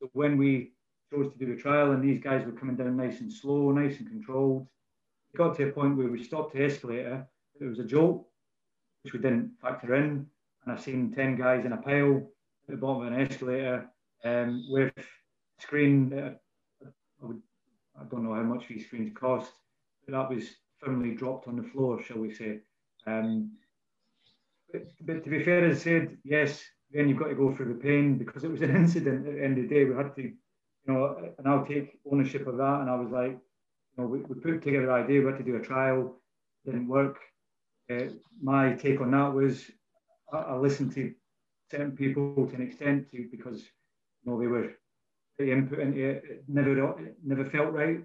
So 0.00 0.08
when 0.12 0.36
we 0.36 0.72
chose 1.12 1.32
to 1.32 1.38
do 1.38 1.54
the 1.54 1.60
trial, 1.60 1.92
and 1.92 2.02
these 2.02 2.22
guys 2.22 2.44
were 2.44 2.52
coming 2.52 2.76
down 2.76 2.96
nice 2.96 3.20
and 3.20 3.32
slow, 3.32 3.70
nice 3.70 3.98
and 3.98 4.08
controlled 4.08 4.66
it 5.32 5.38
got 5.38 5.56
to 5.56 5.68
a 5.68 5.72
point 5.72 5.96
where 5.96 6.08
we 6.08 6.22
stopped 6.22 6.54
the 6.54 6.64
escalator. 6.64 7.26
It 7.60 7.64
was 7.64 7.78
a 7.78 7.84
jolt, 7.84 8.26
which 9.02 9.12
we 9.12 9.18
didn't 9.18 9.52
factor 9.60 9.94
in. 9.94 10.26
And 10.64 10.72
I've 10.72 10.82
seen 10.82 11.12
10 11.12 11.36
guys 11.36 11.64
in 11.64 11.72
a 11.72 11.76
pile 11.76 12.28
at 12.68 12.74
the 12.74 12.76
bottom 12.76 13.06
of 13.06 13.12
an 13.12 13.20
escalator 13.20 13.86
um, 14.24 14.64
with 14.68 14.92
screen. 15.58 16.12
Uh, 16.12 16.32
I, 16.84 17.26
would, 17.26 17.40
I 17.98 18.04
don't 18.04 18.24
know 18.24 18.34
how 18.34 18.42
much 18.42 18.68
these 18.68 18.86
screens 18.86 19.12
cost, 19.14 19.52
but 20.06 20.12
that 20.12 20.34
was 20.34 20.44
firmly 20.78 21.14
dropped 21.14 21.48
on 21.48 21.56
the 21.56 21.62
floor, 21.62 22.02
shall 22.02 22.18
we 22.18 22.32
say. 22.32 22.60
Um, 23.06 23.52
but, 24.72 24.82
but, 25.02 25.24
to 25.24 25.30
be 25.30 25.42
fair, 25.42 25.64
as 25.64 25.80
I 25.80 25.84
said, 25.84 26.16
yes, 26.24 26.62
then 26.90 27.08
you've 27.08 27.18
got 27.18 27.28
to 27.28 27.34
go 27.34 27.54
through 27.54 27.74
the 27.74 27.80
pain 27.80 28.18
because 28.18 28.44
it 28.44 28.50
was 28.50 28.62
an 28.62 28.76
incident 28.82 29.26
at 29.26 29.34
the 29.34 29.44
end 29.44 29.58
of 29.58 29.68
the 29.68 29.74
day. 29.74 29.84
We 29.84 29.94
had 29.94 30.14
to, 30.16 30.22
you 30.22 30.32
know, 30.86 31.32
and 31.38 31.48
I'll 31.48 31.66
take 31.66 31.98
ownership 32.10 32.46
of 32.46 32.56
that. 32.56 32.80
And 32.80 32.90
I 32.90 32.96
was 32.96 33.10
like, 33.10 33.32
you 33.32 33.96
know, 33.98 34.06
we, 34.06 34.20
we 34.20 34.34
put 34.40 34.62
together 34.62 34.90
an 34.90 35.04
idea, 35.04 35.20
we 35.20 35.26
had 35.26 35.38
to 35.38 35.44
do 35.44 35.56
a 35.56 35.60
trial, 35.60 36.20
didn't 36.64 36.88
work. 36.88 37.18
uh, 37.90 38.04
my 38.40 38.72
take 38.74 39.00
on 39.00 39.10
that 39.10 39.32
was 39.32 39.70
I, 40.32 40.38
I, 40.38 40.56
listened 40.56 40.94
to 40.94 41.12
certain 41.70 41.92
people 41.92 42.46
to 42.46 42.54
an 42.54 42.62
extent 42.62 43.10
to, 43.10 43.28
because 43.30 43.60
you 43.60 44.24
know 44.24 44.40
they 44.40 44.46
were 44.46 44.72
the 45.38 45.50
input 45.50 45.80
into 45.80 46.08
it, 46.08 46.24
it 46.24 46.44
never 46.48 46.98
it 47.00 47.16
never 47.24 47.44
felt 47.44 47.72
right. 47.72 48.00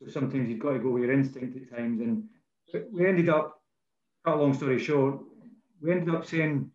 So 0.00 0.10
sometimes 0.10 0.48
you've 0.48 0.60
got 0.60 0.72
to 0.72 0.78
go 0.78 0.90
with 0.90 1.02
your 1.02 1.12
instinct 1.12 1.56
at 1.56 1.76
times. 1.76 2.00
And 2.00 2.24
we 2.92 3.06
ended 3.06 3.28
up, 3.28 3.60
cut 4.24 4.36
a 4.36 4.40
long 4.40 4.54
story 4.54 4.78
short, 4.78 5.20
we 5.80 5.92
ended 5.92 6.14
up 6.14 6.26
saying, 6.26 6.70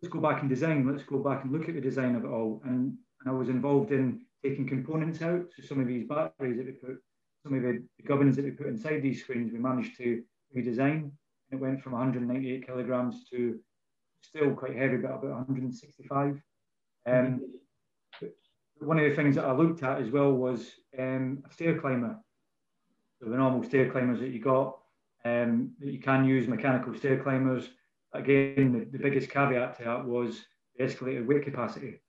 let's 0.00 0.12
go 0.12 0.20
back 0.20 0.40
and 0.40 0.48
design, 0.48 0.86
let's 0.86 1.04
go 1.04 1.18
back 1.18 1.44
and 1.44 1.52
look 1.52 1.68
at 1.68 1.74
the 1.74 1.80
design 1.80 2.14
of 2.14 2.24
it 2.24 2.28
all. 2.28 2.60
And, 2.64 2.96
and 3.20 3.28
I 3.28 3.32
was 3.32 3.48
involved 3.48 3.92
in 3.92 4.20
taking 4.42 4.66
components 4.66 5.22
out. 5.22 5.46
So 5.56 5.62
some 5.62 5.80
of 5.80 5.86
these 5.86 6.06
batteries 6.06 6.56
that 6.58 6.66
we 6.66 6.72
put, 6.72 7.02
some 7.42 7.54
of 7.54 7.62
the, 7.62 7.82
the 7.98 8.32
that 8.32 8.44
we 8.44 8.50
put 8.50 8.66
inside 8.66 9.02
these 9.02 9.22
screens, 9.22 9.52
we 9.52 9.58
managed 9.58 9.96
to 9.98 10.22
redesign. 10.56 11.10
And 11.50 11.52
it 11.52 11.60
went 11.60 11.82
from 11.82 11.92
198 11.92 12.66
kilograms 12.66 13.24
to 13.30 13.58
still 14.22 14.54
quite 14.54 14.76
heavy, 14.76 14.96
but 14.96 15.12
about 15.12 15.24
165. 15.24 16.40
Um, 17.06 17.40
one 18.78 18.98
of 18.98 19.08
the 19.08 19.16
things 19.16 19.36
that 19.36 19.44
I 19.44 19.52
looked 19.52 19.82
at 19.82 20.00
as 20.00 20.10
well 20.10 20.32
was 20.32 20.70
um, 20.98 21.42
a 21.48 21.52
stair 21.52 21.78
climber. 21.78 22.18
So 23.20 23.30
the 23.30 23.36
normal 23.36 23.62
stair 23.62 23.90
climbers 23.90 24.20
that 24.20 24.28
you 24.28 24.40
got, 24.40 24.78
um, 25.24 25.72
that 25.80 25.90
you 25.90 25.98
can 25.98 26.24
use 26.24 26.46
mechanical 26.46 26.94
stair 26.94 27.22
climbers. 27.22 27.68
Again, 28.18 28.72
the, 28.72 28.98
the 28.98 29.02
biggest 29.02 29.30
caveat 29.30 29.78
to 29.78 29.84
that 29.84 30.04
was 30.04 30.46
the 30.76 30.84
escalated 30.84 31.26
weight 31.26 31.44
capacity. 31.44 32.00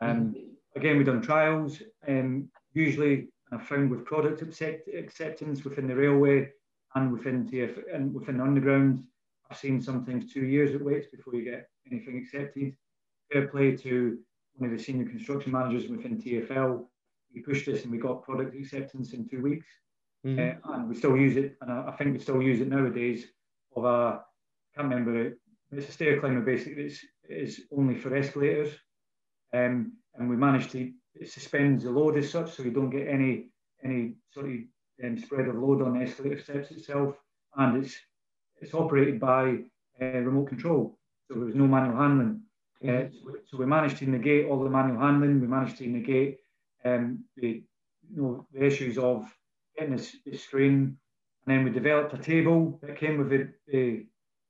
Um. 0.00 0.34
Again, 0.76 0.98
we've 0.98 1.06
done 1.06 1.22
trials, 1.22 1.80
and 2.06 2.50
usually 2.74 3.28
I 3.50 3.56
found 3.56 3.90
with 3.90 4.04
product 4.04 4.42
accept, 4.42 4.88
acceptance 4.88 5.64
within 5.64 5.88
the 5.88 5.96
railway 5.96 6.50
and 6.94 7.10
within 7.10 7.48
TF 7.48 7.82
and 7.94 8.12
within 8.12 8.36
the 8.36 8.42
underground, 8.42 9.02
I've 9.50 9.56
seen 9.56 9.80
sometimes 9.80 10.32
two 10.32 10.44
years 10.44 10.74
it 10.74 10.84
waits 10.84 11.06
before 11.06 11.34
you 11.34 11.44
get 11.44 11.68
anything 11.90 12.18
accepted. 12.18 12.76
Fair 13.32 13.48
play 13.48 13.74
to 13.76 14.18
one 14.56 14.70
of 14.70 14.76
the 14.76 14.82
senior 14.82 15.08
construction 15.08 15.52
managers 15.52 15.88
within 15.88 16.20
TFL. 16.20 16.84
We 17.34 17.40
pushed 17.40 17.66
this 17.66 17.84
and 17.84 17.92
we 17.92 17.98
got 17.98 18.22
product 18.22 18.54
acceptance 18.54 19.12
in 19.14 19.28
two 19.28 19.42
weeks. 19.42 19.66
Mm-hmm. 20.26 20.70
Uh, 20.70 20.74
and 20.74 20.88
we 20.88 20.96
still 20.96 21.16
use 21.16 21.36
it, 21.36 21.56
and 21.60 21.70
I, 21.70 21.88
I, 21.88 21.96
think 21.96 22.12
we 22.12 22.18
still 22.18 22.42
use 22.42 22.60
it 22.60 22.68
nowadays. 22.68 23.26
Of 23.76 23.84
a, 23.84 23.88
I 23.88 24.20
can't 24.74 24.88
remember 24.88 25.20
it. 25.20 25.38
It's 25.72 25.88
a 25.88 25.92
stair 25.92 26.20
climber 26.20 26.40
basically. 26.40 26.92
It's, 27.28 27.60
only 27.76 27.96
for 27.96 28.14
escalators, 28.14 28.72
um, 29.52 29.92
and 30.14 30.30
we 30.30 30.36
managed 30.36 30.70
to 30.72 30.92
suspend 31.24 31.80
the 31.80 31.90
load 31.90 32.16
as 32.16 32.30
such, 32.30 32.52
so 32.52 32.62
you 32.62 32.70
don't 32.70 32.90
get 32.90 33.08
any 33.08 33.48
any 33.82 34.14
sort 34.32 34.46
of 34.46 34.52
um, 35.04 35.18
spread 35.18 35.48
of 35.48 35.56
load 35.56 35.82
on 35.82 35.98
the 35.98 36.04
escalator 36.04 36.40
steps 36.40 36.70
itself, 36.70 37.16
and 37.56 37.84
it's 37.84 37.96
it's 38.60 38.74
operated 38.74 39.18
by 39.18 39.58
uh, 40.00 40.20
remote 40.20 40.48
control, 40.48 40.98
so 41.26 41.34
there 41.34 41.44
was 41.44 41.56
no 41.56 41.66
manual 41.66 41.96
handling. 41.96 42.42
Uh, 42.86 43.04
so 43.46 43.56
we 43.56 43.66
managed 43.66 43.96
to 43.98 44.06
negate 44.06 44.46
all 44.46 44.62
the 44.62 44.70
manual 44.70 45.00
handling. 45.00 45.40
We 45.40 45.46
managed 45.46 45.78
to 45.78 45.86
negate 45.86 46.38
um, 46.84 47.24
the, 47.36 47.62
you 48.10 48.22
know, 48.22 48.46
the 48.52 48.64
issues 48.64 48.98
of 48.98 49.26
getting 49.76 49.96
the, 49.96 50.12
the, 50.26 50.36
screen. 50.36 50.96
And 51.46 51.56
then 51.56 51.64
we 51.64 51.70
developed 51.70 52.12
a 52.14 52.18
table 52.18 52.78
that 52.82 52.98
came 52.98 53.18
with 53.18 53.32
it, 53.32 53.48
the, 53.66 54.06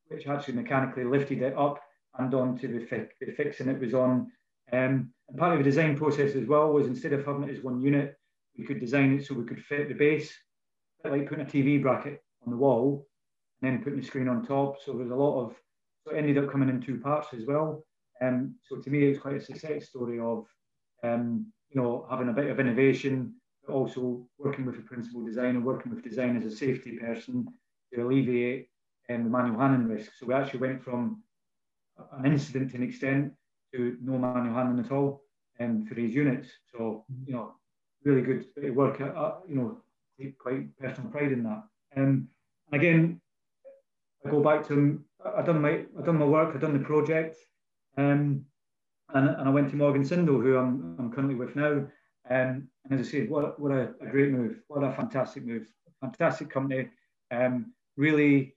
which 0.08 0.26
actually 0.26 0.54
mechanically 0.54 1.04
lifted 1.04 1.42
it 1.42 1.56
up 1.56 1.80
and 2.18 2.32
onto 2.34 2.78
the, 2.78 2.86
fi- 2.86 3.08
the 3.20 3.32
fixing 3.32 3.68
it 3.68 3.80
was 3.80 3.94
on. 3.94 4.30
Um, 4.72 5.10
and 5.28 5.38
part 5.38 5.52
of 5.52 5.58
the 5.58 5.64
design 5.64 5.96
process 5.96 6.34
as 6.34 6.46
well 6.46 6.72
was 6.72 6.86
instead 6.86 7.12
of 7.12 7.24
having 7.24 7.44
it 7.44 7.56
as 7.56 7.62
one 7.62 7.80
unit, 7.80 8.16
we 8.56 8.64
could 8.64 8.80
design 8.80 9.14
it 9.14 9.26
so 9.26 9.34
we 9.34 9.44
could 9.44 9.62
fit 9.62 9.88
the 9.88 9.94
base, 9.94 10.32
like 11.04 11.28
putting 11.28 11.44
a 11.44 11.48
TV 11.48 11.80
bracket 11.80 12.22
on 12.44 12.50
the 12.50 12.56
wall 12.56 13.06
and 13.60 13.70
then 13.70 13.82
putting 13.82 14.00
the 14.00 14.06
screen 14.06 14.28
on 14.28 14.46
top. 14.46 14.82
So 14.82 14.92
there's 14.92 15.10
a 15.10 15.14
lot 15.14 15.44
of, 15.44 15.56
so 16.04 16.14
it 16.14 16.18
ended 16.18 16.38
up 16.38 16.50
coming 16.50 16.68
in 16.68 16.80
two 16.80 16.98
parts 17.00 17.28
as 17.34 17.46
well. 17.46 17.84
Um, 18.22 18.54
so 18.62 18.76
to 18.76 18.90
me, 18.90 19.04
it's 19.04 19.20
quite 19.20 19.36
a 19.36 19.40
success 19.40 19.88
story 19.88 20.18
of, 20.18 20.46
um, 21.04 21.52
you 21.70 21.80
know, 21.80 22.06
having 22.08 22.28
a 22.28 22.32
bit 22.32 22.48
of 22.48 22.60
innovation, 22.60 23.34
but 23.66 23.74
also 23.74 24.26
working 24.38 24.64
with 24.64 24.78
a 24.78 24.82
principal 24.82 25.24
designer, 25.24 25.60
working 25.60 25.94
with 25.94 26.04
design 26.04 26.36
as 26.36 26.50
a 26.50 26.56
safety 26.56 26.96
person 26.96 27.46
to 27.92 28.02
alleviate 28.02 28.68
um, 29.10 29.24
the 29.24 29.30
manual 29.30 29.58
handling 29.58 29.88
risk. 29.88 30.12
So 30.18 30.26
we 30.26 30.34
actually 30.34 30.60
went 30.60 30.82
from 30.82 31.22
an 32.12 32.26
incident 32.26 32.74
an 32.74 32.82
extent 32.82 33.32
to 33.74 33.96
no 34.02 34.18
manual 34.18 34.54
handling 34.54 34.84
at 34.84 34.92
all 34.92 35.22
um, 35.60 35.86
for 35.86 35.94
these 35.94 36.14
units. 36.14 36.48
So, 36.72 37.04
you 37.26 37.34
know, 37.34 37.54
really 38.04 38.22
good 38.22 38.46
work. 38.74 39.00
Uh, 39.00 39.32
you 39.48 39.56
know, 39.56 39.78
take 40.20 40.38
quite 40.38 40.76
personal 40.78 41.10
pride 41.10 41.32
in 41.32 41.42
that. 41.44 41.62
Um, 41.96 42.28
and 42.72 42.80
again, 42.80 43.20
I 44.24 44.30
go 44.30 44.42
back 44.42 44.66
to 44.68 45.02
I've 45.24 45.46
done 45.46 45.60
my 45.60 45.84
I've 45.98 46.04
done 46.04 46.18
my 46.18 46.26
work. 46.26 46.54
I've 46.54 46.60
done 46.60 46.78
the 46.78 46.84
project. 46.84 47.36
Um, 47.96 48.44
and, 49.14 49.28
and 49.28 49.48
I 49.48 49.50
went 49.50 49.70
to 49.70 49.76
Morgan 49.76 50.04
Sindall, 50.04 50.40
who 50.40 50.56
I'm, 50.56 50.96
I'm 50.98 51.12
currently 51.12 51.36
with 51.36 51.54
now. 51.54 51.86
Um, 52.28 52.68
and 52.84 52.90
as 52.90 53.06
I 53.06 53.10
said, 53.10 53.30
what, 53.30 53.58
what 53.60 53.70
a, 53.70 53.94
a, 54.00 54.06
great 54.10 54.32
move. 54.32 54.60
What 54.66 54.82
a 54.82 54.92
fantastic 54.92 55.44
move. 55.44 55.68
Fantastic 56.00 56.50
company. 56.50 56.88
Um, 57.30 57.72
really, 57.96 58.55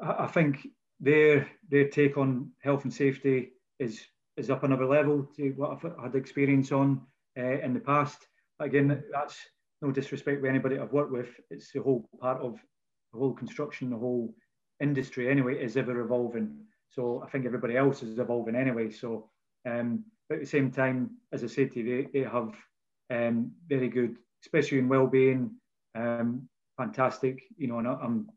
I, 0.00 0.26
think 0.26 0.66
their, 1.00 1.48
their 1.70 1.88
take 1.88 2.16
on 2.16 2.50
health 2.62 2.84
and 2.84 2.92
safety 2.92 3.52
is, 3.78 4.00
is 4.36 4.50
up 4.50 4.64
another 4.64 4.86
level 4.86 5.28
to 5.36 5.50
what 5.56 5.70
I've 5.70 6.02
had 6.02 6.14
experience 6.14 6.72
on 6.72 7.00
uh, 7.38 7.60
in 7.60 7.74
the 7.74 7.80
past. 7.80 8.26
Again, 8.60 9.02
that's 9.12 9.36
no 9.82 9.90
disrespect 9.90 10.42
to 10.42 10.48
anybody 10.48 10.78
I've 10.78 10.92
worked 10.92 11.12
with. 11.12 11.28
It's 11.50 11.72
the 11.72 11.82
whole 11.82 12.08
part 12.20 12.40
of 12.40 12.54
the 13.12 13.18
whole 13.18 13.32
construction, 13.32 13.90
the 13.90 13.96
whole 13.96 14.34
industry 14.80 15.30
anyway 15.30 15.62
is 15.62 15.76
ever 15.76 16.00
evolving. 16.00 16.56
So 16.90 17.22
I 17.24 17.30
think 17.30 17.46
everybody 17.46 17.76
else 17.76 18.02
is 18.02 18.18
evolving 18.18 18.56
anyway. 18.56 18.90
So, 18.90 19.30
um, 19.68 20.04
but 20.28 20.36
at 20.36 20.40
the 20.42 20.46
same 20.46 20.70
time, 20.70 21.10
as 21.32 21.44
I 21.44 21.48
said 21.48 21.72
to 21.72 21.80
you, 21.80 22.08
they, 22.12 22.20
they 22.20 22.24
have 22.24 22.54
um, 23.10 23.52
very 23.68 23.88
good, 23.88 24.16
especially 24.44 24.78
in 24.78 24.88
well-being, 24.88 25.50
um, 25.94 26.48
fantastic. 26.76 27.42
You 27.56 27.68
know, 27.68 27.78
and 27.78 27.88
I'm, 27.88 28.28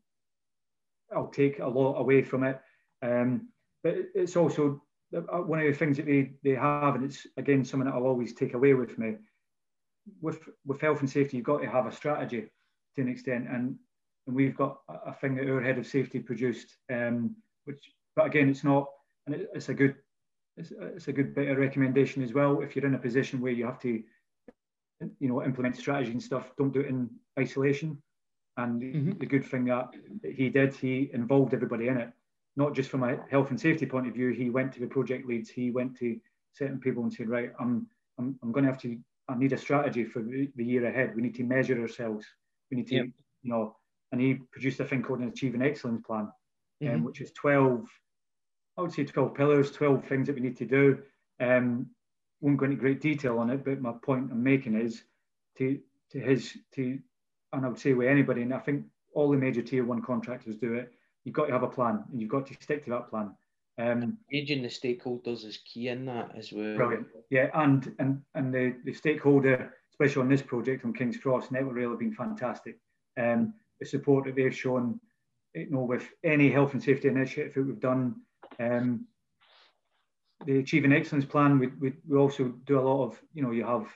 I'll 1.14 1.28
take 1.28 1.58
a 1.58 1.66
lot 1.66 1.94
away 1.94 2.22
from 2.22 2.44
it. 2.44 2.60
Um, 3.02 3.48
but 3.82 3.94
it's 4.14 4.36
also 4.36 4.82
uh, 5.16 5.20
one 5.20 5.60
of 5.60 5.66
the 5.66 5.72
things 5.72 5.96
that 5.96 6.06
they, 6.06 6.32
they 6.42 6.54
have, 6.54 6.94
and 6.94 7.04
it's 7.04 7.26
again 7.36 7.64
something 7.64 7.86
that 7.86 7.94
I'll 7.94 8.06
always 8.06 8.34
take 8.34 8.54
away 8.54 8.74
with 8.74 8.98
me. 8.98 9.16
With 10.20 10.40
with 10.64 10.80
health 10.80 11.00
and 11.00 11.10
safety, 11.10 11.36
you've 11.36 11.46
got 11.46 11.60
to 11.60 11.70
have 11.70 11.86
a 11.86 11.92
strategy 11.92 12.48
to 12.96 13.02
an 13.02 13.08
extent, 13.08 13.46
and 13.48 13.76
and 14.26 14.36
we've 14.36 14.56
got 14.56 14.78
a 14.88 15.12
thing 15.12 15.36
that 15.36 15.48
our 15.48 15.60
head 15.60 15.78
of 15.78 15.86
safety 15.86 16.18
produced, 16.18 16.76
um, 16.90 17.34
which 17.64 17.80
but 18.18 18.26
again, 18.26 18.48
it's 18.48 18.64
not, 18.64 18.88
and 19.26 19.36
it, 19.36 19.48
it's 19.54 19.68
a 19.68 19.74
good, 19.74 19.94
it's, 20.56 20.72
it's, 20.72 21.06
a 21.06 21.12
good 21.12 21.36
bit 21.36 21.48
of 21.48 21.56
recommendation 21.56 22.20
as 22.20 22.34
well. 22.34 22.60
If 22.60 22.74
you're 22.74 22.84
in 22.84 22.96
a 22.96 22.98
position 22.98 23.40
where 23.40 23.52
you 23.52 23.64
have 23.64 23.78
to, 23.82 24.02
you 25.20 25.28
know, 25.28 25.44
implement 25.44 25.76
strategy 25.76 26.10
and 26.10 26.20
stuff, 26.20 26.50
don't 26.58 26.72
do 26.72 26.80
it 26.80 26.88
in 26.88 27.08
isolation. 27.38 28.02
And 28.58 28.82
mm-hmm. 28.82 29.18
the 29.18 29.26
good 29.26 29.44
thing 29.44 29.64
that 29.66 29.94
he 30.22 30.50
did, 30.50 30.74
he 30.74 31.10
involved 31.14 31.54
everybody 31.54 31.88
in 31.88 31.96
it, 31.96 32.10
not 32.56 32.74
just 32.74 32.90
from 32.90 33.04
a 33.04 33.16
health 33.30 33.50
and 33.50 33.60
safety 33.60 33.86
point 33.86 34.06
of 34.06 34.14
view. 34.14 34.30
He 34.30 34.50
went 34.50 34.72
to 34.74 34.80
the 34.80 34.86
project 34.86 35.26
leads, 35.26 35.48
he 35.48 35.70
went 35.70 35.96
to 35.98 36.18
certain 36.52 36.80
people 36.80 37.02
and 37.04 37.12
said, 37.12 37.28
right, 37.28 37.52
I'm, 37.60 37.86
I'm, 38.18 38.38
I'm 38.42 38.52
going 38.52 38.64
to 38.64 38.70
have 38.70 38.80
to, 38.82 38.98
I 39.28 39.36
need 39.36 39.52
a 39.52 39.58
strategy 39.58 40.04
for 40.04 40.22
the, 40.22 40.50
the 40.56 40.64
year 40.64 40.86
ahead. 40.86 41.14
We 41.14 41.22
need 41.22 41.36
to 41.36 41.44
measure 41.44 41.80
ourselves. 41.80 42.26
We 42.70 42.76
need 42.76 42.88
to, 42.88 42.94
yep. 42.96 43.06
you 43.42 43.50
know, 43.50 43.76
and 44.12 44.20
he 44.20 44.34
produced 44.34 44.80
a 44.80 44.84
thing 44.84 45.02
called 45.02 45.20
an 45.20 45.28
Achieving 45.28 45.62
Excellence 45.62 46.02
Plan, 46.04 46.20
um, 46.20 46.32
mm-hmm. 46.82 46.94
um, 46.96 47.04
which 47.04 47.20
is 47.20 47.32
12 47.32 47.88
I 48.78 48.80
would 48.80 48.92
say 48.92 49.04
12 49.04 49.34
pillars, 49.34 49.72
12 49.72 50.04
things 50.04 50.28
that 50.28 50.36
we 50.36 50.40
need 50.40 50.56
to 50.58 50.64
do. 50.64 50.98
Um, 51.40 51.86
won't 52.40 52.56
go 52.58 52.64
into 52.66 52.76
great 52.76 53.00
detail 53.00 53.40
on 53.40 53.50
it, 53.50 53.64
but 53.64 53.80
my 53.80 53.92
point 54.04 54.30
I'm 54.30 54.42
making 54.42 54.80
is 54.80 55.02
to 55.58 55.80
to 56.12 56.20
his 56.20 56.56
to, 56.76 56.98
and 57.52 57.64
I 57.64 57.68
would 57.68 57.78
say 57.78 57.92
with 57.92 58.08
anybody, 58.08 58.42
and 58.42 58.54
I 58.54 58.58
think 58.58 58.84
all 59.14 59.30
the 59.30 59.36
major 59.36 59.62
tier 59.62 59.84
one 59.84 60.02
contractors 60.02 60.56
do 60.56 60.74
it. 60.74 60.92
You've 61.24 61.34
got 61.34 61.46
to 61.46 61.52
have 61.52 61.62
a 61.62 61.68
plan, 61.68 62.04
and 62.10 62.20
you've 62.20 62.30
got 62.30 62.46
to 62.46 62.54
stick 62.60 62.84
to 62.84 62.90
that 62.90 63.10
plan. 63.10 63.34
Um, 63.78 64.18
Engaging 64.32 64.62
the 64.62 64.68
stakeholders 64.68 65.44
is 65.44 65.58
key 65.58 65.88
in 65.88 66.04
that 66.06 66.32
as 66.36 66.52
well. 66.52 66.76
Brilliant, 66.76 67.06
yeah, 67.30 67.50
and 67.54 67.94
and 67.98 68.20
and 68.34 68.52
the, 68.52 68.76
the 68.84 68.92
stakeholder, 68.92 69.74
especially 69.92 70.22
on 70.22 70.28
this 70.28 70.42
project 70.42 70.84
on 70.84 70.92
King's 70.92 71.16
Cross, 71.16 71.50
Network 71.50 71.76
Rail 71.76 71.90
have 71.90 71.98
been 71.98 72.14
fantastic. 72.14 72.78
Um, 73.18 73.54
the 73.80 73.86
support 73.86 74.24
that 74.24 74.34
they've 74.34 74.54
shown, 74.54 75.00
you 75.54 75.70
know, 75.70 75.82
with 75.82 76.08
any 76.24 76.50
health 76.50 76.72
and 76.72 76.82
safety 76.82 77.08
initiative 77.08 77.54
that 77.54 77.66
we've 77.66 77.80
done, 77.80 78.16
um, 78.58 79.06
the 80.46 80.58
Achieving 80.58 80.92
Excellence 80.92 81.24
Plan, 81.24 81.58
we, 81.58 81.68
we, 81.78 81.92
we, 82.08 82.16
also 82.16 82.48
do 82.64 82.78
a 82.78 82.80
lot 82.80 83.04
of, 83.04 83.20
you 83.32 83.42
know, 83.42 83.50
you 83.50 83.64
have 83.64 83.86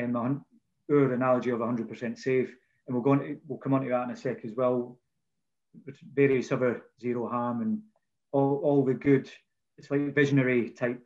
um, 0.00 0.44
our 0.90 1.12
analogy 1.12 1.50
of 1.50 1.60
100% 1.60 2.18
safe, 2.18 2.54
and 2.86 2.94
we'll 2.94 3.02
go 3.02 3.12
on 3.12 3.38
we'll 3.46 3.58
come 3.58 3.74
on 3.74 3.82
to 3.82 3.88
that 3.88 4.04
in 4.04 4.10
a 4.10 4.16
sec 4.16 4.44
as 4.44 4.52
well, 4.54 4.98
various 6.14 6.52
other 6.52 6.82
zero 7.00 7.28
harm 7.28 7.62
and 7.62 7.80
all, 8.32 8.60
all 8.62 8.84
the 8.84 8.94
good, 8.94 9.30
it's 9.78 9.90
like 9.90 10.14
visionary 10.14 10.70
type 10.70 11.04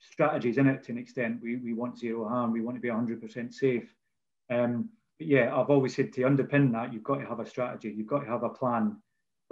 strategies 0.00 0.58
in 0.58 0.68
it 0.68 0.82
to 0.84 0.92
an 0.92 0.98
extent. 0.98 1.40
We, 1.42 1.56
we 1.56 1.72
want 1.74 1.98
zero 1.98 2.28
harm, 2.28 2.52
we 2.52 2.60
want 2.60 2.76
to 2.76 2.80
be 2.80 2.88
100% 2.88 3.52
safe. 3.52 3.94
Um, 4.50 4.88
but 5.18 5.28
yeah, 5.28 5.54
I've 5.54 5.70
always 5.70 5.94
said 5.94 6.12
to 6.14 6.22
underpin 6.22 6.72
that, 6.72 6.92
you've 6.92 7.04
got 7.04 7.16
to 7.16 7.26
have 7.26 7.40
a 7.40 7.46
strategy, 7.46 7.94
you've 7.96 8.06
got 8.06 8.20
to 8.20 8.30
have 8.30 8.42
a 8.42 8.48
plan 8.48 8.96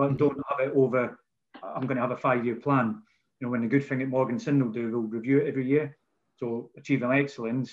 but 0.01 0.09
mm-hmm. 0.09 0.17
don't 0.17 0.39
have 0.49 0.67
it 0.67 0.73
over. 0.75 1.21
I'm 1.63 1.83
going 1.83 1.97
to 1.97 2.03
have 2.03 2.11
a 2.11 2.17
five-year 2.17 2.57
plan. 2.57 3.03
You 3.39 3.47
know, 3.47 3.51
when 3.51 3.61
the 3.61 3.69
good 3.69 3.85
thing 3.85 4.01
at 4.01 4.09
Morgan 4.09 4.39
Sindall 4.39 4.71
do, 4.71 4.91
they'll 4.91 5.01
review 5.01 5.41
it 5.41 5.49
every 5.49 5.67
year. 5.67 5.95
So 6.39 6.71
achieving 6.75 7.13
excellence, 7.13 7.71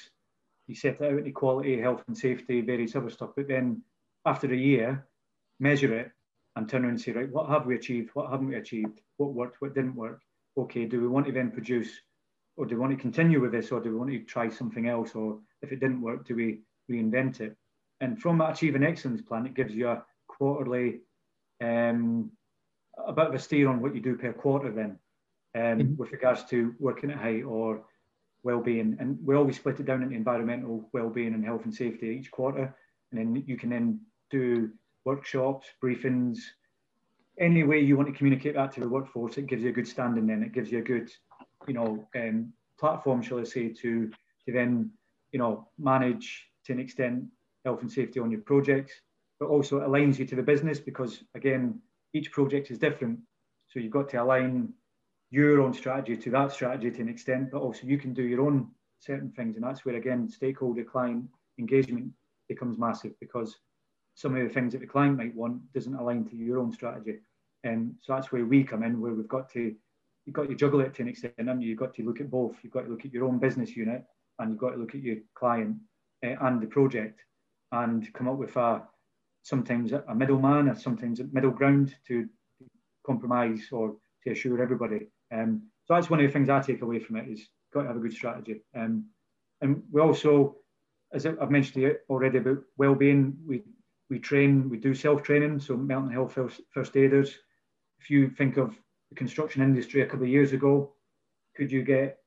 you 0.68 0.76
set 0.76 1.02
it 1.02 1.11
out 1.11 1.18
into 1.18 1.31
quality, 1.31 1.80
health 1.80 2.03
and 2.07 2.18
safety, 2.18 2.61
various 2.61 2.95
other 2.95 3.10
stuff. 3.10 3.31
But 3.35 3.48
then 3.48 3.81
after 4.26 4.52
a 4.52 4.57
year, 4.57 5.07
measure 5.60 5.98
it 5.98 6.11
and 6.56 6.68
turn 6.68 6.84
around 6.84 6.91
and 6.91 7.02
say, 7.02 7.11
right, 7.14 7.31
what 7.31 7.49
have 7.49 7.65
we 7.65 7.76
achieved? 7.76 8.11
What 8.14 8.30
haven't 8.30 8.48
we 8.48 8.56
achieved? 8.56 8.99
What 9.18 9.34
worked? 9.34 9.61
What 9.61 9.73
didn't 9.73 9.95
work? 9.95 10.22
Okay, 10.57 10.85
do 10.85 10.99
we 10.99 11.07
want 11.07 11.26
to 11.27 11.31
then 11.31 11.52
produce, 11.52 11.89
or 12.57 12.65
do 12.65 12.76
we 12.76 12.81
want 12.81 12.91
to 12.91 13.02
continue 13.02 13.39
with 13.39 13.52
this, 13.52 13.72
or 13.72 13.80
do 13.80 13.91
we 13.91 13.95
want 13.95 14.11
to 14.11 14.19
try 14.19 14.49
something 14.49 14.88
else? 14.89 15.14
Or 15.15 15.39
if 15.61 15.72
it 15.72 15.80
didn't 15.80 16.02
work, 16.02 16.26
do 16.26 16.35
we 16.35 16.61
reinvent 16.91 17.41
it? 17.41 17.56
And 18.02 18.19
from 18.19 18.38
that 18.39 18.52
achieving 18.52 18.84
excellence 18.84 19.22
plan, 19.22 19.45
it 19.45 19.53
gives 19.53 19.73
you 19.73 19.89
a 19.89 20.03
quarterly, 20.27 21.02
um, 21.64 22.31
a 22.98 23.14
bit 23.14 23.27
of 23.27 23.34
a 23.34 23.39
steer 23.39 23.69
on 23.69 23.81
what 23.81 23.95
you 23.95 24.02
do 24.02 24.18
per 24.18 24.34
quarter 24.34 24.72
then, 24.72 24.99
um, 25.56 25.80
mm-hmm. 25.80 25.95
with 25.95 26.11
regards 26.11 26.44
to 26.45 26.76
working 26.80 27.11
at 27.11 27.18
height 27.18 27.44
or 27.44 27.84
well-being. 28.48 28.95
And 28.99 29.19
we 29.24 29.36
always 29.36 29.57
split 29.57 29.80
it 29.82 29.86
down 29.86 30.02
into 30.02 30.15
environmental 30.15 30.90
well-being 30.94 31.34
and 31.34 31.44
health 31.44 31.65
and 31.65 31.74
safety 31.74 32.07
each 32.07 32.32
quarter. 32.32 32.74
And 33.11 33.19
then 33.19 33.44
you 33.45 33.57
can 33.57 33.69
then 33.69 33.99
do 34.32 34.72
workshops, 35.06 35.68
briefings, 35.84 36.38
any 37.40 37.64
way 37.64 37.80
you 37.80 37.95
want 37.98 38.10
to 38.10 38.18
communicate 38.18 38.56
that 38.56 38.72
to 38.74 38.80
the 38.80 38.90
workforce, 38.90 39.38
it 39.38 39.48
gives 39.48 39.64
you 39.64 39.69
a 39.69 39.74
good 39.74 39.88
standing 39.88 40.26
then. 40.26 40.41
It 40.41 40.53
gives 40.53 40.72
you 40.72 40.80
a 40.80 40.90
good, 40.94 41.11
you 41.68 41.74
know, 41.74 42.07
um, 42.15 42.53
platform, 42.80 43.22
shall 43.22 43.40
I 43.40 43.44
say, 43.44 43.69
to, 43.69 44.10
to 44.45 44.52
then, 44.52 44.91
you 45.32 45.40
know, 45.40 45.68
manage 45.78 46.28
to 46.65 46.74
an 46.74 46.80
extent 46.80 47.26
health 47.65 47.82
and 47.82 47.91
safety 47.91 48.19
on 48.19 48.32
your 48.32 48.41
projects, 48.41 48.94
but 49.40 49.49
also 49.49 49.78
it 49.78 49.88
aligns 49.88 50.18
you 50.18 50.26
to 50.26 50.36
the 50.36 50.41
business 50.41 50.80
because, 50.80 51.24
again, 51.36 51.80
each 52.14 52.32
project 52.32 52.72
is 52.72 52.80
different. 52.80 53.19
So 53.68 53.80
you've 53.80 53.91
got 53.99 54.10
to 54.10 54.24
align 54.24 54.74
your 55.29 55.61
own 55.61 55.73
strategy 55.73 56.15
to 56.15 56.31
that 56.31 56.51
strategy 56.51 56.91
to 56.91 57.01
an 57.01 57.09
extent, 57.09 57.51
but 57.51 57.61
also 57.61 57.85
you 57.85 57.97
can 57.97 58.13
do 58.13 58.23
your 58.23 58.41
own 58.41 58.69
certain 58.99 59.31
things. 59.31 59.55
And 59.55 59.63
that's 59.63 59.85
where, 59.85 59.95
again, 59.95 60.29
stakeholder 60.29 60.83
client 60.83 61.25
engagement 61.59 62.11
becomes 62.47 62.77
massive 62.77 63.11
because 63.19 63.57
some 64.15 64.35
of 64.35 64.47
the 64.47 64.53
things 64.53 64.73
that 64.73 64.79
the 64.79 64.87
client 64.87 65.17
might 65.17 65.35
want 65.35 65.61
doesn't 65.73 65.95
align 65.95 66.25
to 66.25 66.35
your 66.35 66.59
own 66.59 66.71
strategy. 66.73 67.17
And 67.63 67.93
so 68.01 68.13
that's 68.13 68.31
where 68.31 68.45
we 68.45 68.63
come 68.63 68.83
in, 68.83 69.01
where 69.01 69.13
we've 69.13 69.27
got 69.27 69.49
to, 69.51 69.75
you've 70.25 70.35
got 70.35 70.47
to 70.47 70.55
juggle 70.55 70.81
it 70.81 70.93
to 70.95 71.01
an 71.01 71.09
extent, 71.09 71.33
and 71.37 71.63
you've 71.63 71.79
got 71.79 71.93
to 71.95 72.03
look 72.03 72.21
at 72.21 72.31
both. 72.31 72.55
You've 72.63 72.73
got 72.73 72.83
to 72.83 72.89
look 72.89 73.05
at 73.05 73.13
your 73.13 73.25
own 73.25 73.39
business 73.39 73.75
unit 73.75 74.03
and 74.39 74.51
you've 74.51 74.59
got 74.59 74.71
to 74.71 74.77
look 74.77 74.95
at 74.95 75.01
your 75.01 75.17
client 75.35 75.77
uh, 76.25 76.35
and 76.41 76.61
the 76.61 76.67
project 76.67 77.21
and 77.71 78.11
come 78.13 78.27
up 78.27 78.37
with 78.37 78.55
a, 78.55 78.81
sometimes 79.43 79.91
a 79.91 80.15
middleman 80.15 80.69
or 80.69 80.75
sometimes 80.75 81.19
a 81.19 81.25
middle 81.25 81.51
ground 81.51 81.95
to 82.07 82.27
compromise 83.05 83.67
or 83.71 83.95
to 84.23 84.31
assure 84.31 84.61
everybody. 84.61 85.07
Um, 85.31 85.63
so 85.85 85.93
that's 85.93 86.09
one 86.09 86.19
of 86.19 86.25
the 86.25 86.31
things 86.31 86.49
I 86.49 86.61
take 86.61 86.81
away 86.81 86.99
from 86.99 87.17
it 87.17 87.27
is 87.29 87.47
got 87.73 87.83
to 87.83 87.87
have 87.87 87.97
a 87.97 87.99
good 87.99 88.13
strategy. 88.13 88.61
Um, 88.75 89.05
and 89.61 89.83
we 89.91 90.01
also, 90.01 90.57
as 91.13 91.25
I've 91.25 91.51
mentioned 91.51 91.95
already 92.09 92.37
about 92.37 92.59
well-being, 92.77 93.37
we 93.45 93.63
we 94.09 94.19
train, 94.19 94.69
we 94.69 94.77
do 94.77 94.93
self-training, 94.93 95.59
so 95.59 95.75
mental 95.75 96.09
health 96.09 96.33
first, 96.33 96.61
first 96.71 96.95
aiders. 96.95 97.35
If 97.99 98.09
you 98.09 98.29
think 98.29 98.57
of 98.57 98.73
the 99.09 99.15
construction 99.15 99.61
industry 99.61 100.01
a 100.01 100.05
couple 100.05 100.23
of 100.23 100.31
years 100.31 100.53
ago, 100.53 100.93
could 101.55 101.71
you 101.71 101.83
get 101.83 102.19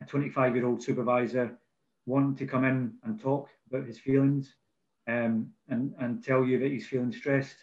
a 0.00 0.04
25-year-old 0.04 0.82
supervisor 0.82 1.58
wanting 2.06 2.36
to 2.36 2.46
come 2.46 2.64
in 2.64 2.94
and 3.02 3.18
talk 3.18 3.48
about 3.68 3.86
his 3.86 3.98
feelings 3.98 4.54
um, 5.08 5.50
and, 5.68 5.92
and 5.98 6.22
tell 6.22 6.44
you 6.44 6.58
that 6.58 6.70
he's 6.70 6.86
feeling 6.86 7.12
stressed? 7.12 7.56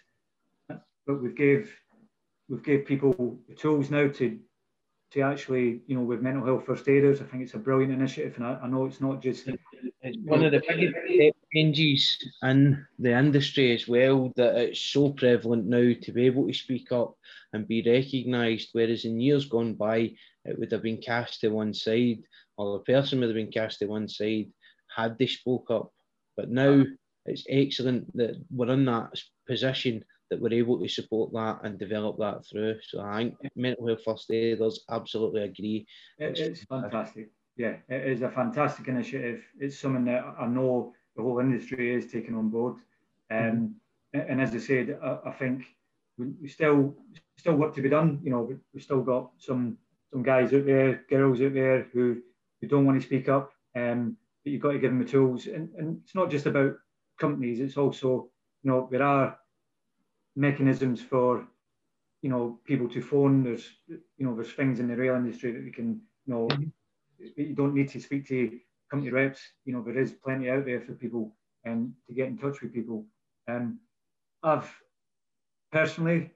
But 0.68 1.22
we've 1.22 1.36
gave 1.36 1.74
we've 2.50 2.64
gave 2.64 2.86
people 2.86 3.40
the 3.48 3.56
tools 3.56 3.90
now 3.90 4.08
to 4.08 4.40
to 5.16 5.22
actually, 5.22 5.82
you 5.88 5.96
know, 5.96 6.04
with 6.04 6.22
mental 6.22 6.46
health 6.46 6.66
first 6.66 6.88
aiders. 6.88 7.22
I 7.22 7.24
think 7.26 7.44
it's 7.44 7.54
a 7.54 7.58
brilliant 7.58 7.94
initiative, 7.94 8.36
and 8.36 8.46
I, 8.46 8.60
I 8.62 8.68
know 8.68 8.86
it's 8.86 9.02
not 9.02 9.22
just. 9.22 9.48
It's 10.02 10.18
one 10.24 10.44
of 10.44 10.52
the 10.52 10.62
biggest 10.68 11.38
changes 11.54 12.18
in 12.44 12.86
the 13.00 13.18
industry 13.18 13.74
as 13.74 13.88
well 13.88 14.32
that 14.36 14.56
it's 14.56 14.82
so 14.82 15.10
prevalent 15.12 15.66
now 15.66 15.94
to 16.00 16.12
be 16.12 16.26
able 16.26 16.46
to 16.48 16.54
speak 16.54 16.92
up 16.92 17.16
and 17.54 17.68
be 17.68 17.82
recognised. 17.82 18.70
Whereas 18.74 19.06
in 19.06 19.20
years 19.20 19.46
gone 19.46 19.74
by, 19.74 20.12
it 20.44 20.60
would 20.60 20.72
have 20.72 20.84
been 20.84 21.02
cast 21.02 21.42
to 21.42 21.50
one 21.50 21.74
side, 21.74 22.20
or 22.58 22.78
the 22.78 22.84
person 22.84 23.20
would 23.20 23.30
have 23.30 23.36
been 23.36 23.52
cast 23.52 23.80
to 23.80 23.88
one 23.88 24.10
side 24.10 24.52
had 24.96 25.18
they 25.18 25.28
spoke 25.28 25.72
up. 25.72 25.92
But 26.36 26.52
now 26.52 26.84
it's 27.26 27.46
excellent 27.50 28.16
that 28.18 28.36
we're 28.52 28.72
in 28.74 28.86
that 28.86 29.12
position 29.48 30.04
that 30.30 30.42
we're 30.42 30.54
able 30.54 30.80
to 30.80 30.88
support 30.88 31.32
that 31.34 31.60
and 31.64 31.78
develop 31.78 32.18
that 32.18 32.46
through. 32.50 32.76
So 32.88 33.02
I 33.02 33.18
think 33.18 33.36
mental 33.56 33.88
health 33.88 34.04
first 34.04 34.32
aiders 34.32 34.84
absolutely 34.90 35.44
agree. 35.44 35.86
It, 36.18 36.40
it's 36.40 36.64
fantastic. 36.64 37.30
Yeah, 37.58 37.78
it 37.88 38.08
is 38.08 38.22
a 38.22 38.30
fantastic 38.30 38.88
initiative. 38.88 39.44
It's 39.60 39.80
something 39.80 40.06
that 40.06 40.24
I 40.40 40.46
know 40.48 40.94
the 41.16 41.24
whole 41.24 41.40
industry 41.40 41.96
is 41.96 42.12
taking 42.12 42.36
on 42.36 42.50
board. 42.50 42.76
Um, 43.32 43.76
mm-hmm. 44.16 44.32
And 44.32 44.42
as 44.42 44.54
I 44.54 44.60
said, 44.60 44.98
I, 45.02 45.30
I 45.30 45.32
think 45.32 45.66
we, 46.18 46.28
we, 46.42 46.48
still 46.48 46.96
still 47.38 47.56
work 47.56 47.76
to 47.76 47.82
be 47.82 47.90
done. 47.90 48.20
You 48.24 48.32
know, 48.32 48.42
we, 48.42 48.56
have 48.74 48.84
still 48.84 49.02
got 49.02 49.32
some 49.38 49.78
some 50.12 50.24
guys 50.24 50.54
out 50.54 50.66
there, 50.66 51.04
girls 51.10 51.42
out 51.42 51.54
there 51.54 51.88
who, 51.94 52.22
who 52.62 52.68
don't 52.68 52.86
want 52.86 53.00
to 53.00 53.06
speak 53.06 53.30
up. 53.30 53.52
Um, 53.76 54.18
but 54.44 54.52
you've 54.52 54.62
got 54.62 54.74
to 54.74 54.80
give 54.80 54.92
them 54.92 55.00
the 55.00 55.10
tools. 55.10 55.48
And, 55.48 55.70
and 55.78 56.00
it's 56.04 56.16
not 56.16 56.30
just 56.30 56.46
about 56.46 56.76
companies. 57.20 57.60
It's 57.60 57.78
also, 57.78 58.30
you 58.64 58.72
know, 58.72 58.88
there 58.92 59.04
are 59.04 59.38
mechanisms 60.36 61.02
for 61.02 61.48
you 62.22 62.30
know 62.30 62.60
people 62.66 62.90
to 62.90 63.02
phone. 63.02 63.44
There's 63.44 63.68
you 63.88 64.26
know 64.26 64.36
there's 64.36 64.54
things 64.54 64.80
in 64.80 64.88
the 64.88 64.96
rail 64.96 65.16
industry 65.16 65.52
that 65.52 65.64
we 65.64 65.72
can 65.72 66.02
you 66.26 66.34
know 66.34 66.48
mm-hmm. 66.48 67.28
you 67.36 67.54
don't 67.56 67.74
need 67.74 67.90
to 67.90 68.00
speak 68.00 68.28
to 68.28 68.60
company 68.90 69.12
reps. 69.12 69.42
You 69.66 69.74
know 69.74 69.82
there 69.82 69.98
is 69.98 70.12
plenty 70.12 70.50
out 70.50 70.66
there 70.66 70.82
for 70.82 70.94
people 70.94 71.36
and 71.64 71.94
to 72.08 72.14
get 72.14 72.28
in 72.28 72.38
touch 72.38 72.62
with 72.62 72.74
people. 72.74 73.06
Um, 73.48 73.80
I've 74.44 74.72
personally 75.72 76.32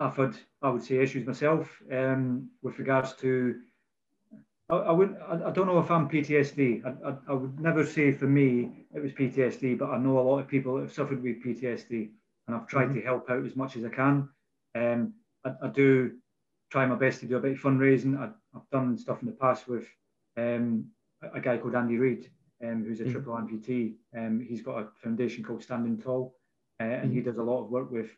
I've 0.00 0.16
had 0.16 0.36
I 0.62 0.70
would 0.70 0.82
say 0.82 0.96
issues 0.96 1.26
myself 1.26 1.82
um, 1.92 2.50
with 2.62 2.78
regards 2.78 3.14
to 3.14 3.60
I, 4.70 4.76
I 4.76 4.90
wouldn't 4.92 5.18
I, 5.20 5.48
I, 5.48 5.50
don't 5.50 5.66
know 5.66 5.78
if 5.78 5.90
I'm 5.90 6.08
PTSD. 6.08 6.82
I, 6.84 7.10
I, 7.10 7.14
I 7.28 7.32
would 7.34 7.60
never 7.60 7.84
say 7.84 8.12
for 8.12 8.26
me 8.26 8.86
it 8.94 9.02
was 9.02 9.12
PTSD, 9.12 9.78
but 9.78 9.90
I 9.90 9.98
know 9.98 10.18
a 10.18 10.28
lot 10.28 10.38
of 10.38 10.48
people 10.48 10.76
that 10.76 10.82
have 10.82 10.92
suffered 10.92 11.22
with 11.22 11.44
PTSD 11.44 12.10
and 12.46 12.56
I've 12.56 12.66
tried 12.66 12.86
mm-hmm. 12.86 13.00
to 13.00 13.02
help 13.02 13.30
out 13.30 13.44
as 13.44 13.56
much 13.56 13.76
as 13.76 13.84
I 13.84 13.88
can. 13.88 14.28
Um, 14.74 15.14
I, 15.44 15.52
I, 15.62 15.68
do 15.68 16.12
try 16.70 16.86
my 16.86 16.94
best 16.94 17.20
to 17.20 17.26
do 17.26 17.36
a 17.36 17.40
bit 17.40 17.52
of 17.52 17.58
fundraising. 17.58 18.18
I, 18.18 18.30
have 18.54 18.68
done 18.70 18.98
stuff 18.98 19.22
in 19.22 19.26
the 19.26 19.34
past 19.34 19.68
with 19.68 19.86
um, 20.36 20.86
a, 21.22 21.38
a, 21.38 21.40
guy 21.40 21.58
called 21.58 21.74
Andy 21.74 21.98
Reid, 21.98 22.30
um, 22.62 22.84
who's 22.84 23.00
a 23.00 23.04
mm-hmm. 23.04 23.12
triple 23.12 23.34
amputee. 23.34 23.94
Um, 24.16 24.44
he's 24.46 24.62
got 24.62 24.82
a 24.82 24.88
foundation 25.02 25.44
called 25.44 25.62
Standing 25.62 25.98
Tall, 25.98 26.34
uh, 26.80 26.84
and 26.84 27.04
mm-hmm. 27.04 27.14
he 27.14 27.20
does 27.20 27.38
a 27.38 27.42
lot 27.42 27.62
of 27.62 27.70
work 27.70 27.90
with 27.90 28.10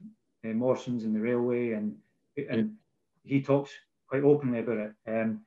uh, 0.44 0.48
Mawsons 0.48 1.04
and 1.04 1.14
the 1.14 1.20
railway, 1.20 1.72
and 1.72 1.96
and 2.36 2.74
he 3.22 3.42
talks 3.42 3.70
quite 4.08 4.24
openly 4.24 4.60
about 4.60 4.78
it. 4.78 4.92
Um, 5.06 5.40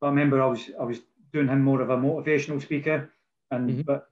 but 0.00 0.08
I 0.08 0.10
remember 0.10 0.42
I 0.42 0.46
was 0.46 0.70
I 0.80 0.84
was 0.84 1.00
doing 1.32 1.48
him 1.48 1.62
more 1.62 1.80
of 1.80 1.90
a 1.90 1.96
motivational 1.96 2.60
speaker, 2.60 3.10
and 3.50 3.70
mm-hmm. 3.70 3.80
but 3.82 4.09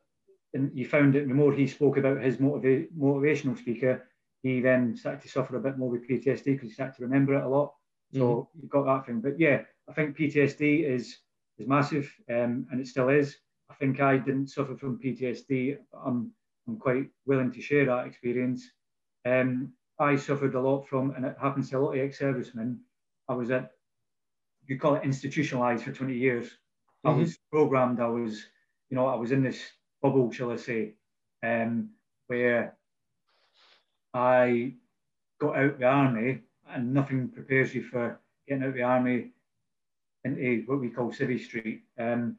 and 0.54 0.70
you 0.74 0.86
found 0.86 1.14
that 1.14 1.28
the 1.28 1.34
more 1.34 1.52
he 1.52 1.66
spoke 1.66 1.96
about 1.96 2.22
his 2.22 2.38
motiva- 2.38 2.88
motivational 2.96 3.58
speaker, 3.58 4.06
he 4.42 4.60
then 4.60 4.96
started 4.96 5.22
to 5.22 5.28
suffer 5.28 5.56
a 5.56 5.60
bit 5.60 5.78
more 5.78 5.90
with 5.90 6.08
PTSD 6.08 6.44
because 6.44 6.68
he 6.68 6.74
started 6.74 6.96
to 6.96 7.02
remember 7.02 7.34
it 7.34 7.44
a 7.44 7.48
lot. 7.48 7.74
So 8.14 8.20
mm-hmm. 8.20 8.60
you 8.62 8.68
got 8.68 8.84
that 8.84 9.06
thing. 9.06 9.20
But 9.20 9.38
yeah, 9.38 9.62
I 9.88 9.92
think 9.92 10.16
PTSD 10.16 10.84
is 10.84 11.18
is 11.58 11.66
massive, 11.66 12.12
um, 12.30 12.66
and 12.70 12.80
it 12.80 12.86
still 12.86 13.08
is. 13.08 13.36
I 13.70 13.74
think 13.74 14.00
I 14.00 14.16
didn't 14.16 14.48
suffer 14.48 14.76
from 14.76 14.98
PTSD. 14.98 15.76
I'm 16.04 16.32
I'm 16.66 16.78
quite 16.78 17.08
willing 17.26 17.52
to 17.52 17.60
share 17.60 17.86
that 17.86 18.06
experience. 18.06 18.70
Um, 19.24 19.72
I 19.98 20.16
suffered 20.16 20.54
a 20.54 20.60
lot 20.60 20.86
from, 20.86 21.10
and 21.12 21.24
it 21.24 21.36
happens 21.40 21.70
to 21.70 21.78
a 21.78 21.80
lot 21.80 21.94
of 21.94 21.98
ex-servicemen. 21.98 22.78
I 23.28 23.34
was 23.34 23.50
at, 23.50 23.72
you 24.66 24.78
call 24.78 24.94
it 24.94 25.04
institutionalized 25.04 25.84
for 25.84 25.92
20 25.92 26.14
years. 26.14 26.46
Mm-hmm. 26.46 27.08
I 27.08 27.12
was 27.14 27.38
programmed. 27.50 28.00
I 28.00 28.06
was, 28.06 28.44
you 28.90 28.96
know, 28.96 29.06
I 29.06 29.16
was 29.16 29.32
in 29.32 29.42
this 29.42 29.60
bubble, 30.02 30.30
shall 30.30 30.52
I 30.52 30.56
say, 30.56 30.94
um, 31.42 31.90
where 32.26 32.76
I 34.14 34.74
got 35.40 35.56
out 35.56 35.64
of 35.64 35.78
the 35.78 35.86
army 35.86 36.40
and 36.68 36.92
nothing 36.92 37.28
prepares 37.28 37.74
you 37.74 37.82
for 37.82 38.20
getting 38.46 38.62
out 38.62 38.70
of 38.70 38.74
the 38.74 38.82
army 38.82 39.30
into 40.24 40.62
what 40.66 40.80
we 40.80 40.90
call 40.90 41.12
Civvy 41.12 41.42
Street. 41.42 41.82
Um, 41.98 42.36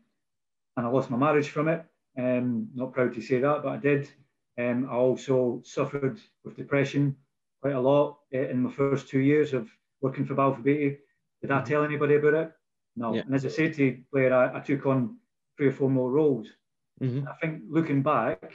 and 0.77 0.85
I 0.85 0.89
lost 0.89 1.09
my 1.09 1.17
marriage 1.17 1.49
from 1.49 1.67
it. 1.67 1.83
Um, 2.17 2.69
not 2.75 2.93
proud 2.93 3.13
to 3.15 3.21
say 3.21 3.39
that, 3.39 3.63
but 3.63 3.73
I 3.73 3.77
did. 3.77 4.09
Um, 4.57 4.87
I 4.89 4.95
also 4.95 5.61
suffered 5.63 6.19
with 6.43 6.57
depression 6.57 7.15
quite 7.61 7.75
a 7.75 7.79
lot 7.79 8.19
uh, 8.33 8.39
in 8.49 8.63
my 8.63 8.71
first 8.71 9.07
two 9.07 9.19
years 9.19 9.53
of 9.53 9.69
working 10.01 10.25
for 10.25 10.35
Balfour 10.35 10.63
Beatty. 10.63 10.97
Did 11.41 11.51
I 11.51 11.57
mm-hmm. 11.57 11.65
tell 11.65 11.83
anybody 11.83 12.15
about 12.15 12.33
it? 12.33 12.51
No. 12.95 13.13
Yeah. 13.13 13.21
And 13.21 13.35
as 13.35 13.45
I 13.45 13.49
said 13.49 13.73
to 13.75 13.97
Blair, 14.11 14.33
I, 14.33 14.57
I 14.57 14.59
took 14.59 14.85
on 14.85 15.17
three 15.57 15.67
or 15.67 15.71
four 15.71 15.89
more 15.89 16.11
roles. 16.11 16.47
Mm-hmm. 17.01 17.27
I 17.27 17.33
think 17.35 17.63
looking 17.69 18.01
back, 18.01 18.53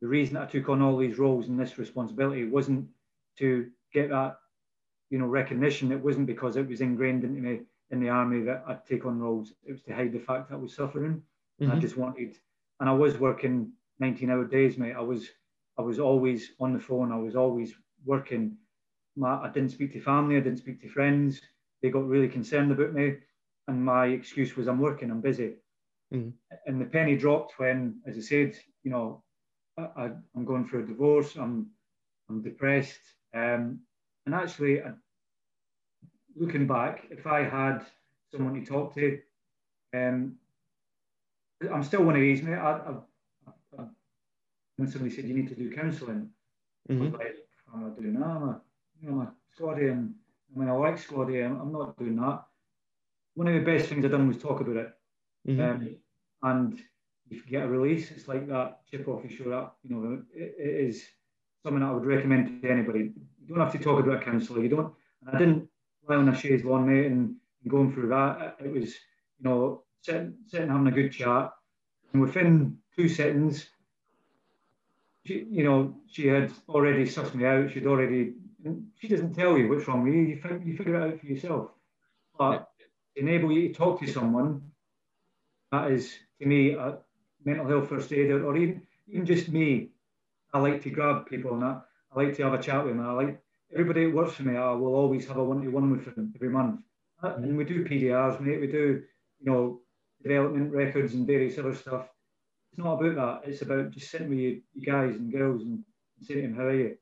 the 0.00 0.08
reason 0.08 0.36
I 0.36 0.46
took 0.46 0.68
on 0.68 0.82
all 0.82 0.96
these 0.96 1.18
roles 1.18 1.48
and 1.48 1.58
this 1.58 1.78
responsibility 1.78 2.44
wasn't 2.44 2.86
to 3.38 3.68
get 3.92 4.10
that, 4.10 4.38
you 5.10 5.18
know, 5.18 5.26
recognition. 5.26 5.92
It 5.92 6.02
wasn't 6.02 6.26
because 6.26 6.56
it 6.56 6.68
was 6.68 6.80
ingrained 6.80 7.24
into 7.24 7.40
me 7.40 7.60
in 7.90 8.00
the 8.00 8.08
army 8.08 8.42
that 8.42 8.64
I'd 8.66 8.86
take 8.86 9.06
on 9.06 9.18
roles. 9.18 9.52
It 9.66 9.72
was 9.72 9.82
to 9.82 9.94
hide 9.94 10.12
the 10.12 10.18
fact 10.18 10.48
that 10.48 10.56
I 10.56 10.58
was 10.58 10.74
suffering. 10.74 11.22
Mm-hmm. 11.60 11.72
I 11.72 11.78
just 11.78 11.96
wanted, 11.96 12.36
and 12.80 12.88
I 12.88 12.92
was 12.92 13.18
working 13.18 13.72
19 13.98 14.30
hour 14.30 14.44
days, 14.44 14.78
mate. 14.78 14.94
I 14.96 15.00
was, 15.00 15.28
I 15.78 15.82
was 15.82 15.98
always 15.98 16.52
on 16.60 16.72
the 16.72 16.80
phone. 16.80 17.12
I 17.12 17.16
was 17.18 17.34
always 17.34 17.74
working. 18.04 18.56
My, 19.16 19.42
I 19.42 19.48
didn't 19.48 19.70
speak 19.70 19.92
to 19.94 20.00
family. 20.00 20.36
I 20.36 20.40
didn't 20.40 20.58
speak 20.58 20.80
to 20.82 20.88
friends. 20.88 21.40
They 21.82 21.90
got 21.90 22.06
really 22.06 22.28
concerned 22.28 22.70
about 22.70 22.92
me. 22.92 23.16
And 23.66 23.84
my 23.84 24.06
excuse 24.06 24.56
was, 24.56 24.68
I'm 24.68 24.78
working, 24.78 25.10
I'm 25.10 25.20
busy. 25.20 25.54
Mm-hmm. 26.12 26.30
And 26.66 26.80
the 26.80 26.86
penny 26.86 27.16
dropped 27.16 27.58
when, 27.58 28.00
as 28.06 28.16
I 28.16 28.20
said, 28.20 28.56
you 28.82 28.90
know, 28.90 29.22
I, 29.78 30.10
am 30.36 30.44
going 30.44 30.66
through 30.66 30.84
a 30.84 30.86
divorce. 30.86 31.36
I'm, 31.36 31.68
I'm 32.28 32.42
depressed. 32.42 33.00
Um, 33.34 33.80
and 34.26 34.34
actually, 34.34 34.82
I, 34.82 34.92
looking 36.36 36.66
back, 36.66 37.04
if 37.10 37.26
I 37.26 37.42
had 37.42 37.84
someone 38.32 38.54
to 38.54 38.64
talk 38.64 38.94
to, 38.94 39.18
um, 39.94 40.36
I'm 41.72 41.82
still 41.82 42.04
one 42.04 42.14
of 42.14 42.20
these, 42.20 42.42
mate. 42.42 42.54
I, 42.54 42.72
I, 42.72 42.94
I, 43.78 43.84
when 44.76 44.90
somebody 44.90 45.14
said 45.14 45.24
you 45.24 45.34
need 45.34 45.48
to 45.48 45.54
do 45.54 45.70
counselling, 45.70 46.30
mm-hmm. 46.90 47.02
I 47.02 47.04
was 47.04 47.12
like, 47.14 47.36
I'm 47.72 47.82
not 47.82 48.00
doing 48.00 48.14
that. 48.14 48.26
I'm 48.26 48.42
a, 48.42 48.60
you 49.00 49.10
know, 49.10 49.20
I'm 49.20 49.26
a 49.26 49.32
Scotty 49.54 49.88
and 49.88 50.14
I 50.54 50.58
mean, 50.58 50.68
I 50.68 50.72
like 50.72 50.98
Scotty. 50.98 51.40
I'm, 51.40 51.60
I'm 51.60 51.72
not 51.72 51.98
doing 51.98 52.16
that. 52.16 52.44
One 53.34 53.48
of 53.48 53.54
the 53.54 53.60
best 53.60 53.88
things 53.88 54.04
I've 54.04 54.10
done 54.10 54.28
was 54.28 54.38
talk 54.38 54.60
about 54.60 54.76
it. 54.76 54.97
Mm-hmm. 55.48 55.60
Um, 55.60 55.96
and 56.42 56.80
if 57.30 57.38
you 57.38 57.50
get 57.50 57.64
a 57.64 57.68
release, 57.68 58.10
it's 58.10 58.28
like 58.28 58.46
that 58.48 58.80
chip 58.90 59.08
off 59.08 59.24
your 59.24 59.36
shoulder. 59.36 59.70
You 59.82 59.96
know, 59.96 60.22
it, 60.34 60.54
it 60.58 60.88
is 60.88 61.04
something 61.62 61.82
I 61.82 61.92
would 61.92 62.04
recommend 62.04 62.62
to 62.62 62.70
anybody. 62.70 63.12
You 63.40 63.54
don't 63.54 63.60
have 63.60 63.72
to 63.72 63.78
talk 63.78 64.00
about 64.00 64.22
a 64.22 64.24
counsellor. 64.24 64.62
You 64.62 64.68
don't. 64.68 64.94
I 65.26 65.38
didn't 65.38 65.68
lie 66.08 66.16
on 66.16 66.28
a 66.28 66.36
chaise 66.36 66.64
lawn, 66.64 66.86
mate, 66.86 67.06
and, 67.06 67.34
and 67.62 67.70
going 67.70 67.92
through 67.92 68.08
that. 68.08 68.56
It 68.64 68.72
was, 68.72 68.90
you 68.90 69.44
know, 69.44 69.82
sitting, 70.02 70.34
sitting 70.46 70.68
having 70.68 70.86
a 70.86 70.92
good 70.92 71.12
chat, 71.12 71.52
and 72.12 72.22
within 72.22 72.78
two 72.94 73.08
seconds, 73.08 73.66
she, 75.24 75.46
you 75.50 75.64
know, 75.64 75.94
she 76.08 76.28
had 76.28 76.52
already 76.68 77.04
sussed 77.04 77.34
me 77.34 77.44
out. 77.44 77.70
She'd 77.72 77.86
already. 77.86 78.34
She 79.00 79.08
doesn't 79.08 79.34
tell 79.34 79.56
you 79.56 79.68
what's 79.68 79.88
wrong 79.88 80.04
with 80.04 80.14
you. 80.14 80.20
You, 80.20 80.62
you 80.64 80.76
figure 80.76 80.96
it 80.96 81.14
out 81.14 81.20
for 81.20 81.26
yourself. 81.26 81.70
But 82.38 82.68
enable 83.16 83.50
you 83.50 83.68
to 83.68 83.74
talk 83.74 84.00
to 84.00 84.06
someone 84.06 84.62
that 85.72 85.90
is 85.90 86.14
to 86.40 86.46
me 86.46 86.72
a 86.72 86.98
mental 87.44 87.68
health 87.68 87.88
first 87.88 88.12
aid 88.12 88.30
or 88.30 88.56
even 88.56 88.82
even 89.08 89.26
just 89.26 89.48
me. 89.48 89.90
I 90.52 90.58
like 90.60 90.82
to 90.82 90.90
grab 90.90 91.26
people 91.26 91.54
and 91.54 91.62
that. 91.62 91.82
I 92.12 92.22
like 92.22 92.34
to 92.36 92.44
have 92.44 92.54
a 92.54 92.62
chat 92.62 92.84
with 92.84 92.96
them. 92.96 93.06
I 93.06 93.12
like 93.12 93.42
everybody 93.72 94.06
that 94.06 94.14
works 94.14 94.34
for 94.34 94.42
me. 94.42 94.56
I 94.56 94.72
will 94.72 94.94
always 94.94 95.26
have 95.28 95.36
a 95.36 95.44
one-to-one 95.44 95.90
with 95.90 96.14
them 96.14 96.32
every 96.34 96.48
month. 96.48 96.80
Mm-hmm. 97.22 97.44
And 97.44 97.56
we 97.56 97.64
do 97.64 97.84
PDRs, 97.84 98.40
mate. 98.40 98.60
We 98.60 98.66
do 98.66 99.02
you 99.40 99.50
know 99.50 99.80
development 100.22 100.72
records 100.72 101.14
and 101.14 101.26
various 101.26 101.58
other 101.58 101.74
stuff. 101.74 102.08
It's 102.72 102.78
not 102.78 103.00
about 103.00 103.42
that. 103.42 103.50
It's 103.50 103.62
about 103.62 103.90
just 103.90 104.10
sitting 104.10 104.30
with 104.30 104.38
you, 104.38 104.62
you 104.74 104.86
guys 104.86 105.14
and 105.16 105.32
girls 105.32 105.62
and, 105.62 105.84
and 106.18 106.26
saying 106.26 106.42
to 106.42 106.48
them, 106.48 106.56
"How 106.56 106.64
are 106.64 106.74
you? 106.74 106.96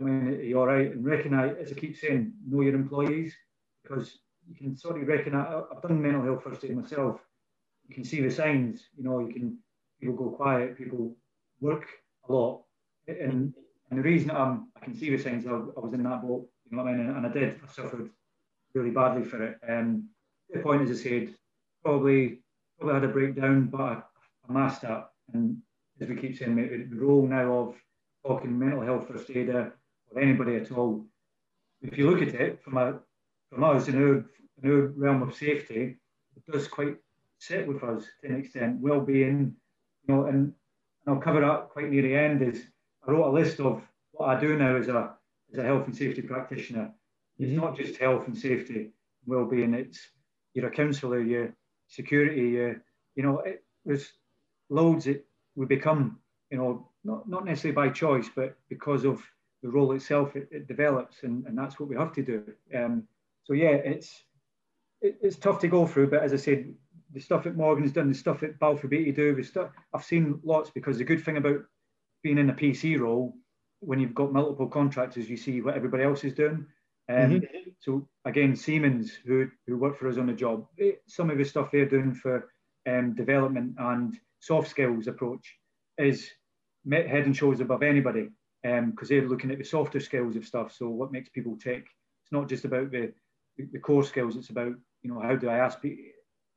I 0.00 0.04
mean, 0.04 0.28
are 0.28 0.42
you 0.42 0.58
all 0.58 0.66
right?" 0.66 0.92
And 0.92 1.04
recognise, 1.04 1.56
as 1.60 1.72
I 1.72 1.74
keep 1.74 1.96
saying, 1.96 2.32
know 2.48 2.60
your 2.60 2.74
employees 2.74 3.34
because 3.82 4.18
you 4.48 4.54
can 4.54 4.76
sort 4.76 5.00
of 5.00 5.08
recognise. 5.08 5.64
I've 5.70 5.82
done 5.82 6.02
mental 6.02 6.22
health 6.22 6.44
first 6.44 6.64
aid 6.64 6.76
myself 6.76 7.20
you 7.92 7.96
can 7.96 8.04
see 8.04 8.22
the 8.22 8.30
signs. 8.30 8.88
You 8.96 9.04
know, 9.04 9.20
you 9.20 9.34
can 9.34 9.58
people 10.00 10.16
go 10.16 10.30
quiet, 10.30 10.78
people 10.78 11.14
work 11.60 11.86
a 12.26 12.32
lot, 12.32 12.62
and 13.06 13.52
and 13.90 13.98
the 13.98 14.02
reason 14.02 14.30
I'm, 14.30 14.68
I 14.74 14.80
can 14.82 14.94
see 14.94 15.10
the 15.14 15.22
signs, 15.22 15.46
I, 15.46 15.50
I 15.50 15.80
was 15.80 15.92
in 15.92 16.02
that 16.04 16.22
boat, 16.22 16.48
you 16.64 16.74
know 16.74 16.82
what 16.82 16.94
I 16.94 16.96
mean, 16.96 17.06
and, 17.06 17.16
and 17.18 17.26
I 17.26 17.28
did, 17.28 17.60
I 17.62 17.70
suffered 17.70 18.08
really 18.72 18.90
badly 18.90 19.22
for 19.22 19.42
it. 19.42 19.58
And 19.68 20.04
the 20.48 20.60
point, 20.60 20.88
as 20.88 20.98
I 20.98 21.02
said, 21.02 21.34
probably 21.84 22.38
probably 22.78 22.94
had 22.94 23.04
a 23.04 23.12
breakdown, 23.12 23.66
but 23.66 23.80
I, 23.80 24.02
I 24.48 24.52
masked 24.52 24.82
that. 24.82 25.10
And 25.34 25.58
as 26.00 26.08
we 26.08 26.16
keep 26.16 26.38
saying, 26.38 26.56
the 26.56 26.96
role 26.96 27.26
now 27.26 27.52
of 27.52 27.74
talking 28.26 28.58
mental 28.58 28.80
health 28.80 29.08
first 29.08 29.28
aider 29.28 29.74
or 30.10 30.22
anybody 30.22 30.56
at 30.56 30.72
all, 30.72 31.04
if 31.82 31.98
you 31.98 32.10
look 32.10 32.22
at 32.22 32.34
it 32.34 32.62
from 32.62 32.78
a 32.78 32.98
from 33.50 33.64
us 33.64 33.88
in 33.88 34.02
our, 34.02 34.24
in 34.62 34.70
our 34.70 34.86
realm 34.96 35.20
of 35.20 35.34
safety, 35.34 35.98
it 36.34 36.50
does 36.50 36.66
quite 36.66 36.96
sit 37.42 37.66
with 37.66 37.82
us 37.82 38.04
to 38.20 38.28
an 38.28 38.36
extent, 38.36 38.80
well-being, 38.80 39.54
you 40.06 40.14
know, 40.14 40.26
and, 40.26 40.52
and 41.06 41.08
I'll 41.08 41.20
cover 41.20 41.44
up 41.44 41.70
quite 41.70 41.90
near 41.90 42.02
the 42.02 42.14
end. 42.14 42.42
Is 42.42 42.62
I 43.06 43.10
wrote 43.10 43.30
a 43.30 43.38
list 43.40 43.60
of 43.60 43.82
what 44.12 44.28
I 44.28 44.40
do 44.40 44.56
now 44.56 44.76
as 44.76 44.88
a 44.88 45.14
as 45.52 45.58
a 45.58 45.64
health 45.64 45.86
and 45.86 45.96
safety 45.96 46.22
practitioner. 46.22 46.92
Mm-hmm. 47.40 47.44
It's 47.44 47.60
not 47.60 47.76
just 47.76 47.96
health 47.98 48.26
and 48.26 48.36
safety, 48.36 48.90
well-being. 49.26 49.74
It's 49.74 50.00
you're 50.54 50.68
a 50.68 50.70
counsellor, 50.70 51.20
you're 51.20 51.54
security, 51.88 52.48
you 52.50 52.80
you 53.16 53.22
know, 53.22 53.40
it, 53.40 53.64
there's 53.84 54.12
loads 54.70 55.04
that 55.04 55.24
we 55.54 55.66
become, 55.66 56.18
you 56.50 56.58
know, 56.58 56.88
not, 57.04 57.28
not 57.28 57.44
necessarily 57.44 57.74
by 57.74 57.88
choice, 57.90 58.30
but 58.34 58.56
because 58.68 59.04
of 59.04 59.20
the 59.62 59.68
role 59.68 59.92
itself, 59.92 60.34
it, 60.34 60.48
it 60.50 60.66
develops, 60.66 61.22
and, 61.24 61.46
and 61.46 61.58
that's 61.58 61.78
what 61.78 61.88
we 61.88 61.96
have 61.96 62.12
to 62.14 62.22
do. 62.22 62.44
Um, 62.74 63.02
so 63.44 63.52
yeah, 63.52 63.70
it's 63.70 64.24
it, 65.00 65.18
it's 65.20 65.36
tough 65.36 65.58
to 65.60 65.68
go 65.68 65.86
through, 65.86 66.10
but 66.10 66.22
as 66.22 66.32
I 66.32 66.36
said, 66.36 66.74
the 67.12 67.20
stuff 67.20 67.44
that 67.44 67.56
Morgan's 67.56 67.92
done, 67.92 68.08
the 68.08 68.14
stuff 68.14 68.40
that 68.40 68.58
Balfour 68.58 68.88
Beatty 68.88 69.12
do, 69.12 69.34
the 69.34 69.42
stuff 69.42 69.70
I've 69.94 70.04
seen 70.04 70.40
lots 70.44 70.70
because 70.70 70.98
the 70.98 71.04
good 71.04 71.24
thing 71.24 71.36
about 71.36 71.60
being 72.22 72.38
in 72.38 72.50
a 72.50 72.54
PC 72.54 72.98
role, 72.98 73.34
when 73.80 73.98
you've 73.98 74.14
got 74.14 74.32
multiple 74.32 74.68
contractors, 74.68 75.28
you 75.28 75.36
see 75.36 75.60
what 75.60 75.74
everybody 75.74 76.04
else 76.04 76.24
is 76.24 76.34
doing. 76.34 76.66
Um, 77.08 77.16
mm-hmm. 77.16 77.70
So 77.80 78.08
again, 78.24 78.54
Siemens, 78.54 79.12
who 79.26 79.48
who 79.66 79.76
work 79.76 79.98
for 79.98 80.08
us 80.08 80.18
on 80.18 80.26
the 80.26 80.32
job, 80.32 80.66
they, 80.78 80.98
some 81.06 81.30
of 81.30 81.38
the 81.38 81.44
stuff 81.44 81.70
they're 81.70 81.88
doing 81.88 82.14
for 82.14 82.48
um, 82.88 83.14
development 83.14 83.74
and 83.78 84.18
soft 84.40 84.68
skills 84.68 85.06
approach 85.06 85.56
is 85.98 86.30
head 86.90 87.26
and 87.26 87.36
shoulders 87.36 87.60
above 87.60 87.82
anybody 87.82 88.28
because 88.62 88.78
um, 88.78 88.94
they're 89.08 89.28
looking 89.28 89.50
at 89.50 89.58
the 89.58 89.64
softer 89.64 90.00
skills 90.00 90.36
of 90.36 90.46
stuff. 90.46 90.72
So 90.72 90.88
what 90.88 91.12
makes 91.12 91.28
people 91.28 91.56
tick? 91.56 91.84
It's 92.22 92.32
not 92.32 92.48
just 92.48 92.64
about 92.64 92.90
the 92.90 93.12
the 93.58 93.78
core 93.78 94.04
skills. 94.04 94.36
It's 94.36 94.50
about 94.50 94.74
you 95.02 95.12
know 95.12 95.20
how 95.20 95.36
do 95.36 95.48
I 95.48 95.58
ask 95.58 95.82
people 95.82 96.04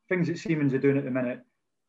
things 0.09 0.27
that 0.27 0.37
Siemens 0.37 0.73
are 0.73 0.79
doing 0.79 0.97
at 0.97 1.05
the 1.05 1.11
minute 1.11 1.41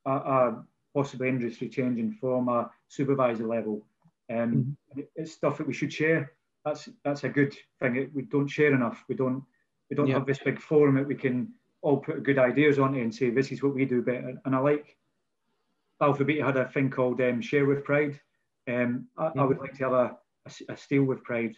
are, 0.04 0.22
are 0.22 0.66
possibly 0.94 1.28
industry 1.28 1.68
changing 1.68 2.12
from 2.12 2.48
a 2.48 2.70
supervisor 2.88 3.46
level. 3.46 3.86
Um, 4.30 4.76
mm-hmm. 4.94 5.00
It's 5.14 5.32
stuff 5.32 5.58
that 5.58 5.66
we 5.66 5.74
should 5.74 5.92
share. 5.92 6.32
That's 6.64 6.88
that's 7.04 7.24
a 7.24 7.28
good 7.28 7.54
thing. 7.80 8.10
We 8.14 8.22
don't 8.22 8.48
share 8.48 8.74
enough. 8.74 9.04
We 9.08 9.14
don't 9.14 9.44
we 9.90 9.96
don't 9.96 10.08
yeah. 10.08 10.14
have 10.14 10.26
this 10.26 10.38
big 10.38 10.60
forum 10.60 10.96
that 10.96 11.06
we 11.06 11.14
can 11.14 11.52
all 11.82 11.98
put 11.98 12.24
good 12.24 12.38
ideas 12.38 12.78
onto 12.78 13.00
and 13.00 13.14
say 13.14 13.30
this 13.30 13.52
is 13.52 13.62
what 13.62 13.74
we 13.74 13.84
do 13.84 14.02
better. 14.02 14.34
And 14.44 14.54
I 14.54 14.58
like 14.58 14.96
Beatty 16.00 16.40
had 16.40 16.56
a 16.56 16.68
thing 16.68 16.90
called 16.90 17.20
um, 17.20 17.40
Share 17.40 17.66
with 17.66 17.84
Pride. 17.84 18.18
Um, 18.68 19.06
I, 19.16 19.30
I, 19.36 19.44
would 19.44 19.58
like 19.58 19.74
to 19.74 19.84
have 19.84 19.92
a, 19.92 20.16
a, 20.46 20.72
a 20.72 20.76
steal 20.76 21.04
with 21.04 21.22
pride. 21.22 21.54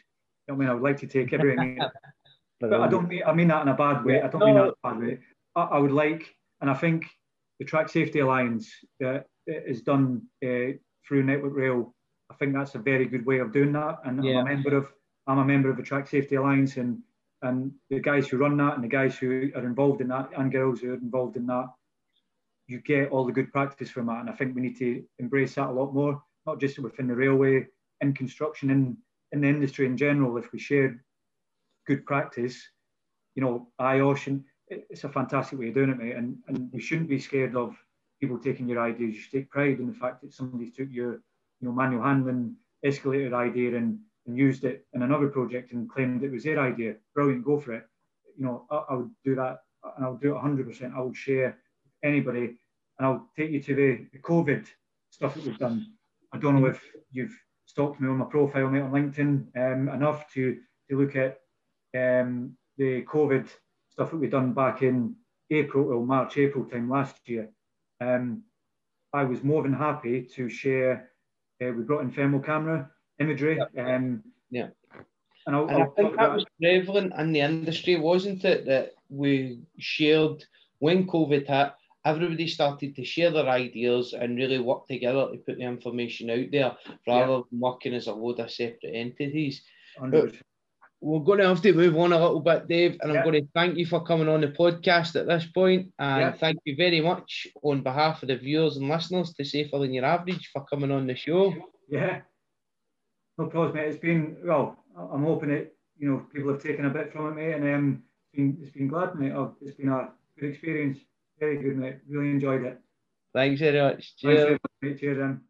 I 0.51 0.52
mean, 0.52 0.68
I 0.68 0.74
would 0.74 0.82
like 0.82 0.98
to 0.98 1.06
take 1.06 1.32
everything, 1.32 1.80
but 2.60 2.74
I 2.74 2.89
don't 2.89 3.09
mean 3.09 3.22
I 3.26 3.32
mean 3.32 3.48
that 3.48 3.62
in 3.62 3.68
a 3.68 3.74
bad 3.74 4.05
way. 4.05 4.20
I 4.20 4.28
don't 4.28 4.40
no. 4.40 4.47
mean 4.47 4.55
that 4.56 4.64
in 4.64 4.68
a 4.68 4.74
bad 4.82 4.98
way. 5.01 5.18
I, 5.56 5.62
I 5.62 5.78
would 5.78 5.93
like 5.93 6.35
and 6.60 6.70
I 6.70 6.74
think 6.74 7.06
the 7.59 7.64
Track 7.64 7.89
Safety 7.89 8.20
Alliance 8.20 8.70
uh, 9.05 9.20
is 9.47 9.82
done 9.82 10.22
uh, 10.44 10.76
through 11.06 11.24
Network 11.24 11.55
Rail. 11.55 11.94
I 12.30 12.35
think 12.35 12.55
that's 12.55 12.74
a 12.74 12.78
very 12.78 13.06
good 13.06 13.24
way 13.24 13.39
of 13.39 13.52
doing 13.52 13.72
that. 13.72 13.98
And 14.05 14.22
yeah. 14.24 14.39
I'm 14.39 14.47
a 14.47 14.51
member 14.51 14.76
of 14.76 14.93
I'm 15.26 15.39
a 15.39 15.44
member 15.44 15.70
of 15.70 15.76
the 15.76 15.82
Track 15.82 16.09
Safety 16.09 16.36
Alliance, 16.36 16.76
and 16.76 16.98
and 17.43 17.72
the 17.90 18.01
guys 18.01 18.28
who 18.28 18.39
run 18.39 18.56
that 18.59 18.74
and 18.74 18.85
the 18.85 18.89
guys 18.89 19.16
who 19.16 19.51
are 19.55 19.66
involved 19.66 20.01
in 20.01 20.09
that 20.09 20.30
and 20.36 20.52
girls 20.52 20.80
who 20.80 20.90
are 20.90 20.94
involved 20.94 21.36
in 21.36 21.47
that, 21.47 21.66
you 22.66 22.80
get 22.80 23.10
all 23.10 23.24
the 23.24 23.32
good 23.32 23.52
practice 23.52 23.90
from 23.90 24.06
that. 24.06 24.20
And 24.20 24.30
I 24.30 24.32
think 24.32 24.55
we 24.55 24.62
need 24.62 24.78
to 24.78 25.05
embrace 25.18 25.55
that 25.55 25.68
a 25.68 25.72
lot 25.72 25.94
more, 25.94 26.22
not 26.47 26.60
just 26.60 26.78
within 26.78 27.06
the 27.06 27.14
railway, 27.14 27.66
in 28.01 28.14
construction, 28.14 28.70
in 28.70 28.97
in 29.32 29.40
the 29.40 29.48
industry 29.48 29.86
in 29.86 29.97
general. 29.97 30.36
If 30.36 30.52
we 30.52 30.59
share 30.59 31.02
good 31.86 32.05
practice, 32.06 32.60
you 33.35 33.43
know, 33.43 33.68
IOSH 33.80 34.26
and 34.26 34.44
it's 34.70 35.05
a 35.05 35.09
fantastic 35.09 35.59
way 35.59 35.69
of 35.69 35.74
doing 35.74 35.90
it, 35.90 35.99
mate. 35.99 36.16
And, 36.16 36.36
and 36.47 36.70
you 36.73 36.81
shouldn't 36.81 37.09
be 37.09 37.19
scared 37.19 37.57
of 37.57 37.77
people 38.20 38.39
taking 38.39 38.69
your 38.69 38.81
ideas. 38.81 39.15
You 39.15 39.20
should 39.20 39.32
take 39.32 39.51
pride 39.51 39.78
in 39.78 39.86
the 39.86 39.99
fact 39.99 40.23
that 40.23 40.35
somebody 40.35 40.70
took 40.70 40.89
your 40.90 41.12
you 41.61 41.69
know, 41.69 41.73
manual 41.73 42.03
handling 42.03 42.57
escalator 42.85 43.35
idea 43.35 43.77
and, 43.77 43.99
and 44.27 44.36
used 44.36 44.65
it 44.65 44.86
in 44.95 45.03
another 45.03 45.28
project 45.28 45.73
and 45.73 45.90
claimed 45.90 46.23
it 46.23 46.32
was 46.32 46.45
their 46.45 46.61
idea. 46.61 46.95
Brilliant, 47.15 47.45
go 47.45 47.59
for 47.59 47.74
it. 47.74 47.85
You 48.36 48.45
know, 48.45 48.66
I, 48.70 48.77
I 48.90 48.95
would 48.95 49.11
do 49.24 49.35
that 49.36 49.59
and 49.97 50.05
I'll 50.05 50.16
do 50.16 50.36
it 50.36 50.40
100%. 50.40 50.95
I 50.95 51.01
will 51.01 51.15
share 51.15 51.59
anybody 52.03 52.57
and 52.99 53.07
I'll 53.07 53.28
take 53.36 53.51
you 53.51 53.62
to 53.62 53.74
the, 53.74 54.07
the 54.12 54.19
COVID 54.19 54.66
stuff 55.11 55.35
that 55.35 55.45
we've 55.45 55.59
done. 55.59 55.86
I 56.32 56.39
don't 56.39 56.61
know 56.61 56.66
if 56.66 56.82
you've 57.11 57.36
stalked 57.66 58.01
me 58.01 58.09
on 58.09 58.19
my 58.19 58.27
profile, 58.27 58.69
mate, 58.69 58.82
on 58.82 58.93
LinkedIn 58.93 59.47
um, 59.57 59.89
enough 59.89 60.31
to, 60.35 60.59
to 60.90 60.99
look 60.99 61.16
at 61.16 61.39
um, 61.97 62.57
the 62.77 63.03
COVID 63.03 63.49
stuff 63.98 64.12
that 64.12 64.18
we 64.18 64.28
done 64.28 64.52
back 64.52 64.82
in 64.82 65.16
April 65.50 65.92
or 65.92 66.06
March, 66.06 66.38
April 66.38 66.64
time 66.64 66.88
last 66.88 67.16
year, 67.28 67.50
um, 68.00 68.44
I 69.12 69.24
was 69.24 69.42
more 69.42 69.64
than 69.64 69.72
happy 69.72 70.22
to 70.36 70.48
share. 70.48 71.10
Uh, 71.60 71.72
we 71.72 71.82
brought 71.82 72.02
in 72.02 72.12
thermal 72.12 72.38
camera 72.38 72.88
imagery. 73.18 73.58
Um, 73.76 74.22
yeah. 74.50 74.68
And, 75.46 75.56
I'll, 75.56 75.66
and 75.66 75.82
I'll 75.82 75.82
I 75.82 76.00
think 76.00 76.16
that 76.16 76.32
was 76.32 76.44
prevalent 76.60 77.12
in 77.18 77.32
the 77.32 77.40
industry, 77.40 77.96
wasn't 77.96 78.44
it? 78.44 78.66
That 78.66 78.92
we 79.08 79.62
shared 79.80 80.44
when 80.78 81.08
COVID 81.08 81.48
hit, 81.48 81.72
everybody 82.04 82.46
started 82.46 82.94
to 82.94 83.04
share 83.04 83.32
their 83.32 83.48
ideas 83.48 84.12
and 84.12 84.36
really 84.36 84.60
work 84.60 84.86
together 84.86 85.26
to 85.32 85.38
put 85.38 85.56
the 85.56 85.64
information 85.64 86.30
out 86.30 86.52
there 86.52 86.76
rather 87.08 87.32
yeah. 87.32 87.40
than 87.50 87.60
working 87.60 87.94
as 87.94 88.06
a 88.06 88.12
load 88.12 88.38
of 88.38 88.48
separate 88.52 88.94
entities. 88.94 89.62
100%. 90.00 90.40
We're 91.00 91.20
going 91.20 91.38
to 91.38 91.46
have 91.46 91.62
to 91.62 91.72
move 91.72 91.96
on 91.96 92.12
a 92.12 92.18
little 92.18 92.40
bit, 92.40 92.66
Dave, 92.66 92.98
and 93.00 93.12
yeah. 93.12 93.20
I'm 93.20 93.24
going 93.24 93.40
to 93.40 93.48
thank 93.54 93.76
you 93.76 93.86
for 93.86 94.02
coming 94.02 94.28
on 94.28 94.40
the 94.40 94.48
podcast 94.48 95.14
at 95.14 95.26
this 95.26 95.46
point, 95.46 95.92
and 95.98 96.20
yeah. 96.20 96.32
thank 96.32 96.58
you 96.64 96.74
very 96.74 97.00
much 97.00 97.46
on 97.62 97.82
behalf 97.82 98.22
of 98.22 98.28
the 98.28 98.36
viewers 98.36 98.76
and 98.76 98.88
listeners 98.88 99.32
to 99.34 99.44
Safer 99.44 99.78
Than 99.78 99.94
Your 99.94 100.04
Average 100.04 100.50
for 100.52 100.64
coming 100.64 100.90
on 100.90 101.06
the 101.06 101.14
show. 101.14 101.54
Yeah, 101.88 102.22
no 103.38 103.46
problem, 103.46 103.76
mate. 103.76 103.88
It's 103.88 103.98
been 103.98 104.38
well. 104.42 104.76
I'm 104.96 105.22
hoping 105.22 105.50
it. 105.50 105.76
you 105.96 106.10
know 106.10 106.26
people 106.34 106.52
have 106.52 106.62
taken 106.62 106.86
a 106.86 106.90
bit 106.90 107.12
from 107.12 107.28
it, 107.28 107.34
mate, 107.36 107.54
and 107.54 107.74
um, 107.74 108.02
it's 108.24 108.36
been 108.36 108.58
it's 108.60 108.72
been 108.72 108.88
glad, 108.88 109.14
mate. 109.14 109.32
It's 109.60 109.76
been 109.76 109.90
a 109.90 110.08
good 110.38 110.50
experience. 110.50 110.98
Very 111.38 111.62
good, 111.62 111.76
mate. 111.76 111.98
Really 112.08 112.30
enjoyed 112.30 112.64
it. 112.64 112.80
Thanks 113.34 113.60
very 113.60 113.80
much. 113.80 114.16
Cheers. 114.16 114.58
Thanks, 114.82 115.00
Cheers, 115.00 115.18
then. 115.18 115.40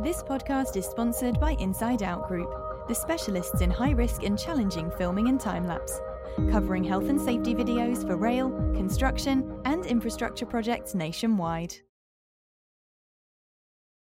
This 0.00 0.22
podcast 0.22 0.76
is 0.76 0.86
sponsored 0.86 1.40
by 1.40 1.56
Inside 1.58 2.04
Out 2.04 2.28
Group, 2.28 2.54
the 2.86 2.94
specialists 2.94 3.62
in 3.62 3.68
high 3.68 3.90
risk 3.90 4.22
and 4.22 4.38
challenging 4.38 4.92
filming 4.92 5.26
and 5.26 5.40
time 5.40 5.66
lapse, 5.66 6.00
covering 6.52 6.84
health 6.84 7.08
and 7.08 7.20
safety 7.20 7.52
videos 7.52 8.06
for 8.06 8.16
rail, 8.16 8.50
construction, 8.76 9.60
and 9.64 9.84
infrastructure 9.84 10.46
projects 10.46 10.94
nationwide. 10.94 11.74